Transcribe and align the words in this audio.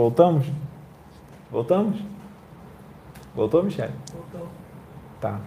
Voltamos? 0.00 0.46
Voltamos? 1.50 2.00
Voltou, 3.34 3.62
Michelle? 3.62 3.92
Voltou. 4.10 4.48
Tá. 5.20 5.38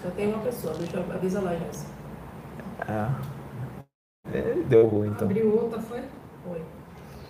Só 0.00 0.08
tem 0.10 0.28
uma 0.28 0.38
pessoa, 0.38 0.72
deixa 0.74 0.98
eu 0.98 1.12
avisar 1.12 1.42
lá, 1.42 1.56
Jéssica. 1.56 1.90
É. 2.86 4.38
É, 4.38 4.54
Deu 4.68 4.86
ruim, 4.86 5.08
então. 5.08 5.26
Abriu 5.26 5.52
outra, 5.52 5.80
foi? 5.80 6.00
Foi. 6.44 6.62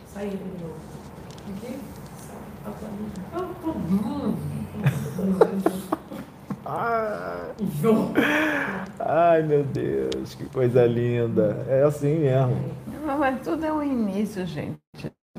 Saiu 0.09 0.33
de 0.33 0.37
novo. 0.63 0.77
Aqui? 1.57 1.79
Tá 2.63 2.71
pra 2.71 2.89
mim. 2.91 3.11
Ah, 3.33 3.49
bom. 3.89 4.35
Ah, 6.67 7.51
Jô. 7.81 7.95
ai, 9.01 9.43
meu 9.43 9.65
Deus, 9.65 10.35
que 10.35 10.45
coisa 10.51 10.85
linda. 10.85 11.65
É 11.67 11.83
assim 11.85 12.19
mesmo. 12.19 12.57
Mas 13.19 13.41
tudo 13.43 13.65
é 13.65 13.73
o 13.73 13.83
início, 13.83 14.45
gente. 14.45 14.79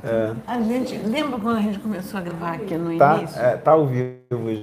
É. 0.04 0.34
A 0.48 0.60
gente. 0.62 0.98
Lembra 0.98 1.40
quando 1.40 1.58
a 1.58 1.62
gente 1.62 1.80
começou 1.80 2.20
a 2.20 2.24
gravar 2.24 2.54
aqui 2.54 2.76
no 2.76 2.98
Tá, 2.98 3.18
início? 3.18 3.42
é, 3.42 3.58
tá 3.58 3.72
ao 3.72 3.86
vivo. 3.86 4.20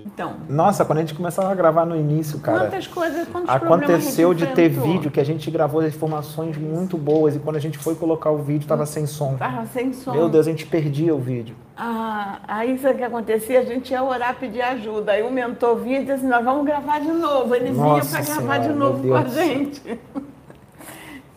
Então, 0.07 0.35
Nossa, 0.49 0.85
quando 0.85 0.99
a 0.99 1.01
gente 1.01 1.15
começava 1.15 1.51
a 1.51 1.55
gravar 1.55 1.85
no 1.85 1.97
início, 1.97 2.39
cara. 2.39 2.61
quantas 2.61 2.87
coisas, 2.87 3.27
quantos 3.29 3.51
Aconteceu 3.51 4.33
de 4.33 4.47
ter 4.49 4.69
vídeo 4.69 5.11
que 5.11 5.19
a 5.19 5.25
gente 5.25 5.51
gravou 5.51 5.81
as 5.81 5.95
informações 5.95 6.57
muito 6.57 6.97
boas 6.97 7.35
e 7.35 7.39
quando 7.41 7.57
a 7.57 7.59
gente 7.59 7.77
foi 7.77 7.95
colocar 7.97 8.31
o 8.31 8.39
vídeo 8.39 8.67
tava 8.69 8.87
sem 8.87 9.07
som. 9.07 9.35
Tava 9.37 9.67
sem 9.67 9.93
som. 9.93 10.13
Meu 10.13 10.29
Deus, 10.29 10.47
a 10.47 10.51
gente 10.51 10.67
perdia 10.67 11.15
o 11.15 11.19
vídeo. 11.19 11.57
Ah, 11.77 12.39
aí 12.47 12.79
sabe 12.79 12.95
o 12.95 12.99
que 12.99 13.05
acontecia? 13.05 13.59
A 13.61 13.65
gente 13.65 13.91
ia 13.91 14.03
orar, 14.03 14.37
pedir 14.37 14.63
ajuda. 14.63 15.13
Aí 15.13 15.23
o 15.23 15.31
mentor 15.31 15.77
vinha 15.77 15.97
e 15.97 16.01
dizia 16.01 16.15
assim, 16.15 16.29
nós 16.29 16.45
vamos 16.45 16.65
gravar 16.65 17.01
de 17.01 17.11
novo. 17.13 17.55
Ele 17.55 17.73
vinha 17.73 17.85
Nossa 17.85 18.23
para 18.23 18.35
gravar 18.35 18.59
de 18.59 18.69
novo 18.69 19.07
com 19.07 19.15
a 19.15 19.25
gente. 19.25 19.99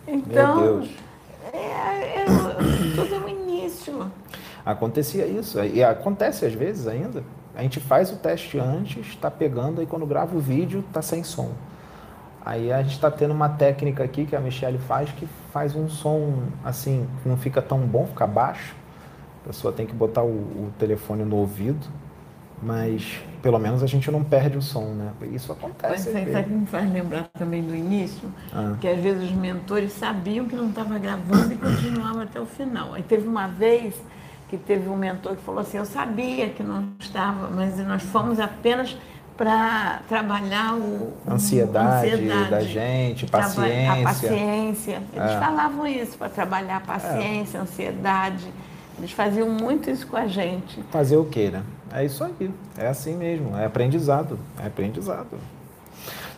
Então, 0.07 0.55
Meu 0.61 0.73
Deus. 0.77 0.89
É, 1.51 2.21
é, 2.21 2.25
tudo 2.95 3.21
Acontecia 4.65 5.25
isso. 5.25 5.59
E 5.63 5.83
acontece 5.83 6.45
às 6.45 6.53
vezes 6.53 6.87
ainda. 6.87 7.23
A 7.55 7.61
gente 7.61 7.79
faz 7.79 8.11
o 8.11 8.15
teste 8.15 8.59
antes, 8.59 9.15
tá 9.15 9.29
pegando, 9.29 9.81
aí 9.81 9.87
quando 9.87 10.05
grava 10.05 10.35
o 10.35 10.39
vídeo, 10.39 10.83
tá 10.93 11.01
sem 11.01 11.23
som. 11.23 11.51
Aí 12.45 12.71
a 12.71 12.81
gente 12.81 12.93
está 12.93 13.11
tendo 13.11 13.33
uma 13.33 13.49
técnica 13.49 14.03
aqui 14.03 14.25
que 14.25 14.35
a 14.35 14.39
Michelle 14.39 14.77
faz 14.77 15.11
que 15.11 15.27
faz 15.51 15.75
um 15.75 15.89
som 15.89 16.43
assim, 16.63 17.07
que 17.21 17.27
não 17.27 17.37
fica 17.37 17.61
tão 17.61 17.79
bom, 17.79 18.07
fica 18.07 18.25
baixo. 18.25 18.75
A 19.43 19.47
pessoa 19.47 19.73
tem 19.73 19.85
que 19.85 19.93
botar 19.93 20.23
o, 20.23 20.27
o 20.27 20.73
telefone 20.77 21.23
no 21.23 21.35
ouvido, 21.35 21.87
mas 22.61 23.21
pelo 23.41 23.57
menos 23.59 23.81
a 23.83 23.87
gente 23.87 24.09
não 24.11 24.23
perde 24.23 24.57
o 24.57 24.61
som, 24.61 24.85
né? 24.93 25.11
Isso 25.33 25.47
Mas 25.49 25.57
acontece. 25.57 25.93
às 25.93 25.99
isso 26.01 26.09
aí 26.09 26.25
vezes. 26.25 26.33
sabe 26.33 26.45
o 26.45 26.49
que 26.53 26.59
me 26.59 26.65
faz 26.67 26.91
lembrar 26.93 27.23
também 27.37 27.61
do 27.63 27.75
início? 27.75 28.29
Ah. 28.53 28.75
Que 28.79 28.87
às 28.87 28.99
vezes 28.99 29.23
os 29.31 29.35
mentores 29.35 29.91
sabiam 29.93 30.45
que 30.45 30.55
não 30.55 30.69
estava 30.69 30.97
gravando 30.99 31.53
e 31.53 31.57
continuavam 31.57 32.21
até 32.21 32.39
o 32.39 32.45
final. 32.45 32.93
Aí 32.93 33.03
teve 33.03 33.27
uma 33.27 33.47
vez 33.47 33.95
que 34.49 34.57
teve 34.57 34.89
um 34.89 34.95
mentor 34.95 35.35
que 35.35 35.43
falou 35.43 35.61
assim, 35.61 35.77
eu 35.77 35.85
sabia 35.85 36.49
que 36.49 36.63
não 36.63 36.89
estava, 36.99 37.49
mas 37.49 37.77
nós 37.85 38.01
fomos 38.03 38.39
apenas 38.39 38.97
para 39.37 40.01
trabalhar 40.09 40.73
o 40.73 40.79
o- 40.79 41.13
Ansiedade, 41.31 42.49
da 42.49 42.59
gente, 42.61 43.25
paciência. 43.27 43.91
A 43.93 44.03
paciência. 44.03 45.01
Eles 45.13 45.31
É. 45.31 45.39
falavam 45.39 45.87
isso, 45.87 46.17
para 46.17 46.29
trabalhar 46.29 46.77
a 46.77 46.79
paciência, 46.81 47.59
a 47.59 47.63
ansiedade. 47.63 48.45
Eles 48.97 49.11
faziam 49.11 49.47
muito 49.49 49.89
isso 49.89 50.05
com 50.07 50.17
a 50.17 50.27
gente. 50.27 50.83
Fazer 50.91 51.15
o 51.15 51.23
quê, 51.23 51.49
né? 51.51 51.63
É 51.93 52.05
isso 52.05 52.23
aí. 52.23 52.51
É 52.77 52.87
assim 52.87 53.15
mesmo. 53.15 53.55
É 53.57 53.65
aprendizado. 53.65 54.37
É 54.61 54.67
aprendizado. 54.67 55.37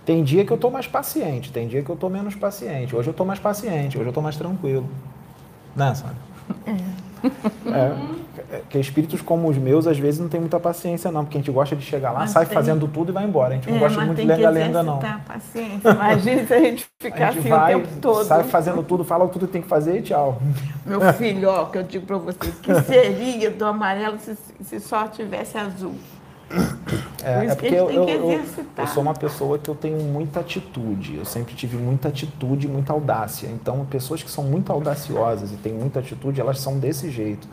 Tem 0.06 0.24
dia 0.24 0.44
que 0.44 0.52
eu 0.52 0.58
tô 0.58 0.72
mais 0.72 0.88
paciente, 0.88 1.52
tem 1.52 1.68
dia 1.68 1.84
que 1.84 1.90
eu 1.90 1.96
tô 1.96 2.10
menos 2.10 2.34
paciente. 2.34 2.96
Hoje 2.96 3.10
eu 3.10 3.14
tô 3.14 3.24
mais 3.24 3.40
paciente, 3.40 3.98
hoje 3.98 4.10
eu 4.10 4.14
tô 4.14 4.22
mais 4.22 4.36
tranquilo. 4.36 4.90
Né, 5.76 5.94
Sônia? 5.94 6.16
É. 6.66 7.11
É, 7.74 8.62
que 8.70 8.80
espíritos 8.80 9.22
como 9.22 9.48
os 9.50 9.58
meus, 9.58 9.86
às 9.88 9.98
vezes, 9.98 10.20
não 10.20 10.28
tem 10.28 10.40
muita 10.40 10.60
paciência, 10.60 11.12
não, 11.12 11.24
porque 11.24 11.38
a 11.38 11.42
gente 11.42 11.52
gosta 11.52 11.76
de 11.76 11.84
chegar 11.86 12.12
lá, 12.12 12.22
Mas 12.22 12.32
sai 12.32 12.46
tem- 12.46 12.54
fazendo 12.54 12.88
tudo 12.88 13.12
e 13.12 13.14
vai 13.14 13.24
embora. 13.24 13.50
A 13.50 13.56
gente 13.56 13.70
não 13.70 13.78
É, 13.78 13.80
gosta 13.80 14.02
muito 14.06 14.18
de 14.20 14.26
lenga-lenga, 14.28 14.84
não. 14.84 14.98
a 15.00 15.20
paciência. 15.28 15.90
Imagina 15.90 16.46
se 16.48 16.54
a 16.54 16.60
gente 16.60 16.86
A 17.00 17.04
ficar 17.04 17.32
gente 17.34 17.40
assim 17.40 17.50
vai, 17.50 17.76
o 17.76 17.80
tempo 17.82 17.94
todo. 18.02 18.26
sai 18.26 18.44
fazendo 18.44 18.84
tudo, 18.84 19.04
fala 19.04 19.28
tudo 19.28 19.46
que 19.48 19.54
tem 19.54 19.62
que 19.62 19.68
fazer 19.68 20.00
e 20.00 20.02
tchau. 20.02 20.42
Meu 20.86 21.14
filho, 21.14 21.50
ó, 21.50 21.66
que 21.66 21.78
eu 21.78 21.84
digo 21.84 22.06
pra 22.06 22.18
vocês, 22.18 22.56
que 22.62 22.74
seria 22.82 23.52
do 23.52 23.66
amarelo 23.66 24.18
se, 24.20 24.36
se 24.64 24.80
só 24.80 25.08
tivesse 25.08 25.58
azul? 25.58 25.94
É, 27.24 27.46
é 27.46 27.50
que 27.50 27.56
porque 27.56 27.76
eu, 27.76 27.90
eu- 27.92 28.08
eu- 28.10 28.42
eu 28.78 28.88
sou 28.88 29.02
uma 29.04 29.14
pessoa 29.14 29.58
que 29.60 29.70
eu 29.70 29.76
tenho 29.76 29.98
muita 30.02 30.40
atitude. 30.40 31.16
Eu 31.18 31.26
sempre 31.26 31.54
tive 31.56 31.78
muita 31.78 32.08
atitude 32.10 32.68
e 32.68 32.70
muita 32.70 32.94
audácia. 32.94 33.48
Então, 33.48 33.86
pessoas 33.86 34.24
que 34.24 34.30
são 34.32 34.44
muito 34.44 34.72
audaciosas 34.72 35.52
e 35.52 35.56
têm 35.56 35.74
muita 35.74 36.00
atitude, 36.00 36.42
elas 36.42 36.60
são 36.60 36.78
desse 36.80 37.10
jeito. 37.12 37.48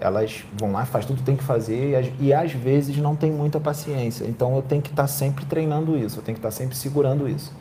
Elas 0.00 0.44
vão 0.58 0.72
lá, 0.72 0.84
faz 0.84 1.06
tudo 1.06 1.18
que 1.18 1.22
tem 1.22 1.36
que 1.36 1.44
fazer 1.44 1.90
e, 1.90 1.96
às- 1.96 2.08
e 2.18 2.32
às 2.34 2.52
vezes 2.52 2.96
não 2.96 3.14
tem 3.14 3.30
muita 3.30 3.60
paciência. 3.60 4.24
Então, 4.24 4.56
eu 4.56 4.62
tenho 4.62 4.82
que 4.82 4.90
estar 4.90 5.06
sempre 5.06 5.44
treinando 5.44 5.96
isso. 5.96 6.18
Eu 6.18 6.22
tenho 6.22 6.34
que 6.34 6.40
estar 6.40 6.50
sempre 6.50 6.76
segurando 6.76 7.28
isso. 7.28 7.52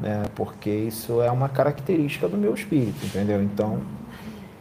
Né? 0.00 0.22
Porque 0.34 0.70
isso 0.70 1.20
é 1.22 1.30
uma 1.30 1.48
característica 1.48 2.26
do 2.26 2.36
meu 2.38 2.54
espírito, 2.54 3.04
entendeu? 3.04 3.42
Então, 3.42 3.78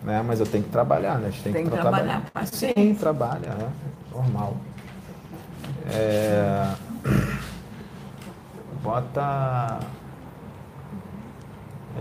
né? 0.03 0.21
Mas 0.25 0.39
eu 0.41 0.45
tenho 0.45 0.65
que 0.65 0.69
trabalhar, 0.69 1.17
né? 1.17 1.27
A 1.27 1.31
gente 1.31 1.43
tem, 1.43 1.53
Tem 1.53 1.63
que 1.63 1.69
que 1.69 1.75
tra- 1.75 1.81
trabalhar 1.89 2.23
a 2.35 2.45
Sim, 2.45 2.93
trabalha, 2.99 3.47
é 3.47 4.15
normal. 4.15 4.55
É, 5.91 6.73
Bota. 8.81 9.79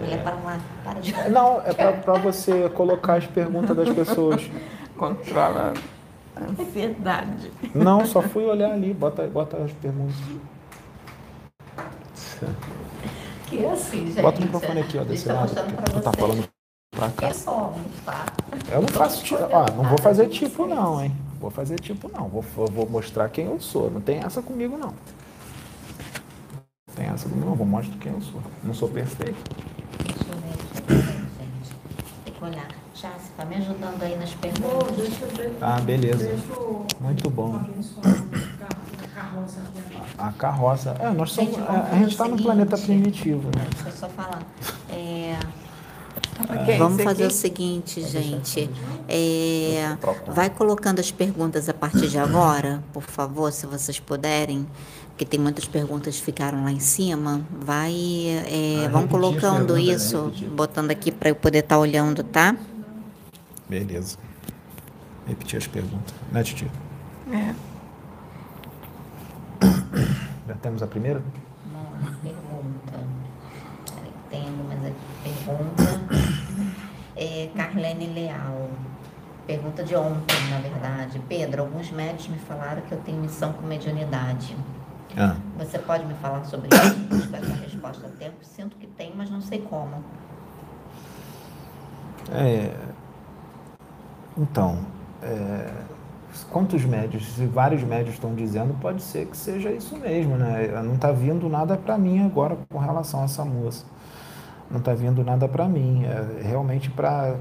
Olha 0.00 0.18
para 0.18 0.34
lá, 0.34 0.60
para 0.84 1.00
de. 1.00 1.12
Não, 1.30 1.60
é 1.64 1.72
para 1.72 2.14
você 2.14 2.68
colocar 2.70 3.14
as 3.14 3.26
perguntas 3.26 3.76
das 3.76 3.88
pessoas. 3.90 4.48
Controla 4.96 5.72
a 6.36 6.62
ansiedade. 6.62 7.52
Não, 7.74 8.04
só 8.06 8.22
fui 8.22 8.44
olhar 8.44 8.72
ali, 8.72 8.92
bota, 8.92 9.26
bota 9.26 9.56
as 9.58 9.72
perguntas. 9.72 10.16
Que 13.46 13.64
é 13.64 13.72
assim, 13.72 14.06
gente. 14.06 14.22
Bota 14.22 14.38
o 14.40 14.42
microfone 14.42 14.80
aqui, 14.80 14.98
ó, 14.98 15.04
desse 15.04 15.26
tá 15.26 15.34
lado. 15.34 15.54
Tu 15.54 16.00
tá 16.00 16.12
falando 16.12 16.48
pra 16.90 17.08
cá. 17.10 17.28
que 17.28 17.34
somos, 17.34 17.80
tá? 18.04 18.26
Eu 18.70 18.82
não 18.82 18.88
faço 18.88 19.24
tipo, 19.24 19.42
ó, 19.50 19.66
não 19.72 19.84
vou 19.84 19.98
fazer 19.98 20.28
tipo 20.28 20.66
não, 20.66 21.02
hein? 21.02 21.12
Vou 21.40 21.50
fazer 21.50 21.78
tipo 21.78 22.10
não, 22.10 22.28
vou, 22.28 22.42
vou 22.42 22.88
mostrar 22.88 23.28
quem 23.28 23.46
eu 23.46 23.60
sou. 23.60 23.90
Não 23.90 24.00
tem 24.00 24.18
essa 24.18 24.42
comigo 24.42 24.76
não. 24.76 24.92
Não 26.88 26.94
tem 26.94 27.06
essa 27.06 27.28
comigo 27.28 27.46
não, 27.46 27.54
vou 27.54 27.66
mostrar 27.66 27.96
quem 27.98 28.12
eu 28.12 28.20
sou. 28.20 28.42
Não 28.62 28.74
sou 28.74 28.88
perfeito. 28.88 29.38
Olhar. 32.40 32.68
Já, 32.94 33.10
você 33.10 33.30
tá 33.36 33.44
me 33.44 33.54
ajudando 33.56 34.02
aí 34.02 34.16
nas 34.16 34.34
perguntas. 34.34 35.12
Ah, 35.60 35.80
beleza. 35.80 36.30
Muito 37.00 37.30
bom. 37.30 37.54
a 37.54 39.06
carroça 39.14 39.60
aqui. 39.60 40.02
A 40.18 40.32
carroça. 40.32 40.96
É, 40.98 41.10
nós 41.10 41.30
somos. 41.30 41.56
É, 41.56 41.60
a 41.60 41.94
gente 41.96 42.08
está 42.10 42.24
no 42.24 42.30
seguinte. 42.30 42.42
planeta 42.42 42.76
primitivo, 42.76 43.50
né? 43.56 43.66
Deixa 43.72 43.88
eu 43.88 43.92
só 43.92 44.08
falar. 44.08 44.42
É, 44.90 45.38
Ok, 46.40 46.78
Vamos 46.78 46.94
esse 46.98 47.04
fazer 47.04 47.22
o 47.24 47.26
aqui- 47.26 47.34
seguinte, 47.34 48.00
gente. 48.02 48.70
É, 49.08 49.96
vai 50.28 50.48
colocando 50.50 51.00
as 51.00 51.10
perguntas 51.10 51.68
a 51.68 51.74
partir 51.74 52.08
de 52.08 52.18
agora, 52.18 52.82
por 52.92 53.02
favor, 53.02 53.50
se 53.52 53.66
vocês 53.66 53.98
puderem. 53.98 54.66
Porque 55.08 55.24
tem 55.24 55.40
muitas 55.40 55.66
perguntas 55.66 56.16
que 56.16 56.22
ficaram 56.22 56.62
lá 56.62 56.70
em 56.70 56.78
cima. 56.78 57.40
Vai, 57.50 57.92
é, 58.46 58.84
Ah, 58.86 58.88
vão 58.88 59.08
colocando 59.08 59.74
perguntas, 59.74 59.76
né? 59.86 59.94
isso, 59.94 60.24
Repetir. 60.26 60.48
botando 60.50 60.90
aqui 60.92 61.10
para 61.10 61.28
eu 61.30 61.34
poder 61.34 61.58
estar 61.58 61.76
olhando, 61.78 62.22
tá? 62.22 62.54
Beleza. 63.68 64.16
Repetir 65.26 65.56
as 65.58 65.66
perguntas. 65.66 66.14
Né, 66.30 66.42
Titi? 66.44 66.70
É. 67.32 67.52
Já 70.46 70.54
temos 70.62 70.82
a 70.82 70.86
primeira? 70.86 71.20
Uma 72.00 72.12
pergunta. 72.22 73.06
Peraí, 73.86 74.12
Tem 74.30 74.46
algumas 74.48 74.84
aqui. 74.86 74.96
Pergunta. 75.24 75.87
É, 77.18 77.50
Carlene 77.56 78.06
Leal. 78.06 78.70
Pergunta 79.44 79.82
de 79.82 79.96
ontem, 79.96 80.36
na 80.50 80.58
verdade. 80.60 81.20
Pedro, 81.28 81.62
alguns 81.62 81.90
médicos 81.90 82.28
me 82.28 82.38
falaram 82.38 82.80
que 82.82 82.92
eu 82.92 82.98
tenho 83.00 83.20
missão 83.20 83.52
com 83.52 83.66
mediunidade. 83.66 84.56
Ah. 85.16 85.34
Você 85.58 85.78
pode 85.80 86.04
me 86.04 86.14
falar 86.14 86.44
sobre 86.44 86.68
isso? 86.68 87.24
Espero 87.24 87.46
uma 87.46 87.56
resposta 87.56 88.06
a 88.06 88.10
tempo. 88.10 88.36
Sinto 88.42 88.76
que 88.76 88.86
tem, 88.86 89.12
mas 89.16 89.30
não 89.30 89.40
sei 89.40 89.60
como. 89.62 90.04
É, 92.30 92.72
então, 94.36 94.78
é, 95.22 95.72
quantos 96.50 96.84
médios, 96.84 97.26
se 97.26 97.46
vários 97.46 97.82
médios 97.82 98.14
estão 98.14 98.34
dizendo, 98.34 98.78
pode 98.80 99.02
ser 99.02 99.26
que 99.26 99.36
seja 99.36 99.72
isso 99.72 99.96
mesmo, 99.96 100.36
né? 100.36 100.68
Não 100.84 100.94
está 100.94 101.10
vindo 101.10 101.48
nada 101.48 101.76
para 101.76 101.98
mim 101.98 102.24
agora 102.24 102.56
com 102.68 102.78
relação 102.78 103.22
a 103.22 103.24
essa 103.24 103.44
moça. 103.44 103.84
Não 104.70 104.78
está 104.78 104.94
vindo 104.94 105.24
nada 105.24 105.48
para 105.48 105.66
mim. 105.66 106.04
É 106.04 106.42
realmente 106.46 106.90
para. 106.90 107.36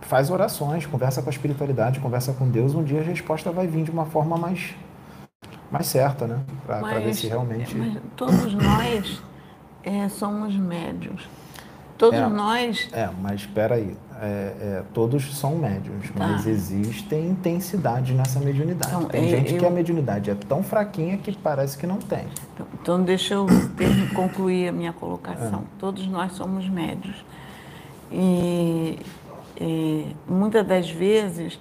Faz 0.00 0.30
orações, 0.30 0.84
conversa 0.84 1.22
com 1.22 1.30
a 1.30 1.32
espiritualidade, 1.32 2.00
conversa 2.00 2.32
com 2.32 2.48
Deus. 2.48 2.74
Um 2.74 2.82
dia 2.82 3.00
a 3.00 3.04
resposta 3.04 3.50
vai 3.50 3.66
vir 3.66 3.84
de 3.84 3.90
uma 3.90 4.04
forma 4.04 4.36
mais, 4.36 4.74
mais 5.70 5.86
certa, 5.86 6.26
né? 6.26 6.40
Para 6.66 6.98
ver 6.98 7.14
se 7.14 7.26
realmente. 7.26 7.74
mas 7.74 7.96
todos 8.16 8.52
nós 8.52 9.22
é, 9.82 10.08
somos 10.08 10.54
médios. 10.56 11.26
Todos 11.96 12.18
É. 12.18 12.26
nós. 12.28 12.88
É, 12.92 13.08
mas 13.22 13.40
espera 13.42 13.76
aí. 13.76 13.96
É, 14.20 14.26
é, 14.26 14.82
todos 14.94 15.36
são 15.36 15.56
médiums, 15.56 16.06
mas 16.16 16.46
existem 16.46 17.28
intensidades 17.30 18.16
nessa 18.16 18.38
mediunidade. 18.40 18.90
Tá. 18.90 18.98
Então, 18.98 19.08
tem 19.10 19.28
gente 19.28 19.54
que 19.54 19.64
eu- 19.64 19.68
a 19.68 19.70
mediunidade 19.70 20.30
é 20.30 20.34
tão 20.34 20.62
fraquinha 20.62 21.18
que 21.18 21.36
parece 21.36 21.76
que 21.76 21.86
não 21.86 21.98
tem. 21.98 22.24
Então, 22.80 23.02
deixa 23.02 23.34
eu 23.34 23.46
ter- 23.76 24.14
concluir 24.14 24.68
a 24.68 24.72
minha 24.72 24.92
colocação. 24.92 25.60
É. 25.60 25.78
Todos 25.78 26.06
nós 26.06 26.32
somos 26.32 26.68
médios. 26.68 27.24
E, 28.10 28.98
e 29.60 30.16
muitas 30.28 30.66
das 30.66 30.88
vezes 30.90 31.58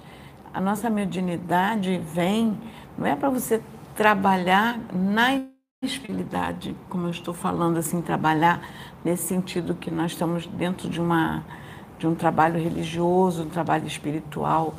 a 0.54 0.62
nossa 0.62 0.90
mediunidade 0.90 2.00
vem, 2.14 2.56
não 2.98 3.08
é 3.08 3.16
para 3.16 3.30
você 3.30 3.62
trabalhar 3.96 4.80
na 4.94 5.42
espiritualidade, 5.82 6.76
como 6.90 7.08
eu 7.08 7.12
estou 7.12 7.34
falando 7.34 7.78
assim, 7.78 8.02
trabalhar 8.02 8.62
nesse 9.04 9.24
sentido 9.24 9.76
que 9.76 9.92
nós 9.92 10.12
estamos 10.12 10.48
dentro 10.48 10.90
de 10.90 11.02
uma 11.02 11.44
de 12.04 12.08
um 12.08 12.16
trabalho 12.16 12.62
religioso, 12.62 13.44
um 13.44 13.50
trabalho 13.50 13.88
espiritual. 13.88 14.74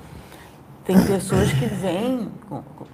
Tem 0.85 1.03
pessoas 1.07 1.51
que 1.51 1.65
vêm 1.65 2.31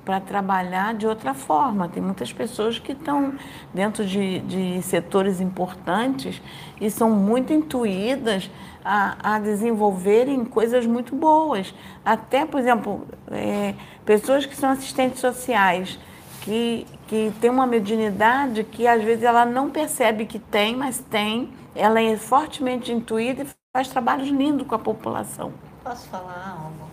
para 0.05 0.21
trabalhar 0.21 0.95
de 0.95 1.05
outra 1.05 1.35
forma. 1.35 1.89
Tem 1.89 2.01
muitas 2.01 2.33
pessoas 2.33 2.79
que 2.79 2.93
estão 2.93 3.35
dentro 3.75 4.07
de, 4.07 4.39
de 4.41 4.83
setores 4.83 5.41
importantes 5.41 6.41
e 6.81 6.89
são 6.89 7.11
muito 7.11 7.53
intuídas 7.53 8.49
a, 8.85 9.35
a 9.35 9.39
desenvolverem 9.41 10.45
coisas 10.45 10.87
muito 10.87 11.17
boas. 11.17 11.75
Até, 12.05 12.47
por 12.47 12.61
exemplo, 12.61 13.07
é, 13.29 13.75
pessoas 14.05 14.47
que 14.47 14.55
são 14.55 14.71
assistentes 14.71 15.21
sociais, 15.21 15.99
que, 16.43 16.87
que 17.11 17.33
têm 17.41 17.51
uma 17.51 17.67
mediunidade 17.67 18.63
que 18.63 18.87
às 18.87 19.03
vezes 19.03 19.25
ela 19.25 19.45
não 19.45 19.69
percebe 19.69 20.27
que 20.27 20.39
tem, 20.39 20.77
mas 20.77 21.01
tem. 21.01 21.53
Ela 21.75 22.01
é 22.01 22.17
fortemente 22.17 22.93
intuída 22.93 23.43
e 23.43 23.49
faz 23.77 23.89
trabalhos 23.89 24.29
lindos 24.29 24.65
com 24.67 24.77
a 24.77 24.79
população. 24.79 25.53
Posso 25.83 26.09
falar 26.09 26.57
algo? 26.63 26.89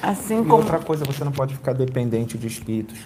Assim 0.00 0.42
E 0.42 0.44
como. 0.44 0.54
outra 0.62 0.78
coisa, 0.78 1.04
você 1.04 1.24
não 1.24 1.32
pode 1.32 1.54
ficar 1.56 1.72
dependente 1.72 2.38
de 2.38 2.46
espíritos. 2.46 3.00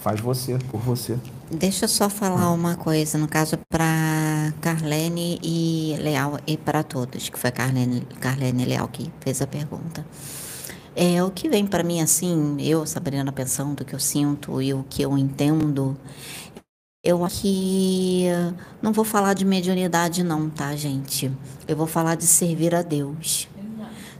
Faz 0.00 0.20
você, 0.20 0.58
por 0.70 0.80
você. 0.80 1.18
Deixa 1.50 1.84
eu 1.84 1.88
só 1.88 2.08
falar 2.08 2.50
uma 2.50 2.76
coisa, 2.76 3.18
no 3.18 3.28
caso 3.28 3.58
para 3.68 4.54
Carlene 4.60 5.38
e 5.42 5.96
Leal 6.00 6.38
e 6.46 6.56
para 6.56 6.82
todos, 6.82 7.28
que 7.28 7.38
foi 7.38 7.50
Carlene, 7.50 8.02
Carlene 8.20 8.64
Leal 8.64 8.88
que 8.88 9.12
fez 9.20 9.42
a 9.42 9.46
pergunta. 9.46 10.06
É 10.96 11.22
o 11.24 11.30
que 11.30 11.48
vem 11.48 11.66
para 11.66 11.82
mim 11.82 12.00
assim, 12.00 12.56
eu, 12.60 12.86
Sabrina, 12.86 13.32
pensando 13.32 13.80
o 13.80 13.84
que 13.84 13.94
eu 13.94 13.98
sinto 13.98 14.62
e 14.62 14.72
o 14.72 14.84
que 14.88 15.02
eu 15.02 15.18
entendo. 15.18 15.96
Eu 17.02 17.24
acho 17.24 17.42
que 17.42 18.26
não 18.80 18.92
vou 18.92 19.04
falar 19.04 19.34
de 19.34 19.44
mediunidade 19.44 20.22
não, 20.22 20.48
tá, 20.48 20.74
gente? 20.76 21.32
Eu 21.66 21.76
vou 21.76 21.88
falar 21.88 22.14
de 22.14 22.24
servir 22.24 22.76
a 22.76 22.82
Deus. 22.82 23.48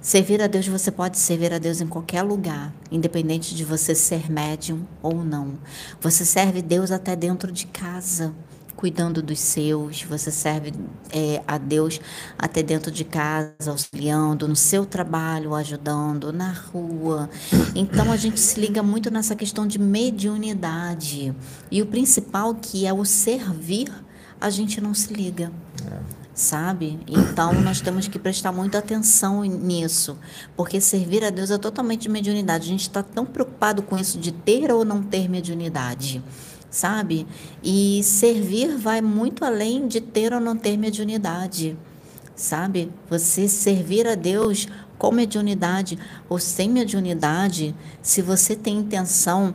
Servir 0.02 0.42
a 0.42 0.48
Deus, 0.48 0.66
você 0.66 0.90
pode 0.90 1.16
servir 1.16 1.52
a 1.52 1.58
Deus 1.58 1.80
em 1.80 1.86
qualquer 1.86 2.22
lugar, 2.22 2.74
independente 2.90 3.54
de 3.54 3.64
você 3.64 3.94
ser 3.94 4.30
médium 4.30 4.84
ou 5.00 5.24
não. 5.24 5.54
Você 6.00 6.24
serve 6.26 6.60
Deus 6.60 6.90
até 6.90 7.14
dentro 7.16 7.50
de 7.52 7.66
casa, 7.66 8.34
cuidando 8.84 9.22
dos 9.22 9.40
seus. 9.40 10.02
Você 10.02 10.30
serve 10.30 10.74
é, 11.10 11.42
a 11.48 11.56
Deus 11.56 11.98
até 12.38 12.62
dentro 12.62 12.90
de 12.90 13.02
casa, 13.02 13.70
auxiliando, 13.70 14.46
no 14.46 14.54
seu 14.54 14.84
trabalho, 14.84 15.54
ajudando, 15.54 16.30
na 16.30 16.52
rua. 16.52 17.30
Então 17.74 18.12
a 18.12 18.16
gente 18.18 18.38
se 18.38 18.60
liga 18.60 18.82
muito 18.82 19.10
nessa 19.10 19.34
questão 19.34 19.66
de 19.66 19.78
mediunidade. 19.78 21.34
E 21.70 21.80
o 21.80 21.86
principal, 21.86 22.54
que 22.54 22.86
é 22.86 22.92
o 22.92 23.06
servir, 23.06 23.90
a 24.38 24.50
gente 24.50 24.82
não 24.82 24.92
se 24.92 25.14
liga 25.14 25.50
sabe? 26.34 26.98
Então 27.06 27.54
nós 27.60 27.80
temos 27.80 28.08
que 28.08 28.18
prestar 28.18 28.50
muita 28.50 28.78
atenção 28.78 29.44
nisso, 29.44 30.18
porque 30.56 30.80
servir 30.80 31.24
a 31.24 31.30
Deus 31.30 31.48
é 31.48 31.56
totalmente 31.56 32.02
de 32.02 32.08
mediunidade. 32.08 32.64
A 32.64 32.68
gente 32.68 32.82
está 32.82 33.04
tão 33.04 33.24
preocupado 33.24 33.82
com 33.82 33.96
isso 33.96 34.18
de 34.18 34.32
ter 34.32 34.72
ou 34.72 34.84
não 34.84 35.00
ter 35.00 35.28
mediunidade, 35.28 36.20
sabe? 36.74 37.24
E 37.62 38.02
servir 38.02 38.76
vai 38.76 39.00
muito 39.00 39.44
além 39.44 39.86
de 39.86 40.00
ter 40.00 40.32
ou 40.32 40.40
não 40.40 40.56
ter 40.56 40.76
mediunidade, 40.76 41.76
sabe? 42.34 42.90
Você 43.08 43.46
servir 43.46 44.08
a 44.08 44.16
Deus 44.16 44.66
com 44.98 45.12
mediunidade 45.12 45.96
ou 46.28 46.38
sem 46.38 46.68
mediunidade, 46.68 47.74
se 48.02 48.20
você 48.20 48.56
tem 48.56 48.78
intenção 48.78 49.54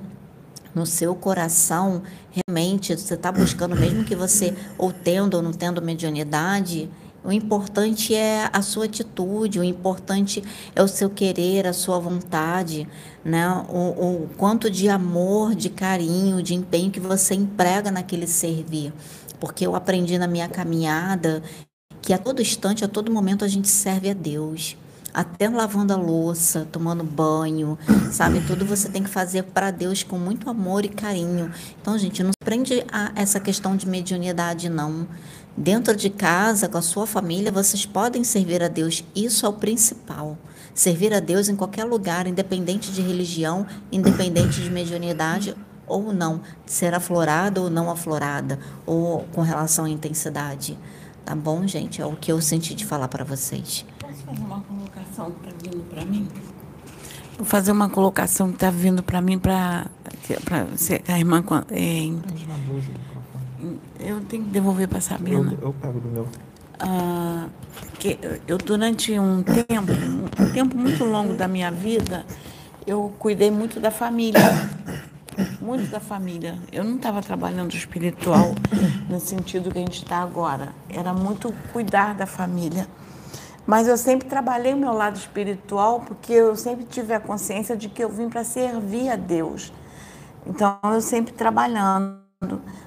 no 0.73 0.85
seu 0.85 1.13
coração, 1.13 2.03
realmente 2.31 2.95
você 2.95 3.15
está 3.15 3.31
buscando, 3.33 3.75
mesmo 3.75 4.05
que 4.05 4.15
você 4.15 4.55
ou 4.77 4.93
tendo 4.93 5.33
ou 5.35 5.43
não 5.43 5.51
tendo 5.51 5.81
mediunidade, 5.81 6.89
o 7.23 7.31
importante 7.31 8.15
é 8.15 8.49
a 8.51 8.61
sua 8.61 8.85
atitude, 8.85 9.59
o 9.59 9.63
importante 9.63 10.43
é 10.75 10.81
o 10.81 10.87
seu 10.87 11.09
querer, 11.09 11.67
a 11.67 11.73
sua 11.73 11.99
vontade, 11.99 12.87
né? 13.23 13.47
o, 13.69 14.23
o 14.23 14.29
quanto 14.37 14.69
de 14.69 14.87
amor, 14.89 15.53
de 15.53 15.69
carinho, 15.69 16.41
de 16.41 16.55
empenho 16.55 16.91
que 16.91 16.99
você 16.99 17.35
emprega 17.35 17.91
naquele 17.91 18.27
servir. 18.27 18.93
Porque 19.39 19.65
eu 19.65 19.75
aprendi 19.75 20.17
na 20.17 20.27
minha 20.27 20.47
caminhada 20.47 21.43
que 22.01 22.13
a 22.13 22.17
todo 22.17 22.41
instante, 22.41 22.85
a 22.85 22.87
todo 22.87 23.11
momento, 23.11 23.43
a 23.43 23.47
gente 23.47 23.67
serve 23.67 24.09
a 24.09 24.13
Deus 24.13 24.77
até 25.13 25.49
lavando 25.49 25.93
a 25.93 25.95
louça, 25.95 26.67
tomando 26.71 27.03
banho, 27.03 27.77
sabe? 28.11 28.41
Tudo 28.41 28.65
você 28.65 28.89
tem 28.89 29.03
que 29.03 29.09
fazer 29.09 29.43
para 29.43 29.71
Deus 29.71 30.03
com 30.03 30.17
muito 30.17 30.49
amor 30.49 30.85
e 30.85 30.89
carinho. 30.89 31.51
Então, 31.81 31.97
gente, 31.97 32.23
não 32.23 32.31
prende 32.39 32.83
a 32.91 33.11
essa 33.15 33.39
questão 33.39 33.75
de 33.75 33.87
mediunidade, 33.87 34.69
não. 34.69 35.07
Dentro 35.55 35.95
de 35.95 36.09
casa, 36.09 36.69
com 36.69 36.77
a 36.77 36.81
sua 36.81 37.05
família, 37.05 37.51
vocês 37.51 37.85
podem 37.85 38.23
servir 38.23 38.63
a 38.63 38.67
Deus. 38.67 39.03
Isso 39.15 39.45
é 39.45 39.49
o 39.49 39.53
principal. 39.53 40.37
Servir 40.73 41.13
a 41.13 41.19
Deus 41.19 41.49
em 41.49 41.55
qualquer 41.55 41.83
lugar, 41.83 42.27
independente 42.27 42.91
de 42.91 43.01
religião, 43.01 43.65
independente 43.91 44.61
de 44.61 44.69
mediunidade 44.69 45.55
ou 45.85 46.13
não, 46.13 46.41
ser 46.65 46.93
aflorada 46.93 47.59
ou 47.59 47.69
não 47.69 47.89
aflorada, 47.89 48.59
ou 48.85 49.25
com 49.33 49.41
relação 49.41 49.85
à 49.85 49.89
intensidade. 49.89 50.77
Tá 51.25 51.35
bom, 51.35 51.67
gente? 51.67 52.01
É 52.01 52.05
o 52.05 52.15
que 52.15 52.31
eu 52.31 52.39
senti 52.39 52.73
de 52.73 52.85
falar 52.85 53.07
para 53.07 53.25
vocês. 53.25 53.85
Posso 53.99 54.23
fazer 54.23 54.41
uma 54.41 54.61
colocação 54.61 55.31
que 55.31 55.49
está 55.49 55.69
vindo 55.69 55.83
para 55.89 56.05
mim? 56.05 56.27
Vou 57.37 57.45
fazer 57.45 57.71
uma 57.71 57.89
colocação 57.89 58.49
que 58.49 58.55
está 58.55 58.69
vindo 58.69 59.01
para 59.01 59.21
mim 59.21 59.39
para 59.39 59.87
a 61.07 61.19
irmã. 61.19 61.43
é, 61.71 62.05
eu 63.99 64.21
tenho 64.21 64.43
que 64.43 64.49
devolver 64.49 64.87
para 64.87 64.99
a 64.99 65.01
Sabina. 65.01 65.53
Eu, 65.53 65.67
eu 65.67 65.73
pego 65.73 65.99
do 65.99 66.09
meu. 66.09 66.27
Ah, 66.79 67.47
que 67.99 68.17
eu 68.47 68.57
durante 68.57 69.17
um 69.19 69.43
tempo, 69.43 69.91
um 70.39 70.51
tempo 70.51 70.77
muito 70.77 71.03
longo 71.03 71.33
da 71.33 71.47
minha 71.47 71.69
vida, 71.69 72.25
eu 72.87 73.13
cuidei 73.19 73.51
muito 73.51 73.79
da 73.79 73.91
família, 73.91 74.39
muito 75.61 75.89
da 75.89 75.99
família. 75.99 76.57
Eu 76.71 76.83
não 76.83 76.95
estava 76.95 77.21
trabalhando 77.21 77.73
espiritual 77.73 78.55
no 79.09 79.19
sentido 79.19 79.71
que 79.71 79.77
a 79.77 79.81
gente 79.81 80.03
está 80.03 80.17
agora. 80.17 80.69
Era 80.89 81.13
muito 81.13 81.53
cuidar 81.73 82.15
da 82.15 82.25
família. 82.25 82.87
Mas 83.67 83.87
eu 83.87 83.97
sempre 83.97 84.27
trabalhei 84.27 84.73
o 84.73 84.77
meu 84.77 84.93
lado 84.93 85.17
espiritual 85.17 85.99
porque 85.99 86.33
eu 86.33 86.55
sempre 86.55 86.85
tive 86.85 87.13
a 87.13 87.19
consciência 87.19 87.77
de 87.77 87.87
que 87.87 88.03
eu 88.03 88.09
vim 88.09 88.29
para 88.29 88.43
servir 88.43 89.09
a 89.09 89.15
Deus. 89.15 89.71
Então 90.47 90.79
eu 90.83 91.01
sempre 91.01 91.33
trabalhando. 91.33 92.18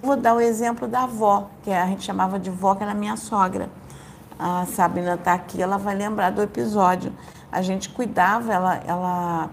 Vou 0.03 0.17
dar 0.17 0.35
o 0.35 0.41
exemplo 0.41 0.89
da 0.89 1.03
avó, 1.03 1.51
que 1.63 1.71
a 1.71 1.85
gente 1.85 2.05
chamava 2.05 2.39
de 2.39 2.49
vó, 2.49 2.75
que 2.75 2.83
era 2.83 2.95
minha 2.95 3.19
sogra. 3.19 3.69
A 4.39 4.65
Sabina 4.65 5.13
está 5.13 5.35
aqui, 5.35 5.61
ela 5.61 5.77
vai 5.77 5.95
lembrar 5.95 6.31
do 6.31 6.41
episódio. 6.41 7.13
A 7.53 7.61
gente 7.61 7.91
cuidava, 7.91 8.51
ela, 8.51 8.77
ela 8.87 9.51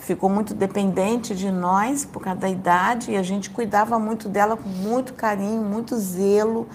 ficou 0.00 0.28
muito 0.28 0.54
dependente 0.54 1.36
de 1.36 1.52
nós 1.52 2.04
por 2.04 2.20
causa 2.20 2.40
da 2.40 2.48
idade 2.48 3.12
e 3.12 3.16
a 3.16 3.22
gente 3.22 3.48
cuidava 3.48 3.96
muito 3.96 4.28
dela 4.28 4.56
com 4.56 4.68
muito 4.68 5.14
carinho, 5.14 5.62
muito 5.62 5.96
zelo. 5.96 6.68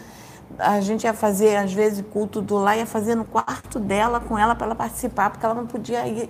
A 0.58 0.80
gente 0.80 1.04
ia 1.04 1.14
fazer, 1.14 1.58
às 1.58 1.74
vezes, 1.74 2.06
culto 2.14 2.42
do 2.42 2.56
lar, 2.56 2.78
ia 2.78 2.86
fazer 2.86 3.16
no 3.16 3.26
quarto 3.26 3.78
dela 3.78 4.22
com 4.22 4.38
ela 4.38 4.56
para 4.56 4.68
ela 4.68 4.76
participar, 4.76 5.32
porque 5.32 5.46
ela 5.46 5.56
não 5.56 5.68
podia 5.68 6.08
ir, 6.08 6.30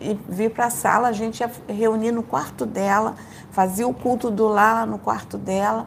ir 0.00 0.18
vir 0.28 0.50
para 0.50 0.66
a 0.66 0.70
sala, 0.70 1.08
a 1.08 1.12
gente 1.12 1.40
ia 1.40 1.50
reunir 1.68 2.10
no 2.10 2.24
quarto 2.24 2.66
dela, 2.66 3.14
fazia 3.60 3.86
o 3.86 3.92
culto 3.92 4.30
do 4.30 4.48
lar 4.48 4.86
no 4.86 4.98
quarto 4.98 5.36
dela 5.36 5.86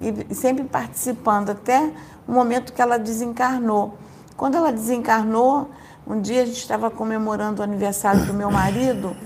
e, 0.00 0.26
e 0.28 0.34
sempre 0.34 0.64
participando, 0.64 1.50
até 1.50 1.92
o 2.26 2.32
momento 2.32 2.72
que 2.72 2.82
ela 2.82 2.98
desencarnou. 2.98 3.96
Quando 4.36 4.56
ela 4.56 4.72
desencarnou, 4.72 5.70
um 6.04 6.20
dia 6.20 6.42
a 6.42 6.44
gente 6.44 6.58
estava 6.58 6.90
comemorando 6.90 7.60
o 7.60 7.64
aniversário 7.64 8.26
do 8.26 8.34
meu 8.34 8.50
marido 8.50 9.16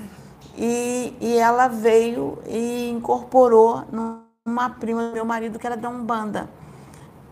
e, 0.58 1.16
e 1.22 1.38
ela 1.38 1.68
veio 1.68 2.38
e 2.46 2.90
incorporou 2.90 3.82
numa 3.90 4.68
prima 4.68 5.08
do 5.08 5.14
meu 5.14 5.24
marido 5.24 5.58
que 5.58 5.66
era 5.66 5.76
da 5.76 5.88
Umbanda 5.88 6.50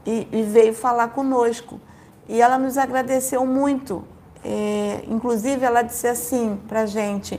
e, 0.06 0.26
e 0.32 0.42
veio 0.44 0.72
falar 0.72 1.08
conosco. 1.08 1.78
E 2.26 2.40
ela 2.40 2.56
nos 2.56 2.78
agradeceu 2.78 3.44
muito. 3.44 4.02
É, 4.42 5.04
inclusive, 5.08 5.62
ela 5.62 5.82
disse 5.82 6.06
assim 6.06 6.58
para 6.66 6.82
a 6.82 6.86
gente 6.86 7.38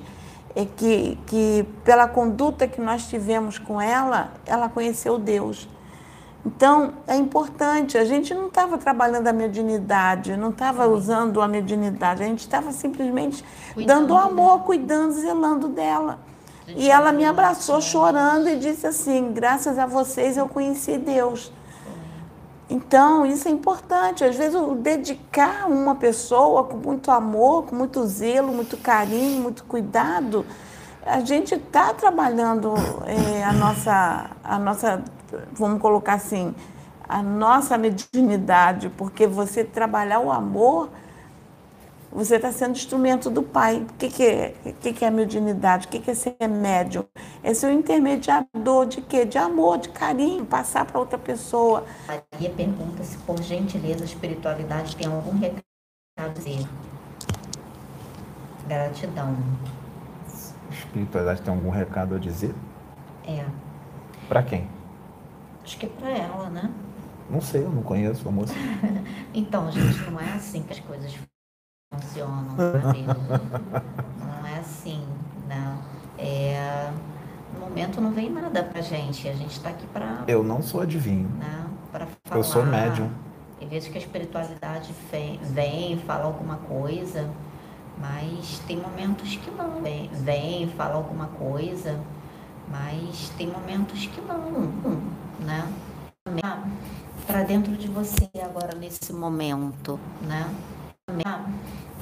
é, 0.55 0.65
que, 0.65 1.17
que, 1.27 1.65
pela 1.83 2.07
conduta 2.07 2.67
que 2.67 2.79
nós 2.79 3.07
tivemos 3.07 3.59
com 3.59 3.81
ela, 3.81 4.31
ela 4.45 4.69
conheceu 4.69 5.19
Deus. 5.19 5.67
Então, 6.45 6.93
é 7.07 7.15
importante. 7.15 7.97
A 7.97 8.05
gente 8.05 8.33
não 8.33 8.47
estava 8.47 8.77
trabalhando 8.77 9.27
a 9.27 9.33
mediunidade, 9.33 10.37
não 10.37 10.51
estava 10.51 10.87
usando 10.87 11.41
a 11.41 11.47
mediunidade, 11.47 12.23
a 12.23 12.27
gente 12.27 12.41
estava 12.41 12.71
simplesmente 12.71 13.43
Cuidando 13.73 14.07
dando 14.07 14.17
amor, 14.17 14.59
cuidando, 14.61 15.11
zelando 15.13 15.67
dela. 15.67 16.19
E 16.67 16.89
ela 16.89 17.11
me 17.11 17.25
abraçou 17.25 17.81
chorando 17.81 18.47
e 18.47 18.57
disse 18.57 18.87
assim: 18.87 19.31
graças 19.33 19.77
a 19.77 19.85
vocês 19.85 20.37
eu 20.37 20.47
conheci 20.47 20.97
Deus. 20.97 21.51
Então, 22.69 23.25
isso 23.25 23.47
é 23.47 23.51
importante. 23.51 24.23
Às 24.23 24.35
vezes, 24.35 24.59
dedicar 24.79 25.67
uma 25.69 25.95
pessoa 25.95 26.63
com 26.63 26.77
muito 26.77 27.11
amor, 27.11 27.65
com 27.65 27.75
muito 27.75 28.05
zelo, 28.07 28.51
muito 28.51 28.75
carinho, 28.77 29.41
muito 29.41 29.63
cuidado, 29.65 30.45
a 31.05 31.19
gente 31.19 31.53
está 31.53 31.93
trabalhando 31.93 32.73
eh, 33.05 33.43
a, 33.43 33.53
nossa, 33.53 34.31
a 34.43 34.57
nossa, 34.57 35.03
vamos 35.53 35.79
colocar 35.79 36.13
assim, 36.13 36.55
a 37.07 37.21
nossa 37.21 37.77
mediunidade, 37.77 38.89
porque 38.89 39.27
você 39.27 39.63
trabalhar 39.63 40.19
o 40.19 40.31
amor, 40.31 40.89
você 42.15 42.37
está 42.37 42.49
sendo 42.49 42.71
instrumento 42.71 43.29
do 43.29 43.43
Pai. 43.43 43.81
O 43.81 43.93
que, 43.95 44.09
que, 44.09 44.23
é, 44.23 44.55
o 44.65 44.73
que, 44.73 44.93
que 44.93 45.03
é 45.03 45.11
mediunidade? 45.11 45.85
O 45.85 45.89
que, 45.89 45.99
que 45.99 46.11
é 46.11 46.15
ser 46.15 46.47
médium? 46.47 47.05
É 47.43 47.53
ser 47.53 47.67
o 47.67 47.71
intermediador 47.71 48.85
de 48.87 49.01
quê? 49.01 49.25
De 49.25 49.37
amor, 49.37 49.79
de 49.79 49.89
carinho, 49.89 50.45
passar 50.45 50.85
para 50.85 50.97
outra 50.97 51.17
pessoa. 51.17 51.83
Maria 52.07 52.49
pergunta 52.51 53.03
se, 53.03 53.17
por 53.17 53.41
gentileza, 53.41 54.03
a 54.03 54.05
espiritualidade 54.05 54.95
tem 54.95 55.07
algum 55.07 55.37
recado 55.37 55.61
a 56.17 56.27
dizer. 56.29 56.65
Gratidão. 58.65 59.35
Espiritualidade 60.71 61.41
tem 61.41 61.53
algum 61.53 61.69
recado 61.69 62.15
a 62.15 62.17
dizer? 62.17 62.55
É. 63.27 63.45
Para 64.29 64.41
quem? 64.41 64.69
Acho 65.65 65.77
que 65.77 65.85
é 65.85 65.89
pra 65.89 66.09
ela, 66.09 66.49
né? 66.49 66.71
Não 67.29 67.41
sei, 67.41 67.63
eu 67.63 67.69
não 67.69 67.83
conheço 67.83 68.27
a 68.27 68.31
moça. 68.31 68.53
Então, 69.33 69.69
gente, 69.69 70.09
não 70.09 70.17
é 70.17 70.31
assim 70.31 70.63
que 70.63 70.71
as 70.71 70.79
coisas 70.79 71.13
funcionam, 71.95 72.55
sabe? 72.57 73.05
Não 74.19 74.47
é 74.47 74.59
assim, 74.59 75.03
né? 75.47 75.77
É, 76.17 76.91
no 77.53 77.59
momento 77.61 77.99
não 77.99 78.11
vem 78.11 78.29
nada 78.29 78.63
pra 78.63 78.81
gente. 78.81 79.27
A 79.27 79.33
gente 79.33 79.59
tá 79.59 79.69
aqui 79.69 79.85
pra, 79.87 80.23
Eu 80.27 80.43
não 80.43 80.61
sou 80.61 80.81
adivinho. 80.81 81.27
né, 81.39 81.65
pra 81.91 82.07
falar. 82.23 82.39
Eu 82.39 82.43
sou 82.43 82.65
médium. 82.65 83.09
Tem 83.59 83.67
vezes 83.67 83.89
que 83.89 83.97
a 83.97 84.01
espiritualidade 84.01 84.93
vem, 85.11 85.39
vem 85.41 85.97
fala 85.99 86.25
alguma 86.25 86.57
coisa, 86.57 87.29
mas 87.97 88.59
tem 88.67 88.77
momentos 88.77 89.35
que 89.35 89.51
não. 89.51 89.81
Vem, 89.81 90.09
vem 90.13 90.67
fala 90.69 90.95
alguma 90.95 91.27
coisa, 91.27 91.99
mas 92.69 93.29
tem 93.37 93.47
momentos 93.47 94.05
que 94.07 94.21
não, 94.21 94.71
né? 95.39 95.67
Para 97.27 97.43
dentro 97.43 97.75
de 97.75 97.87
você 97.87 98.29
agora 98.41 98.75
nesse 98.75 99.11
momento, 99.11 99.99
né? 100.21 100.47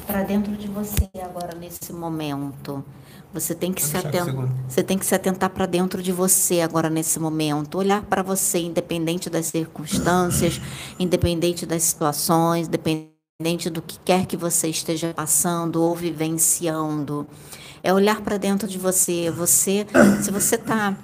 Para 0.08 0.24
dentro 0.24 0.56
de 0.56 0.68
você 0.68 1.10
agora 1.22 1.54
nesse 1.56 1.92
momento. 1.92 2.84
Você 3.34 3.54
tem 3.54 3.74
que 3.74 3.84
se 3.84 3.98
atentar. 3.98 4.48
Você 4.68 4.82
tem 4.82 4.98
que 4.98 5.06
se 5.06 5.14
atentar 5.14 5.50
para 5.50 5.66
dentro 5.66 6.02
de 6.02 6.12
você 6.12 6.62
agora 6.62 6.90
nesse 6.90 7.20
momento, 7.20 7.78
olhar 7.78 8.04
para 8.04 8.22
você 8.22 8.60
independente 8.60 9.30
das 9.30 9.48
circunstâncias, 9.48 10.62
independente 10.98 11.66
das 11.66 11.84
situações, 11.84 12.68
independente 12.68 13.70
do 13.70 13.82
que 13.82 14.00
quer 14.00 14.26
que 14.26 14.38
você 14.38 14.70
esteja 14.70 15.14
passando 15.14 15.82
ou 15.82 15.94
vivenciando. 15.96 17.28
É 17.84 17.94
olhar 17.94 18.22
para 18.22 18.38
dentro 18.38 18.68
de 18.68 18.78
você. 18.78 19.30
Você, 19.32 19.86
se 20.22 20.32
você 20.32 20.56
está 20.56 20.96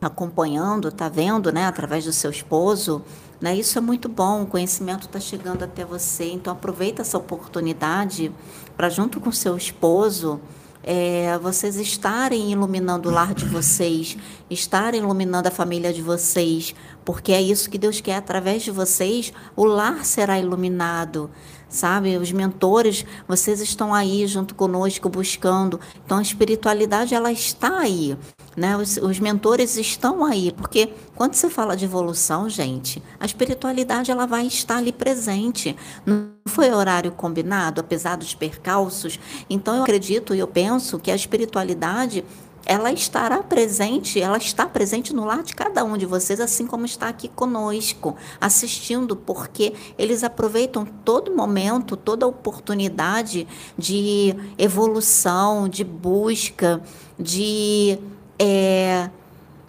acompanhando, 0.00 0.88
está 0.88 1.08
vendo, 1.08 1.50
né, 1.52 1.66
através 1.66 2.04
do 2.04 2.12
seu 2.12 2.30
esposo, 2.30 3.02
né, 3.40 3.56
isso 3.56 3.78
é 3.78 3.80
muito 3.80 4.08
bom. 4.08 4.42
O 4.42 4.46
conhecimento 4.46 5.06
está 5.06 5.18
chegando 5.18 5.62
até 5.62 5.84
você. 5.84 6.30
Então 6.30 6.52
aproveita 6.52 7.02
essa 7.02 7.16
oportunidade 7.16 8.30
para 8.76 8.88
junto 8.88 9.20
com 9.20 9.32
seu 9.32 9.56
esposo 9.56 10.40
é, 10.82 11.38
vocês 11.38 11.76
estarem 11.76 12.50
iluminando 12.52 13.08
o 13.08 13.12
lar 13.12 13.34
de 13.34 13.44
vocês, 13.44 14.16
estarem 14.48 15.00
iluminando 15.00 15.48
a 15.48 15.50
família 15.50 15.92
de 15.92 16.02
vocês, 16.02 16.74
porque 17.04 17.32
é 17.32 17.40
isso 17.40 17.68
que 17.68 17.78
Deus 17.78 18.00
quer 18.00 18.16
através 18.16 18.62
de 18.62 18.70
vocês, 18.70 19.32
o 19.54 19.64
lar 19.64 20.04
será 20.04 20.38
iluminado. 20.38 21.30
Sabe, 21.70 22.16
os 22.16 22.32
mentores, 22.32 23.06
vocês 23.28 23.60
estão 23.60 23.94
aí 23.94 24.26
junto 24.26 24.56
conosco 24.56 25.08
buscando. 25.08 25.78
Então 26.04 26.18
a 26.18 26.22
espiritualidade 26.22 27.14
ela 27.14 27.30
está 27.30 27.78
aí, 27.78 28.18
né? 28.56 28.76
Os, 28.76 28.96
os 28.96 29.20
mentores 29.20 29.76
estão 29.76 30.24
aí, 30.24 30.50
porque 30.50 30.92
quando 31.14 31.34
você 31.34 31.48
fala 31.48 31.76
de 31.76 31.84
evolução, 31.84 32.48
gente, 32.48 33.00
a 33.20 33.24
espiritualidade 33.24 34.10
ela 34.10 34.26
vai 34.26 34.46
estar 34.46 34.78
ali 34.78 34.92
presente. 34.92 35.76
Não 36.04 36.32
foi 36.44 36.72
horário 36.72 37.12
combinado, 37.12 37.80
apesar 37.80 38.16
dos 38.16 38.34
percalços. 38.34 39.20
Então 39.48 39.76
eu 39.76 39.82
acredito 39.82 40.34
e 40.34 40.40
eu 40.40 40.48
penso 40.48 40.98
que 40.98 41.08
a 41.08 41.14
espiritualidade 41.14 42.24
ela 42.66 42.92
estará 42.92 43.42
presente, 43.42 44.20
ela 44.20 44.38
está 44.38 44.66
presente 44.66 45.14
no 45.14 45.24
lar 45.24 45.42
de 45.42 45.54
cada 45.54 45.84
um 45.84 45.96
de 45.96 46.06
vocês, 46.06 46.40
assim 46.40 46.66
como 46.66 46.84
está 46.84 47.08
aqui 47.08 47.28
conosco, 47.28 48.16
assistindo, 48.40 49.16
porque 49.16 49.74
eles 49.98 50.22
aproveitam 50.22 50.84
todo 50.84 51.34
momento, 51.34 51.96
toda 51.96 52.26
oportunidade 52.26 53.46
de 53.76 54.34
evolução, 54.58 55.68
de 55.68 55.84
busca, 55.84 56.82
de 57.18 57.98
é, 58.38 59.10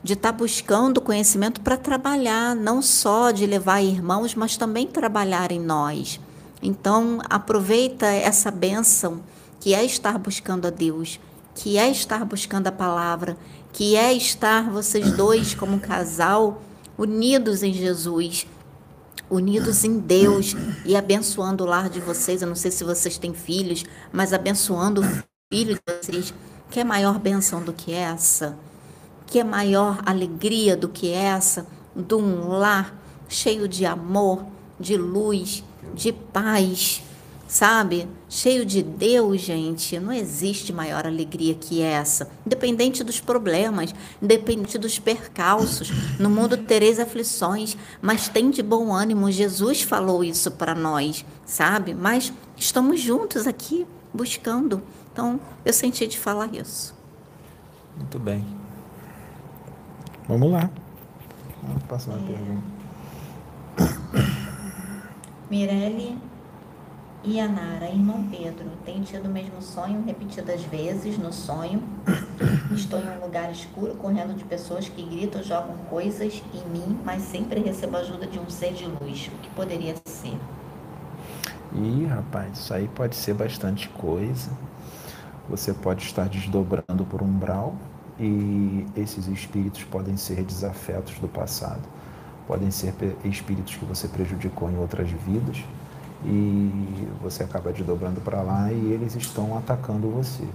de 0.03 0.13
estar 0.13 0.31
buscando 0.31 0.99
conhecimento 0.99 1.61
para 1.61 1.77
trabalhar, 1.77 2.55
não 2.55 2.81
só 2.81 3.31
de 3.31 3.45
levar 3.45 3.81
irmãos, 3.81 4.33
mas 4.33 4.57
também 4.57 4.87
trabalhar 4.87 5.51
em 5.51 5.59
nós. 5.59 6.19
Então, 6.61 7.19
aproveita 7.29 8.07
essa 8.07 8.49
bênção 8.49 9.21
que 9.59 9.75
é 9.75 9.83
estar 9.83 10.17
buscando 10.17 10.65
a 10.65 10.71
Deus, 10.71 11.19
que 11.61 11.77
é 11.77 11.91
estar 11.91 12.25
buscando 12.25 12.65
a 12.65 12.71
palavra, 12.71 13.37
que 13.71 13.95
é 13.95 14.11
estar 14.11 14.71
vocês 14.71 15.11
dois 15.11 15.53
como 15.53 15.79
casal 15.79 16.59
unidos 16.97 17.61
em 17.61 17.71
Jesus, 17.71 18.47
unidos 19.29 19.83
em 19.83 19.99
Deus 19.99 20.55
e 20.83 20.95
abençoando 20.95 21.63
o 21.63 21.67
lar 21.67 21.87
de 21.87 21.99
vocês. 21.99 22.41
Eu 22.41 22.47
não 22.47 22.55
sei 22.55 22.71
se 22.71 22.83
vocês 22.83 23.19
têm 23.19 23.35
filhos, 23.35 23.85
mas 24.11 24.33
abençoando 24.33 25.01
o 25.01 25.23
filho 25.53 25.75
de 25.75 25.81
vocês. 25.87 26.33
Que 26.71 26.79
é 26.79 26.83
maior 26.83 27.19
bênção 27.19 27.63
do 27.63 27.73
que 27.73 27.93
essa? 27.93 28.57
Que 29.27 29.39
é 29.39 29.43
maior 29.43 30.01
alegria 30.03 30.75
do 30.75 30.89
que 30.89 31.13
essa? 31.13 31.67
De 31.95 32.15
um 32.15 32.47
lar 32.47 32.99
cheio 33.29 33.67
de 33.67 33.85
amor, 33.85 34.47
de 34.79 34.97
luz, 34.97 35.63
de 35.93 36.11
paz, 36.11 37.03
sabe? 37.51 38.07
Cheio 38.29 38.65
de 38.65 38.81
Deus, 38.81 39.41
gente. 39.41 39.99
Não 39.99 40.13
existe 40.13 40.71
maior 40.71 41.05
alegria 41.05 41.53
que 41.53 41.81
essa. 41.81 42.31
Independente 42.45 43.03
dos 43.03 43.19
problemas, 43.19 43.93
independente 44.21 44.77
dos 44.77 44.97
percalços. 44.97 45.91
No 46.17 46.29
mundo 46.29 46.55
tereis 46.55 46.97
aflições, 46.97 47.75
mas 48.01 48.29
tem 48.29 48.49
de 48.49 48.63
bom 48.63 48.93
ânimo. 48.93 49.29
Jesus 49.29 49.81
falou 49.81 50.23
isso 50.23 50.49
para 50.51 50.73
nós, 50.73 51.25
sabe? 51.45 51.93
Mas 51.93 52.31
estamos 52.55 53.01
juntos 53.01 53.45
aqui 53.45 53.85
buscando. 54.13 54.81
Então, 55.11 55.37
eu 55.65 55.73
senti 55.73 56.07
de 56.07 56.17
falar 56.17 56.55
isso. 56.55 56.95
Muito 57.97 58.17
bem. 58.17 58.47
Vamos 60.25 60.49
lá. 60.53 60.69
Vamos 61.61 61.83
passar 61.83 62.11
uma 62.11 62.25
pergunta. 62.25 62.63
Mirelle 65.49 66.30
e 67.23 67.39
Anara, 67.39 67.87
irmão 67.87 68.27
Pedro, 68.31 68.65
tem 68.83 69.01
tido 69.03 69.27
o 69.27 69.29
mesmo 69.29 69.61
sonho 69.61 70.03
repetidas 70.05 70.63
vezes 70.63 71.19
no 71.19 71.31
sonho. 71.31 71.83
Estou 72.73 72.99
em 72.99 73.09
um 73.09 73.21
lugar 73.21 73.51
escuro, 73.51 73.93
correndo 73.95 74.35
de 74.35 74.43
pessoas 74.43 74.89
que 74.89 75.03
gritam, 75.03 75.43
jogam 75.43 75.75
coisas 75.89 76.41
em 76.51 76.69
mim, 76.69 76.99
mas 77.05 77.21
sempre 77.21 77.59
recebo 77.59 77.97
ajuda 77.97 78.25
de 78.25 78.39
um 78.39 78.49
ser 78.49 78.73
de 78.73 78.85
luz. 78.85 79.27
O 79.27 79.37
que 79.37 79.49
poderia 79.51 79.95
ser? 80.05 80.35
Ih, 81.75 82.05
rapaz, 82.05 82.57
isso 82.57 82.73
aí 82.73 82.87
pode 82.87 83.15
ser 83.15 83.35
bastante 83.35 83.87
coisa. 83.89 84.49
Você 85.47 85.73
pode 85.73 86.03
estar 86.03 86.27
desdobrando 86.27 87.05
por 87.05 87.21
umbral 87.21 87.75
e 88.19 88.85
esses 88.95 89.27
espíritos 89.27 89.83
podem 89.83 90.17
ser 90.17 90.43
desafetos 90.43 91.19
do 91.19 91.27
passado, 91.27 91.81
podem 92.47 92.71
ser 92.71 92.93
espíritos 93.23 93.75
que 93.75 93.85
você 93.85 94.07
prejudicou 94.07 94.71
em 94.71 94.77
outras 94.77 95.09
vidas 95.09 95.63
e 96.23 97.07
você 97.21 97.43
acaba 97.43 97.71
desdobrando 97.71 98.21
para 98.21 98.41
lá 98.41 98.71
e 98.71 98.91
eles 98.91 99.15
estão 99.15 99.57
atacando 99.57 100.09
você. 100.09 100.47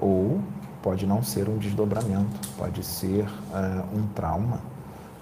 Ou 0.00 0.40
pode 0.82 1.06
não 1.06 1.22
ser 1.22 1.48
um 1.48 1.56
desdobramento, 1.56 2.48
pode 2.58 2.84
ser 2.84 3.24
eh, 3.54 3.84
um 3.94 4.06
trauma 4.08 4.60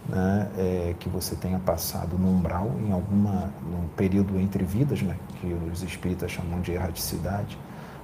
né, 0.09 0.49
é, 0.59 0.95
que 0.99 1.09
você 1.09 1.37
tenha 1.37 1.59
passado 1.59 2.19
no 2.19 2.29
umbral 2.29 2.71
em 2.85 2.93
alguma 2.93 3.53
num 3.63 3.87
período 3.97 4.39
entre 4.39 4.65
vidas, 4.65 5.01
né, 5.03 5.17
que 5.41 5.57
os 5.73 5.83
espíritas 5.83 6.31
chamam 6.31 6.61
de 6.61 6.73
erraticidade. 6.73 7.59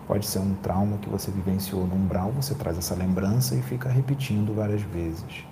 Pode 0.07 0.27
ser 0.27 0.39
um 0.39 0.55
trauma 0.55 0.97
que 0.99 1.09
você 1.09 1.31
vivenciou 1.31 1.87
no 1.87 1.95
umbral, 1.95 2.31
você 2.31 2.55
traz 2.55 2.79
essa 2.79 2.95
lembrança 2.95 3.55
e 3.55 3.63
fica 3.63 3.91
repetindo 3.91 4.55
várias 4.55 4.81
vezes. 4.81 5.45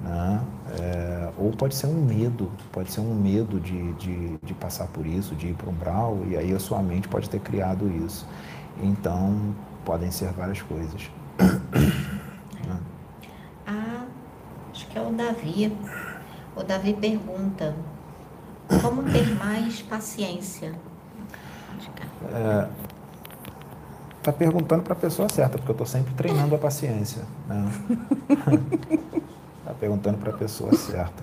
Né? 0.00 0.40
É, 0.80 1.30
ou 1.38 1.50
pode 1.52 1.74
ser 1.74 1.86
um 1.86 2.04
medo, 2.04 2.50
pode 2.72 2.90
ser 2.90 3.00
um 3.00 3.14
medo 3.14 3.60
de, 3.60 3.92
de, 3.94 4.38
de 4.38 4.54
passar 4.54 4.86
por 4.88 5.06
isso, 5.06 5.34
de 5.34 5.48
ir 5.48 5.54
para 5.54 5.68
um 5.68 5.72
umbral, 5.72 6.18
e 6.26 6.36
aí 6.36 6.52
a 6.52 6.58
sua 6.58 6.82
mente 6.82 7.08
pode 7.08 7.28
ter 7.30 7.40
criado 7.40 7.88
isso. 8.04 8.26
Então, 8.82 9.54
podem 9.84 10.10
ser 10.10 10.32
várias 10.32 10.62
coisas. 10.62 11.10
Né? 12.66 12.78
Ah, 13.66 14.06
acho 14.70 14.86
que 14.86 14.96
é 14.96 15.02
o 15.02 15.10
Davi. 15.12 15.76
O 16.56 16.62
Davi 16.62 16.94
pergunta: 16.94 17.74
como 18.80 19.02
ter 19.02 19.34
mais 19.34 19.82
paciência? 19.82 20.74
Tá 24.22 24.32
perguntando 24.32 24.82
para 24.82 24.94
a 24.94 24.96
pessoa 24.96 25.28
certa, 25.28 25.58
porque 25.58 25.70
eu 25.70 25.74
estou 25.74 25.86
sempre 25.86 26.14
treinando 26.14 26.54
a 26.54 26.58
paciência. 26.58 27.22
Né? 27.46 27.70
tá 29.64 29.72
perguntando 29.74 30.18
para 30.18 30.30
a 30.30 30.36
pessoa 30.36 30.74
certa. 30.74 31.22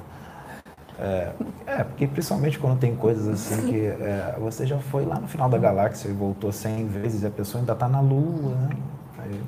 É, 0.99 1.31
é, 1.65 1.83
porque 1.83 2.05
principalmente 2.05 2.59
quando 2.59 2.79
tem 2.79 2.95
coisas 2.95 3.27
assim 3.27 3.67
que 3.67 3.85
é, 3.85 4.35
você 4.39 4.67
já 4.67 4.77
foi 4.77 5.03
lá 5.03 5.19
no 5.19 5.27
final 5.27 5.49
da 5.49 5.57
galáxia 5.57 6.09
e 6.09 6.11
voltou 6.11 6.51
100 6.51 6.87
vezes 6.87 7.23
e 7.23 7.25
a 7.25 7.31
pessoa 7.31 7.61
ainda 7.61 7.73
está 7.73 7.87
na 7.87 7.99
Lua, 7.99 8.53
né? 8.53 8.69
Aí, 9.17 9.41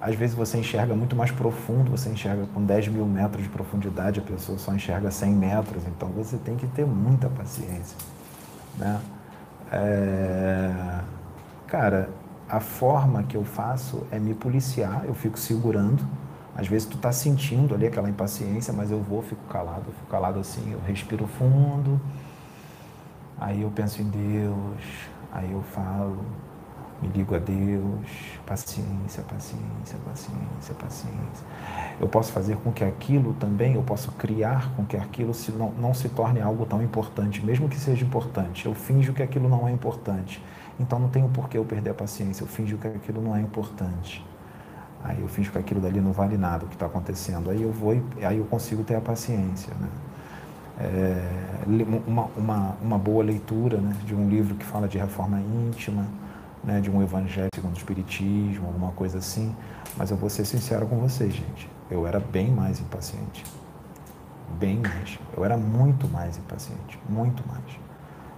às 0.00 0.14
vezes 0.14 0.34
você 0.34 0.58
enxerga 0.58 0.94
muito 0.94 1.16
mais 1.16 1.30
profundo, 1.30 1.90
você 1.90 2.08
enxerga 2.08 2.46
com 2.54 2.64
10 2.64 2.88
mil 2.88 3.04
metros 3.06 3.42
de 3.42 3.48
profundidade, 3.48 4.20
a 4.20 4.22
pessoa 4.22 4.56
só 4.56 4.74
enxerga 4.74 5.10
100 5.10 5.32
metros, 5.32 5.82
então 5.86 6.08
você 6.10 6.36
tem 6.38 6.56
que 6.56 6.66
ter 6.68 6.86
muita 6.86 7.28
paciência, 7.28 7.96
né? 8.78 9.00
É, 9.72 11.00
cara, 11.66 12.08
a 12.48 12.60
forma 12.60 13.22
que 13.24 13.36
eu 13.36 13.44
faço 13.44 14.06
é 14.10 14.18
me 14.18 14.32
policiar, 14.34 15.04
eu 15.04 15.14
fico 15.14 15.38
segurando. 15.38 16.02
Às 16.56 16.66
vezes 16.66 16.88
tu 16.88 16.96
tá 16.96 17.12
sentindo 17.12 17.74
ali 17.74 17.86
aquela 17.86 18.08
impaciência, 18.08 18.72
mas 18.72 18.90
eu 18.90 18.98
vou, 18.98 19.20
fico 19.20 19.44
calado, 19.44 19.84
fico 19.92 20.06
calado 20.10 20.40
assim, 20.40 20.72
eu 20.72 20.80
respiro 20.86 21.26
fundo. 21.26 22.00
Aí 23.38 23.60
eu 23.60 23.70
penso 23.70 24.00
em 24.00 24.08
Deus, 24.08 24.80
aí 25.30 25.52
eu 25.52 25.62
falo, 25.62 26.24
me 27.02 27.08
ligo 27.08 27.34
a 27.34 27.38
Deus, 27.38 28.08
paciência, 28.46 29.22
paciência, 29.24 29.98
paciência, 30.02 30.74
paciência. 30.74 31.46
Eu 32.00 32.08
posso 32.08 32.32
fazer 32.32 32.56
com 32.56 32.72
que 32.72 32.82
aquilo 32.82 33.34
também, 33.34 33.74
eu 33.74 33.82
posso 33.82 34.10
criar 34.12 34.74
com 34.74 34.86
que 34.86 34.96
aquilo 34.96 35.34
se 35.34 35.52
não, 35.52 35.72
não 35.72 35.92
se 35.92 36.08
torne 36.08 36.40
algo 36.40 36.64
tão 36.64 36.82
importante, 36.82 37.44
mesmo 37.44 37.68
que 37.68 37.78
seja 37.78 38.02
importante. 38.02 38.64
Eu 38.64 38.74
finjo 38.74 39.12
que 39.12 39.22
aquilo 39.22 39.46
não 39.46 39.68
é 39.68 39.72
importante. 39.72 40.42
Então 40.80 40.98
não 40.98 41.10
tenho 41.10 41.28
por 41.28 41.50
que 41.50 41.58
eu 41.58 41.64
perder 41.66 41.90
a 41.90 41.94
paciência, 41.94 42.42
eu 42.42 42.48
finjo 42.48 42.78
que 42.78 42.86
aquilo 42.86 43.20
não 43.20 43.36
é 43.36 43.42
importante. 43.42 44.24
Aí 45.06 45.20
eu 45.20 45.28
finjo 45.28 45.52
que 45.52 45.58
aquilo 45.58 45.80
dali 45.80 46.00
não 46.00 46.12
vale 46.12 46.36
nada 46.36 46.64
o 46.64 46.68
que 46.68 46.74
está 46.74 46.86
acontecendo. 46.86 47.50
Aí 47.50 47.62
eu 47.62 47.70
vou 47.70 47.92
aí 48.22 48.38
eu 48.38 48.44
consigo 48.44 48.82
ter 48.82 48.96
a 48.96 49.00
paciência. 49.00 49.72
Né? 49.80 49.88
É, 50.78 51.62
uma, 52.06 52.28
uma, 52.36 52.76
uma 52.82 52.98
boa 52.98 53.22
leitura 53.22 53.78
né, 53.78 53.94
de 54.04 54.14
um 54.14 54.28
livro 54.28 54.54
que 54.56 54.64
fala 54.64 54.88
de 54.88 54.98
reforma 54.98 55.40
íntima, 55.40 56.04
né, 56.62 56.80
de 56.80 56.90
um 56.90 57.02
evangelho 57.02 57.48
segundo 57.54 57.74
o 57.74 57.78
espiritismo, 57.78 58.66
alguma 58.66 58.92
coisa 58.92 59.18
assim. 59.18 59.54
Mas 59.96 60.10
eu 60.10 60.16
vou 60.16 60.28
ser 60.28 60.44
sincero 60.44 60.86
com 60.86 60.98
vocês, 60.98 61.32
gente. 61.32 61.70
Eu 61.90 62.06
era 62.06 62.18
bem 62.18 62.50
mais 62.50 62.80
impaciente. 62.80 63.44
Bem 64.58 64.78
mais. 64.78 65.18
Eu 65.36 65.44
era 65.44 65.56
muito 65.56 66.08
mais 66.08 66.36
impaciente. 66.36 66.98
Muito 67.08 67.46
mais 67.48 67.86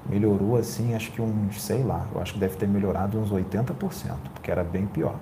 melhorou 0.08 0.56
assim, 0.56 0.94
acho 0.94 1.12
que 1.12 1.20
uns, 1.20 1.60
sei 1.60 1.82
lá, 1.82 2.06
eu 2.14 2.20
acho 2.20 2.32
que 2.32 2.38
deve 2.38 2.56
ter 2.56 2.66
melhorado 2.66 3.18
uns 3.18 3.30
80%, 3.30 4.16
porque 4.32 4.50
era 4.50 4.64
bem 4.64 4.86
pior. 4.86 5.16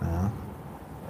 Né? 0.00 0.30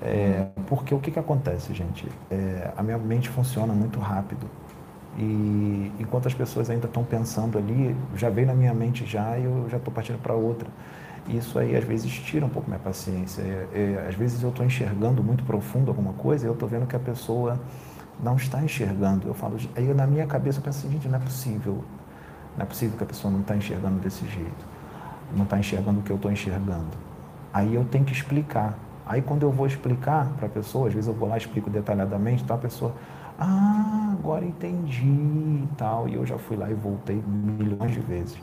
É, 0.02 0.46
porque 0.66 0.94
o 0.94 0.98
que, 0.98 1.10
que 1.10 1.18
acontece, 1.18 1.72
gente? 1.72 2.08
É, 2.30 2.72
a 2.76 2.82
minha 2.82 2.98
mente 2.98 3.28
funciona 3.28 3.72
muito 3.72 3.98
rápido. 3.98 4.46
E 5.16 5.92
enquanto 5.98 6.26
as 6.26 6.34
pessoas 6.34 6.68
ainda 6.68 6.86
estão 6.86 7.04
pensando 7.04 7.56
ali, 7.56 7.96
já 8.16 8.28
veio 8.28 8.46
na 8.46 8.54
minha 8.54 8.74
mente 8.74 9.06
já 9.06 9.38
e 9.38 9.44
eu 9.44 9.68
já 9.70 9.76
estou 9.76 9.92
partindo 9.92 10.20
para 10.20 10.34
outra. 10.34 10.68
Isso 11.28 11.58
aí 11.58 11.74
às 11.74 11.84
vezes 11.84 12.12
tira 12.12 12.44
um 12.44 12.48
pouco 12.48 12.68
minha 12.68 12.80
paciência. 12.80 13.40
É, 13.42 13.68
é 13.72 14.06
às 14.08 14.14
vezes 14.14 14.42
eu 14.42 14.50
estou 14.50 14.66
enxergando 14.66 15.22
muito 15.22 15.44
profundo 15.44 15.90
alguma 15.90 16.12
coisa 16.14 16.44
e 16.44 16.48
eu 16.48 16.52
estou 16.52 16.68
vendo 16.68 16.86
que 16.86 16.96
a 16.96 17.00
pessoa 17.00 17.58
não 18.22 18.36
está 18.36 18.62
enxergando. 18.62 19.28
Eu 19.28 19.34
falo, 19.34 19.56
aí 19.76 19.94
na 19.94 20.06
minha 20.06 20.26
cabeça 20.26 20.58
eu 20.58 20.62
penso 20.62 20.80
assim, 20.80 20.90
gente, 20.90 21.08
não 21.08 21.16
é 21.16 21.22
possível. 21.22 21.84
Não 22.56 22.64
é 22.64 22.66
possível 22.66 22.96
que 22.96 23.04
a 23.04 23.06
pessoa 23.06 23.32
não 23.32 23.40
está 23.40 23.56
enxergando 23.56 23.98
desse 24.00 24.26
jeito. 24.26 24.66
Não 25.34 25.44
está 25.44 25.58
enxergando 25.58 26.00
o 26.00 26.02
que 26.02 26.10
eu 26.10 26.16
estou 26.16 26.30
enxergando. 26.30 26.96
Aí 27.52 27.74
eu 27.74 27.84
tenho 27.84 28.04
que 28.04 28.12
explicar. 28.12 28.78
Aí 29.06 29.20
quando 29.20 29.42
eu 29.42 29.50
vou 29.50 29.66
explicar 29.66 30.28
para 30.36 30.46
a 30.46 30.48
pessoa, 30.48 30.88
às 30.88 30.94
vezes 30.94 31.08
eu 31.08 31.14
vou 31.14 31.28
lá 31.28 31.36
explico 31.36 31.68
detalhadamente, 31.68 32.42
então 32.42 32.56
a 32.56 32.58
pessoa, 32.58 32.94
ah, 33.38 34.14
agora 34.18 34.44
entendi 34.44 35.04
e 35.04 35.68
tal. 35.76 36.08
E 36.08 36.14
eu 36.14 36.24
já 36.24 36.38
fui 36.38 36.56
lá 36.56 36.70
e 36.70 36.74
voltei 36.74 37.22
milhões 37.26 37.92
de 37.92 38.00
vezes. 38.00 38.38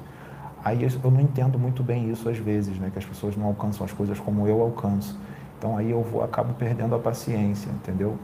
Aí 0.63 0.83
eu 0.83 1.11
não 1.11 1.21
entendo 1.21 1.57
muito 1.57 1.81
bem 1.81 2.11
isso 2.11 2.29
às 2.29 2.37
vezes, 2.37 2.77
né? 2.77 2.89
Que 2.91 2.99
as 2.99 3.05
pessoas 3.05 3.35
não 3.35 3.47
alcançam 3.47 3.83
as 3.83 3.91
coisas 3.91 4.19
como 4.19 4.47
eu 4.47 4.61
alcanço. 4.61 5.19
Então 5.57 5.77
aí 5.77 5.89
eu 5.89 6.03
vou, 6.03 6.23
acabo 6.23 6.53
perdendo 6.53 6.93
a 6.93 6.99
paciência, 6.99 7.69
entendeu? 7.69 8.17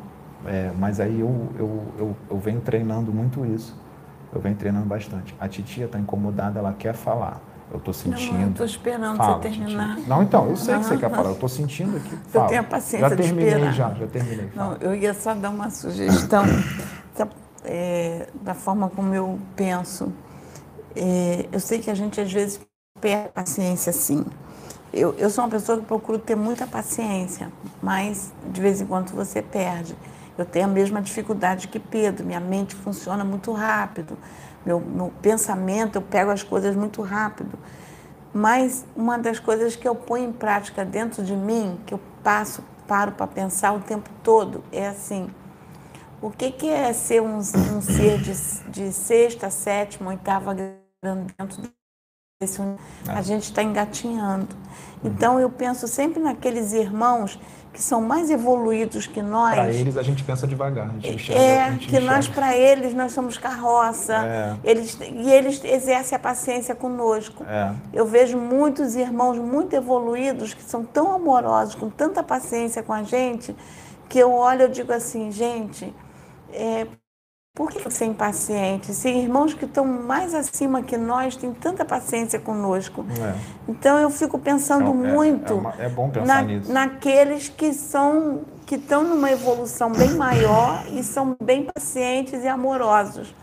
É, 0.45 0.71
mas 0.77 0.99
aí 0.99 1.19
eu, 1.19 1.49
eu, 1.57 1.83
eu, 1.97 2.15
eu 2.29 2.37
venho 2.37 2.61
treinando 2.61 3.11
muito 3.11 3.43
isso. 3.45 3.75
Eu 4.31 4.39
venho 4.39 4.55
treinando 4.55 4.85
bastante. 4.85 5.35
A 5.39 5.47
titia 5.47 5.85
está 5.85 5.99
incomodada, 5.99 6.59
ela 6.59 6.73
quer 6.73 6.93
falar. 6.93 7.41
Eu 7.69 7.77
estou 7.79 7.93
sentindo. 7.93 8.39
Não, 8.39 8.49
estou 8.49 8.65
esperando 8.65 9.17
Fala, 9.17 9.37
você 9.37 9.49
terminar. 9.49 9.97
Não, 10.07 10.23
então, 10.23 10.49
eu 10.49 10.55
sei 10.55 10.77
que 10.77 10.85
você 10.85 10.97
quer 10.97 11.09
falar. 11.09 11.29
Eu 11.29 11.33
estou 11.33 11.49
sentindo 11.49 11.97
aqui. 11.97 12.17
Fala. 12.29 12.45
Eu 12.45 12.49
tenho 12.49 12.61
a 12.61 12.63
paciência 12.63 13.09
já 13.09 13.15
terminei, 13.15 13.45
de 13.45 13.55
esperar. 13.55 13.73
Já, 13.73 13.93
já 13.93 14.07
terminei. 14.07 14.47
Fala. 14.47 14.77
Não, 14.79 14.89
eu 14.89 14.95
ia 14.95 15.13
só 15.13 15.33
dar 15.33 15.49
uma 15.49 15.69
sugestão 15.69 16.43
da, 17.17 17.27
é, 17.65 18.27
da 18.41 18.53
forma 18.53 18.89
como 18.89 19.13
eu 19.13 19.37
penso. 19.55 20.13
É, 20.95 21.45
eu 21.51 21.59
sei 21.59 21.79
que 21.79 21.91
a 21.91 21.95
gente 21.95 22.21
às 22.21 22.31
vezes 22.31 22.59
perde 23.01 23.29
paciência, 23.29 23.91
sim. 23.91 24.25
Eu, 24.93 25.13
eu 25.17 25.29
sou 25.29 25.43
uma 25.43 25.49
pessoa 25.51 25.77
que 25.77 25.85
procuro 25.85 26.17
ter 26.17 26.35
muita 26.35 26.65
paciência, 26.65 27.51
mas 27.81 28.33
de 28.51 28.61
vez 28.61 28.79
em 28.79 28.85
quando 28.85 29.11
você 29.11 29.41
perde. 29.41 29.95
Eu 30.37 30.45
tenho 30.45 30.65
a 30.65 30.69
mesma 30.69 31.01
dificuldade 31.01 31.67
que 31.67 31.79
Pedro, 31.79 32.25
minha 32.25 32.39
mente 32.39 32.75
funciona 32.75 33.23
muito 33.23 33.51
rápido, 33.51 34.17
meu, 34.65 34.79
meu 34.79 35.11
pensamento, 35.21 35.95
eu 35.95 36.01
pego 36.01 36.29
as 36.29 36.43
coisas 36.43 36.75
muito 36.75 37.01
rápido. 37.01 37.57
Mas 38.33 38.85
uma 38.95 39.17
das 39.17 39.39
coisas 39.39 39.75
que 39.75 39.87
eu 39.87 39.95
ponho 39.95 40.29
em 40.29 40.33
prática 40.33 40.85
dentro 40.85 41.23
de 41.23 41.35
mim, 41.35 41.79
que 41.85 41.93
eu 41.93 41.99
passo, 42.23 42.63
paro 42.87 43.13
para 43.13 43.27
pensar 43.27 43.73
o 43.73 43.79
tempo 43.79 44.09
todo, 44.21 44.63
é 44.71 44.87
assim: 44.87 45.29
o 46.21 46.29
que, 46.29 46.51
que 46.51 46.69
é 46.69 46.91
ser 46.93 47.21
um, 47.21 47.37
um 47.37 47.81
ser 47.81 48.19
de, 48.19 48.33
de 48.69 48.91
sexta, 48.91 49.49
sétima, 49.49 50.11
oitava 50.11 50.53
dentro 50.53 51.61
desse 52.39 52.61
A 53.07 53.21
gente 53.21 53.43
está 53.43 53.63
engatinhando. 53.63 54.55
Então 55.03 55.39
eu 55.39 55.49
penso 55.49 55.87
sempre 55.87 56.19
naqueles 56.19 56.73
irmãos 56.73 57.39
que 57.77 57.83
são 57.83 58.01
mais 58.01 58.31
evoluídos 58.31 59.05
que 59.05 59.21
nós. 59.21 59.53
Para 59.53 59.69
eles 59.71 59.95
a 59.97 60.01
gente 60.01 60.23
pensa 60.23 60.47
devagar, 60.47 60.89
a 60.89 60.93
gente 60.93 61.13
enxerga, 61.13 61.39
É, 61.39 61.61
a 61.61 61.71
gente 61.73 61.87
que 61.87 61.99
nós 61.99 62.25
enxerga. 62.25 62.33
para 62.41 62.57
eles 62.57 62.91
nós 62.95 63.11
somos 63.11 63.37
carroça. 63.37 64.15
É. 64.15 64.55
Eles, 64.63 64.97
e 64.99 65.31
eles 65.31 65.63
exercem 65.63 66.15
a 66.15 66.19
paciência 66.19 66.73
conosco. 66.73 67.43
É. 67.47 67.71
Eu 67.93 68.07
vejo 68.07 68.35
muitos 68.35 68.95
irmãos 68.95 69.37
muito 69.37 69.75
evoluídos 69.75 70.55
que 70.55 70.63
são 70.63 70.83
tão 70.83 71.13
amorosos, 71.13 71.75
com 71.75 71.87
tanta 71.87 72.23
paciência 72.23 72.81
com 72.81 72.93
a 72.93 73.03
gente, 73.03 73.55
que 74.09 74.17
eu 74.17 74.33
olho 74.33 74.65
e 74.65 74.69
digo 74.69 74.91
assim, 74.91 75.31
gente, 75.31 75.93
é, 76.51 76.87
por 77.57 77.71
que 77.71 77.79
você 77.79 78.03
é 78.03 78.07
impaciente? 78.07 78.93
Se 78.93 79.09
irmãos 79.09 79.51
que 79.55 79.65
estão 79.65 79.83
mais 79.83 80.35
acima 80.35 80.83
que 80.83 80.95
nós 80.95 81.35
têm 81.35 81.51
tanta 81.51 81.83
paciência 81.83 82.39
conosco. 82.39 83.03
É. 83.19 83.33
Então 83.67 83.97
eu 83.97 84.11
fico 84.11 84.37
pensando 84.37 84.85
É, 85.03 85.09
é, 85.09 85.11
muito 85.13 85.51
é 85.53 85.55
uma- 85.55 85.73
é 85.79 85.89
bom 85.89 86.07
pensar 86.07 86.25
na- 86.27 86.41
nisso. 86.43 86.71
naqueles 86.71 87.49
que 87.49 87.73
são 87.73 88.41
que 88.67 88.75
estão 88.75 89.01
numa 89.03 89.31
evolução 89.31 89.91
bem 89.91 90.11
maior 90.11 90.83
e 90.91 91.01
são 91.01 91.35
bem 91.41 91.67
pacientes 91.73 92.43
e 92.43 92.47
amorosos. 92.47 93.33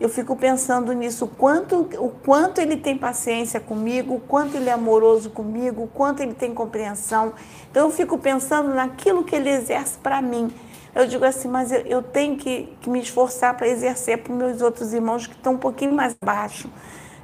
Eu 0.00 0.08
fico 0.08 0.36
pensando 0.36 0.92
nisso, 0.92 1.24
o 1.24 1.28
quanto, 1.28 1.88
o 1.98 2.10
quanto 2.24 2.60
ele 2.60 2.76
tem 2.76 2.98
paciência 2.98 3.60
comigo, 3.60 4.14
o 4.16 4.20
quanto 4.20 4.56
ele 4.56 4.68
é 4.68 4.72
amoroso 4.72 5.30
comigo, 5.30 5.84
o 5.84 5.86
quanto 5.88 6.20
ele 6.22 6.34
tem 6.34 6.52
compreensão. 6.52 7.32
Então 7.70 7.86
eu 7.86 7.90
fico 7.90 8.18
pensando 8.18 8.74
naquilo 8.74 9.24
que 9.24 9.34
ele 9.34 9.48
exerce 9.48 9.96
para 9.98 10.20
mim. 10.20 10.52
Eu 10.98 11.06
digo 11.06 11.24
assim, 11.24 11.46
mas 11.46 11.70
eu, 11.70 11.80
eu 11.82 12.02
tenho 12.02 12.36
que, 12.36 12.76
que 12.80 12.90
me 12.90 12.98
esforçar 12.98 13.56
para 13.56 13.68
exercer 13.68 14.18
para 14.18 14.32
os 14.32 14.36
meus 14.36 14.60
outros 14.60 14.92
irmãos 14.92 15.28
que 15.28 15.34
estão 15.34 15.52
um 15.52 15.58
pouquinho 15.58 15.92
mais 15.92 16.12
baixo. 16.20 16.68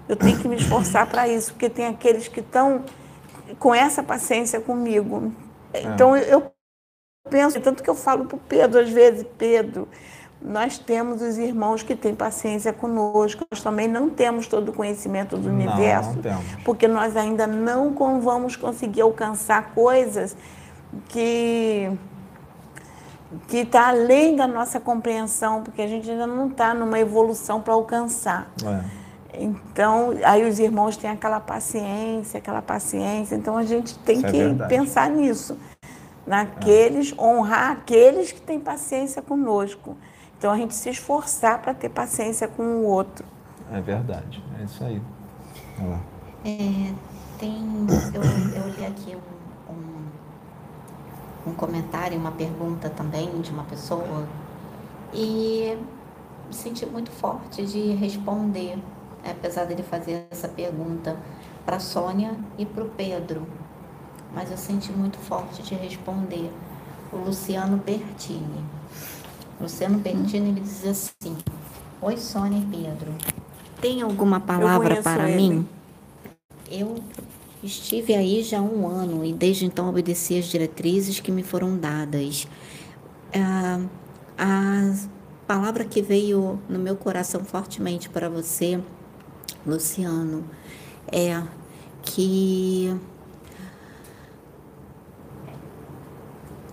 Eu 0.08 0.14
tenho 0.14 0.38
que 0.38 0.46
me 0.46 0.54
esforçar 0.54 1.08
para 1.08 1.26
isso, 1.26 1.52
porque 1.52 1.68
tem 1.68 1.88
aqueles 1.88 2.28
que 2.28 2.38
estão 2.38 2.84
com 3.58 3.74
essa 3.74 4.00
paciência 4.00 4.60
comigo. 4.60 5.32
Então 5.74 6.16
eu 6.16 6.52
penso, 7.28 7.60
tanto 7.60 7.82
que 7.82 7.90
eu 7.90 7.96
falo 7.96 8.26
para 8.26 8.36
o 8.36 8.40
Pedro 8.48 8.80
às 8.80 8.90
vezes, 8.90 9.26
Pedro, 9.36 9.88
nós 10.40 10.78
temos 10.78 11.20
os 11.20 11.36
irmãos 11.36 11.82
que 11.82 11.96
têm 11.96 12.14
paciência 12.14 12.72
conosco, 12.72 13.44
nós 13.50 13.60
também 13.60 13.88
não 13.88 14.08
temos 14.08 14.46
todo 14.46 14.68
o 14.68 14.72
conhecimento 14.72 15.36
do 15.36 15.48
Não, 15.48 15.54
universo, 15.54 16.16
não 16.22 16.44
porque 16.64 16.86
nós 16.86 17.16
ainda 17.16 17.44
não 17.44 17.92
vamos 18.20 18.54
conseguir 18.54 19.00
alcançar 19.00 19.74
coisas 19.74 20.36
que 21.08 21.90
que 23.48 23.58
está 23.58 23.88
além 23.88 24.36
da 24.36 24.46
nossa 24.46 24.80
compreensão, 24.80 25.62
porque 25.62 25.82
a 25.82 25.86
gente 25.86 26.10
ainda 26.10 26.26
não 26.26 26.48
está 26.48 26.74
numa 26.74 26.98
evolução 26.98 27.60
para 27.60 27.74
alcançar. 27.74 28.50
É. 28.64 29.04
Então, 29.38 30.12
aí 30.24 30.48
os 30.48 30.58
irmãos 30.58 30.96
têm 30.96 31.10
aquela 31.10 31.40
paciência, 31.40 32.38
aquela 32.38 32.62
paciência. 32.62 33.34
Então, 33.34 33.56
a 33.56 33.64
gente 33.64 33.98
tem 33.98 34.18
Isso 34.18 34.26
é 34.26 34.30
que 34.30 34.38
verdade. 34.38 34.68
pensar 34.68 35.10
nisso. 35.10 35.58
Naqueles, 36.26 37.16
honrar 37.18 37.72
aqueles 37.72 38.32
que 38.32 38.40
têm 38.40 38.60
paciência 38.60 39.20
conosco. 39.20 39.96
Então, 40.38 40.52
a 40.52 40.56
gente 40.56 40.74
se 40.74 40.88
esforçar 40.88 41.60
para 41.60 41.74
ter 41.74 41.88
paciência 41.88 42.46
com 42.46 42.62
o 42.62 42.84
outro. 42.84 43.24
É 43.72 43.80
verdade. 43.80 44.42
É 44.60 44.64
isso 44.64 44.84
aí. 44.84 45.02
Olha 45.80 45.88
lá. 45.90 46.00
É, 46.44 46.92
tem, 47.38 47.86
eu, 48.14 48.22
eu 48.22 48.68
li 48.68 48.86
aqui 48.86 49.16
um, 49.16 49.33
um, 51.46 51.52
comentário, 51.52 52.18
uma 52.18 52.32
pergunta 52.32 52.88
também 52.90 53.40
de 53.40 53.50
uma 53.50 53.64
pessoa 53.64 54.26
e 55.12 55.76
me 56.46 56.54
senti 56.54 56.84
muito 56.86 57.10
forte 57.10 57.64
de 57.64 57.92
responder, 57.92 58.76
né, 59.22 59.30
apesar 59.30 59.64
dele 59.64 59.82
fazer 59.82 60.26
essa 60.30 60.48
pergunta 60.48 61.16
para 61.64 61.76
a 61.76 61.80
Sônia 61.80 62.34
e 62.58 62.66
para 62.66 62.84
o 62.84 62.88
Pedro, 62.90 63.46
mas 64.34 64.50
eu 64.50 64.56
senti 64.56 64.92
muito 64.92 65.18
forte 65.18 65.62
de 65.62 65.74
responder. 65.74 66.50
O 67.12 67.16
Luciano 67.16 67.76
Bertini. 67.76 68.64
Luciano 69.60 69.98
Bertini 69.98 70.48
ele 70.48 70.60
diz 70.60 70.84
assim: 70.84 71.36
Oi, 72.02 72.16
Sônia 72.16 72.58
e 72.58 72.66
Pedro. 72.66 73.14
Tem 73.80 74.02
alguma 74.02 74.40
palavra 74.40 75.00
para 75.00 75.30
ele. 75.30 75.36
mim? 75.36 75.68
Eu 76.68 76.96
estive 77.64 78.14
aí 78.14 78.42
já 78.42 78.58
há 78.58 78.62
um 78.62 78.86
ano 78.86 79.24
e 79.24 79.32
desde 79.32 79.64
então 79.64 79.88
obedeci 79.88 80.38
as 80.38 80.46
diretrizes 80.46 81.20
que 81.20 81.32
me 81.32 81.42
foram 81.42 81.76
dadas. 81.76 82.46
Ah, 83.32 83.80
a 84.36 84.94
palavra 85.46 85.84
que 85.84 86.02
veio 86.02 86.60
no 86.68 86.78
meu 86.78 86.96
coração 86.96 87.44
fortemente 87.44 88.08
para 88.08 88.28
você, 88.28 88.80
Luciano, 89.66 90.44
é 91.10 91.42
que 92.02 92.94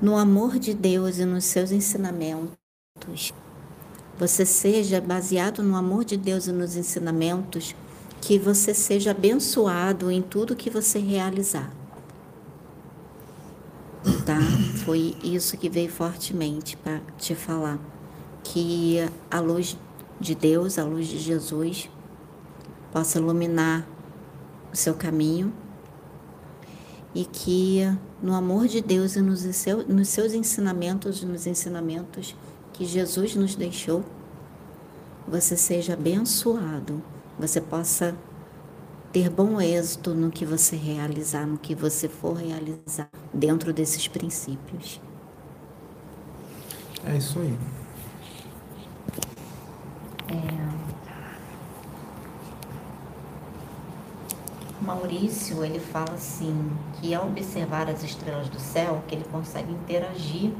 no 0.01 0.17
amor 0.17 0.57
de 0.57 0.73
Deus 0.73 1.19
e 1.19 1.25
nos 1.25 1.45
seus 1.45 1.71
ensinamentos, 1.71 3.33
você 4.17 4.45
seja 4.45 4.99
baseado 4.99 5.63
no 5.63 5.75
amor 5.75 6.03
de 6.03 6.17
Deus 6.17 6.47
e 6.47 6.51
nos 6.51 6.75
ensinamentos, 6.75 7.75
que 8.21 8.37
você 8.37 8.73
seja 8.73 9.11
abençoado 9.11 10.11
em 10.11 10.21
tudo 10.21 10.55
que 10.55 10.69
você 10.69 10.99
realizar. 10.99 11.73
Tá? 14.25 14.39
Foi 14.85 15.15
isso 15.23 15.57
que 15.57 15.67
veio 15.67 15.89
fortemente 15.89 16.77
para 16.77 17.01
te 17.17 17.35
falar. 17.35 17.79
Que 18.43 18.97
a 19.29 19.39
luz 19.39 19.77
de 20.19 20.35
Deus, 20.35 20.77
a 20.77 20.83
luz 20.83 21.07
de 21.07 21.17
Jesus, 21.17 21.89
possa 22.91 23.19
iluminar 23.19 23.87
o 24.71 24.75
seu 24.77 24.93
caminho 24.93 25.51
e 27.13 27.25
que 27.25 27.81
no 28.21 28.33
amor 28.33 28.67
de 28.67 28.81
Deus 28.81 29.15
e 29.15 29.21
nos, 29.21 29.41
seu, 29.55 29.85
nos 29.87 30.07
seus 30.09 30.33
ensinamentos, 30.33 31.23
nos 31.23 31.45
ensinamentos 31.45 32.35
que 32.71 32.85
Jesus 32.85 33.35
nos 33.35 33.55
deixou, 33.55 34.03
você 35.27 35.57
seja 35.57 35.93
abençoado, 35.93 37.01
você 37.37 37.59
possa 37.59 38.15
ter 39.11 39.29
bom 39.29 39.59
êxito 39.59 40.13
no 40.13 40.31
que 40.31 40.45
você 40.45 40.75
realizar, 40.75 41.45
no 41.45 41.57
que 41.57 41.75
você 41.75 42.07
for 42.07 42.33
realizar 42.33 43.09
dentro 43.33 43.73
desses 43.73 44.07
princípios. 44.07 45.01
É 47.05 47.17
isso 47.17 47.39
aí. 47.39 47.57
Maurício, 54.81 55.63
ele 55.63 55.79
fala 55.79 56.13
assim, 56.13 56.71
que 56.93 57.13
ao 57.13 57.27
observar 57.27 57.87
as 57.87 58.03
estrelas 58.03 58.49
do 58.49 58.59
céu, 58.59 59.03
que 59.07 59.13
ele 59.13 59.25
consegue 59.31 59.71
interagir 59.71 60.51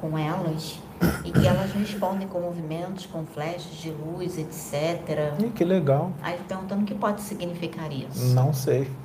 com 0.00 0.18
elas 0.18 0.80
e 1.24 1.30
que 1.30 1.46
elas 1.46 1.72
respondem 1.72 2.28
com 2.28 2.40
movimentos, 2.40 3.06
com 3.06 3.24
flechas 3.24 3.72
de 3.72 3.90
luz, 3.90 4.38
etc. 4.38 5.34
Ih, 5.38 5.50
que 5.50 5.64
legal. 5.64 6.12
Aí 6.22 6.38
perguntando 6.46 6.82
o 6.82 6.84
que 6.84 6.94
pode 6.94 7.22
significar 7.22 7.90
isso. 7.92 8.34
Não 8.34 8.52
sei. 8.52 8.90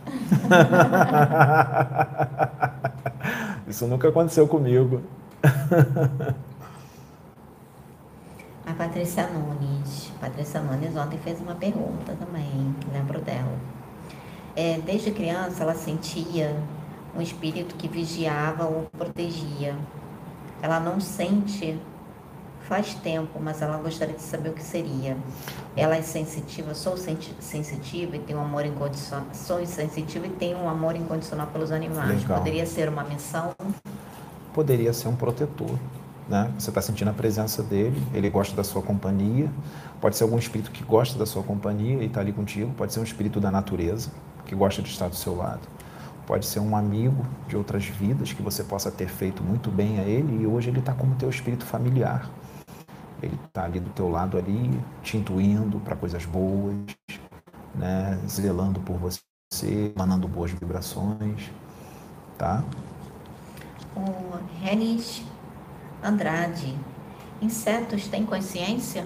Isso 3.68 3.88
nunca 3.88 4.10
aconteceu 4.10 4.48
comigo. 4.48 5.02
A 8.66 8.74
Patrícia 8.74 9.28
Nunes. 9.28 10.12
Patrícia 10.20 10.62
Nunes 10.62 10.96
ontem 10.96 11.18
fez 11.20 11.40
uma 11.40 11.56
pergunta 11.56 12.16
também, 12.20 12.76
lembro 12.94 13.20
dela. 13.22 13.58
É, 14.56 14.80
desde 14.80 15.12
criança 15.12 15.64
ela 15.64 15.76
sentia 15.76 16.56
um 17.16 17.22
espírito 17.22 17.76
que 17.76 17.88
vigiava 17.88 18.66
ou 18.66 18.88
protegia. 18.98 19.76
Ela 20.62 20.80
não 20.80 21.00
sente 21.00 21.80
faz 22.68 22.96
tempo, 22.96 23.40
mas 23.40 23.62
ela 23.62 23.78
gostaria 23.78 24.16
de 24.16 24.22
saber 24.22 24.50
o 24.50 24.54
que 24.54 24.64
seria. 24.64 25.16
Ela 25.76 25.98
é 25.98 26.02
sensitiva, 26.02 26.74
sou 26.74 26.96
sensitiva 26.98 28.16
e 28.16 28.20
tenho 28.20 28.40
um 28.40 28.42
amor 28.42 28.66
incondicional. 28.66 29.28
Sou 29.34 29.66
sensitiva 29.66 30.26
e 30.26 30.30
tenho 30.30 30.58
um 30.58 30.70
amor 30.70 30.96
incondicional 30.96 31.48
pelos 31.48 31.72
animais. 31.72 32.22
Legal. 32.22 32.40
Poderia 32.40 32.66
ser 32.66 32.90
uma 32.90 33.04
missão? 33.04 33.54
Poderia 34.54 34.94
ser 34.94 35.08
um 35.08 35.16
protetor. 35.16 35.78
Né? 36.28 36.52
Você 36.58 36.72
está 36.72 36.82
sentindo 36.82 37.10
a 37.10 37.14
presença 37.14 37.62
dele, 37.62 38.02
ele 38.14 38.30
gosta 38.30 38.56
da 38.56 38.64
sua 38.64 38.82
companhia. 38.82 39.50
Pode 40.02 40.18
ser 40.18 40.24
algum 40.24 40.40
espírito 40.40 40.72
que 40.72 40.84
gosta 40.84 41.20
da 41.20 41.26
sua 41.26 41.44
companhia 41.44 42.02
e 42.02 42.08
está 42.08 42.22
ali 42.22 42.34
contigo. 42.34 42.72
Pode 42.76 42.94
ser 42.94 43.00
um 43.00 43.04
espírito 43.04 43.40
da 43.40 43.52
natureza 43.52 44.10
que 44.46 44.56
gosta 44.56 44.82
de 44.82 44.90
estar 44.90 45.08
do 45.08 45.16
seu 45.16 45.36
lado. 45.36 45.62
Pode 46.26 46.46
ser 46.46 46.60
um 46.60 46.76
amigo 46.76 47.26
de 47.48 47.56
outras 47.56 47.86
vidas 47.86 48.34
que 48.34 48.42
você 48.42 48.64
possa 48.64 48.92
ter 48.92 49.08
feito 49.08 49.44
muito 49.44 49.70
bem 49.70 50.00
a 50.00 50.04
ele 50.04 50.42
e 50.42 50.48
hoje 50.48 50.70
ele 50.70 50.80
está 50.80 50.94
como 50.94 51.16
teu 51.16 51.30
espírito 51.30 51.66
familiar. 51.66 52.30
Ele 53.22 53.38
está 53.46 53.64
ali 53.64 53.80
do 53.80 53.92
teu 53.92 54.10
lado 54.10 54.38
ali, 54.38 54.72
te 55.04 55.18
intuindo 55.18 55.80
para 55.80 55.96
coisas 55.96 56.26
boas, 56.26 56.76
né? 57.76 58.20
zelando 58.28 58.80
por 58.80 58.98
você, 58.98 59.22
emanando 59.96 60.28
boas 60.28 60.52
vibrações, 60.52 61.52
tá? 62.38 62.64
O 63.96 64.38
Renis 64.62 65.24
Andrade. 66.04 66.76
Insetos 67.42 68.08
têm 68.08 68.26
consciência? 68.26 69.06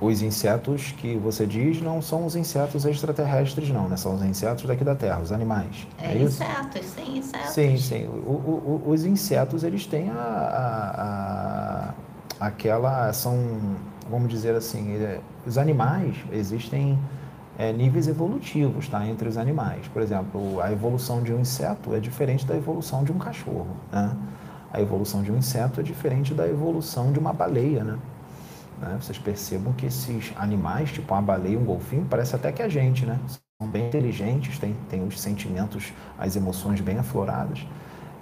Os 0.00 0.20
insetos 0.22 0.92
que 0.98 1.16
você 1.16 1.46
diz 1.46 1.80
não 1.80 2.02
são 2.02 2.26
os 2.26 2.34
insetos 2.36 2.84
extraterrestres, 2.84 3.70
não, 3.70 3.88
né? 3.88 3.96
São 3.96 4.14
os 4.14 4.22
insetos 4.22 4.64
daqui 4.66 4.84
da 4.84 4.94
Terra, 4.94 5.20
os 5.20 5.30
animais. 5.32 5.86
É, 5.98 6.12
É, 6.12 6.18
insetos, 6.22 6.84
sim, 6.86 7.18
insetos. 7.18 7.50
Sim, 7.50 7.76
sim. 7.78 8.04
O- 8.06 8.30
o- 8.30 8.82
o- 8.86 8.90
os 8.90 9.04
insetos, 9.04 9.62
eles 9.64 9.86
têm 9.86 10.10
a, 10.10 10.14
a- 10.14 11.94
a- 12.40 12.46
aquela, 12.46 13.12
são, 13.12 13.38
vamos 14.10 14.28
dizer 14.28 14.54
assim, 14.56 14.94
é, 14.96 15.20
os 15.46 15.56
animais, 15.56 16.16
existem 16.32 16.98
é, 17.56 17.72
níveis 17.72 18.08
evolutivos, 18.08 18.88
tá? 18.88 19.06
Entre 19.06 19.28
os 19.28 19.38
animais. 19.38 19.86
Por 19.88 20.02
exemplo, 20.02 20.60
a 20.60 20.72
evolução 20.72 21.22
de 21.22 21.32
um 21.32 21.38
inseto 21.40 21.94
é 21.94 22.00
diferente 22.00 22.44
da 22.44 22.56
evolução 22.56 23.04
de 23.04 23.12
um 23.12 23.18
cachorro, 23.18 23.68
né? 23.92 24.10
A 24.72 24.80
evolução 24.80 25.22
de 25.22 25.30
um 25.30 25.36
inseto 25.36 25.78
é 25.78 25.82
diferente 25.84 26.34
da 26.34 26.48
evolução 26.48 27.12
de 27.12 27.18
uma 27.20 27.32
baleia, 27.32 27.84
né? 27.84 27.96
Né? 28.80 28.96
Vocês 29.00 29.18
percebam 29.18 29.72
que 29.72 29.86
esses 29.86 30.32
animais, 30.36 30.90
tipo 30.90 31.12
uma 31.14 31.22
baleia, 31.22 31.58
um 31.58 31.64
golfinho, 31.64 32.06
parece 32.08 32.34
até 32.34 32.52
que 32.52 32.62
a 32.62 32.68
gente, 32.68 33.06
né? 33.06 33.18
São 33.60 33.68
bem 33.70 33.86
inteligentes, 33.86 34.58
têm, 34.58 34.74
têm 34.88 35.06
os 35.06 35.20
sentimentos, 35.20 35.92
as 36.18 36.36
emoções 36.36 36.80
bem 36.80 36.98
afloradas. 36.98 37.66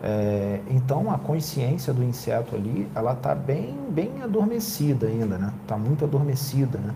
É, 0.02 0.60
então 0.68 1.10
a 1.12 1.18
consciência 1.18 1.92
do 1.92 2.02
inseto 2.02 2.56
ali, 2.56 2.88
ela 2.94 3.12
está 3.12 3.34
bem, 3.34 3.78
bem 3.88 4.20
adormecida 4.22 5.06
ainda, 5.06 5.38
né? 5.38 5.52
Está 5.62 5.76
muito 5.76 6.04
adormecida, 6.04 6.78
né? 6.78 6.94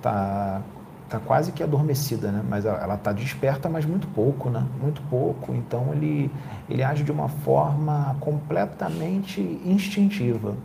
Tá, 0.00 0.62
tá 1.08 1.20
quase 1.20 1.52
que 1.52 1.62
adormecida, 1.62 2.32
né? 2.32 2.42
Mas 2.48 2.64
ela 2.64 2.94
está 2.94 3.12
desperta, 3.12 3.68
mas 3.68 3.84
muito 3.84 4.08
pouco, 4.08 4.48
né? 4.48 4.66
Muito 4.80 5.02
pouco. 5.02 5.54
Então 5.54 5.92
ele, 5.92 6.30
ele 6.68 6.82
age 6.82 7.04
de 7.04 7.12
uma 7.12 7.28
forma 7.28 8.16
completamente 8.18 9.40
instintiva. 9.64 10.56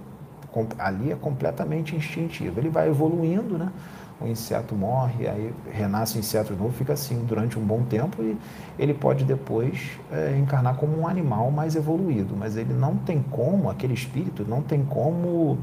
Ali 0.79 1.11
é 1.11 1.15
completamente 1.15 1.95
instintivo. 1.95 2.59
Ele 2.59 2.69
vai 2.69 2.87
evoluindo, 2.87 3.57
né? 3.57 3.71
O 4.19 4.25
inseto 4.25 4.73
morre, 4.73 5.27
aí 5.27 5.53
renasce 5.71 6.17
o 6.17 6.19
inseto 6.19 6.53
novo, 6.55 6.71
fica 6.71 6.93
assim 6.93 7.23
durante 7.25 7.59
um 7.59 7.61
bom 7.61 7.83
tempo 7.83 8.23
e 8.23 8.35
ele 8.79 8.91
pode 8.91 9.23
depois 9.23 9.91
é, 10.11 10.35
encarnar 10.35 10.75
como 10.75 10.99
um 10.99 11.07
animal 11.07 11.51
mais 11.51 11.75
evoluído, 11.75 12.35
mas 12.35 12.57
ele 12.57 12.73
não 12.73 12.95
tem 12.95 13.21
como, 13.21 13.69
aquele 13.69 13.93
espírito 13.93 14.43
não 14.43 14.63
tem 14.63 14.83
como, 14.83 15.59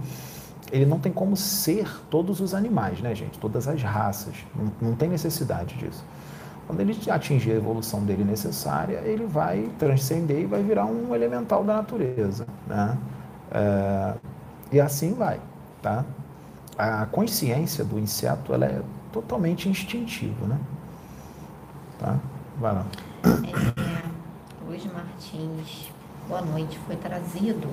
ele 0.71 0.87
não 0.87 1.01
tem 1.01 1.11
como 1.11 1.37
ser 1.37 1.89
todos 2.09 2.39
os 2.39 2.55
animais, 2.55 3.01
né, 3.01 3.13
gente? 3.13 3.41
Todas 3.41 3.67
as 3.67 3.83
raças, 3.83 4.35
não, 4.55 4.91
não 4.91 4.95
tem 4.95 5.09
necessidade 5.09 5.75
disso. 5.77 6.05
Quando 6.69 6.81
ele 6.81 6.97
atingir 7.11 7.53
a 7.53 7.57
evolução 7.57 8.05
dele 8.05 8.25
necessária, 8.25 8.99
ele 9.05 9.27
vai 9.27 9.69
transcender 9.81 10.43
e 10.43 10.47
vai 10.47 10.63
virar 10.63 10.87
um 10.87 11.13
elemental 11.13 11.65
da 11.65 11.75
natureza, 11.75 12.47
né? 12.69 12.97
É, 13.51 14.15
e 14.75 14.81
assim 14.81 15.15
vai, 15.15 15.41
tá? 15.81 16.05
A 16.77 17.07
consciência 17.07 17.85
do 17.85 17.97
inseto 17.97 18.53
ela 18.53 18.67
é 18.67 18.83
totalmente 19.13 19.69
instintiva, 19.69 20.47
né? 20.47 20.59
Tá? 22.01 22.19
Vai 22.59 22.75
lá. 22.75 22.87
É, 23.25 24.67
Luiz 24.67 24.85
Martins, 24.93 25.93
boa 26.29 26.43
noite. 26.43 26.77
Foi 26.87 26.97
trazido 26.97 27.69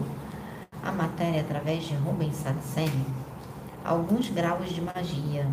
a 0.84 0.92
matéria 0.92 1.42
através 1.42 1.86
de 1.86 1.96
Rubens 1.96 2.36
Saraceni 2.36 3.06
alguns 3.84 4.30
graus 4.30 4.70
de 4.70 4.82
magia. 4.82 5.48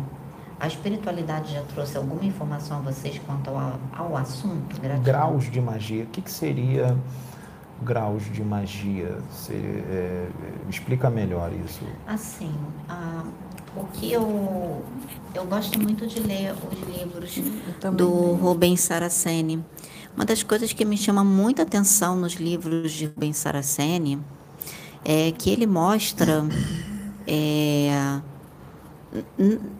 A 0.59 0.67
espiritualidade 0.67 1.53
já 1.53 1.63
trouxe 1.63 1.97
alguma 1.97 2.25
informação 2.25 2.77
a 2.77 2.81
vocês 2.81 3.19
quanto 3.25 3.49
ao, 3.49 3.79
ao 3.91 4.17
assunto? 4.17 4.79
Gratidão. 4.79 5.01
Graus 5.01 5.49
de 5.49 5.59
magia. 5.59 6.03
O 6.03 6.07
que, 6.07 6.21
que 6.21 6.31
seria 6.31 6.95
graus 7.83 8.23
de 8.31 8.43
magia? 8.43 9.17
Seria, 9.31 9.83
é, 9.89 10.27
explica 10.69 11.09
melhor 11.09 11.51
isso. 11.65 11.81
Assim, 12.07 12.53
ah, 12.87 13.23
o 13.75 13.85
que 13.85 14.11
eu, 14.11 14.83
eu 15.33 15.45
gosto 15.45 15.79
muito 15.79 16.07
de 16.07 16.19
ler 16.19 16.53
os 16.53 16.97
livros 16.97 17.39
do 17.95 18.33
Rubens 18.33 18.81
Saraceni. 18.81 19.63
Uma 20.15 20.25
das 20.25 20.43
coisas 20.43 20.73
que 20.73 20.83
me 20.83 20.97
chama 20.97 21.23
muita 21.23 21.61
atenção 21.61 22.15
nos 22.15 22.33
livros 22.33 22.91
de 22.91 23.05
Rubens 23.05 23.37
Saraceni 23.37 24.19
é 25.05 25.31
que 25.31 25.49
ele 25.49 25.65
mostra 25.65 26.43
é, 27.25 28.19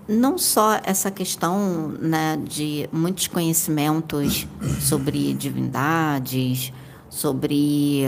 não 0.07 0.37
só 0.37 0.79
essa 0.83 1.11
questão 1.11 1.89
né, 1.99 2.37
de 2.47 2.89
muitos 2.91 3.27
conhecimentos 3.27 4.47
sobre 4.79 5.33
divindades, 5.33 6.73
sobre 7.09 8.03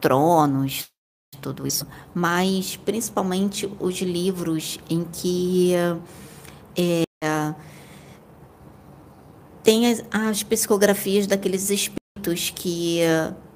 tronos, 0.00 0.86
tudo 1.40 1.66
isso, 1.66 1.86
mas 2.14 2.76
principalmente 2.76 3.70
os 3.78 4.00
livros 4.00 4.78
em 4.88 5.04
que 5.04 5.72
é, 6.76 7.54
tem 9.62 9.90
as, 9.90 10.04
as 10.10 10.42
psicografias 10.42 11.26
daqueles 11.26 11.70
espíritos 11.70 12.50
que 12.54 13.00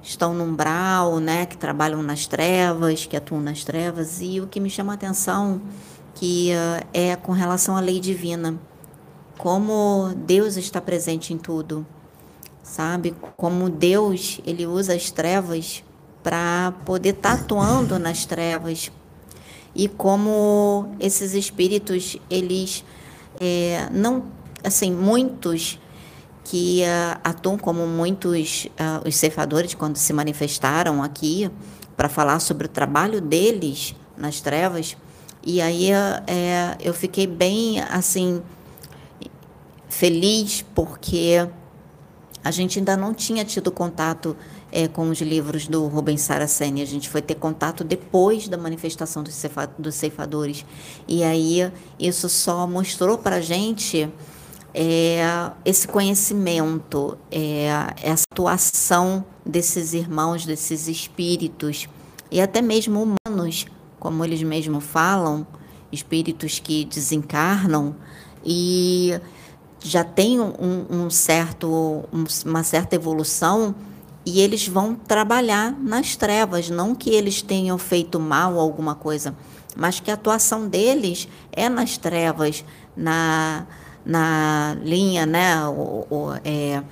estão 0.03 0.33
no 0.35 0.45
umbral, 0.45 1.19
né, 1.21 1.47
que 1.47 1.57
trabalham 1.57 2.03
nas 2.03 2.27
trevas, 2.27 3.07
que 3.07 3.17
atuam 3.17 3.41
nas 3.41 3.65
trevas, 3.65 4.21
e 4.21 4.41
o 4.41 4.47
que 4.47 4.61
me 4.61 4.71
chama 4.71 4.93
a 4.93 4.95
atenção 4.95 5.61
que 6.15 6.51
é 6.93 7.17
com 7.17 7.33
relação 7.33 7.77
à 7.77 7.81
lei 7.81 8.01
divina, 8.01 8.59
como 9.39 10.13
Deus 10.15 10.57
está 10.57 10.81
presente 10.81 11.33
em 11.33 11.39
tudo, 11.39 11.87
sabe? 12.71 13.15
Como 13.37 13.69
Deus 13.69 14.41
ele 14.47 14.65
usa 14.65 14.95
as 14.95 15.11
trevas 15.11 15.83
para 16.23 16.73
poder 16.85 17.15
estar 17.15 17.33
atuando 17.33 17.99
nas 17.99 18.25
trevas 18.25 18.93
e 19.75 19.89
como 19.89 20.95
esses 21.01 21.35
espíritos 21.35 22.17
eles 22.29 22.85
é, 23.41 23.89
não 23.91 24.25
assim 24.63 24.93
muitos 24.93 25.81
que 26.45 26.85
ah, 26.85 27.21
atuam 27.25 27.57
como 27.59 27.87
muitos 27.87 28.69
ah, 28.79 29.01
os 29.07 29.17
ceifadores 29.17 29.75
quando 29.75 29.97
se 29.97 30.13
manifestaram 30.13 31.03
aqui 31.03 31.51
para 31.97 32.09
falar 32.09 32.39
sobre 32.41 32.67
o 32.67 32.69
trabalho 32.69 33.21
deles 33.21 33.95
nas 34.17 34.41
trevas 34.41 34.97
e 35.45 35.61
aí 35.61 35.93
ah, 35.93 36.23
é, 36.27 36.77
eu 36.81 36.93
fiquei 36.93 37.27
bem 37.27 37.81
assim 37.81 38.43
feliz 39.89 40.65
porque 40.75 41.49
a 42.43 42.51
gente 42.51 42.79
ainda 42.79 42.97
não 42.97 43.13
tinha 43.13 43.45
tido 43.45 43.71
contato 43.71 44.37
eh, 44.73 44.89
com 44.89 45.11
os 45.11 45.21
livros 45.21 45.69
do 45.69 45.87
Rubens 45.87 46.23
Saraceni. 46.23 46.81
A 46.83 46.87
gente 46.87 47.09
foi 47.09 47.21
ter 47.21 47.35
contato 47.35 47.85
depois 47.85 48.49
da 48.49 48.57
manifestação 48.57 49.23
dos, 49.23 49.35
ceifa- 49.35 49.71
dos 49.79 49.95
ceifadores. 49.95 50.65
E 51.07 51.23
aí 51.23 51.71
isso 51.99 52.29
só 52.29 52.67
mostrou 52.67 53.19
para 53.19 53.37
a 53.37 53.41
gente 53.41 54.09
eh, 54.73 55.51
esse 55.65 55.87
conhecimento, 55.89 57.19
eh, 57.31 57.69
essa 58.03 58.25
atuação 58.33 59.25
desses 59.45 59.93
irmãos, 59.93 60.47
desses 60.47 60.89
espíritos, 60.89 61.89
e 62.31 62.41
até 62.41 62.63
mesmo 62.63 63.17
humanos, 63.27 63.67
como 63.99 64.25
eles 64.25 64.43
mesmos 64.43 64.85
falam, 64.85 65.47
espíritos 65.93 66.61
que 66.61 66.85
desencarnam 66.85 67.97
e 68.45 69.21
já 69.83 70.05
tem 70.05 70.39
um, 70.41 70.87
um 70.91 71.11
certo, 71.11 72.05
um- 72.13 72.25
uma 72.45 72.63
certa 72.63 72.95
evolução 72.95 73.75
e 74.25 74.41
eles 74.41 74.69
vão 74.69 74.95
trabalhar 74.95 75.73
nas 75.73 76.15
trevas, 76.17 76.69
não 76.69 76.95
que 76.95 77.11
eles 77.11 77.41
tenham 77.43 77.79
feito 77.79 78.21
mal 78.21 78.59
alguma 78.59 78.95
coisa, 78.95 79.35
mas 79.77 79.99
que 79.99 80.11
a 80.11 80.15
atuação 80.15 80.69
deles 80.69 81.27
é 81.53 81.69
nas 81.69 81.97
trevas, 81.97 82.65
na, 82.97 83.67
na 84.05 84.77
linha, 84.83 85.25
né, 85.25 85.65
o, 85.67 86.07
o, 86.11 86.33
é, 86.45 86.83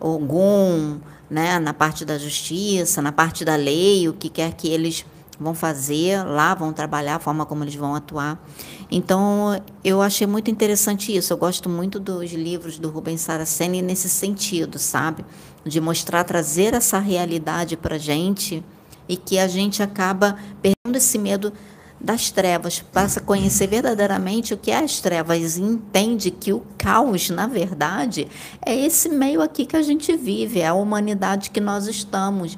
Ogum, 0.00 0.98
né, 1.28 1.58
na 1.58 1.74
parte 1.74 2.04
da 2.04 2.16
justiça, 2.16 3.02
na 3.02 3.12
parte 3.12 3.44
da 3.44 3.56
lei, 3.56 4.08
o 4.08 4.14
que 4.14 4.30
quer 4.30 4.54
que 4.54 4.68
eles 4.68 5.04
vão 5.38 5.54
fazer 5.54 6.22
lá, 6.24 6.54
vão 6.54 6.72
trabalhar, 6.72 7.16
a 7.16 7.18
forma 7.18 7.46
como 7.46 7.64
eles 7.64 7.74
vão 7.74 7.94
atuar. 7.94 8.42
Então, 8.90 9.60
eu 9.84 10.02
achei 10.02 10.26
muito 10.26 10.50
interessante 10.50 11.14
isso. 11.14 11.32
Eu 11.32 11.36
gosto 11.36 11.68
muito 11.68 12.00
dos 12.00 12.32
livros 12.32 12.78
do 12.78 12.88
Rubens 12.88 13.20
Saraceni 13.20 13.82
nesse 13.82 14.08
sentido, 14.08 14.78
sabe? 14.78 15.24
De 15.64 15.80
mostrar, 15.80 16.24
trazer 16.24 16.74
essa 16.74 16.98
realidade 16.98 17.76
para 17.76 17.98
gente 17.98 18.64
e 19.08 19.16
que 19.16 19.38
a 19.38 19.46
gente 19.46 19.82
acaba 19.82 20.36
perdendo 20.60 20.96
esse 20.96 21.18
medo 21.18 21.52
das 22.00 22.30
trevas, 22.30 22.80
passa 22.80 23.18
a 23.18 23.22
conhecer 23.22 23.66
verdadeiramente 23.66 24.54
o 24.54 24.56
que 24.56 24.70
é 24.70 24.78
as 24.78 25.00
trevas 25.00 25.56
e 25.56 25.62
entende 25.62 26.30
que 26.30 26.52
o 26.52 26.62
caos, 26.76 27.28
na 27.28 27.46
verdade, 27.46 28.28
é 28.64 28.74
esse 28.74 29.08
meio 29.08 29.42
aqui 29.42 29.66
que 29.66 29.76
a 29.76 29.82
gente 29.82 30.16
vive, 30.16 30.60
é 30.60 30.68
a 30.68 30.74
humanidade 30.74 31.50
que 31.50 31.60
nós 31.60 31.86
estamos. 31.88 32.56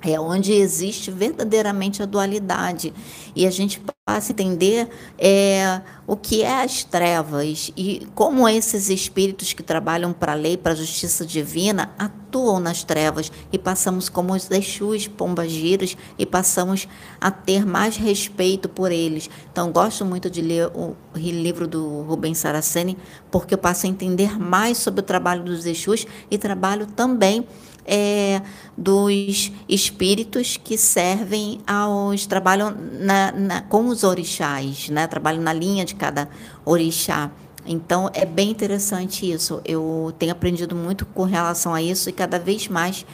É 0.00 0.18
onde 0.18 0.52
existe 0.52 1.10
verdadeiramente 1.10 2.02
a 2.02 2.06
dualidade. 2.06 2.94
E 3.34 3.46
a 3.46 3.50
gente 3.50 3.82
passa 4.06 4.30
a 4.30 4.32
entender 4.32 4.88
é, 5.18 5.80
o 6.06 6.16
que 6.16 6.42
é 6.42 6.62
as 6.62 6.84
trevas 6.84 7.72
e 7.76 8.06
como 8.14 8.48
esses 8.48 8.88
espíritos 8.90 9.52
que 9.52 9.62
trabalham 9.62 10.12
para 10.12 10.32
a 10.32 10.34
lei, 10.36 10.56
para 10.56 10.72
a 10.72 10.76
justiça 10.76 11.26
divina, 11.26 11.90
atuam 11.98 12.60
nas 12.60 12.84
trevas. 12.84 13.32
E 13.52 13.58
passamos 13.58 14.08
como 14.08 14.32
os 14.32 14.48
Exus, 14.50 15.08
pombagiras, 15.08 15.96
e 16.16 16.24
passamos 16.24 16.86
a 17.20 17.30
ter 17.30 17.66
mais 17.66 17.96
respeito 17.96 18.68
por 18.68 18.92
eles. 18.92 19.28
Então, 19.50 19.72
gosto 19.72 20.04
muito 20.04 20.30
de 20.30 20.40
ler 20.40 20.68
o 20.68 20.96
livro 21.16 21.66
do 21.66 22.02
Rubens 22.02 22.38
Saraceni, 22.38 22.96
porque 23.32 23.54
eu 23.54 23.58
passo 23.58 23.86
a 23.86 23.88
entender 23.90 24.38
mais 24.38 24.78
sobre 24.78 25.00
o 25.00 25.02
trabalho 25.02 25.42
dos 25.42 25.66
Exus 25.66 26.06
e 26.30 26.38
trabalho 26.38 26.86
também 26.86 27.46
é, 27.90 28.42
dos 28.76 29.50
espíritos 29.66 30.58
que 30.58 30.76
servem 30.76 31.58
aos 31.66 32.26
trabalham 32.26 32.70
na, 33.00 33.32
na- 33.32 33.62
com 33.62 33.86
os 33.88 34.04
orixás, 34.04 34.90
né? 34.90 35.06
Trabalham 35.06 35.40
na 35.42 35.54
linha 35.54 35.86
de 35.86 35.94
cada 35.94 36.28
orixá. 36.66 37.30
Então 37.66 38.10
é 38.12 38.26
bem 38.26 38.50
interessante 38.50 39.30
isso. 39.30 39.60
Eu 39.64 40.12
tenho 40.18 40.32
aprendido 40.32 40.76
muito 40.76 41.06
com 41.06 41.24
relação 41.24 41.72
a 41.72 41.80
isso 41.80 42.10
e 42.10 42.12
cada 42.12 42.38
vez 42.38 42.68
mais 42.68 43.06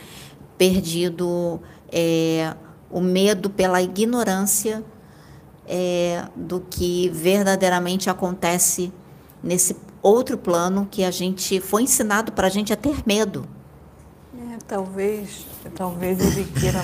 perdido 0.58 1.60
é, 1.90 2.54
o 2.90 3.00
medo 3.00 3.48
pela 3.48 3.80
ignorância 3.80 4.84
é, 5.66 6.24
do 6.34 6.60
que 6.60 7.08
verdadeiramente 7.10 8.10
acontece 8.10 8.92
nesse 9.42 9.76
outro 10.02 10.36
plano 10.36 10.86
que 10.90 11.04
a 11.04 11.10
gente 11.10 11.60
foi 11.60 11.82
ensinado 11.84 12.32
para 12.32 12.46
a 12.48 12.50
gente 12.50 12.72
a 12.72 12.76
ter 12.76 12.96
medo. 13.06 13.46
Talvez, 14.66 15.46
talvez 15.74 16.18
ele 16.20 16.44
queira, 16.58 16.82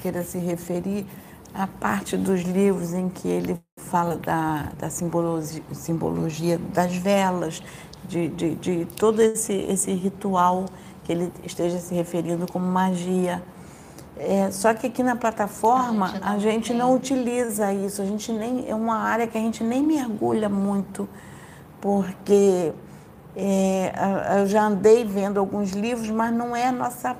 queira 0.00 0.22
se 0.22 0.38
referir 0.38 1.06
à 1.52 1.66
parte 1.66 2.16
dos 2.16 2.42
livros 2.42 2.92
em 2.94 3.08
que 3.08 3.28
ele 3.28 3.60
fala 3.76 4.16
da, 4.16 4.72
da 4.78 4.90
simbologia, 4.90 5.62
simbologia 5.72 6.58
das 6.72 6.94
velas, 6.96 7.62
de, 8.04 8.28
de, 8.28 8.54
de 8.56 8.84
todo 8.96 9.20
esse, 9.20 9.52
esse 9.52 9.92
ritual 9.92 10.66
que 11.02 11.12
ele 11.12 11.32
esteja 11.44 11.78
se 11.78 11.94
referindo 11.94 12.46
como 12.50 12.66
magia. 12.66 13.42
É, 14.16 14.50
só 14.52 14.72
que 14.72 14.86
aqui 14.86 15.02
na 15.02 15.16
plataforma 15.16 16.14
A 16.22 16.38
gente 16.38 16.38
não 16.38 16.38
a 16.38 16.38
gente 16.38 16.74
não 16.74 16.94
utiliza 16.94 17.72
isso, 17.72 18.00
a 18.00 18.04
gente 18.04 18.32
nem 18.32 18.68
é 18.68 18.74
uma 18.74 18.98
área 18.98 19.26
que 19.26 19.36
a 19.36 19.40
gente 19.40 19.64
nem 19.64 19.82
mergulha 19.82 20.48
muito, 20.48 21.08
porque 21.80 22.72
é, 23.36 23.92
eu 24.40 24.46
já 24.46 24.64
andei 24.66 25.04
vendo 25.04 25.38
alguns 25.38 25.72
livros, 25.72 26.10
mas 26.10 26.32
não 26.34 26.54
é 26.54 26.68
a 26.68 26.72
nossa. 26.72 27.16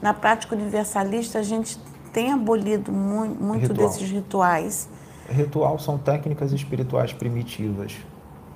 Na 0.00 0.14
prática 0.14 0.54
universalista, 0.54 1.38
a 1.38 1.42
gente 1.42 1.78
tem 2.12 2.32
abolido 2.32 2.92
mu- 2.92 3.26
muito 3.26 3.68
Ritual. 3.68 3.88
desses 3.88 4.08
rituais. 4.10 4.88
Ritual 5.28 5.78
são 5.78 5.98
técnicas 5.98 6.52
espirituais 6.52 7.12
primitivas. 7.12 7.96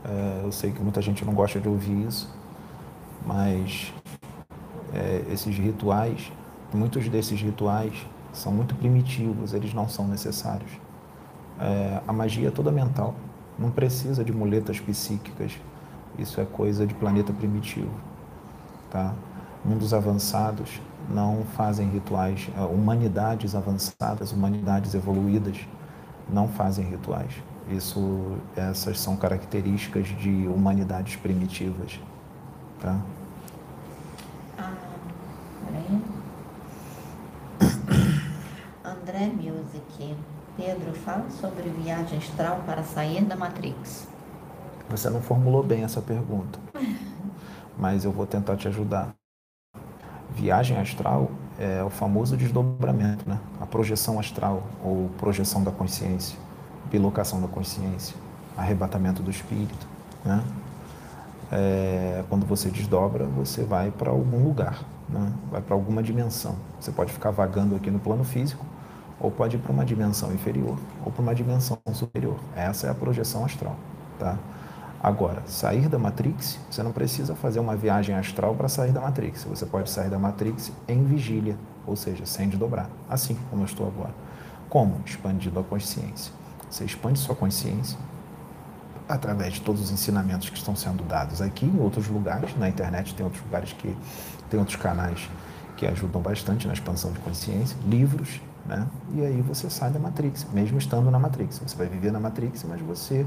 É, 0.05 0.41
eu 0.45 0.53
sei 0.53 0.71
que 0.73 0.81
muita 0.81 1.03
gente 1.03 1.25
não 1.25 1.35
gosta 1.35 1.61
de 1.61 1.69
ouvir 1.69 2.07
isso, 2.07 2.33
mas 3.27 3.93
é, 4.95 5.25
esses 5.33 5.57
rituais, 5.57 6.33
muitos 6.73 7.09
desses 7.09 7.41
rituais, 7.41 7.93
são 8.33 8.51
muito 8.51 8.75
primitivos, 8.75 9.53
eles 9.53 9.75
não 9.75 9.89
são 9.89 10.09
necessários. 10.09 10.71
É, 11.61 12.01
a 12.07 12.13
magia 12.13 12.49
é 12.49 12.51
toda 12.51 12.73
mental, 12.73 13.15
não 13.59 13.71
precisa 13.71 14.25
de 14.25 14.33
muletas 14.33 14.81
psíquicas, 14.81 15.53
isso 16.19 16.41
é 16.41 16.45
coisa 16.45 16.87
de 16.87 16.95
planeta 16.95 17.33
primitivo. 17.33 17.91
Tá? 18.91 19.15
Mundos 19.65 19.95
avançados 19.95 20.81
não 21.09 21.45
fazem 21.57 21.89
rituais, 21.89 22.49
é, 22.57 22.61
humanidades 22.63 23.55
avançadas, 23.55 24.33
humanidades 24.33 24.95
evoluídas 24.95 25.57
não 26.29 26.49
fazem 26.49 26.85
rituais. 26.85 27.33
Isso, 27.69 28.37
essas 28.57 28.99
são 29.01 29.17
características 29.17 30.09
de 30.09 30.47
humanidades 30.49 31.17
primitivas. 31.17 32.01
Tá? 32.81 32.99
Ah. 34.59 34.73
André 38.85 39.27
Music. 39.27 40.17
Pedro, 40.57 40.93
fala 40.93 41.31
sobre 41.31 41.69
viagem 41.71 42.19
astral 42.19 42.63
para 42.67 42.83
sair 42.83 43.25
da 43.25 43.35
Matrix. 43.37 44.12
Você 44.93 45.09
não 45.09 45.23
formulou 45.23 45.63
bem 45.63 45.85
essa 45.85 46.03
pergunta, 46.03 46.59
mas 47.79 48.05
eu 48.05 48.13
vou 48.13 48.27
tentar 48.27 48.57
te 48.57 48.69
ajudar. 48.69 49.15
Viagem 50.35 50.77
astral 50.77 51.31
é 51.59 51.83
o 51.83 51.89
famoso 51.89 52.37
desdobramento, 52.37 53.27
né? 53.27 53.41
a 53.59 53.65
projeção 53.65 54.21
astral 54.21 54.63
ou 54.85 55.09
projeção 55.17 55.65
da 55.65 55.71
consciência, 55.71 56.39
bilocação 56.91 57.41
da 57.41 57.49
consciência, 57.49 58.15
arrebatamento 58.55 59.23
do 59.23 59.31
espírito. 59.31 59.89
Né? 60.23 60.45
É, 61.51 62.23
quando 62.29 62.45
você 62.45 62.69
desdobra, 62.69 63.25
você 63.25 63.65
vai 63.65 63.91
para 63.91 64.11
algum 64.11 64.45
lugar, 64.45 64.85
né? 65.09 65.33
vai 65.51 65.63
para 65.63 65.75
alguma 65.75 66.03
dimensão. 66.03 66.55
Você 66.79 66.93
pode 66.93 67.11
ficar 67.11 67.31
vagando 67.31 67.75
aqui 67.75 67.91
no 67.91 67.99
plano 67.99 68.25
físico, 68.25 68.67
ou 69.19 69.31
pode 69.31 69.57
ir 69.57 69.59
para 69.59 69.73
uma 69.73 69.87
dimensão 69.87 70.35
inferior, 70.35 70.77
ou 71.03 71.11
para 71.11 71.23
uma 71.23 71.35
dimensão 71.35 71.79
superior. 71.95 72.37
Essa 72.55 72.89
é 72.89 72.91
a 72.91 72.95
projeção 72.95 73.43
astral. 73.43 73.77
Tá? 74.19 74.37
Agora, 75.03 75.43
sair 75.47 75.89
da 75.89 75.99
Matrix, 75.99 76.61
você 76.71 76.81
não 76.81 76.93
precisa 76.93 77.35
fazer 77.35 77.59
uma 77.59 77.75
viagem 77.75 78.15
astral 78.15 78.55
para 78.55 78.69
sair 78.69 78.93
da 78.93 79.01
Matrix. 79.01 79.43
Você 79.43 79.67
pode 79.67 79.91
sair 79.91 80.09
da 80.09 80.17
Matrix 80.17 80.71
em 80.87 81.03
vigília, 81.03 81.57
ou 81.85 81.97
seja, 81.97 82.25
sem 82.25 82.49
desdobrar, 82.49 82.89
assim 83.11 83.37
como 83.51 83.63
eu 83.63 83.67
estou 83.67 83.89
agora. 83.89 84.15
Como? 84.69 85.01
Expandindo 85.05 85.59
a 85.59 85.65
consciência. 85.65 86.33
Você 86.71 86.85
expande 86.85 87.19
sua 87.19 87.35
consciência 87.35 87.99
através 89.09 89.55
de 89.55 89.61
todos 89.61 89.83
os 89.83 89.91
ensinamentos 89.91 90.49
que 90.49 90.57
estão 90.57 90.77
sendo 90.77 91.03
dados 91.03 91.43
aqui 91.43 91.67
em 91.67 91.81
outros 91.81 92.07
lugares. 92.07 92.57
Na 92.57 92.69
internet 92.69 93.13
tem 93.13 93.25
outros 93.25 93.43
lugares 93.43 93.73
que 93.73 93.97
tem 94.49 94.61
outros 94.61 94.77
canais 94.77 95.29
que 95.77 95.85
ajudam 95.85 96.23
bastante 96.23 96.69
na 96.69 96.75
expansão 96.75 97.11
de 97.11 97.19
consciência, 97.19 97.77
livros, 97.85 98.41
né? 98.65 98.87
E 99.13 99.25
aí 99.25 99.43
você 99.43 99.69
sai 99.69 99.91
da 99.91 99.99
Matrix, 99.99 100.47
mesmo 100.53 100.79
estando 100.79 101.11
na 101.11 101.19
Matrix. 101.19 101.59
Você 101.59 101.77
vai 101.77 101.89
viver 101.89 102.13
na 102.13 102.21
Matrix, 102.21 102.63
mas 102.63 102.81
você 102.81 103.27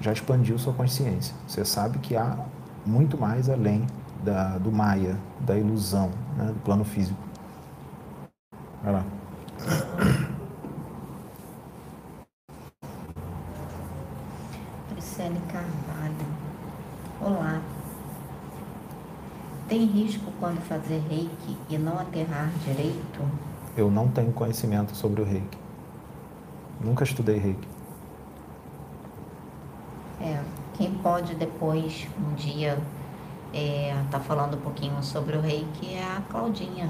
já 0.00 0.12
expandiu 0.12 0.58
sua 0.58 0.72
consciência. 0.72 1.34
Você 1.46 1.64
sabe 1.64 1.98
que 1.98 2.16
há 2.16 2.36
muito 2.84 3.18
mais 3.18 3.48
além 3.48 3.86
da, 4.22 4.58
do 4.58 4.72
Maia, 4.72 5.16
da 5.40 5.56
ilusão, 5.56 6.10
né? 6.36 6.46
do 6.46 6.60
plano 6.60 6.84
físico. 6.84 7.18
Vai 8.82 8.92
lá. 8.92 9.04
Priscile 14.90 15.40
Carvalho. 15.48 16.26
Olá. 17.20 17.62
Tem 19.68 19.86
risco 19.86 20.30
quando 20.38 20.60
fazer 20.62 21.02
reiki 21.08 21.56
e 21.70 21.78
não 21.78 21.98
aterrar 21.98 22.50
direito? 22.64 23.20
Eu 23.76 23.90
não 23.90 24.08
tenho 24.08 24.32
conhecimento 24.32 24.94
sobre 24.94 25.22
o 25.22 25.24
reiki. 25.24 25.58
Nunca 26.80 27.04
estudei 27.04 27.38
reiki. 27.38 27.73
É, 30.24 30.40
quem 30.72 30.90
pode 30.94 31.34
depois, 31.34 32.06
um 32.18 32.34
dia, 32.34 32.78
é, 33.52 33.94
tá 34.10 34.18
falando 34.18 34.54
um 34.56 34.60
pouquinho 34.60 35.02
sobre 35.02 35.36
o 35.36 35.40
reiki 35.40 35.94
é 35.94 36.02
a 36.02 36.22
Claudinha. 36.30 36.88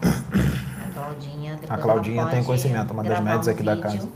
A 0.00 0.90
Claudinha, 0.94 1.58
A 1.68 1.76
Claudinha 1.76 2.26
tem 2.26 2.44
conhecimento, 2.44 2.92
uma 2.92 3.02
das 3.02 3.20
médias 3.20 3.48
um 3.48 3.50
aqui 3.50 3.62
da 3.64 3.76
casa. 3.76 4.08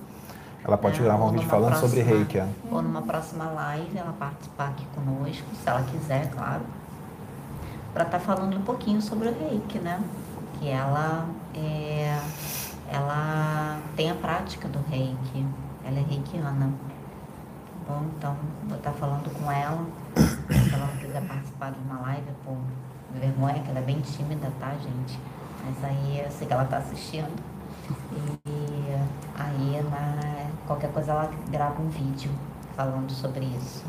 Ela 0.64 0.76
pode 0.78 0.98
né, 1.00 1.04
gravar 1.06 1.24
um 1.24 1.30
vídeo 1.32 1.48
falando 1.48 1.74
sobre 1.76 2.02
próxima- 2.02 2.16
reiki. 2.18 2.38
é. 2.38 2.48
Ou 2.70 2.82
numa 2.82 3.02
próxima 3.02 3.44
live, 3.46 3.98
ela 3.98 4.12
participar 4.12 4.68
aqui 4.68 4.86
conosco, 4.94 5.44
se 5.62 5.68
ela 5.68 5.82
quiser, 5.82 6.30
claro. 6.30 6.62
Para 7.92 8.04
estar 8.04 8.18
falando 8.20 8.56
um 8.56 8.62
pouquinho 8.62 9.00
sobre 9.02 9.28
o 9.28 9.38
reiki, 9.38 9.78
né? 9.78 10.00
Que 10.58 10.68
ela 10.68 11.26
é, 11.54 12.18
ela 12.92 13.78
tem 13.96 14.10
a 14.10 14.14
prática 14.14 14.68
do 14.68 14.78
reiki. 14.90 15.46
Ela 15.84 15.98
é 15.98 16.02
reikiana. 16.02 16.70
Bom? 17.86 18.04
Então, 18.16 18.36
vou 18.66 18.76
estar 18.76 18.92
falando 18.92 19.30
com 19.32 19.50
ela. 19.50 19.86
Se 20.16 20.74
ela 20.74 20.86
não 20.86 20.96
quiser 20.96 21.24
participar 21.24 21.70
de 21.70 21.78
uma 21.78 22.00
live, 22.00 22.26
por 22.44 22.56
vergonha, 23.14 23.62
que 23.62 23.70
ela 23.70 23.78
é 23.78 23.82
bem 23.82 24.00
tímida, 24.00 24.50
tá, 24.58 24.72
gente? 24.72 25.18
Mas 25.64 25.84
aí 25.84 26.20
eu 26.24 26.30
sei 26.30 26.48
que 26.48 26.52
ela 26.52 26.64
está 26.64 26.78
assistindo. 26.78 27.30
E 28.44 28.96
aí, 29.36 29.82
na, 29.88 30.50
qualquer 30.66 30.92
coisa, 30.92 31.12
ela 31.12 31.30
grava 31.48 31.80
um 31.80 31.88
vídeo 31.88 32.30
falando 32.74 33.12
sobre 33.12 33.44
isso. 33.44 33.84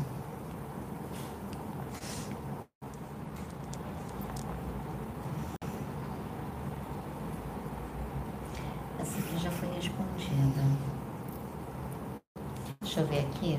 Essa 9.00 9.18
aqui 9.18 9.38
já 9.38 9.50
foi 9.50 9.68
respondida. 9.74 10.62
Deixa 12.80 13.00
eu 13.00 13.06
ver 13.08 13.26
aqui. 13.26 13.58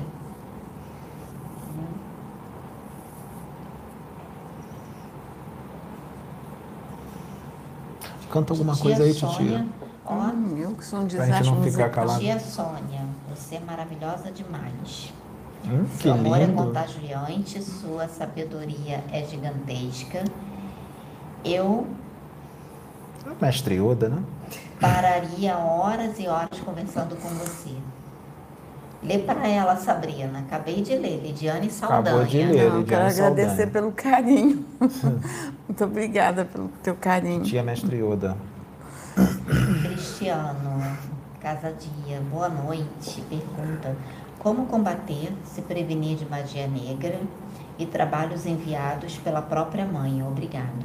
Canta 8.30 8.52
alguma 8.52 8.74
Tia 8.74 8.82
coisa 8.82 9.02
aí, 9.04 9.12
Sônia, 9.12 9.36
titia. 9.38 9.66
Ó, 10.06 10.14
Hum, 10.14 10.56
eu 10.58 10.70
que 10.72 10.84
sou 10.84 11.00
um 11.00 11.06
Pra 11.06 11.24
gente 11.24 11.26
desastre 11.26 11.50
não 11.50 11.62
ficar 11.62 11.88
calado. 11.90 12.20
Tia 12.20 12.38
Sônia, 12.40 13.02
você 13.28 13.56
é 13.56 13.60
maravilhosa 13.60 14.30
demais. 14.32 15.12
Hum, 15.66 15.84
que 15.96 16.02
Seu 16.02 16.12
amor 16.14 16.38
é 16.40 16.46
lindo. 16.46 16.62
contagiante, 16.62 17.62
sua 17.62 18.08
sabedoria 18.08 19.04
é 19.12 19.24
gigantesca. 19.24 20.24
Eu 21.44 21.86
Mestre 23.40 23.74
Yoda, 23.76 24.08
né? 24.08 24.22
pararia 24.80 25.56
horas 25.56 26.18
e 26.18 26.26
horas 26.26 26.58
conversando 26.64 27.14
com 27.16 27.28
você. 27.28 27.70
Lê 29.02 29.18
para 29.18 29.46
ela, 29.48 29.76
Sabrina. 29.76 30.40
Acabei 30.40 30.82
de 30.82 30.94
ler, 30.96 31.22
Lidiane 31.22 31.70
Saldanha. 31.70 32.00
Acabou 32.00 32.24
de 32.24 32.38
ler. 32.38 32.46
Não, 32.46 32.54
eu 32.54 32.70
quero 32.70 32.78
Lidiane 32.80 33.10
Saldanha. 33.12 33.42
agradecer 33.46 33.66
pelo 33.70 33.92
carinho. 33.92 34.64
Muito 35.70 35.84
obrigada 35.84 36.44
pelo 36.44 36.66
teu 36.82 36.96
carinho. 36.96 37.44
Tia 37.44 37.62
Mestre 37.62 38.02
Yoda. 38.02 38.36
Cristiano, 39.84 40.82
Casadia, 41.40 42.20
boa 42.28 42.48
noite. 42.48 43.22
Pergunta: 43.30 43.96
Como 44.40 44.66
combater, 44.66 45.32
se 45.44 45.62
prevenir 45.62 46.16
de 46.16 46.28
magia 46.28 46.66
negra 46.66 47.20
e 47.78 47.86
trabalhos 47.86 48.46
enviados 48.46 49.16
pela 49.18 49.40
própria 49.40 49.86
mãe? 49.86 50.20
Obrigado. 50.24 50.84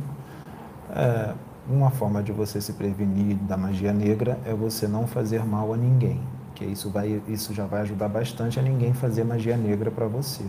É, 0.91 1.33
uma 1.67 1.89
forma 1.89 2.21
de 2.21 2.31
você 2.31 2.61
se 2.61 2.73
prevenir 2.73 3.37
da 3.37 3.57
magia 3.57 3.91
negra 3.91 4.37
é 4.45 4.53
você 4.53 4.87
não 4.87 5.07
fazer 5.07 5.43
mal 5.43 5.73
a 5.73 5.77
ninguém, 5.77 6.21
que 6.53 6.63
isso 6.63 6.91
vai, 6.91 7.23
isso 7.27 7.55
já 7.55 7.65
vai 7.65 7.81
ajudar 7.81 8.07
bastante 8.07 8.59
a 8.59 8.61
ninguém 8.61 8.93
fazer 8.93 9.23
magia 9.23 9.57
negra 9.57 9.89
para 9.89 10.05
você. 10.05 10.43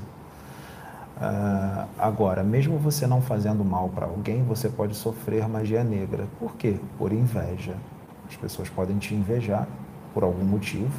Ah, 1.19 1.87
agora, 1.99 2.43
mesmo 2.43 2.77
você 2.79 3.07
não 3.07 3.23
fazendo 3.23 3.65
mal 3.65 3.89
para 3.89 4.07
alguém, 4.07 4.43
você 4.45 4.69
pode 4.69 4.95
sofrer 4.95 5.49
magia 5.49 5.83
negra. 5.83 6.27
Por 6.39 6.57
quê? 6.57 6.79
Por 6.99 7.11
inveja. 7.13 7.75
As 8.29 8.37
pessoas 8.37 8.69
podem 8.69 8.99
te 8.99 9.15
invejar 9.15 9.67
por 10.13 10.25
algum 10.25 10.45
motivo, 10.45 10.93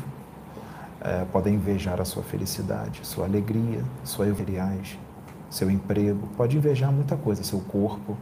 eh, 1.02 1.26
podem 1.32 1.56
invejar 1.56 2.00
a 2.02 2.06
sua 2.06 2.24
felicidade, 2.24 3.06
sua 3.06 3.26
alegria, 3.26 3.84
suas 4.04 4.30
materiais, 4.30 4.98
seu 5.50 5.70
emprego, 5.70 6.28
pode 6.38 6.58
invejar 6.58 6.92
muita 6.92 7.16
coisa, 7.16 7.44
seu 7.44 7.60
corpo 7.60 8.18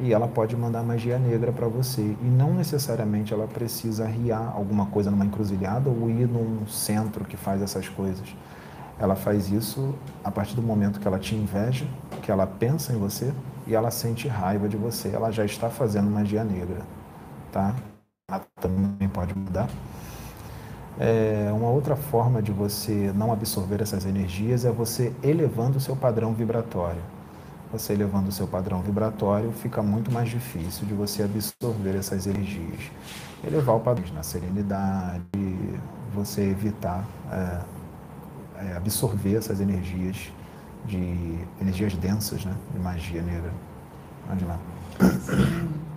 e 0.00 0.12
ela 0.12 0.28
pode 0.28 0.56
mandar 0.56 0.82
magia 0.82 1.18
negra 1.18 1.52
para 1.52 1.66
você. 1.66 2.02
E 2.02 2.24
não 2.24 2.54
necessariamente 2.54 3.34
ela 3.34 3.46
precisa 3.46 4.06
riar 4.06 4.52
alguma 4.54 4.86
coisa 4.86 5.10
numa 5.10 5.24
encruzilhada 5.24 5.90
ou 5.90 6.08
ir 6.08 6.26
num 6.26 6.66
centro 6.66 7.24
que 7.24 7.36
faz 7.36 7.60
essas 7.60 7.88
coisas. 7.88 8.34
Ela 8.98 9.14
faz 9.16 9.50
isso 9.50 9.94
a 10.24 10.30
partir 10.30 10.56
do 10.56 10.62
momento 10.62 11.00
que 11.00 11.06
ela 11.06 11.18
te 11.18 11.34
inveja, 11.34 11.86
que 12.22 12.30
ela 12.30 12.46
pensa 12.46 12.92
em 12.92 12.98
você 12.98 13.32
e 13.66 13.74
ela 13.74 13.90
sente 13.90 14.28
raiva 14.28 14.68
de 14.68 14.76
você. 14.76 15.08
Ela 15.10 15.30
já 15.30 15.44
está 15.44 15.70
fazendo 15.70 16.10
magia 16.10 16.44
negra, 16.44 16.82
tá? 17.52 17.74
Ela 18.30 18.42
também 18.60 19.08
pode 19.08 19.34
mudar. 19.36 19.68
É, 20.98 21.50
uma 21.52 21.68
outra 21.70 21.94
forma 21.96 22.42
de 22.42 22.50
você 22.52 23.12
não 23.14 23.32
absorver 23.32 23.80
essas 23.80 24.04
energias 24.04 24.64
é 24.64 24.70
você 24.70 25.14
elevando 25.22 25.78
o 25.78 25.80
seu 25.80 25.96
padrão 25.96 26.34
vibratório. 26.34 27.00
você 27.70 27.92
elevando 27.92 28.28
o 28.30 28.32
seu 28.32 28.46
padrão 28.48 28.82
vibratório, 28.82 29.52
fica 29.52 29.82
muito 29.82 30.10
mais 30.10 30.28
difícil 30.30 30.86
de 30.86 30.94
você 30.94 31.22
absorver 31.22 31.96
essas 31.96 32.26
energias. 32.26 32.90
Elevar 33.44 33.76
o 33.76 33.80
padrão 33.80 34.06
na 34.14 34.22
serenidade, 34.22 35.22
você 36.14 36.42
evitar 36.42 37.04
é, 37.30 37.60
é, 38.58 38.76
absorver 38.76 39.36
essas 39.36 39.60
energias 39.60 40.32
de 40.84 41.38
energias 41.60 41.94
densas, 41.94 42.44
né, 42.44 42.54
de 42.72 42.78
magia 42.78 43.22
negra. 43.22 43.52
Vamos 44.26 44.42
lá. 44.44 44.58
Sim. 45.20 45.88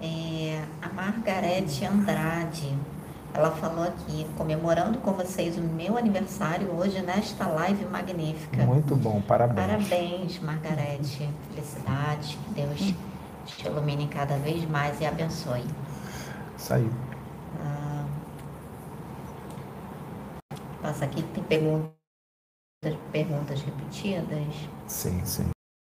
É, 0.00 0.62
a 0.80 0.88
Margarete 0.92 1.84
Andrade, 1.84 2.72
ela 3.34 3.50
falou 3.50 3.84
aqui, 3.84 4.26
comemorando 4.36 4.98
com 4.98 5.12
vocês 5.12 5.56
o 5.58 5.60
meu 5.60 5.98
aniversário 5.98 6.70
hoje 6.70 7.02
nesta 7.02 7.46
live 7.48 7.84
magnífica. 7.86 8.64
Muito 8.64 8.94
bom, 8.94 9.20
parabéns. 9.20 9.66
Parabéns, 9.66 10.40
Margarete. 10.40 11.28
Felicidades, 11.50 12.36
que 12.36 12.54
Deus 12.54 12.94
te 13.44 13.66
ilumine 13.66 14.06
cada 14.06 14.36
vez 14.36 14.68
mais 14.68 15.00
e 15.00 15.06
abençoe. 15.06 15.64
Isso 16.56 16.74
aí. 16.74 16.90
Ah, 17.60 18.04
passa 20.88 21.04
aqui, 21.04 21.22
tem 21.34 21.44
perguntas, 21.44 21.90
perguntas 23.12 23.60
repetidas. 23.60 24.54
Sim, 24.86 25.20
sim. 25.22 25.50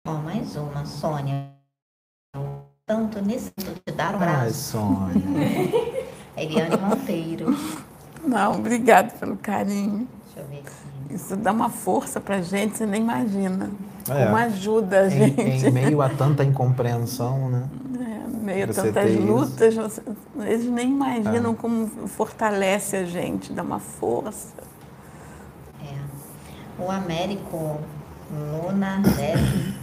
Ó, 0.05 0.15
mais 0.15 0.57
uma, 0.57 0.85
Sônia. 0.85 1.49
Tanto 2.85 3.23
nesse 3.23 3.53
de 3.87 3.93
dar 3.95 4.17
um 4.17 4.19
Ai, 4.19 4.29
abraço. 4.35 4.73
Sônia. 4.73 5.23
Eliane 6.37 6.77
Monteiro. 6.77 7.57
Não, 8.25 8.57
obrigado 8.57 9.17
pelo 9.21 9.37
carinho. 9.37 10.09
Deixa 10.25 10.41
eu 10.41 10.47
ver 10.49 10.59
aqui. 10.59 11.15
Isso 11.15 11.37
dá 11.37 11.53
uma 11.53 11.71
força 11.71 12.21
pra 12.21 12.41
gente, 12.43 12.77
você 12.77 12.85
nem 12.87 13.01
imagina. 13.03 13.71
É. 14.09 14.25
Como 14.25 14.37
ajuda 14.37 15.03
a 15.03 15.07
em, 15.07 15.11
gente. 15.11 15.67
em 15.67 15.71
meio 15.71 16.03
a 16.03 16.09
tanta 16.09 16.43
incompreensão, 16.43 17.49
né? 17.49 17.69
É, 18.01 18.29
meio 18.29 18.75
tantas 18.75 19.15
lutas, 19.17 19.75
você- 19.75 20.03
eles 20.41 20.65
nem 20.67 20.89
imaginam 20.91 21.53
É. 21.53 21.55
como 21.55 21.87
fortalece 22.09 22.97
a 22.97 23.05
gente, 23.05 23.53
dá 23.53 23.63
uma 23.63 23.79
força. 23.79 24.69
É. 26.81 26.85
O 26.85 26.91
Américo 26.91 27.79
Luna 28.31 29.01
Dev, 29.17 29.75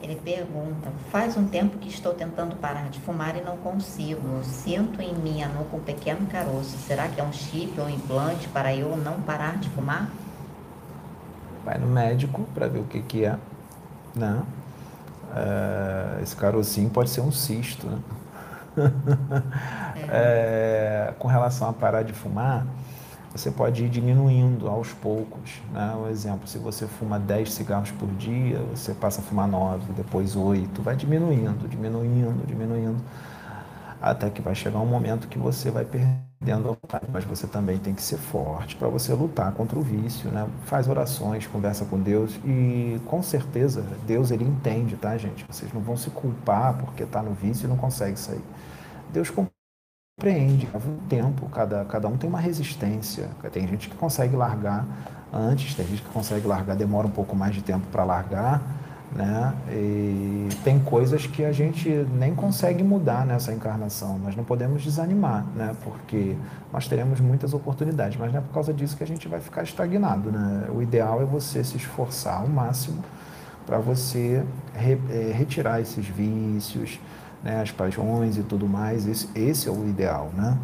ele 0.00 0.16
pergunta, 0.16 0.90
faz 1.10 1.36
um 1.36 1.46
tempo 1.46 1.78
que 1.78 1.88
estou 1.88 2.14
tentando 2.14 2.56
parar 2.56 2.88
de 2.88 3.00
fumar 3.00 3.36
e 3.36 3.40
não 3.40 3.56
consigo. 3.56 4.42
Sinto 4.44 5.02
em 5.02 5.14
minha 5.14 5.48
nuca 5.48 5.76
um 5.76 5.80
pequeno 5.80 6.26
caroço. 6.26 6.78
Será 6.78 7.08
que 7.08 7.20
é 7.20 7.24
um 7.24 7.32
chip 7.32 7.78
ou 7.78 7.86
um 7.86 7.90
implante 7.90 8.48
para 8.48 8.74
eu 8.74 8.96
não 8.96 9.20
parar 9.20 9.58
de 9.58 9.68
fumar? 9.70 10.08
Vai 11.64 11.76
no 11.78 11.88
médico 11.88 12.44
para 12.54 12.68
ver 12.68 12.78
o 12.78 12.84
que, 12.84 13.02
que 13.02 13.24
é, 13.24 13.36
né? 14.14 14.42
É, 15.36 16.22
esse 16.22 16.34
carocinho 16.34 16.88
pode 16.88 17.10
ser 17.10 17.20
um 17.20 17.32
cisto, 17.32 17.86
né? 17.86 17.98
É, 20.10 21.12
com 21.18 21.28
relação 21.28 21.68
a 21.68 21.72
parar 21.72 22.02
de 22.02 22.14
fumar, 22.14 22.64
você 23.32 23.50
pode 23.50 23.84
ir 23.84 23.88
diminuindo 23.88 24.68
aos 24.68 24.92
poucos. 24.92 25.60
Né? 25.72 25.94
Um 25.94 26.08
exemplo, 26.08 26.48
se 26.48 26.58
você 26.58 26.86
fuma 26.86 27.18
10 27.18 27.52
cigarros 27.52 27.90
por 27.92 28.08
dia, 28.14 28.58
você 28.74 28.94
passa 28.94 29.20
a 29.20 29.24
fumar 29.24 29.46
9, 29.46 29.92
depois 29.92 30.34
8, 30.34 30.80
vai 30.82 30.96
diminuindo, 30.96 31.68
diminuindo, 31.68 32.46
diminuindo, 32.46 33.02
até 34.00 34.30
que 34.30 34.40
vai 34.40 34.54
chegar 34.54 34.78
um 34.78 34.86
momento 34.86 35.28
que 35.28 35.38
você 35.38 35.70
vai 35.70 35.84
perdendo 35.84 36.70
a 36.70 36.72
vontade. 36.72 37.06
Mas 37.12 37.24
você 37.24 37.46
também 37.46 37.78
tem 37.78 37.94
que 37.94 38.02
ser 38.02 38.16
forte 38.16 38.76
para 38.76 38.88
você 38.88 39.12
lutar 39.12 39.52
contra 39.52 39.78
o 39.78 39.82
vício. 39.82 40.30
Né? 40.30 40.48
Faz 40.64 40.88
orações, 40.88 41.46
conversa 41.46 41.84
com 41.84 42.00
Deus 42.00 42.38
e 42.44 43.00
com 43.06 43.22
certeza 43.22 43.84
Deus 44.06 44.30
ele 44.30 44.44
entende, 44.44 44.96
tá, 44.96 45.16
gente? 45.18 45.44
Vocês 45.48 45.72
não 45.72 45.80
vão 45.80 45.96
se 45.96 46.10
culpar 46.10 46.74
porque 46.78 47.02
está 47.02 47.22
no 47.22 47.32
vício 47.32 47.66
e 47.66 47.68
não 47.68 47.76
consegue 47.76 48.18
sair. 48.18 48.42
Deus 49.12 49.28
compreende, 49.28 49.57
leva 50.22 50.88
um 50.88 50.96
tempo, 51.08 51.48
cada, 51.48 51.84
cada 51.84 52.08
um 52.08 52.16
tem 52.16 52.28
uma 52.28 52.40
resistência. 52.40 53.28
Tem 53.52 53.66
gente 53.68 53.88
que 53.88 53.96
consegue 53.96 54.34
largar 54.34 54.84
antes, 55.32 55.74
tem 55.74 55.86
gente 55.86 56.02
que 56.02 56.08
consegue 56.08 56.46
largar, 56.46 56.74
demora 56.74 57.06
um 57.06 57.10
pouco 57.10 57.36
mais 57.36 57.54
de 57.54 57.62
tempo 57.62 57.86
para 57.92 58.02
largar, 58.02 58.60
né? 59.14 59.54
E 59.70 60.48
tem 60.64 60.78
coisas 60.80 61.26
que 61.26 61.44
a 61.44 61.52
gente 61.52 61.88
nem 62.18 62.34
consegue 62.34 62.82
mudar 62.82 63.24
nessa 63.24 63.52
encarnação, 63.52 64.18
mas 64.22 64.34
não 64.34 64.42
podemos 64.44 64.82
desanimar, 64.82 65.44
né? 65.54 65.74
Porque 65.84 66.34
nós 66.72 66.88
teremos 66.88 67.20
muitas 67.20 67.54
oportunidades, 67.54 68.18
mas 68.18 68.32
não 68.32 68.40
é 68.40 68.42
por 68.42 68.52
causa 68.52 68.72
disso 68.72 68.96
que 68.96 69.04
a 69.04 69.06
gente 69.06 69.28
vai 69.28 69.40
ficar 69.40 69.62
estagnado, 69.62 70.32
né? 70.32 70.66
O 70.74 70.82
ideal 70.82 71.22
é 71.22 71.24
você 71.24 71.62
se 71.62 71.76
esforçar 71.76 72.40
ao 72.40 72.48
máximo 72.48 73.02
para 73.64 73.78
você 73.78 74.42
re- 74.74 74.98
eh, 75.10 75.32
retirar 75.32 75.80
esses 75.80 76.06
vícios, 76.06 76.98
né, 77.42 77.60
as 77.62 77.70
paixões 77.70 78.36
e 78.36 78.42
tudo 78.42 78.68
mais. 78.68 79.06
Esse, 79.06 79.28
esse 79.34 79.68
é 79.68 79.72
o 79.72 79.88
ideal, 79.88 80.30
né? 80.36 80.58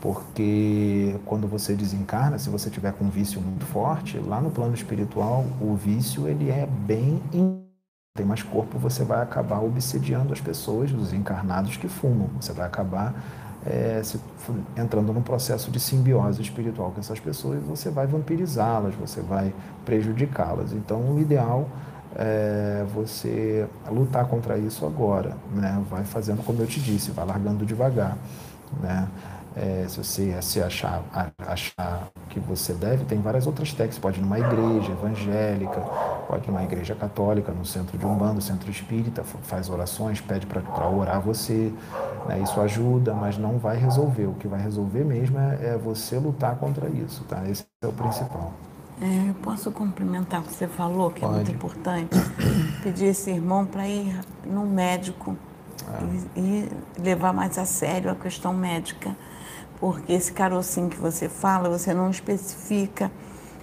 Porque 0.00 1.14
quando 1.26 1.46
você 1.46 1.74
desencarna, 1.74 2.38
se 2.38 2.48
você 2.48 2.70
tiver 2.70 2.92
com 2.92 3.04
um 3.04 3.10
vício 3.10 3.40
muito 3.40 3.66
forte, 3.66 4.18
lá 4.18 4.40
no 4.40 4.50
plano 4.50 4.74
espiritual, 4.74 5.44
o 5.60 5.74
vício 5.74 6.26
ele 6.26 6.50
é 6.50 6.66
bem 6.66 7.20
tem 8.16 8.26
mais 8.26 8.42
corpo, 8.42 8.78
você 8.78 9.04
vai 9.04 9.22
acabar 9.22 9.60
obsediando 9.60 10.32
as 10.32 10.40
pessoas, 10.40 10.92
os 10.92 11.12
encarnados 11.12 11.76
que 11.76 11.88
fumam. 11.88 12.28
Você 12.40 12.52
vai 12.52 12.66
acabar 12.66 13.14
eh, 13.64 14.00
se- 14.02 14.20
entrando 14.76 15.12
num 15.12 15.22
processo 15.22 15.70
de 15.70 15.78
simbiose 15.78 16.42
espiritual 16.42 16.90
com 16.92 17.00
essas 17.00 17.20
pessoas, 17.20 17.62
você 17.62 17.88
vai 17.90 18.06
vampirizá-las, 18.06 18.94
você 18.96 19.20
vai 19.20 19.54
prejudicá-las. 19.84 20.72
Então, 20.72 21.00
o 21.14 21.20
ideal 21.20 21.68
é 22.16 22.84
você 22.92 23.66
lutar 23.90 24.26
contra 24.26 24.58
isso 24.58 24.84
agora, 24.86 25.36
né? 25.54 25.82
Vai 25.88 26.04
fazendo 26.04 26.44
como 26.44 26.60
eu 26.60 26.66
te 26.66 26.80
disse, 26.80 27.10
vai 27.10 27.24
largando 27.26 27.64
devagar, 27.64 28.16
né? 28.80 29.08
É, 29.56 29.84
se 29.88 29.98
você 29.98 30.40
se 30.42 30.62
achar, 30.62 31.02
achar 31.44 32.08
que 32.28 32.38
você 32.38 32.72
deve, 32.72 33.04
tem 33.04 33.20
várias 33.20 33.46
outras 33.46 33.70
técnicas. 33.72 33.98
Pode 33.98 34.20
ir 34.20 34.22
numa 34.22 34.38
igreja 34.38 34.92
evangélica, 34.92 35.80
pode 36.28 36.44
ir 36.46 36.50
numa 36.52 36.62
igreja 36.62 36.94
católica, 36.94 37.50
no 37.50 37.64
centro 37.66 37.98
de 37.98 38.06
Umbanda, 38.06 38.40
centro 38.40 38.70
espírita, 38.70 39.24
fa- 39.24 39.38
faz 39.42 39.68
orações, 39.68 40.20
pede 40.20 40.46
para 40.46 40.88
orar 40.88 41.20
você. 41.20 41.72
né? 42.28 42.40
Isso 42.40 42.60
ajuda, 42.60 43.14
mas 43.14 43.36
não 43.38 43.58
vai 43.58 43.76
resolver. 43.76 44.26
O 44.26 44.34
que 44.34 44.46
vai 44.48 44.60
resolver 44.62 45.04
mesmo 45.04 45.38
é, 45.38 45.74
é 45.74 45.76
você 45.78 46.16
lutar 46.18 46.56
contra 46.56 46.88
isso, 46.88 47.24
tá? 47.24 47.42
Esse 47.48 47.64
é 47.82 47.86
o 47.86 47.92
principal. 47.92 48.52
É, 49.00 49.30
eu 49.30 49.34
posso 49.34 49.70
complementar 49.72 50.40
o 50.40 50.44
que 50.44 50.52
você 50.52 50.68
falou, 50.68 51.10
que 51.10 51.24
é 51.24 51.28
muito 51.28 51.46
Pode. 51.46 51.52
importante. 51.52 52.16
Pedir 52.82 53.06
esse 53.06 53.30
irmão 53.30 53.64
para 53.64 53.88
ir 53.88 54.14
no 54.44 54.66
médico 54.66 55.36
e, 56.36 56.40
e 56.40 56.68
levar 56.98 57.32
mais 57.32 57.56
a 57.56 57.64
sério 57.64 58.10
a 58.10 58.14
questão 58.14 58.52
médica. 58.52 59.16
Porque 59.78 60.12
esse 60.12 60.30
carocinho 60.30 60.90
que 60.90 60.98
você 60.98 61.28
fala, 61.28 61.70
você 61.70 61.94
não 61.94 62.10
especifica. 62.10 63.10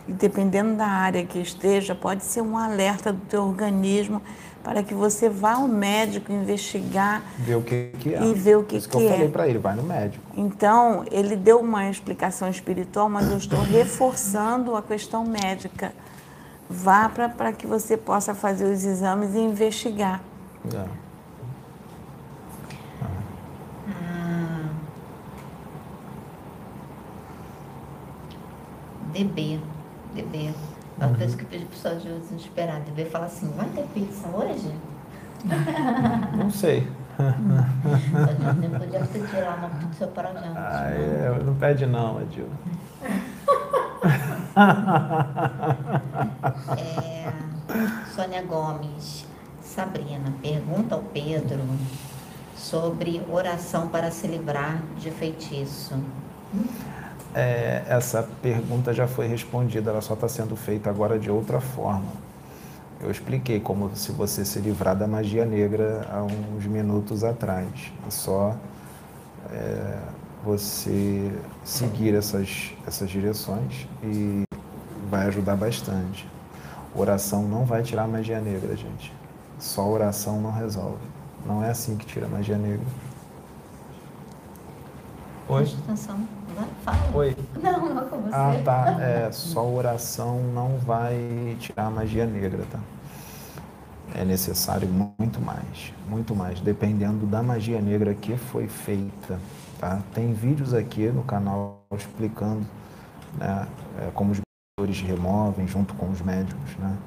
E 0.08 0.12
dependendo 0.12 0.76
da 0.76 0.88
área 0.88 1.24
que 1.24 1.38
esteja, 1.38 1.94
pode 1.94 2.24
ser 2.24 2.42
um 2.42 2.58
alerta 2.58 3.14
do 3.14 3.22
teu 3.22 3.44
organismo 3.44 4.22
para 4.68 4.84
que 4.84 4.94
você 4.94 5.30
vá 5.30 5.54
ao 5.54 5.66
médico 5.66 6.30
investigar 6.30 7.24
Ver 7.38 7.56
o 7.56 7.62
que, 7.62 7.94
que 8.02 8.14
é. 8.14 8.22
E 8.22 8.34
ver 8.34 8.58
o 8.58 8.66
que 8.66 8.76
Isso 8.76 8.90
que, 8.90 8.98
que 8.98 9.02
eu 9.02 9.08
é. 9.08 9.14
falei 9.14 9.30
para 9.30 9.48
ele, 9.48 9.60
vai 9.60 9.74
no 9.74 9.84
médico. 9.84 10.22
Então, 10.36 11.06
ele 11.10 11.38
deu 11.38 11.62
uma 11.62 11.90
explicação 11.90 12.50
espiritual, 12.50 13.08
mas 13.08 13.32
eu 13.32 13.38
estou 13.38 13.62
reforçando 13.62 14.76
a 14.76 14.82
questão 14.82 15.24
médica. 15.24 15.94
Vá 16.70 17.08
para 17.08 17.54
que 17.54 17.66
você 17.66 17.96
possa 17.96 18.36
fazer 18.36 18.66
os 18.66 18.84
exames 18.84 19.36
e 19.36 19.40
investigar. 19.40 20.22
É. 20.76 20.86
Ah. 23.90 24.70
DB. 29.14 29.62
DB. 30.14 30.54
Uma 30.98 31.16
coisa 31.16 31.38
que 31.38 31.44
eu 31.44 31.48
pedi 31.48 31.66
para 31.66 31.76
pessoas 31.76 32.02
de 32.02 32.20
desesperar. 32.20 32.82
DB 32.82 33.06
fala 33.06 33.26
assim, 33.26 33.52
vai 33.56 33.68
ter 33.70 33.84
pizza 33.94 34.28
hoje? 34.30 34.72
Não 36.36 36.50
sei. 36.50 36.88
Nem 38.60 38.70
podia 38.70 39.00
pedir 39.02 39.42
lá 39.42 39.56
uma 39.56 39.70
pizza 39.70 40.08
para 40.08 40.30
gente. 40.34 40.58
Ah, 40.58 40.90
né? 40.90 41.40
é, 41.40 41.44
não 41.44 41.56
pede 41.56 41.86
não, 41.88 42.20
Adil. 42.20 42.48
É, 46.78 47.34
Sônia 48.14 48.44
Gomes. 48.44 49.26
Sabrina, 49.62 50.34
pergunta 50.42 50.96
ao 50.96 51.02
Pedro 51.02 51.60
sobre 52.56 53.22
oração 53.30 53.88
para 53.90 54.10
se 54.10 54.26
livrar 54.28 54.82
de 55.00 55.12
feitiço. 55.12 55.96
É, 57.36 57.84
essa 57.88 58.28
pergunta 58.42 58.94
já 58.94 59.08
foi 59.08 59.28
respondida, 59.28 59.92
ela 59.92 60.02
só 60.02 60.14
está 60.14 60.28
sendo 60.28 60.56
feita 60.56 60.90
agora 60.90 61.20
de 61.20 61.30
outra 61.30 61.60
forma. 61.60 62.12
Eu 63.00 63.12
expliquei 63.12 63.60
como 63.60 63.96
se 63.96 64.12
você 64.12 64.44
se 64.44 64.60
livrar 64.60 64.96
da 64.96 65.08
magia 65.08 65.46
negra 65.46 66.08
há 66.12 66.24
uns 66.24 66.66
minutos 66.66 67.24
atrás. 67.24 67.70
É 68.08 68.10
só 68.10 68.56
é, 69.52 70.00
você 70.44 71.32
seguir 71.64 72.16
essas, 72.16 72.72
essas 72.88 73.10
direções 73.10 73.88
e 74.04 74.44
vai 75.10 75.28
ajudar 75.28 75.56
bastante. 75.56 76.28
Oração 76.96 77.44
não 77.44 77.66
vai 77.66 77.84
tirar 77.84 78.04
a 78.04 78.08
magia 78.08 78.40
negra, 78.40 78.76
gente. 78.76 79.14
Só 79.60 79.88
oração 79.88 80.42
não 80.42 80.52
resolve. 80.52 81.06
Não 81.46 81.64
é 81.64 81.70
assim 81.70 81.96
que 81.98 82.06
tira 82.06 82.26
a 82.26 82.30
magia 82.30 82.58
negra. 82.58 82.86
Oi? 85.50 85.64
Presta 85.86 86.16
fala. 86.84 86.98
Oi. 87.14 87.36
Não, 87.62 87.94
não 87.94 88.02
é 88.02 88.06
com 88.06 88.18
você. 88.22 88.36
Ah, 88.36 88.62
tá. 88.64 88.98
É, 89.02 89.32
só 89.32 89.66
oração 89.66 90.40
não 90.54 90.78
vai 90.78 91.56
tirar 91.60 91.88
a 91.88 91.90
magia 91.90 92.26
negra, 92.26 92.64
tá? 92.72 92.80
É 94.16 94.24
necessário 94.24 94.88
muito 94.88 95.40
mais, 95.42 95.94
muito 96.08 96.36
mais, 96.36 96.60
dependendo 96.62 97.26
da 97.26 97.44
magia 97.44 97.82
negra 97.82 98.14
que 98.14 98.38
foi 98.38 98.68
feita, 98.68 99.40
tá? 99.80 100.00
Tem 100.14 100.34
vídeos 100.34 100.74
aqui 100.74 101.08
no 101.10 101.24
canal 101.24 101.86
explicando 101.96 102.66
né, 103.38 103.68
é, 104.00 104.10
como 104.14 104.32
os 104.32 104.40
mentores 104.80 105.02
removem 105.02 105.68
junto 105.68 105.94
com 105.94 106.10
os 106.10 106.22
médicos, 106.22 106.76
né? 106.78 106.98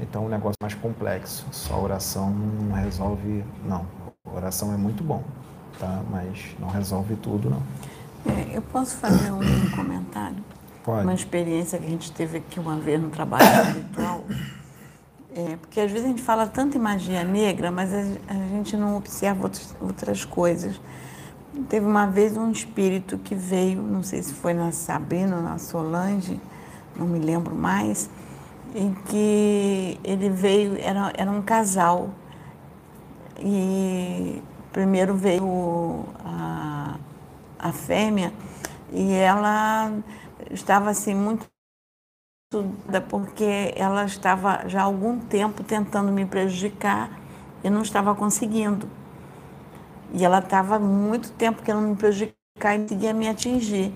Então, 0.00 0.24
é 0.24 0.26
um 0.26 0.28
negócio 0.28 0.56
mais 0.60 0.74
complexo. 0.74 1.46
Só 1.50 1.80
oração 1.80 2.30
não 2.30 2.74
resolve, 2.74 3.44
não. 3.64 3.86
Oração 4.24 4.72
é 4.72 4.76
muito 4.76 5.02
bom, 5.02 5.22
tá? 5.78 6.02
Mas 6.10 6.56
não 6.58 6.68
resolve 6.68 7.16
tudo, 7.16 7.50
não. 7.50 7.62
É, 8.26 8.56
eu 8.56 8.62
posso 8.62 8.96
fazer 8.96 9.30
um 9.30 9.70
comentário? 9.70 10.44
Pode. 10.84 11.02
Uma 11.02 11.14
experiência 11.14 11.78
que 11.78 11.86
a 11.86 11.90
gente 11.90 12.12
teve 12.12 12.38
aqui 12.38 12.60
uma 12.60 12.76
vez 12.76 13.00
no 13.00 13.10
trabalho 13.10 13.44
espiritual. 13.44 14.24
É, 15.34 15.56
porque 15.56 15.80
às 15.80 15.90
vezes 15.90 16.06
a 16.06 16.08
gente 16.08 16.22
fala 16.22 16.46
tanto 16.46 16.78
em 16.78 16.80
magia 16.80 17.22
negra, 17.22 17.70
mas 17.70 17.92
a, 17.92 18.34
gente 18.52 18.76
não 18.76 18.96
observa 18.96 19.42
outros, 19.42 19.74
outras 19.80 20.24
coisas. 20.24 20.80
Teve 21.68 21.84
uma 21.84 22.06
vez 22.06 22.36
um 22.36 22.50
espírito 22.50 23.18
que 23.18 23.34
veio, 23.34 23.82
não 23.82 24.02
sei 24.02 24.22
se 24.22 24.32
foi 24.32 24.54
na 24.54 24.72
Sabrina 24.72 25.36
ou 25.36 25.42
na 25.42 25.58
Solange, 25.58 26.40
não 26.96 27.06
me 27.06 27.18
lembro 27.18 27.54
mais, 27.54 28.08
em 28.74 28.94
que 28.94 30.00
ele 30.02 30.30
veio, 30.30 30.78
era, 30.80 31.12
era 31.16 31.30
um 31.30 31.42
casal. 31.42 32.10
E 33.38 34.42
primeiro 34.76 35.14
veio 35.14 36.04
a, 36.22 36.98
a 37.58 37.72
fêmea 37.72 38.30
e 38.92 39.10
ela 39.14 39.90
estava 40.50 40.90
assim 40.90 41.14
muito 41.14 41.46
porque 43.08 43.72
ela 43.74 44.04
estava 44.04 44.68
já 44.68 44.82
há 44.82 44.84
algum 44.84 45.18
tempo 45.18 45.64
tentando 45.64 46.12
me 46.12 46.26
prejudicar 46.26 47.10
e 47.64 47.70
não 47.70 47.80
estava 47.80 48.14
conseguindo. 48.14 48.86
E 50.12 50.22
ela 50.22 50.40
estava 50.40 50.78
muito 50.78 51.32
tempo 51.32 51.62
querendo 51.62 51.88
me 51.88 51.96
prejudicar 51.96 52.76
e 52.76 52.80
conseguia 52.80 53.14
me 53.14 53.28
atingir. 53.30 53.94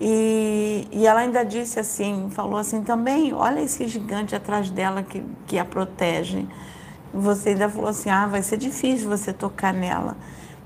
E, 0.00 0.88
e 0.90 1.06
ela 1.06 1.20
ainda 1.20 1.44
disse 1.44 1.78
assim, 1.78 2.28
falou 2.30 2.58
assim 2.58 2.82
também, 2.82 3.32
olha 3.32 3.60
esse 3.60 3.86
gigante 3.86 4.34
atrás 4.34 4.68
dela 4.68 5.04
que, 5.04 5.24
que 5.46 5.60
a 5.60 5.64
protege. 5.64 6.44
Você 7.12 7.50
ainda 7.50 7.68
falou 7.68 7.88
assim, 7.88 8.10
ah, 8.10 8.26
vai 8.26 8.42
ser 8.42 8.56
difícil 8.56 9.08
você 9.08 9.32
tocar 9.32 9.72
nela. 9.72 10.16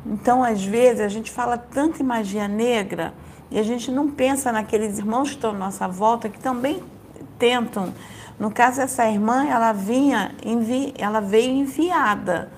Então, 0.04 0.42
às 0.42 0.64
vezes, 0.64 1.00
a 1.00 1.08
gente 1.08 1.30
fala 1.30 1.56
tanto 1.56 2.02
em 2.02 2.04
magia 2.04 2.48
negra 2.48 3.14
e 3.50 3.58
a 3.58 3.62
gente 3.62 3.90
não 3.90 4.10
pensa 4.10 4.50
naqueles 4.50 4.98
irmãos 4.98 5.30
que 5.30 5.36
estão 5.36 5.50
à 5.50 5.54
nossa 5.54 5.86
volta 5.86 6.28
que 6.28 6.38
também 6.38 6.82
tentam. 7.38 7.92
No 8.38 8.50
caso, 8.50 8.80
essa 8.80 9.08
irmã, 9.08 9.46
ela 9.46 9.72
vinha, 9.72 10.34
envi, 10.44 10.92
ela 10.98 11.20
veio 11.20 11.52
enviada. 11.52 12.50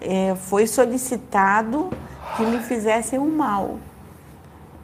É, 0.00 0.34
foi 0.34 0.66
solicitado 0.66 1.90
que 2.36 2.42
me 2.44 2.58
fizessem 2.60 3.18
um 3.18 3.36
mal. 3.36 3.78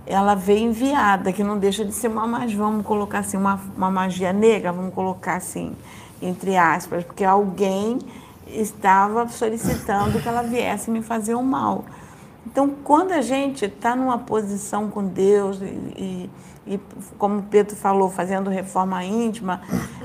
Ela 0.07 0.35
veio 0.35 0.69
enviada, 0.69 1.33
que 1.33 1.43
não 1.43 1.59
deixa 1.59 1.85
de 1.85 1.93
ser 1.93 2.09
uma, 2.09 2.27
mas 2.27 2.53
vamos 2.53 2.87
colocar 2.87 3.21
assim, 3.21 3.37
uma, 3.37 3.61
uma 3.77 3.91
magia 3.91 4.33
negra, 4.33 4.73
vamos 4.73 4.95
colocar 4.95 5.35
assim, 5.37 5.75
entre 6.21 6.57
aspas, 6.57 7.05
porque 7.05 7.25
alguém 7.25 7.99
estava 8.47 9.29
solicitando 9.29 10.21
que 10.21 10.29
ela 10.29 10.43
viesse 10.43 10.91
me 10.91 11.03
fazer 11.03 11.35
um 11.35 11.43
mal. 11.43 11.85
Então, 12.47 12.71
quando 12.83 13.13
a 13.13 13.21
gente 13.21 13.67
está 13.67 13.95
numa 13.95 14.19
posição 14.19 14.91
com 14.91 15.05
Deus 15.05 15.61
e, 15.61 15.65
e, 15.65 16.31
e, 16.67 16.81
como 17.19 17.41
o 17.41 17.43
Pedro 17.43 17.77
falou, 17.77 18.11
fazendo 18.11 18.51
reforma 18.51 19.05
íntima, 19.05 19.61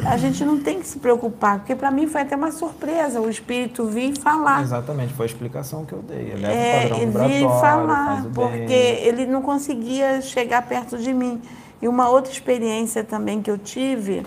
a 0.05 0.17
gente 0.17 0.43
não 0.43 0.59
tem 0.59 0.79
que 0.79 0.87
se 0.87 0.99
preocupar, 0.99 1.59
porque 1.59 1.75
para 1.75 1.89
mim 1.89 2.07
foi 2.07 2.21
até 2.21 2.35
uma 2.35 2.51
surpresa 2.51 3.21
o 3.21 3.29
Espírito 3.29 3.85
vir 3.85 4.17
falar. 4.19 4.61
Exatamente, 4.61 5.13
foi 5.13 5.25
a 5.25 5.29
explicação 5.29 5.85
que 5.85 5.93
eu 5.93 6.01
dei. 6.01 6.31
Ele 6.31 6.45
É, 6.45 6.89
é, 6.89 6.93
o 6.93 7.27
vir 7.27 7.47
falar, 7.61 8.25
o 8.25 8.29
porque 8.29 8.73
ele 8.73 9.25
não 9.25 9.41
conseguia 9.41 10.21
chegar 10.21 10.61
perto 10.67 10.97
de 10.97 11.13
mim. 11.13 11.41
E 11.81 11.87
uma 11.87 12.09
outra 12.09 12.31
experiência 12.31 13.03
também 13.03 13.41
que 13.41 13.49
eu 13.49 13.57
tive 13.57 14.23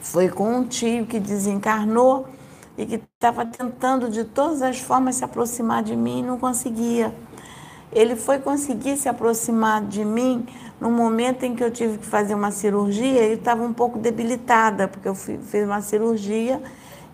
foi 0.00 0.28
com 0.28 0.56
um 0.58 0.64
tio 0.64 1.06
que 1.06 1.18
desencarnou 1.20 2.26
e 2.76 2.86
que 2.86 2.96
estava 3.14 3.44
tentando 3.44 4.08
de 4.08 4.24
todas 4.24 4.62
as 4.62 4.78
formas 4.78 5.16
se 5.16 5.24
aproximar 5.24 5.82
de 5.82 5.96
mim 5.96 6.20
e 6.20 6.22
não 6.22 6.38
conseguia. 6.38 7.14
Ele 7.92 8.14
foi 8.16 8.38
conseguir 8.38 8.96
se 8.96 9.08
aproximar 9.08 9.82
de 9.82 10.04
mim 10.04 10.46
no 10.80 10.90
momento 10.90 11.44
em 11.44 11.54
que 11.54 11.64
eu 11.64 11.70
tive 11.70 11.98
que 11.98 12.06
fazer 12.06 12.34
uma 12.34 12.50
cirurgia 12.50 13.26
e 13.26 13.32
estava 13.34 13.62
um 13.62 13.72
pouco 13.72 13.98
debilitada, 13.98 14.86
porque 14.86 15.08
eu 15.08 15.14
fui- 15.14 15.38
fiz 15.38 15.64
uma 15.64 15.80
cirurgia 15.80 16.62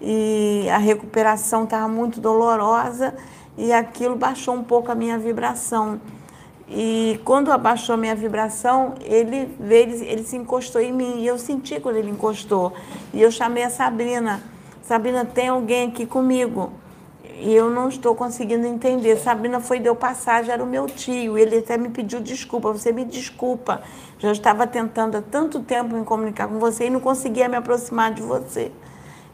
e 0.01 0.69
a 0.71 0.79
recuperação 0.79 1.65
estava 1.65 1.89
muito 1.89 2.21
dolorosa 2.21 3.15
e 3.57 3.73
aquilo 3.73 4.17
baixou 4.17 4.55
um 4.55 4.65
pouco 4.65 4.91
a 4.91 4.95
minha 4.95 5.17
vibração. 5.19 6.01
E 6.69 7.21
quando 7.25 7.53
abaixou 7.53 7.97
minha 7.97 8.15
vibração, 8.15 8.95
ele 9.03 9.55
veio, 9.61 9.91
ele, 9.91 10.05
ele 10.07 10.23
se 10.25 10.37
encostou 10.37 10.81
em 10.81 10.93
mim. 10.93 11.21
E 11.21 11.27
eu 11.27 11.39
senti 11.39 11.79
quando 11.79 11.97
ele 11.97 12.11
encostou. 12.11 12.73
E 13.13 13.21
eu 13.21 13.31
chamei 13.31 13.65
a 13.65 13.71
Sabrina. 13.71 14.43
Sabrina, 14.83 15.25
tem 15.25 15.49
alguém 15.49 15.89
aqui 15.89 16.07
comigo? 16.07 16.73
E 17.37 17.53
eu 17.53 17.69
não 17.69 17.89
estou 17.89 18.15
conseguindo 18.15 18.67
entender. 18.67 19.17
Sabrina 19.17 19.61
foi 19.61 19.79
deu 19.79 19.95
passagem, 19.95 20.53
era 20.53 20.63
o 20.63 20.67
meu 20.67 20.87
tio. 20.87 21.37
Ele 21.37 21.59
até 21.59 21.77
me 21.77 21.91
pediu 21.91 22.21
desculpa. 22.21 22.73
Você 22.73 22.93
me 22.93 23.05
desculpa. 23.05 23.83
Já 24.19 24.33
estava 24.33 24.67
tentando 24.67 25.17
há 25.17 25.23
tanto 25.23 25.61
tempo 25.61 25.95
me 25.95 26.05
comunicar 26.05 26.49
com 26.49 26.59
você 26.59 26.87
e 26.87 26.91
não 26.91 27.01
conseguia 27.01 27.49
me 27.49 27.57
aproximar 27.57 28.13
de 28.15 28.23
você. 28.23 28.73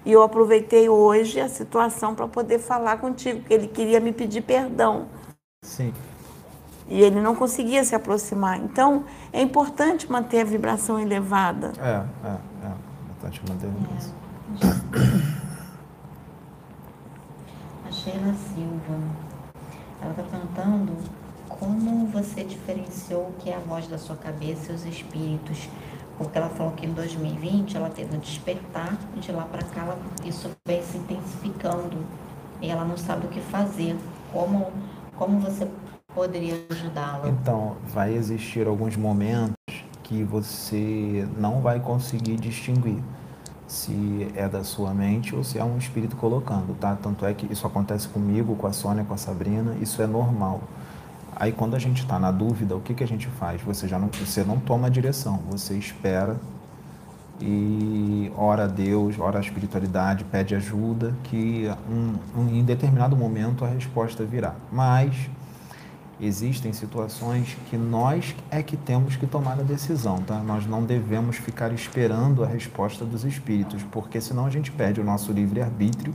E 0.04 0.10
eu 0.12 0.22
aproveitei 0.22 0.88
hoje 0.88 1.38
a 1.38 1.48
situação 1.48 2.14
para 2.14 2.26
poder 2.26 2.58
falar 2.58 2.96
contigo, 2.96 3.40
porque 3.40 3.52
ele 3.52 3.68
queria 3.68 4.00
me 4.00 4.12
pedir 4.12 4.40
perdão 4.40 5.06
Sim. 5.62 5.92
E 6.90 7.00
ele 7.00 7.20
não 7.20 7.34
conseguia 7.36 7.84
se 7.84 7.94
aproximar. 7.94 8.58
Então, 8.58 9.04
é 9.32 9.40
importante 9.40 10.10
manter 10.10 10.40
a 10.40 10.44
vibração 10.44 10.98
elevada. 10.98 11.72
É, 11.78 12.02
é, 12.26 12.30
é. 12.66 12.72
Bastante 13.22 13.40
manter 13.48 13.70
isso. 13.98 14.14
A 17.86 17.92
Sheila 17.92 18.34
Silva, 18.34 18.98
ela 20.02 20.10
está 20.10 20.22
perguntando 20.24 20.92
como 21.48 22.06
você 22.06 22.44
diferenciou 22.44 23.28
o 23.28 23.32
que 23.38 23.50
é 23.50 23.56
a 23.56 23.58
voz 23.60 23.86
da 23.86 23.98
sua 23.98 24.16
cabeça 24.16 24.72
e 24.72 24.74
os 24.74 24.84
espíritos. 24.86 25.68
Porque 26.18 26.36
ela 26.36 26.50
falou 26.50 26.72
que 26.72 26.84
em 26.86 26.92
2020 26.92 27.76
ela 27.76 27.88
teve 27.88 28.14
um 28.14 28.18
despertar 28.18 28.96
e 29.16 29.20
de 29.20 29.32
lá 29.32 29.44
para 29.44 29.62
cá 29.64 29.82
ela- 29.82 29.98
isso 30.24 30.50
vem 30.66 30.82
se 30.82 30.98
intensificando 30.98 31.96
e 32.60 32.68
ela 32.68 32.84
não 32.84 32.96
sabe 32.96 33.26
o 33.26 33.28
que 33.30 33.40
fazer. 33.40 33.96
Como, 34.32 34.70
como 35.16 35.38
você 35.40 35.66
poderia 36.14 36.54
ajudá-la? 36.70 37.28
Então, 37.28 37.76
vai 37.86 38.14
existir 38.14 38.66
alguns 38.66 38.96
momentos 38.96 39.54
que 40.02 40.22
você 40.24 41.26
não 41.38 41.60
vai 41.60 41.78
conseguir 41.80 42.36
distinguir 42.36 42.98
se 43.66 44.28
é 44.34 44.48
da 44.48 44.64
sua 44.64 44.92
mente 44.92 45.34
ou 45.36 45.44
se 45.44 45.56
é 45.58 45.64
um 45.64 45.78
espírito 45.78 46.16
colocando, 46.16 46.74
tá? 46.78 46.96
Tanto 47.00 47.24
é 47.24 47.32
que 47.32 47.46
isso 47.52 47.64
acontece 47.66 48.08
comigo, 48.08 48.56
com 48.56 48.66
a 48.66 48.72
Sônia, 48.72 49.04
com 49.04 49.14
a 49.14 49.16
Sabrina, 49.16 49.76
isso 49.80 50.02
é 50.02 50.06
normal. 50.08 50.60
Aí 51.36 51.52
quando 51.52 51.76
a 51.76 51.78
gente 51.78 52.02
está 52.02 52.18
na 52.18 52.32
dúvida, 52.32 52.74
o 52.76 52.80
que, 52.80 52.92
que 52.94 53.04
a 53.04 53.06
gente 53.06 53.28
faz? 53.28 53.62
Você 53.62 53.86
já 53.86 53.98
não, 53.98 54.08
você 54.08 54.42
não 54.42 54.58
toma 54.58 54.88
a 54.88 54.90
direção, 54.90 55.38
você 55.48 55.74
espera 55.74 56.36
e 57.40 58.30
ora 58.36 58.64
a 58.64 58.66
Deus, 58.66 59.18
ora 59.18 59.38
a 59.38 59.40
espiritualidade, 59.40 60.24
pede 60.24 60.54
ajuda, 60.54 61.14
que 61.24 61.70
um, 61.88 62.14
um- 62.40 62.48
em 62.48 62.64
determinado 62.64 63.16
momento 63.16 63.64
a 63.64 63.68
resposta 63.68 64.24
virá. 64.24 64.54
Mas 64.70 65.14
existem 66.20 66.72
situações 66.72 67.56
que 67.68 67.76
nós 67.76 68.34
é 68.50 68.62
que 68.62 68.76
temos 68.76 69.16
que 69.16 69.26
tomar 69.26 69.58
a 69.58 69.62
decisão, 69.62 70.18
tá? 70.18 70.38
Nós 70.40 70.66
não 70.66 70.84
devemos 70.84 71.36
ficar 71.36 71.72
esperando 71.72 72.44
a 72.44 72.46
resposta 72.46 73.04
dos 73.04 73.24
espíritos, 73.24 73.82
porque 73.90 74.20
senão 74.20 74.46
a 74.46 74.50
gente 74.50 74.70
perde 74.70 75.00
o 75.00 75.04
nosso 75.04 75.32
livre-arbítrio 75.32 76.14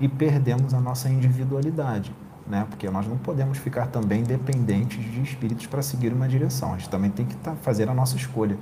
e 0.00 0.08
perdemos 0.08 0.72
a 0.72 0.80
nossa 0.80 1.08
individualidade, 1.08 2.12
né? 2.46 2.66
Porque 2.68 2.88
nós 2.88 3.06
não 3.06 3.18
podemos 3.18 3.58
ficar 3.58 3.88
também 3.88 4.22
dependentes 4.22 5.04
de 5.04 5.20
espíritos 5.20 5.66
para 5.66 5.82
seguir 5.82 6.12
uma 6.12 6.26
direção. 6.26 6.72
A 6.72 6.78
gente 6.78 6.88
também 6.88 7.10
tem 7.10 7.26
que 7.26 7.36
tá, 7.36 7.54
fazer 7.56 7.88
a 7.88 7.94
nossa 7.94 8.16
escolha, 8.16 8.58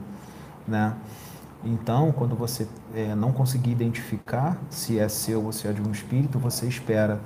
né? 0.67 0.95
Então, 1.65 2.11
quando 2.11 2.35
você 2.35 2.67
eh, 2.93 3.15
não 3.15 3.31
conseguir 3.31 3.71
identificar 3.71 4.59
se 4.69 4.99
é 4.99 5.09
seu 5.09 5.45
ou 5.45 5.53
se 5.53 5.69
é 5.69 5.73
de 5.73 5.81
um 5.81 5.93
espírito, 5.93 6.37
você 6.37 6.67
espera, 6.67 7.21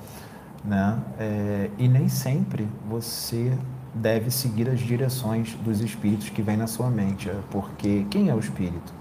né? 0.66 0.98
Eh, 1.18 1.70
e 1.78 1.88
nem 1.88 2.08
sempre 2.08 2.68
você 2.88 3.56
deve 3.94 4.30
seguir 4.30 4.68
as 4.68 4.80
direções 4.80 5.54
dos 5.54 5.80
espíritos 5.80 6.28
que 6.28 6.42
vêm 6.42 6.56
na 6.56 6.66
sua 6.66 6.90
mente, 6.90 7.30
é 7.30 7.38
porque 7.50 8.06
quem 8.10 8.28
é 8.28 8.34
o 8.34 8.38
espírito? 8.38 8.92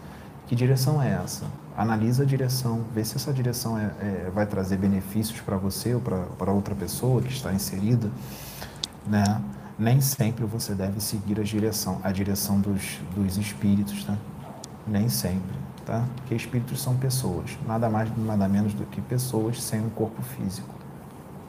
Que 0.48 0.56
direção 0.56 1.02
é 1.02 1.12
essa? 1.12 1.46
Analisa 1.76 2.24
a 2.24 2.26
direção, 2.26 2.86
vê 2.94 3.04
se 3.04 3.16
essa 3.18 3.34
direção 3.34 3.78
é, 3.78 3.92
é, 4.00 4.32
vai 4.34 4.46
trazer 4.46 4.78
benefícios 4.78 5.42
para 5.42 5.58
você 5.58 5.96
ou 5.96 6.02
para 6.02 6.52
outra 6.52 6.74
pessoa 6.76 7.22
que 7.22 7.34
está 7.34 7.52
inserida, 7.52 8.10
né? 9.06 9.42
Nem 9.78 10.00
sempre 10.00 10.46
você 10.46 10.74
deve 10.74 11.02
seguir 11.02 11.38
a 11.38 11.44
direção, 11.44 12.00
a 12.02 12.12
direção 12.12 12.62
dos, 12.62 13.00
dos 13.14 13.38
espíritos, 13.38 14.06
tá? 14.06 14.16
Nem 14.88 15.10
sempre, 15.10 15.58
tá? 15.86 16.06
Porque 16.16 16.36
espíritos 16.36 16.82
são 16.82 16.96
pessoas, 16.96 17.58
nada 17.68 17.90
mais, 17.90 18.10
nada 18.18 18.48
menos 18.48 18.74
do 18.74 18.86
que 18.86 19.02
pessoas 19.02 19.62
sem 19.62 19.82
um 19.82 19.90
corpo 19.90 20.22
físico. 20.22 20.85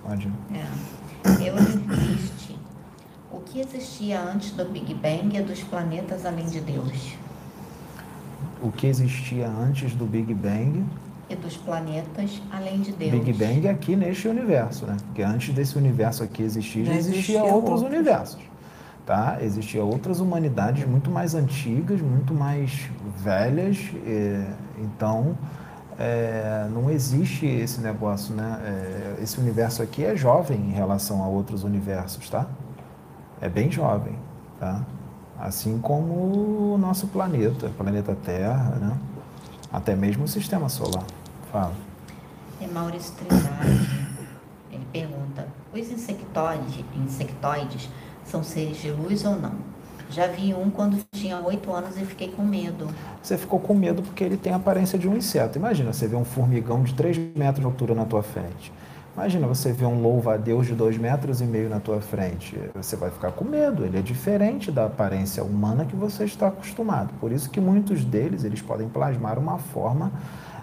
Pode. 0.07 0.31
É. 0.55 1.49
Eu 1.49 1.57
existe. 1.59 2.57
O 3.31 3.41
que 3.41 3.61
existia 3.61 4.21
antes 4.21 4.53
do 4.53 4.65
Big 4.65 4.95
Bang 4.95 5.37
é 5.37 5.43
dos 5.43 5.63
planetas 5.65 6.25
além 6.25 6.47
de 6.47 6.61
Deus. 6.61 7.15
O 8.63 8.71
que 8.71 8.87
existia 8.87 9.49
antes 9.49 9.95
do 9.95 10.07
Big 10.07 10.33
Bang 10.33 10.85
E 11.29 11.35
dos 11.35 11.57
planetas 11.57 12.41
além 12.51 12.81
de 12.81 12.93
Deus. 12.93 13.11
Big 13.11 13.33
Bang 13.33 13.67
é 13.67 13.71
aqui 13.71 13.97
neste 13.97 14.29
universo, 14.29 14.87
né? 14.87 14.97
Porque 15.07 15.23
antes 15.23 15.53
desse 15.53 15.77
universo 15.77 16.23
aqui 16.23 16.43
existir, 16.43 16.85
já 16.85 16.95
existia 16.95 17.41
existia 17.41 17.45
outros 17.45 17.83
universos, 17.83 18.41
tá? 19.05 19.39
Existia 19.43 19.85
outras 19.85 20.21
humanidades 20.21 20.87
muito 20.87 21.11
mais 21.11 21.35
antigas, 21.35 22.01
muito 22.01 22.33
mais 22.33 22.89
velhas, 23.23 23.77
eh, 24.07 24.47
então 24.79 25.37
eh, 25.99 26.69
não 26.71 26.91
existe 26.91 27.47
esse 27.47 27.81
negócio, 27.81 28.35
né? 28.35 28.61
Eh, 28.63 29.23
esse 29.23 29.41
universo 29.41 29.83
aqui 29.83 30.05
é 30.05 30.15
jovem 30.17 30.59
em 30.59 30.73
relação 30.73 31.23
a 31.23 31.27
outros 31.27 31.65
universos, 31.65 32.29
tá? 32.29 32.47
É 33.41 33.49
bem 33.49 33.71
jovem, 33.71 34.19
tá? 34.61 34.83
Assim 35.39 35.79
como 35.79 36.75
o 36.75 36.79
nosso 36.79 37.07
planeta, 37.09 37.71
planeta 37.77 38.17
Terra, 38.25 38.77
né? 38.81 38.97
Até 39.73 39.95
mesmo 39.95 40.25
o 40.25 40.29
sistema 40.29 40.69
solar. 40.69 41.05
Fala. 41.51 41.75
É 42.61 42.67
Maurício 42.67 43.15
Trindade. 43.15 44.07
Ele 44.71 44.87
pergunta: 44.93 45.47
os 45.73 45.91
insectoides, 45.91 46.85
insectoides 46.95 47.89
são 48.25 48.43
seres 48.43 48.79
de 48.79 48.91
luz 48.91 49.25
ou 49.25 49.37
não? 49.37 49.76
Já 50.11 50.27
vi 50.27 50.55
um 50.55 50.71
quando 50.71 51.03
tinha 51.13 51.39
oito 51.41 51.73
anos 51.73 51.97
e 51.97 52.05
fiquei 52.05 52.29
com 52.29 52.43
medo. 52.43 52.87
Você 53.23 53.37
ficou 53.37 53.59
com 53.59 53.75
medo 53.75 54.03
porque 54.03 54.23
ele 54.23 54.37
tem 54.37 54.53
a 54.53 54.57
aparência 54.57 54.99
de 54.99 55.09
um 55.09 55.17
inseto. 55.17 55.59
Imagina 55.59 55.93
você 55.93 56.07
ver 56.07 56.17
um 56.17 56.25
formigão 56.25 56.83
de 56.83 56.95
3 56.95 57.19
metros 57.35 57.61
de 57.61 57.67
altura 57.67 57.95
na 57.95 58.05
tua 58.05 58.23
frente. 58.23 58.73
Imagina 59.17 59.47
você 59.47 59.73
ver 59.73 59.87
um 59.87 60.03
louva-a-Deus 60.03 60.67
de 60.67 60.75
2 60.75 60.99
metros 60.99 61.41
e 61.41 61.45
meio 61.45 61.71
na 61.71 61.81
tua 61.81 62.03
frente. 62.03 62.59
Você 62.75 62.97
vai 62.97 63.11
ficar 63.11 63.33
com 63.33 63.45
medo. 63.45 63.85
Ele 63.85 63.99
é 63.99 64.03
diferente 64.03 64.71
da 64.71 64.85
aparência 64.85 65.43
humana 65.43 65.87
que 65.87 65.97
você 65.97 66.25
está 66.25 66.49
acostumado. 66.49 67.15
Por 67.19 67.33
isso 67.33 67.49
que 67.49 67.59
muitos 67.59 68.05
deles 68.05 68.45
eles 68.45 68.61
podem 68.61 68.89
plasmar 68.89 69.39
uma 69.39 69.59
forma 69.59 70.13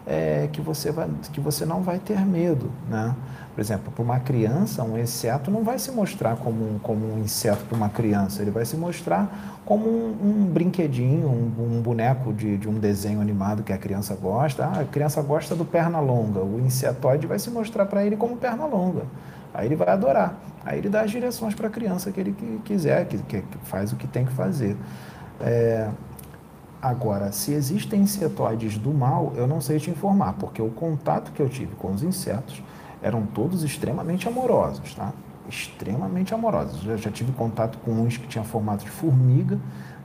é, 0.06 0.48
que, 0.52 0.62
você 0.62 0.92
vai, 0.92 1.10
que 1.32 1.40
você 1.40 1.66
não 1.66 1.82
vai 1.82 1.98
ter 1.98 2.20
medo. 2.20 2.72
Né? 2.88 3.16
Por 3.54 3.62
exemplo, 3.62 3.92
para 3.92 4.04
uma 4.04 4.20
criança, 4.20 4.84
um 4.84 4.98
inseto 4.98 5.52
não 5.52 5.64
vai 5.64 5.78
se 5.78 5.92
mostrar 5.92 6.36
como 6.38 6.64
um, 6.76 6.80
como 6.80 7.14
um 7.14 7.20
inseto 7.20 7.64
para 7.66 7.76
uma 7.78 7.90
criança. 7.90 8.42
Ele 8.42 8.50
vai 8.50 8.66
se 8.66 8.76
mostrar 8.76 9.60
como 9.64 9.88
um, 9.88 10.18
um 10.24 10.46
brinquedinho, 10.46 11.28
um, 11.28 11.78
um 11.78 11.82
boneco 11.82 12.34
de, 12.34 12.58
de 12.58 12.68
um 12.68 12.80
desenho 12.80 13.22
animado 13.22 13.62
que 13.62 13.72
a 13.72 13.78
criança 13.78 14.16
gosta. 14.16 14.66
Ah, 14.66 14.80
a 14.82 14.86
criança 14.86 15.22
gosta 15.22 15.56
do 15.56 15.64
perna 15.66 16.00
longa. 16.00 16.40
O 16.40 16.60
insetoide 16.60 17.28
vai 17.28 17.38
se 17.38 17.52
mostrar 17.52 17.86
para 17.86 18.04
ele 18.04 18.18
como 18.18 18.36
perna 18.38 18.66
longa. 18.66 19.04
Aí 19.54 19.68
ele 19.68 19.76
vai 19.76 19.90
adorar. 19.90 20.34
Aí 20.66 20.80
ele 20.80 20.90
dá 20.90 21.02
as 21.02 21.12
direções 21.12 21.54
para 21.54 21.68
a 21.68 21.70
criança 21.70 22.12
que 22.12 22.20
ele 22.20 22.32
que- 22.32 22.60
quiser, 22.66 23.06
que, 23.06 23.20
que 23.20 23.44
faz 23.66 23.94
o 23.94 23.96
que 23.96 24.08
tem 24.08 24.26
que 24.26 24.32
fazer. 24.34 24.76
É, 25.40 25.90
Agora, 26.82 27.32
se 27.32 27.54
existem 27.54 28.02
insetoides 28.02 28.78
do 28.78 28.92
mal, 28.94 29.32
eu 29.38 29.48
não 29.48 29.62
sei 29.62 29.80
te 29.80 29.90
informar, 29.90 30.34
porque 30.34 30.62
o 30.62 30.70
contato 30.70 31.32
que 31.32 31.42
eu 31.42 31.48
tive 31.48 31.74
com 31.76 31.94
os 31.94 32.04
insetos 32.04 32.62
eram 33.04 33.26
todos 33.26 33.64
extremamente 33.64 34.28
amorosos, 34.28 34.96
tá? 34.96 35.12
Extremamente 35.48 36.34
amorosos. 36.34 36.88
Eu 36.88 36.98
já 36.98 37.12
tive 37.12 37.34
contato 37.34 37.78
com 37.80 37.92
uns 37.92 38.18
que 38.18 38.26
tinham 38.28 38.46
formato 38.46 38.86
de 38.86 38.90
formiga 38.90 39.60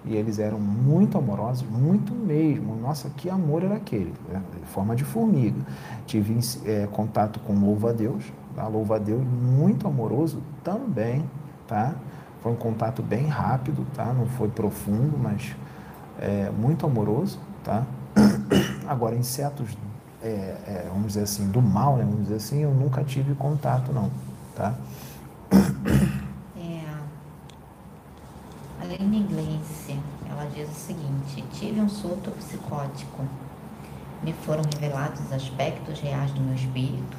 e 0.05 0.17
eles 0.17 0.39
eram 0.39 0.59
muito 0.59 1.17
amorosos, 1.17 1.67
muito 1.69 2.13
mesmo. 2.13 2.75
Nossa, 2.77 3.09
que 3.11 3.31
amor 3.31 3.63
era 3.63 3.77
aquele, 3.77 4.13
né? 4.29 4.43
forma 4.75 4.97
de 4.97 5.05
formiga. 5.05 5.61
Tive 6.07 6.39
eh, 6.65 6.89
contato 6.91 7.39
com 7.41 7.55
louva-a-Deus, 7.55 8.25
tá? 8.55 8.67
louva-a-Deus 8.67 9.23
muito 9.23 9.87
amoroso 9.87 10.43
também, 10.65 11.25
tá? 11.67 11.95
Foi 12.41 12.53
um 12.53 12.57
contato 12.57 13.03
bem 13.03 13.27
rápido, 13.27 13.87
tá? 13.95 14.13
Não 14.13 14.27
foi 14.27 14.49
profundo, 14.49 15.17
mas 15.17 15.55
é, 16.19 16.51
muito 16.51 16.85
amoroso, 16.85 17.39
tá? 17.63 17.85
Agora, 18.87 19.15
insetos, 19.15 19.77
é, 20.23 20.27
é, 20.67 20.87
vamos 20.89 21.09
dizer 21.09 21.23
assim, 21.23 21.49
do 21.51 21.63
mal, 21.63 21.97
né? 21.97 22.05
Vamos 22.05 22.23
dizer 22.23 22.37
assim, 22.37 22.63
eu 22.63 22.71
nunca 22.73 23.05
tive 23.05 23.35
contato, 23.35 23.93
não, 23.93 24.11
tá? 24.55 24.75
É, 26.57 26.83
a 28.81 28.85
Aline 28.85 29.23
Gleice, 29.25 29.99
ela 30.29 30.45
diz 30.55 30.69
o 30.69 30.75
seguinte: 30.75 31.45
tive 31.53 31.81
um 31.81 31.89
surto 31.89 32.31
psicótico. 32.33 33.25
Me 34.23 34.33
foram 34.33 34.65
revelados 34.75 35.33
aspectos 35.33 36.01
reais 36.01 36.33
do 36.33 36.41
meu 36.41 36.55
espírito, 36.55 37.17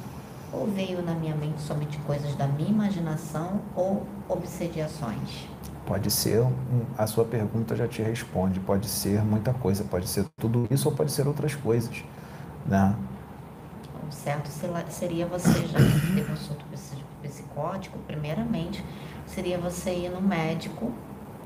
ou 0.52 0.66
veio 0.66 1.00
na 1.02 1.14
minha 1.14 1.34
mente 1.34 1.62
somente 1.62 1.96
coisas 2.00 2.34
da 2.34 2.46
minha 2.46 2.68
imaginação 2.68 3.60
ou 3.74 4.06
obsediações? 4.28 5.48
Pode 5.86 6.10
ser, 6.10 6.46
a 6.98 7.06
sua 7.06 7.24
pergunta 7.24 7.74
já 7.74 7.88
te 7.88 8.02
responde, 8.02 8.60
pode 8.60 8.86
ser 8.86 9.24
muita 9.24 9.54
coisa, 9.54 9.82
pode 9.82 10.06
ser 10.08 10.26
tudo 10.38 10.66
isso 10.70 10.88
ou 10.88 10.94
pode 10.94 11.10
ser 11.10 11.26
outras 11.26 11.54
coisas, 11.54 12.04
né? 12.66 12.94
O 14.08 14.10
certo 14.12 14.48
seria 14.92 15.26
você, 15.26 15.66
já 15.66 15.78
surto 16.36 16.64
psi- 16.66 17.04
psicótico, 17.22 17.98
primeiramente, 18.00 18.84
seria 19.26 19.58
você 19.58 19.94
ir 19.94 20.10
no 20.10 20.20
médico, 20.20 20.92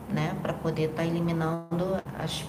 né, 0.09 0.35
para 0.43 0.53
poder 0.53 0.91
estar 0.91 1.05
eliminando 1.05 2.03
as 2.19 2.45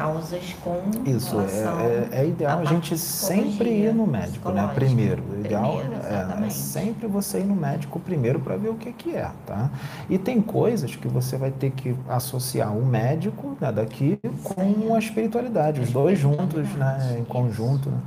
causas 0.00 0.56
com 0.64 0.80
Isso, 1.04 1.38
é, 1.38 2.16
é, 2.16 2.22
é 2.22 2.26
ideal 2.26 2.60
a 2.60 2.64
gente 2.64 2.96
sempre 2.96 3.68
ir 3.68 3.94
no 3.94 4.06
médico, 4.06 4.50
né? 4.50 4.70
Primeiro, 4.74 5.22
o 5.22 5.40
ideal 5.40 5.76
Primeiro, 5.76 6.02
é, 6.06 6.46
é 6.46 6.50
sempre 6.50 7.06
você 7.06 7.40
ir 7.40 7.44
no 7.44 7.54
médico 7.54 8.00
primeiro 8.00 8.40
para 8.40 8.56
ver 8.56 8.70
o 8.70 8.74
que, 8.74 8.92
que 8.94 9.14
é, 9.14 9.30
tá? 9.44 9.70
E 10.08 10.16
tem 10.16 10.40
coisas 10.40 10.96
que 10.96 11.06
você 11.06 11.36
vai 11.36 11.50
ter 11.50 11.70
que 11.72 11.94
associar 12.08 12.74
o 12.74 12.84
médico 12.84 13.58
né, 13.60 13.70
daqui 13.70 14.18
com 14.42 14.94
a 14.94 14.98
espiritualidade, 14.98 15.82
os 15.82 15.92
dois 15.92 16.18
juntos, 16.18 16.66
né? 16.70 17.18
Em 17.18 17.24
conjunto, 17.24 17.90
né? 17.90 18.00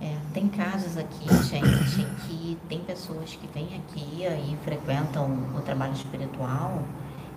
É, 0.00 0.16
tem 0.34 0.48
casos 0.48 0.96
aqui, 0.96 1.32
gente, 1.44 2.04
que 2.26 2.58
tem 2.68 2.80
pessoas 2.80 3.36
que 3.36 3.48
vêm 3.54 3.68
aqui 3.76 4.24
e 4.24 4.56
frequentam 4.64 5.30
o 5.56 5.60
trabalho 5.60 5.92
espiritual, 5.92 6.82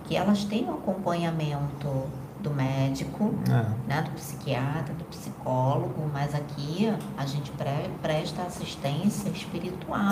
que 0.08 0.16
elas 0.16 0.42
têm 0.42 0.64
o 0.64 0.72
acompanhamento 0.72 1.88
do 2.48 2.54
médico, 2.54 3.34
É. 3.48 3.88
né, 3.88 4.02
do 4.02 4.10
psiquiatra, 4.12 4.94
do 4.94 5.04
psicólogo, 5.04 6.08
mas 6.12 6.34
aqui 6.34 6.92
a 7.16 7.26
gente 7.26 7.50
pre- 7.52 7.90
presta 8.02 8.42
assistência 8.42 9.28
espiritual, 9.30 10.10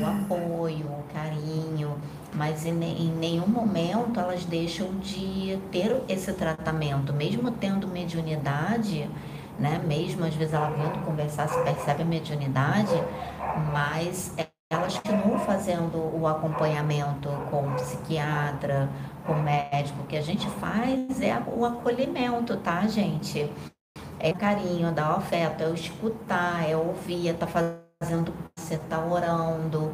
o 0.00 0.04
apoio, 0.06 0.86
o 0.86 1.04
carinho, 1.12 1.96
mas 2.32 2.64
em, 2.64 2.72
em 2.82 3.10
nenhum 3.12 3.46
momento 3.46 4.18
elas 4.18 4.44
deixam 4.44 4.98
de 4.98 5.58
ter 5.70 6.02
esse 6.08 6.32
tratamento, 6.32 7.12
mesmo 7.12 7.50
tendo 7.50 7.86
mediunidade, 7.88 9.08
né, 9.58 9.78
mesmo 9.86 10.24
às 10.24 10.34
vezes 10.34 10.54
ela 10.54 10.70
vindo 10.70 11.04
conversar, 11.04 11.48
se 11.48 11.60
percebe 11.62 12.02
a 12.02 12.06
mediunidade, 12.06 12.94
mas 13.72 14.34
elas 14.70 14.96
continuam 15.00 15.40
fazendo 15.40 15.98
o 16.16 16.28
acompanhamento 16.28 17.28
com 17.50 17.66
o 17.66 17.74
psiquiatra, 17.74 18.88
com 19.26 19.32
o 19.32 19.42
médico. 19.42 20.00
O 20.02 20.06
que 20.06 20.16
a 20.16 20.22
gente 20.22 20.46
faz 20.46 21.20
é 21.20 21.42
o 21.44 21.64
acolhimento, 21.64 22.56
tá, 22.56 22.86
gente? 22.86 23.50
É 24.20 24.32
carinho, 24.32 24.92
dar 24.92 25.16
afeto, 25.16 25.64
é 25.64 25.66
o 25.66 25.74
escutar, 25.74 26.70
é 26.70 26.76
ouvir, 26.76 27.30
é 27.30 27.32
tá 27.32 27.48
fazendo, 27.48 28.32
você 28.54 28.78
tá 28.78 29.04
orando, 29.04 29.92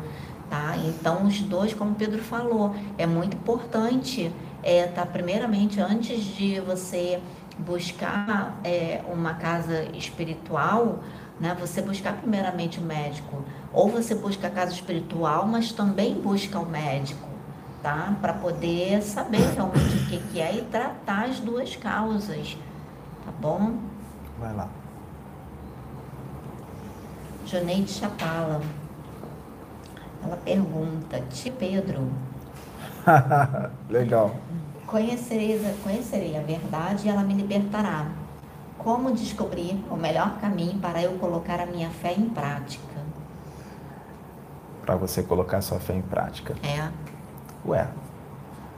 tá? 0.51 0.77
Então, 0.77 1.25
os 1.25 1.41
dois, 1.41 1.73
como 1.73 1.93
o 1.93 1.95
Pedro 1.95 2.23
falou, 2.23 2.75
é 2.99 3.07
muito 3.07 3.35
importante, 3.35 4.31
é, 4.63 4.87
tá, 4.89 5.07
primeiramente, 5.07 5.81
antes 5.81 6.23
de 6.23 6.61
você 6.61 7.19
buscar 7.59 8.61
é, 8.63 9.01
uma 9.11 9.35
casa 9.35 9.85
espiritual, 9.95 10.99
né, 11.41 11.57
você 11.59 11.83
buscar 11.83 12.15
primeiramente 12.15 12.79
o 12.81 12.83
médico, 12.83 13.45
ou 13.73 13.89
você 13.91 14.15
busca 14.15 14.47
a 14.47 14.51
casa 14.51 14.73
espiritual, 14.73 15.47
mas 15.47 15.71
também 15.73 16.15
busca 16.15 16.59
o 16.59 16.65
médico, 16.67 17.29
tá? 17.83 18.15
Para 18.21 18.33
poder 18.33 19.03
saber 19.03 19.41
realmente 19.55 19.97
o 19.97 20.07
que, 20.07 20.19
que 20.19 20.41
é 20.41 20.57
e 20.57 20.63
tratar 20.63 21.27
as 21.27 21.39
duas 21.41 21.77
causas, 21.77 22.57
tá 23.25 23.31
bom? 23.41 23.75
Vai 24.39 24.55
lá. 24.55 24.69
Joneide 27.47 27.91
Chapala, 27.93 28.61
ela 30.25 30.37
pergunta, 30.39 31.21
Ti 31.31 31.51
Pedro, 31.51 32.11
Legal. 33.89 34.35
conhecerei, 34.87 35.61
conhecerei 35.83 36.37
a 36.37 36.41
verdade 36.41 37.07
e 37.07 37.11
ela 37.11 37.23
me 37.23 37.35
libertará. 37.35 38.07
Como 38.87 39.13
descobrir 39.13 39.85
o 39.91 39.97
melhor 39.97 40.39
caminho 40.39 40.79
para 40.79 41.03
eu 41.03 41.19
colocar 41.19 41.59
a 41.59 41.67
minha 41.67 41.91
fé 41.91 42.15
em 42.17 42.29
prática? 42.29 42.85
Para 44.83 44.95
você 44.95 45.25
colocar 45.25 45.61
sua 45.61 45.81
fé 45.81 45.95
em 45.95 46.03
prática. 46.03 46.55
É. 46.63 46.89
Ué, 47.69 47.89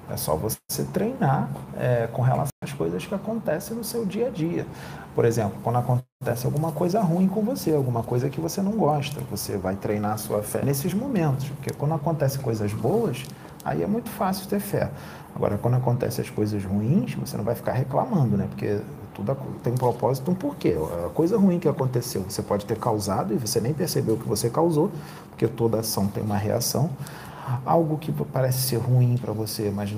é 0.08 0.16
só 0.16 0.34
você 0.34 0.56
treinar 0.94 1.50
é, 1.78 2.06
com 2.10 2.22
relação 2.22 2.48
às 2.64 2.72
coisas 2.72 3.04
que 3.04 3.14
acontecem 3.14 3.76
no 3.76 3.84
seu 3.84 4.06
dia 4.06 4.28
a 4.28 4.30
dia. 4.30 4.66
Por 5.14 5.26
exemplo, 5.26 5.58
quando 5.62 5.76
acontece 5.76 6.46
alguma 6.46 6.72
coisa 6.72 7.02
ruim 7.02 7.28
com 7.28 7.42
você, 7.42 7.74
alguma 7.74 8.02
coisa 8.02 8.30
que 8.30 8.40
você 8.40 8.62
não 8.62 8.72
gosta, 8.72 9.20
você 9.30 9.58
vai 9.58 9.76
treinar 9.76 10.12
a 10.12 10.16
sua 10.16 10.42
fé 10.42 10.64
nesses 10.64 10.94
momentos. 10.94 11.50
Porque 11.50 11.68
quando 11.74 11.92
acontecem 11.92 12.40
coisas 12.40 12.72
boas, 12.72 13.26
aí 13.62 13.82
é 13.82 13.86
muito 13.86 14.08
fácil 14.08 14.48
ter 14.48 14.60
fé. 14.60 14.90
Agora, 15.36 15.58
quando 15.58 15.74
acontecem 15.74 16.24
as 16.24 16.30
coisas 16.30 16.64
ruins, 16.64 17.12
você 17.12 17.36
não 17.36 17.44
vai 17.44 17.54
ficar 17.54 17.72
reclamando, 17.72 18.38
né? 18.38 18.46
Porque 18.48 18.80
tudo 19.18 19.36
tem 19.62 19.72
um 19.72 19.76
propósito, 19.76 20.30
um 20.30 20.34
porquê. 20.34 20.76
A 21.06 21.10
coisa 21.10 21.36
ruim 21.36 21.58
que 21.58 21.68
aconteceu, 21.68 22.22
você 22.22 22.42
pode 22.42 22.64
ter 22.64 22.78
causado 22.78 23.34
e 23.34 23.36
você 23.36 23.60
nem 23.60 23.74
percebeu 23.74 24.16
que 24.16 24.26
você 24.26 24.48
causou, 24.48 24.90
porque 25.30 25.48
toda 25.48 25.80
ação 25.80 26.06
tem 26.06 26.22
uma 26.22 26.36
reação 26.36 26.90
algo 27.64 27.96
que 27.96 28.12
parece 28.12 28.60
ser 28.60 28.76
ruim 28.76 29.16
para 29.16 29.32
você, 29.32 29.72
mas 29.74 29.90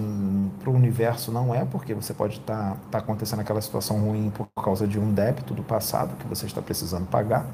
para 0.60 0.70
o 0.70 0.74
universo 0.74 1.32
não 1.32 1.54
é, 1.54 1.64
porque 1.64 1.92
você 1.92 2.14
pode 2.14 2.38
estar 2.38 2.72
tá, 2.72 2.76
tá 2.92 2.98
acontecendo 2.98 3.40
aquela 3.40 3.60
situação 3.60 3.98
ruim 3.98 4.30
por 4.30 4.46
causa 4.62 4.86
de 4.86 4.98
um 4.98 5.12
débito 5.12 5.52
do 5.52 5.62
passado 5.62 6.16
que 6.16 6.26
você 6.28 6.46
está 6.46 6.62
precisando 6.62 7.06
pagar, 7.06 7.46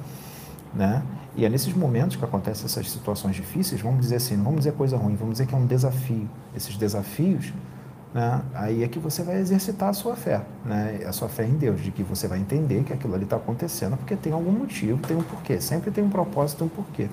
né? 0.74 1.02
E 1.34 1.46
é 1.46 1.48
nesses 1.48 1.74
momentos 1.74 2.16
que 2.16 2.24
acontecem 2.24 2.66
essas 2.66 2.90
situações 2.90 3.34
difíceis, 3.34 3.80
vamos 3.80 4.00
dizer 4.00 4.16
assim, 4.16 4.36
não 4.36 4.44
vamos 4.44 4.60
dizer 4.60 4.72
coisa 4.72 4.96
ruim, 4.96 5.16
vamos 5.16 5.34
dizer 5.34 5.46
que 5.46 5.54
é 5.54 5.58
um 5.58 5.66
desafio. 5.66 6.28
Esses 6.54 6.76
desafios, 6.76 7.52
né? 8.16 8.40
Aí 8.54 8.82
é 8.82 8.88
que 8.88 8.98
você 8.98 9.22
vai 9.22 9.36
exercitar 9.36 9.90
a 9.90 9.92
sua 9.92 10.16
fé, 10.16 10.40
né? 10.64 11.00
A 11.06 11.12
sua 11.12 11.28
fé 11.28 11.44
em 11.44 11.52
Deus, 11.52 11.82
de 11.82 11.90
que 11.90 12.02
você 12.02 12.26
vai 12.26 12.38
entender 12.38 12.82
que 12.82 12.94
aquilo 12.94 13.14
ali 13.14 13.24
está 13.24 13.36
acontecendo 13.36 13.94
porque 13.98 14.16
tem 14.16 14.32
algum 14.32 14.50
motivo, 14.50 14.98
tem 15.06 15.14
um 15.14 15.22
porquê. 15.22 15.60
Sempre 15.60 15.90
tem 15.90 16.02
um 16.02 16.08
propósito, 16.08 16.64
um 16.64 16.68
porquê 16.68 17.08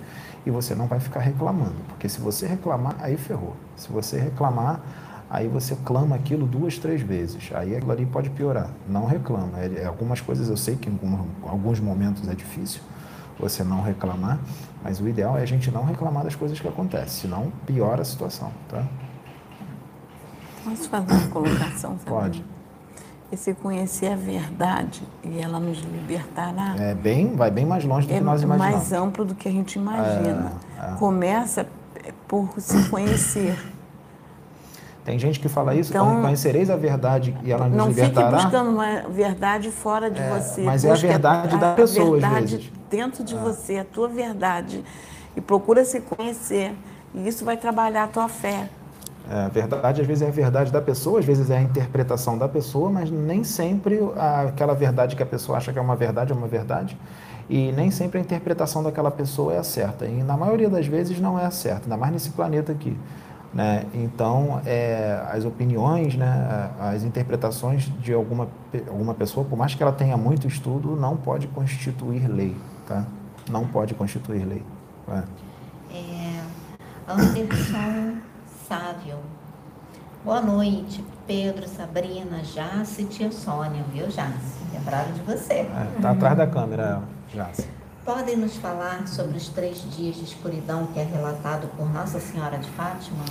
e 0.45 0.51
você 0.51 0.73
não 0.75 0.87
vai 0.87 0.99
ficar 0.99 1.19
reclamando, 1.19 1.75
porque 1.87 2.07
se 2.09 2.19
você 2.19 2.47
reclamar, 2.47 2.95
aí 2.99 3.17
ferrou. 3.17 3.55
Se 3.75 3.91
você 3.91 4.17
reclamar, 4.17 4.81
aí 5.29 5.47
você 5.47 5.75
clama 5.83 6.15
aquilo 6.15 6.45
duas, 6.45 6.77
três 6.77 7.01
vezes. 7.01 7.49
Aí 7.53 7.75
aquilo 7.75 7.91
ali 7.91 8.05
pode 8.05 8.29
piorar. 8.29 8.69
Não 8.87 9.05
reclama. 9.05 9.59
É, 9.59 9.81
é 9.81 9.85
algumas 9.85 10.21
coisas 10.21 10.49
eu 10.49 10.57
sei 10.57 10.75
que 10.75 10.89
em 10.89 10.99
alguns 11.43 11.79
momentos 11.79 12.27
é 12.29 12.33
difícil 12.33 12.81
você 13.39 13.63
não 13.63 13.81
reclamar, 13.81 14.39
mas 14.83 15.01
o 15.01 15.07
ideal 15.07 15.37
é 15.37 15.41
a 15.41 15.45
gente 15.45 15.71
não 15.71 15.83
reclamar 15.83 16.23
das 16.23 16.35
coisas 16.35 16.59
que 16.59 16.67
acontecem, 16.67 17.21
senão 17.23 17.51
piora 17.65 18.03
a 18.03 18.05
situação, 18.05 18.51
tá? 18.69 18.85
Posso 20.63 20.89
fazer 20.89 21.13
uma 21.13 21.27
colocação? 21.27 21.97
Pode 22.05 22.43
e 23.33 23.37
se 23.37 23.51
conhecer 23.55 24.13
a 24.13 24.15
verdade 24.15 25.01
e 25.23 25.41
ela 25.41 25.59
nos 25.59 25.79
libertará. 25.79 26.75
É 26.77 26.93
bem, 26.93 27.35
vai 27.35 27.49
bem 27.49 27.65
mais 27.65 27.83
longe 27.83 28.07
do 28.07 28.13
é 28.13 28.19
que 28.19 28.23
nós 28.23 28.43
imaginamos. 28.43 28.75
É 28.75 28.77
mais 28.77 28.93
amplo 28.93 29.25
do 29.25 29.33
que 29.33 29.49
a 29.49 29.51
gente 29.51 29.73
imagina. 29.73 30.53
É, 30.79 30.91
é. 30.91 30.95
Começa 30.97 31.65
por 32.27 32.53
se 32.59 32.89
conhecer. 32.89 33.57
Tem 35.03 35.17
gente 35.17 35.39
que 35.39 35.49
fala 35.49 35.75
isso, 35.75 35.91
então, 35.91 36.21
conhecereis 36.21 36.69
a 36.69 36.77
verdade 36.77 37.35
e 37.43 37.51
ela 37.51 37.67
nos 37.67 37.75
não 37.75 37.87
libertará. 37.89 38.31
Não 38.31 38.37
fique 38.37 38.51
buscando 38.51 38.69
uma 38.69 39.01
verdade 39.09 39.71
fora 39.71 40.09
de 40.09 40.21
é, 40.21 40.29
você. 40.29 40.61
Mas 40.61 40.85
é 40.85 40.91
a 40.91 40.95
verdade 40.95 41.55
a, 41.55 41.57
da 41.57 41.73
pessoa, 41.73 42.11
verdade 42.11 42.35
às 42.35 42.51
vezes. 42.51 42.71
dentro 42.89 43.23
de 43.23 43.35
é. 43.35 43.39
você, 43.39 43.77
a 43.79 43.83
tua 43.83 44.07
verdade. 44.07 44.83
E 45.35 45.41
procura 45.41 45.83
se 45.83 45.99
conhecer. 45.99 46.73
E 47.15 47.27
isso 47.27 47.43
vai 47.43 47.57
trabalhar 47.57 48.03
a 48.03 48.07
tua 48.07 48.29
fé. 48.29 48.69
É, 49.29 49.45
a 49.45 49.47
verdade, 49.47 50.01
às 50.01 50.07
vezes, 50.07 50.21
é 50.21 50.27
a 50.27 50.31
verdade 50.31 50.71
da 50.71 50.81
pessoa, 50.81 51.19
às 51.19 51.25
vezes 51.25 51.49
é 51.49 51.57
a 51.57 51.61
interpretação 51.61 52.37
da 52.37 52.47
pessoa, 52.47 52.89
mas 52.89 53.09
nem 53.09 53.43
sempre 53.43 53.99
aquela 54.47 54.73
verdade 54.73 55.15
que 55.15 55.23
a 55.23 55.25
pessoa 55.25 55.57
acha 55.57 55.71
que 55.71 55.79
é 55.79 55.81
uma 55.81 55.95
verdade 55.95 56.31
é 56.31 56.35
uma 56.35 56.47
verdade. 56.47 56.97
E 57.49 57.71
nem 57.71 57.91
sempre 57.91 58.19
a 58.19 58.21
interpretação 58.21 58.83
daquela 58.83 59.11
pessoa 59.11 59.53
é 59.53 59.57
a 59.59 59.63
certa. 59.63 60.05
E 60.05 60.23
na 60.23 60.35
maioria 60.35 60.69
das 60.69 60.87
vezes 60.87 61.19
não 61.19 61.39
é 61.39 61.45
a 61.45 61.51
certa, 61.51 61.83
ainda 61.83 61.97
mais 61.97 62.11
nesse 62.11 62.31
planeta 62.31 62.71
aqui. 62.71 62.97
Né? 63.53 63.85
Então, 63.93 64.61
é, 64.65 65.21
as 65.31 65.45
opiniões, 65.45 66.15
né, 66.15 66.69
as 66.79 67.03
interpretações 67.03 67.83
de 67.99 68.11
alguma, 68.11 68.47
alguma 68.87 69.13
pessoa, 69.13 69.45
por 69.45 69.57
mais 69.57 69.75
que 69.75 69.83
ela 69.83 69.91
tenha 69.91 70.17
muito 70.17 70.47
estudo, 70.47 70.95
não 70.95 71.15
pode 71.15 71.47
constituir 71.47 72.27
lei. 72.27 72.55
Tá? 72.87 73.05
Não 73.49 73.65
pode 73.67 73.93
constituir 73.93 74.43
lei. 74.45 74.63
É. 75.07 75.23
É, 75.95 76.41
Anderson 77.07 78.32
Sávio. 78.67 79.17
Boa 80.23 80.41
noite, 80.41 81.03
Pedro, 81.27 81.67
Sabrina, 81.67 82.41
Jace 82.43 83.01
e 83.01 83.05
tia 83.05 83.31
Sônia, 83.31 83.83
viu, 83.91 84.05
Jace? 84.05 84.63
Lembraram 84.71 85.11
de 85.11 85.21
você. 85.21 85.53
É, 85.53 86.01
tá 86.01 86.11
atrás 86.11 86.37
da 86.37 86.47
câmera, 86.47 87.01
Jace. 87.33 87.67
Podem 88.05 88.37
nos 88.37 88.55
falar 88.55 89.07
sobre 89.07 89.37
os 89.37 89.49
três 89.49 89.81
dias 89.95 90.15
de 90.15 90.23
escuridão 90.23 90.87
que 90.87 90.99
é 90.99 91.03
relatado 91.03 91.67
por 91.75 91.91
Nossa 91.91 92.19
Senhora 92.19 92.57
de 92.57 92.69
Fátima? 92.71 93.25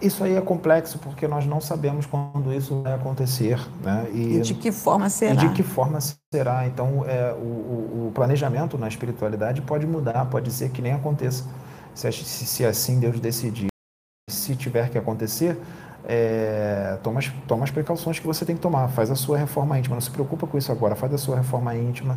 Isso 0.00 0.24
aí 0.24 0.34
é 0.34 0.40
complexo 0.40 0.98
porque 0.98 1.26
nós 1.26 1.46
não 1.46 1.60
sabemos 1.60 2.06
quando 2.06 2.52
isso 2.52 2.82
vai 2.82 2.94
acontecer. 2.94 3.58
Né? 3.82 4.08
E, 4.12 4.36
e 4.36 4.40
de 4.40 4.54
que 4.54 4.72
forma 4.72 5.08
será? 5.08 5.34
E 5.34 5.36
de 5.36 5.48
que 5.50 5.62
forma 5.62 5.98
será. 6.32 6.66
Então, 6.66 7.04
é, 7.06 7.32
o, 7.32 8.06
o, 8.08 8.12
planejamento 8.14 8.78
na 8.78 8.88
espiritualidade 8.88 9.60
pode 9.62 9.86
mudar, 9.86 10.26
pode 10.26 10.50
ser 10.50 10.70
que 10.70 10.80
nem 10.80 10.92
aconteça. 10.92 11.44
Se, 11.94 12.10
se, 12.12 12.46
se 12.46 12.64
assim 12.64 12.98
Deus 12.98 13.20
decidir 13.20 13.70
se 14.30 14.54
tiver 14.56 14.88
que 14.88 14.96
acontecer, 14.96 15.60
é, 16.04 16.98
toma, 17.02 17.18
as, 17.18 17.30
toma 17.46 17.64
as 17.64 17.70
precauções 17.70 18.18
que 18.18 18.26
você 18.26 18.44
tem 18.44 18.56
que 18.56 18.62
tomar. 18.62 18.88
Faz 18.88 19.10
a 19.10 19.14
sua 19.14 19.36
reforma 19.36 19.78
íntima. 19.78 19.96
Não 19.96 20.00
se 20.00 20.10
preocupa 20.10 20.46
com 20.46 20.56
isso 20.56 20.72
agora. 20.72 20.94
Faz 20.94 21.12
a 21.12 21.18
sua 21.18 21.36
reforma 21.36 21.74
íntima. 21.74 22.16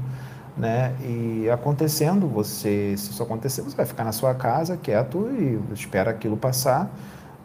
Né? 0.55 0.95
E 1.01 1.49
acontecendo, 1.49 2.27
você, 2.27 2.95
se 2.95 3.09
isso 3.11 3.23
acontecer, 3.23 3.61
você 3.61 3.75
vai 3.75 3.85
ficar 3.85 4.03
na 4.03 4.11
sua 4.11 4.35
casa 4.35 4.77
quieto 4.77 5.27
e 5.31 5.59
espera 5.73 6.11
aquilo 6.11 6.37
passar, 6.37 6.91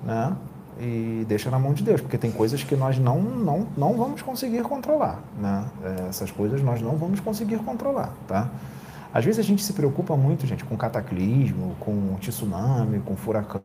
né? 0.04 0.36
E 0.78 1.24
deixa 1.26 1.50
na 1.50 1.58
mão 1.58 1.72
de 1.72 1.82
Deus, 1.82 2.02
porque 2.02 2.18
tem 2.18 2.30
coisas 2.30 2.62
que 2.62 2.76
nós 2.76 2.98
não, 2.98 3.18
não, 3.20 3.66
não 3.76 3.94
vamos 3.94 4.20
conseguir 4.20 4.62
controlar, 4.62 5.20
né? 5.40 5.64
É, 5.82 6.08
essas 6.10 6.30
coisas 6.30 6.62
nós 6.62 6.82
não 6.82 6.96
vamos 6.96 7.18
conseguir 7.18 7.56
controlar, 7.58 8.12
tá? 8.28 8.48
Às 9.18 9.24
vezes 9.24 9.40
a 9.40 9.42
gente 9.42 9.64
se 9.64 9.72
preocupa 9.72 10.16
muito, 10.16 10.46
gente, 10.46 10.64
com 10.64 10.76
cataclismo, 10.76 11.74
com 11.80 12.14
tsunami, 12.20 13.00
com 13.00 13.16
furacão. 13.16 13.64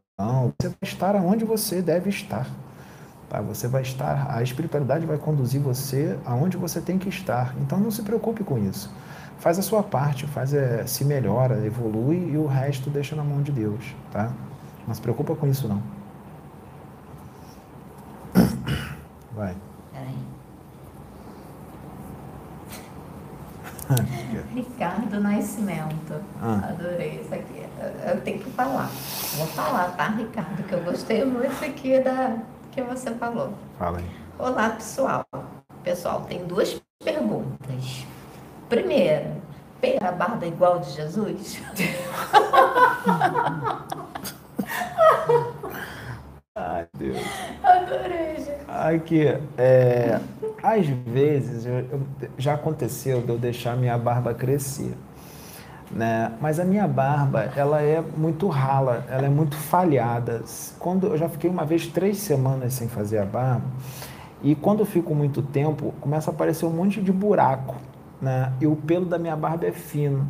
Você 0.60 0.70
vai 0.70 0.78
estar 0.82 1.16
aonde 1.16 1.46
você 1.46 1.80
deve 1.80 2.10
estar. 2.10 2.48
Tá? 3.30 3.40
Você 3.42 3.68
vai 3.68 3.84
estar, 3.84 4.36
a 4.36 4.42
espiritualidade 4.42 5.06
vai 5.06 5.20
conduzir 5.20 5.62
você 5.62 6.18
aonde 6.26 6.58
você 6.58 6.82
tem 6.82 6.98
que 6.98 7.08
estar. 7.08 7.54
Então 7.62 7.80
não 7.80 7.92
se 7.92 8.02
preocupe 8.02 8.44
com 8.44 8.58
isso. 8.58 8.92
Faz 9.38 9.60
a 9.60 9.62
sua 9.62 9.84
parte, 9.84 10.26
faz, 10.26 10.56
é, 10.56 10.88
se 10.88 11.06
melhora, 11.06 11.64
evolui 11.64 12.32
e 12.32 12.38
o 12.38 12.48
resto 12.48 12.90
deixa 12.90 13.16
na 13.16 13.24
mão 13.24 13.44
de 13.44 13.52
Deus. 13.52 13.94
Tá? 14.12 14.34
Não 14.88 14.94
se 14.96 15.02
preocupa 15.02 15.36
com 15.36 15.46
isso 15.46 15.68
não. 15.68 15.84
Vai. 19.36 19.56
Ricardo 24.54 25.20
Nascimento. 25.20 26.22
Ah. 26.42 26.70
Adorei 26.70 27.22
isso 27.22 27.34
aqui. 27.34 27.64
Eu, 28.08 28.22
tenho 28.22 28.40
que 28.40 28.50
falar. 28.52 28.90
Vou 29.38 29.48
falar, 29.48 29.96
tá, 29.98 30.10
Ricardo? 30.10 30.64
Que 30.64 30.74
eu 30.74 30.84
gostei 30.84 31.26
muito 31.26 31.64
aqui 31.64 32.00
da 32.00 32.38
que 32.72 32.82
você 32.82 33.14
falou. 33.16 33.54
Fala 33.78 34.00
aí. 34.00 34.10
Olá, 34.40 34.70
pessoal. 34.72 35.26
Pessoal, 35.84 36.22
tem 36.22 36.46
duas 36.46 36.82
perguntas. 37.04 38.06
Primeira, 38.70 39.36
a 40.02 40.12
barba 40.12 40.46
igual 40.46 40.80
de 40.80 40.92
Jesus? 40.92 41.62
Ai, 46.56 46.86
Deus. 47.00 47.18
Adorei, 47.64 48.36
gente. 48.36 48.64
Aqui, 48.68 49.26
é, 49.58 50.20
às 50.62 50.86
vezes, 50.86 51.66
eu, 51.66 51.80
eu, 51.80 52.02
já 52.38 52.54
aconteceu 52.54 53.24
de 53.24 53.30
eu 53.30 53.40
deixar 53.40 53.76
minha 53.76 53.98
barba 53.98 54.36
crescer. 54.36 54.96
Né? 55.92 56.32
Mas 56.40 56.60
a 56.60 56.64
minha 56.64 56.88
barba, 56.88 57.52
ela 57.56 57.82
é 57.82 58.02
muito 58.02 58.48
rala, 58.50 59.04
ela 59.10 59.26
é 59.26 59.30
muito 59.30 59.56
falhada. 59.56 60.44
Quando 60.78 61.08
eu 61.08 61.18
já 61.18 61.28
fiquei 61.28 61.50
uma 61.50 61.66
vez 61.66 61.88
três 61.88 62.18
semanas 62.18 62.76
sem 62.76 62.88
fazer 62.88 63.18
a 63.18 63.26
barba, 63.26 63.66
e 64.44 64.54
quando 64.54 64.82
eu 64.82 64.86
fico 64.86 65.16
muito 65.16 65.42
tempo, 65.42 65.92
começa 66.00 66.30
a 66.30 66.34
aparecer 66.36 66.68
um 66.68 66.72
monte 66.72 67.02
de 67.02 67.12
buraco, 67.12 67.78
né? 68.22 68.54
E 68.62 68.68
o 68.68 68.76
pelo 68.76 69.06
da 69.06 69.18
minha 69.18 69.36
barba 69.36 69.66
é 69.66 69.72
fino. 69.72 70.28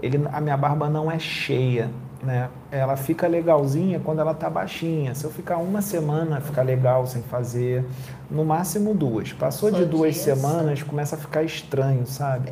Ele, 0.00 0.24
a 0.32 0.40
minha 0.40 0.56
barba 0.56 0.88
não 0.88 1.10
é 1.10 1.18
cheia, 1.18 1.90
né? 2.22 2.48
Ela 2.70 2.96
fica 2.96 3.26
legalzinha 3.26 4.00
quando 4.00 4.20
ela 4.20 4.32
tá 4.32 4.48
baixinha. 4.48 5.14
Se 5.14 5.24
eu 5.24 5.30
ficar 5.30 5.56
uma 5.56 5.82
semana, 5.82 6.40
ficar 6.40 6.62
legal 6.62 7.06
sem 7.06 7.22
fazer, 7.22 7.84
no 8.30 8.44
máximo 8.44 8.94
duas. 8.94 9.32
Passou 9.32 9.70
Só 9.70 9.78
de 9.78 9.84
duas 9.84 10.14
disso. 10.14 10.24
semanas, 10.24 10.82
começa 10.82 11.16
a 11.16 11.18
ficar 11.18 11.42
estranho, 11.42 12.06
sabe? 12.06 12.50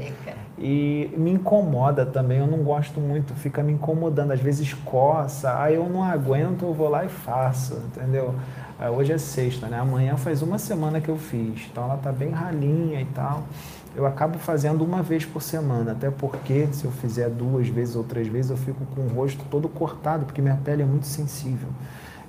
E 0.59 1.11
me 1.16 1.31
incomoda 1.31 2.05
também, 2.05 2.39
eu 2.39 2.47
não 2.47 2.59
gosto 2.59 3.01
muito, 3.01 3.33
fica 3.35 3.62
me 3.62 3.73
incomodando. 3.73 4.33
Às 4.33 4.41
vezes 4.41 4.75
coça, 4.75 5.59
aí 5.59 5.77
eu 5.77 5.89
não 5.89 6.03
aguento, 6.05 6.66
eu 6.66 6.75
vou 6.75 6.89
lá 6.89 7.05
e 7.05 7.09
faço, 7.09 7.75
entendeu? 7.87 8.35
Hoje 8.95 9.12
é 9.12 9.18
sexta, 9.18 9.66
né? 9.68 9.79
Amanhã 9.79 10.16
faz 10.16 10.43
uma 10.43 10.59
semana 10.59 11.01
que 11.01 11.09
eu 11.09 11.16
fiz, 11.16 11.68
então 11.71 11.85
ela 11.85 11.97
tá 11.99 12.11
bem 12.11 12.31
ralinha 12.31 13.01
e 13.01 13.05
tal. 13.07 13.45
Eu 13.95 14.07
acabo 14.07 14.38
fazendo 14.38 14.84
uma 14.84 15.03
vez 15.03 15.24
por 15.24 15.43
semana, 15.43 15.93
até 15.93 16.11
porque 16.11 16.68
se 16.72 16.84
eu 16.84 16.91
fizer 16.91 17.28
duas 17.28 17.68
vezes 17.68 17.97
ou 17.97 18.05
três 18.05 18.28
vezes, 18.28 18.51
eu 18.51 18.57
fico 18.57 18.84
com 18.95 19.03
o 19.03 19.09
rosto 19.09 19.45
todo 19.51 19.68
cortado, 19.68 20.24
porque 20.24 20.41
minha 20.41 20.57
pele 20.57 20.82
é 20.82 20.86
muito 20.86 21.07
sensível. 21.07 21.68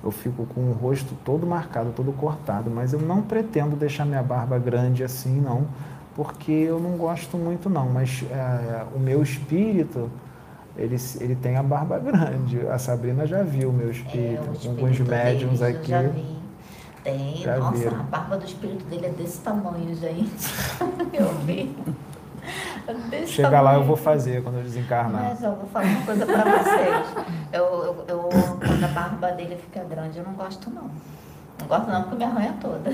Eu 0.02 0.10
fico 0.10 0.44
com 0.46 0.62
o 0.62 0.72
rosto 0.72 1.14
todo 1.24 1.46
marcado, 1.46 1.92
todo 1.94 2.12
cortado, 2.12 2.68
mas 2.68 2.92
eu 2.92 3.00
não 3.00 3.22
pretendo 3.22 3.76
deixar 3.76 4.04
minha 4.04 4.22
barba 4.22 4.58
grande 4.58 5.04
assim, 5.04 5.40
não, 5.40 5.66
porque 6.16 6.50
eu 6.50 6.80
não 6.80 6.96
gosto 6.96 7.36
muito, 7.38 7.70
não. 7.70 7.88
Mas 7.88 8.24
é, 8.30 8.84
o 8.94 8.98
meu 8.98 9.22
espírito, 9.22 10.10
ele, 10.76 10.96
ele 11.20 11.36
tem 11.36 11.56
a 11.56 11.62
barba 11.62 11.98
grande. 12.00 12.66
A 12.66 12.78
Sabrina 12.78 13.24
já 13.26 13.44
viu 13.44 13.70
o 13.70 13.72
meu 13.72 13.90
espírito, 13.90 14.42
É, 14.42 14.50
o 14.50 14.58
com 14.58 14.68
alguns 14.70 14.90
espírito 14.90 15.10
médiums 15.10 15.62
aqui. 15.62 15.92
Tem. 17.04 17.36
Já 17.38 17.56
Nossa, 17.58 17.76
viram. 17.78 18.00
a 18.00 18.02
barba 18.04 18.36
do 18.36 18.44
espírito 18.44 18.84
dele 18.84 19.06
é 19.06 19.10
desse 19.10 19.40
tamanho, 19.40 19.94
gente. 19.94 20.32
eu 21.12 21.34
vi. 21.40 21.76
É 22.86 22.94
desse 22.94 23.32
Chega 23.32 23.48
lá, 23.50 23.56
eu 23.58 23.64
tamanho. 23.80 23.84
vou 23.84 23.96
fazer 23.96 24.42
quando 24.42 24.56
eu 24.58 24.62
desencarnar. 24.62 25.22
Mas 25.22 25.42
eu 25.42 25.54
vou 25.56 25.66
falar 25.66 25.84
uma 25.86 26.02
coisa 26.06 26.26
pra 26.26 26.44
vocês. 26.44 27.26
Eu, 27.52 27.64
eu, 27.64 28.04
eu- 28.08 28.28
quando 28.58 28.84
a 28.84 28.88
barba 28.88 29.32
dele 29.32 29.56
fica 29.56 29.82
grande, 29.84 30.18
eu 30.18 30.24
não 30.24 30.32
gosto 30.34 30.70
não. 30.70 30.90
Não 31.60 31.66
gosto 31.68 31.90
não 31.90 32.02
porque 32.04 32.16
me 32.16 32.24
arranha 32.24 32.54
toda. 32.60 32.92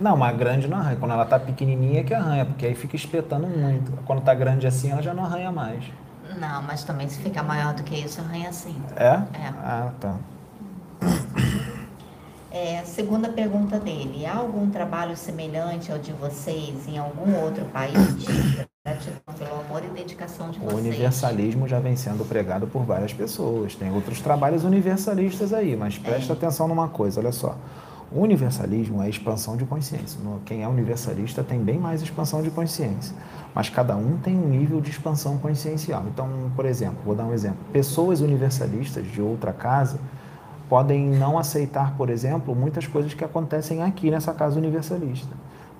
Não, 0.00 0.16
mas 0.16 0.36
grande 0.36 0.66
não 0.66 0.78
arranha. 0.78 0.96
Quando 0.96 1.12
ela 1.12 1.24
tá 1.24 1.38
pequenininha 1.38 2.00
é 2.00 2.02
que 2.02 2.12
arranha, 2.14 2.44
porque 2.44 2.66
aí 2.66 2.74
fica 2.74 2.96
espetando 2.96 3.46
muito. 3.46 3.92
Quando 4.04 4.20
tá 4.22 4.34
grande 4.34 4.66
assim, 4.66 4.90
ela 4.90 5.00
já 5.02 5.14
não 5.14 5.24
arranha 5.24 5.52
mais. 5.52 5.84
Não, 6.38 6.62
mas 6.62 6.82
também 6.84 7.08
se 7.08 7.18
ficar 7.20 7.42
maior 7.42 7.74
do 7.74 7.82
que 7.82 7.94
isso, 7.94 8.20
arranha 8.20 8.52
sim. 8.52 8.74
É? 8.96 9.06
É. 9.06 9.52
Ah, 9.62 9.90
tá. 10.00 10.16
É, 12.52 12.82
segunda 12.84 13.30
pergunta 13.30 13.80
dele. 13.80 14.26
Há 14.26 14.36
algum 14.36 14.68
trabalho 14.68 15.16
semelhante 15.16 15.90
ao 15.90 15.98
de 15.98 16.12
vocês 16.12 16.86
em 16.86 16.98
algum 16.98 17.34
outro 17.42 17.64
país? 17.66 17.94
Gratidão 18.84 19.34
pelo 19.38 19.60
amor 19.60 19.82
e 19.82 19.88
dedicação 19.88 20.50
de 20.50 20.58
O 20.58 20.64
vocês. 20.64 20.80
universalismo 20.80 21.66
já 21.66 21.80
vem 21.80 21.96
sendo 21.96 22.28
pregado 22.28 22.66
por 22.66 22.84
várias 22.84 23.14
pessoas. 23.14 23.74
Tem 23.74 23.90
outros 23.90 24.20
trabalhos 24.20 24.64
universalistas 24.64 25.54
aí, 25.54 25.74
mas 25.74 25.96
presta 25.96 26.34
atenção 26.34 26.68
numa 26.68 26.88
coisa, 26.88 27.20
olha 27.20 27.32
só. 27.32 27.56
O 28.10 28.20
universalismo 28.20 29.02
é 29.02 29.08
expansão 29.08 29.56
de 29.56 29.64
consciência. 29.64 30.20
Quem 30.44 30.62
é 30.62 30.68
universalista 30.68 31.42
tem 31.42 31.58
bem 31.58 31.78
mais 31.78 32.02
expansão 32.02 32.42
de 32.42 32.50
consciência. 32.50 33.16
Mas 33.54 33.70
cada 33.70 33.96
um 33.96 34.18
tem 34.18 34.36
um 34.36 34.46
nível 34.46 34.82
de 34.82 34.90
expansão 34.90 35.38
consciencial. 35.38 36.04
Então, 36.12 36.28
por 36.54 36.66
exemplo, 36.66 36.98
vou 37.02 37.14
dar 37.14 37.24
um 37.24 37.32
exemplo. 37.32 37.64
Pessoas 37.72 38.20
universalistas 38.20 39.10
de 39.10 39.22
outra 39.22 39.54
casa 39.54 39.98
podem 40.72 41.06
não 41.06 41.38
aceitar, 41.38 41.94
por 41.98 42.08
exemplo, 42.08 42.54
muitas 42.54 42.86
coisas 42.86 43.12
que 43.12 43.22
acontecem 43.22 43.82
aqui 43.82 44.10
nessa 44.10 44.32
casa 44.32 44.58
universalista. 44.58 45.28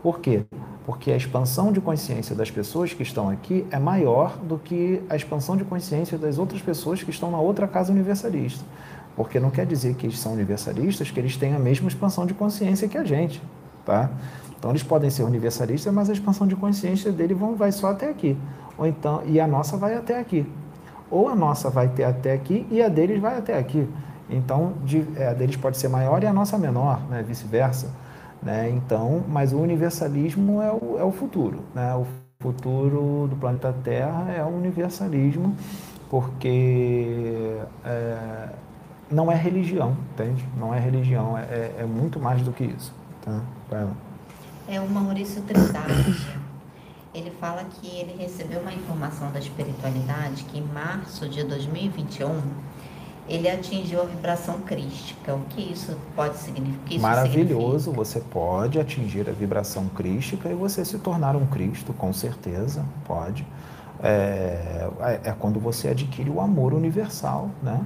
Por 0.03 0.21
quê? 0.21 0.45
Porque 0.85 1.11
a 1.11 1.17
expansão 1.17 1.73
de 1.73 1.81
consciência 1.81 2.37
das 2.37 2.51
pessoas 2.51 2.93
que 2.93 3.03
estão 3.03 3.31
aqui 3.31 3.67
é 3.71 3.79
maior 3.79 4.37
do 4.37 4.59
que 4.59 5.03
a 5.09 5.17
expansão 5.17 5.57
de 5.57 5.65
consciência 5.65 6.19
das 6.19 6.37
outras 6.37 6.61
pessoas 6.61 7.03
que 7.03 7.09
estão 7.09 7.31
na 7.31 7.39
outra 7.39 7.67
casa 7.67 7.91
universalista. 7.91 8.63
Porque 9.17 9.41
não 9.41 9.49
quer 9.49 9.65
dizer 9.65 9.95
que 9.95 10.05
eles 10.05 10.19
são 10.19 10.35
universalistas, 10.35 11.11
que 11.11 11.19
eles 11.19 11.39
têm 11.39 11.55
a 11.55 11.59
mesma 11.59 11.89
expansão 11.89 12.27
de 12.27 12.35
consciência 12.35 12.87
que 12.87 12.99
a 12.99 13.05
gente, 13.05 13.43
tá? 13.87 14.11
Então 14.59 14.73
eles 14.73 14.83
podem 14.83 15.09
ser 15.09 15.23
universalistas, 15.23 15.91
mas 15.91 16.11
a 16.11 16.13
expansão 16.13 16.47
de 16.47 16.55
consciência 16.55 17.11
dele 17.11 17.33
vão, 17.33 17.57
vai 17.57 17.73
só 17.73 17.93
até 17.93 18.11
aqui. 18.11 18.37
Ou 18.77 18.87
então, 18.87 19.23
e 19.25 19.41
a 19.41 19.47
nossa 19.47 19.75
vai 19.75 19.95
até 19.95 20.21
aqui. 20.21 20.47
Ou 21.11 21.31
a 21.31 21.35
nossa 21.35 21.71
vai 21.71 21.89
ter 21.89 22.05
até 22.05 22.35
aqui 22.35 22.67
e 22.71 22.83
a 22.83 22.91
deles 22.91 23.19
vai 23.23 23.39
até 23.39 23.57
aqui. 23.57 23.89
Então, 24.33 24.75
de, 24.85 25.07
é, 25.17 25.29
a 25.29 25.33
deles 25.33 25.57
pode 25.57 25.77
ser 25.77 25.89
maior 25.89 26.23
e 26.23 26.27
a 26.27 26.33
nossa 26.33 26.57
menor, 26.59 27.01
né? 27.09 27.23
vice-versa. 27.23 27.91
Né? 28.43 28.71
Então, 28.71 29.23
mas 29.29 29.53
o 29.53 29.59
universalismo 29.59 30.61
é 30.61 30.73
o, 30.73 30.97
é 30.99 31.05
o 31.05 31.13
futuro. 31.13 31.61
Né? 31.75 31.95
O 31.95 32.07
futuro 32.41 33.29
do 33.29 33.37
planeta 33.37 33.73
Terra 33.85 34.33
é 34.33 34.43
o 34.43 34.49
universalismo, 34.49 35.57
porque 36.11 37.57
é, 37.85 38.49
não 39.11 39.31
é 39.31 39.37
religião, 39.37 39.97
entende? 40.13 40.45
Não 40.57 40.75
é 40.75 40.81
religião, 40.81 41.39
é, 41.39 41.43
é- 41.43 41.75
é 41.81 41.85
muito 41.85 42.19
mais 42.19 42.43
do 42.43 42.53
que 42.53 42.65
isso. 42.65 42.93
Tá? 43.23 43.41
É 44.67 44.81
o 44.81 44.89
Maurício 44.89 45.43
Trindade. 45.43 46.27
Ele 47.15 47.31
fala 47.31 47.65
que 47.65 47.87
ele 47.87 48.17
recebeu 48.17 48.61
uma 48.61 48.73
informação 48.73 49.31
da 49.31 49.39
espiritualidade 49.39 50.45
que 50.45 50.59
em 50.59 50.63
março 50.63 51.29
de 51.29 51.45
2021 51.45 52.41
ele 53.29 53.49
atingiu 53.49 54.03
a 54.03 54.05
vibração 54.05 54.61
crística. 54.61 55.35
O 55.35 55.41
que 55.51 55.73
isso 55.73 55.97
pode 56.17 56.37
significar? 56.39 56.91
Isso 56.93 57.01
Maravilhoso, 57.01 57.79
significa? 57.91 58.05
você 58.05 58.21
pode 58.21 58.81
atingir 58.81 59.29
a 59.29 59.33
vibração 59.33 59.87
crística 59.89 60.49
e 60.51 60.55
você 60.55 60.85
se 60.85 60.99
tornar 60.99 61.37
um 61.37 61.47
Cristo, 61.47 61.93
com 61.93 62.13
certeza, 62.13 62.85
pode. 63.07 63.47
É, 64.03 64.89
é- 65.01 65.21
é 65.31 65.35
quando 65.39 65.61
você 65.61 65.89
adquire 65.89 66.29
o 66.29 66.41
amor 66.41 66.75
universal, 66.75 67.51
né? 67.63 67.81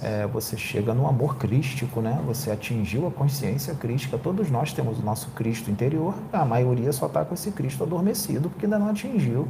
É, 0.00 0.26
você 0.26 0.56
chega 0.56 0.92
no 0.94 1.06
amor 1.06 1.36
crístico, 1.36 2.00
né? 2.00 2.18
Você 2.26 2.50
atingiu 2.50 3.06
a 3.06 3.10
consciência 3.10 3.72
crística. 3.74 4.18
Todos 4.18 4.50
nós 4.50 4.72
temos 4.72 4.98
o 4.98 5.02
nosso 5.02 5.28
Cristo 5.30 5.70
interior, 5.70 6.14
a 6.32 6.44
maioria 6.44 6.90
só 6.92 7.06
está 7.06 7.24
com 7.24 7.34
esse 7.34 7.52
Cristo 7.52 7.84
adormecido 7.84 8.48
porque 8.50 8.66
ainda 8.66 8.78
não 8.80 8.88
atingiu 8.88 9.46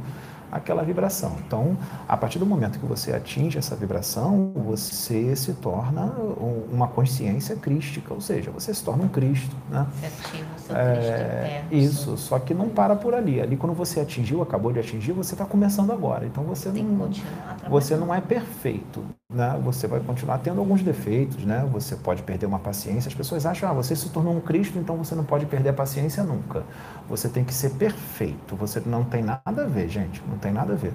aquela 0.53 0.83
vibração. 0.83 1.35
Então, 1.45 1.77
a 2.07 2.15
partir 2.15 2.39
do 2.39 2.45
momento 2.45 2.79
que 2.79 2.85
você 2.85 3.13
atinge 3.13 3.57
essa 3.57 3.75
vibração, 3.75 4.51
você 4.55 5.35
se 5.35 5.53
torna 5.53 6.05
um- 6.39 6.67
uma 6.71 6.87
consciência 6.87 7.55
crística, 7.55 8.13
ou 8.13 8.21
seja, 8.21 8.51
você 8.51 8.73
se 8.73 8.83
torna 8.83 9.03
um 9.03 9.07
Cristo, 9.09 9.55
né? 9.69 9.87
Seu 10.63 10.77
Cristo 10.77 11.21
É, 11.21 11.23
interno. 11.23 11.69
isso, 11.71 12.17
só 12.17 12.39
que 12.39 12.53
não 12.53 12.69
para 12.69 12.95
por 12.95 13.13
ali. 13.13 13.41
Ali 13.41 13.57
quando 13.57 13.73
você 13.75 13.99
atingiu, 13.99 14.41
acabou 14.41 14.71
de 14.73 14.79
atingir, 14.79 15.11
você 15.13 15.33
está 15.35 15.45
começando 15.45 15.91
agora. 15.91 16.25
Então 16.25 16.43
você 16.45 16.71
Tem 16.71 16.83
não, 16.83 17.09
você 17.65 17.95
não 17.95 18.13
é 18.13 18.21
perfeito, 18.21 19.05
né? 19.29 19.59
Você 19.63 19.87
vai 19.87 19.99
continuar 20.01 20.39
tendo 20.39 20.59
alguns 20.59 20.81
defeitos, 20.83 21.45
né? 21.45 21.67
Você 21.71 21.95
pode 21.95 22.23
perder 22.23 22.45
uma 22.45 22.59
paciência. 22.59 23.09
As 23.09 23.15
pessoas 23.15 23.45
acham, 23.45 23.69
ah, 23.69 23.73
você 23.73 23.95
se 23.95 24.09
tornou 24.09 24.35
um 24.35 24.41
Cristo, 24.41 24.77
então 24.79 24.97
você 24.97 25.15
não 25.15 25.25
pode 25.25 25.45
perder 25.45 25.69
a 25.69 25.73
paciência 25.73 26.23
nunca. 26.23 26.65
Você 27.07 27.29
tem 27.29 27.43
que 27.43 27.53
ser 27.53 27.71
perfeito. 27.71 28.55
Você 28.55 28.81
não 28.85 29.03
tem 29.03 29.23
nada 29.23 29.41
a 29.63 29.65
ver, 29.67 29.89
gente. 29.89 30.23
Não 30.27 30.37
tem 30.37 30.51
nada 30.51 30.73
a 30.73 30.75
ver, 30.75 30.93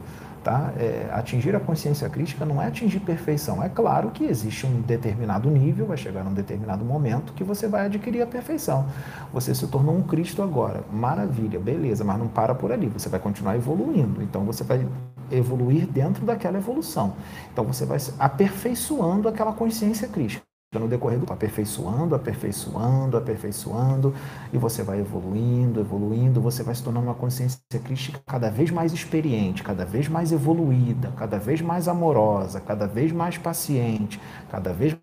tá? 0.48 0.72
É, 0.78 1.10
atingir 1.12 1.54
a 1.54 1.60
consciência 1.60 2.08
crítica 2.08 2.46
não 2.46 2.62
é 2.62 2.68
atingir 2.68 3.00
perfeição. 3.00 3.62
É 3.62 3.68
claro 3.68 4.10
que 4.10 4.24
existe 4.24 4.66
um 4.66 4.80
determinado 4.80 5.50
nível, 5.50 5.84
vai 5.84 5.98
chegar 5.98 6.24
num 6.24 6.32
determinado 6.32 6.82
momento 6.86 7.34
que 7.34 7.44
você 7.44 7.68
vai 7.68 7.84
adquirir 7.84 8.22
a 8.22 8.26
perfeição. 8.26 8.86
Você 9.30 9.54
se 9.54 9.66
tornou 9.66 9.94
um 9.94 10.02
Cristo 10.02 10.42
agora, 10.42 10.82
maravilha, 10.90 11.60
beleza, 11.60 12.02
mas 12.02 12.18
não 12.18 12.28
para 12.28 12.54
por 12.54 12.72
ali. 12.72 12.86
Você 12.86 13.10
vai 13.10 13.20
continuar 13.20 13.56
evoluindo. 13.56 14.22
Então 14.22 14.42
você 14.44 14.64
vai 14.64 14.86
evoluir 15.30 15.86
dentro 15.86 16.24
daquela 16.24 16.56
evolução. 16.56 17.12
Então 17.52 17.64
você 17.64 17.84
vai 17.84 17.98
aperfeiçoando 18.18 19.28
aquela 19.28 19.52
consciência 19.52 20.08
crítica. 20.08 20.47
No 20.74 20.86
decorrer 20.86 21.18
do 21.18 21.32
aperfeiçoando, 21.32 22.14
aperfeiçoando, 22.14 23.16
aperfeiçoando, 23.16 24.14
e 24.52 24.58
você 24.58 24.82
vai 24.82 25.00
evoluindo, 25.00 25.80
evoluindo, 25.80 26.42
você 26.42 26.62
vai 26.62 26.74
se 26.74 26.82
tornando 26.82 27.06
uma 27.06 27.14
consciência 27.14 27.58
crística 27.82 28.20
cada 28.26 28.50
vez 28.50 28.70
mais 28.70 28.92
experiente, 28.92 29.62
cada 29.62 29.86
vez 29.86 30.08
mais 30.08 30.30
evoluída, 30.30 31.10
cada 31.16 31.38
vez 31.38 31.62
mais 31.62 31.88
amorosa, 31.88 32.60
cada 32.60 32.86
vez 32.86 33.10
mais 33.12 33.38
paciente, 33.38 34.20
cada 34.50 34.70
vez 34.70 34.94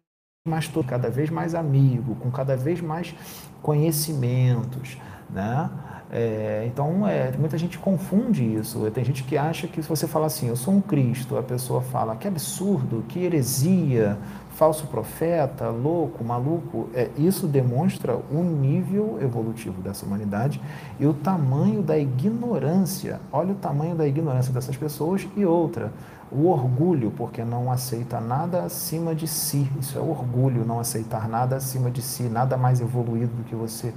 mais 0.48 0.68
to- 0.68 0.84
cada 0.84 1.10
vez 1.10 1.32
mais 1.32 1.56
amigo, 1.56 2.14
com 2.18 2.30
cada 2.30 2.56
vez 2.56 2.80
mais 2.80 3.16
conhecimentos, 3.64 4.98
né? 5.30 5.70
É, 6.12 6.64
então, 6.68 7.08
é, 7.08 7.32
muita 7.36 7.58
gente 7.58 7.80
confunde 7.80 8.44
isso. 8.44 8.80
Tem 8.92 9.04
gente 9.04 9.24
que 9.24 9.36
acha 9.38 9.68
que 9.68 9.82
se 9.82 9.90
você 9.90 10.08
falar 10.08 10.28
assim, 10.28 10.48
eu 10.48 10.56
sou 10.56 10.74
um 10.76 10.80
Cristo, 10.82 11.36
a 11.36 11.42
pessoa 11.44 11.82
fala 11.82 12.16
que 12.16 12.28
absurdo, 12.28 13.04
que 13.10 13.20
heresia, 13.24 14.18
falso 14.56 14.88
profeta, 14.88 15.70
louco, 15.70 16.24
maluco. 16.24 16.90
É, 16.94 17.10
isso 17.18 17.46
demonstra 17.46 18.16
o 18.16 18.42
nível 18.44 19.20
evolutivo 19.22 19.82
dessa 19.82 20.06
humanidade 20.06 20.62
e 21.00 21.06
o 21.06 21.14
tamanho 21.14 21.82
da 21.82 21.98
ignorância. 21.98 23.20
Olha 23.32 23.52
o 23.52 23.56
tamanho 23.56 23.96
da 23.96 24.08
ignorância 24.08 24.54
dessas 24.54 24.76
pessoas 24.76 25.28
e 25.36 25.46
outra. 25.46 25.92
O 26.32 26.48
orgulho, 26.48 27.12
porque 27.16 27.44
não 27.44 27.72
aceita 27.72 28.20
nada 28.20 28.64
acima 28.64 29.14
de 29.14 29.28
si. 29.28 29.70
Isso 29.80 29.98
é 29.98 30.02
orgulho, 30.02 30.66
não 30.66 30.80
aceitar 30.80 31.30
nada 31.30 31.58
acima 31.58 31.92
de 31.92 32.02
si, 32.02 32.24
nada 32.24 32.58
mais 32.58 32.82
evoluído 32.82 33.34
do 33.36 33.44
que 33.44 33.56
você 33.56 33.94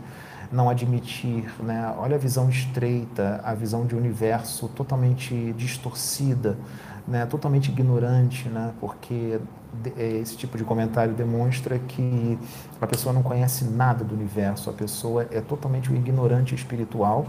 não 0.50 0.68
admitir, 0.68 1.44
né? 1.62 1.94
Olha 1.98 2.16
a 2.16 2.18
visão 2.18 2.48
estreita, 2.48 3.40
a 3.44 3.54
visão 3.54 3.86
de 3.86 3.94
universo 3.94 4.68
totalmente 4.68 5.52
distorcida, 5.52 6.56
né? 7.09 7.26
Totalmente 7.26 7.70
ignorante, 7.70 8.48
né? 8.48 8.72
Porque 8.80 9.40
eh, 9.96 10.18
esse 10.22 10.36
tipo 10.36 10.59
de 10.59 10.64
comentário 10.64 11.14
demonstra 11.14 11.78
que 11.78 12.38
a 12.80 12.86
pessoa 12.86 13.12
não 13.12 13.22
conhece 13.22 13.64
nada 13.64 14.04
do 14.04 14.14
universo, 14.14 14.70
a 14.70 14.72
pessoa 14.72 15.26
é 15.30 15.40
totalmente 15.40 15.92
um 15.92 15.96
ignorante 15.96 16.54
espiritual, 16.54 17.26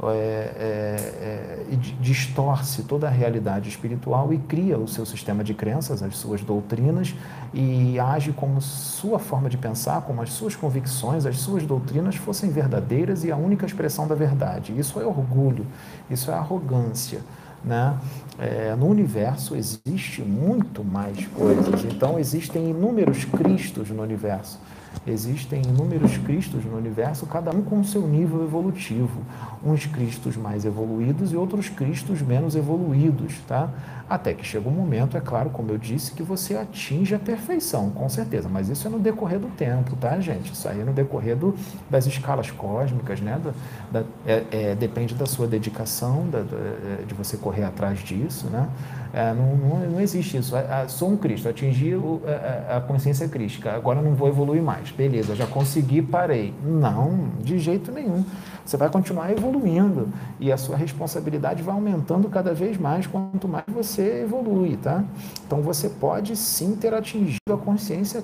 é, 0.00 0.06
é, 0.06 1.66
é, 1.72 1.76
di- 1.76 1.92
distorce 1.94 2.84
toda 2.84 3.08
a 3.08 3.10
realidade 3.10 3.68
espiritual 3.68 4.32
e 4.32 4.38
cria 4.38 4.78
o 4.78 4.86
seu 4.86 5.04
sistema 5.04 5.42
de 5.42 5.54
crenças, 5.54 6.02
as 6.04 6.16
suas 6.16 6.40
doutrinas 6.40 7.16
e 7.52 7.98
age 7.98 8.32
como 8.32 8.62
sua 8.62 9.18
forma 9.18 9.50
de 9.50 9.58
pensar, 9.58 10.02
como 10.02 10.22
as 10.22 10.32
suas 10.32 10.54
convicções, 10.54 11.26
as 11.26 11.38
suas 11.38 11.64
doutrinas 11.64 12.14
fossem 12.14 12.48
verdadeiras 12.48 13.24
e 13.24 13.32
a 13.32 13.36
única 13.36 13.66
expressão 13.66 14.06
da 14.06 14.14
verdade. 14.14 14.72
Isso 14.78 15.00
é 15.00 15.04
orgulho, 15.04 15.66
isso 16.08 16.30
é 16.30 16.34
arrogância. 16.34 17.20
Né? 17.64 17.98
É, 18.38 18.76
no 18.76 18.86
universo 18.86 19.56
existe 19.56 20.22
muito 20.22 20.84
mais 20.84 21.26
coisas, 21.26 21.84
então 21.84 22.20
existem 22.20 22.70
inúmeros 22.70 23.24
Cristos 23.24 23.90
no 23.90 24.00
universo. 24.00 24.60
Existem 25.04 25.62
inúmeros 25.62 26.16
Cristos 26.18 26.64
no 26.64 26.76
universo, 26.76 27.26
cada 27.26 27.50
um 27.50 27.62
com 27.62 27.82
seu 27.82 28.06
nível 28.06 28.44
evolutivo. 28.44 29.22
Uns 29.64 29.86
Cristos 29.86 30.36
mais 30.36 30.64
evoluídos 30.64 31.32
e 31.32 31.36
outros 31.36 31.68
Cristos 31.68 32.22
menos 32.22 32.54
evoluídos, 32.54 33.34
tá? 33.46 33.70
Até 34.08 34.32
que 34.32 34.44
chega 34.44 34.68
um 34.68 34.72
momento, 34.72 35.16
é 35.16 35.20
claro, 35.20 35.50
como 35.50 35.70
eu 35.70 35.76
disse, 35.76 36.12
que 36.12 36.22
você 36.22 36.56
atinge 36.56 37.14
a 37.14 37.18
perfeição, 37.18 37.90
com 37.90 38.08
certeza. 38.08 38.48
Mas 38.48 38.68
isso 38.68 38.86
é 38.86 38.90
no 38.90 38.98
decorrer 38.98 39.38
do 39.38 39.48
tempo, 39.48 39.94
tá, 39.96 40.18
gente? 40.18 40.52
Isso 40.52 40.66
aí 40.66 40.80
é 40.80 40.84
no 40.84 40.92
decorrer 40.92 41.36
do, 41.36 41.54
das 41.90 42.06
escalas 42.06 42.50
cósmicas, 42.50 43.20
né? 43.20 43.38
Da, 43.42 44.00
da, 44.00 44.06
é, 44.26 44.44
é, 44.50 44.74
depende 44.74 45.14
da 45.14 45.26
sua 45.26 45.46
dedicação, 45.46 46.28
da, 46.30 46.40
da, 46.40 47.04
de 47.06 47.12
você 47.12 47.36
correr 47.36 47.64
atrás 47.64 47.98
disso, 47.98 48.46
né? 48.46 48.68
É, 49.12 49.32
não, 49.32 49.56
não, 49.56 49.90
não, 49.90 50.00
existe 50.00 50.36
isso. 50.36 50.56
É, 50.56 50.86
sou 50.88 51.10
um 51.10 51.16
Cristo, 51.16 51.48
atingi 51.48 51.94
o, 51.94 52.20
a, 52.26 52.76
a, 52.76 52.80
consciência 52.80 53.28
crística, 53.28 53.72
agora 53.72 54.00
não 54.00 54.14
vou 54.14 54.28
evoluir 54.28 54.62
mais. 54.62 54.90
Beleza, 54.90 55.34
já 55.34 55.46
consegui, 55.46 56.00
parei. 56.00 56.54
Não, 56.62 57.28
de 57.40 57.58
jeito 57.58 57.92
nenhum. 57.92 58.24
Você 58.64 58.76
vai 58.76 58.90
continuar 58.90 59.32
evoluindo 59.32 60.08
e 60.38 60.52
a 60.52 60.58
sua 60.58 60.76
responsabilidade 60.76 61.62
vai 61.62 61.74
aumentando 61.74 62.28
cada 62.28 62.52
vez 62.52 62.76
mais 62.76 63.06
quanto 63.06 63.48
mais 63.48 63.64
você 63.66 63.97
evolui, 64.02 64.76
tá? 64.76 65.04
Então 65.46 65.62
você 65.62 65.88
pode 65.88 66.36
sim 66.36 66.74
ter 66.76 66.94
atingido 66.94 67.52
a 67.52 67.56
consciência 67.56 68.22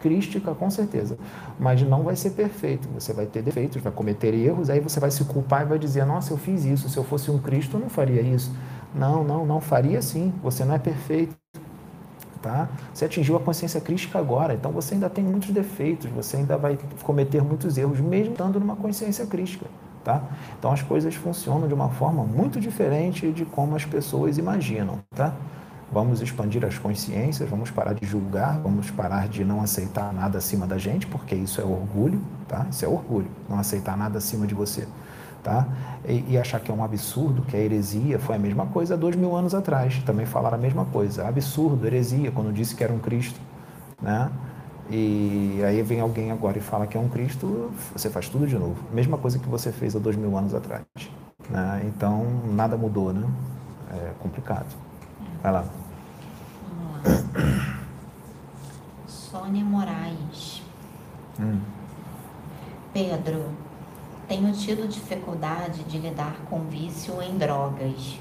crística, 0.00 0.54
com 0.54 0.70
certeza, 0.70 1.18
mas 1.58 1.82
não 1.82 2.02
vai 2.02 2.16
ser 2.16 2.30
perfeito. 2.30 2.88
Você 2.94 3.12
vai 3.12 3.26
ter 3.26 3.42
defeitos, 3.42 3.82
vai 3.82 3.92
cometer 3.92 4.34
erros, 4.34 4.70
aí 4.70 4.80
você 4.80 5.00
vai 5.00 5.10
se 5.10 5.24
culpar 5.24 5.62
e 5.62 5.64
vai 5.66 5.78
dizer: 5.78 6.04
Nossa, 6.04 6.32
eu 6.32 6.36
fiz 6.36 6.64
isso, 6.64 6.88
se 6.88 6.96
eu 6.96 7.04
fosse 7.04 7.30
um 7.30 7.38
Cristo 7.38 7.76
eu 7.76 7.80
não 7.80 7.88
faria 7.88 8.20
isso. 8.20 8.52
Não, 8.94 9.22
não, 9.22 9.46
não 9.46 9.60
faria 9.60 10.02
sim. 10.02 10.32
Você 10.42 10.64
não 10.64 10.74
é 10.74 10.78
perfeito. 10.78 11.34
Tá? 12.42 12.70
Você 12.94 13.04
atingiu 13.04 13.36
a 13.36 13.40
consciência 13.40 13.80
crítica 13.82 14.18
agora, 14.18 14.54
então 14.54 14.72
você 14.72 14.94
ainda 14.94 15.10
tem 15.10 15.22
muitos 15.22 15.50
defeitos, 15.50 16.10
você 16.10 16.38
ainda 16.38 16.56
vai 16.56 16.78
cometer 17.02 17.42
muitos 17.42 17.76
erros, 17.76 18.00
mesmo 18.00 18.32
estando 18.32 18.58
numa 18.58 18.74
consciência 18.74 19.26
crítica. 19.26 19.66
Tá? 20.02 20.22
Então 20.58 20.72
as 20.72 20.82
coisas 20.82 21.14
funcionam 21.14 21.68
de 21.68 21.74
uma 21.74 21.90
forma 21.90 22.24
muito 22.24 22.58
diferente 22.58 23.30
de 23.32 23.44
como 23.44 23.76
as 23.76 23.84
pessoas 23.84 24.38
imaginam. 24.38 24.98
Tá? 25.14 25.34
Vamos 25.92 26.22
expandir 26.22 26.64
as 26.64 26.78
consciências, 26.78 27.48
vamos 27.50 27.70
parar 27.70 27.92
de 27.92 28.06
julgar, 28.06 28.60
vamos 28.60 28.90
parar 28.90 29.28
de 29.28 29.44
não 29.44 29.60
aceitar 29.60 30.12
nada 30.12 30.38
acima 30.38 30.66
da 30.66 30.78
gente, 30.78 31.06
porque 31.06 31.34
isso 31.34 31.60
é 31.60 31.64
orgulho, 31.64 32.22
tá? 32.46 32.64
Isso 32.70 32.84
é 32.84 32.88
orgulho, 32.88 33.26
não 33.48 33.58
aceitar 33.58 33.96
nada 33.96 34.18
acima 34.18 34.46
de 34.46 34.54
você 34.54 34.86
tá? 35.42 35.66
E, 36.06 36.24
e, 36.28 36.38
achar 36.38 36.60
que 36.60 36.70
é 36.70 36.74
um 36.74 36.84
absurdo, 36.84 37.42
que 37.42 37.56
é 37.56 37.64
heresia, 37.64 38.18
foi 38.18 38.36
a 38.36 38.38
mesma 38.38 38.66
coisa 38.66 38.94
há 38.94 38.96
dois 38.96 39.16
mil 39.16 39.34
anos 39.34 39.54
atrás. 39.54 39.98
Também 40.04 40.26
falaram 40.26 40.56
a 40.56 40.60
mesma 40.60 40.84
coisa. 40.84 41.26
Absurdo, 41.26 41.86
heresia, 41.86 42.30
quando 42.30 42.52
disse 42.52 42.74
que 42.74 42.84
era 42.84 42.92
um 42.92 42.98
Cristo, 42.98 43.40
né? 44.00 44.30
E 44.90 45.62
aí 45.64 45.80
vem 45.82 46.00
alguém 46.00 46.32
agora 46.32 46.58
e 46.58 46.60
fala 46.60 46.84
que 46.84 46.96
é 46.96 47.00
um 47.00 47.08
Cristo, 47.08 47.70
você 47.92 48.10
faz 48.10 48.28
tudo 48.28 48.44
de 48.44 48.58
novo. 48.58 48.76
Mesma 48.92 49.16
coisa 49.16 49.38
que 49.38 49.48
você 49.48 49.70
fez 49.70 49.94
há 49.94 50.00
dois 50.00 50.16
mil 50.16 50.36
anos 50.36 50.52
atrás. 50.52 50.82
Né? 51.48 51.82
Então, 51.84 52.26
nada 52.46 52.76
mudou, 52.76 53.12
né? 53.12 53.24
É 53.92 54.12
complicado. 54.18 54.66
Vai 55.40 55.52
lá. 55.52 55.64
Vamos 56.68 57.04
lá. 57.04 57.80
Sônia 59.06 59.64
Moraes. 59.64 60.60
Hum. 61.38 61.60
Pedro, 62.92 63.50
tenho 64.26 64.52
tido 64.52 64.88
dificuldade 64.88 65.84
de 65.84 65.98
lidar 65.98 66.34
com 66.50 66.64
vício 66.64 67.22
em 67.22 67.38
drogas. 67.38 68.18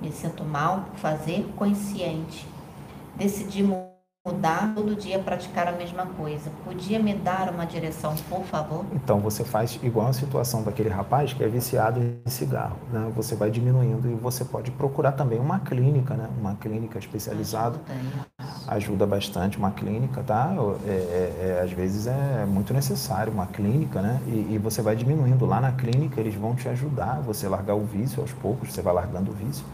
Me 0.00 0.12
sinto 0.12 0.44
mal 0.44 0.84
por 0.90 0.98
fazer 0.98 1.52
consciente. 1.56 2.46
Decidi 3.16 3.64
mudar 3.64 3.91
todo 4.24 4.94
dia 4.94 5.18
praticar 5.18 5.66
a 5.66 5.72
mesma 5.72 6.06
coisa. 6.06 6.50
Podia 6.64 6.98
me 6.98 7.14
dar 7.14 7.52
uma 7.52 7.64
direção, 7.64 8.14
por 8.28 8.44
favor? 8.44 8.84
Então 8.92 9.18
você 9.18 9.44
faz 9.44 9.78
igual 9.82 10.08
a 10.08 10.12
situação 10.12 10.62
daquele 10.62 10.88
rapaz 10.88 11.32
que 11.32 11.42
é 11.42 11.48
viciado 11.48 12.00
em 12.00 12.30
cigarro, 12.30 12.76
né? 12.92 13.10
Você 13.16 13.34
vai 13.34 13.50
diminuindo 13.50 14.08
e 14.08 14.14
você 14.14 14.44
pode 14.44 14.70
procurar 14.70 15.12
também 15.12 15.38
uma 15.38 15.58
clínica, 15.60 16.14
né? 16.14 16.28
Uma 16.38 16.54
clínica 16.54 16.98
especializada 16.98 17.80
ajuda, 17.88 18.26
ajuda 18.68 19.06
bastante 19.06 19.58
uma 19.58 19.72
clínica, 19.72 20.22
tá? 20.22 20.54
É, 20.86 20.90
é, 20.90 21.56
é, 21.58 21.60
às 21.62 21.72
vezes 21.72 22.06
é 22.06 22.44
muito 22.46 22.72
necessário 22.72 23.32
uma 23.32 23.46
clínica, 23.46 24.00
né? 24.00 24.20
E, 24.26 24.54
e 24.54 24.58
você 24.58 24.82
vai 24.82 24.94
diminuindo 24.94 25.44
lá 25.46 25.60
na 25.60 25.72
clínica, 25.72 26.20
eles 26.20 26.34
vão 26.34 26.54
te 26.54 26.68
ajudar, 26.68 27.20
você 27.20 27.48
largar 27.48 27.74
o 27.74 27.84
vício 27.84 28.20
aos 28.20 28.32
poucos, 28.32 28.72
você 28.72 28.82
vai 28.82 28.94
largando 28.94 29.32
o 29.32 29.34
vício. 29.34 29.64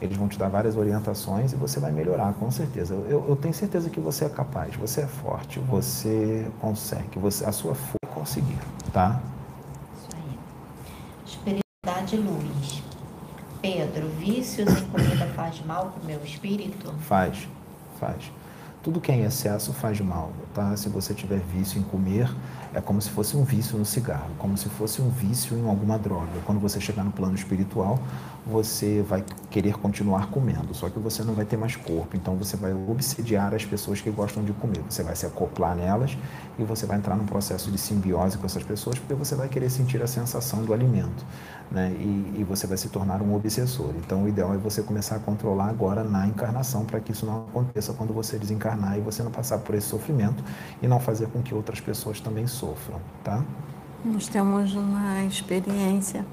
Eles 0.00 0.16
vão 0.16 0.28
te 0.28 0.38
dar 0.38 0.48
várias 0.48 0.76
orientações 0.76 1.52
e 1.52 1.56
você 1.56 1.80
vai 1.80 1.92
melhorar, 1.92 2.32
com 2.34 2.50
certeza. 2.50 2.94
Eu, 2.94 3.24
eu 3.28 3.36
tenho 3.36 3.54
certeza 3.54 3.88
que 3.88 4.00
você 4.00 4.24
é 4.24 4.28
capaz, 4.28 4.74
você 4.76 5.02
é 5.02 5.06
forte, 5.06 5.58
você 5.60 6.46
consegue, 6.60 7.18
você, 7.18 7.44
a 7.44 7.52
sua 7.52 7.74
força 7.74 7.96
é 8.04 8.14
conseguir, 8.14 8.58
tá? 8.92 9.20
Isso 9.96 10.08
aí. 10.16 10.38
Espiritualidade 11.26 12.16
luz. 12.16 12.82
Pedro, 13.62 14.08
vícios 14.18 14.68
em 14.68 14.86
comida 14.88 15.26
faz 15.34 15.64
mal 15.64 15.86
para 15.86 16.02
o 16.02 16.04
meu 16.04 16.22
espírito? 16.22 16.92
Faz, 17.00 17.48
faz. 17.98 18.30
Tudo 18.82 19.00
que 19.00 19.10
é 19.10 19.14
em 19.14 19.24
excesso 19.24 19.72
faz 19.72 19.98
mal, 20.02 20.30
tá? 20.52 20.76
Se 20.76 20.90
você 20.90 21.14
tiver 21.14 21.38
vício 21.38 21.80
em 21.80 21.82
comer, 21.82 22.30
é 22.74 22.82
como 22.82 23.00
se 23.00 23.08
fosse 23.08 23.34
um 23.34 23.42
vício 23.42 23.78
no 23.78 23.84
cigarro, 23.86 24.28
como 24.38 24.58
se 24.58 24.68
fosse 24.68 25.00
um 25.00 25.08
vício 25.08 25.56
em 25.56 25.66
alguma 25.66 25.98
droga. 25.98 26.32
Quando 26.44 26.60
você 26.60 26.78
chegar 26.78 27.02
no 27.02 27.10
plano 27.10 27.34
espiritual, 27.34 27.98
você 28.46 29.02
vai 29.02 29.24
querer 29.50 29.78
continuar 29.78 30.26
comendo, 30.26 30.74
só 30.74 30.90
que 30.90 30.98
você 30.98 31.22
não 31.22 31.32
vai 31.32 31.46
ter 31.46 31.56
mais 31.56 31.76
corpo, 31.76 32.14
então 32.14 32.36
você 32.36 32.56
vai 32.56 32.74
obsediar 32.74 33.54
as 33.54 33.64
pessoas 33.64 34.00
que 34.02 34.10
gostam 34.10 34.44
de 34.44 34.52
comer. 34.52 34.82
Você 34.88 35.02
vai 35.02 35.16
se 35.16 35.24
acoplar 35.24 35.74
nelas 35.74 36.16
e 36.58 36.62
você 36.62 36.84
vai 36.84 36.98
entrar 36.98 37.16
num 37.16 37.24
processo 37.24 37.70
de 37.70 37.78
simbiose 37.78 38.36
com 38.36 38.44
essas 38.44 38.62
pessoas, 38.62 38.98
porque 38.98 39.14
você 39.14 39.34
vai 39.34 39.48
querer 39.48 39.70
sentir 39.70 40.02
a 40.02 40.06
sensação 40.06 40.62
do 40.62 40.74
alimento, 40.74 41.24
né? 41.70 41.90
E, 41.98 42.40
e 42.40 42.44
você 42.46 42.66
vai 42.66 42.76
se 42.76 42.88
tornar 42.90 43.22
um 43.22 43.34
obsessor. 43.34 43.90
Então, 43.96 44.24
o 44.24 44.28
ideal 44.28 44.52
é 44.52 44.58
você 44.58 44.82
começar 44.82 45.16
a 45.16 45.20
controlar 45.20 45.68
agora 45.68 46.04
na 46.04 46.26
encarnação, 46.26 46.84
para 46.84 47.00
que 47.00 47.12
isso 47.12 47.24
não 47.24 47.46
aconteça 47.48 47.94
quando 47.94 48.12
você 48.12 48.38
desencarnar 48.38 48.98
e 48.98 49.00
você 49.00 49.22
não 49.22 49.30
passar 49.30 49.58
por 49.58 49.74
esse 49.74 49.86
sofrimento 49.86 50.44
e 50.82 50.86
não 50.86 51.00
fazer 51.00 51.28
com 51.28 51.42
que 51.42 51.54
outras 51.54 51.80
pessoas 51.80 52.20
também 52.20 52.46
sofram, 52.46 53.00
tá? 53.22 53.42
Nós 54.04 54.28
temos 54.28 54.74
uma 54.74 55.24
experiência 55.24 56.26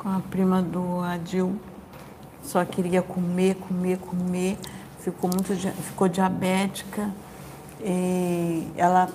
com 0.00 0.08
a 0.08 0.20
prima 0.30 0.62
do 0.62 1.00
Adil. 1.00 1.60
Só 2.42 2.64
queria 2.64 3.02
comer, 3.02 3.54
comer, 3.56 3.98
comer. 3.98 4.56
Ficou 5.00 5.28
muito, 5.28 5.54
ficou 5.82 6.08
diabética. 6.08 7.10
E 7.82 8.66
ela 8.76 9.10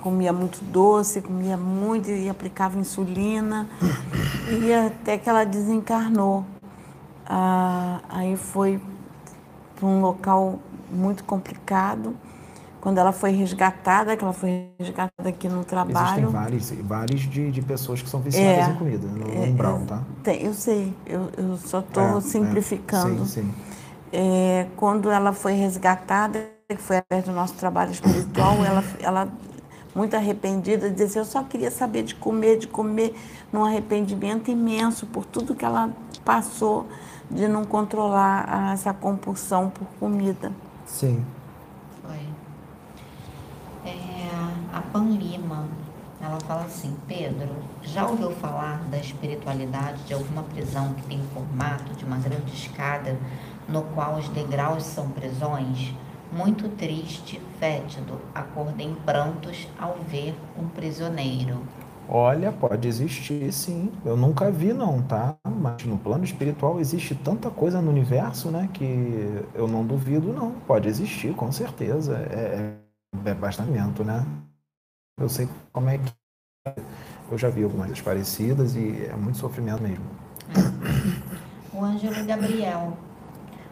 comia 0.00 0.32
muito 0.32 0.64
doce, 0.64 1.20
comia 1.20 1.56
muito 1.56 2.08
e 2.08 2.28
aplicava 2.28 2.78
insulina. 2.78 3.68
E 4.48 4.72
até 4.72 5.18
que 5.18 5.28
ela 5.28 5.44
desencarnou. 5.44 6.44
Ah, 7.26 8.00
aí 8.08 8.36
foi 8.36 8.80
para 9.74 9.86
um 9.86 10.00
local 10.00 10.60
muito 10.88 11.24
complicado 11.24 12.14
quando 12.82 12.98
ela 12.98 13.12
foi 13.12 13.32
resgatada, 13.32 14.16
que 14.16 14.24
ela 14.24 14.34
foi 14.34 14.70
resgatada 14.78 15.30
aqui 15.30 15.48
no 15.48 15.64
trabalho. 15.64 15.94
Existem 15.94 16.26
vários, 16.26 16.70
vários 16.70 17.20
de, 17.22 17.50
de 17.52 17.62
pessoas 17.62 18.02
que 18.02 18.08
são 18.08 18.20
viciadas 18.22 18.66
É, 18.66 18.68
em 18.68 18.74
comida, 18.74 19.06
no 19.08 19.44
é, 19.44 19.44
umbral, 19.44 19.80
é, 19.80 19.86
tá? 19.86 20.04
Tem, 20.22 20.42
eu 20.44 20.54
sei, 20.54 20.92
eu, 21.06 21.30
eu 21.36 21.56
só 21.58 21.80
É, 21.80 21.88
estou 21.88 22.20
é, 22.20 22.20
simplificando. 22.20 23.24
sim, 23.24 23.26
sim. 23.26 23.54
É, 24.12 24.66
quando 24.76 25.10
ela 25.10 25.32
foi 25.32 25.52
resgatada, 25.54 26.50
que 26.68 26.76
foi 26.76 26.98
através 26.98 27.26
do 27.26 27.32
nosso 27.34 27.54
trabalho 27.54 27.92
espiritual, 27.92 28.64
ela, 28.64 28.84
ela 29.00 29.28
muito 29.94 30.14
arrependida, 30.16 30.90
dizia 30.90 31.20
eu 31.22 31.24
só 31.24 31.42
queria 31.44 31.70
saber 31.70 32.02
de 32.04 32.14
comer, 32.14 32.58
de 32.58 32.66
comer, 32.68 33.14
num 33.52 33.64
arrependimento 33.64 34.50
imenso 34.50 35.06
por 35.06 35.24
tudo 35.26 35.54
que 35.54 35.64
ela 35.64 35.90
passou 36.24 36.86
de 37.30 37.48
não 37.48 37.64
controlar 37.64 38.72
essa 38.74 38.94
compulsão 38.94 39.70
por 39.70 39.86
comida. 39.98 40.52
Sim. 40.84 41.26
Foi. 42.00 42.36
É, 43.84 44.61
a 44.72 44.80
Pan 44.80 45.10
Lima, 45.10 45.68
ela 46.20 46.38
fala 46.40 46.62
assim, 46.62 46.96
Pedro, 47.06 47.50
já 47.82 48.06
ouviu 48.06 48.30
falar 48.30 48.82
da 48.90 48.96
espiritualidade 48.96 50.02
de 50.04 50.14
alguma 50.14 50.42
prisão 50.44 50.94
que 50.94 51.02
tem 51.02 51.20
o 51.20 51.24
formato 51.34 51.92
de 51.94 52.04
uma 52.04 52.16
grande 52.16 52.54
escada, 52.54 53.18
no 53.68 53.82
qual 53.82 54.16
os 54.16 54.28
degraus 54.28 54.84
são 54.84 55.10
prisões? 55.10 55.92
Muito 56.32 56.68
triste, 56.76 57.40
fétido, 57.58 58.18
acordei 58.34 58.86
em 58.86 58.94
prantos 58.94 59.68
ao 59.78 59.96
ver 60.08 60.34
um 60.58 60.66
prisioneiro. 60.68 61.60
Olha, 62.08 62.50
pode 62.50 62.88
existir 62.88 63.52
sim. 63.52 63.92
Eu 64.04 64.16
nunca 64.16 64.50
vi 64.50 64.72
não, 64.72 65.02
tá? 65.02 65.36
Mas 65.46 65.84
no 65.84 65.98
plano 65.98 66.24
espiritual 66.24 66.80
existe 66.80 67.14
tanta 67.14 67.50
coisa 67.50 67.80
no 67.80 67.90
universo, 67.90 68.50
né? 68.50 68.68
Que 68.72 69.44
eu 69.54 69.68
não 69.68 69.84
duvido 69.84 70.32
não. 70.32 70.52
Pode 70.66 70.88
existir, 70.88 71.34
com 71.34 71.52
certeza. 71.52 72.16
É, 72.30 72.76
é, 73.24 73.30
é 73.30 73.34
bastante, 73.34 73.70
né? 73.70 74.26
Eu 75.18 75.28
sei 75.28 75.48
como 75.72 75.88
é 75.88 75.98
que 75.98 76.12
eu 77.30 77.38
já 77.38 77.48
vi 77.48 77.64
algumas 77.64 78.00
parecidas 78.00 78.74
e 78.74 79.06
é 79.06 79.14
muito 79.14 79.38
sofrimento 79.38 79.82
mesmo. 79.82 80.04
O 81.72 81.84
Ângelo 81.84 82.24
Gabriel. 82.24 82.96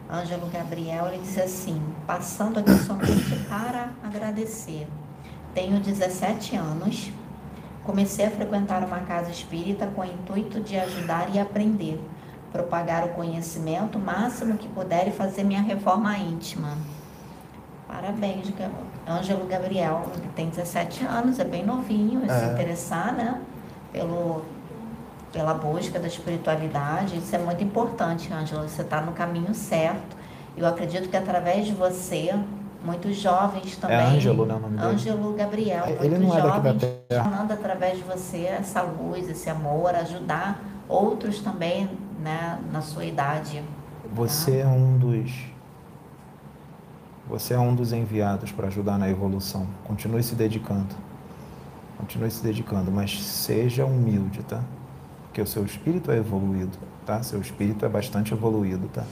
Ângelo 0.09 0.47
Gabriel, 0.49 1.07
ele 1.07 1.19
disse 1.19 1.41
assim: 1.41 1.81
passando 2.05 2.59
aqui 2.59 2.73
somente 2.73 3.35
para 3.47 3.91
agradecer. 4.03 4.87
Tenho 5.53 5.79
17 5.79 6.55
anos. 6.55 7.11
Comecei 7.83 8.25
a 8.25 8.31
frequentar 8.31 8.83
uma 8.83 8.99
casa 8.99 9.31
espírita 9.31 9.87
com 9.87 10.01
o 10.01 10.05
intuito 10.05 10.59
de 10.61 10.77
ajudar 10.77 11.33
e 11.33 11.39
aprender, 11.39 11.99
propagar 12.51 13.05
o 13.05 13.09
conhecimento 13.09 13.97
máximo 13.97 14.57
que 14.57 14.67
puder 14.67 15.07
e 15.07 15.11
fazer 15.11 15.43
minha 15.43 15.61
reforma 15.61 16.15
íntima. 16.17 16.77
Parabéns, 17.87 18.51
Ângelo 19.19 19.45
Gabriel, 19.45 20.07
ele 20.15 20.29
tem 20.35 20.49
17 20.49 21.05
anos, 21.05 21.39
é 21.39 21.43
bem 21.43 21.65
novinho, 21.65 22.23
é. 22.25 22.39
se 22.39 22.45
interessar, 22.45 23.13
né? 23.13 23.41
Pelo, 23.91 24.43
pela 25.31 25.53
busca 25.53 25.99
da 25.99 26.07
espiritualidade, 26.07 27.17
isso 27.17 27.35
é 27.35 27.39
muito 27.39 27.63
importante, 27.63 28.31
Ângelo, 28.33 28.67
você 28.67 28.81
está 28.81 29.01
no 29.01 29.11
caminho 29.11 29.53
certo. 29.53 30.15
Eu 30.55 30.67
acredito 30.67 31.09
que 31.09 31.15
através 31.15 31.65
de 31.65 31.73
você, 31.73 32.33
muitos 32.83 33.17
jovens 33.17 33.77
também. 33.77 33.97
É 33.97 34.03
Ângelo, 34.03 34.45
né? 34.45 34.55
O 34.55 34.59
nome 34.59 34.77
dele? 34.77 34.89
Ângelo 34.89 35.33
Gabriel. 35.33 35.85
Ele 35.87 36.17
muitos 36.17 36.27
não 36.27 36.37
é 36.37 36.41
jovens 36.41 36.63
daqui 36.63 36.85
da 36.85 37.15
terra. 37.15 37.23
falando 37.23 37.51
através 37.51 37.97
de 37.97 38.03
você 38.03 38.45
essa 38.45 38.81
luz, 38.81 39.29
esse 39.29 39.49
amor, 39.49 39.95
ajudar 39.95 40.61
outros 40.87 41.39
também, 41.39 41.89
né, 42.19 42.59
na 42.71 42.81
sua 42.81 43.05
idade. 43.05 43.63
Você 44.13 44.51
tá? 44.51 44.57
é 44.57 44.67
um 44.67 44.97
dos 44.97 45.50
você 47.27 47.53
é 47.53 47.59
um 47.59 47.73
dos 47.75 47.93
enviados 47.93 48.51
para 48.51 48.67
ajudar 48.67 48.97
na 48.97 49.09
evolução. 49.09 49.67
Continue 49.83 50.23
se 50.23 50.35
dedicando. 50.35 50.95
Continue 51.97 52.31
se 52.31 52.43
dedicando, 52.43 52.91
mas 52.91 53.21
seja 53.23 53.85
humilde, 53.85 54.41
tá? 54.43 54.63
Porque 55.23 55.41
o 55.41 55.47
seu 55.47 55.63
espírito 55.63 56.11
é 56.11 56.17
evoluído, 56.17 56.77
tá? 57.05 57.21
Seu 57.23 57.39
espírito 57.39 57.85
é 57.85 57.89
bastante 57.89 58.33
evoluído, 58.33 58.87
tá? 58.89 59.05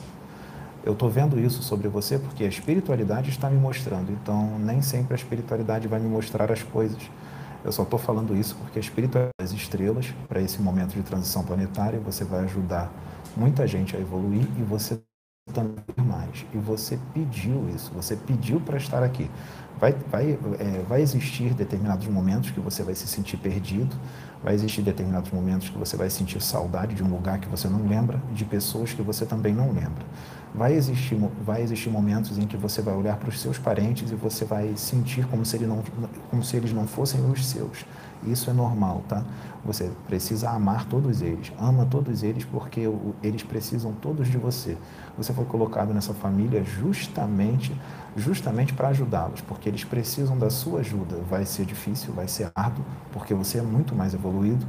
Eu 0.84 0.94
estou 0.94 1.10
vendo 1.10 1.40
isso 1.40 1.62
sobre 1.62 1.88
você 1.88 2.18
porque 2.18 2.44
a 2.44 2.48
espiritualidade 2.48 3.30
está 3.30 3.50
me 3.50 3.58
mostrando. 3.58 4.12
Então, 4.12 4.58
nem 4.60 4.82
sempre 4.82 5.14
a 5.14 5.16
espiritualidade 5.16 5.88
vai 5.88 6.00
me 6.00 6.08
mostrar 6.08 6.52
as 6.52 6.64
coisas. 6.64 7.02
Eu 7.64 7.72
só 7.72 7.84
estou 7.84 8.00
falando 8.00 8.36
isso 8.36 8.56
porque 8.56 8.80
a 8.80 8.82
espiritualidade 8.82 9.34
das 9.40 9.52
estrelas, 9.52 10.14
para 10.28 10.42
esse 10.42 10.62
momento 10.62 10.96
de 10.96 11.04
transição 11.04 11.44
planetária, 11.44 12.00
você 12.00 12.24
vai 12.24 12.44
ajudar 12.46 12.92
muita 13.36 13.68
gente 13.68 13.96
a 13.96 14.00
evoluir 14.00 14.48
e 14.58 14.64
você 14.64 15.00
mais. 15.98 16.46
E 16.54 16.58
você 16.58 17.00
pediu 17.14 17.70
isso, 17.70 17.92
você 17.94 18.16
pediu 18.16 18.60
para 18.60 18.78
estar 18.78 19.04
aqui. 19.04 19.30
Vai, 19.80 19.96
vai, 20.12 20.38
é, 20.60 20.84
vai 20.88 21.02
existir 21.02 21.54
determinados 21.54 22.08
momentos 22.08 22.52
que 22.52 22.60
você 22.60 22.84
vai 22.84 22.94
se 22.96 23.08
sentir 23.08 23.38
perdido, 23.38 23.96
vai 24.44 24.54
existir 24.54 24.82
determinados 24.82 25.32
momentos 25.32 25.70
que 25.70 25.78
você 25.78 25.96
vai 25.96 26.10
sentir 26.10 26.42
saudade 26.42 26.96
de 26.96 27.04
um 27.04 27.08
lugar 27.08 27.40
que 27.40 27.48
você 27.48 27.70
não 27.70 27.88
lembra, 27.88 28.22
de 28.34 28.44
pessoas 28.44 28.94
que 28.94 29.02
você 29.02 29.26
também 29.26 29.54
não 29.54 29.72
lembra. 29.72 30.06
Vai 30.54 30.74
existir, 30.74 31.16
vai 31.46 31.62
existir 31.62 31.90
momentos 31.90 32.38
em 32.38 32.48
que 32.48 32.58
você 32.58 32.82
vai 32.82 32.96
olhar 32.96 33.18
para 33.18 33.30
os 33.30 33.40
seus 33.40 33.60
parentes 33.60 34.12
e 34.12 34.16
você 34.16 34.46
vai 34.46 34.74
sentir 34.76 35.26
como 35.28 35.46
se, 35.46 35.56
ele 35.56 35.68
não, 35.68 35.84
como 36.30 36.44
se 36.44 36.58
eles 36.58 36.74
não 36.74 36.88
fossem 36.88 37.24
os 37.30 37.46
seus. 37.46 37.86
Isso 38.26 38.50
é 38.50 38.54
normal, 38.54 39.04
tá? 39.08 39.24
Você 39.64 39.90
precisa 40.08 40.50
amar 40.50 40.86
todos 40.86 41.22
eles. 41.22 41.54
Ama 41.58 41.86
todos 41.86 42.24
eles 42.24 42.44
porque 42.44 42.82
eles 43.24 43.44
precisam 43.44 43.94
todos 43.94 44.28
de 44.28 44.38
você. 44.38 44.78
Você 45.18 45.32
foi 45.34 45.46
colocado 45.46 45.94
nessa 45.94 46.14
família 46.14 46.64
justamente, 46.64 47.72
justamente 48.18 48.74
para 48.74 48.90
ajudá-los, 48.90 49.42
porque 49.42 49.70
eles 49.70 49.84
precisam 49.84 50.38
da 50.38 50.50
sua 50.50 50.80
ajuda. 50.80 51.18
Vai 51.30 51.46
ser 51.46 51.66
difícil, 51.66 52.12
vai 52.14 52.28
ser 52.28 52.52
árduo, 52.56 52.84
porque 53.12 53.34
você 53.34 53.60
é 53.60 53.62
muito 53.62 53.96
mais 53.96 54.14
evoluído 54.14 54.66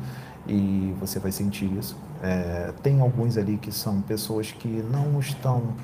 e 0.47 0.95
você 1.01 1.19
vai 1.19 1.33
sentir 1.33 1.73
isso. 1.73 1.97
É, 2.23 2.73
tem 2.83 3.01
alguns 3.01 3.37
ali 3.39 3.57
que 3.57 3.73
são 3.73 4.03
pessoas 4.03 4.53
que 4.53 4.69
não 4.69 5.19
estão 5.19 5.75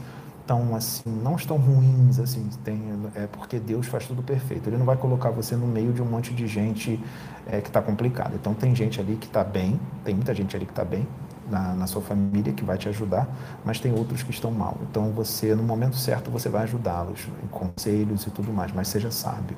tão 0.47 0.76
assim, 0.76 1.11
não 1.22 1.34
estão 1.34 1.57
ruins 1.57 2.20
assim, 2.20 2.49
tem, 2.62 2.80
é 3.16 3.26
porque 3.26 3.59
Deus 3.59 3.87
faz 3.87 4.07
tudo 4.07 4.22
perfeito. 4.22 4.68
Ele 4.68 4.76
não 4.76 4.87
vai 4.87 4.97
colocar 4.97 5.30
você 5.30 5.57
no 5.57 5.66
meio 5.66 5.93
de 5.93 6.01
um 6.01 6.05
monte 6.05 6.32
de 6.32 6.47
gente 6.47 7.01
é, 7.47 7.61
que 7.61 7.68
está 7.68 7.82
complicada. 7.82 8.34
Então 8.34 8.55
tem 8.55 8.74
gente 8.74 9.01
ali 9.01 9.16
que 9.16 9.26
está 9.26 9.43
bem, 9.43 9.80
tem 10.05 10.14
muita 10.14 10.32
gente 10.34 10.55
ali 10.55 10.64
que 10.64 10.72
está 10.72 10.84
bem 10.84 11.07
na, 11.51 11.74
na, 11.74 11.87
sua 11.87 12.03
família 12.03 12.53
que 12.53 12.64
vai 12.64 12.78
te 12.78 12.89
ajudar, 12.89 13.28
mas 13.64 13.80
tem 13.80 13.93
outros 13.93 14.22
que 14.22 14.30
estão 14.30 14.51
mal. 14.51 14.76
Então 14.89 15.11
você, 15.11 15.55
no 15.55 15.62
momento 15.62 15.97
certo, 15.97 16.30
você 16.30 16.49
vai 16.49 16.62
ajudá-los 16.62 17.28
em 17.43 17.49
conselhos 17.49 18.26
e 18.26 18.30
tudo 18.30 18.53
mais, 18.53 18.72
mas 18.72 18.89
seja 18.89 19.11
sábio, 19.11 19.57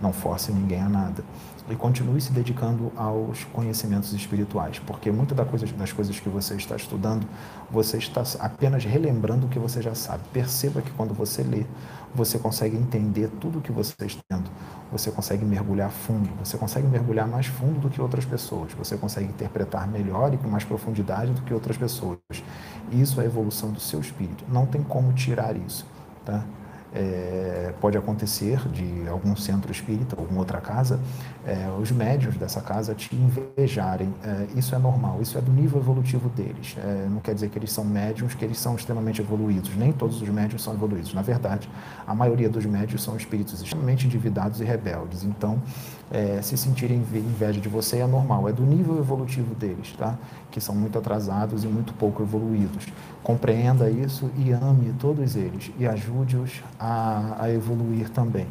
não 0.00 0.12
force 0.12 0.52
ninguém 0.52 0.80
a 0.80 0.88
nada 0.88 1.24
e 1.70 1.76
continue 1.76 2.20
se 2.20 2.32
dedicando 2.32 2.92
aos 2.96 3.44
conhecimentos 3.44 4.12
espirituais, 4.12 4.78
porque 4.80 5.10
muitas 5.10 5.36
das 5.36 5.92
coisas, 5.92 6.20
que 6.20 6.28
você 6.28 6.54
está 6.54 6.76
estudando, 6.76 7.26
você 7.70 7.98
está 7.98 8.22
apenas 8.40 8.84
relembrando 8.84 9.46
o 9.46 9.48
que 9.48 9.58
você 9.58 9.82
já 9.82 9.94
sabe. 9.94 10.22
Perceba 10.32 10.80
que 10.80 10.90
quando 10.92 11.12
você 11.14 11.42
lê, 11.42 11.64
você 12.14 12.38
consegue 12.38 12.76
entender 12.76 13.28
tudo 13.40 13.58
o 13.58 13.60
que 13.60 13.70
você 13.70 13.94
está 14.04 14.20
tendo, 14.28 14.50
você 14.90 15.10
consegue 15.10 15.44
mergulhar 15.44 15.90
fundo, 15.90 16.30
você 16.42 16.56
consegue 16.56 16.86
mergulhar 16.86 17.28
mais 17.28 17.46
fundo 17.46 17.80
do 17.80 17.90
que 17.90 18.00
outras 18.00 18.24
pessoas, 18.24 18.72
você 18.72 18.96
consegue 18.96 19.26
interpretar 19.26 19.86
melhor 19.86 20.32
e 20.32 20.38
com 20.38 20.48
mais 20.48 20.64
profundidade 20.64 21.32
do 21.32 21.42
que 21.42 21.52
outras 21.52 21.76
pessoas. 21.76 22.18
Isso 22.90 23.20
é 23.20 23.24
a 23.24 23.26
evolução 23.26 23.70
do 23.70 23.80
seu 23.80 24.00
espírito. 24.00 24.44
Não 24.48 24.64
tem 24.64 24.82
como 24.82 25.12
tirar 25.12 25.54
isso, 25.56 25.84
tá? 26.24 26.42
É, 26.94 27.72
pode 27.80 27.98
acontecer 27.98 28.58
de 28.68 29.06
algum 29.08 29.36
centro 29.36 29.70
espírita, 29.70 30.16
alguma 30.18 30.40
outra 30.40 30.60
casa, 30.60 30.98
é, 31.46 31.68
os 31.80 31.90
médios 31.90 32.36
dessa 32.36 32.60
casa 32.60 32.94
te 32.94 33.14
invejarem. 33.14 34.12
É, 34.24 34.46
isso 34.56 34.74
é 34.74 34.78
normal, 34.78 35.20
isso 35.20 35.36
é 35.36 35.40
do 35.40 35.52
nível 35.52 35.80
evolutivo 35.80 36.28
deles. 36.30 36.76
É, 36.78 37.06
não 37.10 37.20
quer 37.20 37.34
dizer 37.34 37.50
que 37.50 37.58
eles 37.58 37.70
são 37.70 37.84
médiums, 37.84 38.34
que 38.34 38.44
eles 38.44 38.58
são 38.58 38.74
extremamente 38.74 39.20
evoluídos. 39.20 39.74
Nem 39.76 39.92
todos 39.92 40.20
os 40.22 40.28
médios 40.28 40.62
são 40.62 40.72
evoluídos. 40.72 41.12
Na 41.12 41.22
verdade, 41.22 41.68
a 42.06 42.14
maioria 42.14 42.48
dos 42.48 42.64
médios 42.64 43.02
são 43.02 43.16
espíritos 43.16 43.60
extremamente 43.60 44.06
endividados 44.06 44.60
e 44.60 44.64
rebeldes. 44.64 45.24
Então, 45.24 45.60
é, 46.10 46.40
se 46.42 46.56
sentirem 46.56 46.96
inveja 46.96 47.60
de 47.60 47.68
você 47.68 47.98
é 47.98 48.06
normal, 48.06 48.48
é 48.48 48.52
do 48.52 48.62
nível 48.62 48.98
evolutivo 48.98 49.54
deles, 49.54 49.94
tá? 49.96 50.16
que 50.50 50.60
são 50.60 50.74
muito 50.74 50.98
atrasados 50.98 51.64
e 51.64 51.66
muito 51.66 51.92
pouco 51.94 52.22
evoluídos. 52.22 52.86
Compreenda 53.22 53.90
isso 53.90 54.30
e 54.36 54.52
ame 54.52 54.94
todos 54.98 55.36
eles 55.36 55.70
e 55.78 55.86
ajude-os 55.86 56.62
a, 56.78 57.36
a 57.38 57.52
evoluir 57.52 58.08
também. 58.10 58.46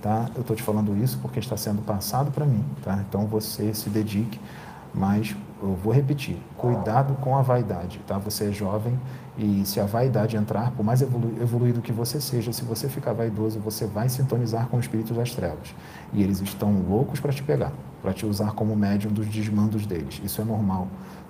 Tá? 0.00 0.28
Eu 0.34 0.40
estou 0.40 0.56
te 0.56 0.62
falando 0.62 0.96
isso 0.96 1.18
porque 1.20 1.38
está 1.38 1.56
sendo 1.56 1.82
passado 1.82 2.32
para 2.32 2.44
mim. 2.46 2.64
Tá? 2.82 3.04
Então 3.08 3.26
você 3.26 3.72
se 3.74 3.88
dedique, 3.88 4.40
mas 4.92 5.36
eu 5.62 5.74
vou 5.76 5.92
repetir: 5.92 6.36
cuidado 6.56 7.14
com 7.20 7.36
a 7.36 7.42
vaidade. 7.42 8.00
Tá? 8.06 8.18
Você 8.18 8.46
é 8.48 8.52
jovem 8.52 8.98
e 9.36 9.64
se 9.64 9.80
a 9.80 9.86
vaidade 9.86 10.36
entrar, 10.36 10.72
por 10.72 10.84
mais 10.84 11.00
evolu 11.00 11.32
evoluído 11.40 11.80
que 11.80 11.92
você 11.92 12.20
seja, 12.20 12.52
se 12.52 12.64
você 12.64 12.88
ficar 12.88 13.14
vaidoso, 13.14 13.58
você 13.58 13.86
vai 13.86 14.08
sintonizar 14.08 14.68
com 14.68 14.76
os 14.76 14.84
espíritos 14.84 15.16
das 15.16 15.34
trevas. 15.34 15.74
E 16.12 16.22
eles 16.22 16.40
estão 16.40 16.82
loucos 16.82 17.18
para 17.18 17.32
te 17.32 17.42
pegar, 17.42 17.72
para 18.02 18.12
te 18.12 18.26
usar 18.26 18.52
como 18.52 18.76
médium 18.76 19.10
dos 19.10 19.26
desmandos 19.26 19.86
deles. 19.86 20.20
Isso 20.22 20.40
é 20.40 20.44
normal. 20.44 20.86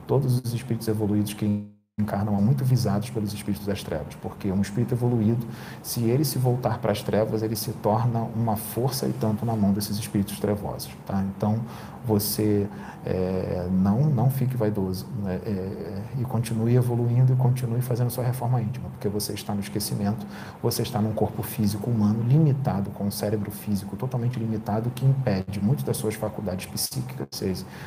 Todos 0.07 0.41
os 0.45 0.53
espíritos 0.53 0.89
evoluídos 0.89 1.33
que 1.33 1.72
encarnam 2.01 2.33
muito 2.41 2.65
visados 2.65 3.11
pelos 3.11 3.35
espíritos 3.35 3.67
das 3.67 3.83
trevas, 3.83 4.15
porque 4.15 4.51
um 4.51 4.63
espírito 4.63 4.95
evoluído, 4.95 5.47
se 5.83 6.01
ele 6.05 6.25
se 6.25 6.39
voltar 6.39 6.79
para 6.79 6.91
as 6.91 7.03
trevas, 7.03 7.43
ele 7.43 7.55
se 7.55 7.71
torna 7.71 8.21
uma 8.21 8.57
força 8.57 9.07
e 9.07 9.13
tanto 9.13 9.45
na 9.45 9.55
mão 9.55 9.75
desses 9.75 9.99
espíritos 9.99 10.41
trevosos. 10.41 10.91
Tá? 11.07 11.23
Então, 11.23 11.61
você 12.03 12.67
é, 13.05 13.69
não, 13.71 14.07
não 14.07 14.31
fique 14.31 14.57
vaidoso 14.57 15.07
né? 15.23 15.39
é, 15.45 16.03
e 16.19 16.25
continue 16.25 16.77
evoluindo 16.77 17.35
e 17.35 17.37
continue 17.37 17.83
fazendo 17.83 18.09
sua 18.09 18.25
reforma 18.25 18.63
íntima, 18.63 18.89
porque 18.89 19.11
você 19.11 19.35
está 19.35 19.55
no 19.55 19.61
esquecimento, 19.61 20.27
você 20.63 20.81
está 20.81 20.99
num 20.99 21.13
corpo 21.13 21.43
físico 21.43 21.91
humano 21.91 22.25
limitado, 22.27 22.89
com 22.93 23.05
um 23.05 23.11
cérebro 23.11 23.51
físico 23.51 23.97
totalmente 23.97 24.39
limitado, 24.39 24.91
que 24.95 25.05
impede 25.05 25.63
muitas 25.63 25.85
das 25.85 25.99
suas 25.99 26.15
faculdades 26.15 26.65
psíquicas 26.65 27.29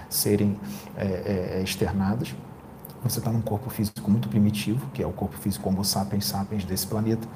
serem 0.10 0.60
é, 0.96 1.58
é 1.58 1.62
externadas 1.64 2.36
você 3.10 3.20
está 3.20 3.32
num 3.32 3.42
corpo 3.42 3.70
físico 3.70 4.10
muito 4.10 4.28
primitivo, 4.28 4.90
que 4.92 5.04
é 5.04 5.06
o 5.06 5.12
corpo 5.12 5.38
físico 5.38 5.70
Homo 5.70 5.86
sapiens 5.86 6.26
sapiens 6.26 6.66
desse 6.66 6.88
planeta. 6.88 7.28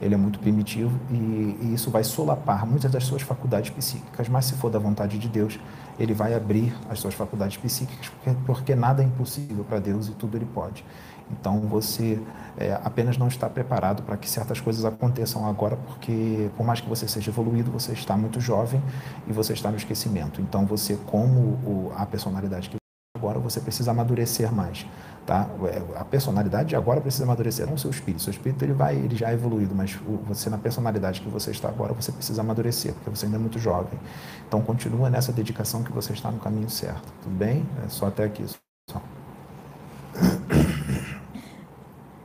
Ele 0.00 0.14
é 0.14 0.16
muito 0.16 0.38
primitivo 0.38 0.96
e, 1.10 1.58
e 1.62 1.72
isso 1.74 1.90
vai 1.90 2.04
solapar 2.04 2.64
muitas 2.66 2.92
das 2.92 3.04
suas 3.04 3.22
faculdades 3.22 3.70
psíquicas, 3.70 4.28
mas 4.28 4.44
se 4.44 4.54
for 4.54 4.70
da 4.70 4.78
vontade 4.78 5.18
de 5.18 5.28
Deus, 5.28 5.58
ele 5.98 6.12
vai 6.12 6.34
abrir 6.34 6.72
as 6.88 7.00
suas 7.00 7.14
faculdades 7.14 7.56
psíquicas, 7.56 8.08
porque, 8.08 8.38
porque 8.44 8.74
nada 8.74 9.02
é 9.02 9.06
impossível 9.06 9.64
para 9.64 9.80
Deus 9.80 10.08
e 10.08 10.12
tudo 10.12 10.36
ele 10.36 10.46
pode. 10.46 10.84
Então 11.28 11.60
você 11.60 12.20
é, 12.56 12.78
apenas 12.84 13.18
não 13.18 13.26
está 13.26 13.48
preparado 13.50 14.02
para 14.02 14.16
que 14.16 14.30
certas 14.30 14.60
coisas 14.60 14.84
aconteçam 14.84 15.46
agora, 15.48 15.76
porque 15.76 16.50
por 16.56 16.64
mais 16.64 16.80
que 16.80 16.88
você 16.88 17.08
seja 17.08 17.30
evoluído, 17.30 17.70
você 17.70 17.92
está 17.92 18.16
muito 18.16 18.40
jovem 18.40 18.80
e 19.26 19.32
você 19.32 19.54
está 19.54 19.70
no 19.70 19.76
esquecimento. 19.76 20.40
Então 20.40 20.64
você, 20.66 20.96
como 21.06 21.40
o, 21.40 21.92
a 21.96 22.06
personalidade 22.06 22.68
que 22.68 22.76
agora, 23.16 23.38
você 23.38 23.60
precisa 23.60 23.90
amadurecer 23.90 24.52
mais. 24.52 24.86
Tá? 25.26 25.48
A 25.96 26.04
personalidade 26.04 26.68
de 26.68 26.76
agora 26.76 27.00
precisa 27.00 27.24
amadurecer, 27.24 27.66
não 27.66 27.74
o 27.74 27.78
seu 27.78 27.90
espírito. 27.90 28.22
Seu 28.22 28.30
espírito 28.30 28.64
ele 28.64 28.72
vai, 28.72 28.94
ele 28.94 29.16
já 29.16 29.30
é 29.30 29.34
evoluído, 29.34 29.74
mas 29.74 29.98
você 30.24 30.48
na 30.48 30.56
personalidade 30.56 31.20
que 31.20 31.28
você 31.28 31.50
está 31.50 31.68
agora, 31.68 31.92
você 31.92 32.12
precisa 32.12 32.42
amadurecer, 32.42 32.94
porque 32.94 33.10
você 33.10 33.26
ainda 33.26 33.36
é 33.36 33.40
muito 33.40 33.58
jovem. 33.58 33.98
Então 34.46 34.62
continua 34.62 35.10
nessa 35.10 35.32
dedicação 35.32 35.82
que 35.82 35.90
você 35.90 36.12
está 36.12 36.30
no 36.30 36.38
caminho 36.38 36.70
certo. 36.70 37.12
Tudo 37.24 37.34
bem? 37.34 37.66
É 37.84 37.88
só 37.88 38.06
até 38.06 38.22
aqui. 38.22 38.46
Só. 38.88 39.02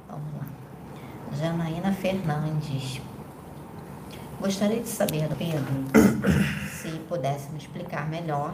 Vamos 0.07 0.33
lá. 0.37 0.45
Janaína 1.39 1.91
Fernandes. 1.93 3.01
Gostaria 4.39 4.79
de 4.79 4.89
saber 4.89 5.27
Pedro 5.37 5.65
se 6.81 6.89
pudesse 7.09 7.49
me 7.51 7.57
explicar 7.57 8.07
melhor 8.07 8.53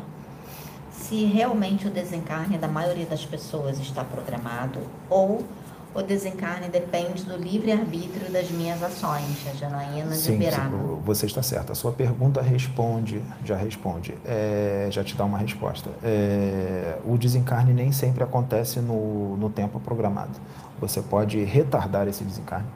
se 1.07 1.25
realmente 1.25 1.87
o 1.87 1.89
desencarne 1.89 2.57
da 2.57 2.67
maioria 2.67 3.05
das 3.05 3.25
pessoas 3.25 3.79
está 3.79 4.03
programado 4.03 4.79
ou 5.09 5.45
o 5.95 6.01
desencarne 6.01 6.67
depende 6.67 7.23
do 7.23 7.37
livre-arbítrio 7.37 8.31
das 8.31 8.51
minhas 8.51 8.83
ações, 8.83 9.47
a 9.49 9.55
Janaína 9.55 10.11
de 10.11 10.17
Sim, 10.17 10.39
você 11.03 11.25
está 11.25 11.41
certa. 11.41 11.71
A 11.71 11.75
sua 11.75 11.91
pergunta 11.91 12.41
responde, 12.41 13.23
já 13.43 13.55
responde, 13.55 14.13
é, 14.23 14.89
já 14.91 15.03
te 15.03 15.15
dá 15.15 15.25
uma 15.25 15.39
resposta. 15.39 15.89
É, 16.03 16.97
o 17.03 17.17
desencarne 17.17 17.73
nem 17.73 17.91
sempre 17.91 18.23
acontece 18.23 18.79
no, 18.79 19.37
no 19.37 19.49
tempo 19.49 19.79
programado. 19.79 20.33
Você 20.79 21.01
pode 21.01 21.43
retardar 21.43 22.07
esse 22.07 22.23
desencarne 22.23 22.67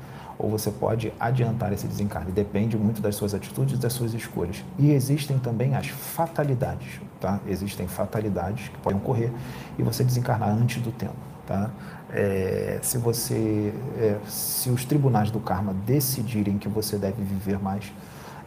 ou 0.42 0.50
você 0.50 0.72
pode 0.72 1.14
adiantar 1.20 1.72
esse 1.72 1.88
desencarne. 1.88 2.32
Depende 2.32 2.76
muito 2.76 3.02
das 3.02 3.16
suas 3.16 3.34
atitudes 3.34 3.78
das 3.78 3.94
suas 3.94 4.14
escolhas. 4.14 4.64
E 4.80 4.92
existem 4.92 5.38
também 5.38 5.76
as 5.76 5.88
fatalidades, 5.88 7.00
tá? 7.20 7.40
Existem 7.48 7.88
fatalidades 7.88 8.70
que 8.70 8.78
podem 8.80 9.00
ocorrer 9.00 9.32
e 9.78 9.84
você 9.84 10.04
desencarnar 10.04 10.50
antes 10.50 10.82
do 10.82 10.92
tempo, 10.92 11.16
tá? 11.46 11.70
É, 12.10 12.80
se 12.82 12.98
você, 12.98 13.72
é, 13.98 14.18
se 14.28 14.70
os 14.70 14.84
tribunais 14.84 15.30
do 15.30 15.40
karma 15.40 15.76
decidirem 15.86 16.58
que 16.58 16.68
você 16.68 16.98
deve 16.98 17.24
viver 17.24 17.60
mais, 17.60 17.92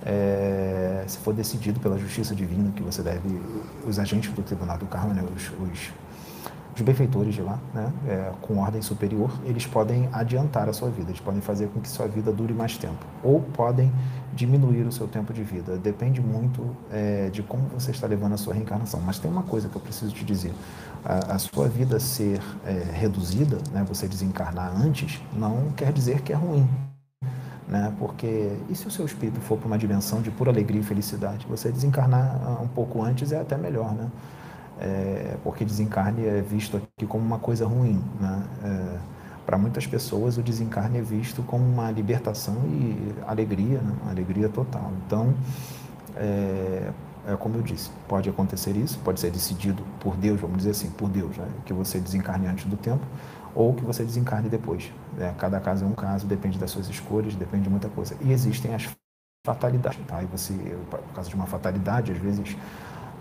é, 0.05 1.05
se 1.07 1.17
for 1.19 1.33
decidido 1.33 1.79
pela 1.79 1.97
justiça 1.97 2.35
divina 2.35 2.71
que 2.75 2.83
você 2.83 3.03
deve, 3.03 3.41
os 3.87 3.99
agentes 3.99 4.33
do 4.33 4.43
tribunal 4.43 4.77
do 4.77 4.87
karma, 4.87 5.15
né, 5.15 5.25
os, 5.35 5.45
os 5.45 5.93
os 6.75 6.81
benfeitores 6.81 7.35
de 7.35 7.41
lá, 7.41 7.59
né, 7.73 7.93
é, 8.09 8.33
com 8.41 8.59
ordem 8.59 8.83
superior, 8.83 9.31
eles 9.45 9.65
podem 9.67 10.09
adiantar 10.13 10.69
a 10.69 10.73
sua 10.73 10.91
vida, 10.91 11.11
eles 11.11 11.21
podem 11.21 11.41
fazer 11.41 11.69
com 11.69 11.81
que 11.81 11.89
sua 11.89 12.09
vida 12.09 12.33
dure 12.33 12.53
mais 12.53 12.77
tempo, 12.77 13.07
ou 13.23 13.41
podem 13.41 13.93
diminuir 14.35 14.83
o 14.83 14.91
seu 14.91 15.07
tempo 15.07 15.33
de 15.33 15.45
vida. 15.45 15.77
Depende 15.77 16.21
muito 16.21 16.77
é, 16.91 17.31
de 17.31 17.43
como 17.43 17.63
você 17.69 17.93
está 17.93 18.07
levando 18.07 18.33
a 18.33 18.37
sua 18.37 18.55
reencarnação. 18.55 19.01
Mas 19.01 19.19
tem 19.19 19.31
uma 19.31 19.45
coisa 19.45 19.69
que 19.69 19.77
eu 19.77 19.81
preciso 19.81 20.13
te 20.13 20.25
dizer: 20.25 20.53
a, 21.05 21.35
a 21.35 21.39
sua 21.39 21.69
vida 21.69 22.01
ser 22.01 22.41
é, 22.67 22.73
reduzida, 22.93 23.59
né, 23.73 23.85
você 23.87 24.09
desencarnar 24.09 24.75
antes, 24.77 25.21
não 25.33 25.71
quer 25.77 25.93
dizer 25.93 26.23
que 26.23 26.33
é 26.33 26.37
ruim. 26.37 26.69
Né? 27.69 27.95
Porque 27.99 28.59
e 28.69 28.75
se 28.75 28.87
o 28.87 28.91
seu 28.91 29.07
espírito 29.07 29.41
for 29.41 29.57
para 29.57 29.67
uma 29.67 29.79
dimensão 29.79 30.21
de 30.21 30.31
pura 30.31 30.51
alegria 30.51 30.81
e 30.81 30.85
felicidade? 30.85 31.47
Você 31.49 31.71
desencarnar 31.71 32.41
ah, 32.45 32.61
um 32.61 32.69
pouco 32.69 33.03
antes 33.03 33.33
é 33.33 33.41
até 33.41 33.57
melhor, 33.57 33.95
né? 33.95 34.11
É, 34.81 35.37
porque 35.43 35.65
desencarne 35.65 36.27
é 36.27 36.41
visto 36.41 36.77
aqui 36.77 37.07
como 37.07 37.25
uma 37.25 37.39
coisa 37.39 37.67
ruim. 37.67 38.03
Né? 38.21 38.43
É, 38.65 38.99
para 39.47 39.59
muitas 39.59 39.87
pessoas, 39.87 40.39
o 40.39 40.43
desencarne 40.43 40.99
é 40.99 41.03
visto 41.03 41.43
como 41.43 41.65
uma 41.65 41.91
libertação 41.91 42.57
e 42.67 43.15
alegria, 43.27 43.79
né? 43.79 43.95
alegria 44.09 44.49
total. 44.49 44.91
Então, 45.07 45.35
é, 46.17 46.91
é, 47.27 47.37
como 47.37 47.57
eu 47.57 47.63
disse, 47.63 47.91
pode 48.09 48.29
acontecer 48.29 48.77
isso, 48.77 48.99
pode 49.05 49.21
ser 49.21 49.31
decidido 49.31 49.83
por 50.01 50.17
Deus, 50.17 50.41
vamos 50.41 50.59
dizer 50.59 50.71
assim, 50.71 50.91
por 50.91 51.09
Deus, 51.09 51.37
né? 51.37 51.47
que 51.65 51.73
você 51.73 51.99
desencarne 51.99 52.47
antes 52.47 52.65
do 52.67 52.77
tempo, 52.77 53.05
ou 53.55 53.75
que 53.75 53.85
você 53.85 54.03
desencarne 54.03 54.49
depois. 54.49 54.91
Né? 55.17 55.35
Cada 55.39 55.61
caso 55.61 55.85
é 55.85 55.89
um 55.89 55.93
caso, 55.95 56.27
depende 56.27 56.59
das 56.59 56.71
suas 56.71 56.89
escolhas, 56.89 57.35
depende 57.35 57.65
de 57.65 57.71
muita 57.71 57.89
coisa. 57.89 58.17
E 58.23 58.33
existem 58.33 58.75
as 58.75 58.89
fatalidades. 59.47 60.01
Tá? 60.07 60.23
E 60.23 60.27
você, 60.27 60.55
por 60.91 61.01
causa 61.15 61.29
de 61.29 61.37
uma 61.37 61.47
fatalidade, 61.47 62.13
às 62.13 62.19
vezes 62.19 62.57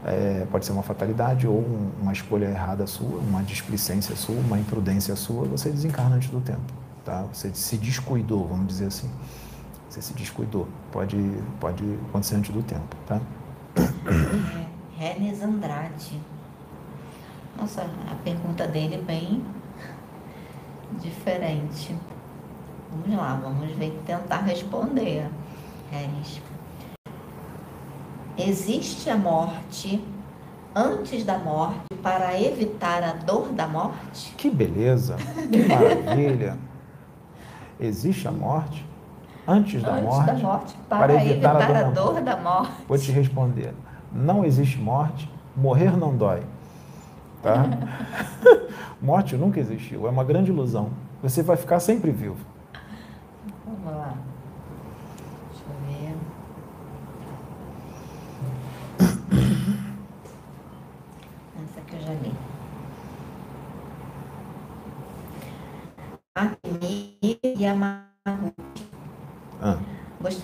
é, 0.05 0.45
pode 0.51 0.65
ser 0.65 0.71
uma 0.71 0.83
fatalidade 0.83 1.47
ou 1.47 1.59
um, 1.59 1.91
uma 2.01 2.11
escolha 2.11 2.45
errada 2.45 2.85
sua, 2.85 3.19
uma 3.19 3.41
displicência 3.41 4.15
sua, 4.15 4.35
uma 4.35 4.59
imprudência 4.59 5.15
sua, 5.15 5.45
você 5.45 5.69
desencarna 5.69 6.17
antes 6.17 6.29
do 6.29 6.41
tempo. 6.41 6.73
Tá? 7.05 7.23
Você 7.33 7.53
se 7.53 7.77
descuidou, 7.77 8.47
vamos 8.47 8.67
dizer 8.67 8.87
assim. 8.87 9.09
Você 9.89 10.01
se 10.01 10.13
descuidou. 10.13 10.67
Pode, 10.91 11.17
pode 11.59 11.83
acontecer 12.09 12.35
antes 12.35 12.51
do 12.51 12.63
tempo. 12.63 12.95
Tá? 13.05 13.21
É, 14.97 15.13
Renes 15.13 15.41
Andrade. 15.41 16.19
Nossa, 17.57 17.83
a 18.09 18.15
pergunta 18.23 18.67
dele 18.67 18.95
é 18.95 19.01
bem 19.01 19.43
diferente. 20.99 21.95
Vamos 22.91 23.17
lá, 23.17 23.39
vamos 23.41 23.71
ver, 23.75 24.01
tentar 24.05 24.41
responder, 24.41 25.29
Renes. 25.91 26.41
Existe 28.37 29.09
a 29.11 29.17
morte 29.17 30.03
antes 30.75 31.23
da 31.23 31.37
morte 31.37 31.85
para 32.01 32.39
evitar 32.41 33.03
a 33.03 33.13
dor 33.13 33.49
da 33.49 33.67
morte? 33.67 34.33
Que 34.35 34.49
beleza, 34.49 35.17
que 35.51 35.61
maravilha. 35.67 36.57
Existe 37.79 38.27
a 38.27 38.31
morte 38.31 38.85
antes 39.47 39.81
da 39.83 39.91
antes 39.93 40.03
morte, 40.03 40.25
da 40.25 40.33
morte 40.33 40.75
para, 40.89 41.13
evitar, 41.15 41.55
evitar, 41.55 41.75
a, 41.75 41.83
dor, 41.83 42.11
a 42.11 42.13
dor 42.13 42.21
da 42.21 42.37
morte? 42.37 42.73
Vou 42.87 42.97
te 42.97 43.11
responder. 43.11 43.73
Não 44.11 44.43
existe 44.43 44.79
morte, 44.79 45.29
morrer 45.55 45.95
não 45.95 46.15
dói. 46.15 46.41
Tá? 47.43 47.65
morte 49.01 49.35
nunca 49.35 49.59
existiu, 49.59 50.07
é 50.07 50.09
uma 50.09 50.23
grande 50.23 50.49
ilusão. 50.49 50.89
Você 51.21 51.43
vai 51.43 51.55
ficar 51.55 51.79
sempre 51.79 52.09
vivo. 52.09 52.52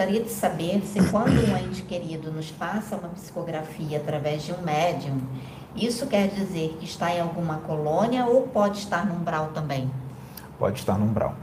Gostaria 0.10 0.26
de 0.26 0.32
saber 0.32 0.82
se 0.88 1.08
quando 1.12 1.30
um 1.30 1.56
ente 1.56 1.84
querido 1.84 2.32
nos 2.32 2.50
passa 2.50 2.96
uma 2.96 3.10
psicografia 3.10 4.00
através 4.00 4.42
de 4.42 4.52
um 4.52 4.60
médium, 4.60 5.20
isso 5.76 6.08
quer 6.08 6.30
dizer 6.30 6.76
que 6.80 6.86
está 6.86 7.14
em 7.14 7.20
alguma 7.20 7.58
colônia 7.58 8.26
ou 8.26 8.48
pode 8.48 8.80
estar 8.80 9.06
no 9.06 9.14
umbral 9.14 9.52
também? 9.54 9.88
Pode 10.58 10.80
estar 10.80 10.98
no 10.98 11.06
umbral. 11.06 11.36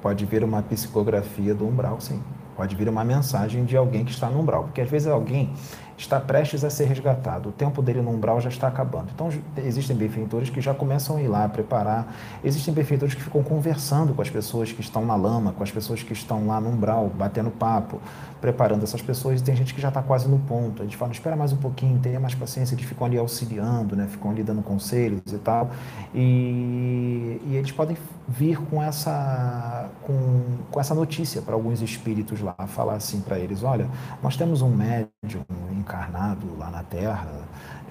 Pode 0.00 0.24
vir 0.24 0.42
uma 0.42 0.62
psicografia 0.62 1.54
do 1.54 1.68
umbral, 1.68 2.00
sim. 2.00 2.22
Pode 2.56 2.74
vir 2.74 2.88
uma 2.88 3.04
mensagem 3.04 3.66
de 3.66 3.76
alguém 3.76 4.06
que 4.06 4.12
está 4.12 4.30
no 4.30 4.40
umbral. 4.40 4.64
Porque 4.64 4.80
às 4.80 4.88
vezes 4.88 5.06
alguém 5.06 5.52
está 5.96 6.20
prestes 6.20 6.64
a 6.64 6.70
ser 6.70 6.84
resgatado. 6.84 7.48
O 7.50 7.52
tempo 7.52 7.82
dele 7.82 8.02
no 8.02 8.10
umbral 8.10 8.40
já 8.40 8.48
está 8.48 8.68
acabando. 8.68 9.08
Então, 9.14 9.28
existem 9.56 9.96
benfeitores 9.96 10.50
que 10.50 10.60
já 10.60 10.74
começam 10.74 11.16
a 11.16 11.22
ir 11.22 11.28
lá 11.28 11.48
preparar. 11.48 12.14
Existem 12.42 12.72
benfeitores 12.74 13.14
que 13.14 13.22
ficam 13.22 13.42
conversando 13.42 14.14
com 14.14 14.22
as 14.22 14.30
pessoas 14.30 14.72
que 14.72 14.80
estão 14.80 15.04
na 15.06 15.14
lama, 15.14 15.52
com 15.52 15.62
as 15.62 15.70
pessoas 15.70 16.02
que 16.02 16.12
estão 16.12 16.46
lá 16.46 16.60
no 16.60 16.70
umbral, 16.70 17.10
batendo 17.14 17.50
papo, 17.50 18.00
preparando 18.40 18.82
essas 18.82 19.02
pessoas. 19.02 19.40
E 19.40 19.44
tem 19.44 19.54
gente 19.54 19.74
que 19.74 19.80
já 19.80 19.88
está 19.88 20.02
quase 20.02 20.28
no 20.28 20.38
ponto. 20.38 20.82
A 20.82 20.84
gente 20.84 20.96
fala, 20.96 21.12
espera 21.12 21.36
mais 21.36 21.52
um 21.52 21.56
pouquinho, 21.56 21.98
tenha 21.98 22.18
mais 22.18 22.34
paciência. 22.34 22.74
Eles 22.74 22.86
ficam 22.86 23.06
ali 23.06 23.16
auxiliando, 23.16 23.94
né? 23.94 24.06
ficam 24.10 24.30
ali 24.30 24.42
dando 24.42 24.62
conselhos 24.62 25.32
e 25.32 25.38
tal. 25.38 25.70
E, 26.14 27.40
e 27.46 27.56
eles 27.56 27.70
podem 27.70 27.96
vir 28.26 28.58
com 28.58 28.82
essa, 28.82 29.88
com, 30.02 30.42
com 30.70 30.80
essa 30.80 30.94
notícia 30.94 31.42
para 31.42 31.54
alguns 31.54 31.82
espíritos 31.82 32.40
lá, 32.40 32.54
falar 32.66 32.94
assim 32.94 33.20
para 33.20 33.38
eles, 33.38 33.62
olha, 33.62 33.88
nós 34.22 34.36
temos 34.36 34.62
um 34.62 34.70
médium 34.70 35.44
encarnado 35.84 36.56
lá 36.58 36.70
na 36.70 36.82
Terra, 36.82 37.28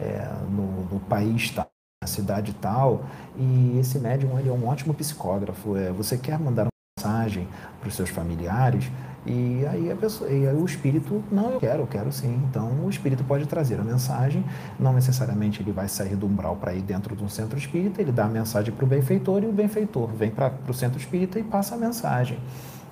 é, 0.02 0.28
no, 0.50 0.86
no, 0.92 1.00
país 1.00 1.52
tal, 1.52 1.68
na 2.02 2.08
cidade 2.08 2.54
tal, 2.54 3.06
e 3.38 3.78
esse 3.80 4.00
médium 4.00 4.38
ele 4.40 4.50
é 4.50 4.52
um 4.52 4.68
ótimo 4.68 4.94
psicógrafo. 4.94 5.78
É, 5.78 5.92
você 5.92 6.18
quer 6.18 6.40
mandar 6.40 6.64
uma 6.64 6.70
mensagem 7.00 7.48
para 7.80 7.88
os 7.88 7.96
seus 7.96 8.10
familiares, 8.10 8.90
E 9.26 9.66
aí 9.68 9.90
a 9.90 9.96
pessoa, 9.96 10.30
e 10.30 10.46
o 10.48 10.66
espírito, 10.66 11.24
não, 11.32 11.52
eu 11.52 11.60
quero, 11.60 11.84
eu 11.84 11.88
quero 11.88 12.12
sim. 12.12 12.44
Então 12.50 12.68
o 12.84 12.90
espírito 12.90 13.24
pode 13.24 13.46
trazer 13.46 13.80
a 13.80 13.84
mensagem, 13.84 14.44
não 14.78 14.92
necessariamente 14.92 15.62
ele 15.62 15.72
vai 15.72 15.88
sair 15.88 16.18
do 16.18 16.26
umbral 16.26 16.58
para 16.58 16.74
ir 16.74 16.82
dentro 16.82 17.16
de 17.16 17.24
um 17.24 17.30
centro 17.30 17.58
espírita, 17.58 18.02
ele 18.02 18.12
dá 18.12 18.26
a 18.26 18.28
mensagem 18.28 18.74
para 18.74 18.84
o 18.84 18.88
benfeitor 18.88 19.44
e 19.44 19.46
o 19.46 19.54
benfeitor 19.54 20.10
vem 20.10 20.30
para 20.30 20.52
o 20.68 20.74
centro 20.74 21.00
espírita 21.00 21.40
e 21.40 21.44
passa 21.44 21.76
a 21.76 21.78
mensagem. 21.78 22.38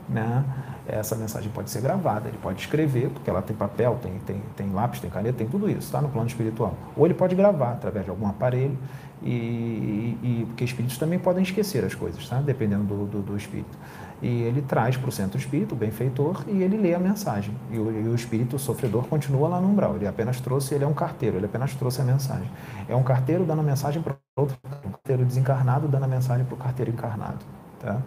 Né? 0.07 0.43
Essa 0.91 1.15
mensagem 1.15 1.49
pode 1.49 1.69
ser 1.69 1.79
gravada, 1.81 2.27
ele 2.27 2.37
pode 2.37 2.59
escrever, 2.59 3.09
porque 3.09 3.29
ela 3.29 3.41
tem 3.41 3.55
papel, 3.55 3.97
tem, 4.01 4.19
tem, 4.25 4.43
tem 4.57 4.71
lápis, 4.73 4.99
tem 4.99 5.09
caneta, 5.09 5.37
tem 5.37 5.47
tudo 5.47 5.69
isso, 5.69 5.79
está 5.79 6.01
no 6.01 6.09
plano 6.09 6.27
espiritual. 6.27 6.75
Ou 6.97 7.05
ele 7.05 7.13
pode 7.13 7.33
gravar 7.33 7.71
através 7.71 8.03
de 8.03 8.11
algum 8.11 8.27
aparelho, 8.27 8.77
e, 9.23 10.17
e, 10.21 10.45
porque 10.47 10.65
espíritos 10.65 10.97
também 10.97 11.17
podem 11.17 11.43
esquecer 11.43 11.85
as 11.85 11.95
coisas, 11.95 12.27
tá? 12.27 12.41
dependendo 12.41 12.83
do, 12.83 13.05
do, 13.05 13.21
do 13.21 13.37
espírito. 13.37 13.77
E 14.21 14.41
ele 14.41 14.61
traz 14.61 14.97
para 14.97 15.07
o 15.07 15.11
centro 15.11 15.37
espírito, 15.37 15.73
o 15.73 15.77
benfeitor, 15.77 16.43
e 16.47 16.61
ele 16.61 16.77
lê 16.77 16.93
a 16.93 16.99
mensagem. 16.99 17.55
E 17.71 17.79
o, 17.79 17.91
e 17.91 18.09
o 18.09 18.13
espírito 18.13 18.59
sofredor 18.59 19.05
continua 19.07 19.47
lá 19.47 19.61
no 19.61 19.69
umbral. 19.69 19.95
Ele 19.95 20.05
apenas 20.05 20.41
trouxe, 20.41 20.75
ele 20.75 20.83
é 20.83 20.87
um 20.87 20.93
carteiro, 20.93 21.37
ele 21.37 21.45
apenas 21.45 21.73
trouxe 21.73 22.01
a 22.01 22.03
mensagem. 22.03 22.51
É 22.89 22.95
um 22.95 23.03
carteiro 23.03 23.45
dando 23.45 23.61
a 23.61 23.63
mensagem 23.63 24.01
para 24.01 24.15
outro, 24.35 24.57
um 24.85 24.91
carteiro 24.91 25.23
desencarnado 25.23 25.87
dando 25.87 26.03
a 26.03 26.07
mensagem 26.07 26.45
para 26.45 26.53
o 26.53 26.57
carteiro 26.57 26.91
encarnado. 26.91 27.39
Tá? 27.79 27.99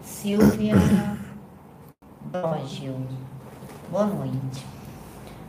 Silvia 0.00 0.76
Dógio. 2.32 2.94
Boa 3.90 4.04
noite. 4.04 4.66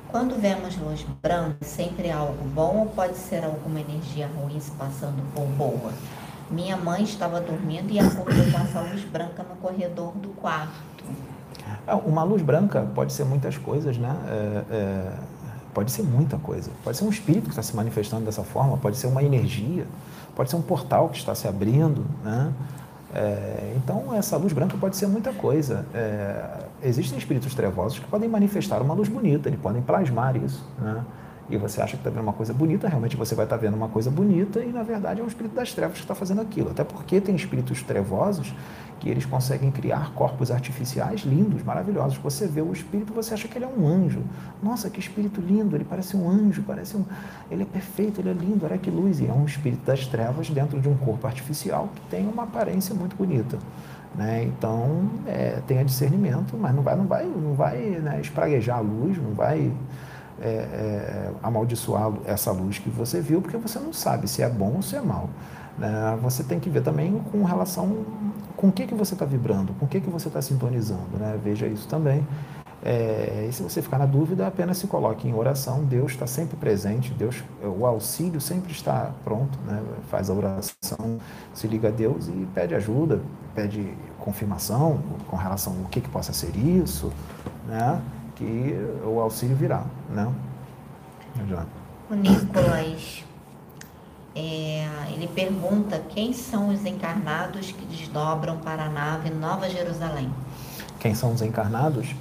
Quando 0.08 0.40
vemos 0.40 0.78
luz 0.78 1.06
branca, 1.22 1.58
sempre 1.62 2.10
algo 2.10 2.46
bom 2.46 2.78
ou 2.78 2.86
pode 2.86 3.18
ser 3.18 3.44
alguma 3.44 3.82
energia 3.82 4.28
ruim 4.28 4.60
se 4.62 4.72
passando 4.72 5.22
por 5.34 5.46
boa? 5.46 5.92
Minha 6.50 6.78
mãe 6.78 7.04
estava 7.04 7.42
dormindo 7.42 7.92
e 7.92 8.00
acordou 8.00 8.44
com 8.50 8.60
essa 8.60 8.80
luz 8.80 9.04
branca 9.04 9.44
no 9.44 9.58
corredor 9.58 10.14
do 10.14 10.30
quarto. 10.30 11.04
É, 11.86 11.94
Uma 11.94 12.24
luz 12.24 12.42
branca 12.42 12.88
pode 12.96 13.12
ser 13.12 13.26
muitas 13.26 13.58
coisas, 13.58 13.98
né? 13.98 14.16
É, 14.28 14.64
é, 14.72 15.14
pode 15.74 15.92
ser 15.92 16.04
muita 16.04 16.38
coisa. 16.38 16.72
Pode 16.82 16.98
ser 16.98 17.04
um 17.04 17.10
espírito 17.10 17.44
que 17.44 17.50
está 17.50 17.62
se 17.62 17.76
manifestando 17.76 18.24
dessa 18.24 18.44
forma, 18.44 18.78
pode 18.78 18.96
ser 18.96 19.08
uma 19.08 19.22
energia, 19.22 19.86
pode 20.34 20.50
ser 20.50 20.56
um 20.56 20.62
portal 20.62 21.10
que 21.10 21.18
está 21.18 21.36
se 21.36 21.46
abrindo, 21.46 22.06
né? 22.24 22.54
É, 23.14 23.74
então, 23.76 24.14
essa 24.14 24.38
luz 24.38 24.54
branca 24.54 24.78
pode 24.78 24.96
ser 24.96 25.08
muita 25.08 25.34
coisa. 25.34 25.86
É, 25.94 26.60
existem 26.84 27.18
espíritos 27.18 27.54
trevosos 27.56 28.00
que 28.00 28.06
podem 28.06 28.30
manifestar 28.30 28.82
uma 28.82 28.94
luz 28.94 29.10
bonita, 29.10 29.50
eles 29.50 29.60
podem 29.60 29.82
plasmar 29.82 30.36
isso. 30.36 30.68
Né? 30.80 31.04
E 31.50 31.58
você 31.58 31.82
acha 31.82 31.94
que 31.94 32.02
está 32.02 32.12
vendo 32.12 32.22
uma 32.22 32.34
coisa 32.34 32.54
bonita, 32.54 32.88
realmente 32.88 33.18
você 33.18 33.34
vai 33.34 33.46
estar 33.46 33.58
vendo 33.58 33.74
uma 33.74 33.90
coisa 33.90 34.12
bonita 34.12 34.60
e, 34.60 34.72
na 34.72 34.84
verdade, 34.84 35.20
é 35.20 35.24
um 35.24 35.28
espírito 35.28 35.56
das 35.56 35.74
trevas 35.74 35.98
que 35.98 36.04
está 36.04 36.14
fazendo 36.14 36.42
aquilo. 36.42 36.70
Até 36.70 36.84
porque 36.84 37.20
tem 37.20 37.36
espíritos 37.36 37.82
trevosos 37.82 38.54
que 39.00 39.10
eles 39.10 39.26
conseguem 39.26 39.72
criar 39.72 40.14
corpos 40.14 40.52
artificiais 40.52 41.22
lindos, 41.22 41.64
maravilhosos. 41.64 42.18
Você 42.18 42.46
vê 42.46 42.62
o 42.62 42.72
espírito, 42.72 43.14
você 43.14 43.34
acha 43.34 43.48
que 43.48 43.58
ele 43.58 43.66
é 43.66 43.68
um 43.68 43.88
anjo. 43.88 44.22
Nossa, 44.62 44.90
que 44.90 45.00
espírito 45.00 45.40
lindo, 45.40 45.76
ele 45.76 45.86
parece 45.86 46.18
um 46.18 46.30
anjo, 46.30 46.64
parece 46.64 46.98
um... 46.98 47.06
Ele 47.50 47.64
é 47.64 47.66
perfeito, 47.66 48.20
ele 48.20 48.30
é 48.30 48.34
lindo, 48.34 48.66
olha 48.66 48.78
que 48.78 48.92
luz. 48.92 49.20
E 49.20 49.28
é 49.28 49.34
um 49.34 49.46
espírito 49.46 49.86
das 49.86 50.06
trevas 50.06 50.50
dentro 50.50 50.80
de 50.82 50.90
um 50.90 50.96
corpo 50.98 51.26
artificial 51.26 51.90
que 51.96 52.02
tem 52.10 52.28
uma 52.28 52.44
aparência 52.44 52.94
muito 52.94 53.16
bonita. 53.16 53.58
Né? 54.16 54.44
Então, 54.44 55.10
é, 55.26 55.62
tenha 55.66 55.86
discernimento, 55.86 56.58
mas 56.58 56.76
não 56.76 56.84
vai, 56.84 56.96
não 56.96 57.06
vai, 57.06 57.26
não 57.26 57.54
vai 57.54 57.78
né, 57.78 58.20
espraguejar 58.20 58.80
a 58.80 58.82
luz, 58.82 59.18
não 59.18 59.34
vai 59.34 59.72
é, 60.42 60.48
é, 60.48 61.32
amaldiçoar 61.44 62.12
essa 62.26 62.52
luz 62.52 62.80
que 62.80 62.90
você 62.90 63.22
viu, 63.22 63.42
porque 63.42 63.58
você 63.58 63.80
não 63.80 63.94
sabe 63.94 64.28
se 64.28 64.42
é 64.42 64.50
bom 64.50 64.74
ou 64.78 64.82
se 64.82 64.96
é 64.96 65.02
mal. 65.02 65.30
Né? 65.78 66.20
Você 66.22 66.44
tem 66.44 66.60
que 66.60 66.70
ver 66.70 66.82
também 66.82 67.22
com 67.32 67.44
relação 67.44 68.06
com 68.60 68.68
o 68.68 68.72
que, 68.74 68.86
que 68.86 68.94
você 68.94 69.14
está 69.14 69.26
vibrando, 69.26 69.74
com 69.76 69.86
o 69.86 69.88
que, 69.88 70.02
que 70.02 70.10
você 70.10 70.28
está 70.28 70.42
sintonizando. 70.42 71.18
Né? 71.18 71.40
Veja 71.42 71.66
isso 71.66 71.88
também. 71.88 72.28
É, 72.84 73.48
e 73.50 73.54
se 73.54 73.64
você 73.64 73.82
ficar 73.82 73.98
na 73.98 74.06
dúvida, 74.06 74.46
apenas 74.46 74.78
se 74.78 74.86
coloque 74.86 75.26
em 75.30 75.34
oração. 75.34 75.86
Deus 75.86 76.12
está 76.12 76.28
sempre 76.28 76.58
presente, 76.58 77.14
Deus, 77.14 77.42
o 77.64 77.86
auxílio 77.86 78.42
sempre 78.42 78.74
está 78.74 79.14
pronto. 79.24 79.58
Né? 79.66 79.82
Faz 80.10 80.30
a 80.30 80.34
oração, 80.34 81.20
se 81.54 81.68
liga 81.68 81.88
a 81.88 81.92
Deus 81.92 82.28
e 82.28 82.50
pede 82.54 82.76
ajuda, 82.76 83.22
pede 83.56 83.94
confirmação 84.20 85.00
com 85.30 85.38
relação 85.38 85.78
ao 85.82 85.86
que, 85.86 86.02
que 86.02 86.10
possa 86.10 86.34
ser 86.34 86.54
isso, 86.58 87.14
né? 87.66 88.02
que 88.36 88.76
o 89.06 89.22
auxílio 89.22 89.56
virá. 89.56 89.86
Né? 90.10 90.30
O 92.10 92.14
Nicolas, 92.14 93.24
é, 94.40 95.14
ele 95.14 95.28
pergunta 95.28 96.02
quem 96.10 96.32
são 96.32 96.70
os 96.70 96.86
encarnados 96.86 97.72
que 97.72 97.86
desdobram 97.86 98.58
para 98.58 98.84
a 98.84 98.90
nave 98.90 99.30
Nova 99.30 99.70
Jerusalém. 99.70 100.32
Quem 101.00 101.14
são 101.14 101.34
os 101.34 101.42
encarnados? 101.42 102.16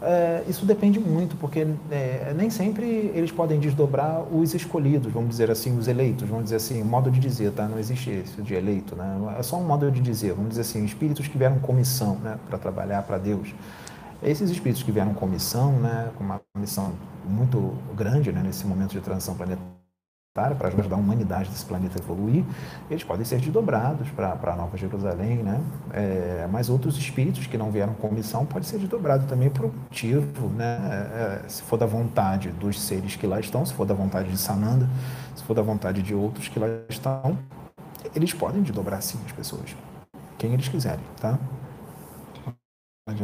É, 0.00 0.44
isso 0.48 0.66
depende 0.66 0.98
muito, 0.98 1.36
porque 1.36 1.66
é, 1.90 2.34
nem 2.36 2.50
sempre 2.50 2.84
eles 3.14 3.30
podem 3.30 3.58
desdobrar 3.58 4.22
os 4.22 4.54
escolhidos, 4.54 5.12
vamos 5.12 5.30
dizer 5.30 5.50
assim, 5.50 5.78
os 5.78 5.88
eleitos, 5.88 6.28
vamos 6.28 6.44
dizer 6.44 6.56
assim, 6.56 6.82
modo 6.82 7.10
de 7.10 7.18
dizer, 7.18 7.52
tá? 7.52 7.66
Não 7.66 7.78
existe 7.78 8.10
isso 8.10 8.42
de 8.42 8.54
eleito, 8.54 8.94
né? 8.96 9.18
É 9.38 9.42
só 9.42 9.56
um 9.56 9.64
modo 9.64 9.90
de 9.90 10.00
dizer, 10.00 10.32
vamos 10.32 10.50
dizer 10.50 10.62
assim, 10.62 10.84
espíritos 10.84 11.26
que 11.26 11.38
vieram 11.38 11.58
comissão, 11.58 12.16
né, 12.16 12.38
para 12.48 12.58
trabalhar 12.58 13.02
para 13.02 13.16
Deus. 13.16 13.54
Esses 14.22 14.50
espíritos 14.50 14.82
que 14.82 14.92
vieram 14.92 15.14
comissão, 15.14 15.72
né, 15.72 16.10
com 16.16 16.24
uma 16.24 16.40
missão 16.56 16.92
muito 17.26 17.74
grande, 17.94 18.30
né, 18.32 18.42
nesse 18.42 18.66
momento 18.66 18.92
de 18.92 19.00
transição 19.00 19.34
planetária, 19.34 19.83
para 20.34 20.66
ajudar 20.66 20.96
a 20.96 20.98
humanidade 20.98 21.48
desse 21.48 21.64
planeta 21.64 21.96
a 21.96 22.02
evoluir, 22.02 22.44
eles 22.90 23.04
podem 23.04 23.24
ser 23.24 23.38
desdobrados 23.38 24.08
para 24.10 24.52
a 24.52 24.56
Nova 24.56 24.76
Jerusalém, 24.76 25.36
né? 25.44 25.60
É, 25.92 26.48
mas 26.50 26.68
outros 26.68 26.98
espíritos 26.98 27.46
que 27.46 27.56
não 27.56 27.70
vieram 27.70 27.94
com 27.94 28.10
missão 28.10 28.44
podem 28.44 28.64
ser 28.64 28.78
desdobrados 28.78 29.26
também 29.26 29.48
por 29.48 29.72
motivo, 29.72 30.48
né? 30.48 31.44
É, 31.44 31.48
se 31.48 31.62
for 31.62 31.76
da 31.76 31.86
vontade 31.86 32.48
dos 32.50 32.80
seres 32.80 33.14
que 33.14 33.28
lá 33.28 33.38
estão, 33.38 33.64
se 33.64 33.72
for 33.72 33.86
da 33.86 33.94
vontade 33.94 34.28
de 34.28 34.36
Sananda, 34.36 34.88
se 35.36 35.44
for 35.44 35.54
da 35.54 35.62
vontade 35.62 36.02
de 36.02 36.16
outros 36.16 36.48
que 36.48 36.58
lá 36.58 36.66
estão, 36.88 37.38
eles 38.12 38.34
podem 38.34 38.60
desdobrar 38.60 39.00
sim 39.02 39.20
as 39.24 39.30
pessoas, 39.30 39.76
quem 40.36 40.52
eles 40.52 40.66
quiserem, 40.66 41.04
tá? 41.20 41.38
Pode 43.06 43.22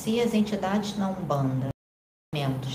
se 0.00 0.18
as 0.18 0.32
entidades 0.32 0.96
na 0.96 1.10
Umbanda 1.10 1.68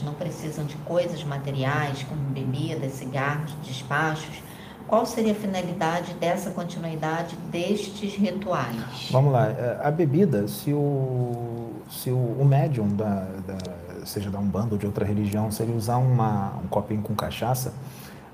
não 0.03 0.13
precisam 0.13 0.63
de 0.65 0.75
coisas 0.77 1.23
materiais 1.23 2.03
como 2.03 2.21
bebidas, 2.29 2.91
cigarros, 2.93 3.51
despachos, 3.63 4.43
qual 4.87 5.05
seria 5.07 5.31
a 5.31 5.35
finalidade 5.35 6.13
dessa 6.15 6.51
continuidade 6.51 7.35
destes 7.49 8.13
rituais? 8.13 9.09
Vamos 9.09 9.33
lá, 9.33 9.47
é, 9.49 9.79
a 9.81 9.89
bebida, 9.89 10.47
se 10.47 10.71
o, 10.71 11.71
se 11.89 12.11
o, 12.11 12.15
o 12.39 12.45
médium, 12.45 12.87
da, 12.95 13.21
da- 13.47 14.05
seja 14.05 14.29
da 14.29 14.37
Umbanda 14.37 14.75
ou 14.75 14.77
de 14.77 14.85
outra 14.85 15.03
religião, 15.03 15.49
se 15.49 15.63
ele 15.63 15.75
usar 15.75 15.97
uma, 15.97 16.55
um 16.63 16.67
copinho 16.67 17.01
com 17.01 17.15
cachaça, 17.15 17.73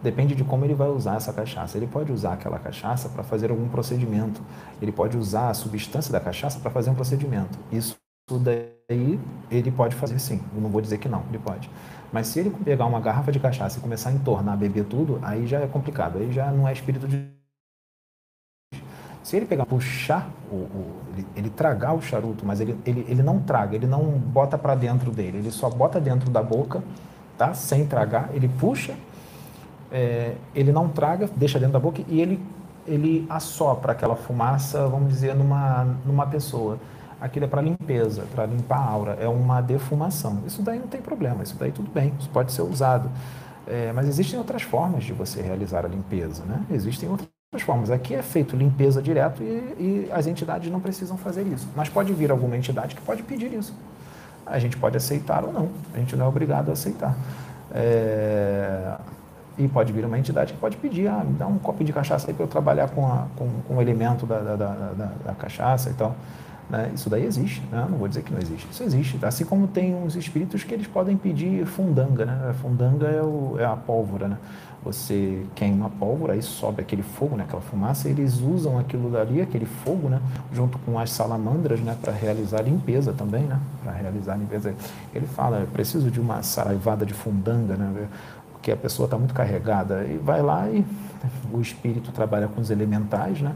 depende 0.03 0.35
de 0.35 0.43
como 0.43 0.65
ele 0.65 0.73
vai 0.73 0.89
usar 0.89 1.15
essa 1.15 1.31
cachaça. 1.31 1.77
Ele 1.77 1.87
pode 1.87 2.11
usar 2.11 2.33
aquela 2.33 2.59
cachaça 2.59 3.07
para 3.07 3.23
fazer 3.23 3.51
algum 3.51 3.69
procedimento, 3.69 4.41
ele 4.81 4.91
pode 4.91 5.17
usar 5.17 5.49
a 5.49 5.53
substância 5.53 6.11
da 6.11 6.19
cachaça 6.19 6.59
para 6.59 6.69
fazer 6.71 6.89
um 6.89 6.95
procedimento. 6.95 7.57
Isso 7.71 7.95
daí 8.39 8.80
ele 9.49 9.71
pode 9.71 9.95
fazer 9.95 10.19
sim, 10.19 10.41
eu 10.55 10.61
não 10.61 10.69
vou 10.69 10.81
dizer 10.81 10.97
que 10.97 11.09
não, 11.09 11.23
ele 11.29 11.39
pode. 11.39 11.69
Mas 12.11 12.27
se 12.27 12.39
ele 12.39 12.49
pegar 12.49 12.85
uma 12.85 12.99
garrafa 12.99 13.31
de 13.31 13.39
cachaça 13.39 13.77
e 13.79 13.81
começar 13.81 14.09
a 14.09 14.13
entornar, 14.13 14.57
beber 14.57 14.85
tudo, 14.85 15.19
aí 15.23 15.47
já 15.47 15.59
é 15.61 15.67
complicado, 15.67 16.17
aí 16.19 16.31
já 16.31 16.51
não 16.51 16.67
é 16.67 16.73
espírito 16.73 17.07
de 17.07 17.29
se 19.23 19.37
ele 19.37 19.45
pegar, 19.45 19.65
puxar, 19.65 20.29
o, 20.51 20.55
o- 20.55 21.01
ele, 21.15 21.27
ele 21.35 21.49
tragar 21.49 21.93
o 21.93 22.01
charuto, 22.01 22.45
mas 22.45 22.59
ele, 22.59 22.75
ele, 22.85 23.05
ele 23.07 23.21
não 23.21 23.39
traga, 23.39 23.75
ele 23.75 23.85
não 23.85 24.03
bota 24.03 24.57
para 24.57 24.73
dentro 24.75 25.11
dele, 25.11 25.37
ele 25.37 25.51
só 25.51 25.69
bota 25.69 25.99
dentro 25.99 26.29
da 26.29 26.41
boca, 26.41 26.81
tá? 27.37 27.53
Sem 27.53 27.85
tragar, 27.85 28.29
ele 28.33 28.47
puxa, 28.47 28.95
é, 29.91 30.35
ele 30.55 30.71
não 30.71 30.87
traga, 30.89 31.29
deixa 31.35 31.59
dentro 31.59 31.73
da 31.73 31.79
boca 31.79 32.01
e 32.07 32.21
ele, 32.21 32.39
ele 32.87 33.25
assopra 33.29 33.91
aquela 33.91 34.15
fumaça, 34.15 34.87
vamos 34.87 35.09
dizer, 35.09 35.35
numa, 35.35 35.83
numa 36.05 36.25
pessoa. 36.27 36.79
Aquilo 37.21 37.45
é 37.45 37.47
para 37.47 37.61
limpeza, 37.61 38.23
para 38.35 38.45
limpar 38.47 38.79
a 38.79 38.85
aura, 38.89 39.13
é 39.21 39.27
uma 39.27 39.61
defumação. 39.61 40.43
Isso 40.47 40.63
daí 40.63 40.79
não 40.79 40.87
tem 40.87 41.01
problema, 41.01 41.43
isso 41.43 41.55
daí 41.59 41.71
tudo 41.71 41.91
bem, 41.91 42.13
isso 42.19 42.29
pode 42.29 42.51
ser 42.51 42.63
usado. 42.63 43.09
É, 43.67 43.91
mas 43.93 44.07
existem 44.07 44.39
outras 44.39 44.63
formas 44.63 45.03
de 45.03 45.13
você 45.13 45.41
realizar 45.41 45.85
a 45.85 45.87
limpeza, 45.87 46.43
né? 46.45 46.65
Existem 46.71 47.07
outras 47.09 47.29
formas. 47.63 47.91
Aqui 47.91 48.15
é 48.15 48.23
feito 48.23 48.55
limpeza 48.55 49.01
direto 49.01 49.43
e, 49.43 49.45
e 50.07 50.09
as 50.11 50.27
entidades 50.27 50.71
não 50.71 50.79
precisam 50.79 51.17
fazer 51.17 51.43
isso. 51.47 51.67
Mas 51.75 51.89
pode 51.89 52.11
vir 52.13 52.31
alguma 52.31 52.57
entidade 52.57 52.95
que 52.95 53.01
pode 53.01 53.23
pedir 53.23 53.53
isso. 53.53 53.73
A 54.45 54.59
gente 54.59 54.77
pode 54.77 54.97
aceitar 54.97 55.43
ou 55.43 55.53
não. 55.53 55.69
A 55.93 55.99
gente 55.99 56.15
não 56.15 56.25
é 56.25 56.29
obrigado 56.29 56.69
a 56.69 56.73
aceitar. 56.73 57.15
É, 57.73 58.95
E 59.57 59.67
pode 59.67 59.93
vir 59.93 60.05
uma 60.05 60.17
entidade 60.17 60.53
que 60.53 60.59
pode 60.59 60.77
pedir, 60.77 61.07
ah, 61.07 61.23
me 61.25 61.33
dá 61.33 61.45
um 61.47 61.57
copo 61.59 61.83
de 61.83 61.93
cachaça 61.93 62.29
aí 62.29 62.33
para 62.33 62.45
eu 62.45 62.47
trabalhar 62.47 62.89
com, 62.89 63.05
a, 63.05 63.27
com, 63.37 63.49
com 63.67 63.75
o 63.77 63.81
elemento 63.81 64.25
da, 64.25 64.39
da, 64.39 64.55
da, 64.55 64.67
da- 64.93 65.11
da 65.25 65.33
cachaça 65.35 65.89
e 65.89 65.93
tal. 65.93 66.15
Né? 66.71 66.89
Isso 66.95 67.09
daí 67.09 67.25
existe, 67.25 67.61
né? 67.69 67.85
não 67.89 67.97
vou 67.97 68.07
dizer 68.07 68.23
que 68.23 68.31
não 68.31 68.39
existe. 68.39 68.65
Isso 68.71 68.81
existe. 68.81 69.19
Assim 69.23 69.43
como 69.43 69.67
tem 69.67 69.93
uns 69.93 70.15
espíritos 70.15 70.63
que 70.63 70.73
eles 70.73 70.87
podem 70.87 71.17
pedir 71.17 71.65
fundanga. 71.65 72.25
Né? 72.25 72.55
Fundanga 72.61 73.07
é, 73.07 73.21
o, 73.21 73.57
é 73.59 73.65
a 73.65 73.75
pólvora. 73.75 74.29
Né? 74.29 74.37
Você 74.81 75.45
queima 75.53 75.87
a 75.87 75.89
pólvora, 75.89 76.31
aí 76.31 76.41
sobe 76.41 76.81
aquele 76.81 77.03
fogo, 77.03 77.35
né? 77.35 77.43
aquela 77.43 77.61
fumaça, 77.61 78.07
e 78.07 78.11
eles 78.11 78.39
usam 78.39 78.79
aquilo 78.79 79.11
dali, 79.11 79.41
aquele 79.41 79.65
fogo, 79.65 80.07
né? 80.07 80.21
junto 80.53 80.79
com 80.79 80.97
as 80.97 81.11
salamandras, 81.11 81.81
né? 81.81 81.95
para 82.01 82.13
realizar 82.13 82.61
limpeza 82.61 83.11
também, 83.11 83.43
né? 83.43 83.59
para 83.83 83.91
realizar 83.91 84.37
limpeza. 84.37 84.73
Ele 85.13 85.27
fala, 85.27 85.67
preciso 85.73 86.09
de 86.09 86.21
uma 86.21 86.41
saraivada 86.41 87.05
de 87.05 87.13
fundanga, 87.13 87.75
né? 87.75 88.07
porque 88.53 88.71
a 88.71 88.77
pessoa 88.77 89.07
está 89.07 89.17
muito 89.17 89.33
carregada, 89.33 90.05
e 90.05 90.17
vai 90.17 90.41
lá 90.41 90.69
e 90.69 90.85
o 91.51 91.59
espírito 91.59 92.11
trabalha 92.11 92.47
com 92.47 92.61
os 92.61 92.69
elementais, 92.69 93.41
né? 93.41 93.53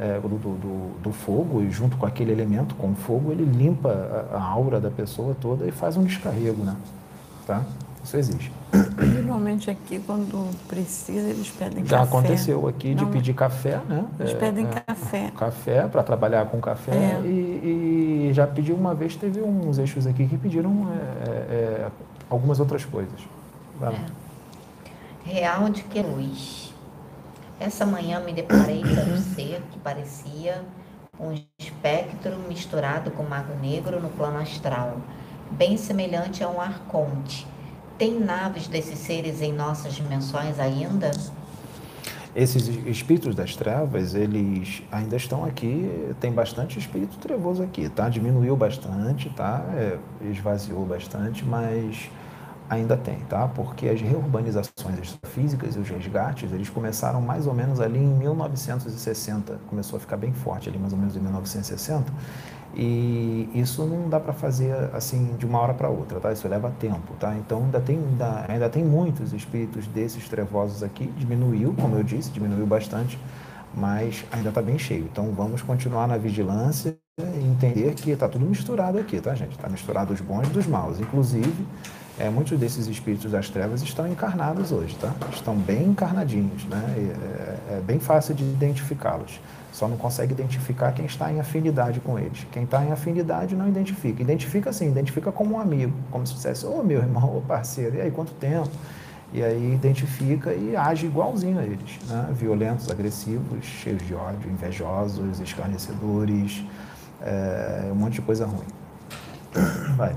É, 0.00 0.20
do, 0.20 0.28
do, 0.28 1.00
do, 1.02 1.12
fogo, 1.12 1.60
e 1.60 1.70
junto 1.72 1.96
com 1.96 2.06
aquele 2.06 2.30
elemento, 2.30 2.74
com 2.76 2.92
o 2.92 2.94
fogo, 2.94 3.32
ele 3.32 3.44
limpa 3.44 3.90
a, 4.32 4.36
a 4.36 4.42
aura 4.44 4.78
da 4.78 4.90
pessoa 4.90 5.36
toda 5.40 5.66
e 5.66 5.72
faz 5.72 5.96
um 5.96 6.04
descarrego, 6.04 6.62
né? 6.62 6.76
Tá? 7.44 7.64
Isso 8.04 8.16
existe. 8.16 8.52
Normalmente 8.96 9.70
aqui, 9.70 9.98
quando 10.06 10.50
precisa, 10.68 11.28
eles 11.28 11.50
pedem 11.50 11.84
Já 11.84 11.98
café. 11.98 12.08
aconteceu 12.08 12.68
aqui 12.68 12.94
de 12.94 13.04
Não, 13.04 13.10
pedir 13.10 13.34
café, 13.34 13.80
né? 13.88 14.04
Eles 14.20 14.32
É, 14.32 14.36
pedem 14.36 14.66
é, 14.66 14.80
café. 14.80 15.32
Café, 15.36 15.88
para 15.88 16.02
trabalhar 16.02 16.46
com 16.46 16.60
café. 16.60 16.92
É. 16.92 17.20
E, 17.26 18.28
e 18.28 18.30
já 18.32 18.46
pediu 18.46 18.76
uma 18.76 18.94
vez, 18.94 19.16
teve 19.16 19.42
uns 19.42 19.78
eixos 19.78 20.06
aqui 20.06 20.26
que 20.26 20.38
pediram 20.38 20.88
é, 20.92 21.30
é, 21.30 21.88
algumas 22.30 22.60
outras 22.60 22.84
coisas. 22.84 23.20
Vai 23.80 23.92
lá. 23.92 23.98
Real 25.24 25.68
de 25.68 25.82
que 25.82 26.00
luz. 26.00 26.67
Essa 27.60 27.84
manhã 27.84 28.20
me 28.20 28.32
deparei 28.32 28.82
com 28.82 29.10
um 29.12 29.18
ser 29.18 29.60
que 29.72 29.78
parecia 29.80 30.62
um 31.18 31.34
espectro 31.58 32.38
misturado 32.48 33.10
com 33.10 33.24
mago 33.24 33.52
negro 33.60 34.00
no 34.00 34.08
plano 34.10 34.38
astral, 34.38 34.98
bem 35.50 35.76
semelhante 35.76 36.44
a 36.44 36.48
um 36.48 36.60
arconte. 36.60 37.44
Tem 37.98 38.16
naves 38.20 38.68
desses 38.68 39.00
seres 39.00 39.42
em 39.42 39.52
nossas 39.52 39.94
dimensões 39.94 40.60
ainda? 40.60 41.10
Esses 42.36 42.68
espíritos 42.86 43.34
das 43.34 43.56
trevas, 43.56 44.14
eles 44.14 44.80
ainda 44.92 45.16
estão 45.16 45.44
aqui, 45.44 46.14
tem 46.20 46.30
bastante 46.30 46.78
espírito 46.78 47.18
trevoso 47.18 47.64
aqui, 47.64 47.88
tá? 47.88 48.08
Diminuiu 48.08 48.56
bastante, 48.56 49.28
tá? 49.30 49.64
É, 49.74 49.98
esvaziou 50.30 50.86
bastante, 50.86 51.44
mas 51.44 52.08
ainda 52.68 52.96
tem, 52.96 53.18
tá? 53.20 53.48
Porque 53.48 53.88
as 53.88 54.00
reurbanizações 54.00 54.98
extrafísicas 55.00 55.76
e 55.76 55.78
os 55.78 55.88
resgates, 55.88 56.52
eles 56.52 56.68
começaram 56.68 57.20
mais 57.20 57.46
ou 57.46 57.54
menos 57.54 57.80
ali 57.80 57.98
em 57.98 58.14
1960, 58.14 59.58
começou 59.68 59.96
a 59.96 60.00
ficar 60.00 60.16
bem 60.16 60.32
forte 60.32 60.68
ali 60.68 60.78
mais 60.78 60.92
ou 60.92 60.98
menos 60.98 61.16
em 61.16 61.20
1960, 61.20 62.12
e 62.74 63.48
isso 63.54 63.84
não 63.86 64.08
dá 64.08 64.20
para 64.20 64.32
fazer 64.32 64.74
assim 64.92 65.34
de 65.38 65.46
uma 65.46 65.58
hora 65.58 65.72
para 65.72 65.88
outra, 65.88 66.20
tá? 66.20 66.32
Isso 66.32 66.46
leva 66.46 66.70
tempo, 66.78 67.14
tá? 67.18 67.34
Então 67.36 67.64
ainda 67.64 67.80
tem, 67.80 67.96
ainda, 67.98 68.44
ainda 68.48 68.68
tem 68.68 68.84
muitos 68.84 69.32
espíritos 69.32 69.86
desses 69.86 70.28
trevosos 70.28 70.82
aqui, 70.82 71.06
diminuiu, 71.16 71.74
como 71.80 71.96
eu 71.96 72.02
disse, 72.02 72.30
diminuiu 72.30 72.66
bastante, 72.66 73.18
mas 73.74 74.24
ainda 74.30 74.50
está 74.50 74.60
bem 74.60 74.78
cheio. 74.78 75.08
Então 75.10 75.32
vamos 75.32 75.62
continuar 75.62 76.06
na 76.06 76.18
vigilância 76.18 76.96
e 77.18 77.44
entender 77.44 77.94
que 77.94 78.10
está 78.10 78.28
tudo 78.28 78.44
misturado 78.44 78.98
aqui, 78.98 79.20
tá, 79.20 79.34
gente? 79.34 79.52
Está 79.52 79.68
misturado 79.68 80.12
os 80.12 80.20
bons 80.20 80.48
dos 80.50 80.66
maus. 80.66 81.00
Inclusive, 81.00 81.66
é, 82.18 82.28
muitos 82.28 82.58
desses 82.58 82.86
espíritos 82.86 83.30
das 83.30 83.48
trevas 83.48 83.82
estão 83.82 84.08
encarnados 84.08 84.72
hoje, 84.72 84.96
tá? 84.96 85.14
Estão 85.32 85.56
bem 85.56 85.84
encarnadinhos, 85.84 86.64
né? 86.64 86.82
É, 87.70 87.76
é 87.76 87.80
bem 87.80 88.00
fácil 88.00 88.34
de 88.34 88.42
identificá-los. 88.42 89.40
Só 89.72 89.86
não 89.86 89.96
consegue 89.96 90.32
identificar 90.32 90.90
quem 90.92 91.06
está 91.06 91.32
em 91.32 91.38
afinidade 91.38 92.00
com 92.00 92.18
eles. 92.18 92.44
Quem 92.50 92.64
está 92.64 92.84
em 92.84 92.90
afinidade 92.90 93.54
não 93.54 93.68
identifica. 93.68 94.20
Identifica 94.20 94.72
sim, 94.72 94.88
identifica 94.88 95.30
como 95.30 95.54
um 95.54 95.60
amigo, 95.60 95.92
como 96.10 96.26
se 96.26 96.34
dissesse, 96.34 96.66
ô 96.66 96.82
meu 96.82 96.98
irmão, 96.98 97.36
ô 97.36 97.40
parceiro, 97.40 97.96
e 97.96 98.00
aí 98.00 98.10
quanto 98.10 98.32
tempo? 98.32 98.70
E 99.32 99.44
aí 99.44 99.74
identifica 99.74 100.52
e 100.52 100.74
age 100.74 101.06
igualzinho 101.06 101.58
a 101.58 101.62
eles, 101.62 101.98
né? 102.08 102.28
Violentos, 102.32 102.90
agressivos, 102.90 103.64
cheios 103.64 104.04
de 104.04 104.14
ódio, 104.14 104.50
invejosos, 104.50 105.38
escarnecedores, 105.38 106.64
é, 107.20 107.90
um 107.92 107.94
monte 107.94 108.14
de 108.14 108.22
coisa 108.22 108.46
ruim. 108.46 108.66
Vai. 109.96 110.16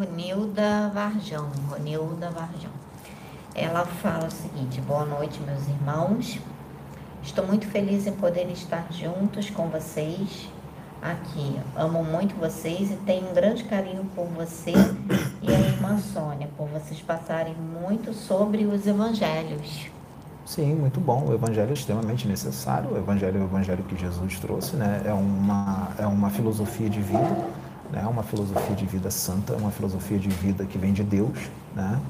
Ronilda 0.00 0.90
Varjão, 0.94 1.50
Ronilda 1.68 2.30
Varjão. 2.30 2.70
Ela 3.54 3.84
fala 3.84 4.28
o 4.28 4.30
seguinte: 4.30 4.80
boa 4.80 5.04
noite, 5.04 5.38
meus 5.42 5.68
irmãos. 5.68 6.38
Estou 7.22 7.46
muito 7.46 7.66
feliz 7.66 8.06
em 8.06 8.12
poder 8.12 8.50
estar 8.50 8.86
juntos 8.90 9.50
com 9.50 9.68
vocês 9.68 10.48
aqui. 11.02 11.60
Amo 11.76 12.02
muito 12.02 12.34
vocês 12.36 12.90
e 12.90 12.96
tenho 13.04 13.28
um 13.28 13.34
grande 13.34 13.64
carinho 13.64 14.06
por 14.14 14.24
você 14.28 14.72
e 15.42 15.54
a 15.54 15.60
irmã 15.60 15.98
Sônia, 15.98 16.48
por 16.56 16.66
vocês 16.68 17.02
passarem 17.02 17.54
muito 17.54 18.14
sobre 18.14 18.64
os 18.64 18.86
evangelhos. 18.86 19.90
Sim, 20.46 20.76
muito 20.76 20.98
bom. 20.98 21.26
O 21.28 21.34
evangelho 21.34 21.70
é 21.70 21.74
extremamente 21.74 22.26
necessário. 22.26 22.94
O 22.94 22.96
evangelho 22.96 23.36
é 23.36 23.40
o 23.42 23.44
evangelho 23.44 23.84
que 23.84 23.96
Jesus 23.98 24.40
trouxe, 24.40 24.76
né? 24.76 25.02
É 25.04 25.12
uma, 25.12 25.90
é 25.98 26.06
uma 26.06 26.30
filosofia 26.30 26.88
de 26.88 27.02
vida, 27.02 27.36
né? 27.92 28.06
Uma 28.06 28.22
filosofia 28.22 28.76
de 28.76 28.86
vida 28.86 29.10
santa, 29.10 29.54
uma 29.54 29.70
filosofia 29.70 30.18
de 30.18 30.28
vida 30.28 30.64
que 30.64 30.78
vem 30.78 30.92
de 30.92 31.02
Deus, 31.02 31.50
né? 31.74 32.00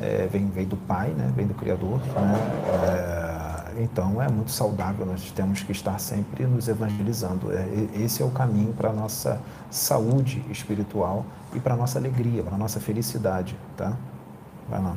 É, 0.00 0.26
vem, 0.30 0.48
vem 0.48 0.66
do 0.66 0.76
Pai, 0.76 1.10
né? 1.10 1.30
Vem 1.36 1.46
do 1.46 1.54
Criador, 1.54 1.98
né? 1.98 3.74
É, 3.76 3.82
então 3.82 4.20
é 4.22 4.28
muito 4.28 4.50
saudável. 4.50 5.06
Nós 5.06 5.30
temos 5.30 5.62
que 5.62 5.72
estar 5.72 5.98
sempre 5.98 6.44
nos 6.46 6.68
evangelizando. 6.68 7.52
É, 7.52 7.66
esse 8.00 8.22
é 8.22 8.24
o 8.24 8.30
caminho 8.30 8.72
para 8.72 8.90
a 8.90 8.92
nossa 8.92 9.40
saúde 9.70 10.44
espiritual 10.50 11.24
e 11.54 11.60
para 11.60 11.74
a 11.74 11.76
nossa 11.76 11.98
alegria, 11.98 12.42
para 12.42 12.54
a 12.54 12.58
nossa 12.58 12.80
felicidade, 12.80 13.56
tá? 13.76 13.96
Vai 14.68 14.82
lá. 14.82 14.96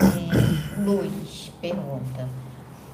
É, 0.00 0.80
Luiz 0.80 1.52
pergunta: 1.60 2.28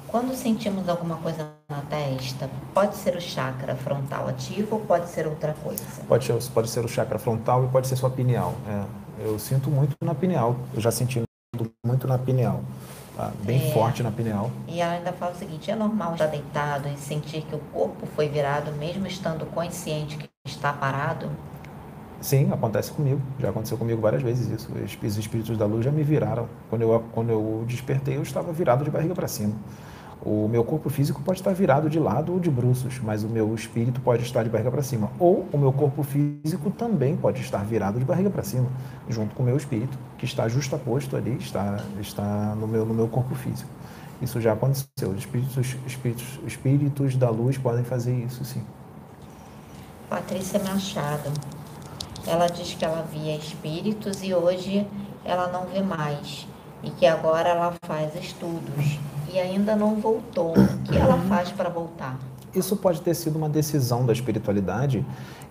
quando 0.07 0.33
sentimos 0.35 0.87
alguma 0.87 1.17
coisa 1.17 1.49
na 1.69 1.81
testa, 1.81 2.49
pode 2.73 2.95
ser 2.95 3.15
o 3.15 3.21
chakra 3.21 3.75
frontal 3.75 4.27
ativo 4.27 4.75
ou 4.77 4.81
pode 4.81 5.09
ser 5.09 5.27
outra 5.27 5.53
coisa? 5.63 5.83
Pode 6.07 6.25
ser, 6.25 6.51
pode 6.51 6.69
ser 6.69 6.85
o 6.85 6.87
chakra 6.87 7.19
frontal 7.19 7.65
e 7.65 7.67
pode 7.67 7.87
ser 7.87 7.95
sua 7.95 8.09
pineal. 8.09 8.55
É, 8.67 9.25
eu 9.27 9.37
sinto 9.37 9.69
muito 9.69 9.95
na 10.01 10.15
pineal. 10.15 10.55
Eu 10.73 10.81
já 10.81 10.91
senti 10.91 11.21
muito 11.85 12.07
na 12.07 12.17
pineal. 12.17 12.61
tá? 13.15 13.31
Bem 13.43 13.69
É. 13.69 13.73
forte 13.73 14.03
na 14.03 14.11
pineal. 14.11 14.51
E 14.67 14.79
ela 14.79 14.93
ainda 14.93 15.11
fala 15.11 15.31
o 15.33 15.35
seguinte: 15.35 15.69
é 15.71 15.75
normal 15.75 16.13
estar 16.13 16.27
deitado 16.27 16.87
e 16.87 16.97
sentir 16.97 17.41
que 17.41 17.55
o 17.55 17.59
corpo 17.73 18.05
foi 18.15 18.29
virado, 18.29 18.71
mesmo 18.73 19.07
estando 19.07 19.45
consciente 19.47 20.17
que 20.17 20.29
está 20.45 20.71
parado? 20.71 21.29
Sim, 22.21 22.51
acontece 22.51 22.91
comigo. 22.91 23.21
Já 23.39 23.49
aconteceu 23.49 23.77
comigo 23.77 24.01
várias 24.01 24.21
vezes 24.23 24.47
isso. 24.47 24.71
Os 24.71 24.97
os 25.11 25.17
espíritos 25.17 25.57
da 25.57 25.65
luz 25.65 25.83
já 25.85 25.91
me 25.91 26.03
viraram. 26.03 26.47
Quando 26.69 26.81
eu, 26.83 27.03
quando 27.11 27.29
eu 27.29 27.63
despertei, 27.67 28.17
eu 28.17 28.23
estava 28.23 28.51
virado 28.51 28.83
de 28.83 28.89
barriga 28.91 29.13
para 29.13 29.27
cima. 29.27 29.53
O 30.21 30.47
meu 30.47 30.63
corpo 30.63 30.89
físico 30.89 31.21
pode 31.21 31.39
estar 31.39 31.53
virado 31.53 31.89
de 31.89 31.99
lado 31.99 32.33
ou 32.33 32.39
de 32.39 32.49
bruços, 32.49 32.99
mas 32.99 33.23
o 33.23 33.29
meu 33.29 33.53
espírito 33.53 34.01
pode 34.01 34.23
estar 34.23 34.43
de 34.43 34.49
barriga 34.49 34.71
para 34.71 34.81
cima. 34.81 35.11
Ou 35.19 35.47
o 35.53 35.57
meu 35.57 35.71
corpo 35.71 36.03
físico 36.03 36.71
também 36.71 37.15
pode 37.15 37.41
estar 37.41 37.63
virado 37.63 37.99
de 37.99 38.05
barriga 38.05 38.29
para 38.29 38.43
cima, 38.43 38.67
junto 39.07 39.35
com 39.35 39.43
o 39.43 39.45
meu 39.45 39.55
espírito, 39.55 39.97
que 40.17 40.25
está 40.25 40.47
justaposto 40.47 41.15
ali, 41.15 41.37
está, 41.37 41.77
está 42.01 42.55
no, 42.55 42.67
meu, 42.67 42.85
no 42.85 42.93
meu 42.93 43.07
corpo 43.07 43.35
físico. 43.35 43.69
Isso 44.21 44.41
já 44.41 44.53
aconteceu. 44.53 45.09
Os 45.09 45.19
espíritos, 45.19 45.75
espíritos, 45.85 46.39
espíritos 46.45 47.15
da 47.15 47.29
luz 47.29 47.57
podem 47.57 47.83
fazer 47.83 48.15
isso, 48.15 48.43
sim. 48.43 48.63
Patrícia 50.09 50.59
Machado. 50.59 51.31
Ela 52.25 52.47
diz 52.47 52.73
que 52.73 52.83
ela 52.83 53.03
via 53.03 53.35
espíritos 53.35 54.23
e 54.23 54.33
hoje 54.33 54.85
ela 55.23 55.47
não 55.47 55.65
vê 55.67 55.81
mais. 55.81 56.47
E 56.83 56.89
que 56.91 57.05
agora 57.05 57.49
ela 57.49 57.73
faz 57.81 58.15
estudos. 58.15 58.99
E 59.31 59.39
ainda 59.39 59.75
não 59.75 59.95
voltou. 59.95 60.53
O 60.53 60.83
que 60.83 60.97
ela 60.97 61.17
faz 61.27 61.51
para 61.51 61.69
voltar? 61.69 62.17
Isso 62.55 62.75
pode 62.75 63.01
ter 63.01 63.13
sido 63.13 63.35
uma 63.35 63.49
decisão 63.49 64.05
da 64.05 64.13
espiritualidade 64.13 65.05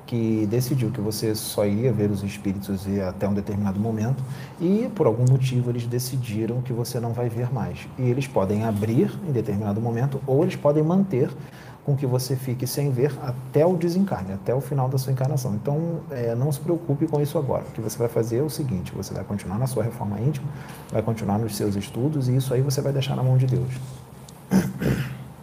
que 0.07 0.47
decidiu 0.47 0.90
que 0.90 1.01
você 1.01 1.35
só 1.35 1.66
ia 1.66 1.93
ver 1.93 2.11
os 2.11 2.23
espíritos 2.23 2.86
e 2.86 3.01
até 3.01 3.28
um 3.28 3.35
determinado 3.35 3.78
momento 3.78 4.23
e 4.61 4.89
por 4.94 5.07
algum 5.07 5.24
motivo 5.28 5.70
eles 5.70 5.85
decidiram 5.85 6.62
que 6.62 6.73
você 6.73 7.01
não 7.01 7.12
vai 7.12 7.28
ver 7.28 7.53
mais. 7.53 7.86
E 7.98 8.03
eles 8.03 8.27
podem 8.27 8.65
abrir 8.65 9.11
em 9.28 9.32
determinado 9.32 9.81
momento 9.81 10.20
ou 10.27 10.43
eles 10.43 10.55
podem 10.55 10.82
manter 10.82 11.28
com 11.86 11.96
que 11.96 12.04
você 12.04 12.34
fique 12.34 12.66
sem 12.66 12.90
ver 12.90 13.16
até 13.22 13.64
o 13.64 13.76
desencarne, 13.76 14.32
até 14.32 14.52
o 14.52 14.60
final 14.60 14.88
da 14.88 14.98
sua 14.98 15.12
encarnação. 15.12 15.54
Então, 15.54 16.00
é, 16.10 16.34
não 16.34 16.50
se 16.50 16.58
preocupe 16.58 17.06
com 17.06 17.20
isso 17.20 17.38
agora. 17.38 17.62
O 17.62 17.70
que 17.70 17.80
você 17.80 17.96
vai 17.96 18.08
fazer 18.08 18.38
é 18.38 18.42
o 18.42 18.50
seguinte: 18.50 18.92
você 18.92 19.14
vai 19.14 19.22
continuar 19.22 19.56
na 19.56 19.68
sua 19.68 19.84
reforma 19.84 20.20
íntima, 20.20 20.48
vai 20.90 21.00
continuar 21.00 21.38
nos 21.38 21.54
seus 21.54 21.76
estudos 21.76 22.28
e 22.28 22.34
isso 22.34 22.52
aí 22.52 22.60
você 22.60 22.80
vai 22.80 22.92
deixar 22.92 23.14
na 23.14 23.22
mão 23.22 23.38
de 23.38 23.46
Deus. 23.46 23.72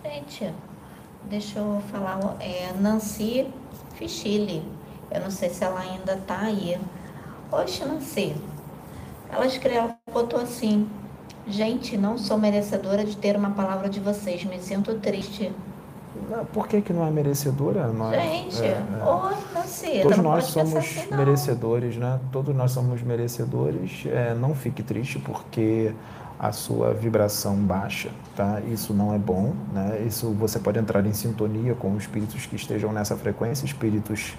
Gente, 0.04 0.54
deixa 1.30 1.60
eu 1.60 1.82
falar. 1.90 2.36
É 2.42 2.74
Nancy 2.78 3.48
Fichile. 3.96 4.70
Eu 5.10 5.22
não 5.22 5.32
sei 5.32 5.50
se 5.50 5.64
ela 5.64 5.80
ainda 5.80 6.18
tá 6.18 6.40
aí. 6.40 6.78
Oxe, 7.50 7.86
Nancy. 7.86 8.36
Ela 9.32 9.46
escreveu, 9.46 9.96
botou 10.12 10.42
assim. 10.42 10.90
Gente, 11.48 11.98
não 11.98 12.18
sou 12.18 12.38
merecedora 12.38 13.06
de 13.06 13.16
ter 13.16 13.38
uma 13.38 13.52
palavra 13.52 13.90
de 13.90 14.02
vocês. 14.02 14.44
Me 14.44 14.60
sinto 14.60 14.96
triste. 15.00 15.50
Não, 16.30 16.46
Por 16.46 16.68
que, 16.68 16.82
que 16.82 16.94
não 16.94 17.06
é 17.06 17.12
merecedora? 17.12 17.88
Nós, 17.88 18.16
Gente, 18.16 18.62
é, 18.62 18.68
é. 18.68 19.04
oi, 19.04 19.34
Nancy, 19.54 20.02
Todos 20.02 20.18
nós 20.18 20.46
somos 20.46 20.76
assim, 20.76 21.16
merecedores, 21.16 21.98
né? 21.98 22.20
Todos 22.32 22.56
nós 22.56 22.72
somos 22.72 23.02
merecedores. 23.02 24.06
É, 24.06 24.34
não 24.34 24.54
fique 24.54 24.84
triste 24.84 25.20
porque 25.20 25.94
a 26.44 26.52
sua 26.52 26.94
vibração 26.94 27.56
baixa, 27.56 28.10
tá? 28.36 28.60
Isso 28.68 28.94
não 28.94 29.14
é 29.14 29.18
bom, 29.18 29.54
né? 29.72 30.04
Isso 30.06 30.30
você 30.32 30.60
pode 30.60 30.78
entrar 30.78 31.06
em 31.06 31.14
sintonia 31.14 31.74
com 31.74 31.96
espíritos 31.96 32.46
que 32.46 32.58
estejam 32.58 32.92
nessa 32.92 33.16
frequência, 33.16 33.66
espíritos, 33.66 34.34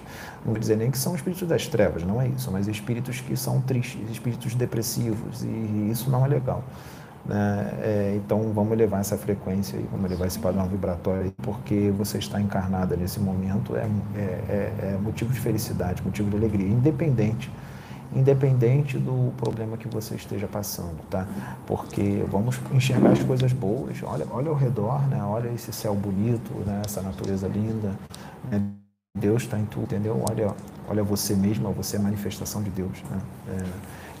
não 0.45 0.51
vou 0.53 0.59
dizer 0.59 0.77
nem 0.77 0.91
que 0.91 0.99
são 0.99 1.15
espíritos 1.15 1.47
das 1.47 1.67
trevas, 1.67 2.03
não 2.03 2.21
é 2.21 2.27
isso, 2.27 2.51
mas 2.51 2.67
espíritos 2.67 3.21
que 3.21 3.35
são 3.35 3.59
tristes, 3.59 4.07
espíritos 4.11 4.53
depressivos 4.53 5.43
e 5.43 5.89
isso 5.89 6.09
não 6.11 6.23
é 6.23 6.27
legal. 6.27 6.63
Né? 7.25 7.71
É, 7.81 8.13
então 8.17 8.51
vamos 8.53 8.73
elevar 8.73 8.99
essa 9.01 9.17
frequência 9.17 9.77
e 9.77 9.83
vamos 9.91 10.05
elevar 10.05 10.27
esse 10.27 10.37
padrão 10.39 10.67
vibratório 10.67 11.23
aí, 11.23 11.31
porque 11.41 11.91
você 11.91 12.19
está 12.19 12.39
encarnada 12.39 12.95
nesse 12.95 13.19
momento 13.19 13.75
é, 13.75 13.87
é, 14.15 14.19
é- 14.21 14.91
é 14.93 14.97
motivo 15.01 15.33
de 15.33 15.39
felicidade, 15.39 16.03
motivo 16.03 16.29
de 16.29 16.37
alegria, 16.37 16.67
independente 16.67 17.49
independente 18.15 18.97
do 18.97 19.33
problema 19.37 19.77
que 19.77 19.87
você 19.87 20.15
esteja 20.15 20.47
passando, 20.47 20.97
tá? 21.09 21.27
Porque 21.67 22.23
vamos 22.31 22.59
enxergar 22.71 23.11
as 23.11 23.23
coisas 23.23 23.51
boas, 23.51 23.97
olha, 24.03 24.25
olha 24.31 24.49
ao 24.49 24.55
redor, 24.55 25.05
né? 25.09 25.21
Olha 25.23 25.49
esse 25.49 25.73
céu 25.73 25.93
bonito, 25.95 26.53
né? 26.65 26.81
Essa 26.85 27.01
natureza 27.01 27.47
linda, 27.47 27.91
né? 28.49 28.61
Deus 29.17 29.43
está 29.43 29.57
em 29.59 29.65
tudo, 29.65 29.83
entendeu? 29.85 30.23
Olha, 30.29 30.53
olha 30.87 31.03
você 31.03 31.35
mesma, 31.35 31.71
você 31.71 31.95
é 31.97 31.99
a 31.99 32.03
manifestação 32.03 32.61
de 32.61 32.69
Deus, 32.69 33.01
né? 33.09 33.19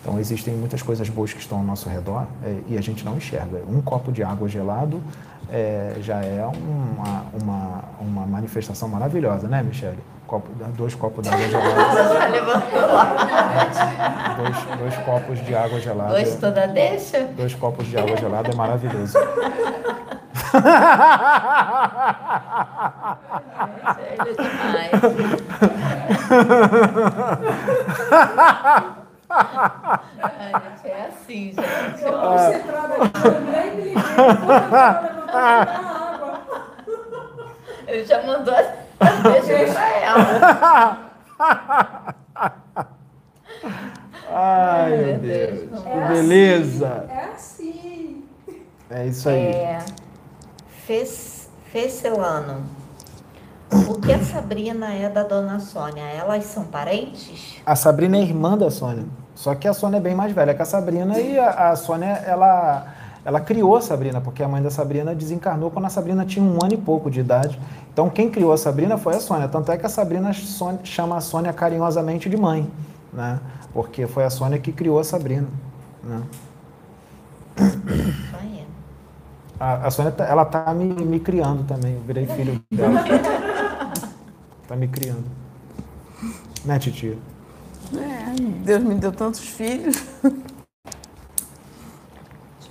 É, 0.05 0.09
então 0.09 0.19
existem 0.19 0.53
muitas 0.53 0.81
coisas 0.81 1.09
boas 1.09 1.33
que 1.33 1.39
estão 1.39 1.57
ao 1.57 1.63
nosso 1.63 1.89
redor 1.89 2.27
é, 2.43 2.59
e 2.67 2.77
a 2.77 2.81
gente 2.81 3.03
não 3.03 3.17
enxerga. 3.17 3.63
Um 3.67 3.81
copo 3.81 4.11
de 4.11 4.23
água 4.23 4.47
gelado 4.47 5.01
é, 5.49 5.95
já 6.01 6.23
é 6.23 6.45
uma, 6.45 7.25
uma, 7.33 7.83
uma 7.99 8.25
manifestação 8.25 8.87
maravilhosa, 8.87 9.47
né, 9.47 9.63
Michele? 9.63 9.99
Copo, 10.27 10.49
dois 10.75 10.95
copos 10.95 11.23
de 11.23 11.33
água 11.33 11.47
gelada. 11.49 12.27
Levantou 12.29 12.81
lá. 12.81 14.35
dois, 14.37 14.79
dois 14.79 14.97
copos 15.05 15.45
de 15.45 15.55
água 15.55 15.79
gelada. 15.79 16.19
Gostou 16.19 16.51
da 16.51 16.65
deixa? 16.67 17.25
Dois 17.37 17.53
copos 17.53 17.87
de 17.87 17.97
água 17.97 18.17
gelada 18.17 18.49
é 18.51 18.55
maravilhoso. 18.55 19.13
Sério 23.95 24.35
demais. 24.35 24.91
Gente, 29.35 30.87
é 30.91 31.07
assim, 31.07 31.53
gente. 31.53 32.03
Eu 32.03 32.19
concentrada 32.19 32.93
aqui, 32.95 33.27
eu 33.27 33.41
nem 33.41 33.75
me 33.75 33.81
liguei. 33.81 34.03
Água. 35.33 36.41
Ele 37.87 38.05
já 38.05 38.23
mandou 38.23 38.53
as 38.55 38.67
deixas 39.23 39.73
pra 39.73 39.89
ela. 39.97 41.11
Ai, 44.31 44.97
meu 44.97 45.17
Deus, 45.19 45.81
Que 45.83 45.89
É 45.89 46.07
beleza. 46.07 46.87
assim, 46.87 47.13
É 47.13 47.23
assim. 47.33 48.23
É 48.89 49.05
isso 49.07 49.29
aí. 49.29 49.41
É, 49.47 49.79
Fes- 50.85 51.49
Fecelano. 51.71 52.63
O 53.89 53.99
que 53.99 54.13
a 54.13 54.19
Sabrina 54.23 54.93
é 54.93 55.09
da 55.09 55.23
dona 55.23 55.59
Sônia? 55.59 56.03
Elas 56.03 56.45
são 56.45 56.63
parentes? 56.65 57.57
A 57.65 57.75
Sabrina 57.75 58.17
é 58.17 58.21
irmã 58.21 58.57
da 58.57 58.69
Sônia. 58.69 59.05
Só 59.35 59.53
que 59.53 59.67
a 59.67 59.73
Sônia 59.73 59.97
é 59.97 59.99
bem 59.99 60.15
mais 60.15 60.31
velha 60.33 60.53
que 60.53 60.61
a 60.61 60.65
Sabrina 60.65 61.19
e 61.19 61.37
a, 61.37 61.71
a 61.71 61.75
Sônia, 61.75 62.07
ela, 62.25 62.87
ela 63.23 63.39
criou 63.41 63.75
a 63.75 63.81
Sabrina, 63.81 64.21
porque 64.21 64.41
a 64.41 64.47
mãe 64.47 64.61
da 64.63 64.71
Sabrina 64.71 65.13
desencarnou 65.13 65.69
quando 65.69 65.85
a 65.85 65.89
Sabrina 65.89 66.25
tinha 66.25 66.43
um 66.43 66.57
ano 66.63 66.73
e 66.73 66.77
pouco 66.77 67.11
de 67.11 67.19
idade. 67.19 67.59
Então 67.93 68.09
quem 68.09 68.29
criou 68.29 68.53
a 68.53 68.57
Sabrina 68.57 68.97
foi 68.97 69.15
a 69.15 69.19
Sônia. 69.19 69.47
Tanto 69.47 69.71
é 69.71 69.77
que 69.77 69.85
a 69.85 69.89
Sabrina 69.89 70.31
chama 70.83 71.17
a 71.17 71.21
Sônia 71.21 71.51
carinhosamente 71.53 72.29
de 72.29 72.37
mãe, 72.37 72.69
né? 73.13 73.39
Porque 73.73 74.07
foi 74.07 74.23
a 74.23 74.29
Sônia 74.29 74.57
que 74.57 74.71
criou 74.71 74.99
a 74.99 75.03
Sabrina, 75.03 75.47
né? 76.03 76.21
A, 79.59 79.87
a 79.87 79.91
Sônia, 79.91 80.11
tá- 80.11 80.25
ela 80.25 80.45
tá 80.45 80.73
me, 80.73 80.85
me 80.85 81.19
criando 81.19 81.63
também. 81.65 81.93
Eu 81.95 82.01
virei 82.01 82.25
filho 82.25 82.61
dela. 82.71 83.03
tá 84.67 84.75
me 84.75 84.87
criando. 84.87 85.23
Né, 86.65 86.79
titia? 86.79 87.17
É, 87.97 88.33
Deus 88.63 88.83
me 88.83 88.95
deu 88.95 89.11
tantos 89.11 89.39
filhos. 89.41 89.95
Deixa 90.23 90.35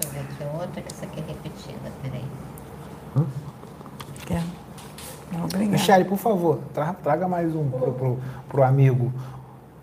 eu 0.02 0.10
ver 0.10 0.20
aqui 0.20 0.44
outra, 0.60 0.82
que 0.82 0.92
essa 0.92 1.04
aqui 1.04 1.20
é 1.20 1.24
repetida. 1.26 1.92
Peraí. 2.02 2.24
Quero. 4.26 4.42
Não, 5.32 5.44
Obrigada. 5.44 5.70
Michele, 5.70 6.04
por 6.04 6.18
favor, 6.18 6.58
tra- 6.72 6.94
traga 6.94 7.26
mais 7.28 7.54
um 7.54 7.68
pro, 7.68 7.92
pro, 7.92 8.18
pro 8.48 8.62
amigo. 8.62 9.12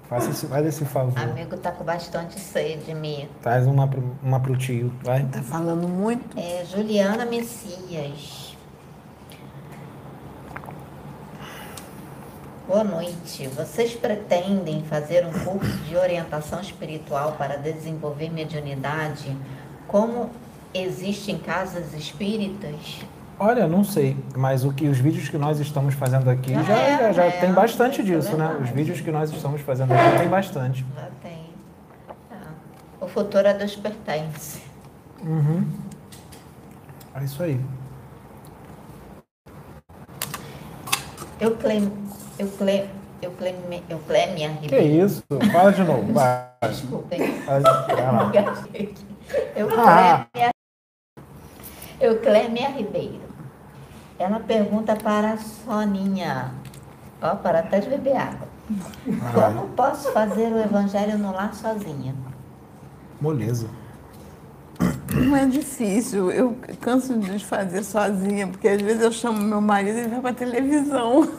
Faça 0.09 0.29
esse, 0.31 0.45
faz 0.47 0.65
esse 0.65 0.83
favor. 0.85 1.17
Amigo 1.17 1.55
tá 1.57 1.71
com 1.71 1.83
bastante 1.85 2.39
sede, 2.39 2.93
Mi. 2.93 3.29
Traz 3.41 3.65
uma, 3.65 3.87
pro- 3.87 4.11
uma 4.21 4.39
pro 4.39 4.57
tio, 4.57 4.91
vai. 5.03 5.23
Tá 5.25 5.41
falando 5.41 5.87
muito. 5.87 6.37
É, 6.37 6.65
Juliana 6.65 7.25
Messias. 7.25 8.40
Boa 12.67 12.83
noite. 12.83 13.47
Vocês 13.47 13.95
pretendem 13.95 14.83
fazer 14.83 15.25
um 15.25 15.31
curso 15.31 15.77
de 15.79 15.95
orientação 15.97 16.61
espiritual 16.61 17.33
para 17.33 17.57
desenvolver 17.57 18.29
mediunidade 18.29 19.35
como 19.87 20.29
existe 20.73 21.31
em 21.31 21.37
casas 21.37 21.93
espíritas? 21.93 23.01
Olha, 23.39 23.67
não 23.67 23.83
sei, 23.83 24.15
mas 24.35 24.63
o 24.63 24.71
que 24.71 24.87
os 24.87 24.99
vídeos 24.99 25.27
que 25.27 25.37
nós 25.37 25.59
estamos 25.59 25.95
fazendo 25.95 26.29
aqui 26.29 26.53
Já 26.53 26.61
já, 26.61 26.77
é, 26.77 26.97
já, 26.97 27.11
já 27.13 27.23
é, 27.25 27.31
tem 27.31 27.51
bastante 27.51 28.01
isso 28.01 28.13
é 28.13 28.15
disso, 28.15 28.37
né? 28.37 28.57
Os 28.61 28.69
vídeos 28.69 29.01
que 29.01 29.11
nós 29.11 29.31
estamos 29.31 29.61
fazendo 29.61 29.91
aqui 29.91 30.19
tem 30.19 30.29
bastante. 30.29 30.85
Já 30.95 31.09
tem. 31.23 31.49
Tá. 32.29 32.37
O 33.01 33.07
futuro 33.07 33.47
é 33.47 33.53
dos 33.55 33.75
pertence. 33.75 34.61
Uhum. 35.23 35.67
É 37.15 37.23
isso 37.23 37.41
aí. 37.41 37.59
Eu 41.39 41.57
claim, 41.57 41.91
eu 42.39 42.47
claim, 42.57 42.89
eu 43.21 43.31
claim, 43.31 43.55
eu 43.89 43.99
Clémia 43.99 44.49
Que 44.49 44.75
Ribeiro. 44.75 45.05
isso? 45.05 45.23
Fala 45.51 45.71
de 45.71 45.83
novo. 45.83 46.13
Vai. 46.13 46.47
Desculpem. 46.63 47.39
Vai 47.41 47.59
lá. 47.61 48.25
Engasguei 48.25 48.81
aqui. 48.83 49.05
Eu 49.55 49.69
Ah. 49.79 50.27
Ribeiro. 52.69 53.21
Ela 54.19 54.39
pergunta 54.39 54.95
para 54.95 55.31
a 55.33 55.37
Soninha. 55.37 56.51
Ó, 57.21 57.35
para 57.35 57.59
até 57.59 57.79
de 57.79 57.89
beber 57.89 58.17
água. 58.17 58.47
Como 59.33 59.67
posso 59.69 60.11
fazer 60.11 60.51
o 60.53 60.59
evangelho 60.59 61.17
no 61.17 61.31
lar 61.33 61.53
sozinha? 61.53 62.15
Moleza. 63.19 63.67
Não 65.13 65.35
é 65.35 65.45
difícil. 65.45 66.31
Eu 66.31 66.57
canso 66.79 67.17
de 67.17 67.45
fazer 67.45 67.83
sozinha, 67.83 68.47
porque 68.47 68.67
às 68.67 68.81
vezes 68.81 69.01
eu 69.01 69.11
chamo 69.11 69.41
meu 69.41 69.61
marido 69.61 69.97
e 69.97 70.01
ele 70.01 70.09
vai 70.09 70.21
pra 70.21 70.33
televisão. 70.33 71.29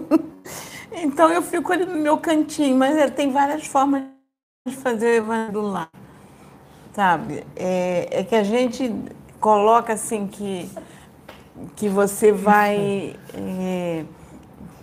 então 0.92 1.30
eu 1.30 1.42
fico 1.42 1.72
ali 1.72 1.86
no 1.86 1.98
meu 1.98 2.18
cantinho, 2.18 2.76
mas 2.76 2.96
é, 2.96 3.08
tem 3.08 3.30
várias 3.30 3.66
formas 3.66 4.02
de 4.66 4.74
fazer 4.74 5.06
o 5.06 5.24
evangelho 5.24 5.60
lá. 5.62 5.88
Sabe? 6.92 7.44
É, 7.54 8.08
é 8.10 8.24
que 8.24 8.34
a 8.34 8.42
gente 8.42 8.94
coloca 9.38 9.92
assim 9.92 10.26
que, 10.26 10.68
que 11.76 11.88
você 11.88 12.32
vai. 12.32 13.14
é, 13.34 14.04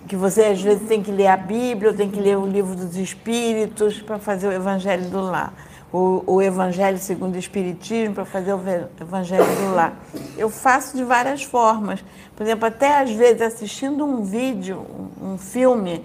que 0.08 0.16
você 0.16 0.44
às 0.46 0.62
vezes 0.62 0.88
tem 0.88 1.02
que 1.02 1.12
ler 1.12 1.28
a 1.28 1.38
Bíblia, 1.38 1.92
ou 1.92 1.98
tem 1.98 2.10
que 2.10 2.20
ler 2.20 2.38
o 2.38 2.46
livro 2.46 2.76
dos 2.76 2.96
Espíritos 2.98 4.02
para 4.02 4.20
fazer 4.20 4.48
o 4.48 4.52
Evangelho 4.52 5.10
do 5.10 5.22
Lar. 5.22 5.54
O, 5.94 6.24
o 6.26 6.42
Evangelho 6.42 6.98
segundo 6.98 7.36
o 7.36 7.38
Espiritismo 7.38 8.16
para 8.16 8.26
fazer 8.26 8.52
o 8.52 8.60
Evangelho 9.00 9.46
do 9.46 9.76
Lar. 9.76 9.94
Eu 10.36 10.50
faço 10.50 10.98
de 10.98 11.04
várias 11.04 11.44
formas. 11.44 12.04
Por 12.36 12.42
exemplo, 12.42 12.66
até 12.66 13.00
às 13.00 13.12
vezes 13.12 13.44
assistindo 13.44 14.04
um 14.04 14.24
vídeo, 14.24 14.84
um, 15.22 15.38
filme 15.38 16.04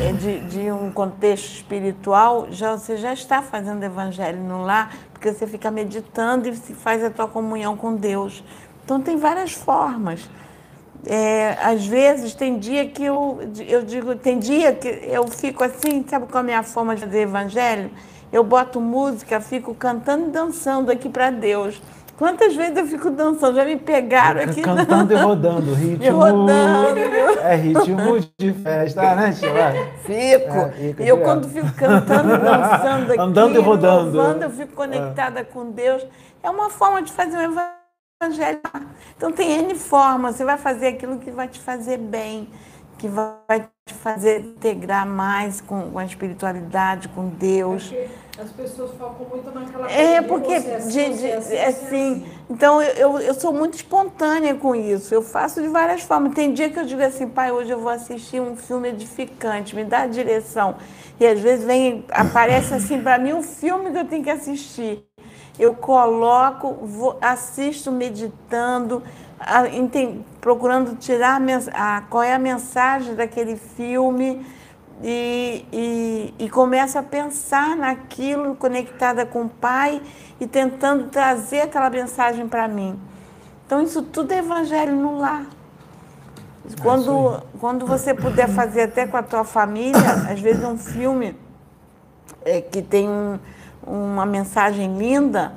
eh, 0.00 0.12
de, 0.12 0.40
de 0.40 0.72
um 0.72 0.90
contexto 0.90 1.52
espiritual, 1.52 2.48
já, 2.50 2.76
você 2.76 2.96
já 2.96 3.12
está 3.12 3.40
fazendo 3.40 3.84
Evangelho 3.84 4.42
no 4.42 4.64
lar, 4.64 4.92
porque 5.12 5.32
você 5.32 5.46
fica 5.46 5.70
meditando 5.70 6.48
e 6.48 6.52
faz 6.52 7.04
a 7.04 7.08
tua 7.08 7.28
comunhão 7.28 7.76
com 7.76 7.94
Deus. 7.94 8.42
Então 8.84 9.00
tem 9.00 9.16
várias 9.16 9.52
formas. 9.52 10.28
É, 11.06 11.56
às 11.62 11.86
vezes 11.86 12.34
tem 12.34 12.58
dia 12.58 12.88
que 12.88 13.04
eu, 13.04 13.38
eu 13.68 13.82
digo, 13.82 14.16
tem 14.16 14.38
dia 14.38 14.74
que 14.74 14.88
eu 14.88 15.28
fico 15.28 15.62
assim, 15.62 16.04
sabe 16.08 16.26
qual 16.26 16.40
é 16.40 16.40
a 16.40 16.44
minha 16.44 16.62
forma 16.64 16.96
de 16.96 17.02
fazer 17.02 17.20
evangelho? 17.20 17.90
Eu 18.32 18.44
boto 18.44 18.80
música, 18.80 19.40
fico 19.40 19.74
cantando 19.74 20.28
e 20.28 20.30
dançando 20.30 20.90
aqui 20.90 21.08
para 21.08 21.30
Deus. 21.30 21.80
Quantas 22.16 22.54
vezes 22.56 22.76
eu 22.76 22.86
fico 22.86 23.10
dançando? 23.10 23.54
Já 23.54 23.64
me 23.64 23.76
pegaram 23.76 24.42
aqui. 24.42 24.60
Cantando 24.60 25.12
e 25.12 25.16
rodando. 25.16 25.72
Ritmo. 25.72 26.18
rodando. 26.18 26.98
É 27.42 27.54
ritmo 27.54 28.18
de 28.36 28.52
festa, 28.54 29.14
né? 29.14 29.30
Vai. 29.30 29.92
Fico. 30.02 30.56
É, 30.56 31.04
e 31.04 31.08
eu, 31.08 31.18
quando 31.18 31.48
fico 31.48 31.72
cantando 31.74 32.34
e 32.34 32.38
dançando 32.38 33.12
aqui, 33.12 33.20
Andando 33.20 33.56
e 33.56 33.62
rodando. 33.62 34.16
louvando, 34.16 34.44
eu 34.44 34.50
fico 34.50 34.72
conectada 34.72 35.44
com 35.44 35.70
Deus. 35.70 36.04
É 36.42 36.50
uma 36.50 36.68
forma 36.68 37.02
de 37.02 37.12
fazer 37.12 37.36
um 37.36 37.42
evangelho 37.42 37.78
evangelho. 38.20 38.58
Então 39.16 39.30
tem 39.30 39.60
N 39.60 39.74
formas, 39.76 40.34
você 40.34 40.44
vai 40.44 40.58
fazer 40.58 40.88
aquilo 40.88 41.18
que 41.20 41.30
vai 41.30 41.46
te 41.46 41.60
fazer 41.60 41.98
bem, 41.98 42.48
que 42.98 43.08
vai 43.08 43.68
te 43.86 43.94
fazer 43.94 44.40
integrar 44.40 45.06
mais 45.06 45.60
com, 45.60 45.90
com 45.90 45.98
a 45.98 46.04
espiritualidade, 46.04 47.08
com 47.08 47.28
Deus. 47.28 47.94
Porque 47.94 48.08
as 48.38 48.50
pessoas 48.52 48.96
focam 48.96 49.28
muito 49.28 49.50
naquela 49.50 49.88
É, 49.90 50.20
coisa 50.20 50.22
de 50.22 50.28
porque, 50.28 50.52
é 50.52 50.74
assim, 50.76 50.90
de- 50.90 51.18
de- 51.18 51.26
é 51.26 51.36
assim, 51.36 51.54
é 51.56 51.64
é 51.64 51.66
assim, 51.68 52.26
então 52.50 52.82
eu, 52.82 52.94
eu, 53.14 53.20
eu 53.20 53.34
sou 53.34 53.52
muito 53.52 53.74
espontânea 53.74 54.54
com 54.54 54.74
isso, 54.74 55.14
eu 55.14 55.22
faço 55.22 55.62
de 55.62 55.68
várias 55.68 56.02
formas. 56.02 56.34
Tem 56.34 56.52
dia 56.52 56.68
que 56.70 56.78
eu 56.78 56.84
digo 56.84 57.02
assim, 57.02 57.26
pai, 57.28 57.50
hoje 57.50 57.70
eu 57.70 57.78
vou 57.80 57.88
assistir 57.90 58.40
um 58.40 58.54
filme 58.56 58.88
edificante, 58.90 59.74
me 59.74 59.84
dá 59.84 60.00
a 60.02 60.06
direção. 60.06 60.76
E 61.18 61.26
às 61.26 61.40
vezes 61.40 61.64
vem, 61.64 62.04
aparece 62.10 62.74
assim 62.74 63.00
para 63.02 63.18
mim 63.18 63.32
um 63.32 63.42
filme 63.42 63.90
que 63.90 63.98
eu 63.98 64.04
tenho 64.06 64.22
que 64.22 64.30
assistir. 64.30 65.04
Eu 65.58 65.74
coloco, 65.74 66.74
vou- 66.86 67.18
assisto 67.20 67.90
meditando, 67.90 69.02
a- 69.38 69.68
procurando 70.40 70.96
tirar 70.96 71.40
a, 71.40 71.96
a- 71.96 72.00
qual 72.02 72.22
é 72.22 72.34
a 72.34 72.38
mensagem 72.38 73.14
daquele 73.14 73.56
filme 73.56 74.44
e, 75.02 75.64
e, 75.72 76.34
e 76.38 76.48
começo 76.50 76.98
a 76.98 77.02
pensar 77.02 77.76
naquilo 77.76 78.54
conectada 78.56 79.24
com 79.24 79.42
o 79.42 79.48
Pai 79.48 80.02
e 80.40 80.46
tentando 80.46 81.08
trazer 81.08 81.60
aquela 81.62 81.88
mensagem 81.90 82.48
para 82.48 82.66
mim. 82.66 82.98
Então, 83.66 83.82
isso 83.82 84.02
tudo 84.02 84.32
é 84.32 84.38
evangelho 84.38 84.94
no 84.96 85.18
lar. 85.18 85.44
Quando, 86.82 87.42
quando 87.58 87.86
você 87.86 88.12
puder 88.12 88.48
fazer 88.48 88.82
até 88.82 89.06
com 89.06 89.16
a 89.16 89.22
tua 89.22 89.44
família, 89.44 89.98
às 90.30 90.38
vezes 90.40 90.62
um 90.64 90.76
filme 90.76 91.34
é, 92.44 92.60
que 92.60 92.82
tem 92.82 93.08
um- 93.08 93.38
uma 93.86 94.26
mensagem 94.26 94.96
linda, 94.98 95.52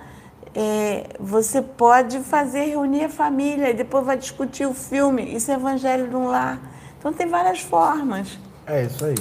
é, 0.53 1.07
você 1.19 1.61
pode 1.61 2.19
fazer, 2.19 2.65
reunir 2.65 3.05
a 3.05 3.09
família 3.09 3.69
e 3.69 3.73
depois 3.73 4.05
vai 4.05 4.17
discutir 4.17 4.65
o 4.65 4.73
filme. 4.73 5.23
Isso 5.23 5.51
é 5.51 5.55
evangelho 5.55 6.07
no 6.07 6.27
lar. 6.27 6.59
Então, 6.99 7.13
tem 7.13 7.27
várias 7.27 7.61
formas. 7.61 8.37
É 8.65 8.83
isso 8.83 9.05
aí. 9.05 9.15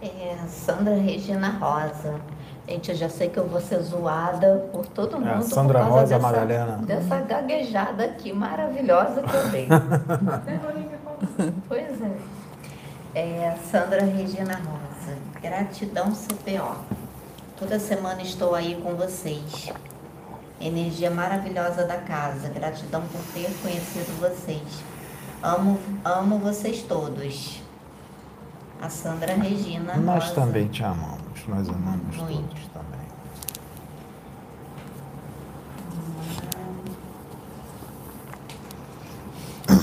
É, 0.00 0.36
Sandra 0.46 0.94
Regina 0.94 1.48
Rosa. 1.48 2.20
Gente, 2.68 2.90
eu 2.90 2.96
já 2.96 3.08
sei 3.08 3.30
que 3.30 3.38
eu 3.38 3.46
vou 3.48 3.60
ser 3.60 3.80
zoada 3.80 4.68
por 4.70 4.84
todo 4.86 5.18
mundo. 5.18 5.26
É, 5.26 5.40
Sandra 5.40 5.78
por 5.80 5.86
causa 5.86 6.00
Rosa 6.00 6.14
dessa, 6.14 6.18
Madalena. 6.18 6.76
Dessa 6.84 7.16
gaguejada 7.20 8.04
aqui 8.04 8.32
maravilhosa 8.32 9.22
que 9.22 9.36
eu 9.36 9.48
dei. 9.48 9.68
Pois 11.68 12.02
é. 12.02 13.18
é. 13.18 13.58
Sandra 13.70 14.02
Regina 14.02 14.54
Rosa. 14.54 15.16
Gratidão 15.40 16.12
CPO. 16.12 17.07
Toda 17.58 17.78
semana 17.78 18.22
estou 18.22 18.54
aí 18.54 18.80
com 18.80 18.94
vocês. 18.94 19.72
Energia 20.60 21.10
maravilhosa 21.10 21.84
da 21.84 21.98
casa. 21.98 22.48
Gratidão 22.48 23.02
por 23.08 23.20
ter 23.34 23.50
conhecido 23.62 24.20
vocês. 24.20 24.62
Amo, 25.42 25.78
amo 26.04 26.38
vocês 26.38 26.82
todos. 26.82 27.60
A 28.80 28.88
Sandra 28.88 29.34
Regina 29.34 29.96
Nós 29.96 30.24
Rosa. 30.24 30.34
também 30.36 30.68
te 30.68 30.84
amamos, 30.84 31.46
nós 31.48 31.68
amamos 31.68 32.16
Muito. 32.16 32.48
todos 32.48 32.66
também. 32.72 32.98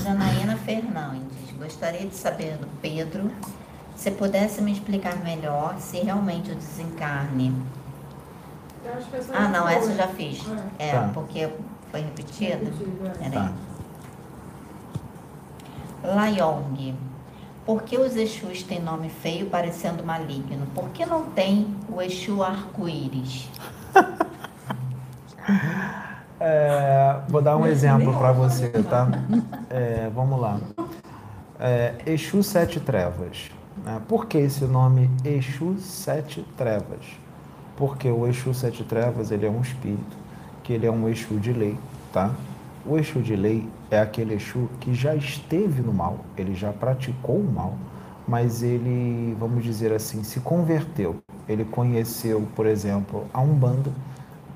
Janaína 0.02 0.56
Fernandes, 0.58 1.52
gostaria 1.58 2.06
de 2.06 2.14
saber 2.14 2.56
do 2.58 2.66
Pedro 2.80 3.30
se 3.96 4.10
pudesse 4.12 4.60
me 4.62 4.70
explicar 4.72 5.16
melhor 5.24 5.74
se 5.78 5.98
realmente 5.98 6.52
o 6.52 6.54
desencarne. 6.54 7.52
Essa 9.12 9.34
Ah, 9.34 9.48
não, 9.48 9.68
essa 9.68 9.90
eu 9.90 9.96
já 9.96 10.06
fiz. 10.08 10.44
É, 10.78 10.92
Tá. 10.92 11.10
porque 11.12 11.48
foi 11.90 12.00
repetida. 12.02 12.54
Repetido, 12.56 13.06
é. 13.06 13.10
Peraí. 13.10 13.32
Tá. 13.32 13.52
Layong, 16.04 16.94
por 17.64 17.82
que 17.82 17.98
os 17.98 18.14
Exus 18.14 18.62
têm 18.62 18.80
nome 18.80 19.08
feio 19.08 19.46
parecendo 19.46 20.04
maligno? 20.04 20.66
Por 20.72 20.90
que 20.90 21.04
não 21.04 21.24
tem 21.30 21.74
o 21.88 22.00
Exu 22.00 22.42
arco-íris? 22.44 23.48
É, 26.38 27.20
vou 27.28 27.40
dar 27.40 27.56
um 27.56 27.66
exemplo 27.66 28.12
para 28.18 28.30
você, 28.32 28.68
tá? 28.68 29.08
É, 29.70 30.10
vamos 30.14 30.38
lá. 30.38 30.58
É, 31.58 31.94
Exu 32.04 32.42
Sete 32.42 32.78
Trevas. 32.78 33.50
Né? 33.84 34.00
Por 34.08 34.26
que 34.26 34.38
esse 34.38 34.64
nome 34.64 35.10
Exu 35.24 35.76
Sete 35.78 36.44
Trevas? 36.56 37.04
Porque 37.76 38.08
o 38.10 38.26
Exu 38.26 38.54
Sete 38.54 38.84
Trevas 38.84 39.30
ele 39.30 39.46
é 39.46 39.50
um 39.50 39.60
espírito, 39.60 40.16
que 40.62 40.72
ele 40.72 40.86
é 40.86 40.90
um 40.90 41.08
Exu 41.08 41.38
de 41.38 41.52
lei, 41.52 41.76
tá? 42.12 42.34
O 42.84 42.96
Exu 42.96 43.20
de 43.20 43.36
lei 43.36 43.68
é 43.90 44.00
aquele 44.00 44.34
Exu 44.34 44.68
que 44.80 44.94
já 44.94 45.14
esteve 45.14 45.82
no 45.82 45.92
mal, 45.92 46.20
ele 46.36 46.54
já 46.54 46.72
praticou 46.72 47.36
o 47.38 47.52
mal, 47.52 47.74
mas 48.26 48.62
ele, 48.62 49.36
vamos 49.38 49.62
dizer 49.62 49.92
assim, 49.92 50.22
se 50.24 50.40
converteu. 50.40 51.16
Ele 51.48 51.64
conheceu, 51.64 52.46
por 52.56 52.66
exemplo, 52.66 53.26
a 53.32 53.40
Umbanda, 53.40 53.90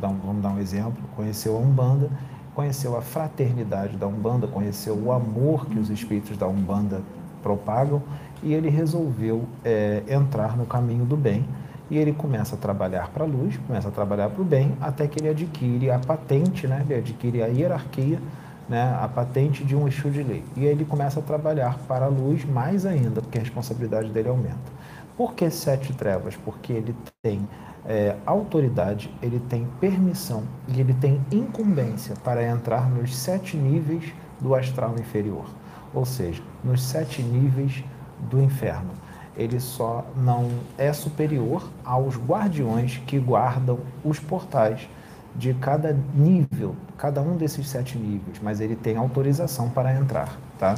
um- 0.03 0.19
vamos 0.25 0.43
dar 0.43 0.51
um 0.51 0.59
exemplo, 0.59 1.03
conheceu 1.15 1.57
a 1.57 1.61
Umbanda, 1.61 2.11
conheceu 2.55 2.97
a 2.97 3.03
fraternidade 3.03 3.97
da 3.97 4.07
Umbanda, 4.07 4.47
conheceu 4.47 4.95
o 4.97 5.13
amor 5.13 5.67
que 5.67 5.79
os 5.79 5.91
espíritos 5.91 6.37
da 6.37 6.47
Umbanda 6.47 7.03
propagam 7.43 8.03
e 8.43 8.55
ele 8.55 8.69
resolveu 8.69 9.45
eh, 9.65 10.03
entrar 10.09 10.57
no 10.57 10.67
caminho 10.67 11.05
do 11.05 11.17
bem 11.17 11.45
e 11.91 11.99
ele 11.99 12.13
começa 12.13 12.55
a 12.55 12.59
trabalhar 12.59 13.11
para 13.11 13.25
a 13.25 13.27
luz, 13.27 13.57
começa 13.67 13.89
a 13.89 13.91
trabalhar 13.91 14.31
para 14.31 14.41
o 14.41 14.45
bem, 14.45 14.77
até 14.81 15.09
que 15.09 15.19
ele 15.19 15.29
adquire 15.29 15.91
a 15.91 15.99
patente, 15.99 16.67
né? 16.67 16.85
ele 16.89 17.01
adquire 17.01 17.43
a 17.43 17.47
hierarquia, 17.47 18.21
né? 18.69 18.97
a 19.01 19.09
patente 19.09 19.65
de 19.65 19.75
um 19.75 19.89
Exu 19.89 20.09
de 20.09 20.23
lei. 20.23 20.45
E 20.57 20.65
ele 20.65 20.85
começa 20.85 21.19
a 21.19 21.23
trabalhar 21.23 21.79
para 21.89 22.05
a 22.07 22.09
luz 22.09 22.45
mais 22.45 22.87
ainda, 22.87 23.21
porque 23.21 23.39
a 23.39 23.41
responsabilidade 23.41 24.09
dele 24.11 24.29
aumenta. 24.29 24.81
Por 25.17 25.35
que 25.35 25.51
sete 25.51 25.93
trevas? 25.93 26.37
Porque 26.37 26.73
ele 26.73 26.95
tem 27.21 27.47
é, 27.85 28.15
autoridade, 28.25 29.13
ele 29.21 29.41
tem 29.41 29.67
permissão 29.81 30.45
e 30.69 30.81
ele 30.81 30.95
tem 30.95 31.21
incumbência 31.33 32.15
para 32.23 32.47
entrar 32.47 32.89
nos 32.89 33.17
sete 33.17 33.57
níveis 33.57 34.13
do 34.41 34.55
astral 34.55 34.95
inferior, 34.95 35.45
ou 35.93 36.07
seja, 36.07 36.43
nos 36.65 36.83
sete 36.83 37.23
níveis 37.23 37.85
do 38.29 38.41
inferno. 38.43 38.91
Ele 39.37 39.61
só 39.61 40.05
não 40.17 40.51
é 40.77 40.93
superior 40.93 41.71
aos 41.85 42.17
guardiões 42.17 43.01
que 43.07 43.19
guardam 43.19 43.79
os 44.05 44.19
portais 44.19 44.89
de 45.35 45.55
cada 45.55 45.97
nível, 46.15 46.75
cada 46.99 47.23
um 47.23 47.37
desses 47.37 47.69
sete 47.69 47.97
níveis, 47.97 48.39
mas 48.43 48.61
ele 48.61 48.75
tem 48.75 48.97
autorização 48.97 49.71
para 49.71 49.95
entrar, 49.95 50.37
tá? 50.59 50.75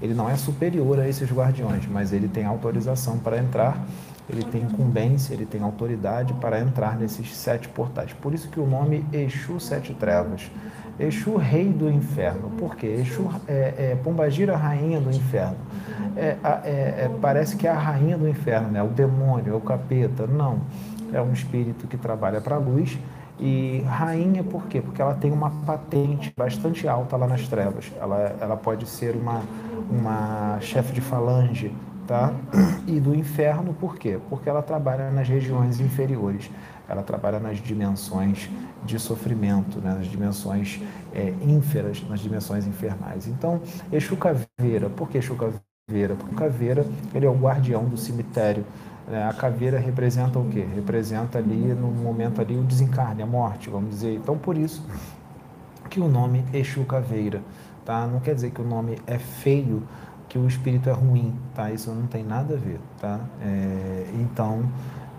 Ele 0.00 0.14
não 0.14 0.28
é 0.28 0.36
superior 0.36 0.98
a 0.98 1.08
esses 1.08 1.30
guardiões, 1.30 1.86
mas 1.86 2.12
ele 2.12 2.26
tem 2.26 2.44
autorização 2.44 3.18
para 3.18 3.38
entrar, 3.38 3.80
ele 4.28 4.42
tem 4.42 4.62
incumbência, 4.62 5.32
ele 5.32 5.46
tem 5.46 5.62
autoridade 5.62 6.34
para 6.34 6.60
entrar 6.60 6.98
nesses 6.98 7.34
sete 7.34 7.68
portais. 7.68 8.12
Por 8.12 8.34
isso 8.34 8.48
que 8.48 8.58
o 8.58 8.66
nome 8.66 9.06
Exu 9.12 9.60
Sete 9.60 9.94
Trevas. 9.94 10.50
Exu, 10.98 11.36
rei 11.36 11.68
do 11.68 11.90
inferno. 11.90 12.50
Por 12.58 12.76
quê? 12.76 12.86
Exu 13.00 13.28
é, 13.48 13.92
é 13.92 13.98
Pombagira, 14.02 14.56
rainha 14.56 15.00
do 15.00 15.10
inferno. 15.10 15.56
É, 16.16 16.36
é- 16.44 17.04
é- 17.04 17.10
parece 17.20 17.56
que 17.56 17.66
é 17.66 17.70
a 17.70 17.78
rainha 17.78 18.16
do 18.18 18.28
inferno, 18.28 18.68
né? 18.70 18.82
o 18.82 18.88
demônio, 18.88 19.52
é 19.52 19.56
o 19.56 19.60
capeta. 19.60 20.26
Não. 20.26 20.60
É 21.12 21.20
um 21.20 21.32
espírito 21.32 21.86
que 21.86 21.96
trabalha 21.96 22.40
para 22.40 22.56
a 22.56 22.58
luz. 22.58 22.98
E 23.40 23.82
rainha 23.88 24.44
por 24.44 24.66
quê? 24.66 24.80
Porque 24.80 25.00
ela 25.02 25.14
tem 25.14 25.32
uma 25.32 25.50
patente 25.50 26.32
bastante 26.36 26.86
alta 26.86 27.16
lá 27.16 27.26
nas 27.26 27.48
trevas. 27.48 27.90
Ela, 28.00 28.36
ela 28.40 28.56
pode 28.56 28.86
ser 28.88 29.16
uma, 29.16 29.42
uma 29.90 30.58
chefe 30.60 30.92
de 30.92 31.00
falange, 31.00 31.72
tá? 32.06 32.32
E 32.86 33.00
do 33.00 33.14
inferno 33.14 33.74
por 33.74 33.96
quê? 33.96 34.18
Porque 34.28 34.48
ela 34.48 34.62
trabalha 34.62 35.10
nas 35.10 35.28
regiões 35.28 35.80
inferiores. 35.80 36.50
Ela 36.88 37.02
trabalha 37.02 37.38
nas 37.40 37.58
dimensões 37.58 38.50
de 38.84 38.98
sofrimento, 38.98 39.80
né? 39.80 39.94
nas 39.94 40.06
dimensões 40.06 40.80
é, 41.12 41.30
ínferas, 41.40 42.02
nas 42.08 42.20
dimensões 42.20 42.66
infernais. 42.66 43.26
Então, 43.26 43.60
Exu 43.90 44.16
Caveira, 44.16 44.90
por 44.90 45.08
que 45.08 45.18
Exu 45.18 45.36
Caveira? 45.36 46.16
Porque 46.16 46.34
Caveira 46.34 46.86
ele 47.14 47.26
é 47.26 47.28
o 47.30 47.34
guardião 47.38 47.84
do 47.88 47.96
cemitério. 47.96 48.64
né? 49.06 49.24
A 49.28 49.32
caveira 49.32 49.78
representa 49.78 50.38
o 50.38 50.48
quê? 50.48 50.60
Representa 50.74 51.38
ali, 51.38 51.74
no 51.74 51.88
momento 51.92 52.40
ali, 52.40 52.56
o 52.58 52.64
desencarne, 52.64 53.22
a 53.22 53.26
morte, 53.26 53.70
vamos 53.70 53.90
dizer. 53.90 54.14
Então, 54.14 54.36
por 54.38 54.56
isso 54.56 54.84
que 55.90 56.00
o 56.00 56.08
nome 56.08 56.44
Exu 56.52 56.84
Caveira, 56.84 57.42
tá? 57.84 58.06
Não 58.06 58.20
quer 58.20 58.34
dizer 58.34 58.50
que 58.50 58.60
o 58.60 58.64
nome 58.64 58.98
é 59.06 59.18
feio, 59.18 59.86
que 60.28 60.38
o 60.38 60.46
espírito 60.46 60.88
é 60.88 60.92
ruim, 60.92 61.38
tá? 61.54 61.70
Isso 61.70 61.92
não 61.92 62.06
tem 62.06 62.24
nada 62.24 62.54
a 62.54 62.56
ver, 62.56 62.80
tá? 62.98 63.20
É, 63.40 64.10
então, 64.14 64.72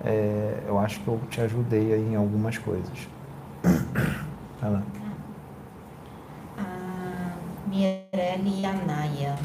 é, 0.04 0.64
eu 0.68 0.78
acho 0.80 1.00
que 1.00 1.08
eu 1.08 1.20
te 1.30 1.42
ajudei 1.42 1.94
aí 1.94 2.14
em 2.14 2.16
algumas 2.16 2.58
coisas. 2.58 3.08
Vai 4.62 4.72
lá. 4.72 4.84
A 6.58 7.68
Mirelle 7.68 8.66
Anaya. 8.66 9.36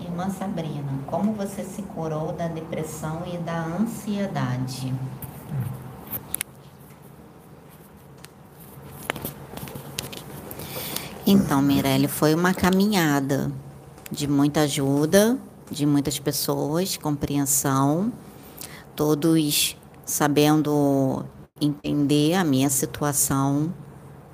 Irmã 0.00 0.30
Sabrina, 0.30 0.92
como 1.06 1.32
você 1.34 1.62
se 1.62 1.82
curou 1.82 2.32
da 2.32 2.48
depressão 2.48 3.22
e 3.26 3.36
da 3.38 3.64
ansiedade? 3.64 4.94
Então, 11.26 11.62
Mirelle, 11.62 12.08
foi 12.08 12.34
uma 12.34 12.52
caminhada 12.52 13.52
de 14.10 14.26
muita 14.26 14.62
ajuda, 14.62 15.38
de 15.70 15.86
muitas 15.86 16.18
pessoas, 16.18 16.96
compreensão, 16.96 18.10
todos 19.00 19.78
sabendo 20.04 21.24
entender 21.58 22.34
a 22.34 22.44
minha 22.44 22.68
situação, 22.68 23.72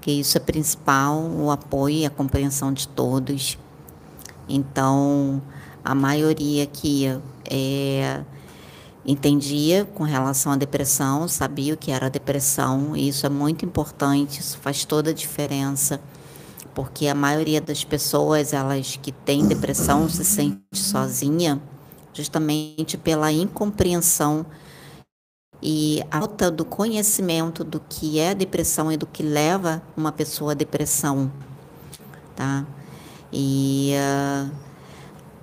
que 0.00 0.10
isso 0.10 0.36
é 0.36 0.40
principal, 0.40 1.20
o 1.20 1.52
apoio 1.52 1.98
e 1.98 2.04
a 2.04 2.10
compreensão 2.10 2.72
de 2.72 2.88
todos. 2.88 3.56
Então, 4.48 5.40
a 5.84 5.94
maioria 5.94 6.66
que 6.66 7.06
é, 7.48 8.24
entendia 9.06 9.84
com 9.84 10.02
relação 10.02 10.50
à 10.50 10.56
depressão, 10.56 11.28
sabia 11.28 11.74
o 11.74 11.76
que 11.76 11.92
era 11.92 12.10
depressão, 12.10 12.96
e 12.96 13.06
isso 13.06 13.24
é 13.24 13.28
muito 13.28 13.64
importante, 13.64 14.40
isso 14.40 14.58
faz 14.58 14.84
toda 14.84 15.10
a 15.10 15.14
diferença, 15.14 16.00
porque 16.74 17.06
a 17.06 17.14
maioria 17.14 17.60
das 17.60 17.84
pessoas, 17.84 18.52
elas 18.52 18.98
que 19.00 19.12
têm 19.12 19.46
depressão, 19.46 20.08
se 20.08 20.24
sente 20.24 20.58
sozinha, 20.72 21.62
justamente 22.16 22.96
pela 22.96 23.30
incompreensão 23.30 24.46
e 25.62 26.02
a 26.10 26.20
falta 26.20 26.50
do 26.50 26.64
conhecimento 26.64 27.62
do 27.64 27.80
que 27.80 28.18
é 28.18 28.34
depressão 28.34 28.90
e 28.90 28.96
do 28.96 29.06
que 29.06 29.22
leva 29.22 29.82
uma 29.96 30.12
pessoa 30.12 30.52
à 30.52 30.54
depressão, 30.54 31.30
tá? 32.34 32.66
E 33.32 33.92
uh, 33.94 34.50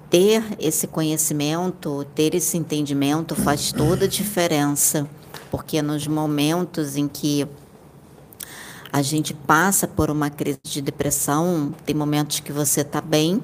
ter 0.10 0.44
esse 0.60 0.88
conhecimento, 0.88 2.06
ter 2.16 2.36
esse 2.36 2.58
entendimento 2.58 3.36
faz 3.36 3.72
toda 3.72 4.06
a 4.06 4.08
diferença, 4.08 5.08
porque 5.50 5.82
nos 5.82 6.08
momentos 6.08 6.96
em 6.96 7.08
que 7.08 7.48
a 8.92 9.02
gente 9.02 9.34
passa 9.34 9.88
por 9.88 10.12
uma 10.12 10.30
crise 10.30 10.60
de 10.64 10.82
depressão, 10.82 11.74
tem 11.86 11.96
momentos 11.96 12.40
que 12.40 12.52
você 12.52 12.82
está 12.82 13.02
bem, 13.02 13.44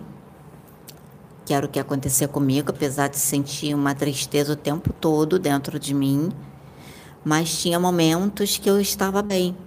que 1.49 1.53
era 1.55 1.65
o 1.65 1.69
que 1.69 1.80
acontecia 1.80 2.27
comigo, 2.27 2.69
apesar 2.69 3.07
de 3.07 3.17
sentir 3.17 3.73
uma 3.73 3.95
tristeza 3.95 4.53
o 4.53 4.55
tempo 4.55 4.93
todo 4.93 5.39
dentro 5.39 5.80
de 5.80 5.95
mim, 5.95 6.30
mas 7.26 7.59
tinha 7.59 7.80
momentos 7.80 8.59
que 8.59 8.69
eu 8.69 8.80
estava 8.80 9.23
bem. 9.23 9.57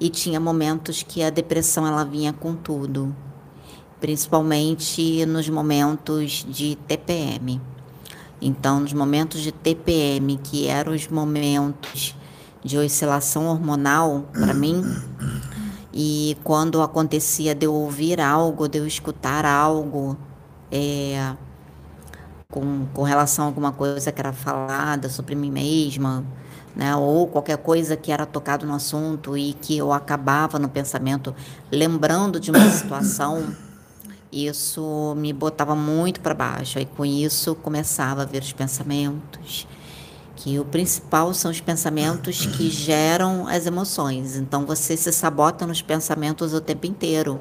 E 0.00 0.08
tinha 0.08 0.40
momentos 0.40 1.04
que 1.04 1.22
a 1.22 1.30
depressão 1.30 1.86
ela 1.86 2.02
vinha 2.02 2.32
com 2.32 2.56
tudo. 2.56 3.14
Principalmente 4.00 5.24
nos 5.24 5.48
momentos 5.48 6.44
de 6.48 6.74
TPM. 6.88 7.60
Então, 8.42 8.80
nos 8.80 8.92
momentos 8.92 9.40
de 9.40 9.52
TPM, 9.52 10.36
que 10.42 10.66
eram 10.66 10.92
os 10.92 11.06
momentos 11.06 12.16
de 12.60 12.76
oscilação 12.76 13.46
hormonal 13.46 14.28
para 14.32 14.52
mim, 14.52 14.82
e 15.92 16.36
quando 16.42 16.82
acontecia 16.82 17.54
de 17.54 17.66
eu 17.66 17.72
ouvir 17.72 18.20
algo, 18.20 18.66
de 18.66 18.78
eu 18.78 18.86
escutar 18.86 19.44
algo, 19.44 20.18
é, 20.74 21.36
com, 22.50 22.86
com 22.92 23.02
relação 23.02 23.44
a 23.44 23.48
alguma 23.48 23.70
coisa 23.70 24.10
que 24.10 24.20
era 24.20 24.32
falada 24.32 25.08
sobre 25.08 25.36
mim 25.36 25.50
mesma, 25.50 26.24
né, 26.74 26.96
ou 26.96 27.28
qualquer 27.28 27.58
coisa 27.58 27.96
que 27.96 28.10
era 28.10 28.26
tocado 28.26 28.66
no 28.66 28.74
assunto 28.74 29.38
e 29.38 29.52
que 29.52 29.78
eu 29.78 29.92
acabava 29.92 30.58
no 30.58 30.68
pensamento 30.68 31.32
lembrando 31.70 32.40
de 32.40 32.50
uma 32.50 32.68
situação 32.70 33.54
isso 34.34 35.14
me 35.16 35.32
botava 35.32 35.76
muito 35.76 36.20
para 36.20 36.34
baixo. 36.34 36.78
Aí 36.78 36.86
com 36.86 37.04
isso 37.04 37.54
começava 37.54 38.22
a 38.22 38.24
ver 38.24 38.42
os 38.42 38.52
pensamentos, 38.52 39.66
que 40.34 40.58
o 40.58 40.64
principal 40.64 41.32
são 41.32 41.50
os 41.50 41.60
pensamentos 41.60 42.44
que 42.44 42.68
geram 42.68 43.46
as 43.46 43.66
emoções. 43.66 44.36
Então 44.36 44.66
você 44.66 44.96
se 44.96 45.12
sabota 45.12 45.66
nos 45.66 45.80
pensamentos 45.80 46.52
o 46.52 46.60
tempo 46.60 46.86
inteiro. 46.86 47.40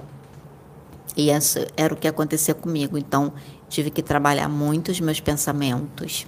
E 1.15 1.30
isso 1.30 1.60
era 1.77 1.94
o 1.94 1.98
que 1.98 2.07
acontecia 2.07 2.53
comigo. 2.53 2.98
Então 2.98 3.34
tive 3.69 3.90
que 3.90 4.02
trabalhar 4.02 4.48
muito 4.48 4.91
os 4.91 4.99
meus 4.99 5.19
pensamentos. 5.19 6.27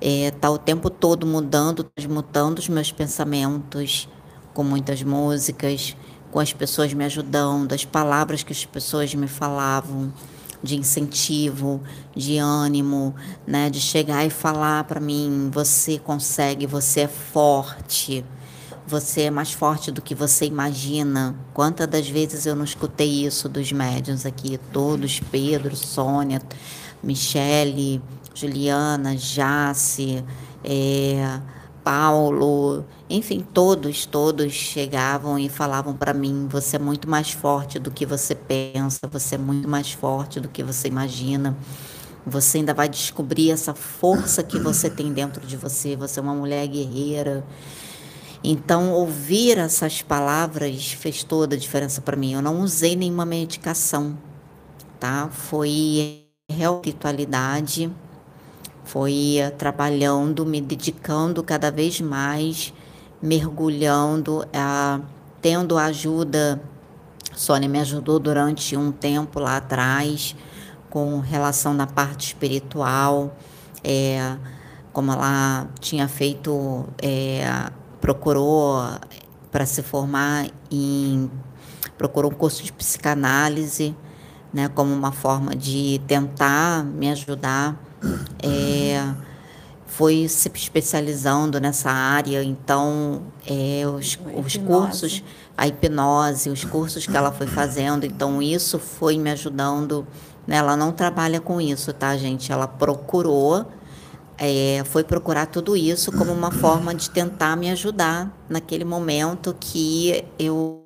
É, 0.00 0.30
tá 0.30 0.48
o 0.50 0.58
tempo 0.58 0.88
todo 0.90 1.26
mudando, 1.26 1.82
transmutando 1.82 2.60
os 2.60 2.68
meus 2.68 2.92
pensamentos 2.92 4.08
com 4.54 4.62
muitas 4.62 5.02
músicas, 5.02 5.96
com 6.30 6.38
as 6.38 6.52
pessoas 6.52 6.92
me 6.92 7.04
ajudando, 7.04 7.72
as 7.72 7.84
palavras 7.84 8.42
que 8.42 8.52
as 8.52 8.64
pessoas 8.64 9.14
me 9.14 9.26
falavam 9.26 10.12
de 10.62 10.76
incentivo, 10.76 11.80
de 12.14 12.38
ânimo, 12.38 13.14
né, 13.46 13.70
de 13.70 13.80
chegar 13.80 14.24
e 14.24 14.30
falar 14.30 14.84
para 14.84 15.00
mim, 15.00 15.50
você 15.52 15.98
consegue, 15.98 16.66
você 16.66 17.02
é 17.02 17.08
forte. 17.08 18.24
Você 18.88 19.24
é 19.24 19.30
mais 19.30 19.52
forte 19.52 19.90
do 19.90 20.00
que 20.00 20.14
você 20.14 20.46
imagina. 20.46 21.36
Quantas 21.52 21.86
das 21.86 22.08
vezes 22.08 22.46
eu 22.46 22.56
não 22.56 22.64
escutei 22.64 23.26
isso 23.26 23.46
dos 23.46 23.70
médiuns 23.70 24.24
aqui, 24.24 24.58
todos, 24.72 25.20
Pedro, 25.30 25.76
Sônia, 25.76 26.40
Michele, 27.02 28.00
Juliana, 28.34 29.14
Jace, 29.14 30.24
é, 30.64 31.38
Paulo, 31.84 32.82
enfim, 33.10 33.46
todos, 33.52 34.06
todos 34.06 34.54
chegavam 34.54 35.38
e 35.38 35.50
falavam 35.50 35.94
para 35.94 36.14
mim: 36.14 36.48
você 36.50 36.76
é 36.76 36.78
muito 36.78 37.10
mais 37.10 37.30
forte 37.30 37.78
do 37.78 37.90
que 37.90 38.06
você 38.06 38.34
pensa, 38.34 39.00
você 39.06 39.34
é 39.34 39.38
muito 39.38 39.68
mais 39.68 39.92
forte 39.92 40.40
do 40.40 40.48
que 40.48 40.62
você 40.62 40.88
imagina. 40.88 41.54
Você 42.24 42.56
ainda 42.56 42.72
vai 42.72 42.88
descobrir 42.88 43.50
essa 43.50 43.74
força 43.74 44.42
que 44.42 44.58
você 44.58 44.88
tem 44.88 45.12
dentro 45.12 45.46
de 45.46 45.58
você. 45.58 45.94
Você 45.94 46.20
é 46.20 46.22
uma 46.22 46.34
mulher 46.34 46.66
guerreira. 46.66 47.44
Então, 48.42 48.92
ouvir 48.92 49.58
essas 49.58 50.02
palavras 50.02 50.92
fez 50.92 51.22
toda 51.24 51.56
a 51.56 51.58
diferença 51.58 52.00
para 52.00 52.16
mim. 52.16 52.34
Eu 52.34 52.42
não 52.42 52.60
usei 52.60 52.94
nenhuma 52.96 53.26
medicação, 53.26 54.16
tá? 55.00 55.28
Foi 55.30 56.24
espiritualidade 56.48 57.90
foi 58.88 59.36
trabalhando, 59.58 60.46
me 60.46 60.62
dedicando 60.62 61.42
cada 61.42 61.70
vez 61.70 62.00
mais, 62.00 62.72
mergulhando, 63.20 64.46
a, 64.50 65.00
tendo 65.42 65.76
ajuda. 65.76 66.58
Sônia 67.36 67.68
me 67.68 67.78
ajudou 67.80 68.18
durante 68.18 68.74
um 68.78 68.90
tempo 68.90 69.38
lá 69.40 69.58
atrás 69.58 70.34
com 70.88 71.20
relação 71.20 71.74
na 71.74 71.86
parte 71.86 72.28
espiritual, 72.28 73.36
é, 73.84 74.38
como 74.90 75.12
ela 75.12 75.68
tinha 75.78 76.08
feito, 76.08 76.86
é, 77.02 77.70
procurou 78.00 78.80
para 79.50 79.66
se 79.66 79.82
formar 79.82 80.46
em 80.70 81.30
procurou 81.96 82.30
um 82.30 82.34
curso 82.34 82.62
de 82.62 82.72
psicanálise, 82.72 83.94
né, 84.52 84.68
como 84.68 84.94
uma 84.94 85.10
forma 85.10 85.56
de 85.56 86.00
tentar 86.06 86.84
me 86.84 87.10
ajudar 87.10 87.76
é, 88.42 89.12
foi 89.86 90.28
se 90.28 90.50
especializando 90.54 91.60
nessa 91.60 91.90
área, 91.90 92.42
então 92.44 93.22
é, 93.44 93.82
os, 93.86 94.18
os 94.36 94.56
cursos, 94.56 95.24
a 95.56 95.66
hipnose, 95.66 96.50
os 96.50 96.64
cursos 96.64 97.06
que 97.06 97.16
ela 97.16 97.32
foi 97.32 97.46
fazendo, 97.46 98.06
então 98.06 98.40
isso 98.40 98.78
foi 98.78 99.18
me 99.18 99.30
ajudando. 99.30 100.06
Né? 100.46 100.56
Ela 100.56 100.76
não 100.76 100.92
trabalha 100.92 101.40
com 101.40 101.60
isso, 101.60 101.92
tá, 101.92 102.16
gente? 102.16 102.52
Ela 102.52 102.68
procurou, 102.68 103.66
é, 104.38 104.82
foi 104.86 105.02
procurar 105.02 105.46
tudo 105.46 105.76
isso 105.76 106.12
como 106.12 106.32
uma 106.32 106.50
forma 106.50 106.94
de 106.94 107.10
tentar 107.10 107.56
me 107.56 107.70
ajudar 107.70 108.32
naquele 108.48 108.84
momento 108.84 109.54
que 109.58 110.24
eu 110.38 110.84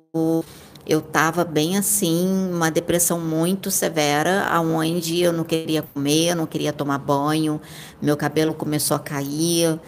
eu 0.85 0.99
estava 0.99 1.45
bem 1.45 1.77
assim, 1.77 2.51
uma 2.51 2.69
depressão 2.69 3.19
muito 3.19 3.71
severa, 3.71 4.43
aonde 4.47 5.21
eu 5.21 5.31
não 5.31 5.45
queria 5.45 5.81
comer, 5.81 6.31
eu 6.31 6.35
não 6.35 6.45
queria 6.45 6.73
tomar 6.73 6.97
banho, 6.97 7.61
meu 8.01 8.17
cabelo 8.17 8.53
começou 8.53 8.97
a 8.97 8.99
cair. 8.99 9.79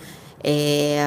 É, 0.41 0.99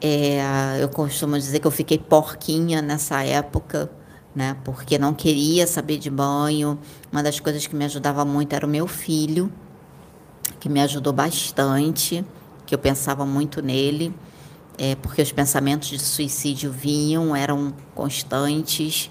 é, 0.00 0.78
eu 0.80 0.88
costumo 0.88 1.38
dizer 1.38 1.60
que 1.60 1.66
eu 1.66 1.70
fiquei 1.70 1.96
porquinha 1.96 2.82
nessa 2.82 3.22
época, 3.22 3.90
né? 4.34 4.56
Porque 4.64 4.98
não 4.98 5.14
queria 5.14 5.66
saber 5.66 5.98
de 5.98 6.10
banho. 6.10 6.78
Uma 7.10 7.22
das 7.22 7.38
coisas 7.40 7.66
que 7.66 7.76
me 7.76 7.84
ajudava 7.84 8.24
muito 8.24 8.52
era 8.52 8.66
o 8.66 8.68
meu 8.68 8.86
filho, 8.86 9.50
que 10.60 10.68
me 10.68 10.80
ajudou 10.80 11.12
bastante, 11.12 12.24
que 12.66 12.74
eu 12.74 12.78
pensava 12.78 13.24
muito 13.24 13.62
nele 13.62 14.14
é, 14.78 14.94
porque 14.96 15.22
os 15.22 15.32
pensamentos 15.32 15.88
de 15.88 15.98
suicídio 15.98 16.70
vinham, 16.70 17.34
eram 17.34 17.72
constantes. 17.94 19.10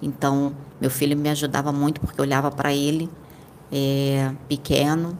Então, 0.00 0.54
meu 0.80 0.90
filho 0.90 1.16
me 1.16 1.28
ajudava 1.30 1.72
muito 1.72 2.00
porque 2.00 2.20
eu 2.20 2.24
olhava 2.24 2.50
para 2.50 2.72
ele 2.72 3.08
é, 3.72 4.32
pequeno 4.48 5.18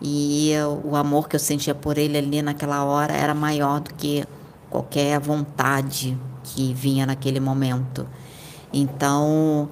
e 0.00 0.52
o 0.84 0.96
amor 0.96 1.28
que 1.28 1.36
eu 1.36 1.40
sentia 1.40 1.74
por 1.74 1.98
ele 1.98 2.16
ali 2.16 2.42
naquela 2.42 2.84
hora 2.84 3.12
era 3.12 3.34
maior 3.34 3.80
do 3.80 3.92
que 3.94 4.24
qualquer 4.70 5.18
vontade 5.18 6.16
que 6.44 6.72
vinha 6.72 7.04
naquele 7.06 7.40
momento. 7.40 8.06
Então, 8.72 9.68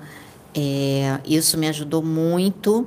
é, 0.55 1.21
isso 1.25 1.57
me 1.57 1.69
ajudou 1.69 2.03
muito, 2.03 2.87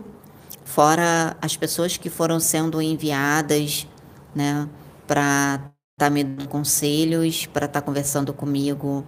fora 0.72 1.36
as 1.42 1.58
pessoas 1.58 1.98
que 1.98 2.10
foram 2.10 2.40
sendo 2.40 2.82
enviadas 2.82 3.88
né, 4.34 4.68
para 5.06 5.72
tá 5.98 6.10
me 6.10 6.24
dando 6.24 6.48
conselhos, 6.48 7.46
para 7.46 7.66
estar 7.68 7.82
tá 7.82 7.86
conversando 7.86 8.34
comigo. 8.34 9.06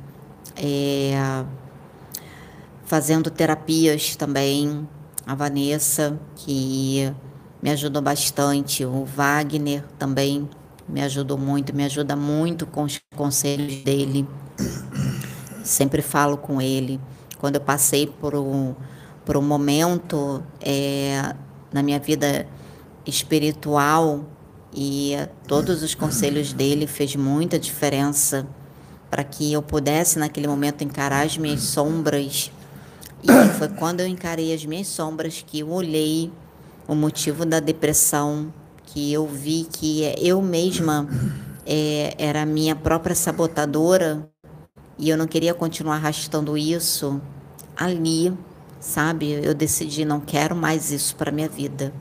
É, 0.56 1.14
fazendo 2.84 3.31
terapias 3.31 4.15
também, 4.15 4.88
a 5.26 5.34
Vanessa, 5.34 6.19
que 6.35 7.11
me 7.61 7.72
ajudou 7.72 8.02
bastante, 8.02 8.85
o 8.85 9.06
Wagner 9.06 9.84
também 9.98 10.48
me 10.88 11.02
ajudou 11.02 11.38
muito, 11.38 11.73
me 11.73 11.85
ajuda 11.85 12.15
muito 12.15 12.68
com 12.68 12.84
os 12.84 12.99
conselhos 13.15 13.77
dele. 13.84 14.27
Sempre 15.64 16.02
falo 16.02 16.38
com 16.38 16.61
ele. 16.61 16.99
Quando 17.40 17.56
eu 17.56 17.61
passei 17.61 18.06
por 18.06 18.35
um, 18.35 18.76
por 19.26 19.38
um 19.38 19.41
momento 19.41 20.44
é, 20.61 21.34
na 21.74 21.84
minha 21.84 22.00
vida 22.00 22.48
espiritual 23.06 24.26
e 24.74 25.16
todos 25.48 25.84
os 25.84 25.94
conselhos 25.94 26.54
dele 26.54 26.88
fez 26.88 27.16
muita 27.16 27.60
diferença 27.60 28.48
para 29.10 29.24
que 29.24 29.52
eu 29.52 29.62
pudesse 29.62 30.18
naquele 30.18 30.48
momento 30.48 30.84
encarar 30.84 31.26
as 31.26 31.38
minhas 31.38 31.62
sombras. 31.62 32.52
E 33.22 33.28
foi 33.58 33.70
quando 33.70 34.00
eu 34.00 34.08
encarei 34.08 34.54
as 34.54 34.66
minhas 34.66 34.88
sombras 34.88 35.44
que 35.45 35.60
eu 35.60 35.70
olhei 35.70 36.32
o 36.88 36.95
motivo 36.95 37.45
da 37.45 37.60
depressão, 37.60 38.54
que 38.86 39.14
eu 39.14 39.28
vi 39.28 39.68
que 39.72 40.02
eu 40.18 40.41
mesma 40.41 41.08
é, 41.66 42.16
era 42.18 42.41
a 42.41 42.45
minha 42.45 42.76
própria 42.76 43.16
sabotadora 43.16 44.30
e 44.98 45.10
eu 45.10 45.18
não 45.18 45.28
queria 45.28 45.54
continuar 45.54 45.95
arrastando 45.95 46.58
isso 46.58 47.22
ali, 47.76 48.34
sabe? 48.84 49.31
Eu 49.31 49.53
decidi 49.53 50.03
não 50.03 50.19
quero 50.19 50.53
mais 50.53 50.91
isso 50.91 51.15
para 51.15 51.31
minha 51.31 51.47
vida. 51.47 51.93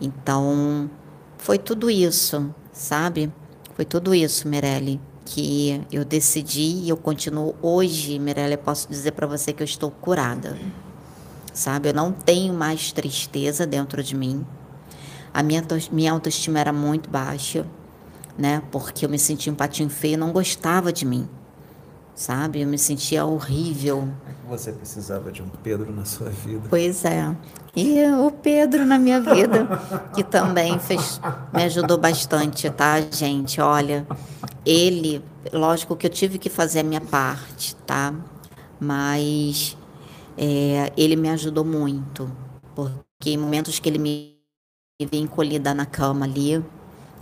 Então, 0.00 0.88
foi 1.36 1.58
tudo 1.58 1.90
isso, 1.90 2.54
sabe? 2.72 3.32
Foi 3.74 3.84
tudo 3.84 4.14
isso, 4.14 4.46
Mirelle, 4.46 5.00
que 5.24 5.84
eu 5.90 6.04
decidi 6.04 6.82
e 6.84 6.88
eu 6.88 6.96
continuo 6.96 7.56
hoje, 7.60 8.18
Mirelle, 8.20 8.54
eu 8.54 8.58
posso 8.58 8.88
dizer 8.88 9.10
para 9.12 9.26
você 9.26 9.52
que 9.52 9.62
eu 9.62 9.64
estou 9.64 9.90
curada. 9.90 10.56
Sabe? 11.52 11.88
Eu 11.88 11.94
não 11.94 12.12
tenho 12.12 12.54
mais 12.54 12.92
tristeza 12.92 13.66
dentro 13.66 14.02
de 14.02 14.14
mim. 14.14 14.46
A 15.32 15.42
minha, 15.42 15.64
minha 15.90 16.12
autoestima 16.12 16.60
era 16.60 16.72
muito 16.72 17.10
baixa, 17.10 17.66
né? 18.38 18.62
Porque 18.70 19.04
eu 19.04 19.08
me 19.08 19.18
sentia 19.18 19.52
um 19.52 19.56
patinho 19.56 19.90
feio, 19.90 20.16
não 20.16 20.32
gostava 20.32 20.92
de 20.92 21.04
mim 21.04 21.28
sabe? 22.14 22.60
Eu 22.60 22.68
me 22.68 22.78
sentia 22.78 23.24
horrível. 23.24 24.08
Você 24.48 24.72
precisava 24.72 25.32
de 25.32 25.42
um 25.42 25.48
Pedro 25.48 25.92
na 25.92 26.04
sua 26.04 26.30
vida. 26.30 26.62
Pois 26.68 27.04
é. 27.04 27.34
E 27.74 28.00
o 28.04 28.30
Pedro 28.30 28.86
na 28.86 28.98
minha 28.98 29.20
vida, 29.20 29.66
que 30.14 30.22
também 30.22 30.78
fez, 30.78 31.20
me 31.52 31.64
ajudou 31.64 31.98
bastante, 31.98 32.70
tá, 32.70 33.00
gente? 33.00 33.60
Olha, 33.60 34.06
ele, 34.64 35.24
lógico 35.52 35.96
que 35.96 36.06
eu 36.06 36.10
tive 36.10 36.38
que 36.38 36.48
fazer 36.48 36.80
a 36.80 36.84
minha 36.84 37.00
parte, 37.00 37.74
tá? 37.84 38.14
Mas 38.78 39.76
é, 40.38 40.92
ele 40.96 41.16
me 41.16 41.28
ajudou 41.30 41.64
muito, 41.64 42.30
porque 42.76 43.30
em 43.30 43.36
momentos 43.36 43.80
que 43.80 43.88
ele 43.88 43.98
me 43.98 44.36
via 45.00 45.20
encolhida 45.20 45.74
na 45.74 45.84
cama 45.84 46.26
ali, 46.26 46.64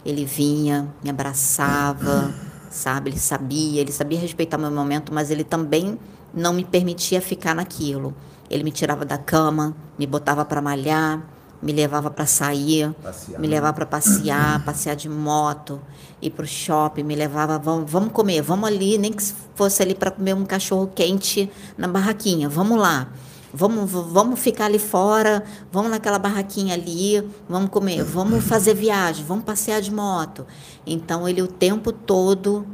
ele 0.05 0.27
vinha, 0.27 0.93
me 1.03 1.09
abraçava 1.09 2.52
sabe? 2.73 3.11
Ele 3.11 3.19
sabia, 3.19 3.81
ele 3.81 3.93
sabia 3.93 4.19
respeitar 4.19 4.59
meu 4.59 4.71
momento, 4.71 5.13
mas 5.13 5.31
ele 5.31 5.45
também 5.45 5.99
não 6.35 6.53
me 6.53 6.65
permitia 6.65 7.21
ficar 7.21 7.55
naquilo. 7.55 8.15
Ele 8.51 8.65
me 8.65 8.71
tirava 8.71 9.05
da 9.05 9.19
cama, 9.19 9.75
me 9.99 10.07
botava 10.07 10.45
para 10.45 10.61
malhar, 10.61 11.23
me 11.63 11.73
levava 11.73 12.11
para 12.11 12.27
sair, 12.27 12.93
passear. 13.03 13.41
me 13.41 13.47
levava 13.47 13.73
para 13.73 13.87
passear, 13.87 14.63
passear 14.67 14.97
de 14.97 15.09
moto, 15.09 15.81
ir 16.21 16.31
para 16.31 16.45
o 16.45 16.49
shopping, 16.49 17.05
me 17.05 17.15
levava, 17.15 17.59
vamos, 17.59 17.91
vamos 17.91 18.13
comer, 18.13 18.43
vamos 18.43 18.69
ali, 18.69 18.99
nem 18.99 19.13
que 19.13 19.23
fosse 19.55 19.83
ali 19.83 19.95
para 19.95 20.11
comer 20.11 20.35
um 20.35 20.45
cachorro 20.45 20.91
quente 20.93 21.51
na 21.79 21.87
barraquinha, 21.87 22.49
vamos 22.49 22.79
lá. 22.79 23.09
Vamos, 23.55 23.91
vamos 23.91 24.41
ficar 24.41 24.65
ali 24.65 24.79
fora, 24.79 25.45
vamos 25.71 25.91
naquela 25.91 26.19
barraquinha 26.19 26.73
ali, 26.73 27.23
vamos 27.47 27.69
comer, 27.69 28.03
vamos 28.03 28.43
fazer 28.43 28.75
viagem, 28.75 29.25
vamos 29.27 29.45
passear 29.45 29.83
de 29.83 29.93
moto. 29.93 30.47
Então 30.87 31.29
ele 31.29 31.43
o 31.43 31.47
tempo 31.47 31.93
todo 31.93 32.67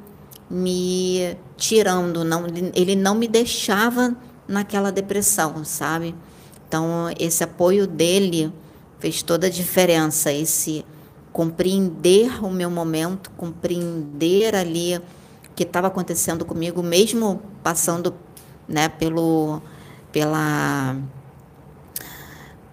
me 0.49 1.37
tirando, 1.57 2.25
não, 2.25 2.47
ele 2.75 2.95
não 2.95 3.17
me 3.17 3.27
deixava 3.27 4.17
naquela 4.47 4.93
depressão, 4.93 5.65
sabe? 5.65 6.15
Então 6.69 7.13
esse 7.19 7.43
apoio 7.43 7.87
dele 7.87 8.53
fez 9.01 9.21
toda 9.21 9.49
a 9.49 9.51
diferença, 9.51 10.33
esse 10.33 10.85
compreender 11.33 12.45
o 12.45 12.51
meu 12.51 12.71
momento, 12.71 13.31
compreender 13.37 14.55
ali 14.55 14.97
o 14.97 15.03
que 15.55 15.65
estava 15.65 15.89
acontecendo 15.89 16.45
comigo, 16.45 16.83
mesmo 16.83 17.43
passando, 17.63 18.15
né, 18.67 18.89
pelo 18.89 19.61
pela 20.19 20.97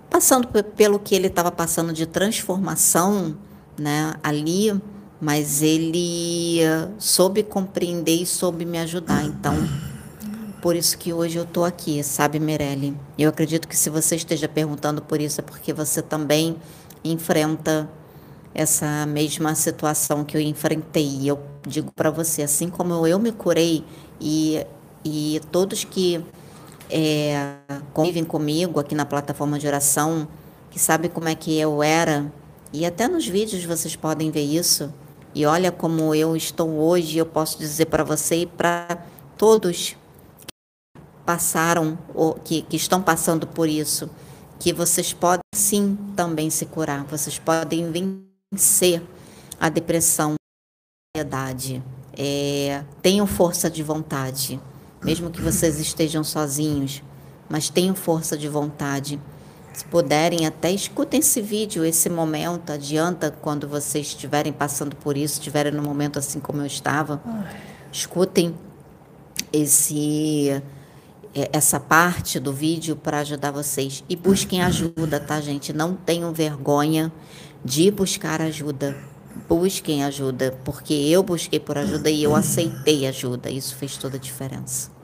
passando 0.09 0.47
pelo 0.47 0.97
que 0.97 1.13
ele 1.13 1.27
estava 1.27 1.51
passando 1.51 1.93
de 1.93 2.07
transformação, 2.07 3.38
né, 3.77 4.15
ali, 4.23 4.73
mas 5.22 5.61
ele 5.61 6.59
soube 6.97 7.43
compreender 7.43 8.15
e 8.15 8.26
soube 8.26 8.65
me 8.65 8.80
ajudar. 8.80 9.23
Então, 9.26 9.53
por 10.59 10.76
isso 10.76 10.97
que 10.97 11.13
hoje 11.13 11.38
eu 11.38 11.43
estou 11.43 11.65
aqui, 11.65 12.01
sabe, 12.01 12.39
Mirelle? 12.39 12.97
Eu 13.15 13.30
acredito 13.30 13.67
que 13.67 13.77
se 13.77 13.91
você 13.91 14.15
esteja 14.15 14.47
perguntando 14.47 15.03
por 15.03 15.22
isso 15.22 15.39
é 15.39 15.43
porque 15.43 15.72
você 15.72 16.01
também 16.01 16.55
enfrenta 17.03 17.88
essa 18.55 19.05
mesma 19.05 19.53
situação 19.53 20.23
que 20.23 20.35
eu 20.35 20.41
enfrentei. 20.41 21.30
Eu 21.30 21.39
digo 21.67 21.91
para 21.91 22.09
você, 22.09 22.41
assim 22.41 22.69
como 22.69 23.05
eu 23.05 23.19
me 23.19 23.31
curei 23.31 23.84
e, 24.19 24.65
e 25.03 25.39
todos 25.51 25.84
que 25.84 26.26
é, 26.90 27.57
convivem 27.94 28.24
comigo 28.24 28.80
aqui 28.80 28.95
na 28.95 29.06
plataforma 29.06 29.57
de 29.57 29.68
oração, 29.68 30.28
que 30.70 30.80
sabe 30.80 31.10
como 31.10 31.28
é 31.28 31.36
que 31.36 31.57
eu 31.57 31.82
era, 31.82 32.32
e 32.72 32.86
até 32.86 33.07
nos 33.07 33.28
vídeos 33.28 33.64
vocês 33.64 33.95
podem 33.95 34.32
ver 34.32 34.44
isso. 34.44 34.94
E 35.34 35.45
olha 35.45 35.72
como 35.72 36.16
eu 36.16 36.36
estou 36.36 36.70
hoje, 36.80 37.18
eu 37.18 37.26
posso 37.26 37.57
dizer 37.57 37.86
para 37.88 38.03
você 38.03 38.38
e 38.38 38.45
para 38.45 39.03
todos 39.38 39.95
que 40.41 41.02
passaram, 41.26 41.98
ou 42.14 42.36
que, 42.36 42.62
que 42.62 42.78
estão 42.78 43.02
passando 43.02 43.45
por 43.45 43.68
isso, 43.68 44.10
que 44.60 44.72
vocês 44.72 45.12
podem 45.12 45.41
sim 45.53 45.98
também 46.16 46.49
se 46.49 46.66
curar, 46.66 47.03
vocês 47.06 47.38
podem 47.38 47.91
vencer 48.53 49.02
a 49.60 49.70
depressão, 49.70 50.36
a 50.36 51.20
ansiedade. 51.20 51.84
É, 52.18 52.84
tenham 53.02 53.28
força 53.28 53.70
de 53.70 53.84
vontade 53.84 54.60
mesmo 55.06 55.30
que 55.30 55.40
vocês 55.40 55.80
estejam 55.80 56.23
sozinhos, 56.23 57.03
mas 57.48 57.69
tenham 57.69 57.94
força 57.94 58.36
de 58.36 58.49
vontade. 58.49 59.22
Se 59.72 59.86
puderem, 59.86 60.48
até 60.48 60.72
escutem 60.72 61.19
esse 61.19 61.41
vídeo, 61.41 61.86
esse 61.86 62.10
momento, 62.10 62.72
adianta 62.72 63.30
quando 63.30 63.68
vocês 63.68 64.07
estiverem 64.07 64.52
passando 64.52 64.95
por 64.95 65.15
isso, 65.15 65.36
estiverem 65.36 65.72
no 65.72 65.84
momento 65.84 66.18
assim 66.18 66.40
como 66.40 66.61
eu 66.61 66.65
estava. 66.65 67.22
Escutem 67.91 68.56
esse 69.53 70.60
é, 71.36 71.49
essa 71.53 71.80
parte 71.80 72.40
do 72.40 72.52
vídeo 72.52 72.95
para 72.95 73.19
ajudar 73.19 73.52
vocês 73.52 74.03
e 74.10 74.15
busquem 74.15 74.64
ajuda, 74.64 75.19
tá, 75.19 75.40
gente? 75.40 75.72
Não 75.72 75.94
tenham 75.94 76.34
vergonha 76.34 77.11
de 77.64 77.91
buscar 77.91 78.41
ajuda. 78.41 78.98
Busquem 79.48 80.03
ajuda, 80.03 80.57
porque 80.64 80.94
eu 80.94 81.22
busquei 81.22 81.60
por 81.60 81.77
ajuda 81.77 82.10
e 82.10 82.23
eu 82.23 82.34
aceitei 82.34 83.06
ajuda. 83.06 83.52
Isso 83.52 83.76
fez 83.76 83.98
toda 83.98 84.15
a 84.15 84.19
diferença. 84.19 84.94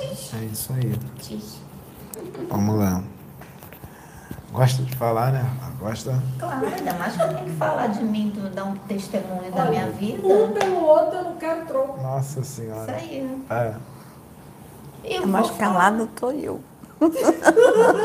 É 0.00 0.44
isso 0.44 0.72
aí. 0.72 0.98
Vamos 2.48 2.78
lá. 2.78 3.02
Gosta 4.52 4.82
de 4.82 4.96
falar, 4.96 5.32
né? 5.32 5.44
Gosta? 5.78 6.20
Claro, 6.38 6.66
ainda 6.66 6.94
mais 6.94 7.14
que 7.16 7.22
eu 7.22 7.28
tenho 7.28 7.44
que 7.44 7.56
falar 7.56 7.86
de 7.88 8.02
mim, 8.02 8.32
dar 8.54 8.64
um 8.64 8.74
testemunho 8.76 9.50
da 9.52 9.62
Olha, 9.62 9.70
minha 9.70 9.90
vida. 9.90 10.26
Um 10.26 10.52
pelo 10.52 10.84
outro 10.84 11.18
eu 11.18 11.24
não 11.24 11.36
quero 11.36 11.66
troco. 11.66 12.00
Nossa 12.02 12.40
Isso 12.40 12.56
Senhora. 12.56 12.92
aí. 12.92 13.42
É. 13.50 13.74
Eu 15.04 15.22
É 15.22 15.26
mais 15.26 15.48
vou 15.48 15.58
calada 15.58 16.08
tô 16.16 16.30
eu. 16.30 16.60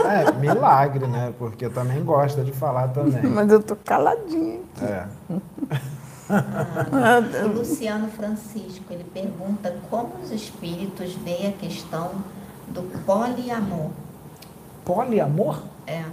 É, 0.06 0.32
milagre, 0.34 1.07
né? 1.07 1.34
Porque 1.40 1.68
também 1.70 2.03
gosta 2.03 2.44
de 2.44 2.52
falar 2.52 2.90
também. 2.90 3.24
Mas 3.24 3.49
eu 3.52 3.64
tô 3.64 3.76
caladinha. 3.76 4.60
É. 4.82 5.06
O 6.30 7.48
Luciano 7.58 8.08
Francisco, 8.10 8.86
ele 8.90 9.04
pergunta 9.04 9.76
como 9.90 10.14
os 10.24 10.32
espíritos 10.32 11.14
veem 11.16 11.48
a 11.48 11.52
questão 11.52 12.12
do 12.68 12.82
poliamor. 13.06 13.91
Poliamor? 14.86 15.64
É. 15.86 16.04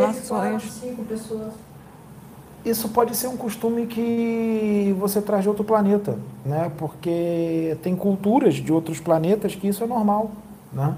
Relações. 0.00 0.62
cinco 0.72 1.04
pessoas. 1.04 1.52
Isso 2.64 2.88
pode 2.90 3.16
ser 3.16 3.26
um 3.26 3.36
costume 3.36 3.86
que 3.86 4.94
você 4.98 5.20
traz 5.20 5.42
de 5.42 5.48
outro 5.48 5.64
planeta, 5.64 6.16
né? 6.46 6.70
Porque 6.78 7.76
tem 7.82 7.96
culturas 7.96 8.54
de 8.54 8.72
outros 8.72 9.00
planetas 9.00 9.54
que 9.54 9.66
isso 9.66 9.82
é 9.82 9.86
normal, 9.86 10.30
né? 10.72 10.94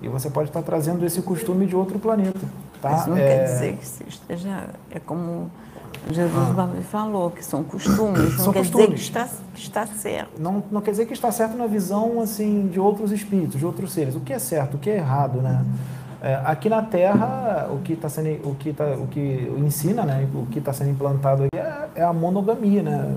E 0.00 0.08
você 0.08 0.30
pode 0.30 0.50
estar 0.50 0.62
trazendo 0.62 1.04
esse 1.04 1.20
costume 1.22 1.66
de 1.66 1.74
outro 1.74 1.98
planeta. 1.98 2.40
Tá? 2.80 2.92
Isso 2.92 3.10
não 3.10 3.16
É, 3.16 3.26
quer 3.26 3.44
dizer 3.44 3.76
que 3.76 3.86
você 3.86 4.04
esteja. 4.06 4.68
É 4.90 5.00
como 5.00 5.50
Jesus 6.10 6.74
me 6.74 6.82
falou, 6.82 7.30
que 7.30 7.44
são 7.44 7.62
costumes. 7.62 8.36
Não 8.36 8.44
São 8.44 8.52
quer 8.52 8.62
dizer 8.62 8.72
costumes. 8.72 9.00
que 9.00 9.06
está, 9.06 9.28
que 9.54 9.60
está 9.60 9.86
certo. 9.86 10.40
não, 10.40 10.62
não 10.70 10.80
quer 10.80 10.90
dizer 10.90 11.06
que 11.06 11.12
está 11.12 11.30
certo 11.32 11.56
na 11.56 11.66
visão 11.66 12.20
assim 12.20 12.68
de 12.68 12.78
outros 12.78 13.10
espíritos, 13.12 13.58
de 13.58 13.64
outros 13.64 13.92
seres. 13.92 14.14
O 14.14 14.20
que 14.20 14.32
é 14.32 14.38
certo, 14.38 14.74
o 14.74 14.78
que 14.78 14.90
é 14.90 14.96
errado, 14.96 15.40
né? 15.40 15.64
É, 16.22 16.40
aqui 16.44 16.70
na 16.70 16.80
Terra, 16.80 17.68
o 17.70 17.80
que 17.80 17.92
está 17.92 18.08
sendo, 18.08 18.48
o 18.48 18.54
que 18.54 18.72
tá, 18.72 18.84
o 18.98 19.06
que 19.06 19.52
ensina, 19.58 20.04
né? 20.04 20.26
O 20.34 20.46
que 20.46 20.58
está 20.58 20.72
sendo 20.72 20.90
implantado 20.90 21.44
aqui 21.44 21.58
é, 21.58 21.88
é 21.96 22.02
a 22.02 22.12
monogamia, 22.12 22.82
né? 22.82 23.14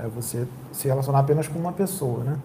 É, 0.00 0.06
é 0.06 0.08
você 0.08 0.46
se 0.72 0.88
relacionar 0.88 1.18
apenas 1.18 1.46
com 1.46 1.58
uma 1.58 1.72
pessoa, 1.72 2.24
né? 2.24 2.36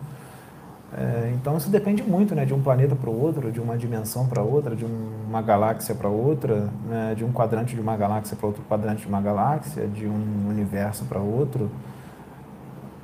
É, 0.93 1.31
então 1.33 1.57
isso 1.57 1.69
depende 1.69 2.01
muito, 2.01 2.33
né? 2.33 2.45
De 2.45 2.53
um 2.53 2.61
planeta 2.61 2.95
para 2.95 3.09
o 3.09 3.21
outro, 3.21 3.51
de 3.51 3.59
uma 3.59 3.77
dimensão 3.77 4.25
para 4.27 4.41
outra, 4.41 4.75
de 4.75 4.85
uma 4.85 5.41
galáxia 5.41 5.93
para 5.93 6.07
outra, 6.07 6.69
né? 6.85 7.13
De 7.15 7.25
um 7.25 7.31
quadrante 7.31 7.75
de 7.75 7.81
uma 7.81 7.97
galáxia 7.97 8.37
para 8.37 8.47
outro 8.47 8.63
quadrante 8.63 9.01
de 9.01 9.07
uma 9.07 9.21
galáxia, 9.21 9.85
de 9.87 10.07
um 10.07 10.47
universo 10.49 11.05
para 11.05 11.19
outro. 11.19 11.69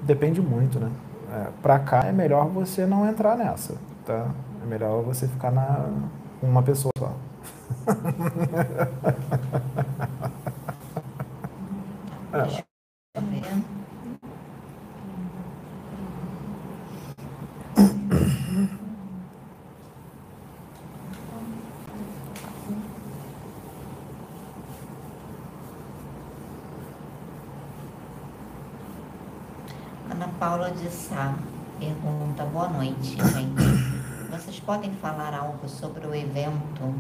Depende 0.02 0.42
muito, 0.42 0.80
né? 0.80 0.90
É, 1.32 1.48
para 1.62 1.80
cá 1.80 2.04
é 2.06 2.12
melhor 2.12 2.48
você 2.48 2.86
não 2.86 3.08
entrar 3.08 3.36
nessa, 3.36 3.76
tá? 4.06 4.28
É 4.64 4.66
melhor 4.66 5.02
você 5.04 5.28
ficar 5.28 5.52
na, 5.52 5.86
uma 6.42 6.64
pessoa 6.64 6.92
só. 6.98 7.14
Deixa 12.34 12.64
Paula 30.54 30.70
de 30.70 30.88
Sá 30.92 31.34
pergunta: 31.80 32.44
Boa 32.44 32.68
noite, 32.68 33.18
gente. 33.18 34.30
Vocês 34.30 34.60
podem 34.60 34.92
falar 35.02 35.34
algo 35.34 35.68
sobre 35.68 36.06
o 36.06 36.14
evento 36.14 36.94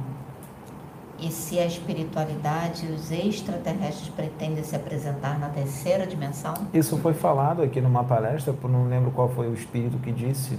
e 1.19 1.29
se 1.29 1.59
a 1.59 1.65
espiritualidade 1.67 2.87
e 2.87 2.91
os 2.91 3.11
extraterrestres 3.11 4.09
pretendem 4.09 4.63
se 4.63 4.75
apresentar 4.75 5.37
na 5.37 5.49
terceira 5.49 6.07
dimensão? 6.07 6.55
Isso 6.73 6.97
foi 6.97 7.13
falado 7.13 7.61
aqui 7.61 7.79
numa 7.79 8.03
palestra, 8.03 8.55
não 8.63 8.87
lembro 8.87 9.11
qual 9.11 9.29
foi 9.29 9.47
o 9.47 9.53
espírito 9.53 9.99
que 9.99 10.11
disse. 10.11 10.57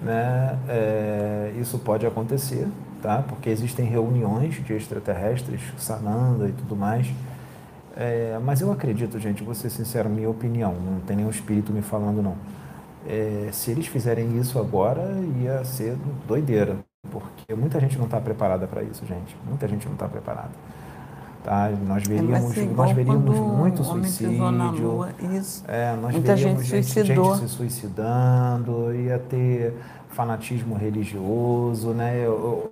Né? 0.00 0.58
É, 0.70 1.52
isso 1.60 1.78
pode 1.78 2.06
acontecer, 2.06 2.68
tá? 3.02 3.22
Porque 3.28 3.50
existem 3.50 3.84
reuniões 3.84 4.64
de 4.64 4.72
extraterrestres, 4.72 5.60
Sananda 5.76 6.48
e 6.48 6.52
tudo 6.52 6.74
mais. 6.74 7.06
É, 7.96 8.38
mas 8.42 8.60
eu 8.60 8.72
acredito, 8.72 9.18
gente, 9.18 9.42
vou 9.42 9.54
ser 9.54 9.70
sincero, 9.70 10.08
minha 10.08 10.28
opinião, 10.30 10.74
não 10.74 11.00
tem 11.00 11.16
nenhum 11.16 11.30
espírito 11.30 11.72
me 11.72 11.82
falando, 11.82 12.22
não. 12.22 12.36
É, 13.06 13.48
se 13.52 13.70
eles 13.70 13.86
fizerem 13.86 14.38
isso 14.38 14.58
agora, 14.58 15.12
ia 15.40 15.64
ser 15.64 15.96
doideira, 16.26 16.78
porque 17.10 17.54
muita 17.54 17.80
gente 17.80 17.98
não 17.98 18.04
está 18.04 18.20
preparada 18.20 18.66
para 18.66 18.82
isso, 18.82 19.04
gente. 19.06 19.36
Muita 19.46 19.66
gente 19.68 19.86
não 19.86 19.94
está 19.94 20.08
preparada. 20.08 20.50
Tá? 21.42 21.70
Nós 21.86 22.04
É, 22.04 22.08
veríamos, 22.08 22.56
igual 22.56 22.86
nós 22.86 22.96
veríamos 22.96 23.38
muito 23.38 23.82
suicídio. 23.82 24.50
lua. 24.80 25.08
Isso. 25.34 25.64
É, 25.66 25.96
nós 25.96 26.12
Muita 26.12 26.36
veríamos 26.36 26.64
gente 26.64 26.86
gente, 26.86 27.14
gente 27.14 27.38
se 27.38 27.48
suicidando, 27.48 28.94
ia 28.94 29.18
ter 29.18 29.74
fanatismo 30.10 30.76
religioso, 30.76 31.90
né? 31.90 32.24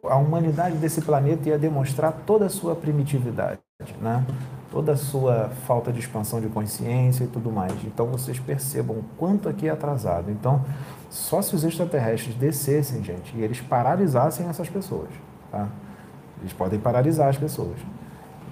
A 0.05 0.17
humanidade 0.17 0.77
desse 0.77 1.03
planeta 1.03 1.49
ia 1.49 1.59
demonstrar 1.59 2.13
toda 2.25 2.47
a 2.47 2.49
sua 2.49 2.77
primitividade, 2.77 3.59
né? 4.01 4.25
Toda 4.71 4.93
a 4.93 4.97
sua 4.97 5.51
falta 5.67 5.93
de 5.93 5.99
expansão 5.99 6.41
de 6.41 6.47
consciência 6.49 7.25
e 7.25 7.27
tudo 7.27 7.51
mais. 7.51 7.73
Então 7.85 8.07
vocês 8.07 8.39
percebam 8.39 8.97
o 8.99 9.05
quanto 9.19 9.49
aqui 9.49 9.67
é 9.67 9.71
atrasado. 9.71 10.31
Então, 10.31 10.65
só 11.11 11.43
se 11.43 11.55
os 11.57 11.65
extraterrestres 11.65 12.35
descessem, 12.37 13.03
gente, 13.03 13.37
e 13.37 13.43
eles 13.43 13.61
paralisassem 13.61 14.47
essas 14.49 14.69
pessoas, 14.69 15.09
tá? 15.51 15.67
Eles 16.41 16.53
podem 16.53 16.79
paralisar 16.79 17.29
as 17.29 17.37
pessoas. 17.37 17.77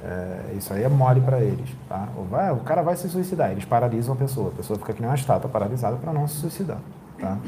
É, 0.03 0.55
isso 0.57 0.73
aí 0.73 0.82
é 0.82 0.89
mole 0.89 1.20
para 1.20 1.40
eles. 1.40 1.70
Tá? 1.89 2.09
O, 2.16 2.23
vai- 2.24 2.53
o 2.53 2.59
cara 2.61 2.82
vai 2.82 2.97
se 2.97 3.09
suicidar, 3.09 3.51
eles 3.53 3.65
paralisam 3.65 4.15
a 4.15 4.16
pessoa. 4.16 4.49
A 4.49 4.53
pessoa 4.57 4.78
fica 4.78 4.93
que 4.93 5.01
nem 5.01 5.09
uma 5.09 5.15
estátua 5.16 5.49
paralisada 5.49 5.97
para 5.97 6.12
não 6.12 6.27
se 6.27 6.35
suicidar. 6.36 6.78
Tá? 7.20 7.39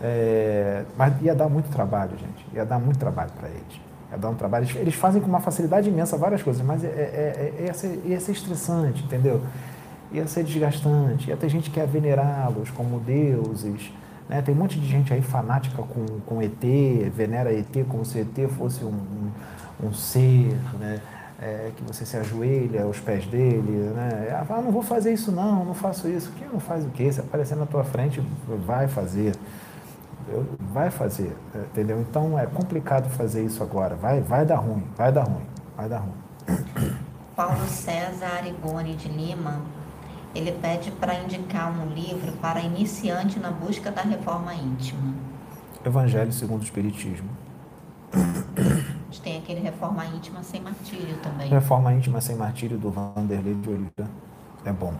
É, 0.00 0.84
mas 0.96 1.20
ia 1.20 1.34
dar 1.34 1.48
muito 1.48 1.68
trabalho, 1.70 2.16
gente. 2.16 2.46
Ia 2.54 2.64
dar 2.64 2.78
muito 2.78 2.98
trabalho 2.98 3.30
para 3.38 3.48
eles. 3.48 3.80
Ia 4.10 4.18
dar 4.18 4.30
um 4.30 4.34
trabalho. 4.34 4.66
Eles, 4.76 4.94
fazem 4.94 5.20
com 5.20 5.28
uma 5.28 5.40
facilidade 5.40 5.88
imensa 5.88 6.16
várias 6.16 6.42
coisas, 6.42 6.62
mas 6.62 6.82
é, 6.82 6.88
é- 6.88 7.54
é- 7.60 7.64
ia, 7.66 7.74
ser, 7.74 8.00
ia 8.04 8.20
ser 8.20 8.32
estressante, 8.32 9.04
entendeu? 9.04 9.42
Ia 10.12 10.26
ser 10.26 10.44
desgastante. 10.44 11.28
Ia 11.28 11.36
ter 11.36 11.48
gente 11.48 11.70
que 11.70 11.78
ia 11.78 11.86
venerá-los 11.86 12.70
como 12.70 12.98
deuses. 13.00 13.92
Né? 14.28 14.42
Tem 14.42 14.54
um 14.54 14.58
monte 14.58 14.78
de 14.78 14.86
gente 14.86 15.12
aí 15.12 15.22
fanática 15.22 15.82
com, 15.82 16.06
com 16.26 16.42
ET, 16.42 17.10
venera 17.14 17.52
ET 17.52 17.84
como 17.88 18.04
se 18.04 18.18
ET 18.20 18.48
fosse 18.56 18.84
um, 18.84 18.88
um, 18.88 19.88
um 19.88 19.92
ser, 19.92 20.56
né? 20.78 21.00
É, 21.40 21.70
que 21.76 21.84
você 21.84 22.04
se 22.04 22.16
ajoelha 22.16 22.82
aos 22.82 22.98
pés 22.98 23.24
dele, 23.26 23.92
né? 23.94 24.44
Ah, 24.50 24.60
não 24.60 24.72
vou 24.72 24.82
fazer 24.82 25.12
isso 25.12 25.30
não, 25.30 25.64
não 25.64 25.72
faço 25.72 26.08
isso. 26.08 26.32
Quem 26.36 26.48
não 26.48 26.58
faz 26.58 26.84
o 26.84 26.88
quê? 26.88 27.12
Se 27.12 27.20
aparecer 27.20 27.56
na 27.56 27.64
tua 27.64 27.84
frente, 27.84 28.20
vai 28.66 28.88
fazer. 28.88 29.36
Eu- 30.30 30.46
Vai 30.72 30.90
fazer, 30.90 31.36
entendeu? 31.54 32.00
Então 32.00 32.38
é 32.38 32.46
complicado 32.46 33.08
fazer 33.10 33.44
isso 33.44 33.62
agora. 33.62 33.96
Vai, 33.96 34.20
vai 34.20 34.44
dar 34.44 34.56
ruim, 34.56 34.84
vai 34.96 35.10
dar 35.10 35.24
ruim, 35.24 35.42
vai 35.76 35.88
dar 35.88 35.98
ruim. 35.98 36.94
Paulo 37.34 37.66
César 37.66 38.26
Arigoni 38.38 38.94
de 38.94 39.08
Lima, 39.08 39.60
ele 40.34 40.52
pede 40.52 40.90
para 40.90 41.14
indicar 41.20 41.72
um 41.72 41.86
livro 41.94 42.32
para 42.32 42.60
iniciante 42.60 43.38
na 43.38 43.50
busca 43.50 43.90
da 43.90 44.02
reforma 44.02 44.52
íntima. 44.54 45.14
Evangelho 45.84 46.32
segundo 46.32 46.60
o 46.60 46.64
Espiritismo. 46.64 47.28
A 48.12 49.10
gente 49.10 49.22
tem 49.22 49.38
aquele 49.38 49.60
reforma 49.60 50.04
íntima 50.06 50.42
sem 50.42 50.60
martírio 50.60 51.16
também. 51.22 51.48
Reforma 51.48 51.92
íntima 51.92 52.20
sem 52.20 52.36
martírio 52.36 52.76
do 52.78 52.90
Vanderlei 52.90 53.54
de 53.54 53.68
Oliveira. 53.68 54.10
É 54.64 54.72
bom. 54.72 54.92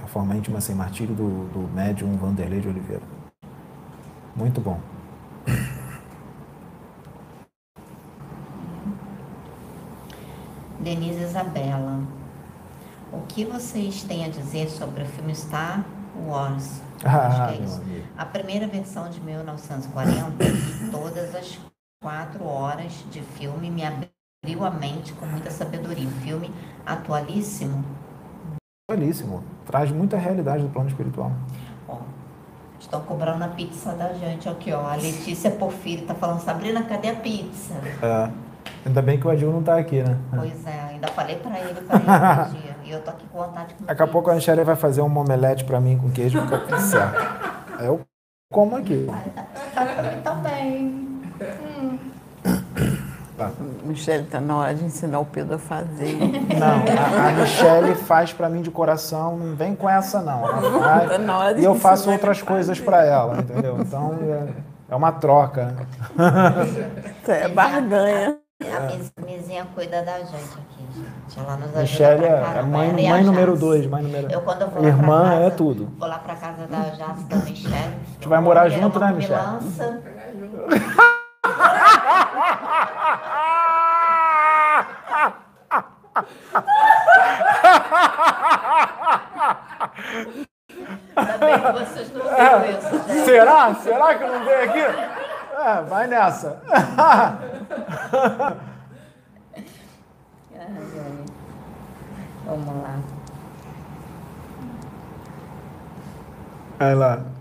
Reforma 0.00 0.34
íntima 0.34 0.60
sem 0.60 0.74
martírio 0.74 1.14
do, 1.14 1.48
do 1.52 1.74
médium 1.74 2.16
Vanderlei 2.16 2.60
de 2.60 2.68
Oliveira. 2.68 3.02
Muito 4.34 4.60
bom. 4.60 4.80
Denise 10.80 11.22
Isabela, 11.22 12.00
o 13.12 13.20
que 13.28 13.44
vocês 13.44 14.02
têm 14.02 14.24
a 14.24 14.28
dizer 14.28 14.68
sobre 14.68 15.02
o 15.02 15.06
filme 15.06 15.34
Star 15.34 15.84
Wars? 16.26 16.82
Ah, 17.04 17.52
é. 17.52 18.02
A 18.16 18.24
primeira 18.24 18.66
versão 18.66 19.08
de 19.08 19.20
1940 19.20 20.44
e 20.44 20.90
todas 20.90 21.34
as 21.34 21.58
quatro 22.02 22.44
horas 22.44 22.92
de 23.10 23.20
filme 23.20 23.70
me 23.70 23.84
abriu 23.84 24.64
a 24.64 24.70
mente 24.70 25.12
com 25.12 25.26
muita 25.26 25.50
sabedoria. 25.50 26.08
Um 26.08 26.20
filme 26.20 26.50
atualíssimo. 26.84 27.84
Belíssimo. 28.90 29.44
Traz 29.64 29.92
muita 29.92 30.16
realidade 30.16 30.64
do 30.64 30.68
plano 30.68 30.88
espiritual. 30.88 31.30
Ó, 31.86 31.98
estão 32.82 33.00
cobrando 33.00 33.42
a 33.44 33.48
pizza 33.48 33.92
da 33.92 34.12
gente 34.12 34.48
aqui, 34.48 34.72
ó. 34.72 34.86
A 34.86 34.96
Letícia 34.96 35.50
Porfírio 35.50 36.06
tá 36.06 36.14
falando, 36.14 36.40
Sabrina, 36.40 36.82
cadê 36.82 37.08
a 37.08 37.16
pizza? 37.16 37.74
É, 38.02 38.30
ainda 38.84 39.02
bem 39.02 39.18
que 39.18 39.26
o 39.26 39.30
Adil 39.30 39.52
não 39.52 39.60
está 39.60 39.76
aqui, 39.76 40.02
né? 40.02 40.16
Pois 40.34 40.66
é, 40.66 40.80
ainda 40.90 41.08
falei 41.08 41.36
pra 41.36 41.58
ele 41.60 41.80
pra 41.80 41.96
ele 41.96 42.60
dia. 42.60 42.76
E 42.84 42.90
eu 42.90 43.00
tô 43.02 43.10
aqui 43.10 43.26
com 43.32 43.38
vontade 43.38 43.68
de 43.68 43.74
comer 43.74 43.86
Daqui 43.88 44.02
a 44.02 44.06
pouco 44.06 44.30
a. 44.30 44.34
Michelle 44.34 44.64
vai 44.64 44.76
fazer 44.76 45.02
um 45.02 45.18
omelete 45.18 45.64
para 45.64 45.80
mim 45.80 45.96
com 45.96 46.10
queijo, 46.10 46.40
fica 46.42 46.58
tudo 46.58 46.80
certo. 46.80 47.16
Aí 47.78 47.86
eu 47.86 48.00
como 48.52 48.76
aqui. 48.76 49.06
Tá 49.74 50.34
pra 50.34 50.62
mim 50.64 51.01
também. 53.50 53.74
Michele, 53.84 54.22
está 54.24 54.40
na 54.40 54.56
hora 54.56 54.74
de 54.74 54.84
ensinar 54.84 55.20
o 55.20 55.24
Pedro 55.24 55.56
a 55.56 55.58
fazer. 55.58 56.16
Não, 56.58 57.24
a, 57.24 57.28
a 57.28 57.32
Michelle 57.32 57.94
faz 57.94 58.32
para 58.32 58.48
mim 58.48 58.62
de 58.62 58.70
coração, 58.70 59.36
não 59.36 59.54
vem 59.56 59.74
com 59.74 59.88
essa 59.88 60.20
não. 60.20 60.46
Ela 60.48 60.80
faz, 60.80 61.10
Tá 61.10 61.18
na 61.18 61.38
hora 61.38 61.54
de 61.54 61.60
e 61.60 61.64
eu 61.64 61.74
faço 61.74 62.10
outras 62.10 62.42
coisas 62.42 62.78
para 62.80 63.04
ela, 63.04 63.38
entendeu? 63.38 63.78
Então 63.80 64.18
é, 64.22 64.48
é 64.92 64.96
uma 64.96 65.12
troca. 65.12 65.74
né? 66.16 66.96
É 67.28 67.48
barganha. 67.48 68.38
A 68.62 69.22
Mizinha 69.24 69.66
cuida 69.74 70.02
da 70.02 70.18
gente 70.20 70.34
aqui, 70.34 70.86
gente. 70.94 71.38
Ela 71.38 71.56
nos 71.56 71.64
ajuda 71.64 71.80
Michelle 71.80 72.24
é, 72.24 72.58
é 72.58 72.62
mãe, 72.62 72.94
e 73.00 73.06
a 73.06 73.10
mãe 73.10 73.24
número 73.24 73.56
dois, 73.56 73.86
mãe 73.86 74.02
número 74.02 74.30
Eu 74.30 74.40
quando 74.42 74.62
eu 74.62 74.68
vou 74.70 74.82
lá 74.82 74.88
Irmã 74.88 75.20
pra 75.20 75.30
casa, 75.30 75.44
é 75.44 75.50
tudo. 75.50 75.88
Vou 75.98 76.08
lá 76.08 76.18
pra 76.18 76.36
casa 76.36 76.66
da 76.68 76.82
Jace 76.90 77.24
da 77.24 77.36
Michelle. 77.36 77.74
A 77.74 78.12
gente 78.14 78.28
vai 78.28 78.40
morar 78.40 78.68
junto, 78.68 79.00
né, 79.00 79.12
Michelle? 79.12 79.42
Será? 93.24 93.74
Será 93.74 94.14
que 94.14 94.24
eu 94.24 94.32
não 94.32 94.44
veio 94.44 94.64
aqui? 94.64 94.78
É, 94.78 95.82
vai 95.88 96.06
nessa. 96.06 96.60
Vamos 102.44 102.82
lá. 102.82 102.98
Vai 106.78 106.94
lá. 106.94 107.31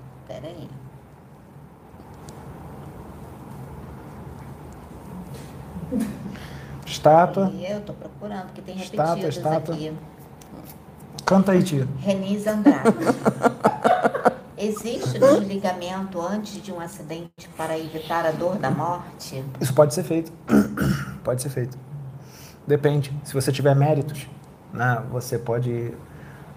Estátua. 7.06 7.52
E 7.56 7.66
eu 7.66 7.82
tô 7.82 7.94
procurando, 7.94 8.54
que 8.54 8.62
tem 8.62 8.78
Estátua, 8.78 9.16
repetidas 9.16 9.38
estátua. 9.38 9.74
aqui. 9.74 9.92
Canta 11.26 11.52
aí, 11.54 11.64
tia. 11.64 11.88
Renise 12.00 12.48
Andrade. 12.48 12.84
Existe 14.56 15.18
desligamento 15.18 16.22
antes 16.22 16.62
de 16.62 16.72
um 16.72 16.80
acidente 16.80 17.50
para 17.58 17.76
evitar 17.80 18.28
a 18.28 18.32
dor 18.32 18.58
da 18.58 18.70
morte? 18.70 19.44
Isso 19.60 19.74
pode 19.74 19.96
ser 19.96 20.04
feito. 20.04 20.32
Pode 21.24 21.42
ser 21.42 21.50
feito. 21.50 21.78
Depende. 22.68 23.12
Se 23.24 23.34
você 23.34 23.52
tiver 23.52 23.76
méritos, 23.76 24.28
né, 24.74 25.02
você 25.12 25.38
pode 25.40 25.92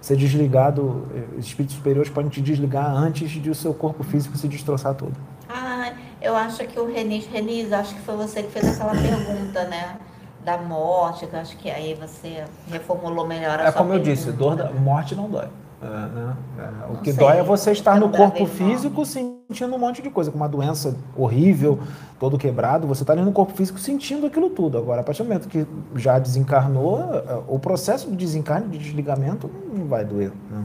ser 0.00 0.16
desligado. 0.16 1.06
eh, 1.14 1.38
Os 1.38 1.46
espíritos 1.46 1.76
superiores 1.76 2.10
podem 2.10 2.30
te 2.30 2.40
desligar 2.42 2.90
antes 2.94 3.30
de 3.30 3.48
o 3.50 3.54
seu 3.54 3.72
corpo 3.74 4.02
físico 4.04 4.36
se 4.38 4.48
destroçar 4.48 4.94
todo. 4.94 5.12
Ah, 5.48 5.92
eu 6.20 6.34
acho 6.36 6.66
que 6.66 6.78
o 6.80 6.86
Renise, 6.90 7.28
Renise, 7.28 7.72
acho 7.74 7.94
que 7.94 8.00
foi 8.02 8.16
você 8.16 8.42
que 8.42 8.50
fez 8.52 8.66
aquela 8.68 8.92
pergunta, 8.92 9.64
né? 9.64 9.96
Da 10.44 10.58
morte, 10.58 11.26
que 11.26 11.34
eu 11.34 11.40
acho 11.40 11.56
que 11.56 11.70
aí 11.70 11.94
você 11.94 12.44
reformulou 12.70 13.26
melhor 13.26 13.58
a 13.60 13.68
É 13.68 13.72
como 13.72 13.90
eu 13.94 14.00
pergunta. 14.00 14.10
disse, 14.14 14.30
dor 14.32 14.56
da 14.56 14.70
morte 14.70 15.14
não 15.14 15.28
dói. 15.28 15.48
É, 15.82 15.86
né? 15.86 16.36
É, 16.58 16.92
o 16.92 16.96
que 16.98 17.12
sei, 17.12 17.24
dói 17.24 17.38
é 17.38 17.42
você 17.42 17.72
estar 17.72 17.96
eu 17.96 18.00
no 18.00 18.10
corpo 18.10 18.46
físico 18.46 19.04
sentindo 19.04 19.74
um 19.74 19.78
monte 19.78 20.00
de 20.02 20.08
coisa, 20.10 20.30
com 20.30 20.36
uma 20.36 20.48
doença 20.48 20.96
horrível, 21.16 21.78
todo 22.18 22.38
quebrado. 22.38 22.86
Você 22.86 23.02
está 23.02 23.12
ali 23.12 23.22
no 23.22 23.32
corpo 23.32 23.52
físico 23.52 23.78
sentindo 23.78 24.26
aquilo 24.26 24.50
tudo. 24.50 24.78
Agora, 24.78 25.00
a 25.00 25.04
partir 25.04 25.22
do 25.22 25.28
momento 25.28 25.48
que 25.48 25.66
já 25.96 26.18
desencarnou, 26.18 27.00
é, 27.14 27.42
o 27.48 27.58
processo 27.58 28.10
de 28.10 28.16
desencarne, 28.16 28.68
de 28.68 28.78
desligamento, 28.78 29.50
não 29.72 29.86
vai 29.86 30.04
doer. 30.04 30.32
né? 30.50 30.64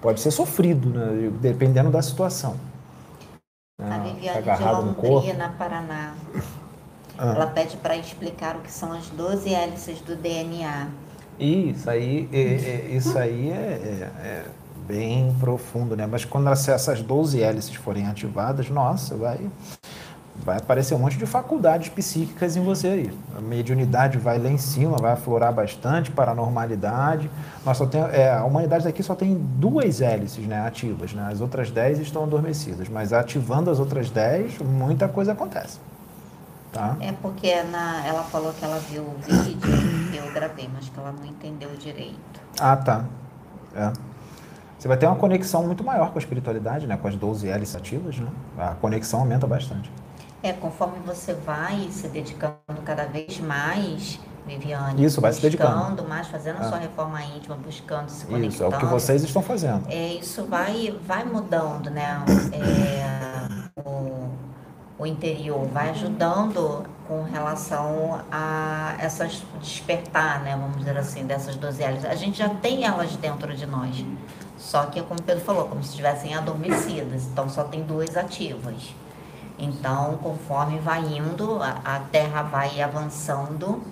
Pode 0.00 0.20
ser 0.20 0.30
sofrido, 0.30 0.90
né? 0.90 1.30
dependendo 1.40 1.90
da 1.90 2.02
situação. 2.02 2.56
A? 3.80 3.98
Viviane 3.98 4.42
Tá 4.42 4.56
de. 4.56 5.08
Londrina, 5.08 5.54
Paraná. 5.58 6.14
Ah. 7.18 7.32
Ela 7.34 7.46
pede 7.46 7.76
para 7.76 7.96
explicar 7.96 8.56
o 8.56 8.60
que 8.60 8.70
são 8.72 8.92
as 8.92 9.06
12 9.10 9.52
hélices 9.52 10.00
do 10.00 10.16
DNA. 10.16 10.88
Isso 11.38 11.88
aí, 11.90 12.28
é, 12.32 12.38
é- 12.38 12.88
isso 12.92 13.18
aí 13.18 13.50
é, 13.50 14.10
é- 14.22 14.44
bem 14.86 15.34
profundo, 15.40 15.96
né? 15.96 16.06
Mas 16.06 16.24
quando 16.24 16.48
essa- 16.50 16.72
essas 16.72 17.00
12 17.00 17.42
hélices 17.42 17.74
forem 17.74 18.06
ativadas, 18.06 18.68
nossa, 18.68 19.16
vai, 19.16 19.40
vai 20.44 20.58
aparecer 20.58 20.94
um 20.94 20.98
monte 20.98 21.16
de 21.16 21.24
faculdades 21.24 21.88
psíquicas 21.88 22.54
em 22.56 22.62
você 22.62 22.88
aí. 22.88 23.10
A 23.36 23.40
mediunidade 23.40 24.18
vai 24.18 24.38
lá 24.38 24.50
em 24.50 24.58
cima, 24.58 24.96
vai 24.98 25.12
aflorar 25.12 25.52
bastante, 25.54 26.10
paranormalidade. 26.10 27.30
Nós 27.64 27.78
só 27.78 27.86
tem, 27.86 28.00
é, 28.12 28.30
a 28.30 28.44
humanidade 28.44 28.84
daqui 28.84 29.02
só 29.02 29.14
tem 29.14 29.34
duas 29.34 30.00
hélices 30.02 30.46
né, 30.46 30.60
ativas, 30.60 31.14
né? 31.14 31.28
As 31.32 31.40
outras 31.40 31.70
10 31.70 31.98
estão 31.98 32.22
adormecidas, 32.24 32.88
mas 32.88 33.12
ativando 33.12 33.70
as 33.70 33.78
outras 33.80 34.10
10, 34.10 34.58
muita 34.58 35.08
coisa 35.08 35.32
acontece. 35.32 35.78
Tá? 36.74 36.96
É 37.00 37.12
porque 37.12 37.62
na, 37.62 38.04
ela 38.04 38.24
falou 38.24 38.52
que 38.52 38.64
ela 38.64 38.80
viu 38.80 39.02
o 39.02 39.14
vídeo 39.22 39.60
que 40.10 40.16
eu 40.16 40.32
gravei, 40.32 40.68
mas 40.74 40.88
que 40.88 40.98
ela 40.98 41.12
não 41.12 41.24
entendeu 41.24 41.70
direito. 41.76 42.40
Ah, 42.60 42.76
tá. 42.76 43.04
É. 43.76 43.92
Você 44.76 44.88
vai 44.88 44.96
ter 44.96 45.06
uma 45.06 45.14
conexão 45.14 45.62
muito 45.62 45.84
maior 45.84 46.10
com 46.10 46.18
a 46.18 46.20
espiritualidade, 46.20 46.86
né? 46.88 46.96
Com 46.96 47.06
as 47.06 47.14
12 47.14 47.48
hélices 47.48 47.76
ativas, 47.76 48.18
né? 48.18 48.28
A 48.58 48.74
conexão 48.74 49.20
aumenta 49.20 49.46
bastante. 49.46 49.88
É, 50.42 50.52
conforme 50.52 50.98
você 51.06 51.32
vai 51.32 51.88
se 51.92 52.08
dedicando 52.08 52.58
cada 52.84 53.06
vez 53.06 53.38
mais, 53.38 54.18
Viviane. 54.44 55.02
Isso, 55.02 55.20
vai 55.20 55.32
se 55.32 55.40
dedicando. 55.40 55.78
Buscando 55.78 56.08
mais, 56.08 56.26
fazendo 56.26 56.60
a 56.60 56.66
É. 56.66 56.68
sua 56.68 56.78
reforma 56.78 57.22
íntima, 57.22 57.56
buscando, 57.56 58.08
se 58.08 58.26
conectando. 58.26 58.52
Isso, 58.52 58.64
é 58.64 58.66
o 58.68 58.78
que 58.78 58.84
vocês 58.84 59.22
estão 59.22 59.40
fazendo. 59.42 59.86
É, 59.88 60.14
isso 60.14 60.44
vai, 60.44 60.94
vai 61.06 61.24
mudando, 61.24 61.88
né? 61.88 62.22
É, 62.52 63.80
o, 63.80 64.28
o 65.04 65.06
interior 65.06 65.66
vai 65.66 65.90
ajudando 65.90 66.82
com 67.06 67.24
relação 67.24 68.22
a 68.32 68.96
essas 68.98 69.42
despertar, 69.60 70.40
né? 70.42 70.56
Vamos 70.58 70.78
dizer 70.78 70.96
assim, 70.96 71.26
dessas 71.26 71.56
12 71.56 71.82
hélices. 71.82 72.06
A 72.06 72.14
gente 72.14 72.38
já 72.38 72.48
tem 72.48 72.84
elas 72.84 73.14
dentro 73.16 73.54
de 73.54 73.66
nós. 73.66 74.02
Só 74.56 74.86
que, 74.86 75.02
como 75.02 75.20
o 75.20 75.22
Pedro 75.22 75.44
falou, 75.44 75.68
como 75.68 75.82
se 75.82 75.90
estivessem 75.90 76.34
adormecidas. 76.34 77.26
Então, 77.26 77.50
só 77.50 77.64
tem 77.64 77.82
duas 77.82 78.16
ativas. 78.16 78.94
Então, 79.58 80.18
conforme 80.22 80.78
vai 80.78 81.02
indo, 81.02 81.62
a, 81.62 81.80
a 81.84 81.98
Terra 82.10 82.42
vai 82.42 82.80
avançando, 82.80 83.82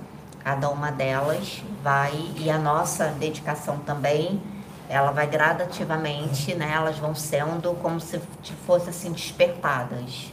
cada 0.42 0.70
uma 0.70 0.90
delas 0.90 1.62
vai, 1.84 2.14
e 2.38 2.50
a 2.50 2.56
nossa 2.56 3.08
dedicação 3.08 3.76
também, 3.80 4.40
ela 4.88 5.10
vai 5.10 5.26
gradativamente, 5.26 6.54
né? 6.54 6.72
Elas 6.74 6.98
vão 6.98 7.14
sendo 7.14 7.78
como 7.82 8.00
se 8.00 8.18
fossem 8.66 8.88
assim 8.88 9.12
despertadas. 9.12 10.32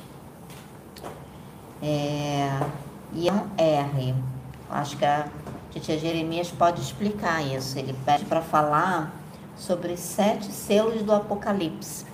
É, 1.82 2.60
e 3.14 3.30
um 3.32 3.48
R. 3.58 4.16
Acho 4.70 4.98
que 4.98 5.06
a 5.06 5.28
Titia 5.72 5.98
Jeremias 5.98 6.50
pode 6.52 6.82
explicar 6.82 7.42
isso. 7.42 7.78
Ele 7.78 7.96
pede 8.06 8.26
para 8.26 8.42
falar 8.42 9.12
sobre 9.58 9.98
sete 9.98 10.52
selos 10.52 11.02
do 11.04 11.14
Apocalipse. 11.14 12.06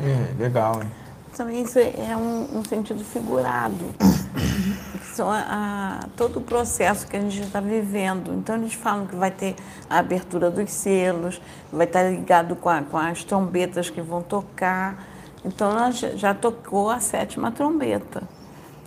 É, 0.00 0.42
legal, 0.42 0.82
hein? 0.82 0.90
Também 1.36 1.62
isso 1.62 1.78
é 1.78 2.16
um, 2.16 2.58
um 2.58 2.64
sentido 2.64 3.04
figurado. 3.04 3.94
São 5.14 5.30
a, 5.30 6.00
a- 6.02 6.08
todo 6.16 6.38
o 6.38 6.40
processo 6.40 7.06
que 7.06 7.16
a 7.16 7.20
gente 7.20 7.40
está 7.40 7.60
vivendo. 7.60 8.32
Então, 8.32 8.56
eles 8.56 8.74
falam 8.74 9.06
que 9.06 9.14
vai 9.16 9.30
ter 9.30 9.54
a 9.88 9.98
abertura 9.98 10.50
dos 10.50 10.70
selos, 10.70 11.40
vai 11.72 11.86
estar 11.86 12.02
ligado 12.04 12.54
com, 12.56 12.68
a- 12.68 12.82
com 12.82 12.96
as 12.96 13.24
trombetas 13.24 13.90
que 13.90 14.00
vão 14.00 14.22
tocar. 14.22 15.13
Então, 15.44 15.72
nós 15.74 15.98
já- 15.98 16.34
tocou 16.34 16.90
a 16.90 17.00
sétima 17.00 17.50
trombeta, 17.52 18.22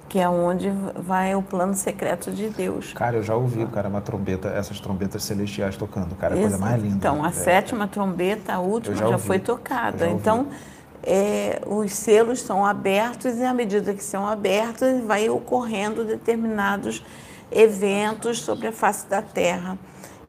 que 0.10 0.20
é 0.20 0.28
onde 0.30 0.70
vai 0.96 1.36
o 1.36 1.42
plano 1.44 1.74
secreto 1.76 2.32
de 2.32 2.50
Deus. 2.50 2.94
Cara, 2.94 3.18
eu 3.18 3.24
já 3.24 3.36
ouvi, 3.36 3.66
cara, 3.68 3.88
uma 3.90 4.02
trombeta, 4.02 4.50
essas 4.50 4.80
trombetas 4.80 5.24
celestiais 5.24 5.78
tocando, 5.78 6.16
cara, 6.16 6.34
é 6.34 6.38
a 6.38 6.42
coisa 6.42 6.58
mais 6.58 6.82
linda. 6.82 6.96
Então, 6.98 7.24
a 7.24 7.28
É. 7.30 7.32
sétima 7.32 7.88
trombeta, 7.88 8.54
a 8.54 8.60
última, 8.60 8.96
já, 8.96 9.06
já 9.08 9.18
foi 9.18 9.40
tocada. 9.40 10.06
já. 10.06 10.12
Então, 10.12 10.48
é, 11.04 11.62
os 11.66 11.94
selos 11.94 12.42
são 12.42 12.66
abertos 12.66 13.36
e, 13.38 13.44
à 13.44 13.54
medida 13.54 13.94
que 13.94 14.04
são 14.04 14.28
abertos, 14.28 15.02
vai 15.06 15.30
ocorrendo 15.30 16.04
determinados 16.04 17.04
eventos 17.52 18.40
sobre 18.42 18.68
a 18.68 18.72
face 18.72 19.08
da 19.08 19.22
Terra. 19.22 19.78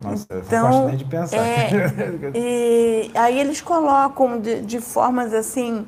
Nossa, 0.00 0.26
eu 0.30 0.44
não 0.44 0.44
Então, 0.46 0.59
gosto 0.59 0.84
nem 0.86 0.96
de 0.96 1.05
pensar. 1.05 1.46
é, 1.46 1.70
e 2.34 3.10
aí 3.14 3.38
eles 3.40 3.60
colocam 3.60 4.40
de, 4.40 4.60
de 4.62 4.80
formas 4.80 5.32
assim, 5.34 5.86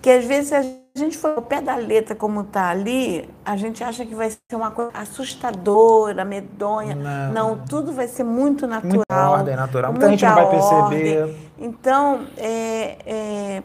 que 0.00 0.10
às 0.10 0.24
vezes 0.24 0.52
a 0.52 0.62
gente 0.98 1.16
for 1.16 1.34
ao 1.36 1.42
pé 1.42 1.60
da 1.60 1.76
letra 1.76 2.14
como 2.14 2.42
está 2.42 2.70
ali, 2.70 3.28
a 3.44 3.56
gente 3.56 3.82
acha 3.82 4.04
que 4.04 4.14
vai 4.14 4.30
ser 4.30 4.38
uma 4.52 4.70
coisa 4.70 4.90
assustadora, 4.94 6.24
medonha. 6.24 6.94
Não. 6.94 7.32
Não, 7.32 7.58
tudo 7.66 7.92
vai 7.92 8.08
ser 8.08 8.24
muito 8.24 8.66
natural. 8.66 8.96
Muita 8.96 9.30
ordem 9.30 9.56
natural. 9.56 9.92
Muita 9.92 10.08
gente 10.10 10.24
não 10.24 10.34
vai 10.34 10.50
perceber. 10.50 11.22
ordem. 11.22 11.36
Então, 11.58 12.26
é, 12.36 12.96
é, 13.06 13.62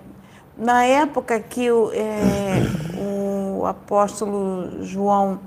na 0.58 0.86
época 0.86 1.40
que 1.40 1.72
o, 1.72 1.92
é, 1.94 3.60
o 3.60 3.66
apóstolo 3.66 4.84
João 4.84 5.40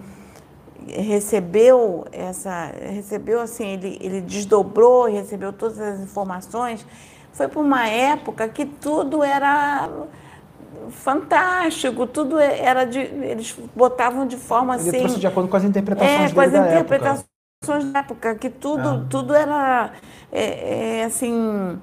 recebeu 0.89 2.07
essa, 2.13 2.73
recebeu 2.81 3.41
assim, 3.41 3.67
ele, 3.67 3.99
ele 4.01 4.21
desdobrou 4.21 5.09
e 5.09 5.13
recebeu 5.13 5.53
todas 5.53 5.81
as 5.81 6.01
informações, 6.01 6.87
foi 7.33 7.49
por 7.49 7.61
uma 7.61 7.89
época 7.89 8.49
que 8.49 8.65
tudo 8.65 9.23
era 9.23 9.89
fantástico, 10.91 12.07
tudo 12.07 12.39
era 12.39 12.85
de, 12.85 12.99
eles 13.01 13.55
botavam 13.75 14.27
de 14.27 14.37
forma 14.37 14.75
Ele 14.77 14.89
assim, 14.89 14.99
trouxe 14.99 15.21
de 15.21 15.27
acordo 15.27 15.49
com 15.49 15.57
as 15.57 15.65
interpretações 15.65 16.31
é, 16.31 16.35
com 16.35 16.41
as 16.41 16.51
dele 16.51 16.65
da 16.65 16.71
época. 16.71 16.81
interpretações 16.81 17.93
da 17.93 17.99
época, 18.01 18.35
que 18.37 18.51
tudo, 18.51 18.89
Ah. 18.89 19.07
tudo 19.09 19.35
era 19.35 19.93
é, 20.33 21.01
é, 21.01 21.05
assim. 21.05 21.79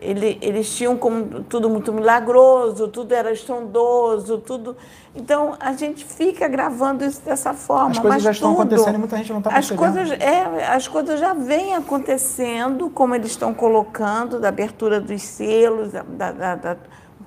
Ele, 0.00 0.38
eles 0.40 0.76
tinham 0.76 0.96
como 0.96 1.42
tudo 1.44 1.68
muito 1.68 1.92
milagroso, 1.92 2.86
tudo 2.86 3.12
era 3.12 3.32
estrondoso, 3.32 4.38
tudo. 4.38 4.76
Então 5.12 5.56
a 5.58 5.72
gente 5.72 6.04
fica 6.04 6.46
gravando 6.46 7.04
isso 7.04 7.20
dessa 7.24 7.52
forma. 7.52 7.90
As 7.90 7.98
coisas 7.98 8.14
mas 8.14 8.22
já 8.22 8.30
estão 8.30 8.50
tudo, 8.54 8.60
acontecendo 8.62 8.94
e 8.94 8.98
muita 8.98 9.16
gente 9.16 9.30
não 9.32 9.38
está 9.38 9.50
as 9.50 9.66
percebendo. 9.68 9.94
coisas, 9.94 10.20
é, 10.20 10.66
as 10.68 10.86
coisas 10.86 11.18
já 11.18 11.34
vêm 11.34 11.74
acontecendo, 11.74 12.88
como 12.90 13.12
eles 13.14 13.32
estão 13.32 13.52
colocando, 13.52 14.38
da 14.38 14.50
abertura 14.50 15.00
dos 15.00 15.20
selos, 15.22 15.90
da, 15.90 16.02
da, 16.30 16.54
da 16.54 16.76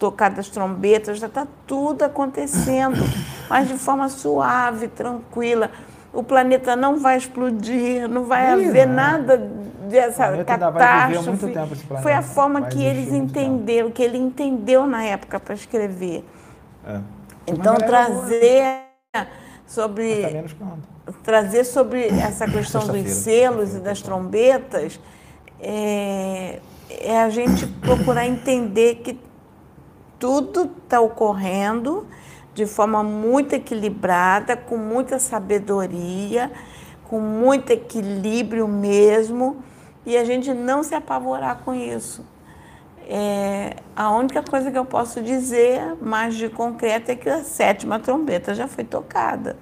tocar 0.02 0.32
das 0.32 0.50
trombetas, 0.50 1.20
já 1.20 1.28
está 1.28 1.46
tudo 1.68 2.02
acontecendo, 2.02 2.98
mas 3.48 3.68
de 3.68 3.78
forma 3.78 4.10
suave, 4.10 4.88
tranquila. 4.88 5.70
O 6.12 6.24
planeta 6.24 6.76
não 6.76 6.98
vai 6.98 7.18
explodir, 7.18 8.10
não 8.10 8.24
vai 8.26 8.48
Ih, 8.48 8.70
haver 8.70 8.88
não. 8.88 8.96
nada 8.96 9.38
dessa 9.88 10.44
catástrofe. 10.44 11.54
Foi 12.02 12.14
a 12.14 12.24
forma 12.24 12.64
que 12.64 12.84
eles 12.84 13.10
muito 13.10 13.32
tempo. 13.32 13.48
entenderam, 13.48 13.92
que 13.92 14.02
ele 14.02 14.18
entendeu 14.18 14.88
na 14.88 15.04
época 15.04 15.40
para 15.40 15.54
escrever. 15.54 16.26
É. 16.84 17.00
Então, 17.46 17.76
galera 17.76 18.10
boa. 18.10 18.22
trazer 18.26 18.88
sobre 19.68 20.22
Tá 21.06 21.14
trazer 21.22 21.64
sobre 21.64 22.08
essa 22.20 22.48
questão 22.48 22.88
dos 22.88 23.08
selos 23.12 23.76
e 23.76 23.80
das 23.80 24.02
trombetas 24.02 25.00
é, 25.60 26.60
é 26.90 27.22
a 27.22 27.30
gente 27.30 27.68
procurar 27.68 28.26
entender 28.26 28.96
que 28.96 29.31
tudo 30.22 30.72
está 30.84 31.02
ocorrendo 31.02 32.06
de 32.54 32.68
forma 32.68 33.02
muito 33.02 33.54
equilibrada, 33.54 34.56
com 34.56 34.78
muita 34.78 35.18
sabedoria, 35.18 36.52
com 37.06 37.20
muito 37.20 37.72
equilíbrio 37.72 38.68
mesmo, 38.68 39.64
e 40.06 40.16
a 40.16 40.24
gente 40.24 40.54
não 40.54 40.84
se 40.84 40.94
apavorar 40.94 41.62
com 41.66 41.74
isso. 41.74 42.24
É, 43.08 43.78
a 43.96 44.12
única 44.12 44.44
coisa 44.44 44.70
que 44.70 44.78
eu 44.78 44.86
posso 44.86 45.22
dizer 45.22 45.96
mais 46.00 46.36
de 46.36 46.50
concreto 46.50 47.12
é 47.12 47.16
que 47.16 47.28
a 47.28 47.44
sétima 47.44 48.00
trombeta 48.00 48.54
já 48.54 48.68
foi 48.68 48.84
tocada, 48.84 49.58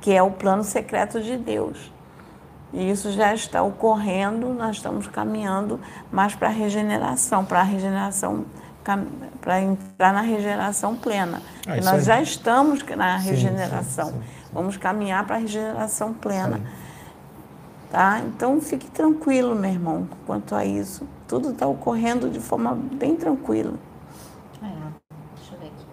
que 0.00 0.12
é 0.12 0.22
o 0.22 0.30
plano 0.30 0.62
secreto 0.62 1.20
de 1.20 1.36
Deus. 1.36 1.92
E 2.72 2.88
isso 2.88 3.10
já 3.10 3.34
está 3.34 3.62
ocorrendo, 3.62 4.48
nós 4.50 4.76
estamos 4.76 5.08
caminhando 5.08 5.80
mais 6.12 6.34
para 6.34 6.48
a 6.48 6.52
regeneração, 6.52 7.44
para 7.44 7.60
a 7.60 7.64
regeneração, 7.64 8.44
para 9.40 9.62
entrar 9.62 10.12
na 10.12 10.20
regeneração 10.20 10.94
plena. 10.94 11.40
Ah, 11.66 11.76
nós 11.76 11.88
aí. 11.88 12.00
já 12.02 12.22
estamos 12.22 12.84
na 12.84 13.16
regeneração. 13.16 14.08
sim, 14.08 14.12
sim, 14.12 14.20
sim. 14.20 14.44
Vamos 14.52 14.76
caminhar 14.76 15.26
para 15.26 15.36
a 15.36 15.38
regeneração 15.38 16.12
plena. 16.12 16.60
Tá? 17.90 18.20
Então 18.20 18.60
fique 18.60 18.90
tranquilo, 18.90 19.54
meu 19.54 19.70
irmão, 19.70 20.08
quanto 20.26 20.54
a 20.54 20.64
isso. 20.64 21.06
Tudo 21.26 21.50
está 21.50 21.66
ocorrendo 21.66 22.28
de 22.28 22.40
forma 22.40 22.74
bem 22.74 23.16
tranquila. 23.16 23.74
É, 24.62 24.66
deixa 25.36 25.54
eu 25.54 25.58
ver 25.60 25.66
aqui. 25.66 25.86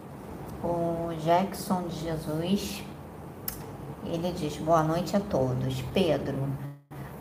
O 0.63 1.13
Jackson 1.23 1.83
de 1.83 1.99
Jesus, 1.99 2.83
ele 4.05 4.31
diz, 4.33 4.57
boa 4.57 4.83
noite 4.83 5.15
a 5.15 5.19
todos. 5.19 5.81
Pedro, 5.93 6.49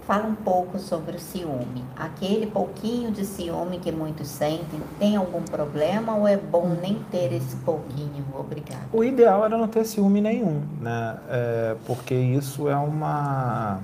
fala 0.06 0.26
um 0.26 0.34
pouco 0.34 0.78
sobre 0.78 1.16
o 1.16 1.20
ciúme. 1.20 1.84
Aquele 1.96 2.46
pouquinho 2.46 3.10
de 3.10 3.24
ciúme 3.24 3.78
que 3.78 3.92
muitos 3.92 4.28
sentem, 4.28 4.80
tem 4.98 5.16
algum 5.16 5.42
problema 5.42 6.14
ou 6.14 6.26
é 6.26 6.36
bom 6.36 6.76
nem 6.80 6.96
ter 7.10 7.32
esse 7.32 7.56
pouquinho? 7.56 8.24
Obrigada. 8.38 8.82
O 8.92 9.04
ideal 9.04 9.44
era 9.44 9.56
não 9.56 9.68
ter 9.68 9.84
ciúme 9.84 10.20
nenhum, 10.20 10.62
né? 10.80 11.16
É, 11.28 11.76
porque 11.86 12.14
isso 12.14 12.68
é 12.68 12.76
uma. 12.76 13.78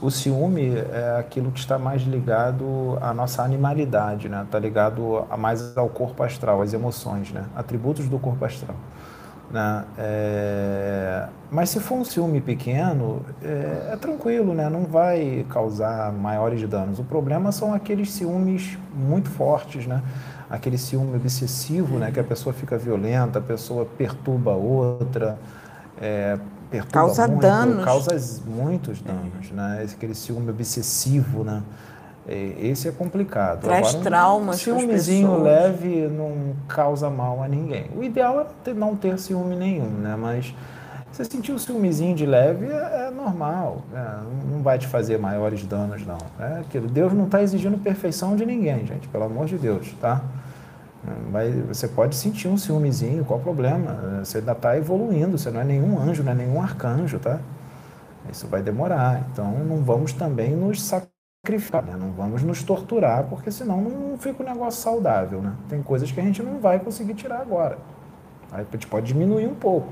O 0.00 0.10
ciúme 0.10 0.76
é 0.76 1.16
aquilo 1.18 1.50
que 1.50 1.58
está 1.58 1.76
mais 1.76 2.02
ligado 2.02 2.96
à 3.00 3.12
nossa 3.12 3.42
animalidade, 3.42 4.28
né? 4.28 4.42
Está 4.44 4.58
ligado 4.58 5.26
a 5.28 5.36
mais 5.36 5.76
ao 5.76 5.88
corpo 5.88 6.22
astral, 6.22 6.62
às 6.62 6.72
emoções, 6.72 7.32
né? 7.32 7.44
Atributos 7.56 8.08
do 8.08 8.18
corpo 8.18 8.44
astral. 8.44 8.76
Né? 9.50 9.84
É, 9.96 11.26
Mas 11.50 11.70
se 11.70 11.80
for 11.80 11.96
um 11.96 12.04
ciúme 12.04 12.40
pequeno, 12.40 13.22
é, 13.42 13.92
é 13.92 13.96
tranquilo, 13.96 14.52
né? 14.52 14.68
Não 14.68 14.84
vai 14.84 15.46
causar 15.48 16.12
maiores 16.12 16.66
danos. 16.68 16.98
O 16.98 17.04
problema 17.04 17.50
são 17.50 17.72
aqueles 17.72 18.10
ciúmes 18.12 18.76
muito 18.94 19.30
fortes, 19.30 19.86
né? 19.86 20.02
Aquele 20.50 20.76
ciúme 20.76 21.16
obsessivo, 21.16 21.98
né? 21.98 22.10
Que 22.10 22.20
a 22.20 22.24
pessoa 22.24 22.52
fica 22.52 22.76
violenta, 22.76 23.38
a 23.38 23.42
pessoa 23.42 23.86
perturba 23.86 24.52
a 24.52 24.56
outra, 24.56 25.38
é, 26.00 26.38
perturba 26.70 26.92
Causa 26.92 27.26
muito, 27.26 27.40
danos. 27.40 27.84
causa 27.84 28.42
muitos 28.46 29.00
danos, 29.00 29.50
né? 29.50 29.86
Aquele 29.90 30.14
ciúme 30.14 30.50
obsessivo, 30.50 31.42
né? 31.42 31.62
É, 32.28 32.54
Esse 32.60 32.88
é 32.88 32.92
complicado. 32.92 33.62
Traz 33.62 33.94
um 33.94 34.02
traumas 34.02 34.62
pras 34.62 34.78
ciúmezinho 34.78 35.42
leve 35.42 36.08
não 36.08 36.54
causa 36.68 37.08
mal 37.08 37.42
a 37.42 37.48
ninguém. 37.48 37.86
O 37.96 38.04
ideal 38.04 38.46
é 38.66 38.74
não 38.74 38.94
ter 38.94 39.18
ciúme 39.18 39.56
nenhum, 39.56 39.88
né? 39.88 40.14
Mas 40.14 40.54
você 41.10 41.24
sentir 41.24 41.52
o 41.52 41.58
ciúmezinho 41.58 42.14
de 42.14 42.26
leve 42.26 42.66
é, 42.66 43.06
é 43.06 43.10
normal, 43.10 43.82
né? 43.90 44.20
não 44.50 44.62
vai 44.62 44.78
te 44.78 44.86
fazer 44.86 45.18
maiores 45.18 45.64
danos, 45.64 46.06
não. 46.06 46.18
É 46.38 46.60
aquilo. 46.60 46.86
Deus 46.86 47.12
não 47.12 47.24
está 47.24 47.42
exigindo 47.42 47.78
perfeição 47.78 48.36
de 48.36 48.44
ninguém, 48.44 48.86
gente, 48.86 49.08
pelo 49.08 49.24
amor 49.24 49.46
de 49.46 49.56
Deus, 49.56 49.92
tá? 50.00 50.22
Vai, 51.30 51.50
você 51.50 51.88
pode 51.88 52.14
sentir 52.14 52.48
um 52.48 52.58
ciúmezinho, 52.58 53.24
qual 53.24 53.38
o 53.38 53.42
problema? 53.42 54.20
Você 54.22 54.38
ainda 54.38 54.52
está 54.52 54.76
evoluindo, 54.76 55.38
você 55.38 55.50
não 55.50 55.60
é 55.60 55.64
nenhum 55.64 55.98
anjo, 55.98 56.22
não 56.22 56.32
é 56.32 56.34
nenhum 56.34 56.60
arcanjo, 56.60 57.18
tá? 57.18 57.38
Isso 58.30 58.46
vai 58.46 58.62
demorar. 58.62 59.22
Então 59.32 59.50
não 59.64 59.78
vamos 59.78 60.12
também 60.12 60.54
nos 60.54 60.82
né? 61.46 61.96
não 61.98 62.12
vamos 62.12 62.42
nos 62.42 62.62
torturar, 62.62 63.24
porque 63.24 63.50
senão 63.50 63.80
não 63.80 64.18
fica 64.18 64.42
um 64.42 64.46
negócio 64.46 64.82
saudável. 64.82 65.40
Né? 65.40 65.54
Tem 65.68 65.82
coisas 65.82 66.10
que 66.10 66.20
a 66.20 66.22
gente 66.22 66.42
não 66.42 66.58
vai 66.58 66.78
conseguir 66.78 67.14
tirar 67.14 67.40
agora. 67.40 67.78
Aí 68.50 68.66
a 68.68 68.72
gente 68.72 68.86
pode 68.86 69.06
diminuir 69.06 69.46
um 69.46 69.54
pouco. 69.54 69.88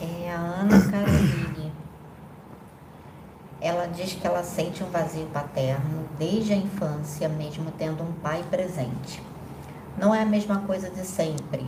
É 0.00 0.32
a 0.32 0.36
Ana 0.36 0.90
Caroline. 0.90 1.72
Ela 3.60 3.86
diz 3.86 4.14
que 4.14 4.26
ela 4.26 4.42
sente 4.42 4.82
um 4.82 4.88
vazio 4.88 5.26
paterno 5.26 6.08
desde 6.18 6.54
a 6.54 6.56
infância, 6.56 7.28
mesmo 7.28 7.70
tendo 7.76 8.02
um 8.02 8.12
pai 8.12 8.42
presente. 8.50 9.22
Não 9.98 10.14
é 10.14 10.22
a 10.22 10.26
mesma 10.26 10.60
coisa 10.62 10.88
de 10.88 11.04
sempre. 11.04 11.66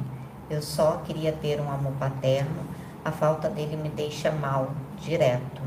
Eu 0.48 0.62
só 0.62 1.02
queria 1.04 1.32
ter 1.32 1.60
um 1.60 1.70
amor 1.70 1.92
paterno, 1.98 2.62
a 3.04 3.12
falta 3.12 3.50
dele 3.50 3.76
me 3.76 3.90
deixa 3.90 4.30
mal, 4.30 4.70
direto. 4.98 5.60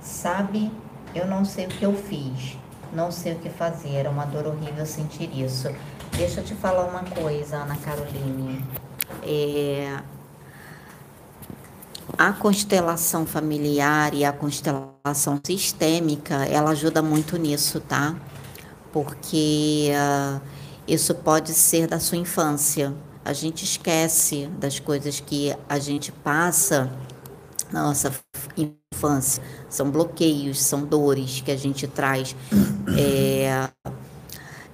Sabe, 0.00 0.70
eu 1.14 1.26
não 1.26 1.44
sei 1.44 1.66
o 1.66 1.68
que 1.68 1.82
eu 1.84 1.94
fiz, 1.94 2.56
não 2.92 3.10
sei 3.10 3.34
o 3.34 3.38
que 3.38 3.50
fazer, 3.50 4.06
é 4.06 4.08
uma 4.08 4.24
dor 4.24 4.46
horrível 4.46 4.86
sentir 4.86 5.30
isso. 5.38 5.68
Deixa 6.16 6.40
eu 6.40 6.44
te 6.44 6.54
falar 6.54 6.84
uma 6.84 7.04
coisa, 7.04 7.56
Ana 7.56 7.76
Caroline. 7.76 8.64
É, 9.22 9.98
a 12.18 12.32
constelação 12.32 13.26
familiar 13.26 14.14
e 14.14 14.24
a 14.24 14.32
constelação 14.32 15.40
sistêmica, 15.44 16.44
ela 16.46 16.70
ajuda 16.70 17.02
muito 17.02 17.36
nisso, 17.36 17.80
tá? 17.80 18.14
Porque 18.92 19.90
ah, 19.94 20.40
isso 20.86 21.14
pode 21.14 21.54
ser 21.54 21.86
da 21.86 21.98
sua 21.98 22.18
infância. 22.18 22.92
A 23.24 23.32
gente 23.32 23.64
esquece 23.64 24.46
das 24.58 24.78
coisas 24.78 25.20
que 25.20 25.56
a 25.68 25.78
gente 25.78 26.12
passa 26.12 26.92
na 27.72 27.82
nossa 27.82 28.12
infância. 28.56 29.42
São 29.68 29.90
bloqueios, 29.90 30.60
são 30.60 30.84
dores 30.84 31.40
que 31.40 31.50
a 31.50 31.56
gente 31.56 31.86
traz. 31.86 32.36
É, 32.96 33.68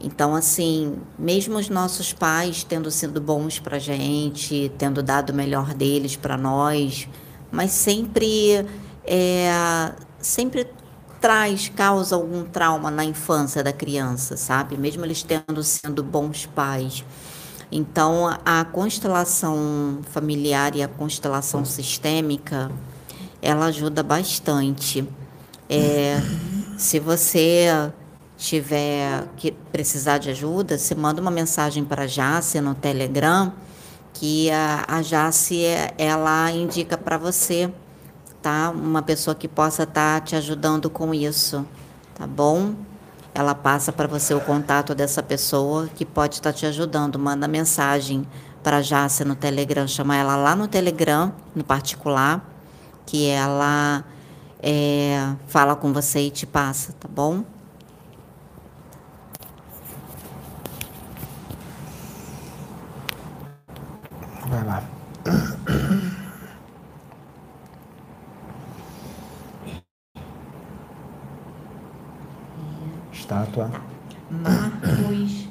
então, 0.00 0.34
assim, 0.34 0.96
mesmo 1.18 1.58
os 1.58 1.68
nossos 1.68 2.12
pais 2.12 2.62
tendo 2.62 2.90
sido 2.90 3.20
bons 3.20 3.58
para 3.58 3.78
gente, 3.78 4.72
tendo 4.78 5.02
dado 5.02 5.30
o 5.30 5.34
melhor 5.34 5.74
deles 5.74 6.16
para 6.16 6.36
nós, 6.36 7.08
mas 7.50 7.70
sempre, 7.72 8.64
é, 9.04 9.92
sempre 10.18 10.68
traz, 11.20 11.68
causa 11.68 12.14
algum 12.14 12.44
trauma 12.44 12.90
na 12.90 13.04
infância 13.04 13.62
da 13.62 13.72
criança, 13.72 14.36
sabe? 14.36 14.76
Mesmo 14.76 15.04
eles 15.04 15.22
tendo 15.22 15.62
sido 15.64 16.02
bons 16.02 16.46
pais. 16.46 17.04
Então, 17.70 18.34
a 18.44 18.64
constelação 18.64 20.00
familiar 20.10 20.74
e 20.74 20.82
a 20.82 20.88
constelação 20.88 21.64
sistêmica, 21.64 22.70
ela 23.42 23.66
ajuda 23.66 24.02
bastante. 24.02 25.06
É, 25.68 26.18
se 26.78 26.98
você 26.98 27.92
tiver 28.38 29.26
que 29.36 29.50
precisar 29.50 30.18
de 30.18 30.30
ajuda, 30.30 30.78
você 30.78 30.94
manda 30.94 31.20
uma 31.20 31.30
mensagem 31.30 31.84
para 31.84 32.04
a 32.04 32.06
Jace 32.06 32.60
no 32.60 32.74
Telegram, 32.74 33.52
que 34.14 34.50
a, 34.50 34.84
a 34.88 35.02
Jace, 35.02 35.62
ela 35.98 36.50
indica 36.50 36.96
para 36.96 37.18
você, 37.18 37.70
tá? 38.40 38.70
Uma 38.70 39.02
pessoa 39.02 39.34
que 39.34 39.46
possa 39.46 39.82
estar 39.82 40.22
te 40.22 40.34
ajudando 40.34 40.88
com 40.88 41.12
isso, 41.12 41.66
tá 42.14 42.26
bom? 42.26 42.74
Ela 43.34 43.54
passa 43.54 43.92
para 43.92 44.08
você 44.08 44.34
o 44.34 44.40
contato 44.40 44.94
dessa 44.94 45.22
pessoa 45.22 45.88
que 45.88 46.04
pode 46.04 46.36
estar 46.36 46.52
te 46.52 46.66
ajudando. 46.66 47.18
Manda 47.18 47.46
mensagem 47.46 48.26
para 48.62 48.80
Jace 48.82 49.24
no 49.24 49.36
Telegram, 49.36 49.86
chama 49.86 50.16
ela 50.16 50.36
lá 50.36 50.56
no 50.56 50.66
Telegram, 50.66 51.32
no 51.54 51.62
particular, 51.62 52.44
que 53.06 53.28
ela 53.28 54.04
é, 54.60 55.34
fala 55.46 55.76
com 55.76 55.92
você 55.92 56.20
e 56.20 56.30
te 56.30 56.46
passa, 56.46 56.92
tá 56.92 57.08
bom? 57.08 57.44
vai 64.48 64.64
lá. 64.64 64.97
Estátua. 73.28 73.70
Marcos 74.30 75.48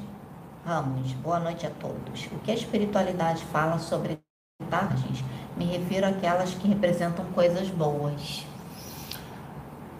Ramos, 0.66 1.12
boa 1.22 1.38
noite 1.38 1.64
a 1.64 1.70
todos. 1.70 2.26
O 2.32 2.40
que 2.40 2.50
a 2.50 2.54
espiritualidade 2.54 3.44
fala 3.52 3.78
sobre 3.78 4.18
tardes? 4.68 5.22
Me 5.56 5.64
refiro 5.64 6.04
àquelas 6.04 6.54
que 6.54 6.66
representam 6.66 7.24
coisas 7.26 7.68
boas. 7.68 8.44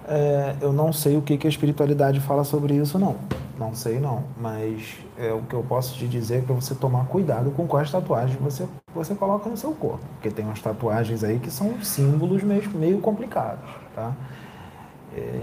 É, 0.09 0.57
eu 0.61 0.73
não 0.73 0.93
sei 0.93 1.17
o 1.17 1.23
que, 1.23 1.39
que 1.39 1.47
a 1.47 1.51
espiritualidade 1.51 2.19
fala 2.19 2.43
sobre 2.43 2.75
isso, 2.75 2.99
não. 2.99 3.15
Não 3.57 3.73
sei, 3.73 4.01
não. 4.01 4.25
Mas 4.37 4.97
é, 5.17 5.33
o 5.33 5.43
que 5.43 5.55
eu 5.55 5.63
posso 5.63 5.95
te 5.95 6.09
dizer 6.09 6.39
é 6.39 6.43
para 6.43 6.57
você 6.57 6.75
tomar 6.75 7.07
cuidado 7.07 7.53
com 7.53 7.65
quais 7.65 7.93
tatuagens 7.93 8.41
você 8.41 8.67
você 8.93 9.15
coloca 9.15 9.49
no 9.49 9.57
seu 9.57 9.71
corpo. 9.71 10.05
Porque 10.15 10.33
tem 10.33 10.45
umas 10.45 10.61
tatuagens 10.61 11.23
aí 11.23 11.39
que 11.39 11.49
são 11.51 11.81
símbolos 11.81 12.43
meio, 12.43 12.69
meio 12.71 13.01
complicados, 13.01 13.71
tá? 13.95 14.17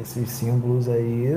Esses 0.01 0.29
símbolos 0.29 0.89
aí 0.89 1.33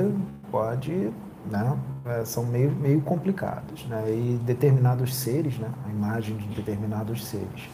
pode, 0.50 1.10
né, 1.50 1.76
é, 2.04 2.24
são 2.24 2.44
meio, 2.44 2.70
meio 2.72 3.00
complicados, 3.00 3.86
né? 3.86 4.04
E 4.08 4.38
determinados 4.44 5.14
seres, 5.14 5.58
né, 5.58 5.68
a 5.86 5.90
imagem 5.90 6.36
de 6.36 6.46
determinados 6.48 7.24
seres. 7.24 7.68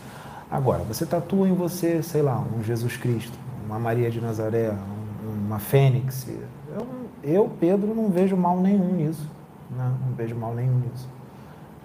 Agora, 0.51 0.83
você 0.85 1.05
tatua 1.07 1.49
em 1.49 1.55
você, 1.55 2.03
sei 2.03 2.23
lá, 2.23 2.39
um 2.39 2.63
Jesus 2.63 2.97
Cristo, 2.97 3.37
uma 3.67 3.79
Maria 3.79 4.11
de 4.11 4.21
Nazaré, 4.21 4.71
um- 4.73 5.47
uma 5.47 5.59
Fênix. 5.59 6.27
Eu, 6.75 6.87
eu, 7.23 7.51
Pedro, 7.59 7.95
não 7.95 8.11
vejo 8.11 8.37
mal 8.37 8.61
nenhum 8.61 8.93
nisso. 8.95 9.29
Né? 9.71 9.93
Não 10.07 10.15
vejo 10.15 10.35
mal 10.37 10.55
nenhum 10.55 10.79
nisso. 10.81 11.09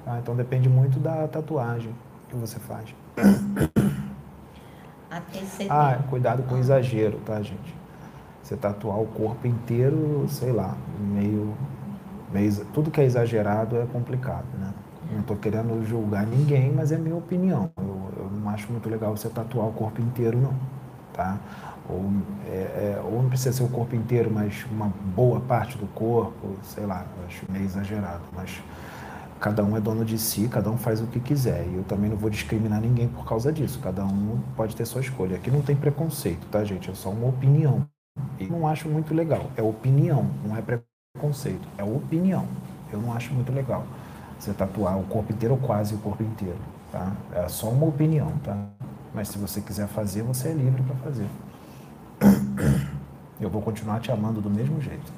Tá? 0.06 0.20
Então 0.20 0.36
depende 0.36 0.68
muito 0.70 1.00
da 1.00 1.28
tatuagem 1.28 1.94
que 2.30 2.36
você 2.36 2.60
faz. 2.60 2.94
Ah, 5.72 5.98
cuidado 6.10 6.44
com 6.44 6.56
o 6.56 6.58
exagero, 6.60 7.18
tá, 7.26 7.42
gente? 7.42 7.74
Você 8.50 8.58
tatuar 8.58 9.00
o 9.00 9.06
corpo 9.06 9.46
inteiro, 9.46 10.26
sei 10.28 10.52
lá, 10.52 10.76
meio. 11.00 11.54
meio 12.34 12.66
tudo 12.74 12.90
que 12.90 13.00
é 13.00 13.04
exagerado 13.06 13.78
é 13.78 13.86
complicado, 13.86 14.48
né? 14.60 14.74
Não 15.12 15.20
estou 15.20 15.38
querendo 15.38 15.86
julgar 15.86 16.26
ninguém, 16.26 16.74
mas 16.74 16.92
é 16.92 16.98
minha 16.98 17.16
opinião. 17.16 17.70
Eu, 17.78 18.10
eu 18.18 18.32
não 18.32 18.50
acho 18.50 18.72
muito 18.72 18.90
legal 18.90 19.16
você 19.16 19.30
tatuar 19.30 19.68
o 19.68 19.72
corpo 19.72 20.02
inteiro, 20.02 20.36
não. 20.36 20.56
Tá? 21.14 21.38
Ou, 21.88 22.12
é, 22.48 22.56
é, 22.56 23.02
ou 23.06 23.22
não 23.22 23.30
precisa 23.30 23.56
ser 23.56 23.62
o 23.62 23.68
corpo 23.68 23.96
inteiro, 23.96 24.32
mas 24.34 24.66
uma 24.72 24.92
boa 25.16 25.40
parte 25.42 25.78
do 25.78 25.86
corpo, 25.86 26.56
sei 26.64 26.88
lá, 26.88 27.06
eu 27.20 27.26
acho 27.28 27.46
meio 27.52 27.66
exagerado. 27.66 28.24
Mas 28.36 28.64
cada 29.40 29.64
um 29.64 29.78
é 29.78 29.80
dono 29.80 30.04
de 30.04 30.18
si, 30.18 30.48
cada 30.48 30.72
um 30.72 30.78
faz 30.78 31.02
o 31.02 31.06
que 31.06 31.20
quiser. 31.20 31.68
E 31.68 31.76
eu 31.76 31.84
também 31.84 32.10
não 32.10 32.18
vou 32.18 32.32
discriminar 32.32 32.82
ninguém 32.82 33.10
por 33.10 33.28
causa 33.28 33.54
disso. 33.54 33.80
Cada 33.80 34.04
um 34.04 34.40
pode 34.56 34.76
ter 34.76 34.86
sua 34.86 35.02
escolha. 35.02 35.36
Aqui 35.36 35.52
não 35.52 35.62
tem 35.62 35.76
preconceito, 35.76 36.48
tá, 36.48 36.64
gente? 36.64 36.90
É 36.90 36.96
só 36.96 37.12
uma 37.12 37.28
opinião. 37.28 37.88
E 38.40 38.46
não 38.46 38.68
acho 38.68 38.88
muito 38.88 39.14
legal. 39.14 39.50
É 39.56 39.62
opinião, 39.62 40.30
não 40.46 40.56
é 40.56 40.62
preconceito. 40.62 41.68
É 41.78 41.84
opinião. 41.84 42.48
Eu 42.92 43.00
não 43.00 43.14
acho 43.14 43.34
muito 43.34 43.52
legal. 43.52 43.86
Você 44.40 44.54
tatuar 44.54 44.98
o 44.98 45.04
corpo 45.04 45.34
inteiro 45.34 45.56
ou 45.56 45.60
quase 45.60 45.94
o 45.94 45.98
corpo 45.98 46.24
inteiro, 46.24 46.58
tá? 46.92 47.12
É 47.34 47.48
só 47.50 47.70
uma 47.70 47.86
opinião, 47.86 48.32
tá? 48.44 48.58
Mas 49.14 49.28
se 49.28 49.38
você 49.38 49.60
quiser 49.60 49.88
fazer, 49.88 50.24
você 50.24 50.50
é 50.50 50.54
livre 50.54 50.82
para 50.84 50.96
fazer. 50.96 51.28
Eu 53.40 53.50
vou 53.50 53.62
continuar 53.62 54.00
te 54.00 54.12
amando 54.12 54.42
do 54.42 54.50
mesmo 54.50 54.82
jeito. 54.82 55.12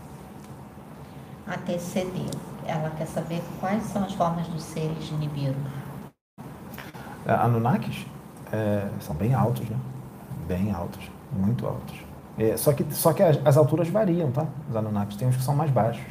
ATCD. 1.48 2.20
Ela 2.66 2.92
quer 2.92 3.08
saber 3.08 3.42
quais 3.60 3.84
são 3.84 4.04
as 4.04 4.14
formas 4.14 4.48
dos 4.48 4.64
seres 4.64 5.06
de 5.06 5.14
Nibiru. 5.16 5.56
É, 7.26 7.34
Anunnakis 7.34 8.06
é, 8.52 8.88
são 9.00 9.16
bem 9.16 9.34
altos, 9.34 9.68
né? 9.68 9.78
Bem 10.48 10.72
altos, 10.72 11.10
muito 11.32 11.66
altos. 11.66 12.11
É, 12.38 12.56
só 12.58 12.74
que, 12.74 12.86
só 12.94 13.14
que 13.14 13.22
as, 13.22 13.40
as 13.46 13.58
alturas 13.58 13.88
variam, 13.90 14.32
tá? 14.32 14.46
Os 14.70 14.76
Anunnakis 14.76 15.18
tem 15.18 15.28
uns 15.28 15.36
que 15.38 15.44
são 15.44 15.56
mais 15.56 15.72
baixos. 15.72 16.04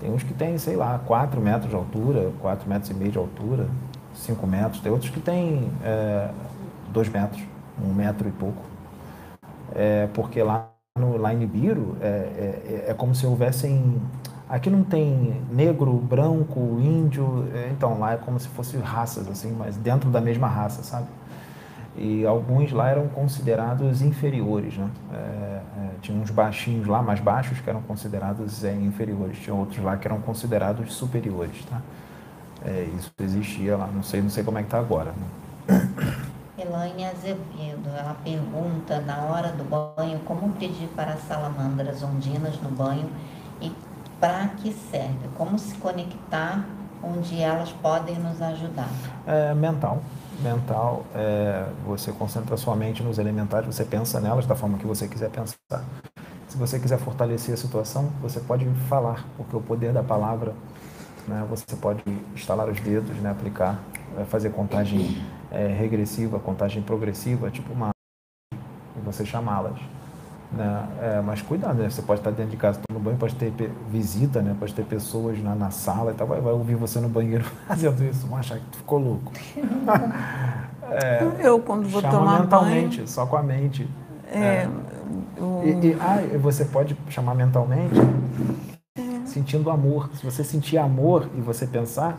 Tem 0.00 0.10
uns 0.10 0.22
que 0.22 0.32
tem, 0.32 0.56
sei 0.58 0.76
lá, 0.76 0.98
4 1.06 1.40
metros 1.40 1.70
de 1.70 1.76
altura, 1.76 2.32
4 2.40 2.68
metros 2.68 2.90
e 2.90 2.94
meio 2.94 3.12
de 3.12 3.18
altura, 3.18 3.68
5 4.14 4.46
metros. 4.46 4.80
Tem 4.80 4.90
outros 4.90 5.10
que 5.10 5.20
tem 5.20 5.70
2 6.90 7.08
metros, 7.08 7.42
1 7.82 7.86
um 7.86 7.92
metro 7.94 8.28
e 8.28 8.32
pouco. 8.32 8.62
É, 9.74 10.08
porque 10.14 10.42
lá, 10.42 10.70
no, 10.98 11.16
lá 11.16 11.32
em 11.32 11.38
Nibiru 11.38 11.96
é, 12.00 12.06
é, 12.06 12.84
é 12.88 12.94
como 12.94 13.14
se 13.14 13.26
houvessem. 13.26 14.00
Aqui 14.48 14.68
não 14.68 14.82
tem 14.82 15.44
negro, 15.52 15.92
branco, 15.92 16.58
índio, 16.80 17.48
é, 17.54 17.68
então 17.70 17.98
lá 18.00 18.14
é 18.14 18.16
como 18.16 18.38
se 18.40 18.48
fossem 18.48 18.80
raças, 18.80 19.28
assim, 19.28 19.52
mas 19.52 19.76
dentro 19.76 20.10
da 20.10 20.20
mesma 20.20 20.48
raça, 20.48 20.82
sabe? 20.82 21.06
E 22.00 22.24
alguns 22.24 22.72
lá 22.72 22.88
eram 22.88 23.08
considerados 23.08 24.00
inferiores, 24.00 24.74
né? 24.74 24.88
É, 25.12 25.16
é, 25.16 25.90
tinha 26.00 26.18
uns 26.18 26.30
baixinhos 26.30 26.86
lá, 26.86 27.02
mais 27.02 27.20
baixos, 27.20 27.60
que 27.60 27.68
eram 27.68 27.82
considerados 27.82 28.64
é, 28.64 28.72
inferiores. 28.72 29.38
Tinha 29.38 29.54
outros 29.54 29.84
lá 29.84 29.98
que 29.98 30.08
eram 30.08 30.18
considerados 30.18 30.94
superiores, 30.94 31.62
tá? 31.66 31.82
É, 32.64 32.88
isso 32.96 33.12
existia 33.20 33.76
lá, 33.76 33.86
não 33.86 34.02
sei, 34.02 34.22
não 34.22 34.30
sei 34.30 34.42
como 34.42 34.56
é 34.56 34.62
que 34.62 34.70
tá 34.70 34.78
agora. 34.78 35.12
Né? 35.12 35.84
Elaine 36.58 37.04
Azevedo, 37.04 37.88
ela 37.94 38.16
pergunta 38.24 39.00
na 39.00 39.18
hora 39.24 39.48
do 39.48 39.64
banho 39.64 40.18
como 40.20 40.52
pedir 40.54 40.88
para 40.96 41.12
as 41.12 41.20
salamandras 41.22 42.02
ondinas 42.02 42.58
no 42.62 42.70
banho 42.70 43.10
e 43.60 43.70
para 44.18 44.48
que 44.48 44.72
serve, 44.72 45.28
como 45.36 45.58
se 45.58 45.74
conectar 45.76 46.64
onde 47.02 47.40
elas 47.40 47.72
podem 47.72 48.18
nos 48.18 48.40
ajudar. 48.40 48.88
É, 49.26 49.54
mental. 49.54 50.02
Mental, 50.42 51.04
é, 51.14 51.66
você 51.84 52.10
concentra 52.12 52.56
sua 52.56 52.74
mente 52.74 53.02
nos 53.02 53.18
elementares, 53.18 53.74
você 53.74 53.84
pensa 53.84 54.20
nelas 54.20 54.46
da 54.46 54.54
forma 54.54 54.78
que 54.78 54.86
você 54.86 55.06
quiser 55.06 55.30
pensar. 55.30 55.84
Se 56.48 56.56
você 56.56 56.78
quiser 56.78 56.98
fortalecer 56.98 57.54
a 57.54 57.56
situação, 57.56 58.10
você 58.20 58.40
pode 58.40 58.64
falar, 58.88 59.26
porque 59.36 59.54
o 59.54 59.60
poder 59.60 59.92
da 59.92 60.02
palavra, 60.02 60.54
né, 61.28 61.46
você 61.48 61.76
pode 61.76 62.02
estalar 62.34 62.68
os 62.68 62.80
dedos, 62.80 63.16
né, 63.18 63.30
aplicar, 63.30 63.78
é, 64.18 64.24
fazer 64.24 64.50
contagem 64.50 65.22
é, 65.50 65.66
regressiva, 65.66 66.38
contagem 66.38 66.82
progressiva, 66.82 67.50
tipo 67.50 67.72
uma 67.72 67.90
e 68.52 69.00
você 69.04 69.24
chamá-las. 69.24 69.78
Né? 70.52 70.88
É, 71.00 71.20
mas 71.20 71.40
cuidado, 71.42 71.74
né? 71.80 71.88
Você 71.88 72.02
pode 72.02 72.20
estar 72.20 72.30
dentro 72.32 72.50
de 72.50 72.56
casa 72.56 72.80
tomando 72.88 73.04
banho, 73.04 73.16
pode 73.16 73.34
ter 73.36 73.52
visita, 73.88 74.42
né? 74.42 74.56
Pode 74.58 74.74
ter 74.74 74.84
pessoas 74.84 75.40
na, 75.40 75.54
na 75.54 75.70
sala 75.70 76.10
e 76.10 76.14
tal, 76.14 76.26
vai, 76.26 76.40
vai 76.40 76.52
ouvir 76.52 76.74
você 76.74 76.98
no 76.98 77.08
banheiro 77.08 77.44
fazendo 77.68 78.02
isso, 78.04 78.26
vão 78.26 78.36
achar 78.38 78.58
que 78.58 78.64
tu 78.72 78.78
ficou 78.78 78.98
louco. 78.98 79.32
É, 80.92 81.24
Eu, 81.38 81.60
quando 81.60 81.88
vou 81.88 82.00
chama 82.00 82.18
tomar 82.18 82.40
mentalmente, 82.40 82.96
banho, 82.96 83.08
só 83.08 83.24
com 83.24 83.36
a 83.36 83.42
mente. 83.44 83.88
é, 84.26 84.66
eu- 85.36 85.62
E, 85.64 85.86
e, 85.86 85.96
ah, 86.00 86.36
você 86.38 86.64
pode 86.64 86.96
chamar 87.08 87.32
mentalmente 87.36 87.94
É. 88.98 89.24
sentindo 89.24 89.70
amor. 89.70 90.10
Se 90.14 90.24
você 90.24 90.42
sentir 90.42 90.78
amor 90.78 91.28
e 91.36 91.40
você 91.40 91.64
pensar, 91.64 92.18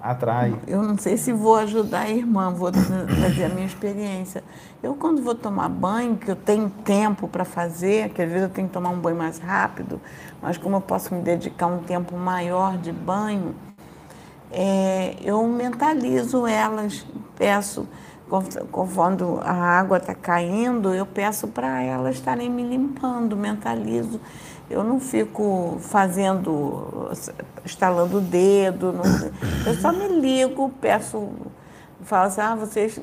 atrai. 0.00 0.54
Eu 0.66 0.82
não 0.82 0.96
sei 0.96 1.16
se 1.16 1.32
vou 1.32 1.56
ajudar 1.56 2.00
a 2.02 2.10
irmã, 2.10 2.52
vou 2.52 2.70
trazer 2.70 3.44
a 3.44 3.48
minha 3.48 3.66
experiência. 3.66 4.42
Eu, 4.82 4.94
quando 4.94 5.22
vou 5.22 5.34
tomar 5.34 5.68
banho, 5.68 6.16
que 6.16 6.30
eu 6.30 6.36
tenho 6.36 6.70
tempo 6.84 7.26
para 7.28 7.44
fazer, 7.44 8.10
que 8.10 8.22
às 8.22 8.28
vezes 8.28 8.44
eu 8.44 8.48
tenho 8.48 8.68
que 8.68 8.72
tomar 8.74 8.90
um 8.90 8.98
banho 8.98 9.16
mais 9.16 9.38
rápido, 9.38 10.00
mas 10.40 10.56
como 10.56 10.76
eu 10.76 10.80
posso 10.80 11.14
me 11.14 11.20
dedicar 11.20 11.66
um 11.66 11.78
tempo 11.78 12.16
maior 12.16 12.76
de 12.78 12.92
banho, 12.92 13.54
é, 14.50 15.16
eu 15.22 15.46
mentalizo 15.46 16.46
elas, 16.46 17.04
peço, 17.36 17.86
con- 18.28 18.44
quando 18.70 19.40
a 19.42 19.52
água 19.52 19.98
está 19.98 20.14
caindo, 20.14 20.94
eu 20.94 21.04
peço 21.04 21.48
para 21.48 21.82
elas 21.82 22.16
estarem 22.16 22.48
me 22.48 22.62
limpando, 22.62 23.36
mentalizo. 23.36 24.20
Eu 24.70 24.84
não 24.84 25.00
fico 25.00 25.78
fazendo, 25.80 27.10
estalando 27.64 28.18
o 28.18 28.20
dedo, 28.20 28.92
não- 28.92 29.04
eu 29.66 29.74
só 29.80 29.92
me 29.92 30.08
ligo, 30.20 30.70
peço, 30.80 31.30
falo 32.02 32.26
assim, 32.26 32.40
ah, 32.40 32.54
vocês 32.54 33.00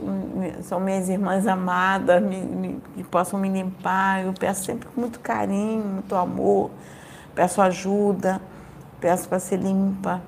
são 0.63 0.79
minhas 0.79 1.09
irmãs 1.09 1.47
amadas, 1.47 2.21
me, 2.21 2.37
me- 2.41 2.81
que 2.95 3.03
possam 3.03 3.39
me 3.39 3.49
limpar. 3.49 4.25
Eu 4.25 4.33
peço 4.33 4.63
sempre 4.65 4.87
com 4.89 5.01
muito 5.01 5.19
carinho, 5.19 5.83
muito 5.85 6.15
amor, 6.15 6.69
peço 7.33 7.61
ajuda, 7.61 8.39
peço 9.01 9.27
para 9.27 9.39
ser 9.39 9.57
limpa 9.57 10.21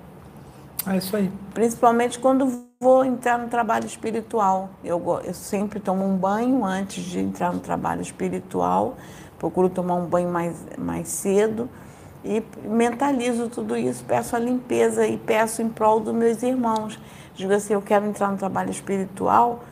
É 0.87 0.97
isso 0.97 1.15
aí. 1.15 1.31
principalmente 1.53 2.19
quando 2.19 2.65
vou 2.79 3.03
entrar 3.03 3.37
no 3.39 3.47
trabalho 3.47 3.85
espiritual. 3.85 4.69
Eu, 4.83 5.01
eu 5.23 5.33
sempre 5.33 5.79
tomo 5.79 6.05
um 6.05 6.15
banho 6.17 6.63
antes 6.63 7.03
de 7.03 7.19
entrar 7.19 7.51
no 7.51 7.59
trabalho 7.59 8.01
espiritual, 8.01 8.95
procuro 9.39 9.69
tomar 9.69 9.95
um 9.95 10.05
banho 10.05 10.29
mais, 10.29 10.55
mais 10.77 11.07
cedo 11.07 11.69
e 12.23 12.43
mentalizo 12.63 13.47
tudo 13.47 13.77
isso, 13.77 14.03
peço 14.03 14.35
a 14.35 14.39
limpeza 14.39 15.07
e 15.07 15.17
peço 15.17 15.61
em 15.61 15.69
prol 15.69 15.99
dos 15.99 16.13
meus 16.13 16.43
irmãos. 16.43 16.99
Digo 17.35 17.53
assim, 17.53 17.73
eu 17.73 17.81
quero 17.81 18.05
entrar 18.05 18.31
no 18.31 18.37
trabalho 18.37 18.71
espiritual 18.71 19.63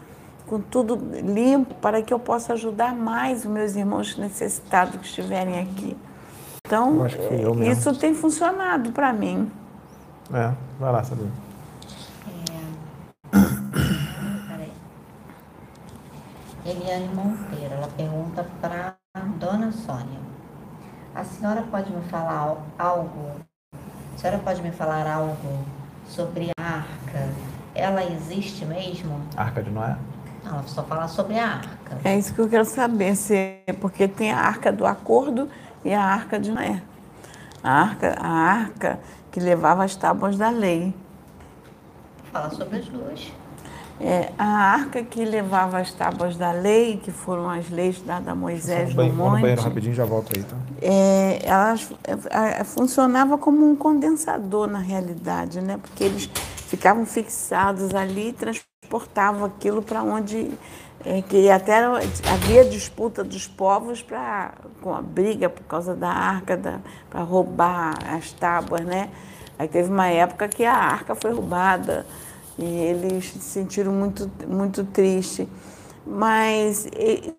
com 0.48 0.60
tudo 0.60 0.96
limpo 1.22 1.74
para 1.76 2.02
que 2.02 2.14
eu 2.14 2.20
possa 2.20 2.54
ajudar 2.54 2.96
mais 2.96 3.40
os 3.40 3.52
meus 3.52 3.76
irmãos 3.76 4.16
necessitados 4.18 4.96
que 4.98 5.06
estiverem 5.06 5.60
aqui. 5.60 5.98
Então, 6.66 7.06
isso 7.72 7.98
tem 7.98 8.14
funcionado 8.14 8.92
para 8.92 9.12
mim. 9.12 9.52
É, 10.34 10.52
vai 10.80 10.92
lá, 10.92 11.04
Sabrina. 11.04 11.32
Peraí. 14.48 14.72
Eliane 16.66 17.08
Monteiro, 17.14 17.74
ela 17.74 17.88
pergunta 17.96 18.48
para 18.62 18.95
Dona 19.24 19.72
Sônia. 19.72 20.20
A 21.14 21.24
senhora 21.24 21.62
pode 21.72 21.90
me 21.92 22.02
falar 22.10 22.38
al- 22.38 22.64
algo? 22.78 23.32
A 23.74 24.18
senhora 24.18 24.40
pode 24.40 24.62
me 24.62 24.72
falar 24.72 25.08
algo 25.08 25.66
sobre 26.08 26.52
a 26.60 26.64
arca? 26.64 27.30
Ela 27.74 28.04
existe 28.04 28.66
mesmo? 28.66 29.22
Arca 29.38 29.64
de 29.64 29.72
Noé? 29.72 29.96
Ela 30.46 30.64
só 30.68 30.84
fala 30.84 31.08
sobre 31.08 31.40
a 31.40 31.48
arca. 31.48 31.98
É 32.04 32.18
isso 32.18 32.34
que 32.34 32.40
eu 32.42 32.50
quero 32.50 32.66
saber, 32.66 33.16
se, 33.16 33.62
porque 33.80 34.08
tem 34.08 34.32
a 34.32 34.40
arca 34.40 34.72
do 34.72 34.86
acordo 34.86 35.50
e 35.84 35.94
a 35.94 36.04
arca 36.04 36.38
de 36.40 36.52
Noé. 36.52 36.82
A 37.64 37.72
arca, 37.82 38.16
a 38.20 38.28
arca 38.28 39.00
que 39.32 39.40
levava 39.40 39.84
as 39.84 39.96
tábuas 39.96 40.38
da 40.38 40.50
lei. 40.50 40.94
Fala 42.32 42.50
sobre 42.50 42.80
as 42.80 42.88
duas. 42.90 43.32
É, 44.00 44.30
a 44.38 44.46
arca 44.46 45.04
que 45.04 45.24
levava 45.24 45.80
as 45.80 45.92
tábuas 45.94 46.36
da 46.36 46.52
lei, 46.52 46.98
que 46.98 47.12
foram 47.12 47.50
as 47.50 47.70
leis 47.70 48.02
dadas 48.02 48.28
a 48.28 48.36
Moisés 48.36 48.94
Vou 48.94 49.06
no 49.06 49.14
banheiro 49.14 49.62
monte, 49.62 49.64
rapidinho 49.64 49.96
já 49.96 50.04
volto 50.04 50.34
aí, 50.36 50.44
tá? 50.44 50.56
é, 50.82 51.40
elas 51.46 51.90
é, 52.04 52.60
é, 52.60 52.64
funcionava 52.66 53.38
como 53.38 53.70
um 53.70 53.76
condensador 53.76 54.68
na 54.68 54.80
realidade, 54.80 55.62
né? 55.62 55.78
Porque 55.82 56.04
eles 56.04 56.30
ficavam 56.68 57.06
fixados 57.06 57.96
ali 57.96 58.30
e 58.30 58.34
transportavam 58.34 59.46
aquilo 59.46 59.82
para 59.82 60.04
onde 60.04 60.52
é, 61.06 61.22
que 61.22 61.50
até 61.50 61.86
havia 62.34 62.66
disputa 62.66 63.24
dos 63.24 63.48
povos 63.48 64.02
para 64.02 64.56
com 64.82 64.94
a 64.94 65.02
briga 65.02 65.50
por 65.50 65.64
causa 65.64 65.96
da 65.96 66.10
arca 66.10 66.82
para 67.10 67.22
roubar 67.22 67.96
as 68.14 68.34
tábuas, 68.34 68.82
né? 68.82 69.10
Aí 69.58 69.70
teve 69.70 69.90
uma 69.90 70.08
época 70.08 70.50
que 70.50 70.66
a 70.66 70.76
arca 70.76 71.16
foi 71.16 71.32
roubada 71.32 72.06
e 72.58 72.64
eles 72.64 73.32
se 73.32 73.40
sentiram 73.40 73.92
muito 73.92 74.30
muito 74.48 74.84
triste. 74.86 75.48
Mas 76.06 76.88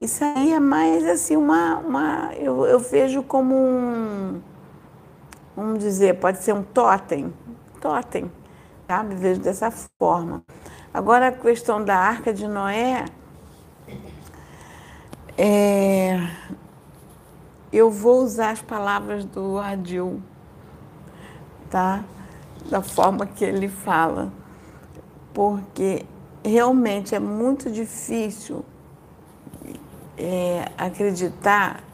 isso 0.00 0.24
aí 0.24 0.52
é 0.52 0.60
mais 0.60 1.04
assim 1.06 1.36
uma, 1.36 1.78
uma 1.78 2.34
eu, 2.34 2.66
eu 2.66 2.80
vejo 2.80 3.22
como 3.22 3.54
um 3.54 4.40
vamos 5.56 5.78
dizer, 5.78 6.20
pode 6.20 6.38
ser 6.42 6.52
um 6.52 6.62
totem, 6.62 7.32
totem, 7.80 8.30
sabe? 8.86 9.14
Vejo 9.14 9.40
dessa 9.40 9.70
forma. 9.70 10.44
Agora 10.92 11.28
a 11.28 11.32
questão 11.32 11.82
da 11.82 11.96
arca 11.96 12.32
de 12.32 12.46
Noé, 12.46 13.06
é, 15.38 16.18
eu 17.72 17.90
vou 17.90 18.22
usar 18.22 18.50
as 18.50 18.62
palavras 18.62 19.24
do 19.24 19.58
Adil, 19.58 20.22
tá? 21.70 22.04
Da 22.70 22.82
forma 22.82 23.26
que 23.26 23.44
ele 23.44 23.68
fala, 23.68 24.32
porque 25.36 26.02
realmente 26.42 27.14
é 27.14 27.18
muito 27.18 27.70
difícil 27.70 28.64
é, 30.16 30.64
acreditar, 30.78 31.84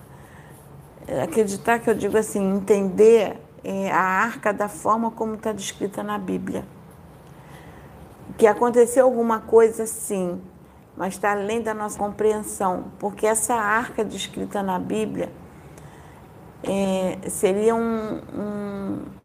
acreditar 1.25 1.81
que 1.81 1.91
eu 1.91 1.95
digo 1.95 2.17
assim, 2.17 2.55
entender 2.55 3.37
é, 3.65 3.91
a 3.91 3.99
arca 3.99 4.53
da 4.53 4.69
forma 4.69 5.11
como 5.11 5.35
está 5.35 5.53
descrita 5.53 6.05
na 6.05 6.19
Bíblia. 6.19 6.65
Que 8.39 8.47
aconteceu 8.47 9.07
alguma 9.07 9.41
coisa, 9.41 9.87
sim, 9.87 10.41
mas 10.97 11.15
está 11.15 11.33
além 11.33 11.61
da 11.61 11.75
nossa 11.75 11.99
compreensão, 11.99 12.93
porque 13.01 13.27
essa 13.27 13.55
arca 13.55 14.05
descrita 14.05 14.63
na 14.63 14.79
Bíblia 14.79 15.33
é, 16.63 17.29
seria 17.29 17.75
um, 17.75 18.21
um 18.39 19.22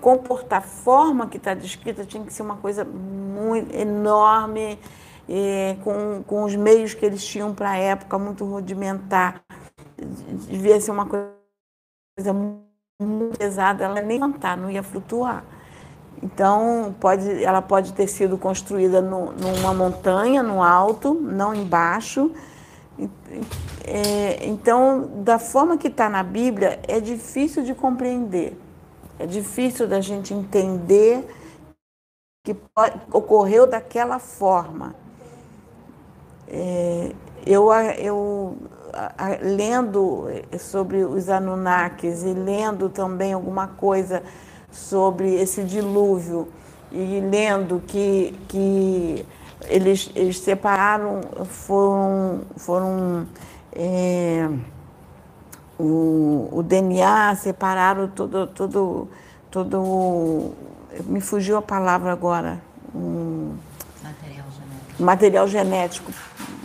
comportar 0.00 0.58
a 0.58 0.62
forma 0.62 1.26
que 1.26 1.36
está 1.36 1.54
descrita 1.54 2.04
tinha 2.04 2.24
que 2.24 2.32
ser 2.32 2.42
uma 2.42 2.56
coisa 2.56 2.84
muito 2.84 3.74
enorme, 3.74 4.78
com, 5.82 6.22
com 6.24 6.44
os 6.44 6.54
meios 6.54 6.94
que 6.94 7.04
eles 7.04 7.24
tinham 7.24 7.54
para 7.54 7.70
a 7.70 7.76
época, 7.76 8.18
muito 8.18 8.44
rudimentar. 8.44 9.42
Devia 10.48 10.80
ser 10.80 10.90
uma 10.90 11.06
coisa 11.06 12.32
muito 12.32 13.36
pesada, 13.38 13.84
ela 13.84 14.00
nem 14.00 14.18
levantar, 14.18 14.56
não 14.56 14.70
ia 14.70 14.82
flutuar. 14.82 15.44
Então, 16.22 16.94
pode, 16.98 17.44
ela 17.44 17.60
pode 17.60 17.92
ter 17.92 18.06
sido 18.06 18.38
construída 18.38 19.02
no, 19.02 19.32
numa 19.32 19.74
montanha, 19.74 20.42
no 20.42 20.62
alto, 20.62 21.12
não 21.14 21.54
embaixo. 21.54 22.30
É, 23.84 24.46
então, 24.46 25.10
da 25.22 25.38
forma 25.38 25.76
que 25.76 25.88
está 25.88 26.08
na 26.08 26.22
Bíblia, 26.22 26.80
é 26.88 27.00
difícil 27.00 27.62
de 27.62 27.74
compreender. 27.74 28.56
É 29.18 29.26
difícil 29.26 29.88
da 29.88 30.00
gente 30.00 30.34
entender 30.34 31.26
que 32.44 32.56
ocorreu 33.12 33.66
daquela 33.66 34.18
forma. 34.18 34.94
É, 36.48 37.12
eu, 37.46 37.72
eu 37.98 38.56
lendo 39.42 40.26
sobre 40.58 41.04
os 41.04 41.28
Anunnakis 41.28 42.22
e 42.22 42.32
lendo 42.32 42.88
também 42.88 43.32
alguma 43.32 43.68
coisa 43.68 44.22
sobre 44.70 45.34
esse 45.34 45.64
dilúvio 45.64 46.48
e 46.92 47.20
lendo 47.20 47.82
que, 47.86 48.38
que 48.48 49.26
eles, 49.68 50.10
eles 50.14 50.38
separaram, 50.38 51.20
foram, 51.46 52.42
foram 52.56 53.26
é, 53.72 54.48
o, 55.78 56.48
o 56.52 56.62
DNA, 56.62 57.34
separaram 57.36 58.08
todo, 58.08 58.46
todo, 58.46 59.08
todo. 59.50 60.52
Me 61.04 61.20
fugiu 61.20 61.56
a 61.56 61.62
palavra 61.62 62.12
agora. 62.12 62.60
Um, 62.94 63.54
Material 64.02 64.46
genético. 64.50 65.02
material 65.02 65.48
genético. 65.48 66.12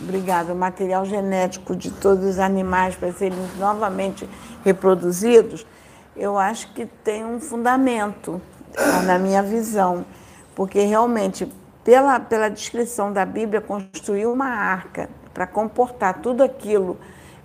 Obrigada. 0.02 0.52
O 0.52 0.56
material 0.56 1.04
genético 1.04 1.76
de 1.76 1.90
todos 1.90 2.24
os 2.24 2.38
animais 2.38 2.96
para 2.96 3.12
serem 3.12 3.38
novamente 3.58 4.28
reproduzidos, 4.64 5.66
eu 6.16 6.38
acho 6.38 6.72
que 6.72 6.86
tem 6.86 7.24
um 7.24 7.40
fundamento 7.40 8.40
tá, 8.74 9.02
na 9.02 9.18
minha 9.18 9.42
visão, 9.42 10.04
porque 10.54 10.80
realmente, 10.80 11.50
pela, 11.84 12.18
pela 12.18 12.48
descrição 12.48 13.12
da 13.12 13.24
Bíblia, 13.24 13.60
construir 13.60 14.26
uma 14.26 14.48
arca 14.48 15.08
para 15.32 15.46
comportar 15.46 16.20
tudo 16.20 16.42
aquilo 16.42 16.98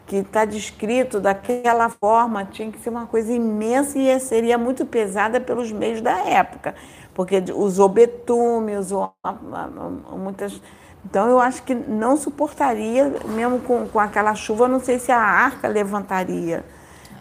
que 0.07 0.15
está 0.15 0.45
descrito 0.45 1.19
daquela 1.19 1.89
forma 1.89 2.45
tinha 2.45 2.71
que 2.71 2.79
ser 2.79 2.89
uma 2.89 3.05
coisa 3.05 3.31
imensa 3.31 3.99
e 3.99 4.19
seria 4.21 4.57
muito 4.57 4.85
pesada 4.85 5.39
pelos 5.39 5.71
meios 5.71 6.01
da 6.01 6.17
época, 6.19 6.73
porque 7.13 7.43
usou 7.53 7.89
betume, 7.89 8.77
usou 8.77 9.13
muitas. 10.17 10.61
Então 11.05 11.29
eu 11.29 11.39
acho 11.39 11.61
que 11.63 11.75
não 11.75 12.15
suportaria, 12.15 13.13
mesmo 13.25 13.59
com, 13.59 13.87
com 13.87 13.99
aquela 13.99 14.33
chuva, 14.33 14.67
não 14.67 14.79
sei 14.79 14.97
se 14.97 15.11
a 15.11 15.19
arca 15.19 15.67
levantaria 15.67 16.63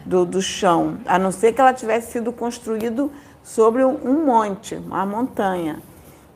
do, 0.04 0.24
do 0.24 0.40
chão, 0.40 0.98
a 1.06 1.18
não 1.18 1.32
ser 1.32 1.52
que 1.52 1.60
ela 1.60 1.74
tivesse 1.74 2.12
sido 2.12 2.32
construído 2.32 3.10
sobre 3.42 3.84
um, 3.84 3.98
um 4.04 4.26
monte, 4.26 4.76
uma 4.76 5.04
montanha. 5.04 5.82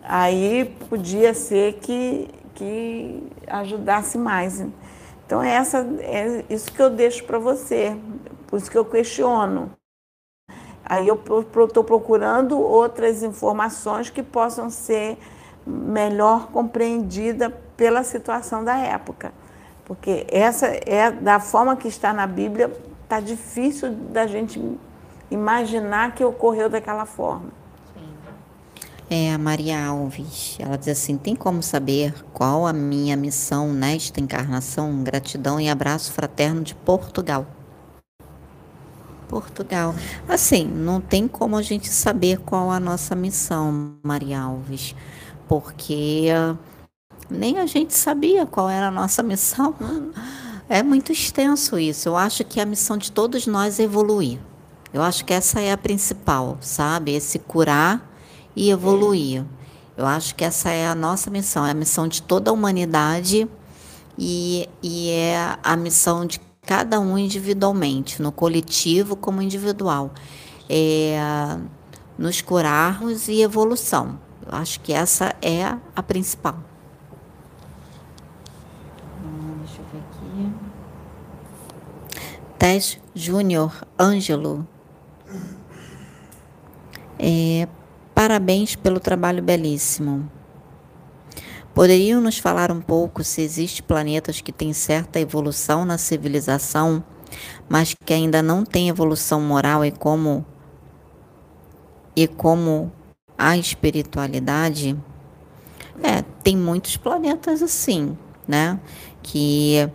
Aí 0.02 0.76
podia 0.88 1.32
ser 1.32 1.74
que, 1.74 2.28
que 2.54 3.22
ajudasse 3.46 4.18
mais. 4.18 4.64
Então, 5.30 5.40
essa, 5.40 5.86
é 6.00 6.44
isso 6.50 6.72
que 6.72 6.82
eu 6.82 6.90
deixo 6.90 7.22
para 7.22 7.38
você, 7.38 7.96
por 8.48 8.56
isso 8.56 8.68
que 8.68 8.76
eu 8.76 8.84
questiono. 8.84 9.70
Aí 10.84 11.06
eu 11.06 11.14
estou 11.14 11.84
procurando 11.84 12.58
outras 12.58 13.22
informações 13.22 14.10
que 14.10 14.24
possam 14.24 14.68
ser 14.70 15.16
melhor 15.64 16.48
compreendidas 16.48 17.52
pela 17.76 18.02
situação 18.02 18.64
da 18.64 18.76
época. 18.76 19.32
Porque 19.84 20.26
essa 20.28 20.66
é 20.66 21.12
da 21.12 21.38
forma 21.38 21.76
que 21.76 21.86
está 21.86 22.12
na 22.12 22.26
Bíblia, 22.26 22.68
está 23.04 23.20
difícil 23.20 23.92
da 23.92 24.26
gente 24.26 24.60
imaginar 25.30 26.12
que 26.12 26.24
ocorreu 26.24 26.68
daquela 26.68 27.06
forma. 27.06 27.59
É, 29.12 29.32
a 29.34 29.38
Maria 29.38 29.86
Alves, 29.86 30.56
ela 30.60 30.78
diz 30.78 30.86
assim: 30.86 31.18
tem 31.18 31.34
como 31.34 31.64
saber 31.64 32.14
qual 32.32 32.64
a 32.64 32.72
minha 32.72 33.16
missão 33.16 33.72
nesta 33.72 34.20
encarnação? 34.20 35.02
Gratidão 35.02 35.60
e 35.60 35.68
abraço 35.68 36.12
fraterno 36.12 36.62
de 36.62 36.76
Portugal. 36.76 37.44
Portugal. 39.28 39.96
Assim, 40.28 40.64
não 40.64 41.00
tem 41.00 41.26
como 41.26 41.56
a 41.56 41.62
gente 41.62 41.88
saber 41.88 42.38
qual 42.38 42.70
a 42.70 42.78
nossa 42.78 43.16
missão, 43.16 43.96
Maria 44.00 44.42
Alves, 44.42 44.94
porque 45.48 46.28
nem 47.28 47.58
a 47.58 47.66
gente 47.66 47.94
sabia 47.94 48.46
qual 48.46 48.70
era 48.70 48.88
a 48.88 48.92
nossa 48.92 49.24
missão. 49.24 49.74
É 50.68 50.84
muito 50.84 51.10
extenso 51.10 51.76
isso. 51.80 52.08
Eu 52.08 52.16
acho 52.16 52.44
que 52.44 52.60
a 52.60 52.64
missão 52.64 52.96
de 52.96 53.10
todos 53.10 53.44
nós 53.44 53.80
é 53.80 53.82
evoluir. 53.82 54.38
Eu 54.94 55.02
acho 55.02 55.24
que 55.24 55.32
essa 55.32 55.60
é 55.60 55.72
a 55.72 55.76
principal, 55.76 56.58
sabe? 56.60 57.12
Esse 57.12 57.40
curar 57.40 58.09
e 58.60 58.70
evoluir. 58.70 59.42
Eu 59.96 60.06
acho 60.06 60.34
que 60.34 60.44
essa 60.44 60.68
é 60.68 60.86
a 60.86 60.94
nossa 60.94 61.30
missão, 61.30 61.64
é 61.64 61.70
a 61.70 61.74
missão 61.74 62.06
de 62.06 62.20
toda 62.20 62.50
a 62.50 62.54
humanidade 62.54 63.48
e, 64.18 64.68
e 64.82 65.08
é 65.10 65.56
a 65.62 65.76
missão 65.76 66.26
de 66.26 66.38
cada 66.60 67.00
um 67.00 67.16
individualmente, 67.16 68.20
no 68.20 68.30
coletivo 68.30 69.16
como 69.16 69.40
individual. 69.40 70.12
É 70.68 71.18
nos 72.18 72.42
curarmos 72.42 73.28
e 73.28 73.40
evolução. 73.40 74.20
Eu 74.46 74.58
acho 74.58 74.78
que 74.80 74.92
essa 74.92 75.34
é 75.40 75.64
a 75.96 76.02
principal. 76.02 76.58
Hum, 79.24 79.56
Deixa 79.64 79.80
eu 79.80 79.86
ver 79.90 80.02
aqui. 80.10 80.52
Tess 82.58 82.98
Júnior 83.14 83.72
Ângelo. 83.98 84.68
É, 87.18 87.66
parabéns 88.20 88.76
pelo 88.76 89.00
trabalho 89.00 89.42
belíssimo. 89.42 90.30
Poderiam 91.72 92.20
nos 92.20 92.36
falar 92.36 92.70
um 92.70 92.78
pouco 92.82 93.24
se 93.24 93.40
existem 93.40 93.82
planetas 93.82 94.42
que 94.42 94.52
têm 94.52 94.74
certa 94.74 95.18
evolução 95.18 95.86
na 95.86 95.96
civilização, 95.96 97.02
mas 97.66 97.94
que 98.04 98.12
ainda 98.12 98.42
não 98.42 98.62
têm 98.62 98.90
evolução 98.90 99.40
moral 99.40 99.86
e 99.86 99.90
como 99.90 100.44
e 102.14 102.28
como 102.28 102.92
a 103.38 103.56
espiritualidade? 103.56 104.94
É, 106.02 106.20
tem 106.44 106.58
muitos 106.58 106.98
planetas 106.98 107.62
assim, 107.62 108.18
né? 108.46 108.78
Que 109.22 109.88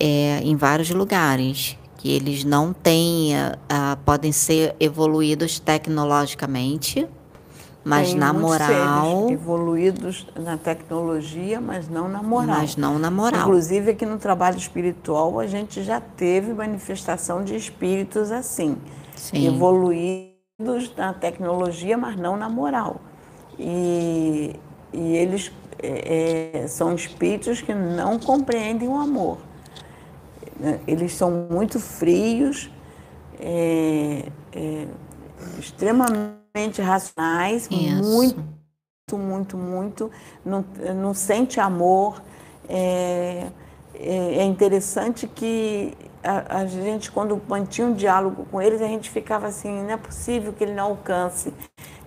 é, 0.00 0.40
em 0.42 0.56
vários 0.56 0.90
lugares 0.90 1.78
que 1.96 2.10
eles 2.10 2.42
não 2.42 2.72
têm, 2.72 3.36
ah, 3.68 3.96
podem 4.04 4.32
ser 4.32 4.74
evoluídos 4.80 5.60
tecnologicamente, 5.60 7.08
mas 7.84 8.10
Tem 8.10 8.18
na 8.18 8.32
moral, 8.32 9.28
evoluídos 9.30 10.26
na 10.36 10.56
tecnologia, 10.56 11.60
mas 11.60 11.88
não 11.88 12.08
na 12.08 12.22
moral. 12.22 12.58
mas 12.58 12.76
não 12.76 12.98
na 12.98 13.10
moral. 13.10 13.40
Inclusive 13.40 13.90
aqui 13.90 14.06
no 14.06 14.18
trabalho 14.18 14.56
espiritual 14.56 15.40
a 15.40 15.46
gente 15.46 15.82
já 15.82 16.00
teve 16.00 16.52
manifestação 16.52 17.42
de 17.42 17.56
espíritos 17.56 18.30
assim, 18.30 18.76
Sim. 19.16 19.48
evoluídos 19.48 20.94
na 20.96 21.12
tecnologia, 21.12 21.98
mas 21.98 22.16
não 22.16 22.36
na 22.36 22.48
moral. 22.48 23.00
E, 23.58 24.54
e 24.92 25.16
eles 25.16 25.50
é, 25.82 26.62
é, 26.62 26.66
são 26.68 26.94
espíritos 26.94 27.60
que 27.60 27.74
não 27.74 28.18
compreendem 28.18 28.88
o 28.88 28.96
amor. 28.96 29.38
Eles 30.86 31.14
são 31.14 31.48
muito 31.50 31.80
frios, 31.80 32.70
é, 33.40 34.26
é, 34.52 34.86
extremamente 35.58 36.41
racionais, 36.82 37.68
Isso. 37.70 38.02
muito 38.02 38.62
muito, 39.14 39.58
muito, 39.58 40.10
não, 40.42 40.64
não 40.96 41.12
sente 41.12 41.60
amor. 41.60 42.22
É, 42.66 43.48
é, 43.94 44.16
é 44.38 44.44
interessante 44.44 45.26
que 45.26 45.92
a, 46.24 46.60
a 46.60 46.66
gente, 46.66 47.10
quando 47.12 47.38
mantinha 47.46 47.88
um 47.88 47.92
diálogo 47.92 48.46
com 48.50 48.62
eles, 48.62 48.80
a 48.80 48.86
gente 48.86 49.10
ficava 49.10 49.48
assim, 49.48 49.82
não 49.82 49.90
é 49.90 49.96
possível 49.98 50.50
que 50.54 50.64
ele 50.64 50.72
não 50.72 50.84
alcance. 50.92 51.52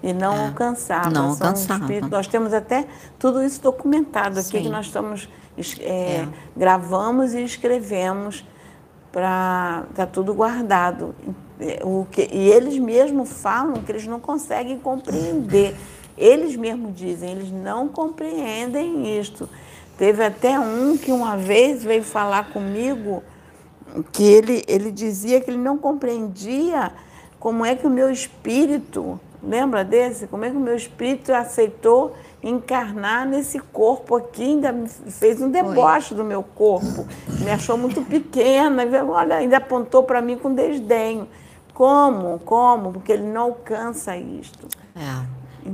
E 0.01 0.13
não 0.13 0.33
É, 0.35 0.47
alcançava. 0.47 1.09
não 1.11 1.29
alcançava. 1.31 1.81
espíritos- 1.81 2.09
nós 2.09 2.25
temos 2.27 2.53
até 2.53 2.87
tudo 3.19 3.43
isso 3.43 3.61
documentado 3.61 4.39
aqui, 4.39 4.49
Sim. 4.49 4.63
que 4.63 4.69
nós 4.69 4.87
estamos, 4.87 5.29
es- 5.55 5.77
é, 5.79 6.21
É. 6.21 6.27
gravamos 6.57 7.35
e 7.35 7.43
escrevemos 7.43 8.43
para 9.11 9.83
tá 9.93 10.07
tudo 10.07 10.33
guardado. 10.33 11.13
É, 11.59 11.79
O 11.83 12.07
que, 12.11 12.29
e 12.31 12.49
eles 12.49 12.77
mesmos 12.77 13.31
falam 13.41 13.81
que 13.81 13.91
eles 13.91 14.05
não 14.05 14.19
conseguem 14.19 14.77
compreender. 14.77 15.75
Eles 16.17 16.55
mesmos 16.55 16.95
dizem, 16.95 17.31
eles 17.31 17.51
não 17.51 17.87
compreendem 17.87 19.19
isto. 19.19 19.49
Teve 19.97 20.23
até 20.23 20.59
um 20.59 20.97
que 20.97 21.11
uma 21.11 21.37
vez 21.37 21.83
veio 21.83 22.03
falar 22.03 22.51
comigo 22.51 23.23
que 24.11 24.23
ele, 24.23 24.63
ele 24.67 24.91
dizia 24.91 25.39
que 25.39 25.49
ele 25.49 25.57
não 25.57 25.77
compreendia 25.77 26.91
como 27.39 27.65
é 27.65 27.75
que 27.75 27.85
o 27.85 27.89
meu 27.89 28.09
espírito, 28.09 29.19
lembra 29.41 29.83
desse? 29.83 30.25
Como 30.25 30.43
é 30.43 30.49
que 30.49 30.57
o 30.57 30.59
meu 30.59 30.75
espírito 30.75 31.31
aceitou 31.31 32.15
encarnar 32.41 33.27
nesse 33.27 33.59
corpo 33.59 34.15
aqui, 34.15 34.43
ainda 34.43 34.73
fez 35.09 35.41
um 35.41 35.49
deboche 35.49 36.13
do 36.13 36.23
meu 36.23 36.43
corpo, 36.43 37.07
me 37.43 37.49
achou 37.49 37.77
muito 37.77 38.01
pequena, 38.03 38.83
e 38.83 38.95
olha, 39.01 39.37
ainda 39.37 39.57
apontou 39.57 40.03
para 40.03 40.21
mim 40.21 40.37
com 40.37 40.53
desdenho. 40.53 41.27
Como? 41.75 42.39
Como? 42.39 42.93
Porque 42.93 43.11
ele 43.11 43.23
não 43.23 43.41
alcança 43.41 44.15
isto. 44.17 44.65
É. 44.95 45.25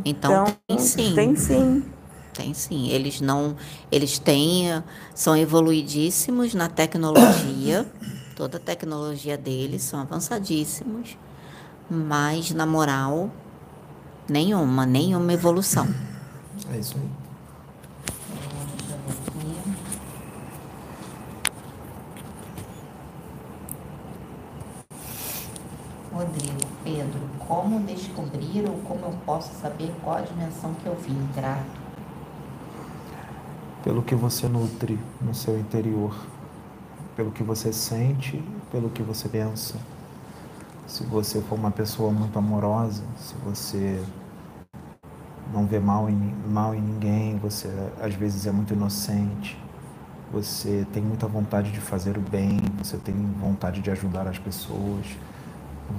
Então, 0.04 0.46
tem 0.68 0.80
sim. 0.80 1.14
Tem 1.14 1.36
sim. 1.36 1.86
Tem 2.34 2.54
sim. 2.56 2.90
Eles 2.90 3.22
não. 3.22 3.56
Eles 3.92 4.18
têm. 4.18 4.84
São 5.14 5.38
evoluidíssimos 5.38 6.56
na 6.56 6.68
tecnologia. 6.68 7.86
Toda 8.36 8.58
a 8.58 8.60
tecnologia 8.60 9.38
deles 9.38 9.84
são 9.84 10.00
avançadíssimos. 10.00 11.16
Mas 11.88 12.50
na 12.50 12.66
moral, 12.66 13.30
nenhuma, 14.28 14.88
nenhuma 14.88 15.32
evolução. 15.34 15.88
É 16.74 16.80
isso 16.80 16.96
aí. 16.98 17.21
Rodrigo, 26.22 26.68
Pedro, 26.84 27.20
como 27.48 27.80
descobrir 27.80 28.64
ou 28.68 28.78
como 28.88 29.06
eu 29.06 29.14
posso 29.26 29.60
saber 29.60 29.92
qual 30.04 30.18
a 30.18 30.22
dimensão 30.22 30.72
que 30.76 30.86
eu 30.86 30.96
vim? 30.96 31.18
Grato. 31.36 31.82
Pelo 33.84 34.04
que 34.04 34.14
você 34.14 34.48
nutre 34.48 35.00
no 35.20 35.34
seu 35.34 35.60
interior, 35.60 36.16
pelo 37.16 37.32
que 37.32 37.42
você 37.42 37.74
sente, 37.74 38.44
pelo 38.72 38.92
que 38.92 39.02
você 39.02 39.28
pensa. 39.28 39.80
Se 40.86 41.04
você 41.06 41.42
for 41.42 41.56
uma 41.56 41.72
pessoa 41.72 42.12
muito 42.12 42.38
amorosa, 42.38 43.04
se 43.18 43.34
você 43.44 44.00
não 45.52 45.66
vê 45.66 45.80
mal 45.80 46.08
em, 46.08 46.36
mal 46.48 46.76
em 46.76 46.82
ninguém, 46.82 47.40
você 47.40 47.68
às 48.00 48.14
vezes 48.14 48.46
é 48.46 48.52
muito 48.52 48.74
inocente, 48.74 49.58
você 50.32 50.86
tem 50.94 51.02
muita 51.02 51.26
vontade 51.26 51.72
de 51.72 51.80
fazer 51.80 52.16
o 52.16 52.22
bem, 52.22 52.60
você 52.78 52.98
tem 52.98 53.16
vontade 53.42 53.82
de 53.82 53.90
ajudar 53.90 54.28
as 54.28 54.38
pessoas, 54.38 55.06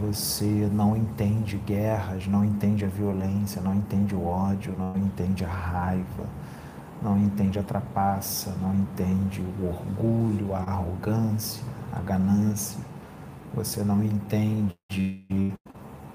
você 0.01 0.69
não 0.73 0.97
entende 0.97 1.57
guerras, 1.59 2.27
não 2.27 2.45
entende 2.45 2.85
a 2.85 2.89
violência, 2.89 3.61
não 3.61 3.75
entende 3.75 4.15
o 4.15 4.25
ódio, 4.25 4.75
não 4.79 4.97
entende 4.97 5.45
a 5.45 5.49
raiva, 5.49 6.27
não 7.03 7.19
entende 7.19 7.59
a 7.59 7.63
trapaça, 7.63 8.55
não 8.61 8.75
entende 8.75 9.41
o 9.41 9.67
orgulho, 9.67 10.55
a 10.55 10.59
arrogância, 10.59 11.63
a 11.93 12.01
ganância, 12.01 12.81
você 13.55 13.85
não 13.85 14.03
entende 14.03 14.75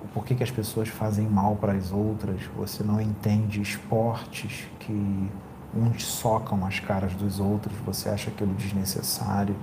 o 0.02 0.08
porquê 0.14 0.34
que 0.34 0.44
as 0.44 0.52
pessoas 0.52 0.88
fazem 0.88 1.28
mal 1.28 1.56
para 1.56 1.74
as 1.74 1.92
outras, 1.92 2.42
você 2.56 2.84
não 2.84 3.00
entende 3.00 3.62
esportes 3.62 4.68
que 4.80 5.30
uns 5.76 6.06
socam 6.06 6.66
as 6.66 6.80
caras 6.80 7.14
dos 7.14 7.40
outros, 7.40 7.76
você 7.86 8.10
acha 8.10 8.30
aquilo 8.30 8.54
desnecessário, 8.56 9.56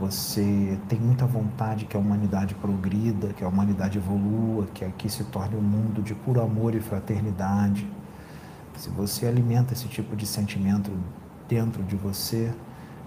você 0.00 0.78
tem 0.88 0.98
muita 0.98 1.26
vontade 1.26 1.84
que 1.84 1.94
a 1.94 2.00
humanidade 2.00 2.54
progrida, 2.54 3.34
que 3.34 3.44
a 3.44 3.48
humanidade 3.48 3.98
evolua, 3.98 4.66
que 4.72 4.82
aqui 4.82 5.10
se 5.10 5.24
torne 5.24 5.56
um 5.56 5.60
mundo 5.60 6.00
de 6.00 6.14
puro 6.14 6.40
amor 6.40 6.74
e 6.74 6.80
fraternidade. 6.80 7.86
Se 8.78 8.88
você 8.88 9.26
alimenta 9.26 9.74
esse 9.74 9.86
tipo 9.88 10.16
de 10.16 10.26
sentimento 10.26 10.90
dentro 11.46 11.82
de 11.82 11.96
você, 11.96 12.50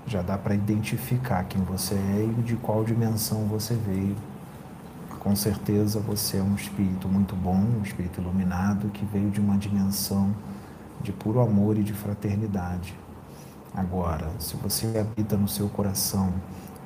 já 0.06 0.22
dá 0.22 0.38
para 0.38 0.54
identificar 0.54 1.44
quem 1.46 1.64
você 1.64 1.96
é 1.96 2.30
e 2.38 2.44
de 2.44 2.56
qual 2.58 2.84
dimensão 2.84 3.46
você 3.48 3.74
veio. 3.74 4.16
Com 5.18 5.36
certeza 5.36 6.00
você 6.00 6.38
é 6.38 6.44
um 6.44 6.54
espírito 6.54 7.08
muito 7.08 7.36
bom, 7.36 7.56
um 7.56 7.82
espírito 7.82 8.22
iluminado 8.22 8.90
que 8.90 9.04
veio 9.04 9.32
de 9.32 9.42
uma 9.42 9.58
dimensão 9.58 10.32
de 11.02 11.12
puro 11.12 11.40
amor 11.40 11.76
e 11.76 11.82
de 11.82 11.94
fraternidade. 11.94 12.94
Agora, 13.74 14.30
se 14.38 14.56
você 14.58 14.96
habita 15.00 15.36
no 15.36 15.48
seu 15.48 15.68
coração 15.70 16.32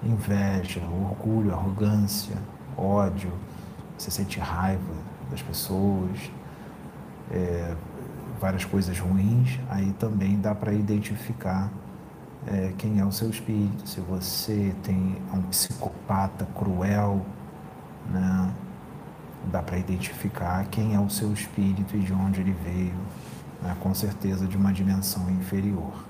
inveja, 0.03 0.81
orgulho, 0.81 1.53
arrogância, 1.53 2.35
ódio, 2.77 3.31
você 3.97 4.11
sente 4.11 4.39
raiva 4.39 4.93
das 5.29 5.41
pessoas, 5.41 6.31
é, 7.31 7.75
várias 8.39 8.63
coisas 8.63 8.97
ruins, 8.99 9.59
aí 9.69 9.91
também 9.93 10.39
dá 10.39 10.53
para 10.53 10.71
identificar 10.73 11.71
é, 12.45 12.73
quem 12.77 12.99
é 12.99 13.05
o 13.05 13.11
seu 13.11 13.29
espírito. 13.29 13.87
Se 13.87 13.99
você 13.99 14.73
tem 14.83 15.17
um 15.33 15.41
psicopata 15.43 16.45
cruel, 16.55 17.25
né, 18.09 18.53
dá 19.51 19.61
para 19.61 19.77
identificar 19.77 20.65
quem 20.65 20.95
é 20.95 20.99
o 20.99 21.09
seu 21.09 21.33
espírito 21.33 21.95
e 21.95 21.99
de 21.99 22.13
onde 22.13 22.41
ele 22.41 22.55
veio, 22.63 22.95
né, 23.61 23.75
com 23.79 23.93
certeza 23.93 24.45
de 24.45 24.55
uma 24.55 24.71
dimensão 24.71 25.29
inferior. 25.31 26.06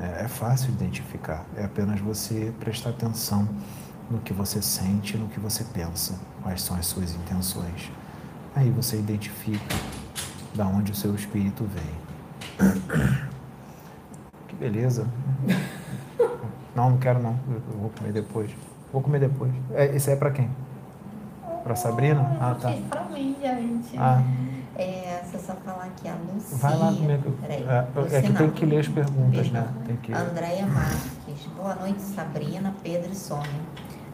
É, 0.00 0.24
é 0.24 0.28
fácil 0.28 0.70
identificar, 0.70 1.44
é 1.56 1.64
apenas 1.64 2.00
você 2.00 2.52
prestar 2.60 2.90
atenção 2.90 3.48
no 4.10 4.18
que 4.18 4.32
você 4.32 4.60
sente, 4.62 5.16
no 5.16 5.28
que 5.28 5.40
você 5.40 5.64
pensa, 5.64 6.14
quais 6.42 6.62
são 6.62 6.76
as 6.76 6.86
suas 6.86 7.14
intenções. 7.14 7.90
Aí 8.54 8.70
você 8.70 8.98
identifica 8.98 9.74
da 10.54 10.66
onde 10.66 10.92
o 10.92 10.94
seu 10.94 11.14
espírito 11.14 11.64
vem. 11.64 13.26
Que 14.48 14.54
beleza. 14.54 15.08
Não, 16.74 16.90
não 16.90 16.98
quero 16.98 17.20
não. 17.20 17.36
Eu 17.50 17.78
vou 17.80 17.90
comer 17.90 18.12
depois. 18.12 18.50
Vou 18.92 19.02
comer 19.02 19.18
depois. 19.18 19.50
É, 19.74 19.86
esse 19.96 20.08
é 20.10 20.14
para 20.14 20.30
quem? 20.30 20.48
Para 21.64 21.74
Sabrina? 21.74 22.36
Ah, 22.40 22.54
tá. 22.54 22.72
Pra 22.88 23.04
mim, 23.06 23.34
gente. 23.42 23.98
Ah, 23.98 24.22
É, 25.36 25.38
se 25.38 25.50
eu 25.50 25.54
só 25.54 25.54
falar 25.60 25.84
aqui, 25.84 26.08
a 26.08 26.14
Lucia. 26.14 26.56
vai 26.56 26.78
lá 26.78 26.86
comigo. 26.86 27.32
Peraí. 27.40 27.62
É, 27.62 28.16
é 28.16 28.22
que 28.22 28.28
não. 28.28 28.36
tem 28.36 28.50
que 28.50 28.66
ler 28.66 28.80
as 28.80 28.88
perguntas, 28.88 29.50
né? 29.50 29.68
Tem 29.86 29.96
que... 29.96 30.12
Andréia 30.12 30.66
Marques. 30.66 31.46
Boa 31.54 31.74
noite, 31.74 32.00
Sabrina, 32.00 32.74
Pedro 32.82 33.12
e 33.12 33.14
Sônia. 33.14 33.60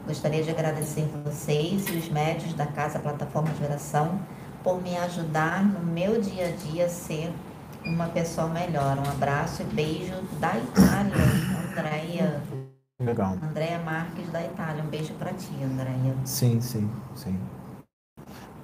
Gostaria 0.06 0.42
de 0.42 0.50
agradecer 0.50 1.08
vocês 1.24 1.86
e 1.88 1.92
os 1.92 2.08
médios 2.08 2.52
da 2.54 2.66
Casa 2.66 2.98
Plataforma 2.98 3.50
de 3.50 3.64
Oração 3.64 4.20
por 4.64 4.82
me 4.82 4.96
ajudar 4.96 5.64
no 5.64 5.80
meu 5.80 6.20
dia 6.20 6.48
a 6.48 6.50
dia 6.50 6.86
a 6.86 6.88
ser 6.88 7.32
uma 7.84 8.06
pessoa 8.08 8.48
melhor. 8.48 8.98
Um 8.98 9.08
abraço 9.10 9.62
e 9.62 9.64
beijo 9.66 10.14
da 10.40 10.58
Itália, 10.58 11.14
Andréia. 11.70 12.42
Legal. 12.98 13.36
Andréia 13.42 13.78
Marques 13.78 14.28
da 14.30 14.42
Itália. 14.42 14.82
Um 14.82 14.88
beijo 14.88 15.14
para 15.14 15.32
ti, 15.32 15.52
Andréia. 15.62 16.16
Sim, 16.24 16.60
sim, 16.60 16.90
sim. 17.14 17.38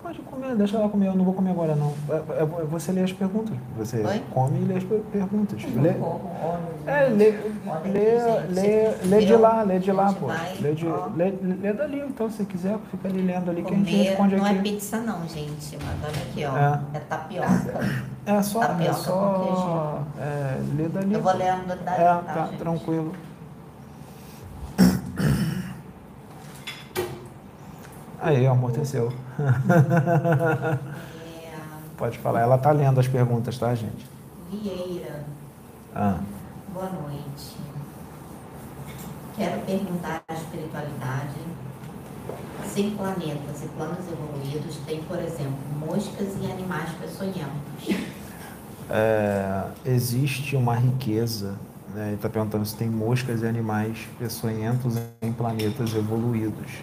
Pode 0.09 0.21
comer, 0.21 0.57
deixa 0.57 0.79
ela 0.79 0.89
comer, 0.89 1.09
eu 1.09 1.15
não 1.15 1.23
vou 1.23 1.35
comer 1.35 1.51
agora 1.51 1.77
não. 1.77 1.93
É, 2.09 2.43
é 2.43 2.47
você 2.65 2.93
lê 2.93 3.03
as 3.03 3.13
perguntas. 3.13 3.55
Você 3.77 3.99
Oi? 3.99 4.23
come 4.33 4.59
e 4.59 4.65
lê 4.65 4.77
as 4.79 4.85
per- 4.85 5.03
perguntas. 5.13 5.63
Eu 5.63 5.83
Lê, 5.83 5.91
é, 6.87 7.09
lê, 7.11 7.31
lê, 7.31 8.17
aqui, 8.17 8.53
lê, 8.55 8.91
lê 9.05 9.27
de 9.27 9.37
lá, 9.37 9.61
lê 9.61 9.79
de 9.79 9.93
lá, 9.93 10.11
pô. 10.15 10.29
Lê, 10.63 10.73
de, 10.73 10.87
lê, 11.15 11.31
lê 11.61 11.73
dali, 11.75 12.01
então, 12.01 12.31
se 12.31 12.43
quiser, 12.47 12.79
fica 12.91 13.07
ali 13.07 13.21
lendo 13.21 13.51
ali 13.51 13.63
que 13.63 13.75
a 13.75 13.77
gente 13.77 13.97
responde 13.97 14.37
não 14.37 14.47
é 14.47 14.51
aqui. 14.53 14.63
pizza 14.63 14.97
não, 14.97 15.29
gente. 15.29 15.77
Mas 15.85 16.03
olha 16.03 16.23
aqui, 16.23 16.45
ó. 16.47 16.57
É. 16.57 16.81
É, 16.97 17.01
tapioca. 17.01 17.81
É 18.25 18.43
só, 18.43 18.63
é 18.63 18.67
Tapioca 18.67 18.95
só 18.95 20.03
é, 20.19 20.59
lê 20.75 20.89
dali. 20.89 21.13
Eu 21.13 21.21
vou 21.21 21.37
lendo 21.37 21.85
da 21.85 21.93
É, 21.93 22.05
tá, 22.05 22.19
tá, 22.23 22.49
tranquilo. 22.59 23.13
Aí, 28.21 28.47
amorteceu. 28.47 29.13
Pode 31.97 32.19
falar. 32.19 32.41
Ela 32.41 32.59
tá 32.59 32.71
lendo 32.71 33.01
as 33.01 33.09
perguntas, 33.09 33.59
tá, 33.59 33.75
gente? 33.75 34.07
Vieira, 34.51 35.25
Ah, 35.95 36.19
boa 36.73 36.89
noite. 36.91 37.57
Quero 39.37 39.61
perguntar 39.63 40.23
à 40.29 40.35
espiritualidade 40.35 41.35
se 42.67 42.83
em 42.83 42.91
planetas 42.97 43.63
e 43.63 43.67
planos 43.69 43.99
evoluídos 44.11 44.77
tem, 44.87 45.03
por 45.05 45.19
exemplo, 45.19 45.57
moscas 45.79 46.29
e 46.41 46.51
animais 46.51 46.91
peçonhentos. 47.01 48.07
é, 48.91 49.65
existe 49.85 50.57
uma 50.57 50.75
riqueza, 50.75 51.55
né? 51.95 52.07
Ele 52.09 52.15
está 52.17 52.29
perguntando 52.29 52.67
se 52.67 52.75
tem 52.75 52.89
moscas 52.89 53.43
e 53.43 53.47
animais 53.47 54.09
peçonhentos 54.19 54.97
em 55.23 55.33
planetas 55.33 55.95
evoluídos. 55.95 56.83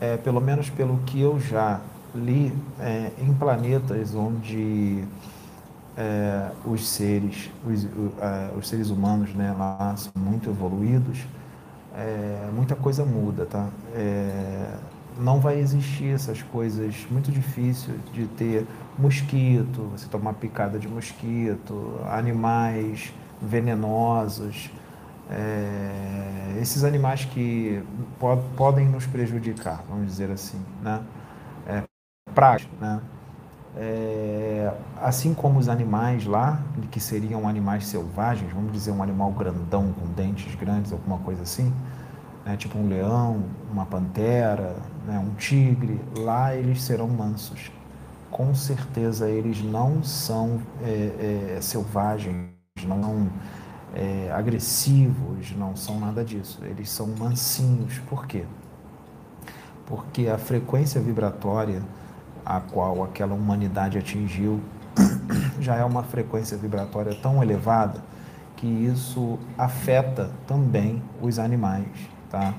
É, 0.00 0.16
pelo 0.16 0.40
menos 0.40 0.68
pelo 0.68 0.98
que 0.98 1.20
eu 1.20 1.40
já 1.40 1.80
li, 2.14 2.52
é, 2.80 3.10
em 3.18 3.32
planetas 3.32 4.14
onde 4.14 5.04
é, 5.96 6.50
os 6.64 6.86
seres, 6.86 7.50
os, 7.64 7.84
é, 7.84 8.50
os 8.56 8.68
seres 8.68 8.90
humanos, 8.90 9.34
né, 9.34 9.54
lá 9.58 9.94
são 9.96 10.12
muito 10.16 10.50
evoluídos, 10.50 11.24
é, 11.96 12.48
muita 12.54 12.74
coisa 12.74 13.04
muda, 13.04 13.46
tá? 13.46 13.68
É, 13.94 14.74
não 15.18 15.40
vai 15.40 15.58
existir 15.58 16.12
essas 16.14 16.42
coisas 16.42 17.06
muito 17.10 17.32
difícil 17.32 17.94
de 18.12 18.26
ter 18.26 18.66
mosquito, 18.98 19.88
você 19.92 20.06
tomar 20.08 20.34
picada 20.34 20.78
de 20.78 20.86
mosquito, 20.86 21.98
animais 22.10 23.12
venenosos, 23.40 24.70
é, 25.30 26.58
esses 26.60 26.84
animais 26.84 27.24
que 27.24 27.82
po- 28.18 28.36
podem 28.56 28.88
nos 28.88 29.06
prejudicar, 29.06 29.84
vamos 29.88 30.06
dizer 30.06 30.30
assim, 30.30 30.60
né? 30.82 31.02
É, 31.66 31.82
pragas, 32.34 32.66
né? 32.80 33.00
É, 33.76 34.72
assim 35.02 35.34
como 35.34 35.58
os 35.58 35.68
animais 35.68 36.24
lá, 36.26 36.62
que 36.90 36.98
seriam 37.00 37.46
animais 37.48 37.86
selvagens, 37.86 38.52
vamos 38.52 38.72
dizer 38.72 38.90
um 38.92 39.02
animal 39.02 39.32
grandão 39.32 39.92
com 39.92 40.06
dentes 40.14 40.54
grandes, 40.54 40.92
alguma 40.92 41.18
coisa 41.18 41.42
assim, 41.42 41.72
né, 42.44 42.56
tipo 42.56 42.78
um 42.78 42.88
leão, 42.88 43.44
uma 43.70 43.86
pantera, 43.86 44.76
né, 45.06 45.18
um 45.18 45.34
tigre, 45.34 46.00
lá 46.16 46.54
eles 46.54 46.82
serão 46.82 47.08
mansos. 47.08 47.70
Com 48.30 48.54
certeza 48.54 49.28
eles 49.28 49.62
não 49.62 50.02
são 50.02 50.60
é, 50.82 51.56
é, 51.56 51.60
selvagens, 51.60 52.50
não 52.86 53.28
é, 53.96 54.30
agressivos, 54.30 55.52
não 55.56 55.74
são 55.74 55.98
nada 55.98 56.22
disso. 56.22 56.60
Eles 56.62 56.90
são 56.90 57.06
mansinhos. 57.18 57.98
Por 58.10 58.26
quê? 58.26 58.44
Porque 59.86 60.28
a 60.28 60.36
frequência 60.36 61.00
vibratória 61.00 61.82
a 62.44 62.60
qual 62.60 63.02
aquela 63.02 63.34
humanidade 63.34 63.96
atingiu 63.96 64.60
já 65.58 65.76
é 65.76 65.84
uma 65.84 66.02
frequência 66.02 66.56
vibratória 66.56 67.16
tão 67.20 67.42
elevada 67.42 68.00
que 68.54 68.66
isso 68.66 69.38
afeta 69.56 70.30
também 70.46 71.02
os 71.20 71.38
animais, 71.38 71.88
tá? 72.30 72.54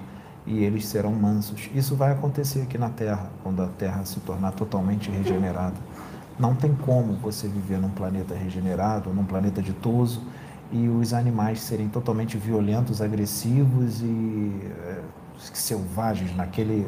E 0.45 0.63
eles 0.63 0.85
serão 0.85 1.11
mansos. 1.13 1.69
Isso 1.73 1.95
vai 1.95 2.11
acontecer 2.11 2.61
aqui 2.61 2.77
na 2.77 2.89
Terra, 2.89 3.29
quando 3.43 3.61
a 3.61 3.67
Terra 3.67 4.05
se 4.05 4.19
tornar 4.21 4.51
totalmente 4.51 5.09
regenerada. 5.09 5.75
Não 6.39 6.55
tem 6.55 6.73
como 6.75 7.13
você 7.13 7.47
viver 7.47 7.79
num 7.79 7.89
planeta 7.89 8.35
regenerado, 8.35 9.11
num 9.11 9.25
planeta 9.25 9.61
ditoso, 9.61 10.21
e 10.71 10.87
os 10.87 11.13
animais 11.13 11.61
serem 11.61 11.87
totalmente 11.87 12.37
violentos, 12.37 13.01
agressivos 13.01 14.01
e 14.01 14.51
eh, 14.87 15.01
selvagens 15.53 16.35
naquele 16.35 16.87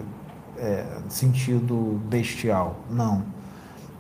eh, 0.58 0.86
sentido 1.08 2.00
bestial. 2.10 2.76
Não. 2.90 3.24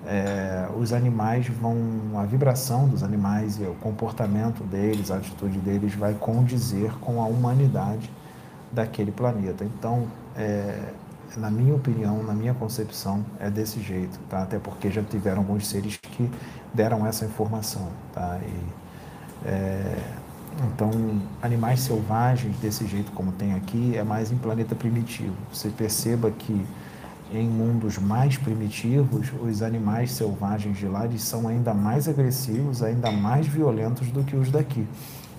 É, 0.05 0.67
os 0.77 0.93
animais 0.93 1.47
vão, 1.47 1.77
a 2.17 2.23
vibração 2.23 2.87
dos 2.87 3.03
animais 3.03 3.59
e 3.59 3.63
o 3.63 3.75
comportamento 3.75 4.63
deles, 4.63 5.11
a 5.11 5.17
atitude 5.17 5.59
deles 5.59 5.93
vai 5.93 6.13
condizer 6.13 6.91
com 6.99 7.21
a 7.21 7.25
humanidade 7.25 8.09
daquele 8.71 9.11
planeta. 9.11 9.63
Então, 9.65 10.07
é, 10.35 10.93
na 11.37 11.51
minha 11.51 11.75
opinião, 11.75 12.23
na 12.23 12.33
minha 12.33 12.53
concepção, 12.53 13.23
é 13.39 13.49
desse 13.49 13.79
jeito, 13.81 14.17
tá? 14.29 14.43
Até 14.43 14.57
porque 14.57 14.89
já 14.89 15.03
tiveram 15.03 15.39
alguns 15.39 15.67
seres 15.67 15.97
que 15.97 16.29
deram 16.73 17.05
essa 17.05 17.25
informação, 17.25 17.87
tá? 18.13 18.39
E, 18.41 18.88
é, 19.45 19.97
então, 20.73 20.91
animais 21.41 21.81
selvagens 21.81 22.57
desse 22.57 22.85
jeito 22.85 23.11
como 23.13 23.31
tem 23.31 23.53
aqui 23.53 23.95
é 23.95 24.03
mais 24.03 24.31
em 24.31 24.37
planeta 24.37 24.75
primitivo. 24.75 25.33
Você 25.53 25.69
perceba 25.69 26.29
que 26.31 26.65
em 27.31 27.47
mundos 27.47 27.97
mais 27.97 28.37
primitivos, 28.37 29.31
os 29.41 29.61
animais 29.61 30.11
selvagens 30.11 30.77
de 30.77 30.87
lá 30.87 31.05
eles 31.05 31.21
são 31.21 31.47
ainda 31.47 31.73
mais 31.73 32.07
agressivos, 32.07 32.81
ainda 32.81 33.11
mais 33.11 33.47
violentos 33.47 34.09
do 34.11 34.23
que 34.23 34.35
os 34.35 34.49
daqui. 34.49 34.85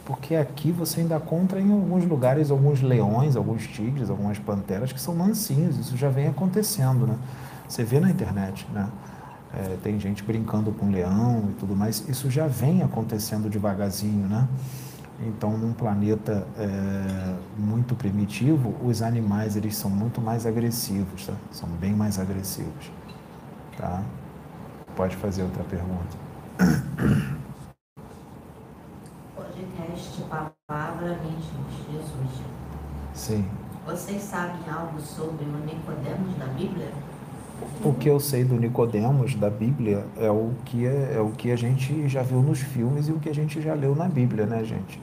Porque 0.04 0.34
aqui 0.34 0.72
você 0.72 1.00
ainda 1.00 1.16
encontra 1.16 1.60
em 1.60 1.70
alguns 1.70 2.04
lugares 2.04 2.50
alguns 2.50 2.80
leões, 2.80 3.36
alguns 3.36 3.66
tigres, 3.66 4.08
algumas 4.08 4.38
panteras 4.38 4.92
que 4.92 5.00
são 5.00 5.14
mansinhos. 5.14 5.78
Isso 5.78 5.96
já 5.96 6.08
vem 6.08 6.28
acontecendo, 6.28 7.06
né? 7.06 7.16
Você 7.68 7.84
vê 7.84 8.00
na 8.00 8.10
internet, 8.10 8.66
né? 8.72 8.88
É, 9.52 9.76
tem 9.82 9.98
gente 9.98 10.22
brincando 10.22 10.70
com 10.72 10.90
leão 10.90 11.48
e 11.50 11.54
tudo 11.54 11.74
mais. 11.74 12.08
Isso 12.08 12.30
já 12.30 12.46
vem 12.46 12.82
acontecendo 12.82 13.50
devagarzinho, 13.50 14.28
né? 14.28 14.48
Então, 15.22 15.58
num 15.58 15.72
planeta 15.72 16.46
é, 16.56 17.34
muito 17.58 17.94
primitivo, 17.94 18.74
os 18.82 19.02
animais 19.02 19.54
eles 19.54 19.76
são 19.76 19.90
muito 19.90 20.20
mais 20.20 20.46
agressivos, 20.46 21.26
tá? 21.26 21.34
São 21.50 21.68
bem 21.68 21.92
mais 21.92 22.18
agressivos, 22.18 22.90
tá? 23.76 24.02
Pode 24.96 25.16
fazer 25.16 25.42
outra 25.42 25.62
pergunta. 25.64 26.16
Podcast 29.36 30.22
Palavra 30.66 31.16
de 31.16 31.30
Jesus. 31.92 32.42
Sim. 33.12 33.44
Vocês 33.84 34.22
sabem 34.22 34.62
algo 34.72 35.00
sobre 35.00 35.44
o 35.44 35.58
Nicodemos 35.64 36.34
da 36.38 36.46
Bíblia? 36.46 36.92
O 37.82 37.94
que 37.94 38.08
eu 38.08 38.20
sei 38.20 38.44
do 38.44 38.54
Nicodemos 38.56 39.34
da 39.34 39.48
Bíblia 39.48 40.04
é 40.18 40.30
o 40.30 40.50
que 40.64 40.86
é, 40.86 41.14
é 41.16 41.20
o 41.20 41.30
que 41.30 41.50
a 41.50 41.56
gente 41.56 42.08
já 42.08 42.22
viu 42.22 42.42
nos 42.42 42.60
filmes 42.60 43.08
e 43.08 43.12
o 43.12 43.18
que 43.18 43.28
a 43.28 43.34
gente 43.34 43.60
já 43.60 43.74
leu 43.74 43.94
na 43.94 44.06
Bíblia, 44.06 44.44
né, 44.46 44.62
gente? 44.64 45.00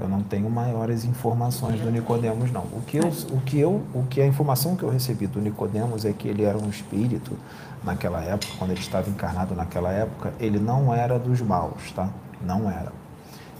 Eu 0.00 0.08
não 0.08 0.22
tenho 0.22 0.48
maiores 0.48 1.04
informações 1.04 1.80
do 1.80 1.90
Nicodemos, 1.90 2.52
não. 2.52 2.62
O 2.72 2.82
que 2.86 2.98
eu, 2.98 3.08
o 3.32 3.40
que 3.40 3.58
eu, 3.58 3.82
o 3.92 4.04
que 4.04 4.20
a 4.20 4.26
informação 4.26 4.76
que 4.76 4.84
eu 4.84 4.90
recebi 4.90 5.26
do 5.26 5.40
Nicodemos 5.40 6.04
é 6.04 6.12
que 6.12 6.28
ele 6.28 6.44
era 6.44 6.56
um 6.56 6.68
espírito 6.68 7.36
naquela 7.82 8.22
época, 8.22 8.52
quando 8.58 8.70
ele 8.70 8.80
estava 8.80 9.10
encarnado 9.10 9.54
naquela 9.54 9.90
época, 9.90 10.32
ele 10.38 10.58
não 10.58 10.94
era 10.94 11.18
dos 11.18 11.40
maus, 11.40 11.90
tá? 11.92 12.08
Não 12.44 12.70
era. 12.70 12.92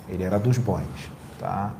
Ele 0.08 0.22
era 0.22 0.38
dos 0.38 0.58
bons, 0.58 1.10
tá? 1.38 1.72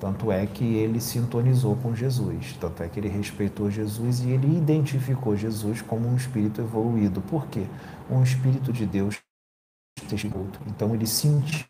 Tanto 0.00 0.30
é 0.30 0.46
que 0.46 0.64
ele 0.64 1.00
sintonizou 1.00 1.74
com 1.76 1.94
Jesus, 1.94 2.56
tanto 2.60 2.82
é 2.82 2.88
que 2.88 3.00
ele 3.00 3.08
respeitou 3.08 3.70
Jesus 3.70 4.20
e 4.20 4.30
ele 4.30 4.56
identificou 4.56 5.36
Jesus 5.36 5.82
como 5.82 6.08
um 6.08 6.16
espírito 6.16 6.60
evoluído. 6.60 7.20
Por 7.22 7.46
quê? 7.48 7.66
Um 8.08 8.22
espírito 8.22 8.72
de 8.72 8.86
Deus. 8.86 9.18
Então 10.66 10.94
ele 10.94 11.06
sentiu 11.06 11.66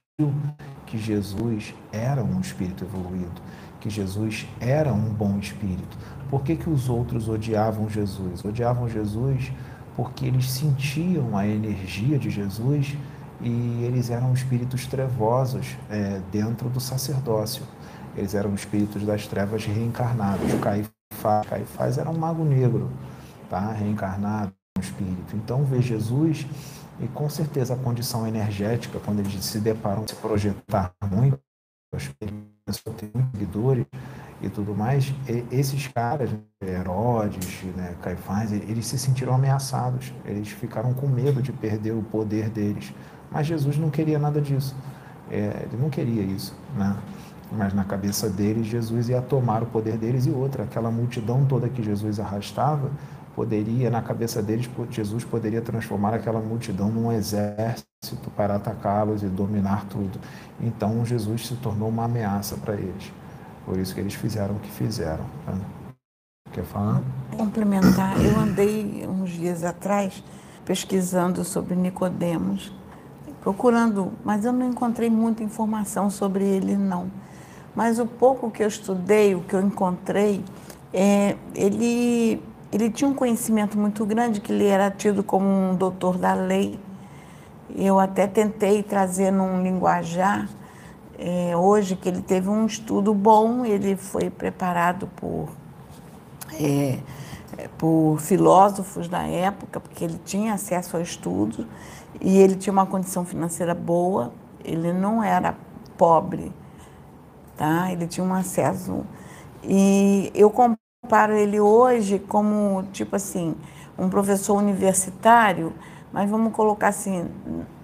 que 0.84 0.98
Jesus 0.98 1.74
era 1.90 2.23
um 2.23 2.40
espírito 2.40 2.84
evoluído, 2.84 3.40
que 3.81 3.89
Jesus 3.89 4.47
era 4.60 4.92
um 4.92 5.12
bom 5.12 5.39
espírito. 5.39 5.97
Por 6.28 6.42
que, 6.42 6.57
que 6.57 6.68
os 6.68 6.89
outros 6.90 7.28
odiavam 7.28 7.89
Jesus? 7.89 8.44
Odiavam 8.44 8.89
Jesus 8.89 9.50
porque 9.97 10.26
eles 10.26 10.50
sentiam 10.50 11.36
a 11.36 11.47
energia 11.47 12.18
de 12.18 12.31
Jesus 12.31 12.97
e 13.40 13.82
eles 13.84 14.10
eram 14.10 14.32
espíritos 14.32 14.86
trevosos 14.86 15.76
é, 15.89 16.20
dentro 16.31 16.68
do 16.68 16.78
sacerdócio. 16.78 17.65
Eles 18.18 18.34
eram 18.34 18.55
espíritos 18.55 19.05
das 19.05 19.26
trevas 19.26 19.64
reencarnados. 19.64 20.52
Caifás, 20.60 21.47
Caifás 21.48 21.98
era 21.98 22.10
um 22.10 22.18
mago 22.18 22.44
negro, 22.44 22.90
tá? 23.48 23.72
reencarnado, 23.72 24.52
um 24.76 24.80
espírito. 24.80 25.36
Então, 25.36 25.64
ver 25.64 25.82
Jesus 25.82 26.47
e 27.00 27.06
com 27.08 27.30
certeza 27.30 27.74
a 27.74 27.76
condição 27.76 28.26
energética, 28.26 28.98
quando 29.05 29.20
eles 29.20 29.44
se 29.44 29.60
deparam 29.60 30.06
se 30.06 30.16
projetar 30.16 30.92
muito, 31.10 31.38
as 31.94 32.08
pessoas 32.66 32.97
têm 32.97 33.10
seguidores, 33.32 33.86
e 34.40 34.48
tudo 34.48 34.74
mais, 34.74 35.12
e, 35.28 35.44
esses 35.50 35.86
caras, 35.88 36.30
Herodes, 36.62 37.62
né, 37.76 37.94
Caifás, 38.02 38.52
eles 38.52 38.86
se 38.86 38.98
sentiram 38.98 39.34
ameaçados, 39.34 40.12
eles 40.24 40.48
ficaram 40.48 40.94
com 40.94 41.06
medo 41.06 41.42
de 41.42 41.52
perder 41.52 41.92
o 41.92 42.02
poder 42.02 42.48
deles. 42.48 42.92
Mas 43.30 43.47
Jesus 43.47 43.76
não 43.76 43.90
queria 43.90 44.18
nada 44.18 44.40
disso, 44.40 44.74
é, 45.30 45.66
ele 45.66 45.80
não 45.80 45.90
queria 45.90 46.22
isso, 46.22 46.56
né? 46.76 46.97
Mas 47.50 47.72
na 47.72 47.84
cabeça 47.84 48.28
deles, 48.28 48.66
Jesus 48.66 49.08
ia 49.08 49.22
tomar 49.22 49.62
o 49.62 49.66
poder 49.66 49.96
deles 49.96 50.26
e 50.26 50.30
outra, 50.30 50.64
aquela 50.64 50.90
multidão 50.90 51.44
toda 51.46 51.68
que 51.68 51.82
Jesus 51.82 52.20
arrastava, 52.20 52.90
poderia, 53.34 53.88
na 53.88 54.02
cabeça 54.02 54.42
deles, 54.42 54.68
Jesus 54.90 55.24
poderia 55.24 55.62
transformar 55.62 56.12
aquela 56.12 56.40
multidão 56.40 56.90
num 56.90 57.12
exército 57.12 58.30
para 58.36 58.56
atacá-los 58.56 59.22
e 59.22 59.26
dominar 59.26 59.86
tudo. 59.86 60.18
Então 60.60 61.04
Jesus 61.06 61.46
se 61.46 61.54
tornou 61.56 61.88
uma 61.88 62.04
ameaça 62.04 62.56
para 62.56 62.74
eles. 62.74 63.12
Por 63.64 63.78
isso 63.78 63.94
que 63.94 64.00
eles 64.00 64.14
fizeram 64.14 64.56
o 64.56 64.58
que 64.58 64.70
fizeram. 64.70 65.24
Né? 65.46 65.60
Quer 66.52 66.64
falar? 66.64 67.02
Complementar, 67.36 68.20
eu 68.20 68.38
andei 68.38 69.06
uns 69.06 69.30
dias 69.30 69.62
atrás 69.62 70.22
pesquisando 70.64 71.44
sobre 71.44 71.76
Nicodemos, 71.76 72.72
procurando, 73.40 74.12
mas 74.24 74.44
eu 74.44 74.52
não 74.52 74.68
encontrei 74.68 75.08
muita 75.08 75.42
informação 75.42 76.10
sobre 76.10 76.44
ele 76.44 76.76
não. 76.76 77.08
Mas 77.74 77.98
o 77.98 78.06
pouco 78.06 78.50
que 78.50 78.62
eu 78.62 78.68
estudei, 78.68 79.34
o 79.34 79.40
que 79.40 79.55
eu 79.55 79.60
encontrei, 79.60 80.44
é, 80.92 81.36
ele, 81.55 82.42
ele 82.72 82.90
tinha 82.90 83.08
um 83.08 83.14
conhecimento 83.14 83.78
muito 83.78 84.05
grande, 84.05 84.40
que 84.40 84.52
ele 84.52 84.66
era 84.66 84.90
tido 84.90 85.22
como 85.22 85.47
um 85.47 85.74
doutor 85.74 86.18
da 86.18 86.34
lei. 86.34 86.78
Eu 87.76 87.98
até 87.98 88.26
tentei 88.26 88.82
trazer 88.82 89.30
num 89.30 89.62
linguajar, 89.62 90.48
é, 91.18 91.56
hoje, 91.56 91.97
que 91.97 92.08
ele 92.08 92.22
teve 92.22 92.48
um 92.48 92.64
estudo 92.64 93.12
bom, 93.12 93.64
ele 93.64 93.97
foi 93.97 94.30
preparado 94.30 95.08
por, 95.16 95.48
é, 96.55 96.98
por 97.76 98.18
filósofos 98.20 99.08
da 99.08 99.22
época, 99.26 99.80
porque 99.80 100.05
ele 100.05 100.20
tinha 100.24 100.55
acesso 100.55 100.97
ao 100.97 101.02
estudo 101.02 101.66
e 102.20 102.38
ele 102.38 102.55
tinha 102.55 102.72
uma 102.72 102.86
condição 102.86 103.24
financeira 103.24 103.74
boa, 103.74 104.32
ele 104.64 104.92
não 104.92 105.22
era 105.22 105.56
pobre 105.97 106.52
tá? 107.58 107.92
Ele 107.92 108.06
tinha 108.06 108.24
um 108.24 108.32
acesso. 108.32 109.04
E 109.62 110.30
eu 110.34 110.48
comparo 110.48 111.34
ele 111.34 111.60
hoje 111.60 112.18
como, 112.20 112.84
tipo 112.92 113.16
assim, 113.16 113.54
um 113.98 114.08
professor 114.08 114.56
universitário, 114.56 115.74
mas 116.12 116.30
vamos 116.30 116.54
colocar 116.54 116.88
assim, 116.88 117.28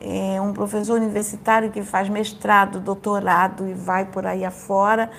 é 0.00 0.40
um 0.40 0.52
professor 0.52 0.96
universitário 0.96 1.70
que 1.70 1.82
faz 1.82 2.08
mestrado, 2.08 2.80
doutorado 2.80 3.68
e 3.68 3.74
vai 3.74 4.06
por 4.06 4.24
aí 4.24 4.44
afora, 4.44 5.10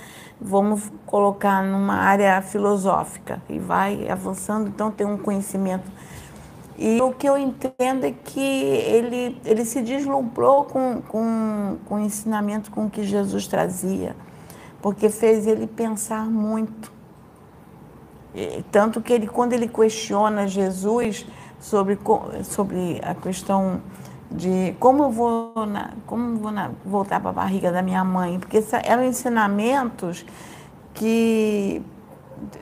vamos 0.42 0.92
colocar 1.06 1.62
numa 1.62 1.96
área 1.96 2.42
filosófica 2.42 3.42
e 3.48 3.60
vai 3.60 4.10
avançando, 4.10 4.70
então 4.70 4.90
tem 4.90 5.06
um 5.06 5.18
conhecimento. 5.18 5.92
E 6.78 7.00
o 7.02 7.14
que 7.14 7.28
eu 7.28 7.38
entendo 7.38 8.06
é 8.06 8.12
que 8.12 8.42
ele, 8.42 9.40
ele 9.46 9.64
se 9.64 9.82
deslumbrou 9.82 10.66
com, 10.66 11.02
com, 11.02 11.78
com 11.86 11.96
o 11.96 12.00
ensinamento 12.00 12.70
com 12.72 12.90
que 12.90 13.04
Jesus 13.04 13.48
trazia 13.48 14.16
porque 14.86 15.10
fez 15.10 15.48
ele 15.48 15.66
pensar 15.66 16.28
muito. 16.28 16.92
Tanto 18.72 19.02
que 19.02 19.12
ele, 19.12 19.26
quando 19.26 19.54
ele 19.54 19.68
questiona 19.68 20.48
Jesus 20.48 21.26
sobre, 21.60 21.98
sobre 22.44 23.02
a 23.04 23.16
questão 23.16 23.82
de 24.30 24.76
como 24.80 25.06
eu 25.06 25.10
vou, 25.10 25.66
na, 25.66 25.90
como 26.06 26.38
vou 26.38 26.52
na, 26.52 26.70
voltar 26.86 27.20
para 27.20 27.32
a 27.32 27.34
barriga 27.34 27.72
da 27.72 27.82
minha 27.82 28.04
mãe, 28.04 28.40
porque 28.40 28.64
eram 28.84 29.04
ensinamentos 29.06 30.24
que 30.94 31.82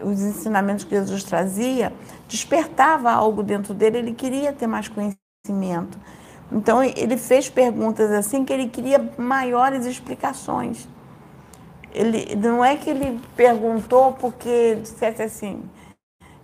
os 0.01 0.21
ensinamentos 0.21 0.85
que 0.85 0.95
Jesus 0.95 1.25
trazia 1.25 1.91
despertava 2.29 3.11
algo 3.11 3.43
dentro 3.43 3.73
dele, 3.73 3.97
ele 3.97 4.13
queria 4.13 4.53
ter 4.53 4.65
mais 4.65 4.87
conhecimento. 4.87 5.99
Então 6.49 6.81
ele 6.81 7.17
fez 7.17 7.49
perguntas 7.49 8.09
assim 8.11 8.45
que 8.45 8.53
ele 8.53 8.69
queria 8.69 9.11
maiores 9.17 9.85
explicações 9.85 10.87
ele 11.93 12.35
não 12.35 12.63
é 12.63 12.75
que 12.75 12.89
ele 12.89 13.19
perguntou 13.35 14.13
porque 14.13 14.75
dissesse 14.81 15.21
assim, 15.21 15.63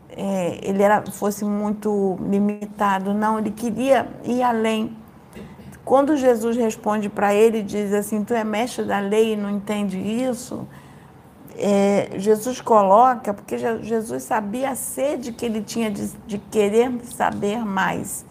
é, 0.10 0.60
ele 0.62 0.84
era, 0.84 1.04
fosse 1.12 1.44
muito 1.44 2.18
limitado, 2.22 3.14
não, 3.14 3.40
ele 3.40 3.52
queria 3.52 4.08
ir 4.24 4.44
além. 4.44 4.96
Quando 5.84 6.16
Jesus 6.16 6.56
responde 6.56 7.10
para 7.10 7.34
ele, 7.34 7.64
diz 7.64 7.94
assim, 7.94 8.24
tu 8.24 8.34
é 8.34 8.44
mestre 8.44 8.86
da 8.86 9.00
lei 9.00 9.34
e 9.34 9.36
não 9.36 9.50
entende 9.50 9.98
isso, 9.98 10.68
é, 11.58 12.12
Jesus 12.16 12.62
coloca, 12.62 13.34
porque 13.34 13.58
Jesus 13.58 14.24
sabia 14.24 14.70
a 14.72 14.76
sede 14.76 15.32
que 15.34 15.46
ele 15.46 15.62
tinha 15.62 15.90
de, 15.90 16.08
de 16.26 16.38
querer 16.38 16.92
saber 17.04 17.66
mais. 17.66 18.26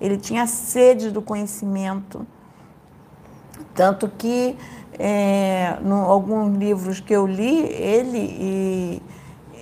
Ele 0.00 0.16
tinha 0.16 0.46
sede 0.46 1.10
do 1.10 1.20
conhecimento. 1.20 2.26
Tanto 3.74 4.08
que 4.08 4.56
é, 4.98 5.78
no, 5.82 5.96
alguns 5.96 6.56
livros 6.56 7.00
que 7.00 7.12
eu 7.12 7.26
li, 7.26 7.60
ele 7.72 8.18
e, 8.18 9.02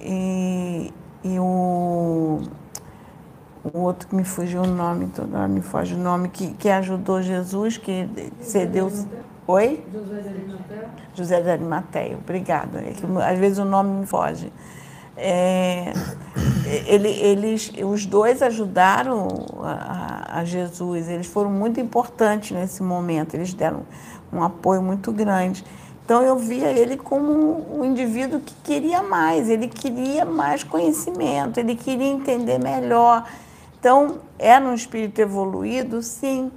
e, 0.02 0.94
e 1.24 1.38
o, 1.38 2.40
o 3.62 3.78
outro 3.78 4.08
que 4.08 4.14
me 4.14 4.24
fugiu 4.24 4.62
o 4.62 4.66
nome, 4.66 5.08
toda 5.08 5.38
hora 5.38 5.48
me 5.48 5.60
foge 5.60 5.94
o 5.94 5.98
nome, 5.98 6.28
que, 6.28 6.54
que 6.54 6.68
ajudou 6.68 7.20
Jesus, 7.20 7.76
que 7.76 8.08
cedeu. 8.40 8.90
Oi? 9.46 9.84
José 9.92 10.20
de 10.22 10.28
Arimateia. 10.28 10.90
José 11.14 11.40
de 11.40 11.50
Arimateia, 11.50 12.16
obrigada. 12.16 12.80
É 12.80 12.92
que, 12.92 13.04
às 13.22 13.38
vezes 13.38 13.58
o 13.58 13.64
nome 13.64 14.00
me 14.00 14.06
foge. 14.06 14.52
É, 15.16 15.92
ele, 16.86 17.08
eles, 17.08 17.72
os 17.82 18.04
dois 18.04 18.42
ajudaram 18.42 19.28
a, 19.62 20.40
a, 20.40 20.44
Jesus, 20.44 21.08
eles 21.08 21.26
foram 21.26 21.50
muito 21.50 21.80
importantes 21.80 22.50
nesse 22.50 22.82
momento, 22.82 23.34
eles 23.34 23.54
deram 23.54 23.84
um 24.32 24.42
apoio 24.42 24.82
muito 24.82 25.12
grande. 25.12 25.64
Então 26.04 26.22
eu 26.22 26.36
via 26.36 26.70
ele 26.70 26.96
como 26.96 27.78
um 27.78 27.84
indivíduo 27.84 28.40
que 28.40 28.54
queria 28.62 29.02
mais, 29.02 29.50
ele 29.50 29.66
queria 29.66 30.24
mais 30.24 30.62
conhecimento, 30.62 31.58
ele 31.58 31.74
queria 31.74 32.06
entender 32.06 32.58
melhor. 32.58 33.26
Então, 33.78 34.18
era 34.38 34.64
um 34.64 34.74
espírito 34.74 35.20
evoluído, 35.20 36.02
sim. 36.02 36.50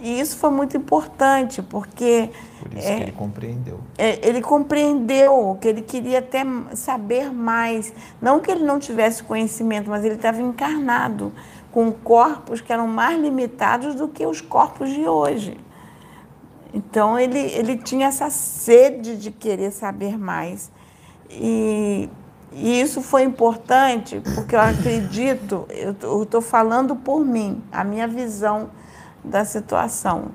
E 0.00 0.18
isso 0.18 0.36
foi 0.36 0.50
muito 0.50 0.76
importante, 0.76 1.62
porque. 1.62 2.30
Por 2.60 2.76
isso 2.76 2.88
é, 2.88 2.96
que 2.96 3.02
ele 3.02 3.12
compreendeu. 3.12 3.80
É, 3.96 4.28
ele 4.28 4.42
compreendeu 4.42 5.56
que 5.60 5.68
ele 5.68 5.80
queria 5.82 6.18
até 6.18 6.44
saber 6.74 7.32
mais. 7.32 7.92
Não 8.20 8.40
que 8.40 8.50
ele 8.50 8.64
não 8.64 8.78
tivesse 8.78 9.22
conhecimento, 9.22 9.88
mas 9.88 10.04
ele 10.04 10.16
estava 10.16 10.42
encarnado 10.42 11.32
com 11.70 11.92
corpos 11.92 12.60
que 12.60 12.72
eram 12.72 12.88
mais 12.88 13.20
limitados 13.20 13.94
do 13.94 14.08
que 14.08 14.26
os 14.26 14.40
corpos 14.40 14.90
de 14.90 15.06
hoje. 15.06 15.56
Então 16.72 17.18
ele, 17.18 17.38
ele 17.38 17.76
tinha 17.76 18.06
essa 18.06 18.30
sede 18.30 19.16
de 19.16 19.30
querer 19.30 19.70
saber 19.70 20.18
mais. 20.18 20.70
E, 21.30 22.08
e 22.52 22.80
isso 22.80 23.02
foi 23.02 23.22
importante 23.22 24.20
porque 24.34 24.54
eu 24.54 24.60
acredito, 24.60 25.66
eu 25.70 26.22
estou 26.22 26.40
falando 26.40 26.96
por 26.96 27.24
mim, 27.24 27.62
a 27.70 27.84
minha 27.84 28.08
visão 28.08 28.70
da 29.22 29.44
situação. 29.44 30.30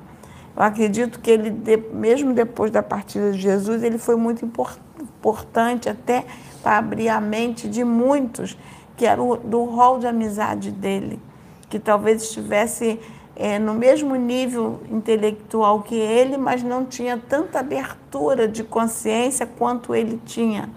Eu 0.56 0.64
acredito 0.64 1.20
que 1.20 1.30
ele, 1.30 1.52
mesmo 1.94 2.34
depois 2.34 2.72
da 2.72 2.82
partida 2.82 3.32
de 3.32 3.40
Jesus, 3.40 3.84
ele 3.84 3.98
foi 3.98 4.16
muito 4.16 4.44
importante 4.44 5.90
até 5.90 6.26
para 6.64 6.78
abrir 6.78 7.10
a 7.10 7.22
mente 7.22 7.68
de 7.68 7.84
muitos 7.84 8.58
que 8.96 9.06
era 9.06 9.22
do 9.22 9.66
rol 9.66 10.00
de 10.00 10.08
amizade 10.08 10.72
dele, 10.72 11.22
que 11.70 11.78
talvez 11.78 12.24
estivesse 12.24 13.00
é, 13.40 13.60
no 13.60 13.76
mesmo 13.76 14.16
nível 14.16 14.80
intelectual 14.90 15.84
que 15.84 15.94
ele, 15.94 16.38
mas 16.38 16.64
não 16.64 16.84
tinha 16.84 17.22
tanta 17.30 17.60
abertura 17.60 18.48
de 18.48 18.64
consciência 18.64 19.46
quanto 19.46 19.94
ele 19.94 20.20
tinha 20.26 20.68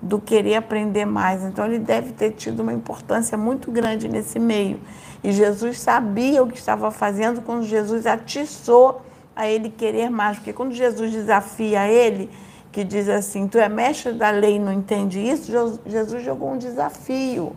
do 0.00 0.20
querer 0.20 0.54
aprender 0.54 1.04
mais. 1.04 1.42
Então, 1.42 1.66
ele 1.66 1.80
deve 1.80 2.12
ter 2.12 2.30
tido 2.30 2.60
uma 2.60 2.72
importância 2.72 3.36
muito 3.36 3.72
grande 3.72 4.08
nesse 4.08 4.38
meio. 4.38 4.78
E 5.24 5.32
Jesus 5.32 5.80
sabia 5.80 6.44
o 6.44 6.46
que 6.46 6.56
estava 6.56 6.92
fazendo 6.92 7.42
quando 7.42 7.64
Jesus 7.64 8.06
atiçou 8.06 9.02
a 9.34 9.48
ele 9.48 9.68
querer 9.68 10.08
mais. 10.08 10.36
Porque 10.36 10.52
quando 10.52 10.72
Jesus 10.72 11.10
desafia 11.10 11.88
ele, 11.88 12.30
que 12.70 12.84
diz 12.84 13.08
assim: 13.08 13.48
Tu 13.48 13.58
é 13.58 13.68
mestre 13.68 14.12
da 14.12 14.30
lei 14.30 14.60
não 14.60 14.72
entende 14.72 15.18
isso, 15.18 15.50
Jesus 15.84 16.22
jogou 16.22 16.52
um 16.52 16.58
desafio 16.58 17.56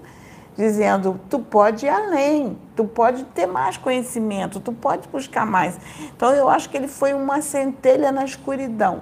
dizendo: 0.60 1.20
tu 1.30 1.40
pode 1.40 1.86
ir 1.86 1.90
além, 1.90 2.58
tu 2.76 2.84
pode 2.84 3.24
ter 3.24 3.48
mais 3.48 3.78
conhecimento, 3.78 4.60
tu 4.60 4.74
pode 4.74 5.08
buscar 5.08 5.46
mais. 5.46 5.80
Então 6.16 6.34
eu 6.34 6.50
acho 6.50 6.70
que 6.70 6.76
ele 6.76 6.90
foi 6.90 7.14
uma 7.14 7.42
centelha 7.42 8.12
na 8.12 8.26
escuridão. 8.26 9.02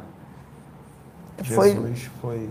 Jesus 1.41 2.03
foi, 2.21 2.39
foi 2.39 2.49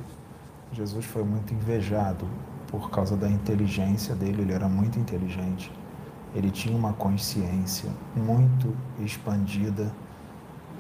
Jesus 0.73 1.05
foi 1.05 1.23
muito 1.23 1.55
invejado 1.55 2.27
por 2.67 2.91
causa 2.91 3.17
da 3.17 3.29
inteligência 3.29 4.15
dele, 4.15 4.43
ele 4.43 4.53
era 4.53 4.69
muito 4.69 4.99
inteligente. 4.99 5.73
Ele 6.35 6.51
tinha 6.51 6.77
uma 6.77 6.93
consciência 6.93 7.89
muito 8.15 8.77
expandida 8.99 9.91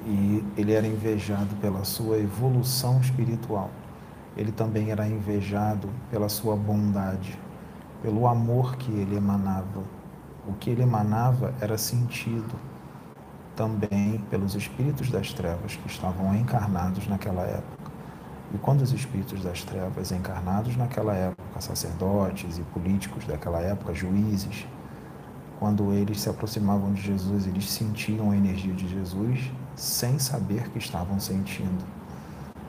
e 0.04 0.44
ele 0.56 0.72
era 0.72 0.86
invejado 0.86 1.54
pela 1.60 1.84
sua 1.84 2.18
evolução 2.18 3.00
espiritual. 3.00 3.70
ele 4.36 4.52
também 4.52 4.90
era 4.90 5.08
invejado 5.08 5.88
pela 6.10 6.28
sua 6.28 6.54
bondade, 6.54 7.38
pelo 8.06 8.28
amor 8.28 8.76
que 8.76 8.92
ele 8.92 9.16
emanava. 9.16 9.82
O 10.46 10.52
que 10.52 10.70
ele 10.70 10.82
emanava 10.82 11.52
era 11.60 11.76
sentido 11.76 12.54
também 13.56 14.18
pelos 14.30 14.54
espíritos 14.54 15.10
das 15.10 15.32
trevas 15.32 15.74
que 15.74 15.88
estavam 15.88 16.32
encarnados 16.36 17.08
naquela 17.08 17.42
época. 17.42 17.90
E 18.54 18.58
quando 18.58 18.82
os 18.82 18.92
espíritos 18.92 19.42
das 19.42 19.64
trevas 19.64 20.12
encarnados 20.12 20.76
naquela 20.76 21.16
época, 21.16 21.60
sacerdotes 21.60 22.58
e 22.58 22.62
políticos 22.62 23.26
daquela 23.26 23.60
época, 23.60 23.92
juízes, 23.92 24.68
quando 25.58 25.92
eles 25.92 26.20
se 26.20 26.30
aproximavam 26.30 26.92
de 26.92 27.02
Jesus, 27.02 27.48
eles 27.48 27.68
sentiam 27.68 28.30
a 28.30 28.36
energia 28.36 28.72
de 28.72 28.86
Jesus 28.86 29.50
sem 29.74 30.16
saber 30.20 30.70
que 30.70 30.78
estavam 30.78 31.18
sentindo. 31.18 31.84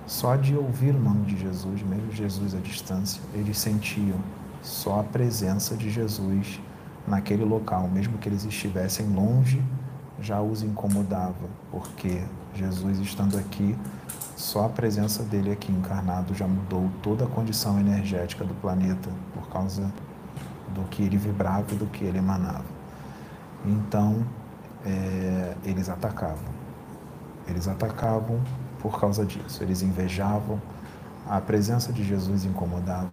Só 0.07 0.35
de 0.35 0.55
ouvir 0.55 0.95
o 0.95 0.99
nome 0.99 1.27
de 1.27 1.37
Jesus, 1.37 1.83
mesmo 1.83 2.11
Jesus 2.11 2.55
à 2.55 2.57
distância, 2.57 3.21
eles 3.35 3.59
sentiam 3.59 4.17
só 4.61 4.99
a 4.99 5.03
presença 5.03 5.75
de 5.75 5.89
Jesus 5.89 6.59
naquele 7.07 7.45
local, 7.45 7.87
mesmo 7.87 8.17
que 8.17 8.27
eles 8.27 8.43
estivessem 8.43 9.07
longe, 9.07 9.63
já 10.19 10.41
os 10.41 10.63
incomodava, 10.63 11.47
porque 11.71 12.21
Jesus 12.53 12.99
estando 12.99 13.37
aqui, 13.37 13.77
só 14.35 14.65
a 14.65 14.69
presença 14.69 15.23
dele 15.23 15.51
aqui 15.51 15.71
encarnado 15.71 16.33
já 16.33 16.47
mudou 16.47 16.89
toda 17.01 17.25
a 17.25 17.27
condição 17.27 17.79
energética 17.79 18.43
do 18.43 18.53
planeta 18.55 19.09
por 19.33 19.47
causa 19.49 19.91
do 20.73 20.83
que 20.89 21.03
ele 21.03 21.17
vibrava 21.17 21.65
e 21.71 21.75
do 21.75 21.85
que 21.87 22.03
ele 22.03 22.17
emanava. 22.17 22.65
Então, 23.65 24.25
é, 24.85 25.55
eles 25.63 25.89
atacavam. 25.89 26.57
Eles 27.47 27.67
atacavam 27.67 28.39
por 28.79 28.99
causa 28.99 29.25
disso. 29.25 29.63
Eles 29.63 29.81
invejavam, 29.81 30.61
a 31.27 31.41
presença 31.41 31.91
de 31.91 32.03
Jesus 32.03 32.45
incomodava, 32.45 33.11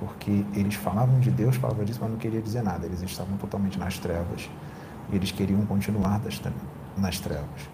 porque 0.00 0.44
eles 0.54 0.74
falavam 0.74 1.20
de 1.20 1.30
Deus, 1.30 1.56
falavam 1.56 1.84
disso, 1.84 1.98
mas 2.00 2.10
não 2.10 2.18
queria 2.18 2.40
dizer 2.40 2.62
nada. 2.62 2.86
Eles 2.86 3.02
estavam 3.02 3.36
totalmente 3.36 3.78
nas 3.78 3.98
trevas 3.98 4.50
e 5.12 5.16
eles 5.16 5.30
queriam 5.30 5.64
continuar 5.66 6.18
das, 6.18 6.40
nas 6.96 7.20
trevas. 7.20 7.68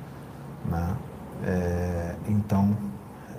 Né? 0.64 0.96
É, 1.44 2.16
então, 2.28 2.76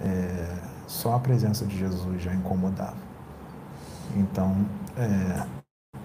é, 0.02 0.58
só 0.88 1.16
a 1.16 1.20
presença 1.20 1.66
de 1.66 1.78
Jesus 1.78 2.24
já 2.24 2.34
incomodava. 2.34 2.96
Então, 4.16 4.56
é 4.96 5.46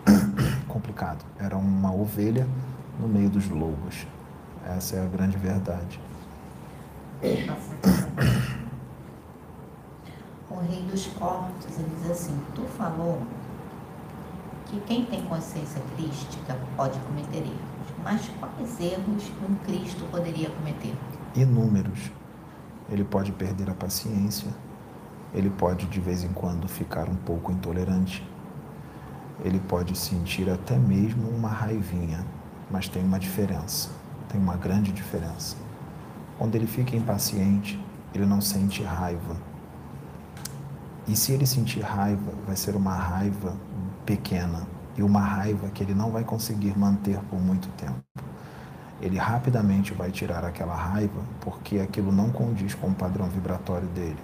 complicado. 0.66 1.24
Era 1.38 1.56
uma 1.56 1.94
ovelha 1.94 2.46
no 2.98 3.06
meio 3.06 3.30
dos 3.30 3.48
lobos. 3.48 4.06
Essa 4.66 4.96
é 4.96 5.04
a 5.04 5.08
grande 5.08 5.36
verdade. 5.36 6.00
Rei 10.62 10.82
dos 10.82 11.06
cortes, 11.06 11.78
ele 11.78 11.90
diz 12.00 12.10
assim, 12.10 12.38
tu 12.54 12.62
falou 12.62 13.22
que 14.66 14.80
quem 14.80 15.04
tem 15.04 15.22
consciência 15.22 15.82
crística 15.96 16.56
pode 16.76 16.98
cometer 17.00 17.38
erros, 17.38 17.92
mas 18.02 18.30
quais 18.40 18.80
erros 18.80 19.30
um 19.48 19.54
Cristo 19.64 20.04
poderia 20.10 20.50
cometer? 20.50 20.94
Inúmeros. 21.34 22.10
Ele 22.90 23.04
pode 23.04 23.32
perder 23.32 23.70
a 23.70 23.74
paciência, 23.74 24.50
ele 25.34 25.50
pode 25.50 25.86
de 25.86 26.00
vez 26.00 26.24
em 26.24 26.32
quando 26.32 26.68
ficar 26.68 27.08
um 27.08 27.16
pouco 27.16 27.52
intolerante, 27.52 28.26
ele 29.44 29.60
pode 29.60 29.96
sentir 29.96 30.48
até 30.50 30.76
mesmo 30.76 31.28
uma 31.28 31.48
raivinha, 31.48 32.24
mas 32.70 32.88
tem 32.88 33.02
uma 33.02 33.18
diferença, 33.18 33.90
tem 34.28 34.40
uma 34.40 34.56
grande 34.56 34.92
diferença. 34.92 35.56
Quando 36.38 36.54
ele 36.54 36.66
fica 36.66 36.96
impaciente, 36.96 37.82
ele 38.14 38.26
não 38.26 38.40
sente 38.40 38.82
raiva. 38.82 39.36
E 41.06 41.16
se 41.16 41.32
ele 41.32 41.46
sentir 41.46 41.80
raiva, 41.80 42.32
vai 42.46 42.56
ser 42.56 42.76
uma 42.76 42.94
raiva 42.94 43.56
pequena 44.06 44.66
e 44.96 45.02
uma 45.02 45.20
raiva 45.20 45.68
que 45.68 45.82
ele 45.82 45.94
não 45.94 46.10
vai 46.10 46.22
conseguir 46.22 46.78
manter 46.78 47.18
por 47.30 47.40
muito 47.40 47.68
tempo. 47.70 48.00
Ele 49.00 49.18
rapidamente 49.18 49.92
vai 49.92 50.12
tirar 50.12 50.44
aquela 50.44 50.76
raiva 50.76 51.20
porque 51.40 51.80
aquilo 51.80 52.12
não 52.12 52.30
condiz 52.30 52.74
com 52.74 52.88
o 52.88 52.94
padrão 52.94 53.26
vibratório 53.28 53.88
dele. 53.88 54.18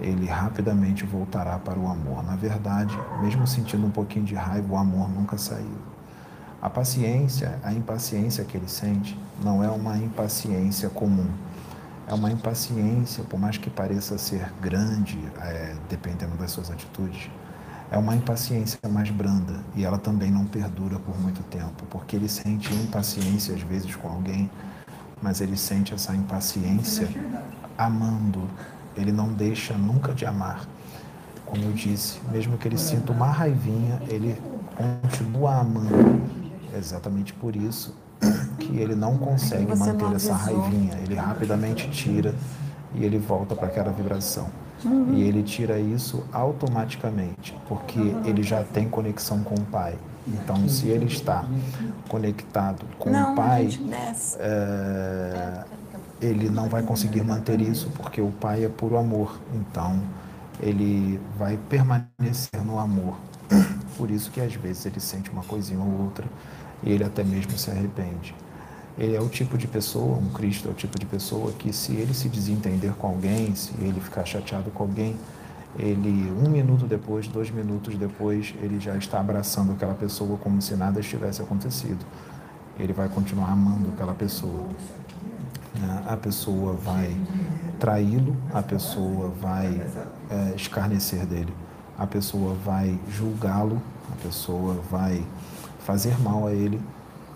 Ele 0.00 0.26
rapidamente 0.26 1.04
voltará 1.04 1.58
para 1.58 1.78
o 1.78 1.88
amor. 1.88 2.22
Na 2.22 2.36
verdade, 2.36 2.96
mesmo 3.20 3.46
sentindo 3.46 3.84
um 3.84 3.90
pouquinho 3.90 4.24
de 4.24 4.36
raiva, 4.36 4.72
o 4.72 4.76
amor 4.76 5.08
nunca 5.10 5.36
saiu. 5.36 5.78
A 6.60 6.70
paciência, 6.70 7.58
a 7.64 7.72
impaciência 7.72 8.44
que 8.44 8.56
ele 8.56 8.68
sente, 8.68 9.18
não 9.42 9.64
é 9.64 9.68
uma 9.68 9.98
impaciência 9.98 10.88
comum. 10.88 11.26
É 12.06 12.14
uma 12.14 12.30
impaciência, 12.30 13.22
por 13.24 13.38
mais 13.38 13.56
que 13.56 13.70
pareça 13.70 14.18
ser 14.18 14.52
grande, 14.60 15.18
é, 15.40 15.74
dependendo 15.88 16.36
das 16.36 16.50
suas 16.50 16.70
atitudes, 16.70 17.30
é 17.90 17.98
uma 17.98 18.16
impaciência 18.16 18.78
mais 18.90 19.10
branda 19.10 19.60
e 19.76 19.84
ela 19.84 19.98
também 19.98 20.30
não 20.30 20.46
perdura 20.46 20.98
por 20.98 21.18
muito 21.20 21.42
tempo, 21.44 21.84
porque 21.90 22.16
ele 22.16 22.28
sente 22.28 22.72
impaciência 22.74 23.54
às 23.54 23.62
vezes 23.62 23.94
com 23.94 24.08
alguém, 24.08 24.50
mas 25.20 25.40
ele 25.40 25.56
sente 25.56 25.94
essa 25.94 26.14
impaciência 26.14 27.08
amando. 27.78 28.48
Ele 28.96 29.12
não 29.12 29.32
deixa 29.32 29.74
nunca 29.74 30.12
de 30.12 30.26
amar. 30.26 30.66
Como 31.46 31.62
eu 31.62 31.72
disse, 31.72 32.18
mesmo 32.30 32.56
que 32.56 32.66
ele 32.66 32.78
sinta 32.78 33.12
uma 33.12 33.30
raivinha, 33.30 34.00
ele 34.08 34.40
continua 34.76 35.60
amando 35.60 36.22
exatamente 36.74 37.32
por 37.34 37.54
isso 37.54 37.94
que 38.58 38.76
ele 38.76 38.94
não 38.94 39.18
consegue 39.18 39.74
manter 39.76 40.14
essa 40.14 40.34
raivinha. 40.34 40.98
Ele 41.04 41.14
rapidamente 41.14 41.90
tira 41.90 42.34
e 42.94 43.04
ele 43.04 43.18
volta 43.18 43.54
para 43.54 43.66
aquela 43.66 43.90
vibração. 43.90 44.48
Uhum. 44.84 45.14
E 45.14 45.22
ele 45.22 45.42
tira 45.42 45.78
isso 45.78 46.24
automaticamente, 46.32 47.56
porque 47.68 48.00
ele 48.24 48.42
já 48.42 48.62
tem 48.64 48.88
conexão 48.88 49.42
com 49.42 49.54
o 49.54 49.64
Pai. 49.64 49.96
Então, 50.26 50.68
se 50.68 50.88
ele 50.88 51.06
está 51.06 51.44
conectado 52.08 52.84
com 52.98 53.10
não, 53.10 53.32
o 53.32 53.36
Pai, 53.36 53.68
é, 54.38 55.64
ele 56.20 56.48
não 56.48 56.68
vai 56.68 56.82
conseguir 56.82 57.22
manter 57.22 57.60
isso, 57.60 57.90
porque 57.96 58.20
o 58.20 58.30
Pai 58.30 58.64
é 58.64 58.68
puro 58.68 58.96
amor. 58.96 59.40
Então, 59.52 60.00
ele 60.60 61.20
vai 61.36 61.58
permanecer 61.68 62.64
no 62.64 62.78
amor. 62.78 63.16
Por 63.96 64.10
isso 64.10 64.30
que 64.30 64.40
às 64.40 64.54
vezes 64.54 64.86
ele 64.86 65.00
sente 65.00 65.30
uma 65.30 65.42
coisinha 65.42 65.80
ou 65.80 66.04
outra 66.04 66.26
e 66.82 66.92
ele 66.92 67.04
até 67.04 67.22
mesmo 67.22 67.56
se 67.58 67.70
arrepende. 67.70 68.34
Ele 68.98 69.16
é 69.16 69.20
o 69.20 69.28
tipo 69.28 69.56
de 69.56 69.66
pessoa, 69.66 70.18
um 70.18 70.28
Cristo 70.30 70.68
é 70.68 70.70
o 70.70 70.74
tipo 70.74 70.98
de 70.98 71.06
pessoa 71.06 71.52
que 71.52 71.72
se 71.72 71.92
ele 71.92 72.12
se 72.12 72.28
desentender 72.28 72.92
com 72.92 73.06
alguém, 73.06 73.54
se 73.54 73.72
ele 73.80 74.00
ficar 74.00 74.24
chateado 74.24 74.70
com 74.70 74.82
alguém, 74.82 75.16
ele 75.78 76.30
um 76.30 76.50
minuto 76.50 76.86
depois, 76.86 77.26
dois 77.26 77.50
minutos 77.50 77.96
depois, 77.96 78.54
ele 78.60 78.78
já 78.78 78.94
está 78.96 79.20
abraçando 79.20 79.72
aquela 79.72 79.94
pessoa 79.94 80.36
como 80.36 80.60
se 80.60 80.76
nada 80.76 81.00
estivesse 81.00 81.40
acontecido. 81.40 82.04
Ele 82.78 82.92
vai 82.92 83.08
continuar 83.08 83.50
amando 83.52 83.88
aquela 83.88 84.12
pessoa. 84.12 84.68
Né? 85.78 86.02
A 86.06 86.16
pessoa 86.16 86.74
vai 86.74 87.16
traí-lo, 87.78 88.36
a 88.52 88.62
pessoa 88.62 89.30
vai 89.40 89.82
é, 90.30 90.54
escarnecer 90.54 91.24
dele, 91.24 91.52
a 91.98 92.06
pessoa 92.06 92.54
vai 92.54 92.98
julgá-lo, 93.10 93.80
a 94.12 94.22
pessoa 94.22 94.74
vai 94.90 95.24
fazer 95.84 96.18
mal 96.20 96.46
a 96.46 96.52
ele 96.52 96.80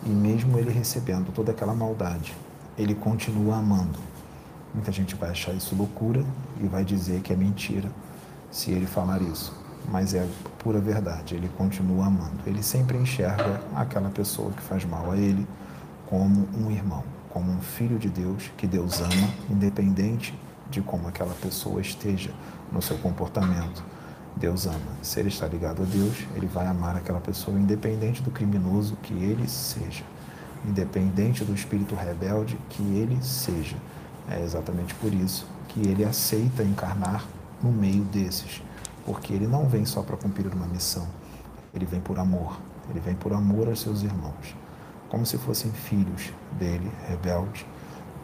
e 0.04 0.08
mesmo 0.08 0.58
ele 0.58 0.70
recebendo 0.70 1.32
toda 1.32 1.52
aquela 1.52 1.74
maldade, 1.74 2.34
ele 2.78 2.94
continua 2.94 3.56
amando. 3.56 3.98
Muita 4.72 4.92
gente 4.92 5.14
vai 5.14 5.30
achar 5.30 5.52
isso 5.52 5.74
loucura 5.74 6.24
e 6.60 6.66
vai 6.66 6.84
dizer 6.84 7.20
que 7.22 7.32
é 7.32 7.36
mentira 7.36 7.90
se 8.50 8.70
ele 8.70 8.86
falar 8.86 9.20
isso, 9.22 9.52
mas 9.90 10.14
é 10.14 10.26
pura 10.58 10.78
verdade. 10.78 11.34
Ele 11.34 11.48
continua 11.56 12.06
amando. 12.06 12.38
Ele 12.46 12.62
sempre 12.62 12.98
enxerga 12.98 13.60
aquela 13.74 14.10
pessoa 14.10 14.50
que 14.52 14.62
faz 14.62 14.84
mal 14.84 15.10
a 15.10 15.16
ele 15.16 15.46
como 16.06 16.46
um 16.56 16.70
irmão, 16.70 17.02
como 17.30 17.50
um 17.50 17.60
filho 17.60 17.98
de 17.98 18.08
Deus 18.08 18.50
que 18.56 18.66
Deus 18.66 19.00
ama, 19.00 19.28
independente 19.50 20.38
de 20.70 20.80
como 20.80 21.08
aquela 21.08 21.34
pessoa 21.34 21.80
esteja 21.80 22.32
no 22.72 22.82
seu 22.82 22.98
comportamento 22.98 23.82
Deus 24.36 24.66
ama. 24.66 24.78
Se 25.00 25.18
ele 25.18 25.30
está 25.30 25.46
ligado 25.46 25.82
a 25.82 25.86
Deus, 25.86 26.26
ele 26.34 26.46
vai 26.46 26.66
amar 26.66 26.94
aquela 26.94 27.20
pessoa, 27.20 27.58
independente 27.58 28.22
do 28.22 28.30
criminoso 28.30 28.94
que 28.96 29.14
ele 29.14 29.48
seja, 29.48 30.04
independente 30.62 31.42
do 31.42 31.54
espírito 31.54 31.94
rebelde 31.94 32.58
que 32.68 32.82
ele 32.82 33.18
seja. 33.22 33.76
É 34.28 34.42
exatamente 34.42 34.94
por 34.96 35.12
isso 35.14 35.46
que 35.68 35.80
ele 35.88 36.04
aceita 36.04 36.62
encarnar 36.62 37.24
no 37.62 37.72
meio 37.72 38.04
desses, 38.04 38.62
porque 39.06 39.32
ele 39.32 39.46
não 39.46 39.66
vem 39.66 39.86
só 39.86 40.02
para 40.02 40.18
cumprir 40.18 40.52
uma 40.52 40.66
missão, 40.66 41.06
ele 41.72 41.86
vem 41.86 42.00
por 42.00 42.18
amor, 42.18 42.58
ele 42.90 43.00
vem 43.00 43.14
por 43.14 43.32
amor 43.32 43.68
aos 43.68 43.80
seus 43.80 44.02
irmãos, 44.02 44.54
como 45.08 45.24
se 45.24 45.38
fossem 45.38 45.70
filhos 45.72 46.30
dele, 46.58 46.90
rebeldes. 47.08 47.64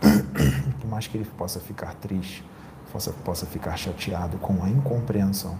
Por 0.80 0.90
mais 0.90 1.06
que 1.06 1.16
ele 1.16 1.24
possa 1.38 1.60
ficar 1.60 1.94
triste, 1.94 2.44
possa, 2.92 3.12
possa 3.12 3.46
ficar 3.46 3.76
chateado 3.76 4.36
com 4.38 4.64
a 4.64 4.68
incompreensão 4.68 5.56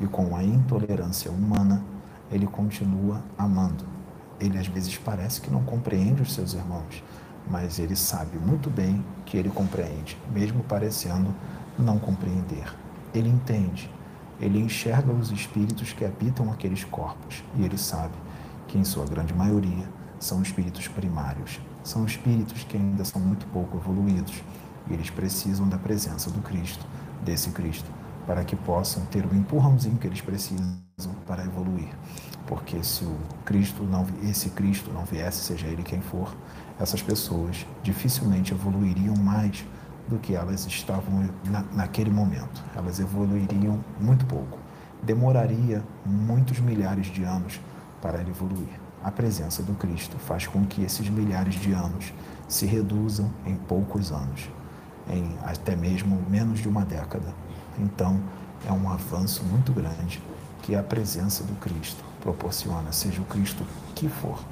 e 0.00 0.06
com 0.06 0.36
a 0.36 0.42
intolerância 0.42 1.30
humana, 1.30 1.82
ele 2.30 2.46
continua 2.46 3.22
amando. 3.38 3.84
Ele 4.40 4.58
às 4.58 4.66
vezes 4.66 4.96
parece 4.98 5.40
que 5.40 5.50
não 5.50 5.62
compreende 5.62 6.22
os 6.22 6.32
seus 6.32 6.54
irmãos, 6.54 7.02
mas 7.48 7.78
ele 7.78 7.94
sabe 7.94 8.38
muito 8.38 8.68
bem 8.70 9.04
que 9.24 9.36
ele 9.36 9.50
compreende, 9.50 10.18
mesmo 10.32 10.62
parecendo 10.64 11.34
não 11.78 11.98
compreender. 11.98 12.72
ele 13.12 13.28
entende, 13.28 13.88
ele 14.40 14.58
enxerga 14.58 15.12
os 15.12 15.30
espíritos 15.30 15.92
que 15.92 16.04
habitam 16.04 16.50
aqueles 16.50 16.82
corpos 16.82 17.44
e 17.56 17.64
ele 17.64 17.78
sabe 17.78 18.14
que, 18.66 18.76
em 18.76 18.82
sua 18.82 19.06
grande 19.06 19.32
maioria, 19.32 19.88
são 20.18 20.42
espíritos 20.42 20.88
primários, 20.88 21.60
são 21.84 22.04
espíritos 22.04 22.64
que 22.64 22.76
ainda 22.76 23.04
são 23.04 23.20
muito 23.20 23.46
pouco 23.46 23.76
evoluídos 23.76 24.42
e 24.88 24.94
eles 24.94 25.10
precisam 25.10 25.68
da 25.68 25.78
presença 25.78 26.30
do 26.30 26.40
Cristo, 26.40 26.84
desse 27.24 27.50
Cristo, 27.50 27.88
para 28.26 28.44
que 28.44 28.56
possam 28.56 29.04
ter 29.06 29.24
o 29.26 29.34
empurrãozinho 29.34 29.96
que 29.96 30.06
eles 30.06 30.20
precisam 30.20 30.78
para 31.26 31.44
evoluir. 31.44 31.88
Porque 32.46 32.82
se 32.82 33.04
o 33.04 33.16
Cristo 33.44 33.82
não, 33.82 34.06
esse 34.22 34.50
Cristo 34.50 34.92
não 34.92 35.04
viesse, 35.04 35.44
seja 35.44 35.66
ele 35.66 35.82
quem 35.82 36.00
for, 36.00 36.34
essas 36.78 37.02
pessoas 37.02 37.66
dificilmente 37.82 38.52
evoluiriam 38.52 39.16
mais 39.16 39.64
do 40.08 40.18
que 40.18 40.34
elas 40.34 40.66
estavam 40.66 41.28
na, 41.46 41.64
naquele 41.72 42.10
momento. 42.10 42.62
Elas 42.74 43.00
evoluiriam 43.00 43.82
muito 44.00 44.26
pouco. 44.26 44.58
Demoraria 45.02 45.82
muitos 46.04 46.60
milhares 46.60 47.06
de 47.06 47.24
anos 47.24 47.60
para 48.00 48.20
evoluir. 48.20 48.80
A 49.02 49.10
presença 49.10 49.62
do 49.62 49.74
Cristo 49.74 50.18
faz 50.18 50.46
com 50.46 50.64
que 50.64 50.82
esses 50.82 51.08
milhares 51.08 51.54
de 51.56 51.72
anos 51.72 52.12
se 52.48 52.66
reduzam 52.66 53.30
em 53.46 53.54
poucos 53.54 54.12
anos, 54.12 54.48
em 55.08 55.36
até 55.42 55.76
mesmo 55.76 56.20
menos 56.28 56.60
de 56.60 56.68
uma 56.68 56.84
década. 56.84 57.34
Então, 57.78 58.20
é 58.66 58.72
um 58.72 58.90
avanço 58.90 59.44
muito 59.44 59.72
grande 59.72 60.22
que 60.62 60.74
a 60.74 60.82
presença 60.82 61.44
do 61.44 61.54
Cristo 61.56 62.02
proporciona, 62.20 62.92
seja 62.92 63.20
o 63.20 63.24
Cristo 63.26 63.66
que 63.94 64.08
for, 64.08 64.42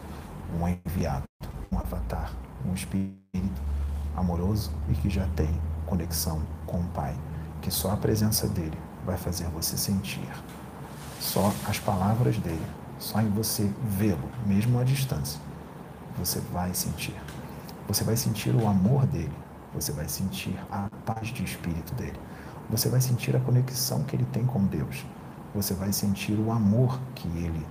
um 0.60 0.68
enviado, 0.68 1.24
um 1.70 1.78
avatar, 1.78 2.32
um 2.66 2.74
espírito 2.74 3.22
amoroso 4.16 4.70
e 4.88 4.94
que 4.94 5.08
já 5.08 5.26
tem 5.34 5.48
conexão 5.86 6.42
com 6.66 6.80
o 6.80 6.88
Pai, 6.88 7.14
que 7.60 7.70
só 7.70 7.92
a 7.92 7.96
presença 7.96 8.46
dele 8.46 8.76
vai 9.06 9.16
fazer 9.16 9.46
você 9.48 9.76
sentir. 9.76 10.28
Só 11.18 11.52
as 11.68 11.78
palavras 11.78 12.36
dele, 12.38 12.66
só 12.98 13.20
em 13.20 13.28
você 13.30 13.70
vê-lo, 13.84 14.28
mesmo 14.46 14.78
à 14.78 14.84
distância, 14.84 15.40
você 16.18 16.40
vai 16.52 16.74
sentir. 16.74 17.14
Você 17.88 18.04
vai 18.04 18.16
sentir 18.16 18.54
o 18.54 18.66
amor 18.66 19.06
dele, 19.06 19.32
você 19.74 19.92
vai 19.92 20.08
sentir 20.08 20.58
a 20.70 20.88
paz 21.06 21.28
de 21.28 21.42
espírito 21.42 21.94
dele, 21.94 22.18
você 22.72 22.88
vai 22.88 23.02
sentir 23.02 23.36
a 23.36 23.40
conexão 23.40 24.02
que 24.02 24.16
ele 24.16 24.24
tem 24.32 24.46
com 24.46 24.64
Deus, 24.64 25.04
você 25.54 25.74
vai 25.74 25.92
sentir 25.92 26.32
o 26.32 26.50
amor 26.50 26.98
que 27.14 27.28
ele 27.28 27.66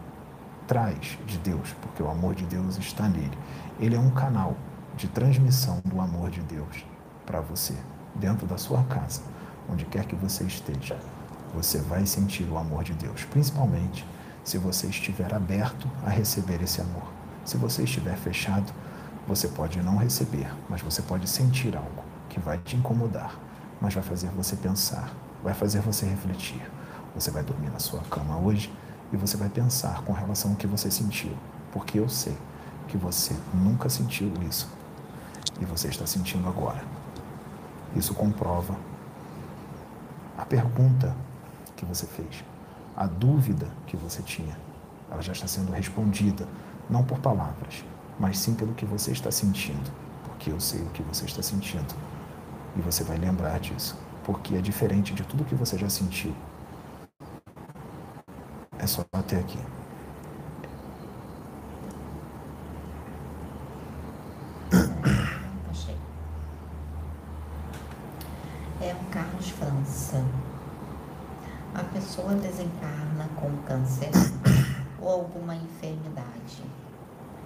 traz 0.67 1.17
de 1.25 1.39
Deus, 1.39 1.73
porque 1.81 2.03
o 2.03 2.07
amor 2.07 2.35
de 2.35 2.45
Deus 2.45 2.77
está 2.77 3.09
nele. 3.09 3.35
Ele 3.79 3.95
é 3.95 3.99
um 3.99 4.11
canal 4.11 4.55
de 4.95 5.07
transmissão 5.07 5.81
do 5.83 5.99
amor 5.99 6.29
de 6.29 6.41
Deus 6.41 6.85
para 7.25 7.41
você, 7.41 7.73
dentro 8.13 8.45
da 8.45 8.59
sua 8.59 8.83
casa, 8.83 9.21
onde 9.67 9.85
quer 9.85 10.05
que 10.05 10.15
você 10.15 10.43
esteja. 10.43 10.95
Você 11.55 11.79
vai 11.79 12.05
sentir 12.05 12.43
o 12.43 12.55
amor 12.55 12.83
de 12.83 12.93
Deus, 12.93 13.25
principalmente 13.25 14.05
se 14.43 14.59
você 14.59 14.85
estiver 14.85 15.33
aberto 15.33 15.89
a 16.05 16.11
receber 16.11 16.61
esse 16.61 16.79
amor. 16.79 17.11
Se 17.43 17.57
você 17.57 17.83
estiver 17.83 18.15
fechado, 18.17 18.71
você 19.27 19.47
pode 19.47 19.81
não 19.81 19.97
receber, 19.97 20.47
mas 20.69 20.81
você 20.81 21.01
pode 21.01 21.27
sentir 21.27 21.75
algo 21.75 22.03
que 22.29 22.39
vai 22.39 22.59
te 22.59 22.75
incomodar, 22.75 23.35
mas 23.81 23.95
vai 23.95 24.03
fazer 24.03 24.29
você 24.29 24.55
pensar, 24.55 25.11
vai 25.43 25.53
fazer 25.53 25.81
você 25.81 26.05
refletir. 26.05 26.61
Você 27.15 27.31
vai 27.31 27.43
dormir 27.43 27.69
na 27.71 27.79
sua 27.79 27.99
cama 28.01 28.37
hoje 28.37 28.71
e 29.11 29.17
você 29.17 29.35
vai 29.35 29.49
pensar 29.49 30.03
com 30.03 30.13
relação 30.13 30.51
ao 30.51 30.57
que 30.57 30.67
você 30.67 30.89
sentiu, 30.89 31.35
porque 31.73 31.99
eu 31.99 32.07
sei 32.07 32.37
que 32.87 32.95
você 32.95 33.35
nunca 33.53 33.89
sentiu 33.89 34.31
isso 34.47 34.69
e 35.59 35.65
você 35.65 35.87
está 35.87 36.05
sentindo 36.05 36.47
agora. 36.47 36.81
Isso 37.95 38.13
comprova 38.13 38.77
a 40.37 40.45
pergunta 40.45 41.13
que 41.75 41.83
você 41.83 42.05
fez, 42.05 42.43
a 42.95 43.05
dúvida 43.05 43.67
que 43.87 43.97
você 43.97 44.21
tinha. 44.21 44.57
Ela 45.09 45.21
já 45.21 45.33
está 45.33 45.47
sendo 45.47 45.71
respondida, 45.73 46.47
não 46.89 47.03
por 47.03 47.19
palavras, 47.19 47.83
mas 48.17 48.39
sim 48.39 48.53
pelo 48.53 48.73
que 48.73 48.85
você 48.85 49.11
está 49.11 49.29
sentindo, 49.29 49.91
porque 50.23 50.51
eu 50.51 50.59
sei 50.59 50.81
o 50.81 50.89
que 50.91 51.03
você 51.03 51.25
está 51.25 51.41
sentindo. 51.41 51.93
E 52.75 52.81
você 52.81 53.03
vai 53.03 53.17
lembrar 53.17 53.59
disso, 53.59 53.97
porque 54.23 54.55
é 54.55 54.61
diferente 54.61 55.13
de 55.13 55.23
tudo 55.23 55.43
que 55.43 55.55
você 55.55 55.77
já 55.77 55.89
sentiu. 55.89 56.33
É 58.79 58.87
só 58.87 59.05
até 59.13 59.37
aqui. 59.37 59.59
É 68.83 68.95
o 68.95 69.11
Carlos 69.11 69.47
França. 69.49 70.25
A 71.75 71.83
pessoa 71.83 72.33
desencarna 72.33 73.29
com 73.35 73.55
câncer 73.67 74.09
ou 74.99 75.07
alguma 75.07 75.55
enfermidade. 75.55 76.63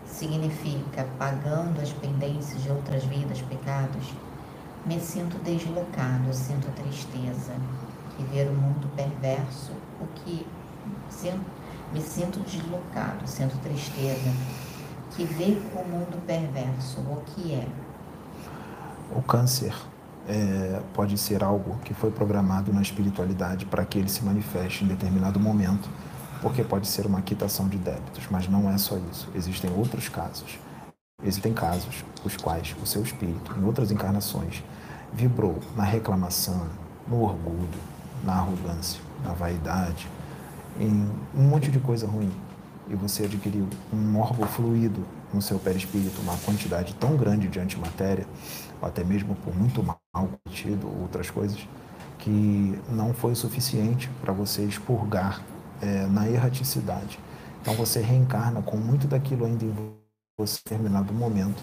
Significa, 0.06 1.06
pagando 1.20 1.82
as 1.82 1.92
pendências 1.92 2.64
de 2.64 2.72
outras 2.72 3.04
vidas, 3.04 3.42
pecados, 3.42 4.14
me 4.86 5.00
sinto 5.00 5.38
deslocado, 5.40 6.34
sinto 6.34 6.68
tristeza 6.76 7.54
e 8.20 8.24
ver 8.24 8.48
o 8.50 8.54
mundo 8.54 8.88
perverso, 8.96 9.72
o 10.00 10.08
que 10.16 10.46
sinto, 11.10 11.46
me 11.92 12.02
sinto 12.02 12.40
deslocado, 12.42 13.28
sinto 13.28 13.58
tristeza, 13.58 14.32
que 15.16 15.26
ver 15.26 15.62
o 15.76 15.88
mundo 15.88 16.22
perverso, 16.26 17.00
o 17.00 17.22
que 17.26 17.54
é? 17.54 17.68
O 19.16 19.22
câncer 19.22 19.74
é, 20.28 20.82
pode 20.94 21.18
ser 21.18 21.44
algo 21.44 21.78
que 21.84 21.94
foi 21.94 22.12
programado 22.12 22.72
na 22.74 22.82
espiritualidade 22.82 23.66
para 23.66 23.86
que 23.86 23.98
ele 23.98 24.10
se 24.10 24.24
manifeste 24.24 24.84
em 24.84 24.88
determinado 24.88 25.40
momento, 25.40 25.90
porque 26.42 26.64
pode 26.64 26.88
ser 26.88 27.06
uma 27.06 27.22
quitação 27.22 27.68
de 27.68 27.78
débitos, 27.78 28.26
mas 28.30 28.48
não 28.48 28.70
é 28.70 28.78
só 28.78 28.98
isso. 29.12 29.30
Existem 29.34 29.72
outros 29.72 30.10
casos. 30.10 30.60
Existem 31.24 31.54
casos 31.54 32.04
os 32.24 32.36
quais 32.38 32.76
o 32.82 32.86
seu 32.86 33.02
espírito, 33.02 33.52
em 33.58 33.64
outras 33.64 33.90
encarnações, 33.90 34.64
vibrou 35.16 35.58
na 35.76 35.84
reclamação, 35.84 36.68
no 37.08 37.22
orgulho, 37.22 37.68
na 38.24 38.34
arrogância, 38.34 39.00
na 39.24 39.34
vaidade, 39.34 40.08
em 40.80 41.10
um 41.34 41.44
monte 41.44 41.72
de 41.72 41.80
coisa 41.80 42.06
ruim. 42.06 42.32
E 42.88 42.96
você 42.96 43.24
adquiriu 43.24 43.68
um 43.94 44.20
órgão 44.20 44.46
fluido 44.48 45.04
no 45.34 45.42
seu 45.42 45.58
perispírito, 45.58 46.22
uma 46.22 46.38
quantidade 46.38 46.94
tão 46.96 47.16
grande 47.16 47.48
de 47.48 47.60
antimatéria, 47.60 48.28
ou 48.82 48.88
até 48.88 49.04
mesmo 49.04 49.36
por 49.36 49.56
muito 49.56 49.82
mal 49.82 50.00
cometido, 50.14 50.88
outras 51.02 51.30
coisas, 51.30 51.68
que 52.20 52.78
não 52.90 53.14
foi 53.14 53.36
suficiente 53.36 54.10
para 54.22 54.34
você 54.34 54.64
expurgar 54.64 55.42
é, 55.82 56.06
na 56.08 56.30
erraticidade. 56.30 57.20
Então 57.62 57.74
você 57.74 58.02
reencarna 58.02 58.62
com 58.62 58.78
muito 58.78 59.08
daquilo 59.08 59.46
ainda 59.46 59.66
em 59.66 59.74
você 60.38 60.60
em 60.60 60.64
determinado 60.64 61.14
momento. 61.14 61.62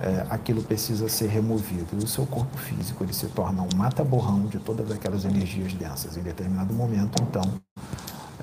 É, 0.00 0.26
aquilo 0.28 0.62
precisa 0.62 1.08
ser 1.08 1.28
removido. 1.28 1.86
E 1.94 2.04
o 2.04 2.08
seu 2.08 2.26
corpo 2.26 2.56
físico 2.58 3.02
ele 3.02 3.14
se 3.14 3.26
torna 3.28 3.62
um 3.62 3.76
mata-borrão 3.76 4.46
de 4.46 4.58
todas 4.58 4.90
aquelas 4.90 5.24
energias 5.24 5.72
densas. 5.72 6.16
Em 6.16 6.22
determinado 6.22 6.74
momento, 6.74 7.22
então, 7.22 7.42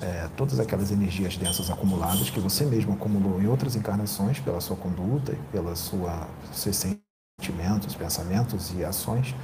é, 0.00 0.28
todas 0.36 0.58
aquelas 0.58 0.90
energias 0.90 1.36
densas 1.36 1.70
acumuladas 1.70 2.28
que 2.28 2.40
você 2.40 2.64
mesmo 2.64 2.94
acumulou 2.94 3.40
em 3.40 3.46
outras 3.46 3.76
encarnações 3.76 4.40
pela 4.40 4.60
sua 4.60 4.76
conduta 4.76 5.36
pela 5.52 5.76
sua 5.76 6.28
seus 6.52 6.76
sentimentos, 6.76 7.94
pensamentos 7.94 8.72
e 8.76 8.84
ações, 8.84 9.34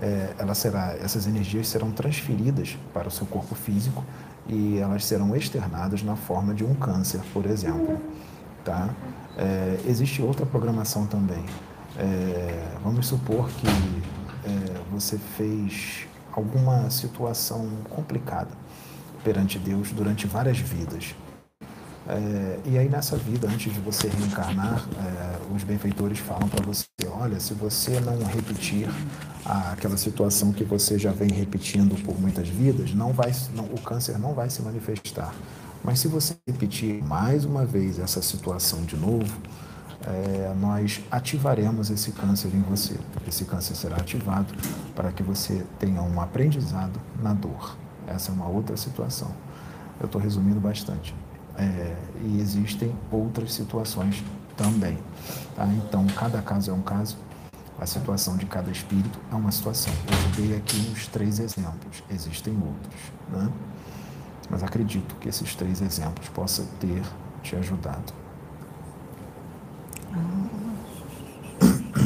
é, 0.00 0.34
ela 0.38 0.54
será, 0.54 0.94
essas 0.96 1.26
energias 1.26 1.68
serão 1.68 1.90
transferidas 1.90 2.76
para 2.92 3.08
o 3.08 3.10
seu 3.10 3.26
corpo 3.26 3.54
físico 3.54 4.04
e 4.48 4.78
elas 4.78 5.04
serão 5.04 5.36
externadas 5.36 6.02
na 6.02 6.16
forma 6.16 6.54
de 6.54 6.64
um 6.64 6.74
câncer, 6.74 7.20
por 7.32 7.46
exemplo. 7.46 8.00
Tá? 8.64 8.90
É, 9.36 9.80
existe 9.86 10.22
outra 10.22 10.44
programação 10.44 11.06
também. 11.06 11.44
É, 11.98 12.76
vamos 12.82 13.06
supor 13.06 13.48
que 13.48 13.66
é, 13.66 14.80
você 14.90 15.18
fez 15.18 16.06
alguma 16.32 16.88
situação 16.90 17.68
complicada 17.88 18.50
perante 19.24 19.58
Deus 19.58 19.90
durante 19.92 20.26
várias 20.26 20.58
vidas. 20.58 21.14
É, 22.08 22.58
e 22.64 22.78
aí 22.78 22.88
nessa 22.88 23.16
vida, 23.16 23.46
antes 23.46 23.72
de 23.72 23.78
você 23.80 24.08
reencarnar, 24.08 24.84
é, 24.98 25.54
os 25.54 25.62
benfeitores 25.62 26.18
falam 26.18 26.48
para 26.48 26.64
você, 26.64 26.86
olha, 27.08 27.38
se 27.38 27.54
você 27.54 28.00
não 28.00 28.18
repetir 28.24 28.88
aquela 29.44 29.96
situação 29.96 30.52
que 30.52 30.64
você 30.64 30.98
já 30.98 31.12
vem 31.12 31.30
repetindo 31.30 31.94
por 32.02 32.20
muitas 32.20 32.48
vidas, 32.48 32.94
não 32.94 33.12
vai, 33.12 33.32
não, 33.54 33.64
o 33.64 33.80
câncer 33.80 34.18
não 34.18 34.34
vai 34.34 34.50
se 34.50 34.62
manifestar. 34.62 35.34
Mas 35.82 36.00
se 36.00 36.08
você 36.08 36.36
repetir 36.46 37.02
mais 37.02 37.44
uma 37.44 37.64
vez 37.64 37.98
essa 37.98 38.20
situação 38.20 38.82
de 38.82 38.96
novo, 38.96 39.32
é, 40.06 40.54
nós 40.58 41.00
ativaremos 41.10 41.90
esse 41.90 42.12
câncer 42.12 42.54
em 42.54 42.60
você. 42.60 42.96
Esse 43.26 43.44
câncer 43.44 43.74
será 43.74 43.96
ativado 43.96 44.52
para 44.94 45.12
que 45.12 45.22
você 45.22 45.64
tenha 45.78 46.02
um 46.02 46.20
aprendizado 46.20 47.00
na 47.22 47.32
dor. 47.32 47.76
Essa 48.06 48.30
é 48.30 48.34
uma 48.34 48.48
outra 48.48 48.76
situação. 48.76 49.30
Eu 49.98 50.06
estou 50.06 50.20
resumindo 50.20 50.60
bastante. 50.60 51.14
É, 51.56 51.96
e 52.22 52.40
existem 52.40 52.94
outras 53.10 53.52
situações 53.52 54.24
também. 54.56 54.98
Tá? 55.54 55.66
Então, 55.66 56.06
cada 56.08 56.40
caso 56.40 56.70
é 56.70 56.74
um 56.74 56.82
caso. 56.82 57.16
A 57.78 57.86
situação 57.86 58.36
de 58.36 58.44
cada 58.44 58.70
espírito 58.70 59.18
é 59.32 59.34
uma 59.34 59.50
situação. 59.50 59.92
Eu 60.06 60.44
dei 60.44 60.56
aqui 60.56 60.76
uns 60.92 61.06
três 61.06 61.38
exemplos, 61.38 62.02
existem 62.10 62.54
outros, 62.54 63.00
né? 63.30 63.50
Mas 64.50 64.62
acredito 64.62 65.14
que 65.16 65.28
esses 65.28 65.54
três 65.54 65.80
exemplos 65.80 66.28
possam 66.28 66.66
ter 66.78 67.02
te 67.42 67.56
ajudado. 67.56 68.12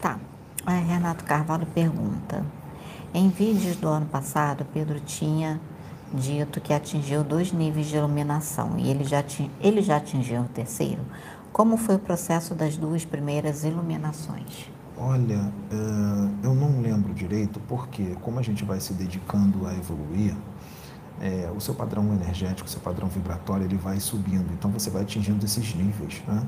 Tá. 0.00 0.16
Renato 0.64 1.24
Carvalho 1.24 1.66
pergunta: 1.66 2.44
Em 3.12 3.28
vídeos 3.28 3.76
do 3.76 3.88
ano 3.88 4.06
passado, 4.06 4.64
Pedro 4.72 5.00
tinha 5.00 5.60
dito 6.12 6.60
que 6.60 6.72
atingiu 6.72 7.24
dois 7.24 7.52
níveis 7.52 7.86
de 7.86 7.96
iluminação 7.96 8.78
e 8.78 8.88
ele 8.88 9.04
já, 9.04 9.24
ele 9.60 9.82
já 9.82 9.96
atingiu 9.96 10.42
o 10.42 10.48
terceiro. 10.48 11.02
Como 11.52 11.76
foi 11.76 11.96
o 11.96 11.98
processo 11.98 12.54
das 12.54 12.76
duas 12.76 13.04
primeiras 13.04 13.64
iluminações? 13.64 14.70
Olha, 14.96 15.52
eh, 15.70 16.28
eu 16.42 16.54
não 16.54 16.80
lembro 16.80 17.14
direito 17.14 17.60
porque, 17.68 18.16
como 18.20 18.38
a 18.38 18.42
gente 18.42 18.64
vai 18.64 18.80
se 18.80 18.92
dedicando 18.92 19.66
a 19.66 19.74
evoluir, 19.74 20.36
eh, 21.20 21.50
o 21.56 21.60
seu 21.60 21.74
padrão 21.74 22.04
energético, 22.12 22.68
o 22.68 22.70
seu 22.70 22.80
padrão 22.80 23.08
vibratório, 23.08 23.64
ele 23.64 23.76
vai 23.76 23.98
subindo. 24.00 24.52
Então 24.52 24.70
você 24.70 24.90
vai 24.90 25.02
atingindo 25.02 25.44
esses 25.44 25.74
níveis. 25.74 26.22
Né? 26.26 26.42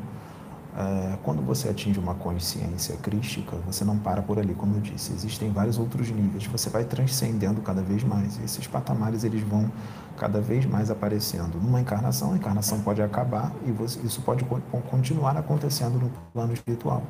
Eh, 0.77 1.19
quando 1.25 1.43
você 1.43 1.69
atinge 1.69 1.99
uma 1.99 2.15
consciência 2.15 2.97
crística, 2.99 3.57
você 3.67 3.85
não 3.85 3.99
para 3.99 4.23
por 4.23 4.39
ali, 4.39 4.55
como 4.55 4.77
eu 4.77 4.81
disse. 4.81 5.13
Existem 5.13 5.51
vários 5.51 5.79
outros 5.79 6.09
níveis. 6.11 6.47
Você 6.47 6.71
vai 6.71 6.85
transcendendo 6.85 7.61
cada 7.61 7.83
vez 7.83 8.05
mais. 8.05 8.39
Esses 8.45 8.67
patamares 8.67 9.25
eles 9.25 9.43
vão 9.43 9.71
cada 10.17 10.41
vez 10.41 10.67
mais 10.67 10.91
aparecendo. 10.91 11.59
Numa 11.61 11.81
encarnação, 11.81 12.33
a 12.33 12.37
encarnação 12.37 12.81
pode 12.81 13.01
acabar 13.03 13.53
e 13.67 13.73
você- 13.73 13.99
isso 14.01 14.21
pode 14.23 14.45
co- 14.45 14.61
continuar 14.91 15.37
acontecendo 15.37 15.99
no 15.99 16.11
plano 16.33 16.53
espiritual. 16.53 17.03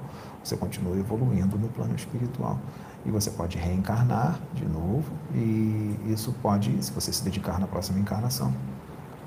Você 0.43 0.57
continua 0.57 0.97
evoluindo 0.97 1.59
no 1.59 1.69
plano 1.69 1.95
espiritual. 1.95 2.59
E 3.05 3.11
você 3.11 3.31
pode 3.31 3.57
reencarnar 3.57 4.39
de 4.53 4.67
novo 4.67 5.11
e 5.35 5.99
isso 6.09 6.35
pode, 6.43 6.85
se 6.85 6.93
você 6.93 7.13
se 7.13 7.25
dedicar 7.25 7.59
na 7.59 7.67
próxima 7.67 7.99
encarnação, 7.99 8.53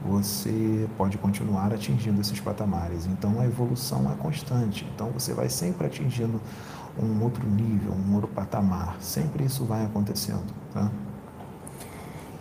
você 0.06 0.88
pode 0.98 1.18
continuar 1.18 1.74
atingindo 1.74 2.20
esses 2.22 2.40
patamares. 2.40 3.06
Então 3.06 3.40
a 3.40 3.46
evolução 3.46 4.12
é 4.12 4.16
constante. 4.16 4.86
Então 4.94 5.10
você 5.12 5.34
vai 5.34 5.50
sempre 5.50 5.88
atingindo 5.88 6.40
um 7.02 7.24
outro 7.24 7.48
nível, 7.50 7.94
um 7.94 8.14
outro 8.14 8.30
patamar. 8.30 8.98
Sempre 9.00 9.46
isso 9.46 9.66
vai 9.66 9.86
acontecendo, 9.86 10.54
tá? 10.74 10.92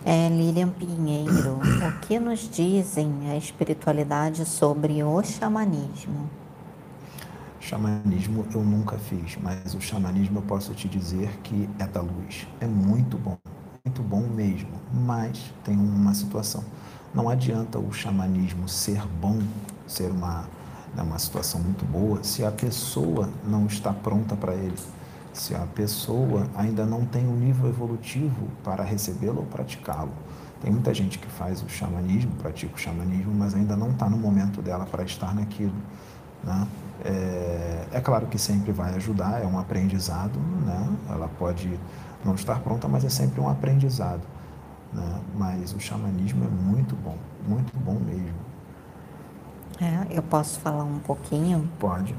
É, 0.05 0.28
Lilian 0.28 0.70
Pinheiro, 0.70 1.61
o 1.61 2.01
que 2.01 2.19
nos 2.19 2.41
dizem 2.51 3.31
a 3.31 3.36
espiritualidade 3.36 4.44
sobre 4.44 5.02
o 5.02 5.23
xamanismo? 5.23 6.28
Xamanismo 7.62 8.44
eu 8.52 8.60
nunca 8.60 8.99
fiz, 8.99 9.39
mas 9.41 9.73
o 9.73 9.81
xamanismo 9.81 10.39
eu 10.39 10.42
posso 10.42 10.74
te 10.74 10.89
dizer 10.89 11.31
que 11.44 11.70
é 11.78 11.86
da 11.86 12.00
luz. 12.00 12.44
É 12.60 12.66
muito 12.66 13.16
bom, 13.16 13.39
muito 13.84 14.02
bom 14.02 14.23
mesmo. 14.23 14.68
Mas 14.92 15.55
tem 15.62 15.78
uma 15.78 16.12
situação. 16.12 16.65
Não 17.15 17.28
adianta 17.28 17.78
o 17.78 17.92
xamanismo 17.92 18.68
ser 18.68 19.07
bom, 19.20 19.39
ser 19.86 20.10
uma, 20.10 20.49
né, 20.92 21.05
uma 21.05 21.20
situação 21.20 21.60
muito 21.60 21.84
boa, 21.84 22.24
se 22.24 22.44
a 22.44 22.50
pessoa 22.50 23.31
não 23.47 23.66
está 23.66 23.92
pronta 23.92 24.34
para 24.34 24.55
ele. 24.55 24.76
Se 25.32 25.55
a 25.55 25.65
pessoa 25.66 26.49
ainda 26.57 26.84
não 26.84 27.07
tem 27.07 27.28
um 27.28 27.36
nível 27.36 27.68
evolutivo 27.68 28.49
para 28.65 28.82
recebê-lo 28.82 29.39
ou 29.39 29.47
praticá-lo. 29.47 30.12
Tem 30.60 30.73
muita 30.73 30.92
gente 30.92 31.16
que 31.16 31.28
faz 31.28 31.62
o 31.62 31.68
xamanismo, 31.68 32.32
pratica 32.32 32.74
o 32.74 32.78
xamanismo, 32.78 33.32
mas 33.32 33.55
ainda 33.55 33.76
não 33.76 33.92
está 33.92 34.10
no 34.10 34.18
momento 34.18 34.60
dela 34.60 34.84
para 34.84 35.05
estar 35.05 35.32
naquilo. 35.32 35.74
Né? 36.42 36.66
É, 37.05 37.86
é 37.92 38.00
claro 38.00 38.26
que 38.26 38.39
sempre 38.39 38.72
vai 38.72 38.94
ajudar, 38.94 39.42
é 39.42 39.47
um 39.47 39.58
aprendizado, 39.58 40.39
né? 40.64 40.89
ela 41.10 41.28
pode 41.39 41.78
não 42.24 42.34
estar 42.34 42.60
pronta, 42.60 42.86
mas 42.86 43.05
é 43.05 43.08
sempre 43.08 43.40
um 43.40 43.48
aprendizado. 43.48 44.22
Né? 44.92 45.20
Mas 45.34 45.72
o 45.74 45.81
xamanismo 45.81 46.44
é 46.44 46.48
muito 46.48 46.94
bom, 46.94 47.16
muito 47.47 47.72
bom 47.78 47.98
mesmo. 47.98 48.52
É, 49.81 50.16
eu 50.16 50.22
posso 50.22 50.60
falar 50.60 50.84
um 50.84 51.00
pouquinho? 51.00 51.68
Pode. 51.78 52.14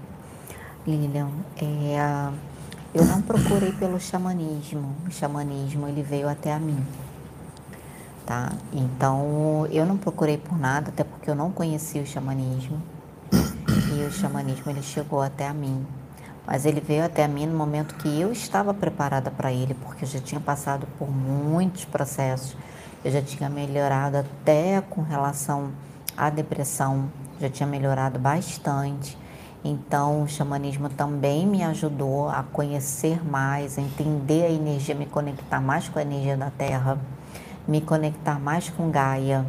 Lilian, 0.85 1.29
é, 1.55 2.29
eu 2.93 3.05
não 3.05 3.21
procurei 3.21 3.71
pelo 3.71 3.99
xamanismo. 3.99 4.93
O 5.07 5.11
xamanismo 5.11 5.87
ele 5.87 6.03
veio 6.03 6.27
até 6.27 6.51
a 6.51 6.59
mim, 6.59 6.85
tá? 8.25 8.51
Então 8.73 9.65
eu 9.71 9.85
não 9.85 9.97
procurei 9.97 10.37
por 10.37 10.57
nada, 10.57 10.89
até 10.89 11.05
porque 11.05 11.29
eu 11.29 11.35
não 11.35 11.51
conhecia 11.51 12.01
o 12.01 12.05
xamanismo. 12.05 12.81
E 13.95 14.05
o 14.05 14.11
xamanismo 14.11 14.71
ele 14.71 14.81
chegou 14.81 15.21
até 15.21 15.47
a 15.47 15.53
mim. 15.53 15.85
Mas 16.47 16.65
ele 16.65 16.81
veio 16.81 17.05
até 17.05 17.23
a 17.23 17.27
mim 17.27 17.45
no 17.45 17.55
momento 17.55 17.93
que 17.95 18.19
eu 18.19 18.31
estava 18.31 18.73
preparada 18.73 19.29
para 19.29 19.53
ele, 19.53 19.75
porque 19.75 20.03
eu 20.03 20.09
já 20.09 20.19
tinha 20.19 20.41
passado 20.41 20.87
por 20.97 21.09
muitos 21.09 21.85
processos. 21.85 22.57
Eu 23.05 23.11
já 23.11 23.21
tinha 23.21 23.49
melhorado 23.49 24.17
até 24.17 24.81
com 24.81 25.01
relação 25.01 25.71
à 26.17 26.31
depressão, 26.31 27.11
já 27.39 27.49
tinha 27.49 27.67
melhorado 27.67 28.17
bastante. 28.17 29.15
Então, 29.63 30.23
o 30.23 30.27
xamanismo 30.27 30.89
também 30.89 31.45
me 31.45 31.63
ajudou 31.63 32.29
a 32.29 32.43
conhecer 32.43 33.23
mais, 33.23 33.77
a 33.77 33.81
entender 33.81 34.45
a 34.45 34.49
energia, 34.49 34.95
me 34.95 35.05
conectar 35.05 35.61
mais 35.61 35.87
com 35.87 35.99
a 35.99 36.01
energia 36.01 36.35
da 36.35 36.49
Terra, 36.49 36.97
me 37.67 37.79
conectar 37.79 38.39
mais 38.39 38.69
com 38.69 38.89
Gaia, 38.89 39.45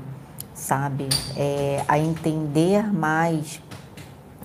sabe? 0.55 1.09
É, 1.37 1.85
a 1.89 1.99
entender 1.99 2.93
mais 2.93 3.61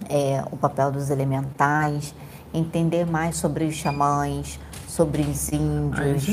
é, 0.10 0.44
o 0.52 0.58
papel 0.58 0.92
dos 0.92 1.10
elementais, 1.10 2.14
entender 2.54 3.06
mais 3.06 3.38
sobre 3.38 3.66
os 3.66 3.76
xamãs, 3.76 4.60
sobre 4.88 5.22
os 5.22 5.52
índios. 5.52 6.26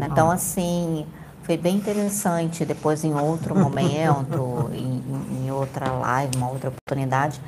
Então, 0.00 0.30
assim, 0.30 1.06
foi 1.42 1.56
bem 1.56 1.76
interessante. 1.76 2.64
Depois, 2.64 3.04
em 3.04 3.14
outro 3.14 3.54
momento, 3.54 4.70
em, 4.74 5.44
em 5.44 5.50
outra 5.50 5.90
live, 5.90 6.36
uma 6.36 6.48
outra 6.50 6.70
oportunidade, 6.70 7.40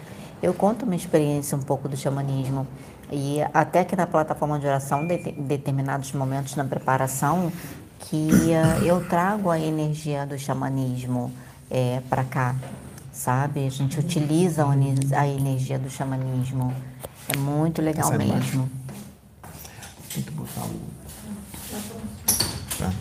eu 0.43 0.53
conto 0.53 0.85
uma 0.85 0.97
experiência 0.97 1.57
um 1.57 1.63
pouco 1.63 1.89
do 1.89 1.97
xamanismo. 1.97 2.67
E 3.11 3.41
até 3.53 3.85
que 3.85 3.95
na 3.95 4.07
plataforma 4.07 4.59
de 4.59 4.67
oração, 4.67 5.07
de, 5.07 5.19
determinados 5.33 6.13
momentos 6.13 6.57
na 6.57 6.65
preparação, 6.65 7.53
que 8.01 8.29
uh, 8.29 8.85
eu 8.85 9.07
trago 9.09 9.51
a 9.51 9.59
energia 9.59 10.27
do 10.27 10.39
xamanismo 10.39 11.33
é, 11.71 12.03
para 12.11 12.25
cá, 12.25 12.55
sabe? 13.15 13.67
A 13.67 13.71
gente 13.71 13.99
utiliza 13.99 14.67
a 15.17 15.27
energia 15.29 15.79
do 15.79 15.89
xamanismo. 15.89 16.75
É 17.33 17.37
muito 17.39 17.81
legal 17.81 18.09
Sai 18.09 18.17
embaixo. 18.27 18.59
mesmo. 18.59 18.71
Tem 20.13 20.23
que 20.23 20.31
botar 20.33 20.63
o. 20.65 20.81
Tá. 22.79 22.93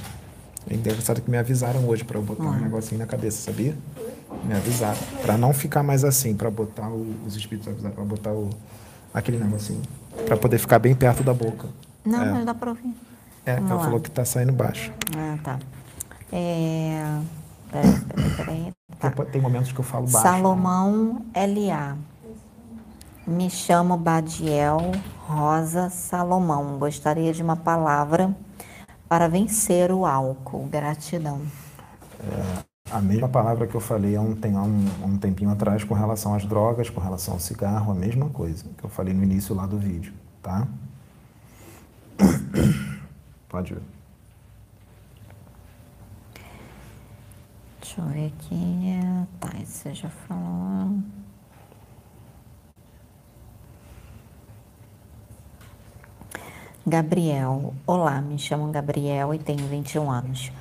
É 0.69 0.75
engraçado 0.75 1.22
que 1.22 1.30
me 1.30 1.38
avisaram 1.38 1.85
hoje 1.88 2.03
para 2.03 2.17
eu 2.17 2.24
botar 2.24 2.43
um 2.43 2.59
negocinho 2.59 3.00
na 3.00 3.06
cabeça, 3.06 3.42
sabia? 3.42 3.75
Me 4.45 4.53
avisaram. 4.56 4.98
Para 5.22 5.38
não 5.38 5.53
ficar 5.53 5.83
mais 5.83 6.03
assim, 6.06 6.33
para 6.35 6.50
botar 6.50 6.88
o- 6.90 7.14
os 7.27 7.35
espíritos 7.35 7.67
avisaram, 7.72 7.93
para 7.93 8.03
botar 8.06 8.32
o, 8.32 8.50
aquele 9.14 9.38
negocinho. 9.38 9.82
Para 10.25 10.38
poder 10.38 10.58
ficar 10.59 10.80
bem 10.80 10.95
perto 10.95 11.24
da 11.24 11.33
boca. 11.33 11.67
Não, 12.06 12.22
É. 12.24 12.32
mas 12.32 12.45
dá 12.45 12.53
para 12.53 12.69
ouvir. 12.69 12.95
É, 13.45 13.56
Vamos 13.56 13.72
ela 13.72 13.80
lá. 13.80 13.85
falou 13.85 14.00
que 14.00 14.09
tá 14.09 14.24
saindo 14.24 14.53
baixo. 14.53 14.92
Ah, 15.17 15.38
tá. 15.43 15.59
É... 16.32 17.19
Peraí, 17.74 18.00
peraí, 18.02 18.35
peraí. 18.38 18.74
Tá. 19.00 19.10
Tem- 19.26 19.42
momentos 19.42 19.72
que 19.72 19.80
eu 19.80 19.84
falo 19.84 20.06
baixo. 20.06 20.22
Salomão 20.22 21.26
L.A. 21.34 21.98
Me 23.26 23.50
chamo 23.50 23.98
Badiel 23.98 24.92
Rosa 25.27 25.90
Salomão. 25.90 26.77
Gostaria 26.77 27.34
de 27.34 27.42
uma 27.42 27.56
palavra 27.56 28.35
para 29.10 29.27
vencer 29.27 29.92
o 29.92 30.06
álcool. 30.06 30.68
Gratidão. 30.68 31.42
A 32.92 33.02
mesma 33.02 33.27
palavra 33.27 33.66
que 33.66 33.74
eu 33.74 33.82
falei 33.82 34.16
há 34.16 34.22
um, 34.22 34.35
tem, 34.35 34.56
há 34.56 34.61
um, 34.61 34.85
um 35.03 35.18
tempinho 35.18 35.50
atrás 35.50 35.84
com 35.84 35.95
relação 35.95 36.35
às 36.35 36.45
drogas, 36.45 36.92
com 36.92 37.02
relação 37.02 37.34
ao 37.34 37.40
cigarro, 37.40 37.92
a 37.92 37.95
mesma 37.95 38.30
coisa 38.30 38.66
que 38.77 38.84
eu 38.84 38.90
falei 38.90 39.16
no 39.16 39.24
início 39.24 39.56
lá 39.56 39.66
do 39.66 39.80
vídeo, 39.80 40.14
tá? 40.43 40.68
Pode 43.50 43.74
ver. 43.74 43.82
Deixa 47.96 48.10
eu 48.10 48.12
ver 48.12 48.34
aqui. 48.36 49.00
Tá, 49.40 49.50
você 49.64 49.94
já 49.94 50.10
falou. 50.10 50.98
Gabriel. 56.88 57.76
Olá, 57.86 58.20
me 58.20 58.40
chamo 58.40 58.72
Gabriel 58.72 59.32
e 59.36 59.38
tenho 59.38 59.68
21 59.68 60.10
anos. 60.10 60.52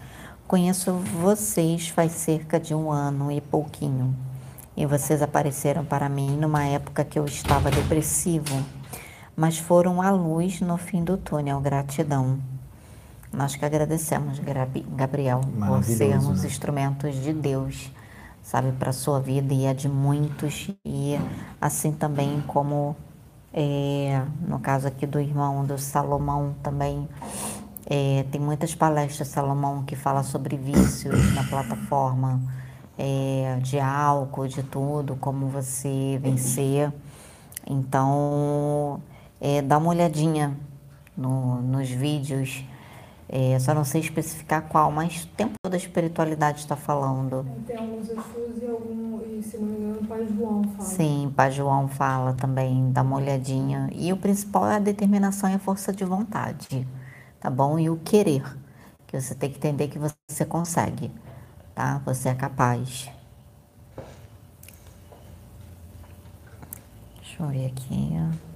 Conheço 0.46 0.92
vocês 0.92 1.88
faz 1.88 2.12
cerca 2.12 2.60
de 2.60 2.74
um 2.74 2.92
ano 2.92 3.32
e 3.32 3.40
pouquinho. 3.40 4.14
E 4.76 4.84
vocês 4.84 5.22
apareceram 5.22 5.86
para 5.86 6.10
mim 6.10 6.36
numa 6.36 6.64
época 6.64 7.02
que 7.02 7.18
eu 7.18 7.24
estava 7.24 7.70
depressivo, 7.70 8.62
mas 9.34 9.56
foram 9.56 10.02
a 10.02 10.10
luz 10.10 10.60
no 10.60 10.76
fim 10.76 11.02
do 11.02 11.16
túnel. 11.16 11.62
Gratidão. 11.62 12.38
Nós 13.32 13.56
que 13.56 13.64
agradecemos, 13.64 14.38
Gabriel, 14.96 15.40
por 15.66 15.82
sermos 15.84 16.42
né? 16.42 16.48
instrumentos 16.48 17.14
de 17.16 17.32
Deus, 17.32 17.90
sabe, 18.42 18.72
para 18.72 18.90
a 18.90 18.92
sua 18.92 19.20
vida 19.20 19.54
e 19.54 19.66
a 19.66 19.72
de 19.72 19.88
muitos, 19.88 20.70
e 20.84 21.18
assim 21.60 21.92
também 21.92 22.42
como 22.46 22.96
É, 23.54 24.24
no 24.48 24.58
caso 24.60 24.88
aqui 24.88 25.06
do 25.06 25.20
irmão 25.20 25.64
do 25.64 25.76
Salomão 25.76 26.54
também, 26.62 27.06
é, 27.86 28.24
tem 28.30 28.40
muitas 28.40 28.74
palestras 28.74 29.28
Salomão 29.28 29.82
que 29.84 29.94
fala 29.94 30.22
sobre 30.22 30.56
vícios 30.56 31.34
na 31.34 31.44
plataforma 31.44 32.40
é, 32.98 33.58
de 33.62 33.78
álcool, 33.78 34.48
de 34.48 34.62
tudo, 34.62 35.16
como 35.16 35.48
você 35.48 36.18
vencer. 36.22 36.90
Então, 37.66 39.00
é, 39.40 39.60
dá 39.62 39.76
uma 39.78 39.90
olhadinha 39.90 40.56
no, 41.16 41.60
nos 41.62 41.90
vídeos 41.90 42.64
é, 43.32 43.58
só 43.58 43.74
não 43.74 43.84
sei 43.84 44.00
especificar 44.02 44.68
qual, 44.68 44.92
mas 44.92 45.24
o 45.24 45.28
tempo 45.28 45.54
da 45.68 45.76
espiritualidade 45.76 46.60
está 46.60 46.76
falando. 46.76 47.44
Tem 47.66 47.76
alguns 47.76 48.08
Exus 48.10 48.62
e 48.62 48.66
algum, 48.66 49.20
e 49.38 49.42
se 49.42 49.56
não 49.58 49.66
me 49.66 49.78
engano, 49.78 50.00
o 50.02 50.06
Pai 50.06 50.26
João 50.26 50.62
fala. 50.64 50.88
Sim, 50.88 51.32
Pai 51.34 51.50
João 51.50 51.88
fala 51.88 52.34
também, 52.34 52.92
dá 52.92 53.02
uma 53.02 53.16
olhadinha. 53.16 53.88
E 53.92 54.12
o 54.12 54.16
principal 54.16 54.66
é 54.68 54.76
a 54.76 54.78
determinação 54.78 55.50
e 55.50 55.54
a 55.54 55.58
força 55.58 55.92
de 55.92 56.04
vontade, 56.04 56.86
tá 57.40 57.50
bom? 57.50 57.78
E 57.78 57.88
o 57.90 57.96
querer, 57.98 58.44
que 59.06 59.20
você 59.20 59.34
tem 59.34 59.50
que 59.50 59.56
entender 59.58 59.88
que 59.88 59.98
você 59.98 60.44
consegue, 60.44 61.10
tá? 61.74 62.00
Você 62.06 62.28
é 62.30 62.34
capaz. 62.34 63.10
Deixa 67.20 67.42
eu 67.42 67.48
ver 67.48 67.66
aqui. 67.66 68.51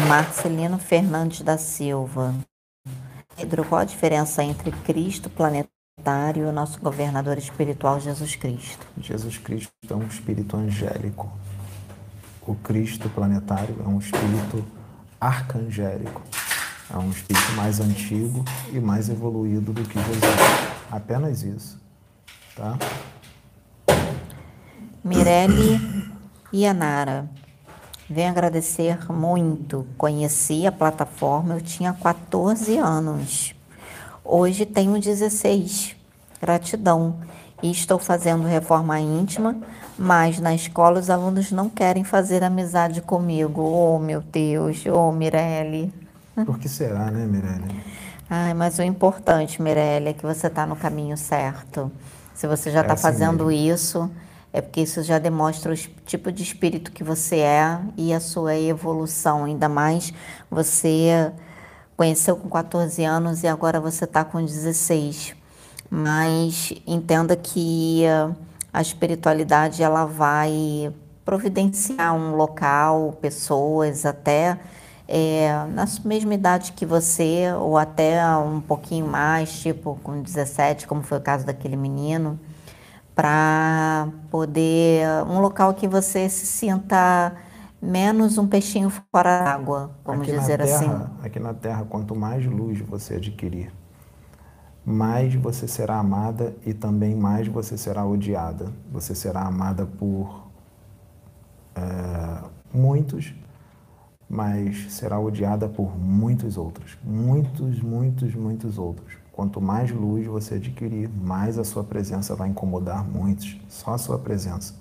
Marcelino 0.00 0.78
Fernandes 0.78 1.40
da 1.40 1.56
Silva. 1.56 2.34
Pedro, 3.36 3.64
qual 3.64 3.80
a 3.80 3.84
diferença 3.84 4.42
entre 4.42 4.70
Cristo 4.70 5.30
planetário 5.30 6.44
e 6.44 6.48
o 6.48 6.52
nosso 6.52 6.78
governador 6.80 7.38
espiritual 7.38 7.98
Jesus 7.98 8.36
Cristo? 8.36 8.86
Jesus 9.00 9.38
Cristo 9.38 9.72
é 9.88 9.94
um 9.94 10.06
espírito 10.06 10.56
angélico. 10.56 11.32
O 12.46 12.54
Cristo 12.54 13.08
planetário 13.08 13.76
é 13.84 13.88
um 13.88 13.98
espírito 13.98 14.64
arcangélico. 15.20 16.22
É 16.92 16.96
um 16.96 17.10
espírito 17.10 17.52
mais 17.52 17.80
antigo 17.80 18.44
e 18.72 18.78
mais 18.78 19.08
evoluído 19.08 19.72
do 19.72 19.82
que 19.82 19.98
Jesus. 19.98 20.22
Apenas 20.90 21.42
isso. 21.42 21.80
Tá? 22.54 22.78
Mirelle 25.02 25.80
Yanara. 26.54 27.28
Venho 28.08 28.30
agradecer 28.30 29.12
muito. 29.12 29.84
Conheci 29.98 30.64
a 30.64 30.70
plataforma, 30.70 31.54
eu 31.54 31.60
tinha 31.60 31.92
14 31.92 32.78
anos. 32.78 33.54
Hoje 34.24 34.64
tenho 34.64 35.00
16. 35.00 35.96
Gratidão. 36.40 37.16
E 37.62 37.70
estou 37.70 37.98
fazendo 37.98 38.46
reforma 38.46 39.00
íntima, 39.00 39.56
mas 39.98 40.38
na 40.38 40.54
escola 40.54 41.00
os 41.00 41.10
alunos 41.10 41.50
não 41.50 41.68
querem 41.68 42.04
fazer 42.04 42.44
amizade 42.44 43.00
comigo. 43.00 43.62
Oh, 43.62 43.98
meu 43.98 44.20
Deus. 44.20 44.84
Oh, 44.86 45.10
Mirelle. 45.10 45.92
Por 46.44 46.58
que 46.58 46.68
será, 46.68 47.10
né, 47.10 47.26
Mirelle? 47.26 47.82
Ai, 48.28 48.54
mas 48.54 48.78
o 48.78 48.82
importante, 48.82 49.60
Mirelle, 49.60 50.10
é 50.10 50.12
que 50.12 50.24
você 50.24 50.46
está 50.46 50.66
no 50.66 50.76
caminho 50.76 51.16
certo. 51.16 51.90
Se 52.34 52.46
você 52.46 52.70
já 52.70 52.82
está 52.82 52.92
é 52.92 52.94
assim 52.94 53.02
fazendo 53.02 53.46
mesmo. 53.46 53.74
isso 53.74 54.10
é 54.56 54.62
porque 54.62 54.80
isso 54.80 55.02
já 55.02 55.18
demonstra 55.18 55.70
o 55.70 55.76
tipo 55.76 56.32
de 56.32 56.42
espírito 56.42 56.90
que 56.90 57.04
você 57.04 57.40
é 57.40 57.78
e 57.94 58.14
a 58.14 58.18
sua 58.18 58.56
evolução. 58.56 59.44
Ainda 59.44 59.68
mais 59.68 60.14
você 60.50 61.30
conheceu 61.94 62.34
com 62.36 62.48
14 62.48 63.04
anos 63.04 63.42
e 63.42 63.46
agora 63.46 63.78
você 63.78 64.04
está 64.04 64.24
com 64.24 64.42
16. 64.42 65.36
Mas 65.90 66.72
entenda 66.86 67.36
que 67.36 68.04
a 68.72 68.80
espiritualidade 68.80 69.82
ela 69.82 70.06
vai 70.06 70.90
providenciar 71.22 72.14
um 72.14 72.34
local, 72.34 73.12
pessoas, 73.20 74.06
até 74.06 74.58
é, 75.06 75.66
na 75.74 75.84
mesma 76.02 76.32
idade 76.32 76.72
que 76.72 76.86
você, 76.86 77.52
ou 77.60 77.76
até 77.76 78.26
um 78.38 78.62
pouquinho 78.62 79.06
mais, 79.06 79.60
tipo 79.60 80.00
com 80.02 80.22
17, 80.22 80.86
como 80.86 81.02
foi 81.02 81.18
o 81.18 81.20
caso 81.20 81.44
daquele 81.44 81.76
menino 81.76 82.40
para 83.16 84.08
poder 84.30 85.08
um 85.26 85.40
local 85.40 85.72
que 85.72 85.88
você 85.88 86.28
se 86.28 86.44
sinta 86.44 87.34
menos 87.80 88.36
um 88.36 88.46
peixinho 88.46 88.90
fora 88.90 89.42
d'água, 89.42 89.90
vamos 90.04 90.28
aqui 90.28 90.38
dizer 90.38 90.58
terra, 90.58 90.76
assim. 90.76 91.26
Aqui 91.26 91.40
na 91.40 91.54
Terra, 91.54 91.86
quanto 91.86 92.14
mais 92.14 92.44
luz 92.44 92.78
você 92.80 93.14
adquirir, 93.14 93.72
mais 94.84 95.34
você 95.34 95.66
será 95.66 95.98
amada 95.98 96.54
e 96.64 96.74
também 96.74 97.14
mais 97.16 97.48
você 97.48 97.78
será 97.78 98.04
odiada. 98.04 98.70
Você 98.92 99.14
será 99.14 99.42
amada 99.42 99.86
por 99.86 100.46
é, 101.74 102.44
muitos, 102.72 103.34
mas 104.28 104.92
será 104.92 105.18
odiada 105.18 105.68
por 105.68 105.96
muitos 105.98 106.58
outros. 106.58 106.98
Muitos, 107.02 107.80
muitos, 107.80 108.34
muitos 108.34 108.78
outros. 108.78 109.16
Quanto 109.36 109.60
mais 109.60 109.90
luz 109.90 110.26
você 110.26 110.54
adquirir, 110.54 111.10
mais 111.10 111.58
a 111.58 111.64
sua 111.64 111.84
presença 111.84 112.34
vai 112.34 112.48
incomodar 112.48 113.04
muitos. 113.04 113.60
Só 113.68 113.92
a 113.92 113.98
sua 113.98 114.18
presença 114.18 114.74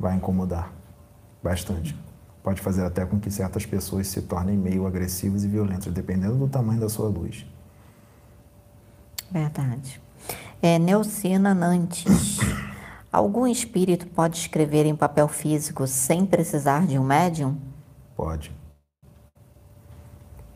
vai 0.00 0.16
incomodar 0.16 0.72
bastante. 1.42 1.94
Pode 2.42 2.62
fazer 2.62 2.82
até 2.82 3.04
com 3.04 3.20
que 3.20 3.30
certas 3.30 3.66
pessoas 3.66 4.06
se 4.06 4.22
tornem 4.22 4.56
meio 4.56 4.86
agressivas 4.86 5.44
e 5.44 5.48
violentas, 5.48 5.92
dependendo 5.92 6.34
do 6.36 6.48
tamanho 6.48 6.80
da 6.80 6.88
sua 6.88 7.10
luz. 7.10 7.44
Verdade. 9.30 10.00
É, 10.62 10.78
Neucina 10.78 11.52
Nantes. 11.52 12.38
Algum 13.12 13.46
espírito 13.46 14.06
pode 14.06 14.38
escrever 14.38 14.86
em 14.86 14.96
papel 14.96 15.28
físico 15.28 15.86
sem 15.86 16.24
precisar 16.24 16.86
de 16.86 16.98
um 16.98 17.04
médium? 17.04 17.58
Pode. 18.16 18.50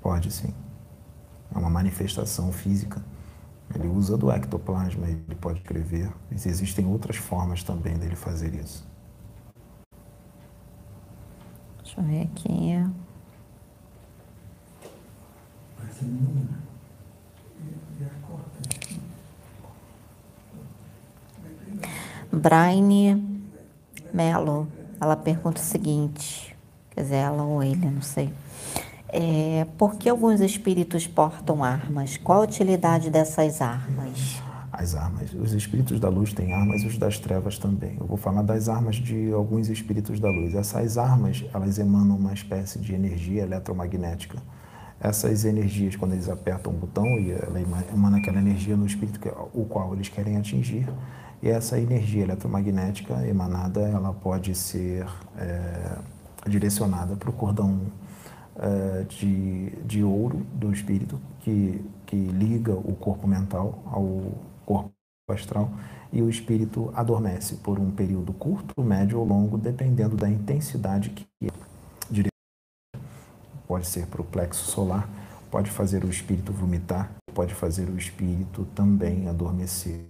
Pode 0.01 0.33
sim 0.33 0.55
é 1.55 1.59
uma 1.59 1.71
manifestação 1.71 2.53
física. 2.53 3.03
Ele 3.75 3.89
usa 3.89 4.17
do 4.17 4.31
ectoplasma, 4.31 5.09
ele 5.09 5.35
pode 5.41 5.59
escrever. 5.59 6.11
Mas 6.31 6.47
existem 6.47 6.87
outras 6.87 7.17
formas 7.17 7.63
também 7.63 7.97
dele 7.99 8.17
fazer 8.17 8.55
isso. 8.55 8.87
Deixa 11.83 12.01
eu 12.01 12.05
ver 12.05 12.23
aqui. 12.23 13.07
Braine 22.33 23.43
Melo, 24.13 24.69
ela 25.01 25.17
pergunta 25.17 25.61
o 25.61 25.65
seguinte, 25.65 26.55
quer 26.91 27.03
dizer, 27.03 27.17
ela 27.17 27.43
ou 27.43 27.63
ele, 27.63 27.87
não 27.87 28.03
sei. 28.03 28.33
É, 29.19 29.67
por 29.79 29.97
que 29.97 30.11
alguns 30.11 30.43
espíritos 30.43 31.07
portam 31.07 31.65
armas? 31.65 32.19
Qual 32.19 32.41
a 32.41 32.45
utilidade 32.45 33.09
dessas 33.09 33.63
armas? 33.63 34.43
As 34.71 34.95
armas. 34.95 35.33
Os 35.33 35.55
espíritos 35.55 35.99
da 35.99 36.11
luz 36.11 36.35
têm 36.35 36.53
armas 36.53 36.83
e 36.83 36.87
os 36.87 36.99
das 36.99 37.19
trevas 37.19 37.59
também. 37.59 37.97
Eu 37.99 38.07
vou 38.07 38.19
falar 38.19 38.43
das 38.43 38.69
armas 38.69 38.97
de 38.97 39.33
alguns 39.33 39.71
espíritos 39.71 40.21
da 40.21 40.29
luz. 40.29 40.55
Essas 40.55 40.99
armas, 40.99 41.43
elas 41.55 41.79
emanam 41.79 42.15
uma 42.15 42.35
espécie 42.35 42.79
de 42.79 42.93
energia 42.93 43.45
eletromagnética. 43.45 44.37
Essas 45.01 45.47
energias, 45.47 45.97
quando 45.97 46.13
eles 46.13 46.29
apertam 46.29 46.75
o 46.75 46.77
botão, 46.77 47.07
e 47.19 47.31
ela 47.31 47.59
emana 47.95 48.19
aquela 48.19 48.39
energia 48.39 48.77
no 48.77 48.85
espírito 48.85 49.19
que, 49.19 49.31
o 49.55 49.65
qual 49.65 49.95
eles 49.95 50.11
querem 50.11 50.37
atingir, 50.37 50.87
e 51.43 51.49
essa 51.49 51.81
energia 51.81 52.25
eletromagnética 52.25 53.27
emanada, 53.27 53.81
ela 53.81 54.13
pode 54.13 54.55
ser 54.55 55.07
é, 55.39 55.97
direcionada 56.47 57.17
para 57.17 57.31
o 57.31 57.33
cordão 57.33 57.81
uh, 58.57 59.05
de, 59.05 59.71
de 59.85 60.03
ouro 60.03 60.39
do 60.55 60.73
espírito, 60.73 61.21
que, 61.41 61.85
que 62.07 62.17
liga 62.17 62.73
o 62.73 62.95
corpo 62.95 63.27
mental 63.27 63.83
ao 63.87 64.33
corpo 64.65 64.93
astral, 65.29 65.71
e 66.13 66.23
o 66.23 66.31
espírito 66.31 66.93
adormece 66.95 67.57
por 67.57 67.79
um 67.79 67.91
período 67.91 68.33
curto, 68.33 68.81
médio 68.83 69.19
ou 69.19 69.27
longo, 69.27 69.59
dependendo 69.59 70.17
da 70.17 70.29
intensidade 70.29 71.11
que 71.11 71.27
é 71.43 71.67
pode 73.67 73.87
ser 73.87 74.07
para 74.07 74.21
o 74.21 74.25
plexo 74.25 74.71
solar, 74.71 75.09
pode 75.51 75.71
fazer 75.71 76.05
o 76.05 76.09
espírito 76.09 76.53
vomitar, 76.53 77.11
pode 77.35 77.53
fazer 77.53 77.89
o 77.89 77.99
espírito 77.99 78.65
também 78.75 79.29
adormecer. 79.29 80.07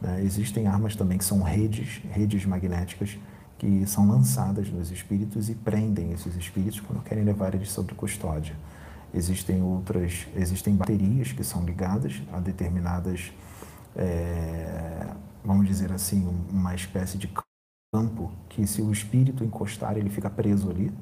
Né? 0.00 0.22
Existem 0.22 0.66
armas 0.66 0.96
também 0.96 1.18
que 1.18 1.24
são 1.24 1.42
redes, 1.42 2.00
redes 2.10 2.44
magnéticas 2.44 3.18
que 3.62 3.86
são 3.86 4.08
lançadas 4.08 4.68
nos 4.70 4.90
espíritos 4.90 5.48
e 5.48 5.54
prendem 5.54 6.10
esses 6.10 6.34
espíritos 6.34 6.80
quando 6.80 7.00
querem 7.00 7.22
levar 7.22 7.54
eles 7.54 7.70
sob 7.70 7.94
custódia. 7.94 8.56
Existem 9.14 9.62
outras, 9.62 10.26
existem 10.34 10.74
baterias 10.74 11.30
que 11.30 11.44
são 11.44 11.64
ligadas 11.64 12.20
a 12.32 12.40
determinadas, 12.40 13.32
é, 13.94 15.06
vamos 15.44 15.68
dizer 15.68 15.92
assim, 15.92 16.28
uma 16.50 16.74
espécie 16.74 17.16
de 17.16 17.32
campo 17.94 18.32
que 18.48 18.66
se 18.66 18.82
o 18.82 18.90
espírito 18.90 19.44
encostar 19.44 19.96
ele 19.96 20.10
fica 20.10 20.28
preso 20.28 20.68
ali. 20.68 20.92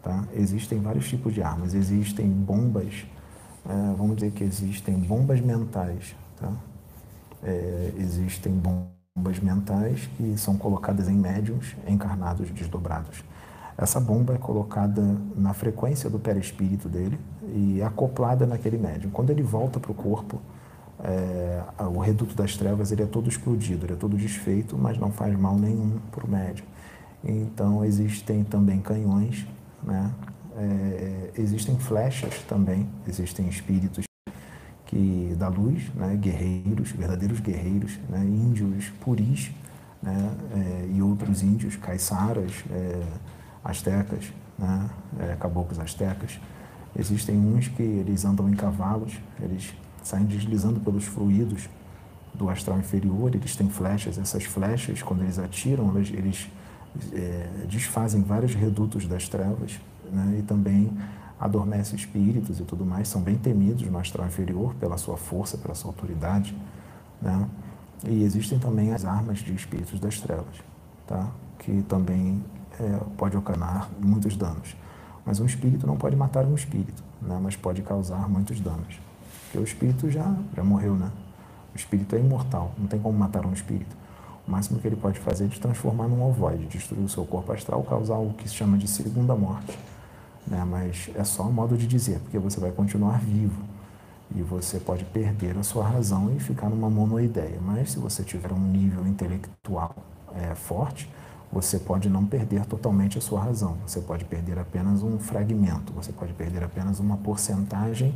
Tá? 0.00 0.24
Existem 0.34 0.78
vários 0.80 1.08
tipos 1.08 1.34
de 1.34 1.42
armas. 1.42 1.74
Existem 1.74 2.30
bombas, 2.30 3.08
é, 3.68 3.94
vamos 3.96 4.14
dizer 4.14 4.30
que 4.30 4.44
existem 4.44 4.96
bombas 5.00 5.40
mentais. 5.40 6.14
Tá? 6.36 6.52
É, 7.42 7.92
existem 7.98 8.52
bombas 8.52 8.97
mentais 9.40 10.08
que 10.16 10.36
são 10.36 10.56
colocadas 10.56 11.08
em 11.08 11.16
médiums 11.16 11.76
encarnados 11.86 12.50
desdobrados. 12.50 13.22
Essa 13.76 14.00
bomba 14.00 14.34
é 14.34 14.38
colocada 14.38 15.16
na 15.36 15.54
frequência 15.54 16.10
do 16.10 16.18
perispírito 16.18 16.88
dele 16.88 17.18
e 17.54 17.80
acoplada 17.80 18.44
naquele 18.44 18.76
médium. 18.76 19.10
Quando 19.10 19.30
ele 19.30 19.42
volta 19.42 19.78
para 19.78 19.92
o 19.92 19.94
corpo, 19.94 20.40
é, 21.00 21.62
o 21.94 22.00
reduto 22.00 22.34
das 22.34 22.56
trevas 22.56 22.90
ele 22.90 23.04
é 23.04 23.06
todo 23.06 23.28
explodido, 23.28 23.86
ele 23.86 23.92
é 23.92 23.96
todo 23.96 24.16
desfeito, 24.16 24.76
mas 24.76 24.98
não 24.98 25.12
faz 25.12 25.38
mal 25.38 25.56
nenhum 25.56 25.98
para 26.10 26.26
o 26.26 26.28
médium. 26.28 26.66
Então 27.22 27.84
existem 27.84 28.42
também 28.42 28.80
canhões, 28.80 29.46
né? 29.82 30.10
É, 30.56 31.30
existem 31.38 31.78
flechas 31.78 32.42
também, 32.48 32.88
existem 33.06 33.48
espíritos 33.48 34.07
que 34.88 35.34
da 35.38 35.48
luz, 35.48 35.82
né? 35.94 36.16
guerreiros, 36.16 36.90
verdadeiros 36.90 37.40
guerreiros, 37.40 37.98
né? 38.08 38.24
índios 38.24 38.90
puris, 39.00 39.50
né? 40.02 40.34
É, 40.54 40.88
e 40.94 41.02
outros 41.02 41.42
índios, 41.42 41.76
caiçaras, 41.76 42.64
é, 42.70 43.02
astecas, 43.62 44.32
né? 44.58 44.90
É, 45.20 45.36
caboclos 45.38 45.78
astecas. 45.78 46.40
Existem 46.98 47.36
uns 47.38 47.68
que 47.68 47.82
eles 47.82 48.24
andam 48.24 48.48
em 48.48 48.54
cavalos, 48.54 49.12
eles 49.40 49.74
saem 50.02 50.24
deslizando 50.24 50.80
pelos 50.80 51.04
fluidos 51.04 51.68
do 52.32 52.48
astral 52.48 52.78
inferior, 52.78 53.34
eles 53.34 53.54
têm 53.54 53.68
flechas, 53.68 54.16
essas 54.16 54.44
flechas, 54.44 55.02
quando 55.02 55.22
eles 55.22 55.38
atiram, 55.38 55.94
eles, 55.96 56.10
eles 56.10 56.48
é, 57.12 57.66
desfazem 57.68 58.22
vários 58.22 58.54
redutos 58.54 59.06
das 59.06 59.28
trevas 59.28 59.78
né? 60.10 60.36
e 60.38 60.42
também 60.42 60.90
adormece 61.40 61.94
espíritos 61.94 62.58
e 62.60 62.64
tudo 62.64 62.84
mais, 62.84 63.08
são 63.08 63.22
bem 63.22 63.36
temidos 63.36 63.82
no 63.88 63.98
astral 63.98 64.26
inferior 64.26 64.74
pela 64.74 64.96
sua 64.98 65.16
força, 65.16 65.56
pela 65.56 65.74
sua 65.74 65.90
autoridade. 65.90 66.56
Né? 67.22 67.48
E 68.04 68.22
existem 68.22 68.58
também 68.58 68.92
as 68.92 69.04
armas 69.04 69.38
de 69.38 69.54
espíritos 69.54 70.00
das 70.00 70.20
trevas, 70.20 70.56
tá? 71.06 71.28
que 71.58 71.82
também 71.82 72.42
é, 72.78 73.00
pode 73.16 73.36
ocasionar 73.36 73.88
muitos 74.00 74.36
danos. 74.36 74.76
Mas 75.24 75.40
um 75.40 75.46
espírito 75.46 75.86
não 75.86 75.96
pode 75.96 76.16
matar 76.16 76.44
um 76.44 76.54
espírito, 76.54 77.02
né? 77.20 77.38
mas 77.42 77.54
pode 77.54 77.82
causar 77.82 78.28
muitos 78.28 78.60
danos. 78.60 78.98
Porque 79.44 79.58
o 79.58 79.64
espírito 79.64 80.10
já, 80.10 80.34
já 80.54 80.62
morreu, 80.62 80.94
né? 80.94 81.10
O 81.74 81.76
espírito 81.76 82.14
é 82.16 82.18
imortal, 82.18 82.72
não 82.76 82.86
tem 82.86 83.00
como 83.00 83.16
matar 83.16 83.46
um 83.46 83.52
espírito. 83.52 83.96
O 84.46 84.50
máximo 84.50 84.78
que 84.78 84.86
ele 84.86 84.96
pode 84.96 85.18
fazer 85.20 85.44
é 85.44 85.46
de 85.48 85.60
transformar 85.60 86.08
num 86.08 86.22
ovoide, 86.22 86.66
destruir 86.66 87.02
o 87.02 87.08
seu 87.08 87.24
corpo 87.24 87.52
astral, 87.52 87.82
causar 87.82 88.16
o 88.16 88.32
que 88.34 88.48
se 88.48 88.54
chama 88.54 88.76
de 88.76 88.88
segunda 88.88 89.34
morte. 89.34 89.78
Né? 90.48 90.64
Mas 90.64 91.10
é 91.14 91.24
só 91.24 91.44
um 91.44 91.52
modo 91.52 91.76
de 91.76 91.86
dizer, 91.86 92.18
porque 92.20 92.38
você 92.38 92.58
vai 92.58 92.72
continuar 92.72 93.20
vivo 93.20 93.62
e 94.34 94.42
você 94.42 94.78
pode 94.78 95.04
perder 95.04 95.56
a 95.56 95.62
sua 95.62 95.86
razão 95.86 96.34
e 96.34 96.40
ficar 96.40 96.68
numa 96.68 96.90
monoideia. 96.90 97.58
Mas 97.60 97.92
se 97.92 97.98
você 97.98 98.22
tiver 98.22 98.52
um 98.52 98.60
nível 98.60 99.06
intelectual 99.06 99.94
é, 100.34 100.54
forte, 100.54 101.10
você 101.50 101.78
pode 101.78 102.10
não 102.10 102.26
perder 102.26 102.66
totalmente 102.66 103.16
a 103.16 103.20
sua 103.20 103.40
razão. 103.40 103.76
Você 103.86 104.00
pode 104.00 104.24
perder 104.24 104.58
apenas 104.58 105.02
um 105.02 105.18
fragmento, 105.18 105.92
você 105.92 106.12
pode 106.12 106.32
perder 106.34 106.62
apenas 106.62 107.00
uma 107.00 107.16
porcentagem 107.16 108.14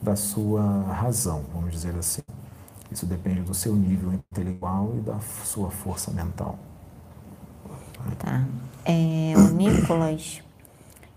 da 0.00 0.16
sua 0.16 0.62
razão, 0.94 1.44
vamos 1.52 1.72
dizer 1.72 1.94
assim. 1.96 2.22
Isso 2.90 3.06
depende 3.06 3.42
do 3.42 3.54
seu 3.54 3.76
nível 3.76 4.12
intelectual 4.12 4.94
e 4.96 5.00
da 5.00 5.18
sua 5.44 5.70
força 5.70 6.10
mental. 6.10 6.58
Tá. 8.18 8.44
É, 8.84 9.34
o 9.36 9.52
Nicolas, 9.52 10.42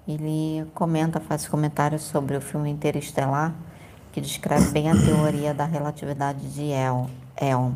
ele 0.07 0.65
comenta, 0.73 1.19
faz 1.19 1.47
comentários 1.47 2.01
sobre 2.01 2.35
o 2.35 2.41
filme 2.41 2.69
Interestelar, 2.69 3.53
que 4.11 4.19
descreve 4.19 4.69
bem 4.71 4.89
a 4.89 4.93
teoria 4.93 5.53
da 5.53 5.65
relatividade 5.65 6.47
de 6.53 6.71
El. 6.71 7.09
El. 7.37 7.71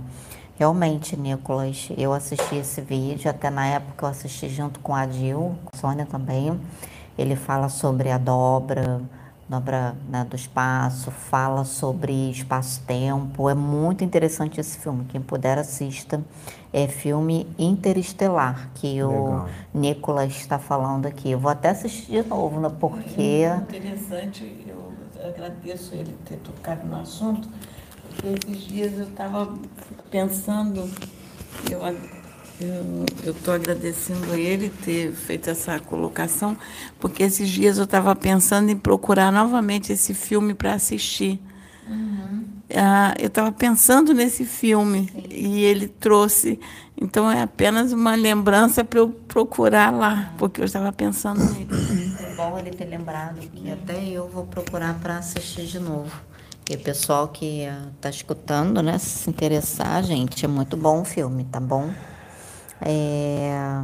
Realmente, 0.58 1.16
Nicolas, 1.16 1.90
eu 1.98 2.12
assisti 2.14 2.56
esse 2.56 2.82
vídeo, 2.82 3.30
até 3.30 3.50
na 3.50 3.68
época 3.68 4.06
eu 4.06 4.10
assisti 4.10 4.50
junto 4.50 4.80
com 4.80 4.94
a 4.94 5.06
Dil, 5.06 5.56
a 5.72 5.78
Sônia 5.78 6.06
também. 6.06 6.60
Ele 7.18 7.36
fala 7.36 7.70
sobre 7.70 8.12
a 8.12 8.18
dobra, 8.18 9.02
dobra 9.48 9.96
né, 10.10 10.26
do 10.26 10.36
espaço, 10.36 11.12
fala 11.12 11.64
sobre 11.64 12.32
espaço-tempo. 12.32 13.50
É 13.50 13.54
muito 13.54 14.04
interessante 14.04 14.60
esse 14.60 14.78
filme. 14.80 15.06
Quem 15.06 15.22
puder 15.22 15.58
assista. 15.58 16.24
É 16.74 16.88
filme 16.88 17.48
Interestelar, 17.58 18.70
que 18.76 19.02
Legal. 19.02 19.50
o 19.74 19.78
Nicolas 19.78 20.36
está 20.36 20.60
falando 20.60 21.06
aqui. 21.06 21.32
Eu 21.32 21.40
vou 21.40 21.50
até 21.50 21.70
assistir 21.70 22.24
de 22.24 22.30
novo, 22.30 22.60
né, 22.60 22.72
porque... 22.80 23.22
É 23.22 23.56
interessante, 23.58 24.66
eu 24.68 25.28
agradeço 25.28 25.96
ele 25.96 26.16
ter 26.26 26.38
tocado 26.38 26.86
no 26.86 27.00
assunto, 27.00 27.50
porque 28.10 28.28
esses 28.28 28.64
dias 28.64 28.94
eu 28.98 29.08
estava 29.08 29.58
pensando, 30.12 30.90
eu 31.70 31.82
eu 33.24 33.34
estou 33.34 33.54
agradecendo 33.54 34.32
a 34.34 34.38
ele 34.38 34.70
ter 34.70 35.12
feito 35.14 35.48
essa 35.48 35.80
colocação, 35.80 36.58
porque 37.00 37.22
esses 37.22 37.48
dias 37.48 37.78
eu 37.78 37.84
estava 37.84 38.16
pensando 38.16 38.72
em 38.72 38.78
procurar 38.78 39.32
novamente 39.32 39.94
esse 39.94 40.14
filme 40.16 40.56
para 40.56 40.74
assistir. 40.74 41.40
Uhum. 41.90 42.46
Ah, 42.76 43.14
eu 43.18 43.28
estava 43.28 43.52
pensando 43.52 44.14
nesse 44.14 44.46
filme 44.46 45.10
Sim. 45.10 45.24
e 45.30 45.64
ele 45.64 45.88
trouxe. 45.88 46.60
Então 47.00 47.30
é 47.30 47.42
apenas 47.42 47.94
uma 47.94 48.16
lembrança 48.16 48.84
para 48.84 49.00
eu 49.00 49.10
procurar 49.10 49.94
lá, 49.94 50.34
porque 50.38 50.62
eu 50.62 50.66
estava 50.66 50.92
pensando 50.92 51.40
nele. 51.54 51.70
É 52.20 52.36
bom 52.36 52.58
ele 52.58 52.72
ter 52.72 52.86
lembrado 52.86 53.40
que 53.40 53.72
até 53.72 54.04
eu 54.10 54.28
vou 54.28 54.46
procurar 54.46 55.00
para 55.00 55.18
assistir 55.18 55.66
de 55.66 55.80
novo. 55.80 56.12
E 56.70 56.76
o 56.76 56.80
pessoal 56.80 57.30
que 57.30 57.66
está 57.96 58.10
escutando, 58.10 58.82
né, 58.82 58.98
se 58.98 59.30
interessar, 59.30 60.04
gente, 60.04 60.44
é 60.44 60.48
muito 60.48 60.76
bom 60.76 61.02
o 61.02 61.06
filme, 61.06 61.46
tá 61.46 61.62
bom? 61.62 61.94
É... 62.82 63.84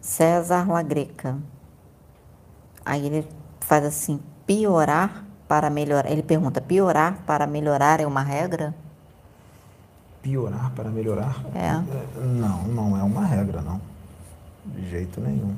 César 0.00 0.66
Lagreca. 0.70 1.36
Aí 2.84 3.04
ele 3.04 3.28
faz 3.60 3.84
assim, 3.84 4.20
piorar 4.46 5.23
para 5.48 5.70
melhorar. 5.70 6.10
Ele 6.10 6.22
pergunta, 6.22 6.60
piorar 6.60 7.18
para 7.26 7.46
melhorar 7.46 8.00
é 8.00 8.06
uma 8.06 8.22
regra? 8.22 8.74
Piorar 10.22 10.70
para 10.72 10.90
melhorar? 10.90 11.42
É. 11.54 11.72
Não, 12.20 12.62
não 12.62 12.98
é 12.98 13.02
uma 13.02 13.24
regra, 13.24 13.60
não. 13.60 13.80
De 14.64 14.88
jeito 14.88 15.20
nenhum. 15.20 15.54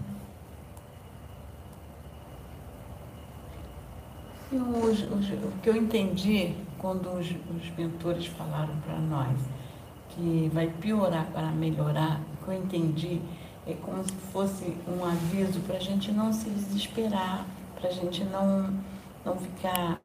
Eu, 4.53 4.63
o 4.63 5.53
que 5.63 5.69
eu 5.69 5.77
entendi 5.77 6.55
quando 6.79 7.09
os, 7.11 7.27
os 7.29 7.77
mentores 7.77 8.27
falaram 8.27 8.75
para 8.85 8.97
nós 8.99 9.37
que 10.11 10.51
vai 10.53 10.69
piorar 10.69 11.27
para 11.27 11.51
melhorar, 11.51 12.21
o 12.33 12.45
que 12.45 12.51
eu 12.51 12.55
entendi 12.55 13.21
é 13.67 13.75
como 13.75 14.03
se 14.03 14.13
fosse 14.33 14.77
um 14.89 15.05
aviso 15.05 15.61
para 15.61 15.77
a 15.77 15.81
gente 15.81 16.11
não 16.13 16.33
se 16.33 16.49
desesperar, 16.49 17.45
para 17.79 17.91
a 17.91 17.93
gente 17.93 18.25
não, 18.25 18.73
não 19.27 19.37
ficar. 19.37 20.01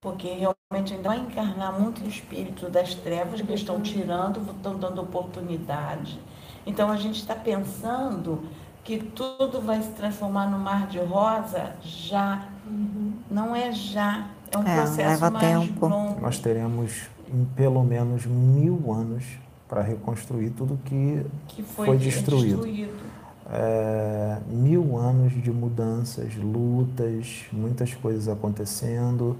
Porque 0.00 0.28
realmente 0.28 0.94
ainda 0.94 1.08
vai 1.08 1.18
encarnar 1.18 1.78
muito 1.78 2.06
espírito 2.06 2.68
das 2.70 2.94
trevas 2.94 3.40
que 3.40 3.52
estão 3.52 3.80
tirando, 3.80 4.40
estão 4.50 4.78
dando 4.78 5.00
oportunidade. 5.00 6.18
Então 6.66 6.90
a 6.90 6.96
gente 6.96 7.20
está 7.20 7.34
pensando 7.34 8.44
que 8.84 8.98
tudo 8.98 9.60
vai 9.60 9.82
se 9.82 9.90
transformar 9.90 10.48
no 10.48 10.58
mar 10.58 10.86
de 10.86 10.98
rosa 10.98 11.74
já. 11.82 12.48
Uhum. 12.66 13.12
Não 13.30 13.54
é 13.54 13.72
já. 13.72 14.28
É 14.50 14.58
um 14.58 14.66
é, 14.66 14.76
processo 14.76 15.30
mais 15.32 15.44
tempo. 15.44 15.88
longo. 15.88 16.20
Nós 16.20 16.38
teremos 16.38 17.08
em 17.28 17.44
pelo 17.56 17.82
menos 17.82 18.24
mil 18.26 18.92
anos 18.92 19.24
para 19.68 19.82
reconstruir 19.82 20.50
tudo 20.50 20.78
que, 20.84 21.26
que 21.48 21.62
foi, 21.62 21.86
foi 21.86 21.96
destruído. 21.98 22.62
destruído. 22.62 23.06
É, 23.48 24.38
mil 24.48 24.96
anos 24.96 25.32
de 25.32 25.52
mudanças, 25.52 26.34
lutas, 26.34 27.44
muitas 27.52 27.94
coisas 27.94 28.28
acontecendo, 28.28 29.36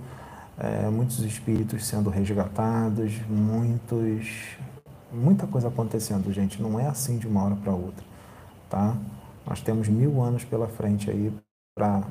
é, 0.59 0.89
muitos 0.89 1.19
espíritos 1.25 1.85
sendo 1.85 2.09
resgatados, 2.09 3.13
muitos, 3.29 4.57
muita 5.13 5.47
coisa 5.47 5.69
acontecendo, 5.69 6.33
gente. 6.33 6.63
Não 6.63 6.79
é 6.79 6.87
assim 6.87 7.19
de 7.19 7.27
uma 7.27 7.45
hora 7.45 7.57
para 7.57 7.73
outra, 7.73 8.05
tá? 8.71 8.97
Nós 9.45 9.61
temos 9.61 9.89
mil 9.89 10.23
anos 10.23 10.45
pela 10.45 10.69
frente 10.69 11.11
aí 11.11 11.33
para 11.75 12.03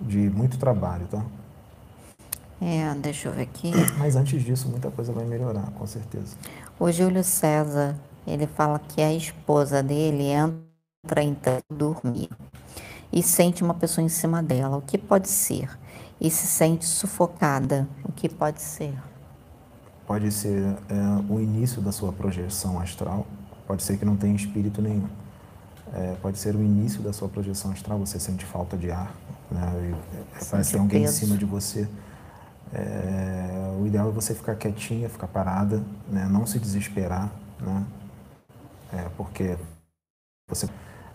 de 0.00 0.28
muito 0.30 0.58
trabalho, 0.58 1.06
tá? 1.10 1.24
É, 2.60 2.94
deixa 2.94 3.28
eu 3.28 3.32
ver 3.32 3.42
aqui. 3.42 3.70
Mas 3.98 4.16
antes 4.16 4.42
disso, 4.42 4.68
muita 4.68 4.90
coisa 4.90 5.12
vai 5.12 5.24
melhorar, 5.24 5.70
com 5.72 5.86
certeza. 5.86 6.36
O 6.78 6.90
Júlio 6.90 7.24
César, 7.24 7.96
ele 8.26 8.46
fala 8.46 8.78
que 8.78 9.00
a 9.00 9.12
esposa 9.12 9.82
dele 9.82 10.24
entra 10.24 10.65
em 11.22 11.36
dormir 11.72 12.30
e 13.12 13.22
sente 13.22 13.62
uma 13.62 13.74
pessoa 13.74 14.04
em 14.04 14.08
cima 14.08 14.42
dela. 14.42 14.76
O 14.76 14.82
que 14.82 14.98
pode 14.98 15.28
ser? 15.28 15.78
E 16.20 16.30
se 16.30 16.46
sente 16.46 16.86
sufocada. 16.86 17.88
O 18.04 18.12
que 18.12 18.28
pode 18.28 18.60
ser? 18.62 18.94
Pode 20.06 20.30
ser 20.32 20.78
é, 20.88 20.94
o 21.28 21.40
início 21.40 21.82
da 21.82 21.92
sua 21.92 22.12
projeção 22.12 22.78
astral. 22.80 23.26
Pode 23.66 23.82
ser 23.82 23.98
que 23.98 24.04
não 24.04 24.16
tenha 24.16 24.34
espírito 24.34 24.80
nenhum. 24.80 25.08
É, 25.92 26.16
pode 26.22 26.38
ser 26.38 26.54
o 26.56 26.62
início 26.62 27.02
da 27.02 27.12
sua 27.12 27.28
projeção 27.28 27.72
astral. 27.72 27.98
Você 28.00 28.18
sente 28.20 28.44
falta 28.44 28.76
de 28.76 28.90
ar. 28.90 29.14
Né? 29.50 29.94
E, 29.94 30.44
parece 30.50 30.72
que 30.72 30.78
alguém 30.78 31.04
em 31.04 31.08
cima 31.08 31.36
de 31.38 31.44
você 31.44 31.88
É, 32.72 33.76
o 33.80 33.86
ideal 33.86 34.08
é 34.08 34.12
você 34.12 34.34
ficar 34.34 34.56
quietinha, 34.56 35.08
ficar 35.08 35.28
parada, 35.28 35.84
né? 36.08 36.26
não 36.28 36.46
se 36.46 36.58
desesperar, 36.58 37.32
né? 37.60 37.86
É, 38.92 39.08
porque 39.16 39.58
você, 40.48 40.68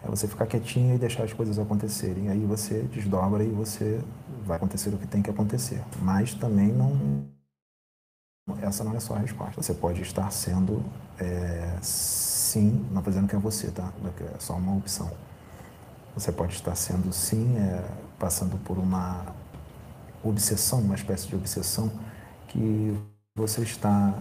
é 0.03 0.07
você 0.07 0.27
ficar 0.27 0.45
quietinha 0.45 0.95
e 0.95 0.97
deixar 0.97 1.23
as 1.23 1.33
coisas 1.33 1.59
acontecerem. 1.59 2.29
Aí 2.29 2.45
você 2.45 2.81
desdobra 2.83 3.43
e 3.43 3.49
você 3.49 4.01
vai 4.43 4.57
acontecer 4.57 4.89
o 4.89 4.97
que 4.97 5.07
tem 5.07 5.21
que 5.21 5.29
acontecer. 5.29 5.81
Mas 6.01 6.33
também 6.33 6.69
não. 6.69 7.29
Essa 8.61 8.83
não 8.83 8.95
é 8.95 8.99
só 8.99 9.15
a 9.15 9.19
resposta. 9.19 9.61
Você 9.61 9.73
pode 9.73 10.01
estar 10.01 10.29
sendo 10.31 10.83
é, 11.19 11.77
sim, 11.81 12.85
não 12.91 12.99
estou 12.99 13.13
dizendo 13.13 13.27
que 13.27 13.35
é 13.35 13.39
você, 13.39 13.69
tá? 13.69 13.93
É 14.35 14.39
só 14.39 14.55
uma 14.55 14.75
opção. 14.75 15.11
Você 16.15 16.31
pode 16.31 16.53
estar 16.53 16.75
sendo 16.75 17.13
sim, 17.13 17.55
é, 17.57 17.85
passando 18.19 18.57
por 18.63 18.77
uma 18.77 19.23
obsessão, 20.23 20.79
uma 20.79 20.95
espécie 20.95 21.27
de 21.27 21.35
obsessão 21.35 21.91
que 22.47 22.97
você 23.35 23.61
está 23.61 24.13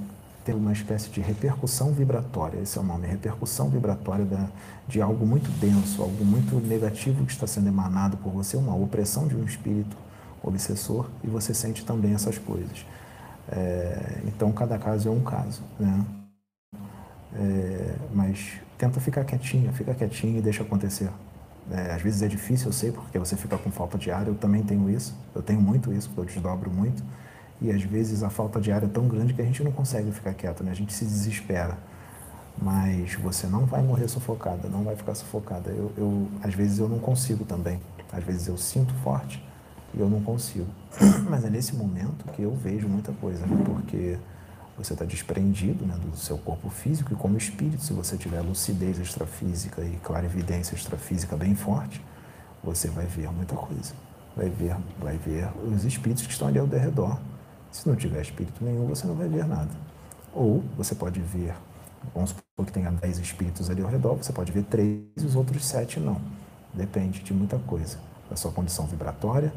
tendo 0.44 0.58
uma 0.58 0.72
espécie 0.72 1.10
de 1.10 1.20
repercussão 1.20 1.92
vibratória. 1.92 2.60
Esse 2.60 2.78
é 2.78 2.80
o 2.80 2.84
nome, 2.84 3.06
repercussão 3.06 3.68
vibratória 3.68 4.24
da, 4.24 4.48
de 4.88 5.00
algo 5.00 5.26
muito 5.26 5.50
denso, 5.60 6.02
algo 6.02 6.24
muito 6.24 6.56
negativo 6.66 7.24
que 7.24 7.32
está 7.32 7.46
sendo 7.46 7.68
emanado 7.68 8.16
por 8.16 8.32
você, 8.32 8.56
uma 8.56 8.74
opressão 8.74 9.28
de 9.28 9.36
um 9.36 9.44
espírito 9.44 9.96
obsessor, 10.42 11.08
e 11.22 11.26
você 11.26 11.52
sente 11.52 11.84
também 11.84 12.14
essas 12.14 12.38
coisas. 12.38 12.86
É, 13.50 14.20
então, 14.26 14.50
cada 14.52 14.78
caso 14.78 15.08
é 15.08 15.12
um 15.12 15.20
caso, 15.20 15.62
né? 15.78 16.04
É, 17.32 17.94
mas 18.12 18.54
tenta 18.76 19.00
ficar 19.00 19.24
quietinha, 19.24 19.72
fica 19.72 19.94
quietinha 19.94 20.38
e 20.38 20.42
deixa 20.42 20.62
acontecer. 20.62 21.10
É, 21.70 21.92
às 21.92 22.02
vezes 22.02 22.22
é 22.22 22.26
difícil, 22.26 22.68
eu 22.68 22.72
sei, 22.72 22.90
porque 22.90 23.18
você 23.18 23.36
fica 23.36 23.56
com 23.56 23.70
falta 23.70 23.96
de 23.96 24.10
ar. 24.10 24.26
Eu 24.26 24.34
também 24.34 24.62
tenho 24.62 24.90
isso. 24.90 25.14
Eu 25.34 25.42
tenho 25.42 25.60
muito 25.60 25.92
isso, 25.92 26.08
porque 26.08 26.20
eu 26.20 26.24
desdobro 26.24 26.70
muito. 26.70 27.02
E 27.60 27.70
às 27.70 27.82
vezes 27.82 28.22
a 28.22 28.30
falta 28.30 28.60
de 28.60 28.72
ar 28.72 28.82
é 28.82 28.86
tão 28.86 29.06
grande 29.06 29.34
que 29.34 29.42
a 29.42 29.44
gente 29.44 29.62
não 29.62 29.72
consegue 29.72 30.10
ficar 30.12 30.32
quieto, 30.34 30.64
né? 30.64 30.70
A 30.70 30.74
gente 30.74 30.92
se 30.92 31.04
desespera. 31.04 31.76
Mas 32.60 33.14
você 33.14 33.46
não 33.46 33.64
vai 33.64 33.82
morrer 33.82 34.08
sufocada, 34.08 34.68
não 34.68 34.82
vai 34.82 34.96
ficar 34.96 35.14
sufocada. 35.14 35.70
Eu, 35.70 35.92
eu 35.96 36.28
às 36.42 36.54
vezes 36.54 36.78
eu 36.78 36.88
não 36.88 36.98
consigo 36.98 37.44
também. 37.44 37.80
Às 38.12 38.24
vezes 38.24 38.48
eu 38.48 38.56
sinto 38.56 38.92
forte 38.94 39.42
e 39.94 40.00
eu 40.00 40.08
não 40.08 40.20
consigo. 40.20 40.66
Mas 41.28 41.44
é 41.44 41.50
nesse 41.50 41.74
momento 41.74 42.24
que 42.32 42.42
eu 42.42 42.54
vejo 42.54 42.88
muita 42.88 43.12
coisa, 43.12 43.46
né? 43.46 43.62
porque 43.64 44.18
você 44.76 44.94
está 44.94 45.04
desprendido 45.04 45.84
né, 45.84 45.94
do 46.02 46.16
seu 46.16 46.38
corpo 46.38 46.70
físico 46.70 47.12
e 47.12 47.16
como 47.16 47.36
espírito, 47.36 47.82
se 47.82 47.92
você 47.92 48.16
tiver 48.16 48.40
lucidez 48.40 48.98
extrafísica 48.98 49.82
e 49.82 49.98
clarividência 50.02 50.74
extrafísica 50.74 51.36
bem 51.36 51.54
forte, 51.54 52.02
você 52.64 52.88
vai 52.88 53.04
ver 53.04 53.30
muita 53.30 53.54
coisa. 53.54 53.92
Vai 54.36 54.48
ver, 54.48 54.76
vai 54.98 55.16
ver 55.18 55.48
os 55.66 55.84
espíritos 55.84 56.26
que 56.26 56.32
estão 56.32 56.48
ali 56.48 56.58
ao 56.58 56.66
redor. 56.66 57.18
Se 57.72 57.88
não 57.88 57.96
tiver 57.96 58.20
espírito 58.20 58.64
nenhum, 58.64 58.86
você 58.86 59.06
não 59.06 59.14
vai 59.14 59.28
ver 59.28 59.46
nada. 59.46 59.70
Ou 60.34 60.62
você 60.76 60.94
pode 60.94 61.20
ver, 61.20 61.54
vamos 62.14 62.30
supor 62.30 62.66
que 62.66 62.72
tenha 62.72 62.90
10 62.90 63.18
espíritos 63.18 63.70
ali 63.70 63.82
ao 63.82 63.88
redor, 63.88 64.16
você 64.16 64.32
pode 64.32 64.52
ver 64.52 64.64
três 64.64 65.00
e 65.16 65.24
os 65.24 65.36
outros 65.36 65.64
sete 65.64 65.98
não. 66.00 66.20
Depende 66.72 67.20
de 67.20 67.32
muita 67.32 67.58
coisa. 67.58 67.98
Da 68.28 68.36
sua 68.36 68.52
condição 68.52 68.86
vibratória, 68.86 69.52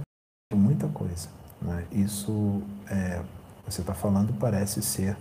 de 0.51 0.57
muita 0.57 0.87
coisa. 0.87 1.27
Né? 1.61 1.85
Isso 1.91 2.61
é, 2.89 3.21
você 3.65 3.81
está 3.81 3.93
falando 3.93 4.33
parece 4.39 4.81
ser 4.81 5.15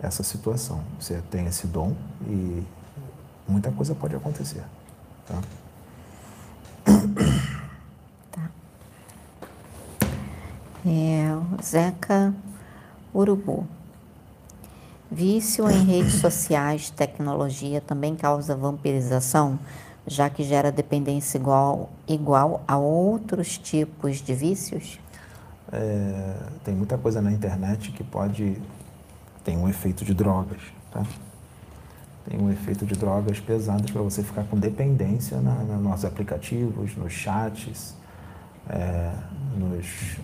essa 0.00 0.22
situação. 0.22 0.82
Você 1.00 1.20
tem 1.30 1.46
esse 1.46 1.66
dom 1.66 1.94
e 2.26 2.62
muita 3.48 3.70
coisa 3.72 3.94
pode 3.94 4.14
acontecer. 4.14 4.64
Tá. 5.26 5.40
É, 10.84 11.62
Zeca 11.62 12.34
Urubu. 13.14 13.68
Vício 15.08 15.70
em 15.70 15.84
redes 15.84 16.14
sociais, 16.14 16.90
tecnologia 16.90 17.80
também 17.80 18.16
causa 18.16 18.56
vampirização, 18.56 19.58
já 20.06 20.28
que 20.28 20.42
gera 20.42 20.72
dependência 20.72 21.38
igual, 21.38 21.90
igual 22.08 22.64
a 22.66 22.78
outros 22.78 23.56
tipos 23.58 24.16
de 24.16 24.34
vícios? 24.34 24.98
É, 25.70 26.34
tem 26.64 26.74
muita 26.74 26.98
coisa 26.98 27.22
na 27.22 27.30
internet 27.30 27.92
que 27.92 28.02
pode. 28.02 28.56
tem 29.44 29.56
um 29.56 29.68
efeito 29.68 30.04
de 30.04 30.12
drogas, 30.12 30.62
tá? 30.90 31.04
Tem 32.28 32.40
um 32.40 32.50
efeito 32.50 32.84
de 32.84 32.94
drogas 32.94 33.38
pesadas 33.38 33.88
para 33.90 34.02
você 34.02 34.22
ficar 34.22 34.44
com 34.44 34.58
dependência 34.58 35.38
nos 35.38 36.04
aplicativos, 36.04 36.96
nos 36.96 37.12
chats, 37.12 37.94
é, 38.68 39.12
nos 39.56 40.18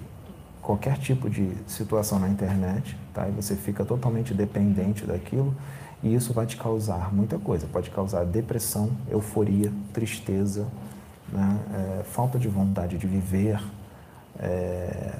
qualquer 0.68 0.98
tipo 0.98 1.30
de 1.30 1.50
situação 1.66 2.18
na 2.18 2.28
internet, 2.28 2.94
tá? 3.14 3.26
E 3.26 3.30
você 3.30 3.56
fica 3.56 3.86
totalmente 3.86 4.34
dependente 4.34 5.06
daquilo 5.06 5.56
e 6.02 6.14
isso 6.14 6.34
vai 6.34 6.44
te 6.44 6.58
causar 6.58 7.10
muita 7.10 7.38
coisa. 7.38 7.66
Pode 7.66 7.88
causar 7.88 8.26
depressão, 8.26 8.90
euforia, 9.10 9.72
tristeza, 9.94 10.68
né? 11.32 11.58
é, 11.72 12.02
falta 12.02 12.38
de 12.38 12.48
vontade 12.48 12.98
de 12.98 13.06
viver, 13.06 13.58
é, 14.38 15.14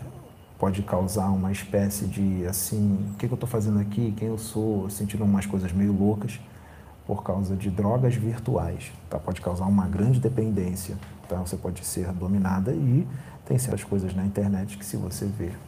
pode 0.59 0.83
causar 0.83 1.31
uma 1.31 1.51
espécie 1.51 2.05
de 2.05 2.45
assim, 2.45 3.09
o 3.15 3.17
que, 3.17 3.27
que 3.27 3.33
eu 3.33 3.37
estou 3.37 3.49
fazendo 3.49 3.81
aqui, 3.81 4.13
quem 4.19 4.29
eu 4.29 4.37
sou, 4.37 4.91
sentindo 4.91 5.25
umas 5.25 5.47
coisas 5.47 5.73
meio 5.73 5.95
loucas 5.99 6.39
por 7.07 7.23
causa 7.23 7.57
de 7.57 7.71
drogas 7.71 8.15
virtuais, 8.15 8.93
tá? 9.09 9.19
Pode 9.19 9.41
causar 9.41 9.65
uma 9.65 9.89
grande 9.89 10.21
dependência, 10.21 10.99
tá? 11.27 11.37
Você 11.37 11.57
pode 11.57 11.83
ser 11.87 12.13
dominada 12.13 12.73
e 12.73 13.09
tem 13.49 13.59
certas 13.59 13.83
coisas 13.83 14.15
na 14.15 14.27
internet 14.27 14.77
que 14.77 14.85
se 14.85 14.99
você 14.99 15.25
ver 15.25 15.59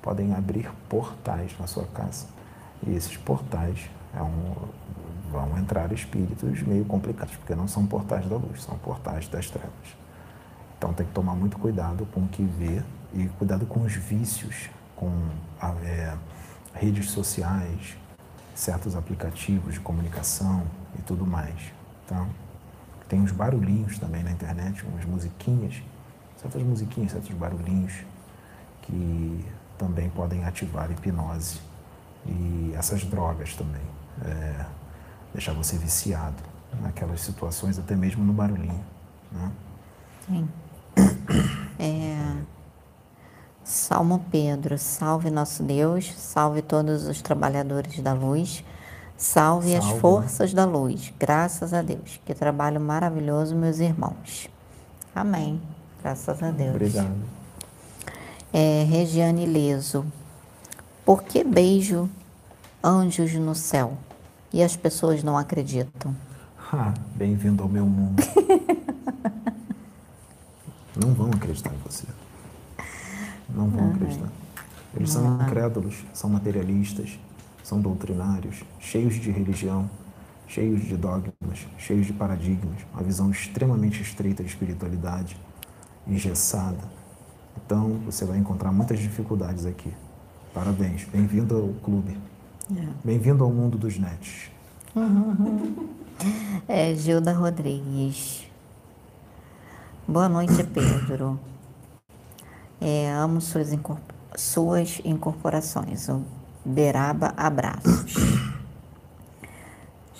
podem 0.00 0.32
abrir 0.32 0.70
portais 0.88 1.58
na 1.58 1.66
sua 1.66 1.84
casa 1.86 2.24
e 2.86 2.94
esses 2.94 3.16
portais 3.16 3.90
é 4.14 4.22
um, 4.22 4.54
vão 5.28 5.58
entrar 5.58 5.90
espíritos 5.90 6.62
meio 6.62 6.84
complicados 6.84 7.34
porque 7.34 7.56
não 7.56 7.66
são 7.66 7.84
portais 7.84 8.28
da 8.28 8.36
luz, 8.36 8.62
são 8.62 8.78
portais 8.78 9.26
das 9.26 9.50
trevas. 9.50 9.96
Então 10.78 10.92
tem 10.92 11.04
que 11.04 11.12
tomar 11.12 11.34
muito 11.34 11.58
cuidado 11.58 12.06
com 12.14 12.20
o 12.20 12.28
que 12.28 12.44
vê 12.44 12.80
e 13.12 13.26
cuidado 13.30 13.66
com 13.66 13.80
os 13.80 13.92
vícios, 13.92 14.70
com 14.94 15.10
é, 15.82 16.14
redes 16.74 17.10
sociais, 17.10 17.96
certos 18.54 18.94
aplicativos 18.94 19.74
de 19.74 19.80
comunicação 19.80 20.62
e 20.96 21.02
tudo 21.02 21.26
mais. 21.26 21.72
Tá? 22.06 22.24
Tem 23.08 23.20
uns 23.20 23.32
barulhinhos 23.32 23.98
também 23.98 24.22
na 24.22 24.30
internet, 24.30 24.84
umas 24.86 25.04
musiquinhas, 25.04 25.82
certas 26.40 26.62
musiquinhas, 26.62 27.12
certos 27.12 27.34
barulhinhos 27.34 27.92
que 28.82 29.44
também 29.78 30.08
podem 30.10 30.44
ativar 30.44 30.88
a 30.88 30.92
hipnose 30.92 31.60
e 32.24 32.72
essas 32.76 33.04
drogas 33.04 33.54
também, 33.54 33.82
é, 34.24 34.64
deixar 35.32 35.52
você 35.52 35.76
viciado 35.76 36.42
naquelas 36.80 37.20
situações, 37.20 37.78
até 37.78 37.94
mesmo 37.94 38.24
no 38.24 38.32
barulhinho. 38.32 38.84
Né? 39.30 39.52
Sim. 40.26 40.48
É, 41.78 42.16
Salmo 43.62 44.24
Pedro, 44.30 44.78
salve 44.78 45.30
nosso 45.30 45.62
Deus, 45.62 46.10
salve 46.16 46.62
todos 46.62 47.06
os 47.06 47.20
trabalhadores 47.20 48.00
da 48.00 48.14
luz, 48.14 48.64
salve, 49.14 49.72
salve, 49.72 49.76
as 49.76 50.00
forças 50.00 50.54
da 50.54 50.64
luz, 50.64 51.12
graças 51.18 51.74
a 51.74 51.82
Deus. 51.82 52.18
Que 52.24 52.32
trabalho 52.32 52.80
maravilhoso, 52.80 53.54
meus 53.54 53.78
irmãos. 53.78 54.48
Amém. 55.14 55.60
Graças 56.06 56.40
a 56.40 56.52
Deus. 56.52 56.70
Obrigado. 56.70 57.16
É, 58.52 58.84
Regiane 58.84 59.44
Leso, 59.44 60.06
por 61.04 61.24
que 61.24 61.42
beijo 61.42 62.08
anjos 62.80 63.34
no 63.34 63.56
céu 63.56 63.98
e 64.52 64.62
as 64.62 64.76
pessoas 64.76 65.24
não 65.24 65.36
acreditam? 65.36 66.14
Ah, 66.72 66.94
bem-vindo 67.16 67.60
ao 67.60 67.68
meu 67.68 67.84
mundo. 67.84 68.22
não 70.94 71.12
vão 71.12 71.28
acreditar 71.30 71.74
em 71.74 71.78
você 71.78 72.04
não 73.48 73.68
vão 73.68 73.90
acreditar. 73.90 74.30
Eles 74.94 75.10
são 75.10 75.42
incrédulos, 75.42 76.04
são 76.14 76.30
materialistas, 76.30 77.18
são 77.64 77.80
doutrinários, 77.80 78.62
cheios 78.78 79.16
de 79.16 79.32
religião, 79.32 79.90
cheios 80.46 80.84
de 80.84 80.96
dogmas, 80.96 81.66
cheios 81.78 82.06
de 82.06 82.12
paradigmas, 82.12 82.78
uma 82.92 83.02
visão 83.02 83.28
extremamente 83.28 84.00
estreita 84.00 84.44
de 84.44 84.48
espiritualidade, 84.48 85.36
engessada. 86.06 86.96
Então, 87.64 87.94
você 88.04 88.24
vai 88.24 88.38
encontrar 88.38 88.70
muitas 88.70 88.98
dificuldades 88.98 89.66
aqui. 89.66 89.92
Parabéns, 90.54 91.04
bem-vindo 91.04 91.56
ao 91.56 91.68
clube. 91.82 92.16
É. 92.74 92.88
Bem-vindo 93.04 93.44
ao 93.44 93.50
mundo 93.50 93.76
dos 93.76 93.98
nets. 93.98 94.50
É, 96.66 96.94
Gilda 96.94 97.30
Rodrigues. 97.30 98.46
Boa 100.08 100.30
noite, 100.30 100.64
Pedro. 100.64 101.38
É, 102.80 103.12
amo 103.12 103.38
suas, 103.40 103.68
suas 104.34 105.00
incorporações. 105.04 106.08
O 106.08 106.24
Beraba 106.64 107.34
Abraços. 107.36 108.14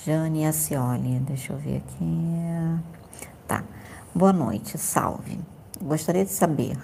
Jane 0.05 0.47
Acioli, 0.47 1.19
deixa 1.21 1.55
eu 1.55 1.59
ver 1.59 1.79
aqui. 1.79 2.85
Tá. 3.49 3.65
Boa 4.15 4.35
noite, 4.35 4.77
salve. 4.77 5.41
Gostaria 5.81 6.25
de 6.25 6.31
saber, 6.31 6.79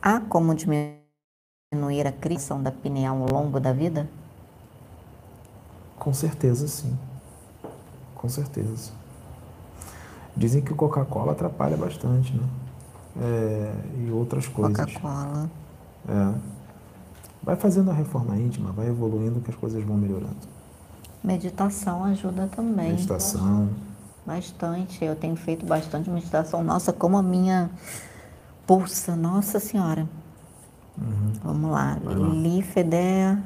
há 0.00 0.20
como 0.20 0.54
diminuir 0.54 2.06
a 2.06 2.12
criação 2.12 2.62
da 2.62 2.70
pineal 2.70 3.20
ao 3.22 3.28
longo 3.30 3.58
da 3.58 3.72
vida? 3.72 4.08
Com 5.98 6.14
certeza, 6.14 6.68
sim. 6.68 6.96
Com 8.14 8.28
certeza. 8.28 8.92
Dizem 10.36 10.62
que 10.62 10.72
o 10.72 10.76
Coca-Cola 10.76 11.32
atrapalha 11.32 11.76
bastante, 11.76 12.32
né? 12.32 12.48
É, 13.20 13.74
e 13.98 14.10
outras 14.10 14.46
coisas. 14.46 14.94
Coca-Cola. 14.94 15.50
É. 16.08 16.34
Vai 17.42 17.56
fazendo 17.56 17.90
a 17.90 17.94
reforma 17.94 18.36
íntima, 18.36 18.70
vai 18.72 18.86
evoluindo 18.88 19.40
que 19.40 19.50
as 19.50 19.56
coisas 19.56 19.82
vão 19.82 19.96
melhorando. 19.96 20.36
Meditação 21.22 22.04
ajuda 22.04 22.48
também. 22.54 22.92
Meditação. 22.92 23.68
Bastante. 24.24 25.04
Eu 25.04 25.16
tenho 25.16 25.34
feito 25.34 25.66
bastante 25.66 26.08
meditação. 26.08 26.62
Nossa, 26.62 26.92
como 26.92 27.16
a 27.16 27.22
minha 27.22 27.70
pulsa. 28.68 29.16
Nossa 29.16 29.58
Senhora. 29.58 30.06
Vamos 31.42 31.70
lá. 31.70 31.98
Lá. 32.04 32.12
Lífede 32.12 33.38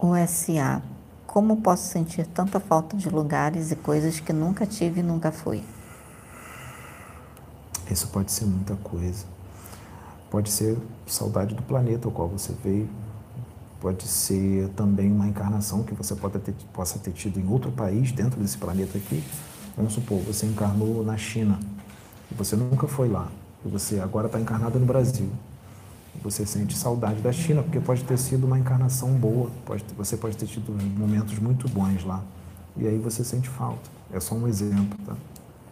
USA. 0.00 0.82
Como 1.26 1.58
posso 1.58 1.86
sentir 1.88 2.26
tanta 2.26 2.58
falta 2.58 2.96
de 2.96 3.10
lugares 3.10 3.70
e 3.70 3.76
coisas 3.76 4.18
que 4.18 4.32
nunca 4.32 4.64
tive 4.64 5.00
e 5.00 5.02
nunca 5.02 5.30
fui? 5.30 5.62
Isso 7.90 8.08
pode 8.08 8.32
ser 8.32 8.46
muita 8.46 8.74
coisa. 8.76 9.26
Pode 10.30 10.50
ser 10.50 10.78
saudade 11.06 11.54
do 11.54 11.62
planeta 11.62 12.08
ao 12.08 12.12
qual 12.12 12.28
você 12.28 12.54
veio. 12.64 12.88
Pode 13.80 14.08
ser 14.08 14.68
também 14.70 15.12
uma 15.12 15.28
encarnação 15.28 15.82
que 15.82 15.94
você 15.94 16.14
pode 16.14 16.38
ter, 16.38 16.54
possa 16.72 16.98
ter 16.98 17.12
tido 17.12 17.38
em 17.38 17.46
outro 17.48 17.70
país, 17.70 18.12
dentro 18.12 18.40
desse 18.40 18.56
planeta 18.56 18.96
aqui. 18.96 19.22
Vamos 19.76 19.92
supor, 19.92 20.20
você 20.20 20.46
encarnou 20.46 21.04
na 21.04 21.16
China 21.16 21.58
e 22.30 22.34
você 22.34 22.56
nunca 22.56 22.86
foi 22.86 23.08
lá. 23.08 23.28
E 23.64 23.68
você 23.68 24.00
agora 24.00 24.26
está 24.26 24.40
encarnado 24.40 24.78
no 24.78 24.86
Brasil. 24.86 25.30
Você 26.22 26.44
sente 26.44 26.76
saudade 26.76 27.20
da 27.20 27.32
China, 27.32 27.62
porque 27.62 27.78
pode 27.78 28.02
ter 28.04 28.18
sido 28.18 28.46
uma 28.46 28.58
encarnação 28.58 29.10
boa. 29.12 29.50
Pode, 29.64 29.84
você 29.96 30.16
pode 30.16 30.36
ter 30.36 30.46
tido 30.46 30.72
momentos 30.98 31.38
muito 31.38 31.68
bons 31.68 32.04
lá. 32.04 32.22
E 32.76 32.86
aí 32.86 32.98
você 32.98 33.22
sente 33.24 33.48
falta. 33.48 33.88
É 34.12 34.20
só 34.20 34.34
um 34.34 34.46
exemplo, 34.48 34.98
tá? 35.04 35.14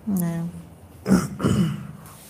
Né? 0.07 0.47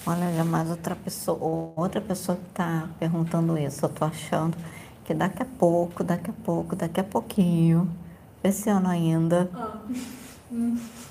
Olha, 0.06 0.32
já 0.34 0.44
mais 0.44 0.70
outra 0.70 0.94
pessoa, 0.94 1.72
outra 1.74 2.00
pessoa 2.00 2.36
que 2.36 2.48
está 2.48 2.88
perguntando 2.98 3.58
isso. 3.58 3.84
Eu 3.84 3.88
tô 3.88 4.04
achando 4.04 4.56
que 5.04 5.12
daqui 5.12 5.42
a 5.42 5.46
pouco, 5.46 6.04
daqui 6.04 6.30
a 6.30 6.32
pouco, 6.32 6.76
daqui 6.76 7.00
a 7.00 7.04
pouquinho, 7.04 7.90
esse 8.42 8.68
ano 8.70 8.88
ainda, 8.88 9.50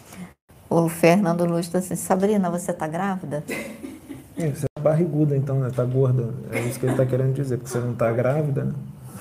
o 0.69 0.87
Fernando 0.89 1.45
Luz 1.45 1.65
está 1.67 1.79
assim, 1.79 1.95
Sabrina, 1.95 2.49
você 2.49 2.73
tá 2.73 2.87
grávida? 2.87 3.43
É, 4.37 4.49
Você 4.49 4.65
é 4.77 4.81
barriguda, 4.81 5.37
então, 5.37 5.61
né? 5.61 5.69
Tá 5.73 5.85
gorda. 5.85 6.33
É 6.51 6.59
isso 6.59 6.77
que 6.77 6.85
ele 6.85 6.95
tá 6.95 7.05
querendo 7.05 7.31
dizer, 7.33 7.55
porque 7.55 7.69
você 7.71 7.79
não 7.79 7.93
tá 7.93 8.11
grávida, 8.11 8.65
né? 8.65 8.73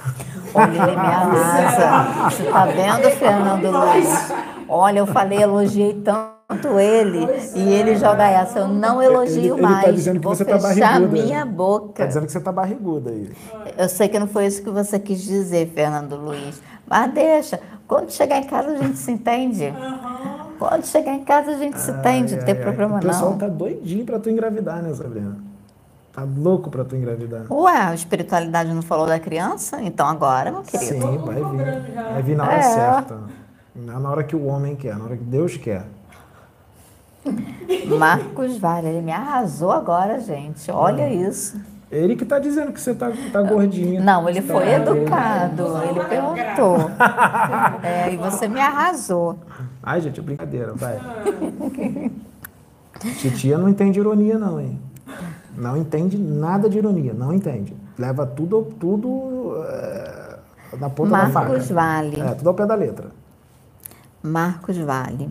Olha, 0.53 0.73
ele 0.73 0.91
me 0.91 1.07
arrasa. 1.07 2.31
Você 2.31 2.43
tá 2.51 2.67
vendo, 2.67 3.11
Fernando 3.17 3.71
Luiz? 3.71 4.09
Olha, 4.69 4.99
eu 4.99 5.07
falei, 5.07 5.41
elogiei 5.41 5.95
tanto 6.03 6.81
ele 6.81 7.29
e 7.55 7.73
ele 7.73 7.95
joga 7.95 8.29
essa. 8.29 8.59
Eu 8.59 8.67
não 8.67 9.01
elogio 9.01 9.39
Ele- 9.39 9.51
ele 9.53 9.63
tá 9.63 9.69
mais. 9.69 9.95
dizendo 9.95 10.19
que 10.19 10.25
Vou 10.27 10.35
você 10.35 10.45
tá 10.45 10.59
fechar 10.59 10.95
barriguda. 11.01 11.13
minha 11.23 11.39
Tá 11.47 11.53
boca. 11.53 12.07
dizendo 12.09 12.27
que 12.27 12.33
você 12.33 12.41
tá 12.41 12.51
barriguda 12.51 13.11
aí. 13.11 13.31
Eu 13.79 13.89
sei 13.89 14.09
que 14.09 14.19
não 14.19 14.27
foi 14.27 14.47
isso 14.47 14.65
que 14.65 14.71
você 14.71 14.99
quis 14.99 15.23
dizer, 15.23 15.71
Fernando 15.73 16.17
Luiz. 16.17 16.61
Mas 16.89 17.13
deixa. 17.15 17.61
Quando 17.87 18.11
chegar 18.11 18.39
em 18.39 18.45
casa 18.49 18.69
a 18.71 18.77
gente 18.79 18.99
se 18.99 19.13
entende. 19.13 19.73
Quando 20.59 20.85
chegar 20.87 21.13
em 21.15 21.25
casa 21.25 21.51
a 21.53 21.55
gente 21.59 21.79
se 21.79 21.91
entende. 21.91 22.37
Não 22.37 22.45
tem 22.45 22.55
Ai, 22.55 22.61
ai, 22.61 22.65
problema 22.65 22.99
O 22.99 23.01
pessoal 23.01 23.31
não. 23.33 23.39
tá 23.39 23.49
doidinho 23.49 24.05
pra 24.05 24.19
tu 24.19 24.31
engravidar, 24.31 24.83
né, 24.83 24.93
Sabrina? 24.95 25.37
Tá 26.13 26.23
louco 26.23 26.71
pra 26.71 26.85
tu 26.85 26.95
engravidar. 26.95 27.51
Ué, 27.53 27.77
a 27.77 27.95
espiritualidade 27.95 28.73
não 28.73 28.83
falou 28.83 29.07
da 29.07 29.19
criança? 29.19 29.83
Então 29.83 30.07
agora, 30.07 30.51
meu 30.53 30.63
querido. 30.63 30.93
Sim, 30.93 31.19
vai 31.19 31.35
vir. 31.35 31.95
Vai 31.95 32.23
vir 32.23 32.37
na 32.37 32.45
hora 32.45 32.55
É. 32.55 32.63
certa. 32.63 33.19
Não 33.75 33.97
é 33.97 33.99
na 33.99 34.11
hora 34.11 34.23
que 34.23 34.37
o 34.37 34.45
homem 34.47 34.77
quer, 34.77 34.97
na 34.97 35.05
hora 35.05 35.17
que 35.17 35.25
Deus 35.25 35.57
quer. 35.57 35.85
Marcos 37.99 38.59
Vale, 38.59 38.89
ele 38.89 39.01
me 39.03 39.11
arrasou 39.13 39.73
agora, 39.73 40.21
gente. 40.21 40.71
Olha 40.71 41.13
isso. 41.13 41.59
Ele 41.91 42.17
que 42.17 42.25
tá 42.25 42.39
dizendo 42.39 42.73
que 42.73 42.81
você 42.81 42.95
tá, 42.95 43.13
tá 43.33 43.43
gordinha. 43.43 44.01
Não, 44.01 44.29
ele 44.29 44.43
foi 44.43 44.65
tá 44.65 44.79
magrinha. 44.79 45.03
educado. 45.03 45.83
Ele 45.83 46.05
perguntou. 46.05 46.91
É, 47.83 48.13
e 48.13 48.17
você 48.17 48.49
me 48.49 48.61
arrasou. 48.61 49.39
Ai, 49.83 50.01
gente, 50.01 50.19
é 50.19 50.23
brincadeira, 50.23 50.73
vai. 50.73 50.99
Titia 53.21 53.59
não 53.59 53.69
entende 53.69 54.01
ironia, 54.01 54.39
não, 54.39 54.59
hein? 54.61 54.81
Não 55.57 55.77
entende 55.77 56.17
nada 56.17 56.69
de 56.69 56.79
ironia, 56.79 57.13
não 57.13 57.33
entende. 57.33 57.77
Leva 57.99 58.27
tudo, 58.27 58.63
tudo 58.81 59.55
é, 59.69 60.37
na 60.79 60.91
ponta 60.91 61.11
da 61.11 61.31
faca. 61.31 61.49
Marcos 61.49 61.71
Vale. 61.71 62.21
É, 62.21 62.35
tudo 62.35 62.49
ao 62.49 62.55
pé 62.55 62.67
da 62.67 62.75
letra. 62.75 63.11
Marcos 64.23 64.77
Vale. 64.79 65.31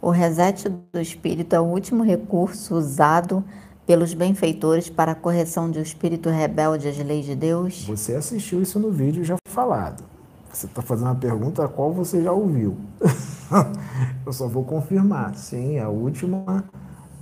O 0.00 0.10
reset 0.10 0.68
do 0.68 1.00
espírito 1.00 1.54
é 1.54 1.60
o 1.60 1.64
último 1.64 2.04
recurso 2.04 2.76
usado 2.76 3.44
pelos 3.88 4.12
benfeitores 4.12 4.90
para 4.90 5.12
a 5.12 5.14
correção 5.14 5.70
de 5.70 5.78
um 5.78 5.82
espírito 5.82 6.28
rebelde 6.28 6.86
às 6.86 6.98
leis 6.98 7.24
de 7.24 7.34
Deus? 7.34 7.86
Você 7.86 8.14
assistiu 8.14 8.60
isso 8.60 8.78
no 8.78 8.90
vídeo 8.90 9.24
já 9.24 9.34
falado. 9.48 10.04
Você 10.52 10.66
está 10.66 10.82
fazendo 10.82 11.06
uma 11.06 11.14
pergunta 11.14 11.64
a 11.64 11.68
qual 11.68 11.90
você 11.90 12.22
já 12.22 12.30
ouviu. 12.30 12.76
Eu 14.26 14.32
só 14.34 14.46
vou 14.46 14.62
confirmar. 14.62 15.34
Sim, 15.36 15.76
é 15.76 15.82
a 15.84 15.88
última, 15.88 16.64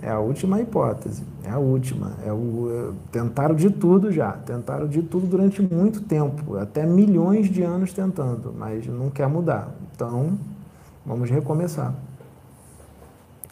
é 0.03 0.11
a 0.11 0.19
última 0.19 0.61
hipótese. 0.61 1.23
É 1.45 1.51
a 1.51 1.59
última. 1.59 2.15
É 2.25 2.33
o, 2.33 2.69
é- 2.69 2.93
tentaram 3.13 3.55
de 3.55 3.71
tudo 3.71 4.11
já. 4.11 4.33
Tentaram 4.33 4.89
de 4.89 5.03
tudo 5.03 5.25
durante 5.29 5.63
muito 5.63 6.01
tempo, 6.01 6.57
até 6.57 6.85
milhões 6.85 7.49
de 7.49 7.63
anos 7.63 7.93
tentando, 7.93 8.53
mas 8.53 8.85
não 8.89 9.09
quer 9.09 9.29
mudar. 9.29 9.71
Então, 9.95 10.37
vamos 11.05 11.31
recomeçar. 11.31 11.95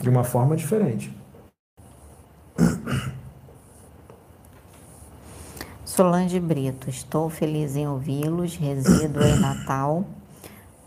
De 0.01 0.09
uma 0.11 0.25
forma 0.25 0.57
diferente. 0.57 1.17
Solange 5.85 6.41
Brito, 6.41 6.91
estou 6.91 7.31
feliz 7.31 7.77
em 7.77 7.87
ouvi-los, 7.87 8.57
resido 8.57 9.23
em 9.23 9.39
Natal. 9.39 10.05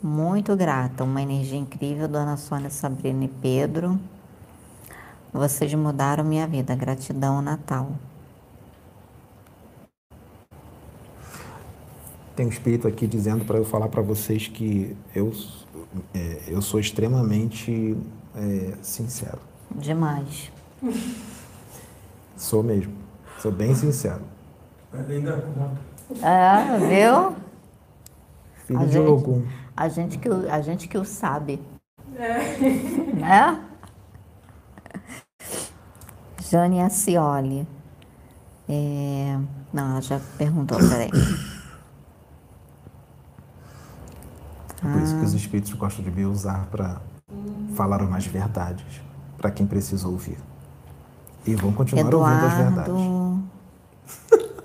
Muito 0.03 0.55
grata, 0.55 1.03
uma 1.03 1.21
energia 1.21 1.57
incrível, 1.57 2.07
Dona 2.07 2.35
Sônia, 2.35 2.69
Sabrina 2.69 3.23
e 3.23 3.27
Pedro. 3.27 3.99
Vocês 5.31 5.73
mudaram 5.73 6.23
minha 6.23 6.45
vida, 6.45 6.75
gratidão, 6.75 7.41
Natal. 7.41 7.91
Tem 12.35 12.45
um 12.45 12.49
espírito 12.49 12.87
aqui 12.87 13.07
dizendo 13.07 13.45
para 13.45 13.57
eu 13.57 13.65
falar 13.65 13.87
para 13.87 14.01
vocês 14.01 14.47
que 14.47 14.95
eu, 15.15 15.33
é, 16.13 16.41
eu 16.47 16.61
sou 16.61 16.79
extremamente 16.79 17.97
é, 18.35 18.73
sincero. 18.81 19.39
Demais. 19.75 20.51
Sou 22.37 22.63
mesmo. 22.63 22.93
Sou 23.39 23.51
bem 23.51 23.75
sincero. 23.75 24.21
É, 26.21 26.77
viu? 26.79 27.35
Filho 28.65 28.79
A 28.79 28.85
de 28.85 28.91
gente- 28.93 29.07
Ogum. 29.07 29.45
A 29.75 29.89
gente 29.89 30.17
que, 30.17 30.29
o- 30.29 30.51
a 30.51 30.61
gente 30.61 30.87
que 30.87 30.97
o 30.97 31.03
sabe. 31.05 31.61
Né? 32.07 33.61
Jane 36.49 36.81
Acioli. 36.81 37.67
É, 38.69 39.37
Não, 39.73 39.91
ela 39.91 40.01
já 40.01 40.19
perguntou, 40.37 40.77
peraí. 40.77 41.09
É 44.83 44.91
por 44.93 45.01
isso 45.01 45.17
que 45.17 45.25
os 45.25 45.33
espíritos 45.33 45.73
gostam 45.73 46.03
de 46.05 46.11
me 46.11 46.25
usar 46.25 46.65
para 46.67 47.01
falar 47.75 48.01
umas 48.01 48.25
verdades 48.25 49.01
para 49.37 49.51
quem 49.51 49.65
precisa 49.67 50.07
ouvir. 50.07 50.37
E 51.47 51.55
vão 51.55 51.71
continuar 51.71 52.13
ouvindo 52.13 52.45
as 52.45 52.53
verdades. 52.53 52.93
Eduardo. 52.93 53.43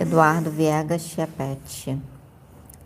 Eduardo 0.00 0.50
Viegas 0.50 1.02
Chiapete. 1.02 1.98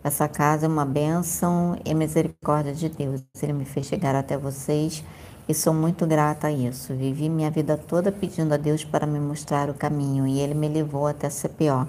Essa 0.03 0.27
casa 0.27 0.67
é 0.67 0.69
uma 0.69 0.87
bênção 0.87 1.79
e 1.85 1.95
misericórdia 1.95 2.75
de 2.75 2.89
Deus. 2.89 3.23
Ele 3.41 3.53
me 3.53 3.65
fez 3.65 3.87
chegar 3.87 4.15
até 4.15 4.37
vocês 4.37 5.05
e 5.47 5.55
sou 5.55 5.75
muito 5.75 6.07
grata 6.07 6.47
a 6.47 6.53
isso. 6.53 6.95
Vivi 6.95 7.29
minha 7.29 7.51
vida 7.51 7.77
toda 7.77 8.11
pedindo 8.11 8.55
a 8.55 8.57
Deus 8.57 8.85
para 8.85 9.07
me 9.07 9.21
mostrar 9.21 9.69
o 9.69 9.75
caminho 9.75 10.27
e 10.27 10.41
ele 10.41 10.55
me 10.55 10.69
levou 10.69 11.07
até 11.07 11.27
a 11.27 11.31
CPO. 11.31 11.87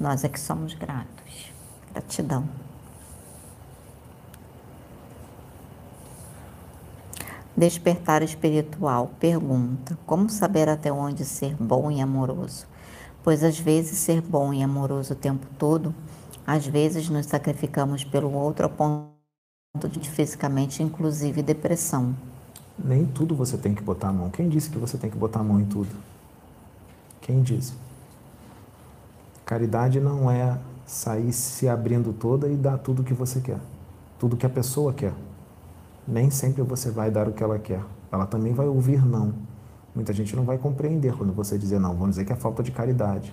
Nós 0.00 0.24
é 0.24 0.28
que 0.28 0.40
somos 0.40 0.74
gratos. 0.74 1.52
Gratidão. 1.92 2.63
Despertar 7.56 8.22
espiritual. 8.22 9.10
Pergunta: 9.20 9.98
Como 10.06 10.28
saber 10.28 10.68
até 10.68 10.92
onde 10.92 11.24
ser 11.24 11.54
bom 11.54 11.90
e 11.90 12.00
amoroso? 12.00 12.66
Pois 13.22 13.42
às 13.42 13.58
vezes 13.58 13.98
ser 13.98 14.20
bom 14.20 14.52
e 14.52 14.62
amoroso 14.62 15.14
o 15.14 15.16
tempo 15.16 15.46
todo, 15.58 15.94
às 16.46 16.66
vezes 16.66 17.08
nos 17.08 17.26
sacrificamos 17.26 18.04
pelo 18.04 18.32
outro 18.32 18.64
ao 18.64 18.70
ponto 18.70 19.88
de 19.88 20.10
fisicamente, 20.10 20.82
inclusive 20.82 21.42
depressão. 21.42 22.14
Nem 22.78 23.06
tudo 23.06 23.34
você 23.34 23.56
tem 23.56 23.74
que 23.74 23.82
botar 23.82 24.08
a 24.08 24.12
mão. 24.12 24.30
Quem 24.30 24.48
disse 24.48 24.68
que 24.68 24.78
você 24.78 24.98
tem 24.98 25.08
que 25.08 25.16
botar 25.16 25.40
a 25.40 25.44
mão 25.44 25.60
em 25.60 25.64
tudo? 25.64 25.90
Quem 27.20 27.42
disse? 27.42 27.72
caridade 29.44 30.00
não 30.00 30.30
é 30.30 30.58
sair 30.86 31.32
se 31.32 31.68
abrindo 31.68 32.12
toda 32.12 32.48
e 32.48 32.56
dar 32.56 32.78
tudo 32.78 33.02
o 33.02 33.04
que 33.04 33.14
você 33.14 33.40
quer, 33.40 33.58
tudo 34.18 34.36
que 34.36 34.46
a 34.46 34.50
pessoa 34.50 34.92
quer. 34.92 35.12
Nem 36.06 36.30
sempre 36.30 36.62
você 36.62 36.90
vai 36.90 37.10
dar 37.10 37.28
o 37.28 37.32
que 37.32 37.42
ela 37.42 37.58
quer. 37.58 37.82
Ela 38.12 38.26
também 38.26 38.52
vai 38.52 38.66
ouvir 38.66 39.04
não. 39.04 39.34
Muita 39.94 40.12
gente 40.12 40.36
não 40.36 40.44
vai 40.44 40.58
compreender 40.58 41.16
quando 41.16 41.32
você 41.32 41.56
dizer 41.56 41.78
não. 41.78 41.94
Vão 41.94 42.08
dizer 42.08 42.24
que 42.24 42.32
é 42.32 42.36
falta 42.36 42.62
de 42.62 42.70
caridade. 42.70 43.32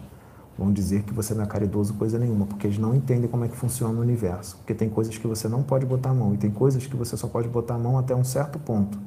Vão 0.58 0.72
dizer 0.72 1.04
que 1.04 1.14
você 1.14 1.34
não 1.34 1.44
é 1.44 1.48
caridoso 1.48 1.94
coisa 1.96 2.20
nenhuma, 2.20 2.46
porque 2.46 2.68
eles 2.68 2.78
não 2.78 2.94
entendem 2.94 3.30
como 3.30 3.44
é 3.44 3.48
que 3.48 3.56
funciona 3.56 3.98
o 3.98 4.02
universo. 4.02 4.58
Porque 4.58 4.74
tem 4.74 4.90
coisas 4.90 5.18
que 5.18 5.28
você 5.28 5.48
não 5.48 5.64
pode 5.64 5.86
botar 5.86 6.12
a 6.12 6.14
mão 6.14 6.34
e 6.34 6.38
tem 6.38 6.52
coisas 6.52 6.86
que 6.86 6.96
você 6.96 7.18
só 7.18 7.28
pode 7.28 7.48
botar 7.48 7.76
a 7.76 7.80
mão 7.80 7.98
até 7.98 8.16
um 8.16 8.24
certo 8.24 8.60
ponto. 8.60 8.98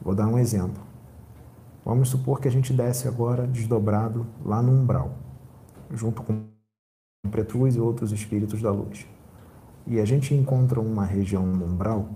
Vou 0.00 0.14
dar 0.14 0.26
um 0.26 0.38
exemplo. 0.38 0.82
Vamos 1.84 2.08
supor 2.08 2.40
que 2.40 2.48
a 2.48 2.50
gente 2.50 2.72
desce 2.72 3.06
agora 3.08 3.46
desdobrado 3.46 4.26
lá 4.44 4.62
no 4.62 4.72
umbral, 4.72 5.12
junto 5.92 6.22
com 6.22 6.44
Pretrus 7.30 7.76
e 7.76 7.80
outros 7.80 8.12
espíritos 8.12 8.62
da 8.62 8.70
luz. 8.70 9.06
E 9.86 10.00
a 10.00 10.04
gente 10.04 10.34
encontra 10.34 10.80
uma 10.80 11.04
região 11.04 11.46
no 11.46 11.64
umbral 11.64 12.08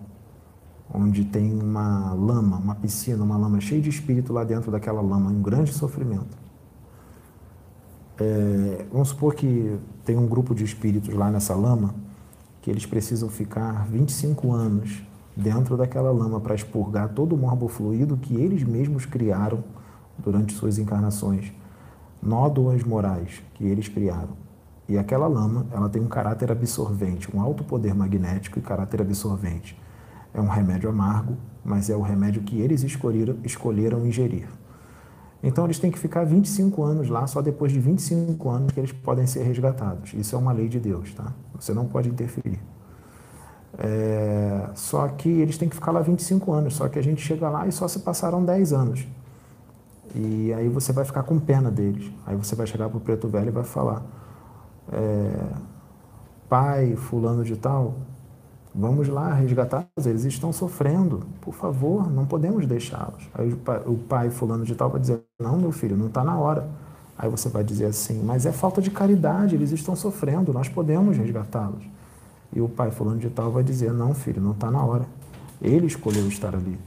onde 0.93 1.25
tem 1.25 1.53
uma 1.53 2.13
lama, 2.13 2.57
uma 2.57 2.75
piscina, 2.75 3.23
uma 3.23 3.37
lama 3.37 3.61
cheia 3.61 3.81
de 3.81 3.91
espírito 3.91 4.33
lá 4.33 4.45
dentro 4.45 4.71
daquela 4.71 5.01
lama, 5.01 5.31
um 5.31 5.43
grande 5.43 5.73
sofrimento. 5.73 6.37
É, 8.19 8.87
vamos 8.93 9.09
supor 9.09 9.35
que 9.35 9.79
tem 10.05 10.17
um 10.17 10.27
grupo 10.27 10.55
de 10.55 10.65
espíritos 10.65 11.15
lá 11.15 11.31
nessa 11.31 11.55
lama 11.55 11.95
que 12.61 12.71
eles 12.71 12.87
precisam 12.87 13.29
ficar 13.29 13.87
25 13.89 14.53
anos 14.53 15.03
dentro 15.37 15.77
daquela 15.77 16.13
lama 16.13 16.41
para 16.41 16.55
expurgar 16.55 17.09
todo 17.09 17.35
o 17.35 17.39
morbo 17.39 17.67
fluido 17.67 18.17
que 18.17 18.37
eles 18.37 18.63
mesmos 18.63 19.05
criaram 19.05 19.65
durante 20.19 20.53
suas 20.53 20.79
encarnações, 20.79 21.53
nódoas 22.23 22.85
morais 22.85 23.43
que 23.55 23.65
eles 23.65 23.89
criaram. 23.89 24.43
E 24.89 24.99
aquela 24.99 25.27
lama, 25.27 25.67
ela 25.73 25.89
tem 25.89 26.03
um 26.03 26.07
caráter 26.07 26.53
absorvente, 26.53 27.35
um 27.35 27.41
alto 27.41 27.65
poder 27.65 27.95
magnético 27.95 28.59
e 28.59 28.63
caráter 28.63 29.01
absorvente. 29.01 29.77
É 30.35 30.41
um 30.41 30.49
remédio 30.49 30.89
amargo, 30.89 31.37
mas 31.65 31.91
é 31.91 31.97
o 31.97 32.01
remédio 32.01 32.43
que 32.43 32.61
eles 32.61 32.83
escolheram, 32.83 33.37
escolheram 33.45 34.07
ingerir. 34.07 34.49
Então 35.43 35.65
eles 35.65 35.79
têm 35.79 35.91
que 35.91 35.99
ficar 35.99 36.25
25 36.25 36.83
anos 36.83 37.09
lá, 37.09 37.27
só 37.27 37.43
depois 37.43 37.73
de 37.73 37.81
25 37.81 38.49
anos 38.49 38.73
que 38.73 38.79
eles 38.79 38.93
podem 38.93 39.27
ser 39.27 39.43
resgatados. 39.43 40.15
Isso 40.15 40.37
é 40.37 40.39
uma 40.39 40.53
lei 40.53 40.69
de 40.69 40.79
Deus, 40.79 41.13
tá? 41.15 41.33
Você 41.55 41.75
não 41.75 41.87
pode 41.87 42.09
interferir. 42.09 42.61
É, 43.79 44.69
só 44.75 45.09
que 45.09 45.29
eles 45.29 45.59
têm 45.59 45.69
que 45.69 45.75
ficar 45.75 45.91
lá 45.91 46.01
25 46.01 46.53
anos, 46.53 46.75
só 46.75 46.89
que 46.89 46.99
a 46.99 47.03
gente 47.03 47.21
chega 47.21 47.49
lá 47.49 47.67
e 47.67 47.73
só 47.73 47.89
se 47.89 48.01
passaram 48.01 48.45
10 48.45 48.73
anos. 48.73 49.07
E 50.15 50.53
aí 50.53 50.69
você 50.69 50.93
vai 50.93 51.05
ficar 51.05 51.23
com 51.23 51.39
pena 51.39 51.71
deles. 51.71 52.13
Aí 52.27 52.37
você 52.37 52.55
vai 52.55 52.67
chegar 52.67 52.89
para 52.89 52.99
o 52.99 53.01
preto 53.01 53.29
velho 53.29 53.49
e 53.49 53.51
vai 53.51 53.65
falar: 53.65 54.03
é, 54.93 55.47
pai, 56.49 56.95
fulano 56.97 57.43
de 57.43 57.57
tal, 57.57 57.97
vamos 58.75 59.09
lá 59.09 59.33
resgatá-los, 59.35 60.07
eles 60.07 60.25
estão 60.25 60.53
sofrendo, 60.53 61.23
por 61.41 61.55
favor, 61.55 62.11
não 62.11 62.27
podemos 62.27 62.67
deixá-los. 62.67 63.29
Aí 63.35 63.53
o 63.53 63.57
pai, 63.57 63.83
o 63.87 63.97
pai, 63.97 64.31
fulano 64.31 64.65
de 64.65 64.75
tal, 64.75 64.91
vai 64.91 65.01
dizer: 65.01 65.23
não, 65.39 65.59
meu 65.59 65.73
filho, 65.73 65.97
não 65.97 66.07
está 66.07 66.25
na 66.25 66.37
hora. 66.39 66.69
Aí 67.19 67.29
você 67.29 67.49
vai 67.49 67.63
dizer 67.63 67.87
assim: 67.87 68.23
mas 68.23 68.47
é 68.47 68.53
falta 68.53 68.81
de 68.81 68.91
caridade, 68.91 69.55
eles 69.55 69.71
estão 69.73 69.95
sofrendo, 69.95 70.53
nós 70.53 70.69
podemos 70.69 71.17
resgatá-los. 71.17 71.85
E 72.55 72.61
o 72.61 72.69
pai, 72.69 72.91
fulano 72.91 73.19
de 73.19 73.31
tal, 73.31 73.51
vai 73.51 73.63
dizer: 73.63 73.93
não, 73.93 74.15
filho, 74.15 74.41
não 74.41 74.53
está 74.53 74.71
na 74.71 74.85
hora. 74.85 75.07
Ele 75.61 75.87
escolheu 75.87 76.27
estar 76.29 76.55
ali. 76.55 76.79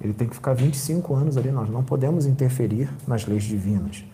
Ele 0.00 0.12
tem 0.12 0.28
que 0.28 0.34
ficar 0.34 0.54
25 0.54 1.14
anos 1.14 1.36
ali. 1.36 1.50
Nós 1.50 1.68
não 1.68 1.84
podemos 1.84 2.26
interferir 2.26 2.90
nas 3.06 3.26
leis 3.26 3.44
divinas. 3.44 4.04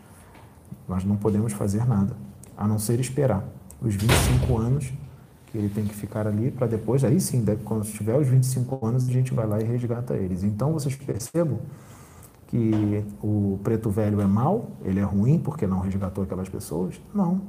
Nós 0.89 1.05
não 1.05 1.17
podemos 1.17 1.53
fazer 1.53 1.87
nada 1.87 2.15
a 2.57 2.67
não 2.67 2.79
ser 2.79 3.01
esperar 3.01 3.45
os 3.81 3.95
25 3.95 4.59
anos 4.59 4.93
que 5.51 5.59
ele 5.59 5.69
tem 5.69 5.85
que 5.85 5.95
ficar 5.95 6.27
ali 6.27 6.51
para 6.51 6.67
depois, 6.67 7.03
aí 7.03 7.21
sim, 7.21 7.45
quando 7.65 7.85
tiver 7.85 8.17
os 8.17 8.29
25 8.29 8.87
anos, 8.87 9.09
a 9.09 9.13
gente 9.13 9.35
vai 9.35 9.47
lá 9.47 9.61
e 9.61 9.65
resgata 9.65 10.15
eles. 10.15 10.45
Então 10.45 10.73
vocês 10.73 10.95
percebam 10.95 11.59
que 12.47 13.05
o 13.23 13.59
preto 13.63 13.91
velho 13.91 14.21
é 14.21 14.27
mau, 14.27 14.71
ele 14.85 15.01
é 15.01 15.05
ruim 15.05 15.39
porque 15.39 15.67
não 15.67 15.81
resgatou 15.81 16.25
aquelas 16.25 16.49
pessoas? 16.49 17.01
Não. 17.15 17.43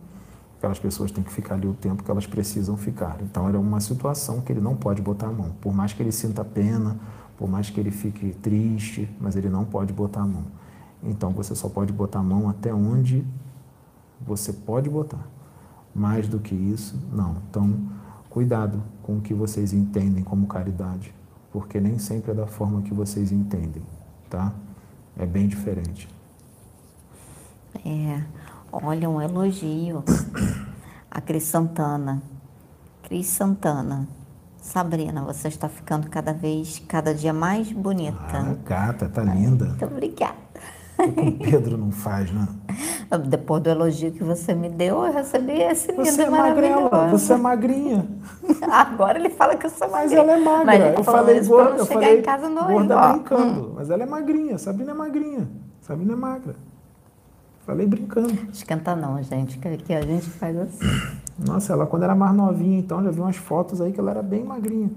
Aquelas 0.58 0.78
pessoas 0.80 1.12
têm 1.12 1.24
que 1.24 1.32
ficar 1.32 1.56
ali 1.56 1.68
o 1.68 1.74
tempo 1.74 2.04
que 2.04 2.12
elas 2.12 2.28
precisam 2.28 2.78
ficar. 2.78 3.18
Então 3.22 3.48
era 3.48 3.60
uma 3.60 3.80
situação 3.80 4.42
que 4.42 4.52
ele 4.52 4.62
não 4.62 4.76
pode 4.76 5.02
botar 5.02 5.28
a 5.28 5.32
mão. 5.32 5.52
Por 5.60 5.74
mais 5.74 5.92
que 5.94 6.04
ele 6.04 6.12
sinta 6.12 6.44
pena, 6.46 7.00
por 7.38 7.50
mais 7.50 7.70
que 7.70 7.80
ele 7.80 7.90
fique 7.90 8.34
triste, 8.42 9.10
mas 9.20 9.36
ele 9.36 9.50
não 9.50 9.66
pode 9.66 9.92
botar 9.92 10.22
a 10.22 10.28
mão. 10.28 10.46
Então 11.04 11.32
você 11.32 11.56
só 11.56 11.68
pode 11.68 11.92
botar 11.92 12.20
a 12.20 12.24
mão 12.24 12.48
até 12.48 12.72
onde 12.72 13.26
você 14.24 14.54
pode 14.54 14.88
botar. 14.88 15.26
Mais 15.94 16.28
do 16.28 16.40
que 16.40 16.56
isso, 16.56 16.98
não. 17.12 17.38
Então, 17.50 17.78
cuidado 18.30 18.82
com 19.04 19.18
o 19.18 19.22
que 19.22 19.34
vocês 19.34 19.74
entendem 19.74 20.24
como 20.24 20.48
caridade, 20.48 21.14
porque 21.52 21.80
nem 21.80 22.00
sempre 22.00 22.32
é 22.32 22.34
da 22.34 22.48
forma 22.48 22.82
que 22.82 22.94
vocês 22.94 23.32
entendem, 23.32 23.84
tá? 24.30 24.54
É 25.18 25.26
bem 25.26 25.48
diferente. 25.48 26.08
É, 27.86 28.24
olha, 28.72 29.10
um 29.10 29.22
elogio. 29.22 30.04
A 31.10 31.20
Cris 31.20 31.44
Santana. 31.44 32.22
Cris 33.04 33.28
Santana. 33.28 34.08
Sabrina, 34.62 35.24
você 35.24 35.48
está 35.48 35.68
ficando 35.68 36.10
cada 36.10 36.34
vez, 36.34 36.82
cada 36.88 37.14
dia 37.14 37.34
mais 37.34 37.72
bonita. 37.72 38.18
Ah, 38.32 38.56
gata, 38.64 39.10
tá 39.10 39.24
linda. 39.24 39.66
Muito 39.66 39.86
obrigada. 39.86 40.36
O 41.00 41.12
que 41.12 41.20
o 41.22 41.38
Pedro 41.40 41.78
não 41.78 41.92
faz, 41.92 42.32
né? 42.32 42.48
Depois 43.18 43.62
do 43.62 43.70
elogio 43.70 44.12
que 44.12 44.24
você 44.24 44.54
me 44.54 44.70
deu, 44.70 45.06
eu 45.06 45.12
recebi 45.12 45.52
esse 45.52 45.92
lindo 45.92 46.06
Você 46.06 46.22
é 46.22 46.30
magrela, 46.30 47.08
você 47.10 47.34
é 47.34 47.38
magrinha. 47.38 48.08
Agora 48.72 49.20
ele 49.20 49.30
fala 49.30 49.56
que 49.58 49.66
eu 49.66 49.70
sou 49.70 49.90
Mas 49.90 50.12
magrinha. 50.12 50.20
ela 50.22 50.32
é 50.32 50.40
magra. 50.40 50.66
Mas 50.66 50.98
eu 50.98 51.04
falei 51.04 51.42
gorda, 51.44 51.70
não 51.72 51.78
eu 51.78 51.86
chegar 51.86 52.00
falei 52.02 52.20
em 52.20 52.22
casa 52.22 52.50
no 52.50 52.64
gorda 52.64 52.98
ó. 52.98 53.14
brincando. 53.14 53.74
Mas 53.76 53.90
ela 53.90 54.04
é 54.04 54.06
magrinha, 54.06 54.58
Sabina 54.58 54.92
é 54.92 54.94
magrinha. 54.94 55.50
Sabina 55.82 56.14
é 56.14 56.16
magra. 56.16 56.56
Falei 57.66 57.86
brincando. 57.86 58.34
Esquenta 58.52 58.96
não, 58.96 59.22
gente, 59.22 59.58
que 59.58 59.68
aqui 59.68 59.94
a 59.94 60.02
gente 60.02 60.30
faz 60.30 60.58
assim. 60.58 60.86
Nossa, 61.38 61.74
ela 61.74 61.86
quando 61.86 62.04
era 62.04 62.16
mais 62.16 62.34
novinha, 62.34 62.80
então, 62.80 63.04
já 63.04 63.12
vi 63.12 63.20
umas 63.20 63.36
fotos 63.36 63.82
aí 63.82 63.92
que 63.92 64.00
ela 64.00 64.12
era 64.12 64.24
bem 64.24 64.44
magrinha. 64.44 64.90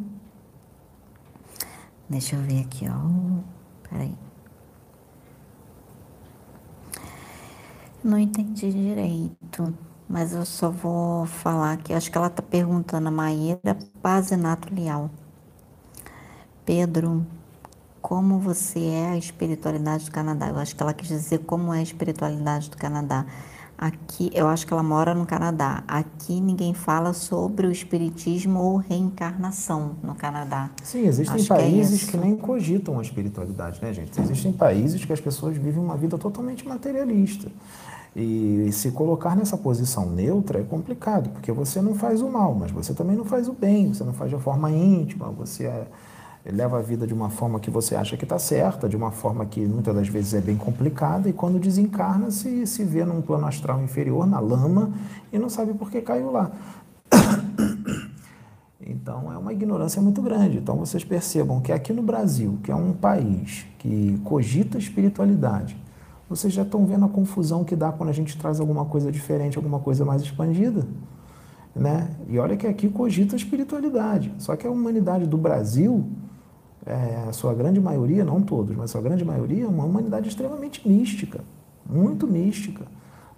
Deixa 2.09 2.37
eu 2.37 2.41
ver 2.43 2.61
aqui, 2.61 2.87
ó. 2.89 3.89
Peraí. 3.89 4.15
Não 8.05 8.19
entendi 8.19 8.71
direito, 8.71 9.73
mas 10.07 10.35
eu 10.35 10.45
só 10.45 10.69
vou 10.69 11.25
falar 11.25 11.79
que 11.79 11.91
acho 11.91 12.11
que 12.11 12.19
ela 12.19 12.27
está 12.27 12.43
perguntando 12.43 13.09
a 13.09 13.11
Maíra 13.11 13.79
Pazinato 14.03 14.69
Leal. 14.75 15.11
Pedro, 16.67 17.27
como 18.03 18.39
você 18.39 18.79
é 18.79 19.07
a 19.07 19.17
espiritualidade 19.17 20.05
do 20.05 20.11
Canadá? 20.11 20.51
Eu 20.51 20.59
acho 20.59 20.77
que 20.77 20.83
ela 20.83 20.93
quis 20.93 21.09
dizer 21.09 21.39
como 21.47 21.73
é 21.73 21.79
a 21.79 21.83
espiritualidade 21.83 22.69
do 22.69 22.77
Canadá. 22.77 23.25
Aqui, 23.79 24.31
eu 24.35 24.49
acho 24.49 24.67
que 24.67 24.73
ela 24.75 24.83
mora 24.83 25.15
no 25.15 25.25
Canadá. 25.25 25.83
Aqui 25.89 26.43
ninguém 26.43 26.75
fala 26.75 27.15
sobre 27.15 27.67
o 27.67 27.73
espiritismo 27.73 28.61
ou 28.61 28.77
reencarnação 28.77 29.97
no 30.03 30.15
Canadá. 30.15 30.69
Sim, 30.83 31.07
existem 31.07 31.37
Acho 31.37 31.47
que 31.47 31.53
é 31.55 31.57
países 31.57 32.05
que 32.05 32.19
nem 32.19 32.37
cogitam 32.37 32.99
a 32.99 33.03
espiritualidade, 33.03 33.81
né, 33.81 33.95
gente? 33.95 34.21
Existem 34.21 34.53
países 34.53 35.03
que 35.03 35.13
as 35.13 35.21
pessoas 35.23 35.57
vivem 35.57 35.83
uma 35.83 35.97
vida 35.97 36.19
totalmente 36.19 36.69
materialista. 36.69 37.51
E 38.17 38.71
se 38.73 38.93
colocar 38.93 39.35
nessa 39.35 39.57
posição 39.57 40.09
neutra 40.09 40.61
é 40.61 40.63
complicado, 40.63 41.31
porque 41.31 41.51
você 41.51 41.83
não 41.83 41.95
faz 41.95 42.23
o 42.23 42.29
mal, 42.29 42.55
mas 42.55 42.71
você 42.71 42.95
também 42.95 43.17
não 43.17 43.25
faz 43.25 43.49
o 43.49 43.53
bem, 43.53 43.93
você 43.93 44.05
não 44.05 44.13
faz 44.13 44.31
de 44.31 44.39
forma 44.39 44.71
íntima, 44.71 45.31
você 45.31 45.65
é- 45.65 45.87
leva 46.47 46.79
a 46.79 46.83
vida 46.83 47.07
de 47.07 47.15
uma 47.15 47.29
forma 47.31 47.59
que 47.59 47.71
você 47.71 47.97
acha 47.97 48.17
que 48.17 48.25
está 48.25 48.39
certa, 48.39 48.89
de 48.89 48.97
uma 48.97 49.11
forma 49.11 49.45
que 49.47 49.61
muitas 49.67 49.95
das 49.95 50.07
vezes 50.07 50.35
é 50.35 50.41
bem 50.41 50.57
complicada, 50.57 51.29
e 51.29 51.33
quando 51.33 51.59
desencarna 51.59 52.31
se, 52.31 52.67
se 52.67 52.85
vê 52.85 53.05
num 53.05 53.21
plano 53.21 53.47
astral 53.47 53.83
inferior, 53.83 54.27
na 54.27 54.39
lama, 54.39 54.93
e 55.33 55.39
não 55.39 55.49
sabe 55.49 55.75
por 55.75 55.91
que 55.91 56.01
caiu 56.01 56.31
lá. 56.31 56.53
Então 58.87 59.33
é 59.33 59.39
uma 59.39 59.51
ignorância 59.51 60.01
muito 60.03 60.21
grande. 60.21 60.59
Então 60.59 60.77
vocês 60.77 61.03
percebam 61.03 61.59
que 61.59 61.73
aqui 61.73 61.91
no 61.91 62.03
Brasil, 62.03 62.59
que 62.63 62.71
é 62.71 62.75
um 62.75 62.93
país 62.93 63.65
que 63.79 64.21
cogita 64.25 64.77
espiritualidade, 64.77 65.75
vocês 66.37 66.53
já 66.53 66.63
estão 66.63 66.85
vendo 66.85 67.05
a 67.05 67.09
confusão 67.09 67.63
que 67.63 67.77
dá 67.77 67.93
quando 67.93 68.11
a 68.11 68.13
gente 68.13 68.37
traz 68.37 68.59
alguma 68.59 68.85
coisa 68.85 69.11
diferente, 69.13 69.57
alguma 69.57 69.79
coisa 69.79 70.05
mais 70.05 70.21
expandida. 70.23 70.85
Né? 71.75 72.11
E 72.29 72.39
olha 72.39 72.57
que 72.57 72.67
aqui 72.67 72.89
cogita 72.89 73.35
a 73.35 73.39
espiritualidade. 73.39 74.33
Só 74.39 74.57
que 74.57 74.67
a 74.67 74.71
humanidade 74.71 75.27
do 75.27 75.39
Brasil, 75.39 76.05
é, 76.85 77.25
a 77.29 77.33
sua 77.33 77.55
grande 77.55 77.81
maioria, 77.81 78.25
não 78.25 78.43
todos, 78.43 78.75
mas 78.77 78.91
a 78.91 78.93
sua 78.93 79.03
grande 79.03 79.25
maioria, 79.25 79.65
é 79.65 79.69
uma 79.69 79.85
humanidade 79.85 80.29
extremamente 80.29 80.87
mística, 80.87 81.41
muito 81.89 82.27
mística, 82.27 82.85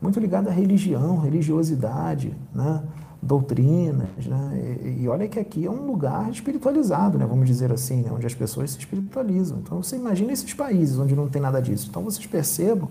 muito 0.00 0.18
ligada 0.18 0.50
à 0.50 0.52
religião, 0.52 1.18
religiosidade, 1.18 2.34
né? 2.54 2.82
Doutrinas. 3.22 4.26
Né? 4.26 4.78
E, 4.84 5.02
e 5.02 5.08
olha 5.08 5.28
que 5.28 5.38
aqui 5.38 5.66
é 5.66 5.70
um 5.70 5.86
lugar 5.86 6.30
espiritualizado, 6.30 7.18
né? 7.18 7.26
vamos 7.26 7.46
dizer 7.46 7.72
assim, 7.72 8.02
né? 8.02 8.10
onde 8.12 8.26
as 8.26 8.34
pessoas 8.34 8.70
se 8.70 8.78
espiritualizam. 8.78 9.58
Então 9.58 9.82
você 9.82 9.96
imagina 9.96 10.32
esses 10.32 10.52
países 10.54 10.98
onde 10.98 11.14
não 11.14 11.28
tem 11.28 11.40
nada 11.40 11.60
disso. 11.60 11.86
Então 11.88 12.02
vocês 12.02 12.26
percebam 12.26 12.88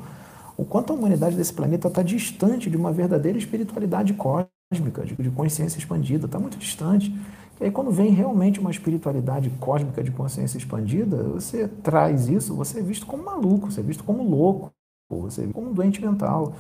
o 0.57 0.63
quanto 0.63 0.93
a 0.93 0.95
humanidade 0.95 1.35
desse 1.35 1.53
planeta 1.53 1.87
está 1.87 2.01
distante 2.01 2.69
de 2.69 2.77
uma 2.77 2.91
verdadeira 2.91 3.37
espiritualidade 3.37 4.13
cósmica, 4.13 5.05
de, 5.05 5.13
de 5.15 5.29
consciência 5.29 5.77
expandida, 5.77 6.25
está 6.25 6.39
muito 6.39 6.57
distante. 6.57 7.13
E 7.59 7.65
aí, 7.65 7.71
quando 7.71 7.91
vem 7.91 8.11
realmente 8.11 8.59
uma 8.59 8.71
espiritualidade 8.71 9.49
cósmica 9.59 10.03
de 10.03 10.11
consciência 10.11 10.57
expandida, 10.57 11.23
você 11.23 11.67
traz 11.67 12.27
isso, 12.27 12.53
você 12.53 12.79
é 12.79 12.81
visto 12.81 13.05
como 13.05 13.23
maluco, 13.23 13.71
você 13.71 13.79
é 13.79 13.83
visto 13.83 14.03
como 14.03 14.23
louco, 14.23 14.71
você 15.09 15.41
é 15.41 15.43
visto 15.45 15.55
como 15.55 15.73
doente 15.73 16.01
mental 16.01 16.53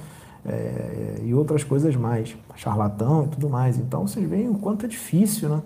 é, 0.45 1.21
e 1.23 1.33
outras 1.33 1.63
coisas 1.63 1.95
mais, 1.95 2.35
charlatão 2.55 3.25
e 3.25 3.27
tudo 3.29 3.49
mais. 3.49 3.77
Então, 3.77 4.07
vocês 4.07 4.27
veem 4.27 4.49
o 4.49 4.55
quanto 4.55 4.85
é 4.85 4.89
difícil, 4.89 5.49
né? 5.49 5.61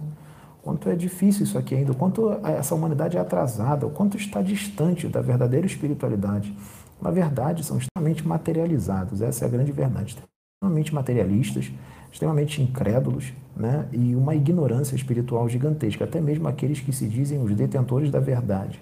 O 0.59 0.63
quanto 0.63 0.89
é 0.89 0.95
difícil 0.95 1.43
isso 1.43 1.57
aqui 1.57 1.75
ainda, 1.75 1.91
o 1.91 1.95
quanto 1.95 2.31
essa 2.43 2.75
humanidade 2.75 3.17
é 3.17 3.19
atrasada, 3.19 3.85
o 3.85 3.89
quanto 3.89 4.17
está 4.17 4.41
distante 4.41 5.07
da 5.07 5.21
verdadeira 5.21 5.65
espiritualidade. 5.65 6.55
Na 7.01 7.11
verdade, 7.11 7.63
são 7.63 7.77
extremamente 7.77 8.27
materializados, 8.27 9.21
essa 9.21 9.45
é 9.45 9.47
a 9.47 9.51
grande 9.51 9.71
verdade. 9.71 10.17
Extremamente 10.61 10.93
materialistas, 10.93 11.71
extremamente 12.11 12.61
incrédulos, 12.61 13.33
né? 13.55 13.87
e 13.91 14.15
uma 14.15 14.35
ignorância 14.35 14.95
espiritual 14.95 15.47
gigantesca. 15.47 16.03
Até 16.03 16.19
mesmo 16.19 16.47
aqueles 16.47 16.79
que 16.79 16.91
se 16.91 17.07
dizem 17.07 17.41
os 17.41 17.55
detentores 17.55 18.11
da 18.11 18.19
verdade. 18.19 18.81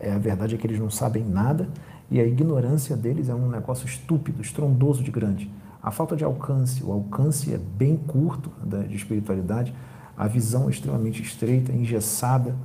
É, 0.00 0.12
a 0.12 0.18
verdade 0.18 0.54
é 0.54 0.58
que 0.58 0.66
eles 0.66 0.78
não 0.78 0.90
sabem 0.90 1.24
nada 1.24 1.68
e 2.10 2.20
a 2.20 2.24
ignorância 2.24 2.96
deles 2.96 3.28
é 3.28 3.34
um 3.34 3.48
negócio 3.48 3.86
estúpido, 3.86 4.40
estrondoso 4.40 5.02
de 5.02 5.10
grande. 5.10 5.50
A 5.82 5.90
falta 5.90 6.16
de 6.16 6.24
alcance, 6.24 6.82
o 6.82 6.92
alcance 6.92 7.52
é 7.52 7.58
bem 7.58 7.96
curto 7.96 8.50
da, 8.64 8.78
de 8.78 8.96
espiritualidade, 8.96 9.74
a 10.16 10.26
visão 10.26 10.66
é 10.68 10.70
extremamente 10.70 11.22
estreita, 11.22 11.72
engessada, 11.72 12.56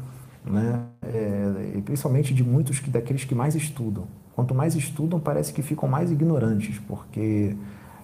né? 0.46 0.82
É, 1.04 1.82
principalmente 1.86 2.34
de 2.34 2.44
muitos 2.44 2.80
que, 2.80 2.90
daqueles 2.90 3.24
que 3.24 3.36
mais 3.36 3.56
estudam. 3.56 4.08
Quanto 4.36 4.56
mais 4.56 4.76
estudam, 4.76 5.20
parece 5.20 5.54
que 5.54 5.62
ficam 5.62 5.88
mais 5.88 6.12
ignorantes, 6.12 6.80
porque 6.88 7.56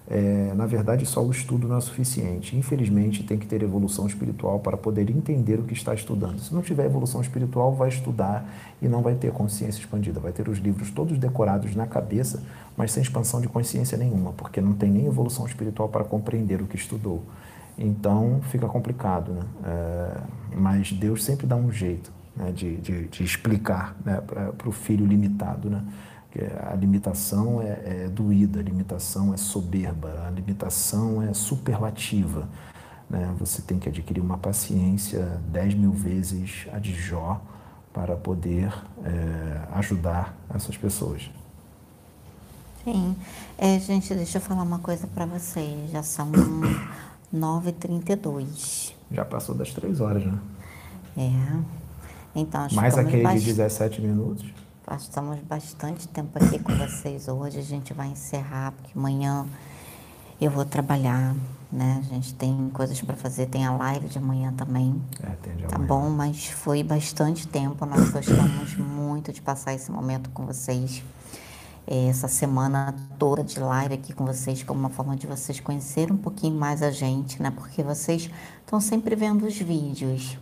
é, 0.09 0.53
na 0.55 0.65
verdade, 0.65 1.05
só 1.05 1.23
o 1.23 1.29
estudo 1.29 1.67
não 1.67 1.77
é 1.77 1.81
suficiente. 1.81 2.55
Infelizmente, 2.57 3.23
tem 3.23 3.37
que 3.37 3.45
ter 3.45 3.61
evolução 3.61 4.07
espiritual 4.07 4.59
para 4.59 4.75
poder 4.75 5.07
entender 5.07 5.59
o 5.59 5.63
que 5.63 5.73
está 5.73 5.93
estudando. 5.93 6.39
Se 6.39 6.51
não 6.51 6.63
tiver 6.63 6.85
evolução 6.85 7.21
espiritual, 7.21 7.73
vai 7.75 7.89
estudar 7.89 8.43
e 8.81 8.87
não 8.87 9.03
vai 9.03 9.13
ter 9.13 9.31
consciência 9.31 9.79
expandida. 9.79 10.19
Vai 10.19 10.31
ter 10.31 10.49
os 10.49 10.57
livros 10.57 10.89
todos 10.89 11.15
decorados 11.19 11.75
na 11.75 11.85
cabeça, 11.85 12.41
mas 12.75 12.91
sem 12.91 13.03
expansão 13.03 13.39
de 13.39 13.47
consciência 13.47 13.97
nenhuma, 13.99 14.33
porque 14.33 14.59
não 14.59 14.73
tem 14.73 14.89
nem 14.89 15.05
evolução 15.05 15.45
espiritual 15.45 15.87
para 15.89 16.03
compreender 16.03 16.59
o 16.59 16.65
que 16.65 16.75
estudou. 16.75 17.21
Então, 17.77 18.41
fica 18.49 18.67
complicado. 18.67 19.31
Né? 19.31 19.41
É, 19.63 20.17
mas 20.57 20.91
Deus 20.91 21.23
sempre 21.23 21.45
dá 21.45 21.55
um 21.55 21.71
jeito 21.71 22.11
né, 22.35 22.51
de, 22.51 22.77
de, 22.77 23.07
de, 23.07 23.23
explicar 23.23 23.95
né, 24.03 24.19
para 24.21 24.67
o 24.67 24.71
filho 24.71 25.05
limitado. 25.05 25.69
Né? 25.69 25.83
A 26.71 26.75
limitação 26.75 27.61
é, 27.61 28.05
é 28.05 28.07
doída, 28.07 28.59
a 28.59 28.63
limitação 28.63 29.33
é 29.33 29.37
soberba, 29.37 30.25
a 30.27 30.29
limitação 30.29 31.21
é 31.23 31.33
superlativa. 31.33 32.47
Né? 33.09 33.33
Você 33.39 33.61
tem 33.61 33.79
que 33.79 33.89
adquirir 33.89 34.21
uma 34.21 34.37
paciência 34.37 35.39
dez 35.47 35.73
mil 35.73 35.91
vezes 35.91 36.67
a 36.71 36.77
de 36.77 36.93
Jó 36.93 37.41
para 37.91 38.15
poder 38.15 38.71
é, 39.03 39.61
ajudar 39.73 40.37
essas 40.53 40.77
pessoas. 40.77 41.29
Sim. 42.83 43.15
É, 43.57 43.79
gente, 43.79 44.13
deixa 44.13 44.37
eu 44.37 44.41
falar 44.41 44.63
uma 44.63 44.79
coisa 44.79 45.07
para 45.07 45.25
vocês. 45.25 45.91
Já 45.91 46.03
são 46.03 46.31
9h32. 47.33 48.93
Já 49.11 49.25
passou 49.25 49.55
das 49.55 49.73
três 49.73 49.99
horas, 49.99 50.25
né? 50.25 50.39
É. 51.17 51.59
Então, 52.35 52.67
Mais 52.73 52.97
aquele 52.97 53.23
bast... 53.23 53.39
de 53.39 53.45
17 53.45 54.01
minutos. 54.01 54.45
Passamos 54.89 55.39
bastante 55.41 56.07
tempo 56.07 56.43
aqui 56.43 56.57
com 56.57 56.75
vocês 56.75 57.27
hoje. 57.27 57.59
A 57.59 57.61
gente 57.61 57.93
vai 57.93 58.07
encerrar, 58.07 58.71
porque 58.71 58.97
amanhã 58.97 59.45
eu 60.41 60.49
vou 60.49 60.65
trabalhar, 60.65 61.35
né? 61.71 62.03
A 62.03 62.13
gente 62.15 62.33
tem 62.33 62.71
coisas 62.73 62.99
para 62.99 63.15
fazer, 63.15 63.45
tem 63.45 63.67
a 63.67 63.71
live 63.71 64.07
de 64.07 64.17
amanhã 64.17 64.51
também. 64.51 64.99
É, 65.21 65.27
tem 65.43 65.55
de 65.57 65.63
tá 65.65 65.75
amanhã. 65.75 65.87
bom, 65.87 66.09
mas 66.09 66.47
foi 66.47 66.81
bastante 66.81 67.47
tempo. 67.47 67.85
Nós 67.85 68.09
gostamos 68.09 68.75
muito 68.77 69.31
de 69.31 69.43
passar 69.43 69.75
esse 69.75 69.91
momento 69.91 70.31
com 70.31 70.47
vocês. 70.47 71.03
É, 71.85 72.07
essa 72.07 72.27
semana 72.27 72.95
toda 73.19 73.43
de 73.43 73.59
live 73.59 73.93
aqui 73.93 74.11
com 74.11 74.25
vocês, 74.25 74.63
como 74.63 74.79
uma 74.79 74.89
forma 74.89 75.15
de 75.15 75.27
vocês 75.27 75.59
conhecerem 75.59 76.15
um 76.15 76.17
pouquinho 76.17 76.55
mais 76.55 76.81
a 76.81 76.89
gente, 76.89 77.39
né? 77.39 77.51
Porque 77.51 77.83
vocês 77.83 78.27
estão 78.61 78.81
sempre 78.81 79.15
vendo 79.15 79.45
os 79.45 79.55
vídeos. 79.55 80.35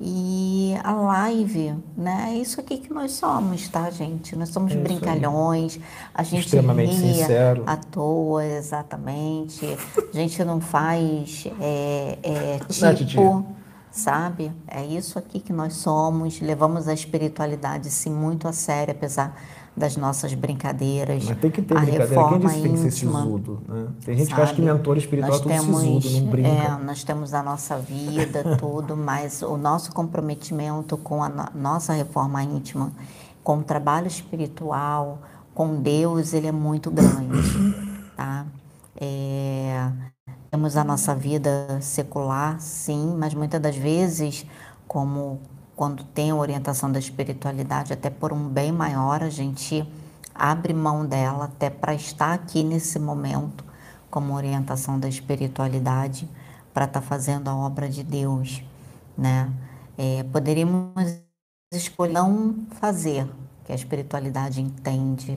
E 0.00 0.74
a 0.82 0.92
live, 0.92 1.74
né? 1.96 2.30
É 2.30 2.38
isso 2.38 2.60
aqui 2.60 2.78
que 2.78 2.92
nós 2.92 3.12
somos, 3.12 3.68
tá, 3.68 3.90
gente? 3.90 4.34
Nós 4.34 4.48
somos 4.48 4.72
é 4.72 4.76
brincalhões, 4.76 5.78
a 6.14 6.22
gente 6.22 6.46
Extremamente 6.46 6.94
ri 6.94 7.14
sincero. 7.14 7.62
à 7.66 7.76
toa, 7.76 8.44
exatamente. 8.44 9.64
A 10.12 10.16
gente 10.16 10.42
não 10.44 10.60
faz 10.60 11.46
é, 11.60 12.18
é, 12.22 12.60
Não, 12.80 12.94
tipo, 12.94 13.46
sabe? 13.90 14.50
É 14.66 14.84
isso 14.84 15.18
aqui 15.18 15.38
que 15.38 15.52
nós 15.52 15.74
somos. 15.74 16.40
Levamos 16.40 16.88
a 16.88 16.94
espiritualidade, 16.94 17.90
sim, 17.90 18.10
muito 18.10 18.48
a 18.48 18.52
sério, 18.52 18.92
apesar 18.92 19.36
das 19.76 19.96
nossas 19.96 20.34
brincadeiras. 20.34 21.24
Mas 21.24 21.38
tem 21.38 21.50
que 21.50 21.62
ter 21.62 21.76
a 21.76 21.80
brincadeira. 21.80 22.24
Quem 22.26 22.38
reforma 22.38 22.38
disse 22.38 22.56
que 22.56 22.62
tem 22.62 22.72
que 22.72 22.78
ser 22.78 22.88
íntima, 22.88 22.90
sisudo? 22.90 23.62
Né? 23.68 23.88
Tem 24.04 24.16
gente 24.16 24.34
que 24.34 24.40
acha 24.40 24.54
que 24.54 24.62
sabe? 24.62 24.62
mentor 24.62 24.96
espiritual 24.98 25.30
nós 25.30 25.40
é 25.40 25.42
tudo 25.42 25.48
temos, 25.48 25.80
sisudo, 25.80 26.10
não 26.10 26.26
brinca. 26.28 26.48
É, 26.48 26.76
nós 26.78 27.04
temos 27.04 27.34
a 27.34 27.42
nossa 27.42 27.78
vida, 27.78 28.44
tudo, 28.58 28.96
mas 28.96 29.42
o 29.42 29.56
nosso 29.56 29.92
comprometimento 29.92 30.96
com 30.98 31.22
a 31.22 31.28
no- 31.28 31.48
nossa 31.54 31.92
reforma 31.92 32.42
íntima, 32.42 32.92
com 33.42 33.58
o 33.58 33.62
trabalho 33.64 34.06
espiritual, 34.06 35.20
com 35.54 35.80
Deus, 35.80 36.32
ele 36.34 36.46
é 36.46 36.52
muito 36.52 36.90
grande, 36.90 37.38
tá? 38.16 38.46
É, 39.00 39.90
temos 40.50 40.76
a 40.76 40.84
nossa 40.84 41.14
vida 41.14 41.78
secular, 41.80 42.60
sim, 42.60 43.14
mas 43.18 43.34
muitas 43.34 43.60
das 43.60 43.76
vezes, 43.76 44.46
como 44.86 45.40
quando 45.82 46.04
tem 46.04 46.30
a 46.30 46.36
orientação 46.36 46.92
da 46.92 47.00
espiritualidade, 47.00 47.92
até 47.92 48.08
por 48.08 48.32
um 48.32 48.48
bem 48.48 48.70
maior, 48.70 49.20
a 49.20 49.28
gente 49.28 49.84
abre 50.32 50.72
mão 50.72 51.04
dela 51.04 51.46
até 51.46 51.70
para 51.70 51.92
estar 51.92 52.32
aqui 52.32 52.62
nesse 52.62 53.00
momento, 53.00 53.64
como 54.08 54.32
orientação 54.32 54.96
da 54.96 55.08
espiritualidade, 55.08 56.30
para 56.72 56.84
estar 56.84 57.00
fazendo 57.00 57.48
a 57.48 57.56
obra 57.56 57.88
de 57.88 58.04
Deus, 58.04 58.62
né? 59.18 59.52
É, 59.98 60.22
poderíamos 60.22 61.20
escolher 61.72 62.12
não 62.12 62.64
fazer, 62.78 63.28
que 63.64 63.72
a 63.72 63.74
espiritualidade 63.74 64.62
entende, 64.62 65.36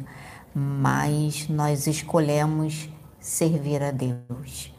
mas 0.53 1.49
nós 1.49 1.88
escolhemos 1.88 2.88
servir 3.19 3.82
a 3.82 3.90
Deus. 3.90 4.72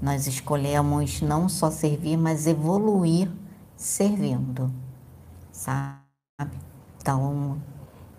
Nós 0.00 0.28
escolhemos 0.28 1.20
não 1.20 1.48
só 1.48 1.72
servir, 1.72 2.16
mas 2.16 2.46
evoluir 2.46 3.28
servindo, 3.76 4.72
sabe? 5.58 5.98
Então, 7.00 7.60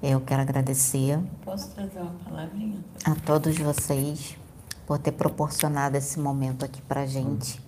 eu 0.04 0.20
quero 0.20 0.42
agradecer 0.42 1.20
Posso 1.44 1.70
trazer 1.70 2.00
uma 2.00 2.12
palavrinha? 2.26 2.84
a 3.06 3.16
todos 3.16 3.58
vocês 3.58 4.38
por 4.86 4.98
ter 5.00 5.14
proporcionado 5.14 5.96
esse 5.96 6.20
momento 6.20 6.66
aqui 6.66 6.82
para 6.82 7.06
gente, 7.06 7.62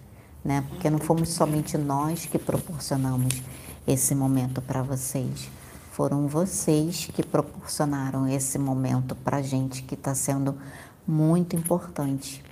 né? 0.43 0.65
Porque 0.67 0.89
não 0.89 0.99
fomos 0.99 1.29
somente 1.29 1.77
nós 1.77 2.25
que 2.25 2.37
proporcionamos 2.37 3.41
esse 3.87 4.13
momento 4.13 4.61
para 4.61 4.81
vocês, 4.81 5.49
foram 5.91 6.27
vocês 6.27 7.09
que 7.13 7.23
proporcionaram 7.23 8.27
esse 8.27 8.59
momento 8.59 9.15
para 9.15 9.41
gente 9.41 9.83
que 9.83 9.93
está 9.93 10.13
sendo 10.13 10.57
muito 11.07 11.55
importante 11.55 12.43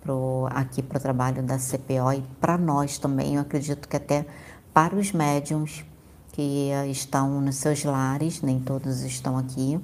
pro, 0.00 0.48
aqui 0.50 0.82
para 0.82 0.98
o 0.98 1.00
trabalho 1.00 1.42
da 1.42 1.56
CPO 1.56 2.12
e 2.16 2.22
para 2.40 2.58
nós 2.58 2.98
também. 2.98 3.36
Eu 3.36 3.42
acredito 3.42 3.88
que 3.88 3.96
até 3.96 4.26
para 4.72 4.96
os 4.96 5.12
médiums 5.12 5.84
que 6.34 6.72
estão 6.90 7.40
nos 7.40 7.56
seus 7.56 7.84
lares, 7.84 8.42
nem 8.42 8.58
todos 8.58 9.02
estão 9.02 9.38
aqui. 9.38 9.78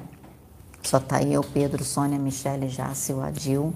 Só 0.82 0.98
está 0.98 1.22
eu, 1.22 1.44
Pedro, 1.44 1.84
Sônia, 1.84 2.18
Michele, 2.18 2.68
Jace 2.68 3.12
e 3.12 3.14
o 3.14 3.20
Adil. 3.20 3.72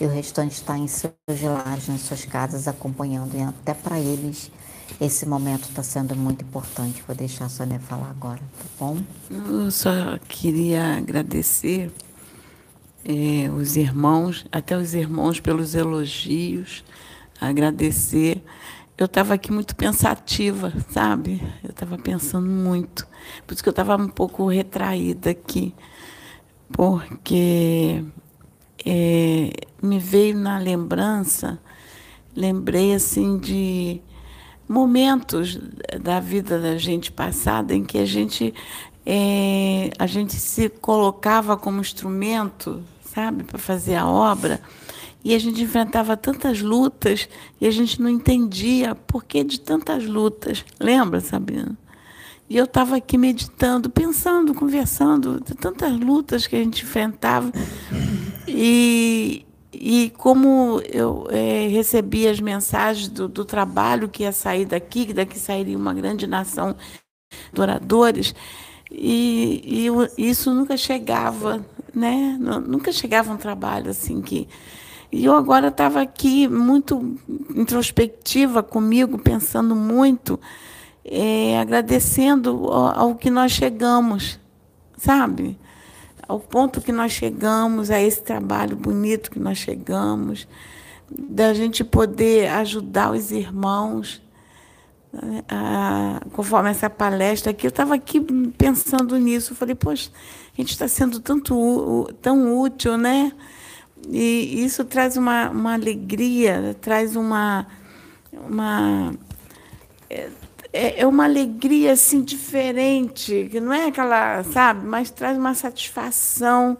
E 0.00 0.06
o 0.06 0.08
restante 0.08 0.52
está 0.52 0.78
em 0.78 0.86
seus 0.86 1.12
lares, 1.42 1.88
nas 1.88 2.02
suas 2.02 2.24
casas, 2.24 2.68
acompanhando. 2.68 3.36
E 3.36 3.42
até 3.42 3.74
para 3.74 3.98
eles, 3.98 4.52
esse 5.00 5.26
momento 5.26 5.68
está 5.68 5.82
sendo 5.82 6.14
muito 6.14 6.44
importante. 6.44 7.02
Vou 7.06 7.16
deixar 7.16 7.46
a 7.46 7.48
Sônia 7.48 7.80
falar 7.80 8.10
agora, 8.10 8.38
tá 8.38 8.64
bom? 8.78 8.98
Eu 9.28 9.70
só 9.72 9.90
queria 10.28 10.98
agradecer 10.98 11.90
eh, 13.04 13.50
os 13.50 13.76
irmãos, 13.76 14.46
até 14.52 14.76
os 14.76 14.94
irmãos 14.94 15.40
pelos 15.40 15.74
elogios, 15.74 16.84
agradecer. 17.40 18.44
Eu 18.96 19.06
estava 19.06 19.34
aqui 19.34 19.50
muito 19.50 19.74
pensativa, 19.74 20.72
sabe? 20.90 21.42
Eu 21.64 21.70
estava 21.70 21.96
pensando 21.98 22.48
muito. 22.48 23.06
Por 23.46 23.54
isso 23.54 23.62
que 23.62 23.68
eu 23.68 23.72
estava 23.72 23.96
um 23.96 24.08
pouco 24.08 24.46
retraída 24.46 25.30
aqui, 25.30 25.74
porque 26.70 28.04
eh, 28.84 29.50
me 29.82 29.98
veio 29.98 30.36
na 30.36 30.58
lembrança, 30.58 31.58
lembrei 32.36 32.94
assim 32.94 33.38
de 33.38 34.00
momentos 34.68 35.58
da 36.00 36.20
vida 36.20 36.60
da 36.60 36.76
gente 36.76 37.10
passada 37.10 37.74
em 37.74 37.84
que 37.84 37.98
a 37.98 38.06
gente 38.06 38.54
é, 39.04 39.90
a 39.98 40.06
gente 40.06 40.34
se 40.34 40.68
colocava 40.68 41.56
como 41.56 41.80
instrumento, 41.80 42.82
sabe, 43.04 43.42
para 43.44 43.58
fazer 43.58 43.96
a 43.96 44.06
obra. 44.06 44.60
E 45.24 45.34
a 45.34 45.38
gente 45.38 45.62
enfrentava 45.62 46.16
tantas 46.16 46.60
lutas 46.60 47.28
e 47.60 47.66
a 47.66 47.70
gente 47.70 48.02
não 48.02 48.08
entendia 48.08 48.94
por 48.94 49.24
que 49.24 49.44
de 49.44 49.60
tantas 49.60 50.04
lutas. 50.04 50.64
Lembra, 50.80 51.20
Sabina? 51.20 51.78
E 52.52 52.56
eu 52.56 52.64
estava 52.64 52.96
aqui 52.96 53.16
meditando, 53.16 53.88
pensando, 53.88 54.52
conversando 54.52 55.40
de 55.40 55.54
tantas 55.54 55.98
lutas 55.98 56.46
que 56.46 56.56
a 56.56 56.58
gente 56.58 56.84
enfrentava. 56.84 57.50
E, 58.46 59.46
e 59.72 60.12
como 60.18 60.82
eu 60.92 61.26
é, 61.30 61.68
recebi 61.68 62.28
as 62.28 62.40
mensagens 62.40 63.08
do, 63.08 63.26
do, 63.26 63.44
trabalho 63.44 64.08
que 64.08 64.24
ia 64.24 64.32
sair 64.32 64.66
daqui, 64.66 65.06
que 65.06 65.14
daqui 65.14 65.38
sairia 65.38 65.78
uma 65.78 65.94
grande 65.94 66.26
nação 66.26 66.76
de 67.52 67.60
oradores, 67.60 68.34
e, 68.90 69.88
e 70.18 70.30
isso 70.30 70.52
nunca 70.52 70.76
chegava, 70.76 71.64
né? 71.94 72.36
Nunca 72.38 72.92
chegava 72.92 73.32
um 73.32 73.38
trabalho 73.38 73.90
assim 73.90 74.20
que. 74.20 74.46
E 75.12 75.26
eu 75.26 75.36
agora 75.36 75.68
estava 75.68 76.00
aqui 76.00 76.48
muito 76.48 77.18
introspectiva 77.54 78.62
comigo, 78.62 79.18
pensando 79.18 79.76
muito, 79.76 80.40
é, 81.04 81.60
agradecendo 81.60 82.50
ao, 82.68 82.98
ao 82.98 83.14
que 83.14 83.28
nós 83.28 83.52
chegamos, 83.52 84.40
sabe? 84.96 85.58
ao 86.32 86.40
ponto 86.40 86.80
que 86.80 86.92
nós 86.92 87.12
chegamos, 87.12 87.90
a 87.90 88.00
esse 88.00 88.22
trabalho 88.22 88.74
bonito 88.74 89.30
que 89.30 89.38
nós 89.38 89.58
chegamos, 89.58 90.48
da 91.10 91.52
gente 91.52 91.84
poder 91.84 92.48
ajudar 92.48 93.12
os 93.12 93.30
irmãos. 93.30 94.22
A, 95.46 96.22
conforme 96.32 96.70
essa 96.70 96.88
palestra 96.88 97.50
aqui, 97.50 97.66
eu 97.66 97.68
estava 97.68 97.94
aqui 97.94 98.18
pensando 98.56 99.18
nisso. 99.18 99.54
Falei, 99.54 99.74
poxa, 99.74 100.10
a 100.56 100.60
gente 100.60 100.70
está 100.70 100.88
sendo 100.88 101.20
tanto, 101.20 102.08
tão 102.22 102.58
útil, 102.58 102.96
né? 102.96 103.32
E 104.08 104.64
isso 104.64 104.84
traz 104.84 105.16
uma, 105.16 105.50
uma 105.50 105.74
alegria, 105.74 106.76
traz 106.80 107.16
uma. 107.16 107.66
uma 108.32 109.12
é, 110.72 111.00
é, 111.00 111.06
uma 111.06 111.24
alegria 111.24 111.92
assim 111.92 112.22
diferente, 112.22 113.48
que 113.50 113.60
não 113.60 113.72
é 113.72 113.86
aquela, 113.86 114.42
sabe, 114.44 114.86
mas 114.86 115.10
traz 115.10 115.36
uma 115.36 115.54
satisfação 115.54 116.78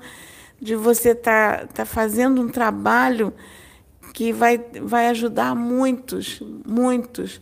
de 0.61 0.75
você 0.75 1.11
estar 1.11 1.61
tá, 1.61 1.67
tá 1.67 1.85
fazendo 1.85 2.41
um 2.41 2.49
trabalho 2.49 3.35
que 4.15 4.33
vai, 4.33 4.59
vai 4.81 5.09
ajudar 5.09 5.55
muitos, 5.55 6.41
muitos. 6.67 7.41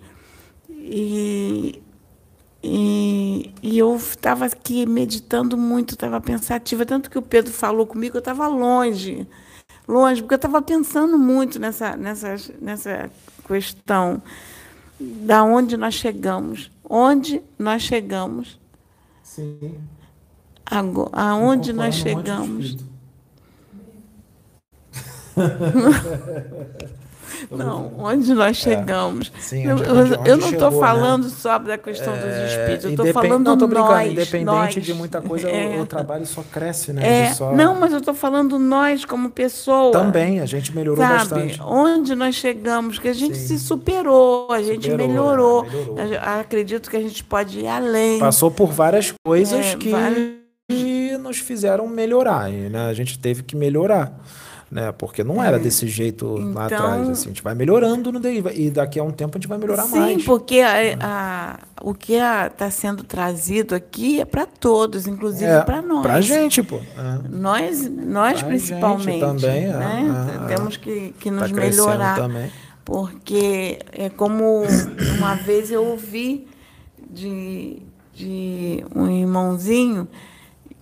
E, 0.69 1.83
e, 2.63 3.53
e 3.63 3.79
eu 3.79 3.95
estava 3.97 4.47
aqui 4.47 4.87
meditando 4.87 5.57
muito, 5.57 5.95
estava 5.95 6.21
pensativa, 6.21 6.87
tanto 6.87 7.11
que 7.11 7.19
o 7.19 7.23
Pedro 7.23 7.53
falou 7.53 7.87
comigo, 7.87 8.17
eu 8.17 8.21
estava 8.21 8.49
longe, 8.49 9.27
longe, 9.91 10.23
porque 10.23 10.35
eu 10.35 10.37
estava 10.37 10.63
pensando 10.63 11.19
muito 11.19 11.59
nessa, 11.59 11.97
nessa, 11.97 12.37
nessa 12.61 13.11
questão 13.47 14.23
da 14.99 15.43
onde 15.43 15.77
nós 15.77 15.95
chegamos. 15.95 16.71
Onde 16.89 17.43
nós 17.59 17.83
chegamos. 17.83 18.59
Sim. 19.23 19.79
Agora, 20.65 21.11
aonde 21.13 21.73
nós 21.73 21.95
chegamos. 21.97 22.77
Não, 27.51 27.93
onde 27.99 28.33
nós 28.35 28.51
é. 28.51 28.61
chegamos. 28.61 29.33
É. 29.37 29.41
Sim, 29.41 29.69
onde, 29.69 29.83
onde, 29.91 30.15
eu, 30.15 30.25
eu 30.25 30.37
não 30.37 30.51
estou 30.51 30.71
né? 30.71 30.79
falando 30.79 31.25
né? 31.25 31.31
só 31.31 31.59
da 31.59 31.79
questão 31.79 32.15
é, 32.15 32.17
dos 32.17 32.53
espíritos, 32.53 32.85
eu 32.85 32.91
estou 32.91 33.13
falando 33.13 33.45
não, 33.45 33.59
tô 33.59 33.67
nós. 33.67 34.11
Independente 34.11 34.45
nós, 34.45 34.75
de 34.75 34.95
muita 34.95 35.21
coisa, 35.21 35.49
é, 35.49 35.79
o, 35.79 35.83
o, 35.83 35.87
trabalho 35.87 36.27
só 36.27 36.43
cresce, 36.43 36.93
né? 36.93 37.27
É, 37.27 37.33
só... 37.33 37.55
Não, 37.55 37.79
mas 37.79 37.93
eu 37.93 37.99
estou 37.99 38.15
falando 38.15 38.59
nós 38.59 39.05
como 39.05 39.31
pessoa. 39.31 39.93
Também, 39.93 40.41
a 40.41 40.47
gente 40.47 40.75
melhorou 40.75 41.05
sabe? 41.05 41.19
bastante. 41.19 41.61
Onde 41.63 42.15
nós 42.15 42.35
chegamos, 42.35 42.99
que 42.99 43.09
a 43.09 43.13
gente 43.13 43.37
Sim. 43.37 43.59
se 43.59 43.59
superou, 43.59 44.51
a 44.51 44.63
gente 44.63 44.91
superou, 44.91 45.09
melhorou. 45.09 45.65
Né? 45.65 45.71
melhorou. 46.05 46.19
Acredito 46.41 46.91
que 46.91 46.97
a 46.97 47.01
gente 47.01 47.23
pode 47.25 47.61
ir 47.61 47.69
além. 47.69 48.19
Passou 48.19 48.51
por 48.51 48.71
várias 48.71 49.13
coisas 49.25 49.67
é, 49.67 49.77
que 49.77 49.91
várias... 49.91 51.21
nos 51.21 51.39
fizeram 51.39 51.87
melhorar, 51.87 52.49
né? 52.51 52.89
A 52.89 52.95
gente 52.95 53.19
teve 53.19 53.43
que 53.43 53.57
melhorar 53.57 54.21
né? 54.71 54.93
Porque 54.93 55.25
não 55.25 55.43
era 55.43 55.57
é. 55.57 55.59
desse 55.59 55.89
jeito 55.89 56.37
então, 56.39 56.53
lá 56.53 56.67
atrás. 56.67 57.09
Assim, 57.09 57.25
a 57.27 57.29
gente 57.29 57.43
vai 57.43 57.55
melhorando 57.55 58.13
no 58.13 58.21
deriva. 58.21 58.53
E 58.53 58.71
daqui 58.71 59.01
a 59.01 59.03
um 59.03 59.11
tempo 59.11 59.37
a 59.37 59.41
gente 59.41 59.49
vai 59.49 59.59
melhorar 59.59 59.83
sim, 59.85 59.99
mais. 59.99 60.21
Sim, 60.21 60.25
porque 60.25 60.61
a, 60.61 60.77
a, 61.01 61.59
o 61.83 61.93
que 61.93 62.13
está 62.13 62.71
sendo 62.71 63.03
trazido 63.03 63.75
aqui 63.75 64.21
é 64.21 64.25
para 64.25 64.47
todos, 64.47 65.09
inclusive 65.09 65.51
é, 65.51 65.61
para 65.63 65.83
nós. 65.83 66.03
Para 66.03 66.15
a 66.15 66.21
gente, 66.21 66.63
pô. 66.63 66.77
É. 66.77 67.29
Nós, 67.29 67.91
nós 67.91 68.41
pra 68.41 68.49
principalmente. 68.49 69.21
também, 69.21 69.65
é, 69.65 69.73
né? 69.73 70.39
É, 70.45 70.55
Temos 70.55 70.77
que, 70.77 71.15
que 71.19 71.31
nos 71.31 71.51
tá 71.51 71.57
melhorar. 71.57 72.17
Também. 72.17 72.51
Porque 72.85 73.79
é 73.93 74.09
como 74.09 74.63
uma 75.19 75.35
vez 75.35 75.71
eu 75.73 75.85
ouvi 75.85 76.47
de, 77.11 77.83
de 78.15 78.85
um 78.95 79.11
irmãozinho 79.11 80.07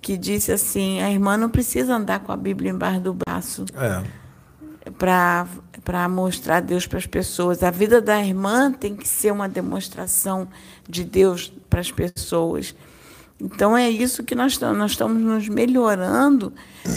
que 0.09 0.17
disse 0.17 0.51
assim: 0.51 1.03
a 1.03 1.11
irmã 1.11 1.37
não 1.37 1.51
precisa 1.51 1.95
andar 1.95 2.21
com 2.21 2.33
a 2.33 2.37
Bíblia 2.37 2.71
embaixo 2.71 3.01
do 3.01 3.13
braço 3.13 3.67
é. 3.75 4.91
para 4.91 6.09
mostrar 6.09 6.61
Deus 6.61 6.87
para 6.87 6.97
as 6.97 7.05
pessoas. 7.05 7.63
A 7.63 7.71
vida 7.71 8.01
da 8.01 8.19
irmã 8.19 8.73
tem 8.73 8.97
que 8.97 9.07
ser 9.07 9.31
uma 9.31 9.47
demonstração 9.47 10.49
de 10.89 11.05
Deus 11.05 11.53
para 11.69 11.81
as 11.81 11.93
pessoas. 11.93 12.75
Então 13.39 13.77
é 13.77 13.91
isso 13.91 14.25
que 14.25 14.35
nós 14.35 14.53
estamos, 14.53 14.79
nós 14.79 14.93
estamos 14.93 15.23
nos 15.23 15.47
melhorando 15.47 16.55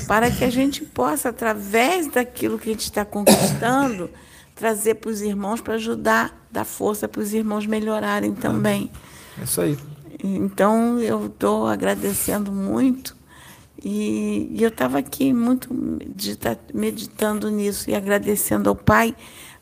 para 0.08 0.32
que 0.32 0.46
a 0.46 0.50
gente 0.50 0.82
possa, 0.86 1.28
através 1.28 2.08
daquilo 2.08 2.58
que 2.58 2.70
a 2.70 2.72
gente 2.72 2.86
está 2.86 3.04
conquistando, 3.04 4.10
trazer 4.56 4.96
para 4.96 5.10
os 5.10 5.22
irmãos 5.22 5.60
para 5.60 5.74
ajudar, 5.74 6.48
dar 6.50 6.64
força 6.64 7.10
para 7.10 7.22
os 7.22 7.34
irmãos 7.34 7.66
melhorarem 7.66 8.34
também. 8.34 8.90
É 9.38 9.44
isso 9.44 9.60
aí. 9.60 9.78
Então, 10.24 11.00
eu 11.00 11.28
estou 11.28 11.68
agradecendo 11.68 12.52
muito. 12.52 13.16
E, 13.84 14.48
e 14.52 14.62
eu 14.62 14.70
estava 14.70 15.00
aqui 15.00 15.34
muito 15.34 15.70
meditando 16.74 17.50
nisso 17.50 17.90
e 17.90 17.96
agradecendo 17.96 18.70
ao 18.70 18.76
Pai 18.76 19.16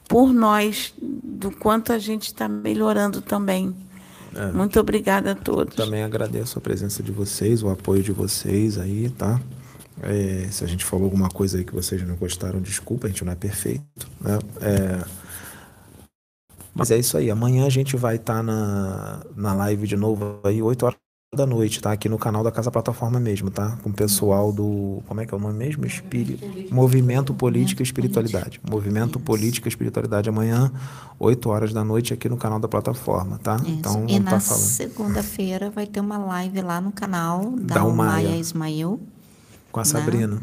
por 0.07 0.33
nós, 0.33 0.93
do 0.99 1.51
quanto 1.51 1.93
a 1.93 1.99
gente 1.99 2.23
está 2.23 2.47
melhorando 2.49 3.21
também. 3.21 3.73
É. 4.35 4.51
Muito 4.51 4.79
obrigada 4.79 5.31
a 5.31 5.35
todos. 5.35 5.75
Também 5.75 6.03
agradeço 6.03 6.57
a 6.57 6.61
presença 6.61 7.01
de 7.01 7.11
vocês, 7.11 7.63
o 7.63 7.69
apoio 7.69 8.03
de 8.03 8.11
vocês 8.11 8.77
aí, 8.77 9.09
tá? 9.09 9.39
É, 10.01 10.47
se 10.49 10.63
a 10.63 10.67
gente 10.67 10.85
falou 10.85 11.05
alguma 11.05 11.29
coisa 11.29 11.57
aí 11.57 11.63
que 11.63 11.73
vocês 11.73 12.01
não 12.07 12.15
gostaram, 12.15 12.61
desculpa, 12.61 13.07
a 13.07 13.09
gente 13.09 13.23
não 13.23 13.31
é 13.31 13.35
perfeito, 13.35 14.07
né? 14.19 14.39
É, 14.61 15.05
mas 16.73 16.91
é 16.91 16.97
isso 16.97 17.17
aí. 17.17 17.29
Amanhã 17.29 17.65
a 17.65 17.69
gente 17.69 17.95
vai 17.97 18.15
estar 18.15 18.37
tá 18.37 18.43
na, 18.43 19.21
na 19.35 19.53
live 19.53 19.87
de 19.87 19.95
novo 19.95 20.39
aí, 20.43 20.61
8 20.61 20.85
horas 20.85 20.99
da 21.35 21.45
noite, 21.45 21.79
tá? 21.79 21.91
Aqui 21.91 22.09
no 22.09 22.17
canal 22.17 22.43
da 22.43 22.51
Casa 22.51 22.71
Plataforma 22.71 23.19
mesmo, 23.19 23.51
tá? 23.51 23.77
Com 23.83 23.89
o 23.89 23.93
pessoal 23.93 24.51
do. 24.51 25.03
Como 25.07 25.21
é 25.21 25.25
que 25.25 25.33
é 25.33 25.37
o 25.37 25.39
nome 25.39 25.53
mesmo? 25.53 25.85
Espírito. 25.85 26.73
Movimento 26.73 27.33
Política 27.35 27.83
e 27.83 27.85
Espiritualidade. 27.85 28.59
Movimento 28.67 29.19
Política 29.19 29.67
e 29.67 29.69
Espiritualidade. 29.69 30.27
Amanhã, 30.27 30.71
8 31.19 31.49
horas 31.49 31.71
da 31.71 31.83
noite, 31.83 32.13
aqui 32.13 32.27
no 32.27 32.37
canal 32.37 32.59
da 32.59 32.67
plataforma, 32.67 33.39
tá? 33.43 33.57
Isso. 33.57 33.69
Então, 33.69 34.05
e 34.07 34.19
na 34.19 34.31
tá 34.31 34.39
segunda-feira 34.39 35.69
vai 35.69 35.85
ter 35.85 35.99
uma 35.99 36.17
live 36.17 36.61
lá 36.61 36.81
no 36.81 36.91
canal 36.91 37.51
da, 37.59 37.75
da 37.75 37.83
Maia 37.85 38.35
Ismael. 38.35 38.99
Com 39.71 39.79
a? 39.79 39.85
Sabrina. 39.85 40.41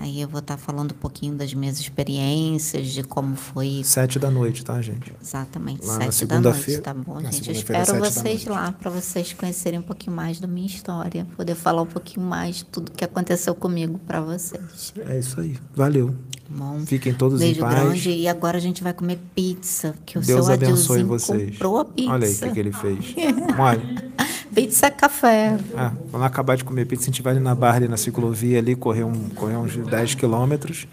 Aí 0.00 0.20
eu 0.20 0.28
vou 0.28 0.38
estar 0.38 0.56
tá 0.56 0.62
falando 0.62 0.92
um 0.92 0.96
pouquinho 0.96 1.34
das 1.34 1.52
minhas 1.52 1.80
experiências, 1.80 2.88
de 2.88 3.02
como 3.02 3.34
foi. 3.34 3.82
Sete 3.84 4.18
da 4.18 4.30
noite, 4.30 4.64
tá, 4.64 4.80
gente? 4.80 5.12
Exatamente, 5.20 5.84
lá 5.84 6.10
sete 6.10 6.26
da 6.26 6.40
noite, 6.40 6.78
tá 6.78 6.94
bom, 6.94 7.20
gente? 7.20 7.50
Espero 7.50 7.98
vocês 7.98 8.44
lá 8.44 8.72
para 8.72 8.90
vocês 8.90 9.32
conhecerem 9.32 9.80
um 9.80 9.82
pouquinho 9.82 10.14
mais 10.14 10.38
da 10.38 10.46
minha 10.46 10.66
história, 10.66 11.26
poder 11.36 11.54
falar 11.54 11.82
um 11.82 11.86
pouquinho 11.86 12.24
mais 12.24 12.56
de 12.56 12.64
tudo 12.66 12.92
que 12.92 13.04
aconteceu 13.04 13.54
comigo 13.54 13.98
para 14.06 14.20
vocês. 14.20 14.94
É 15.08 15.18
isso 15.18 15.40
aí. 15.40 15.58
Valeu. 15.74 16.14
Bom, 16.50 16.80
Fiquem 16.86 17.12
todos 17.12 17.40
beijo 17.40 17.60
em 17.60 17.62
paz. 17.62 17.74
grande. 17.74 18.10
E 18.10 18.26
agora 18.26 18.56
a 18.56 18.60
gente 18.60 18.82
vai 18.82 18.94
comer 18.94 19.18
pizza, 19.34 19.94
que 20.06 20.18
o 20.18 20.22
Deus 20.22 20.46
seu 20.46 20.54
abençoe 20.54 21.02
vocês. 21.02 21.50
comprou 21.50 21.78
a 21.78 21.84
pizza. 21.84 22.10
Olha 22.10 22.26
aí 22.26 22.32
o 22.32 22.38
que, 22.38 22.50
que 22.50 22.60
ele 22.60 22.72
fez. 22.72 23.14
Olha. 23.58 24.08
Pizza 24.54 24.90
café. 24.90 25.58
É, 25.76 25.90
quando 26.10 26.22
acabar 26.24 26.56
de 26.56 26.64
comer 26.64 26.86
pizza, 26.86 27.04
a 27.04 27.06
gente 27.06 27.20
vai 27.20 27.34
ali 27.34 27.42
na 27.42 27.54
barra, 27.54 27.76
ali 27.76 27.88
na 27.88 27.98
ciclovia, 27.98 28.58
ali, 28.58 28.74
correr, 28.74 29.04
um, 29.04 29.28
correr 29.30 29.56
uns 29.56 29.76
10 29.88 30.14
quilômetros. 30.14 30.86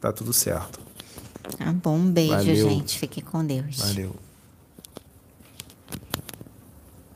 Tá 0.00 0.12
tudo 0.12 0.32
certo. 0.32 0.80
Tá 1.58 1.72
bom, 1.72 1.96
um 1.96 2.10
beijo, 2.10 2.34
Valeu. 2.34 2.70
gente. 2.70 2.98
Fique 2.98 3.20
com 3.20 3.44
Deus. 3.44 3.78
Valeu. 3.78 4.16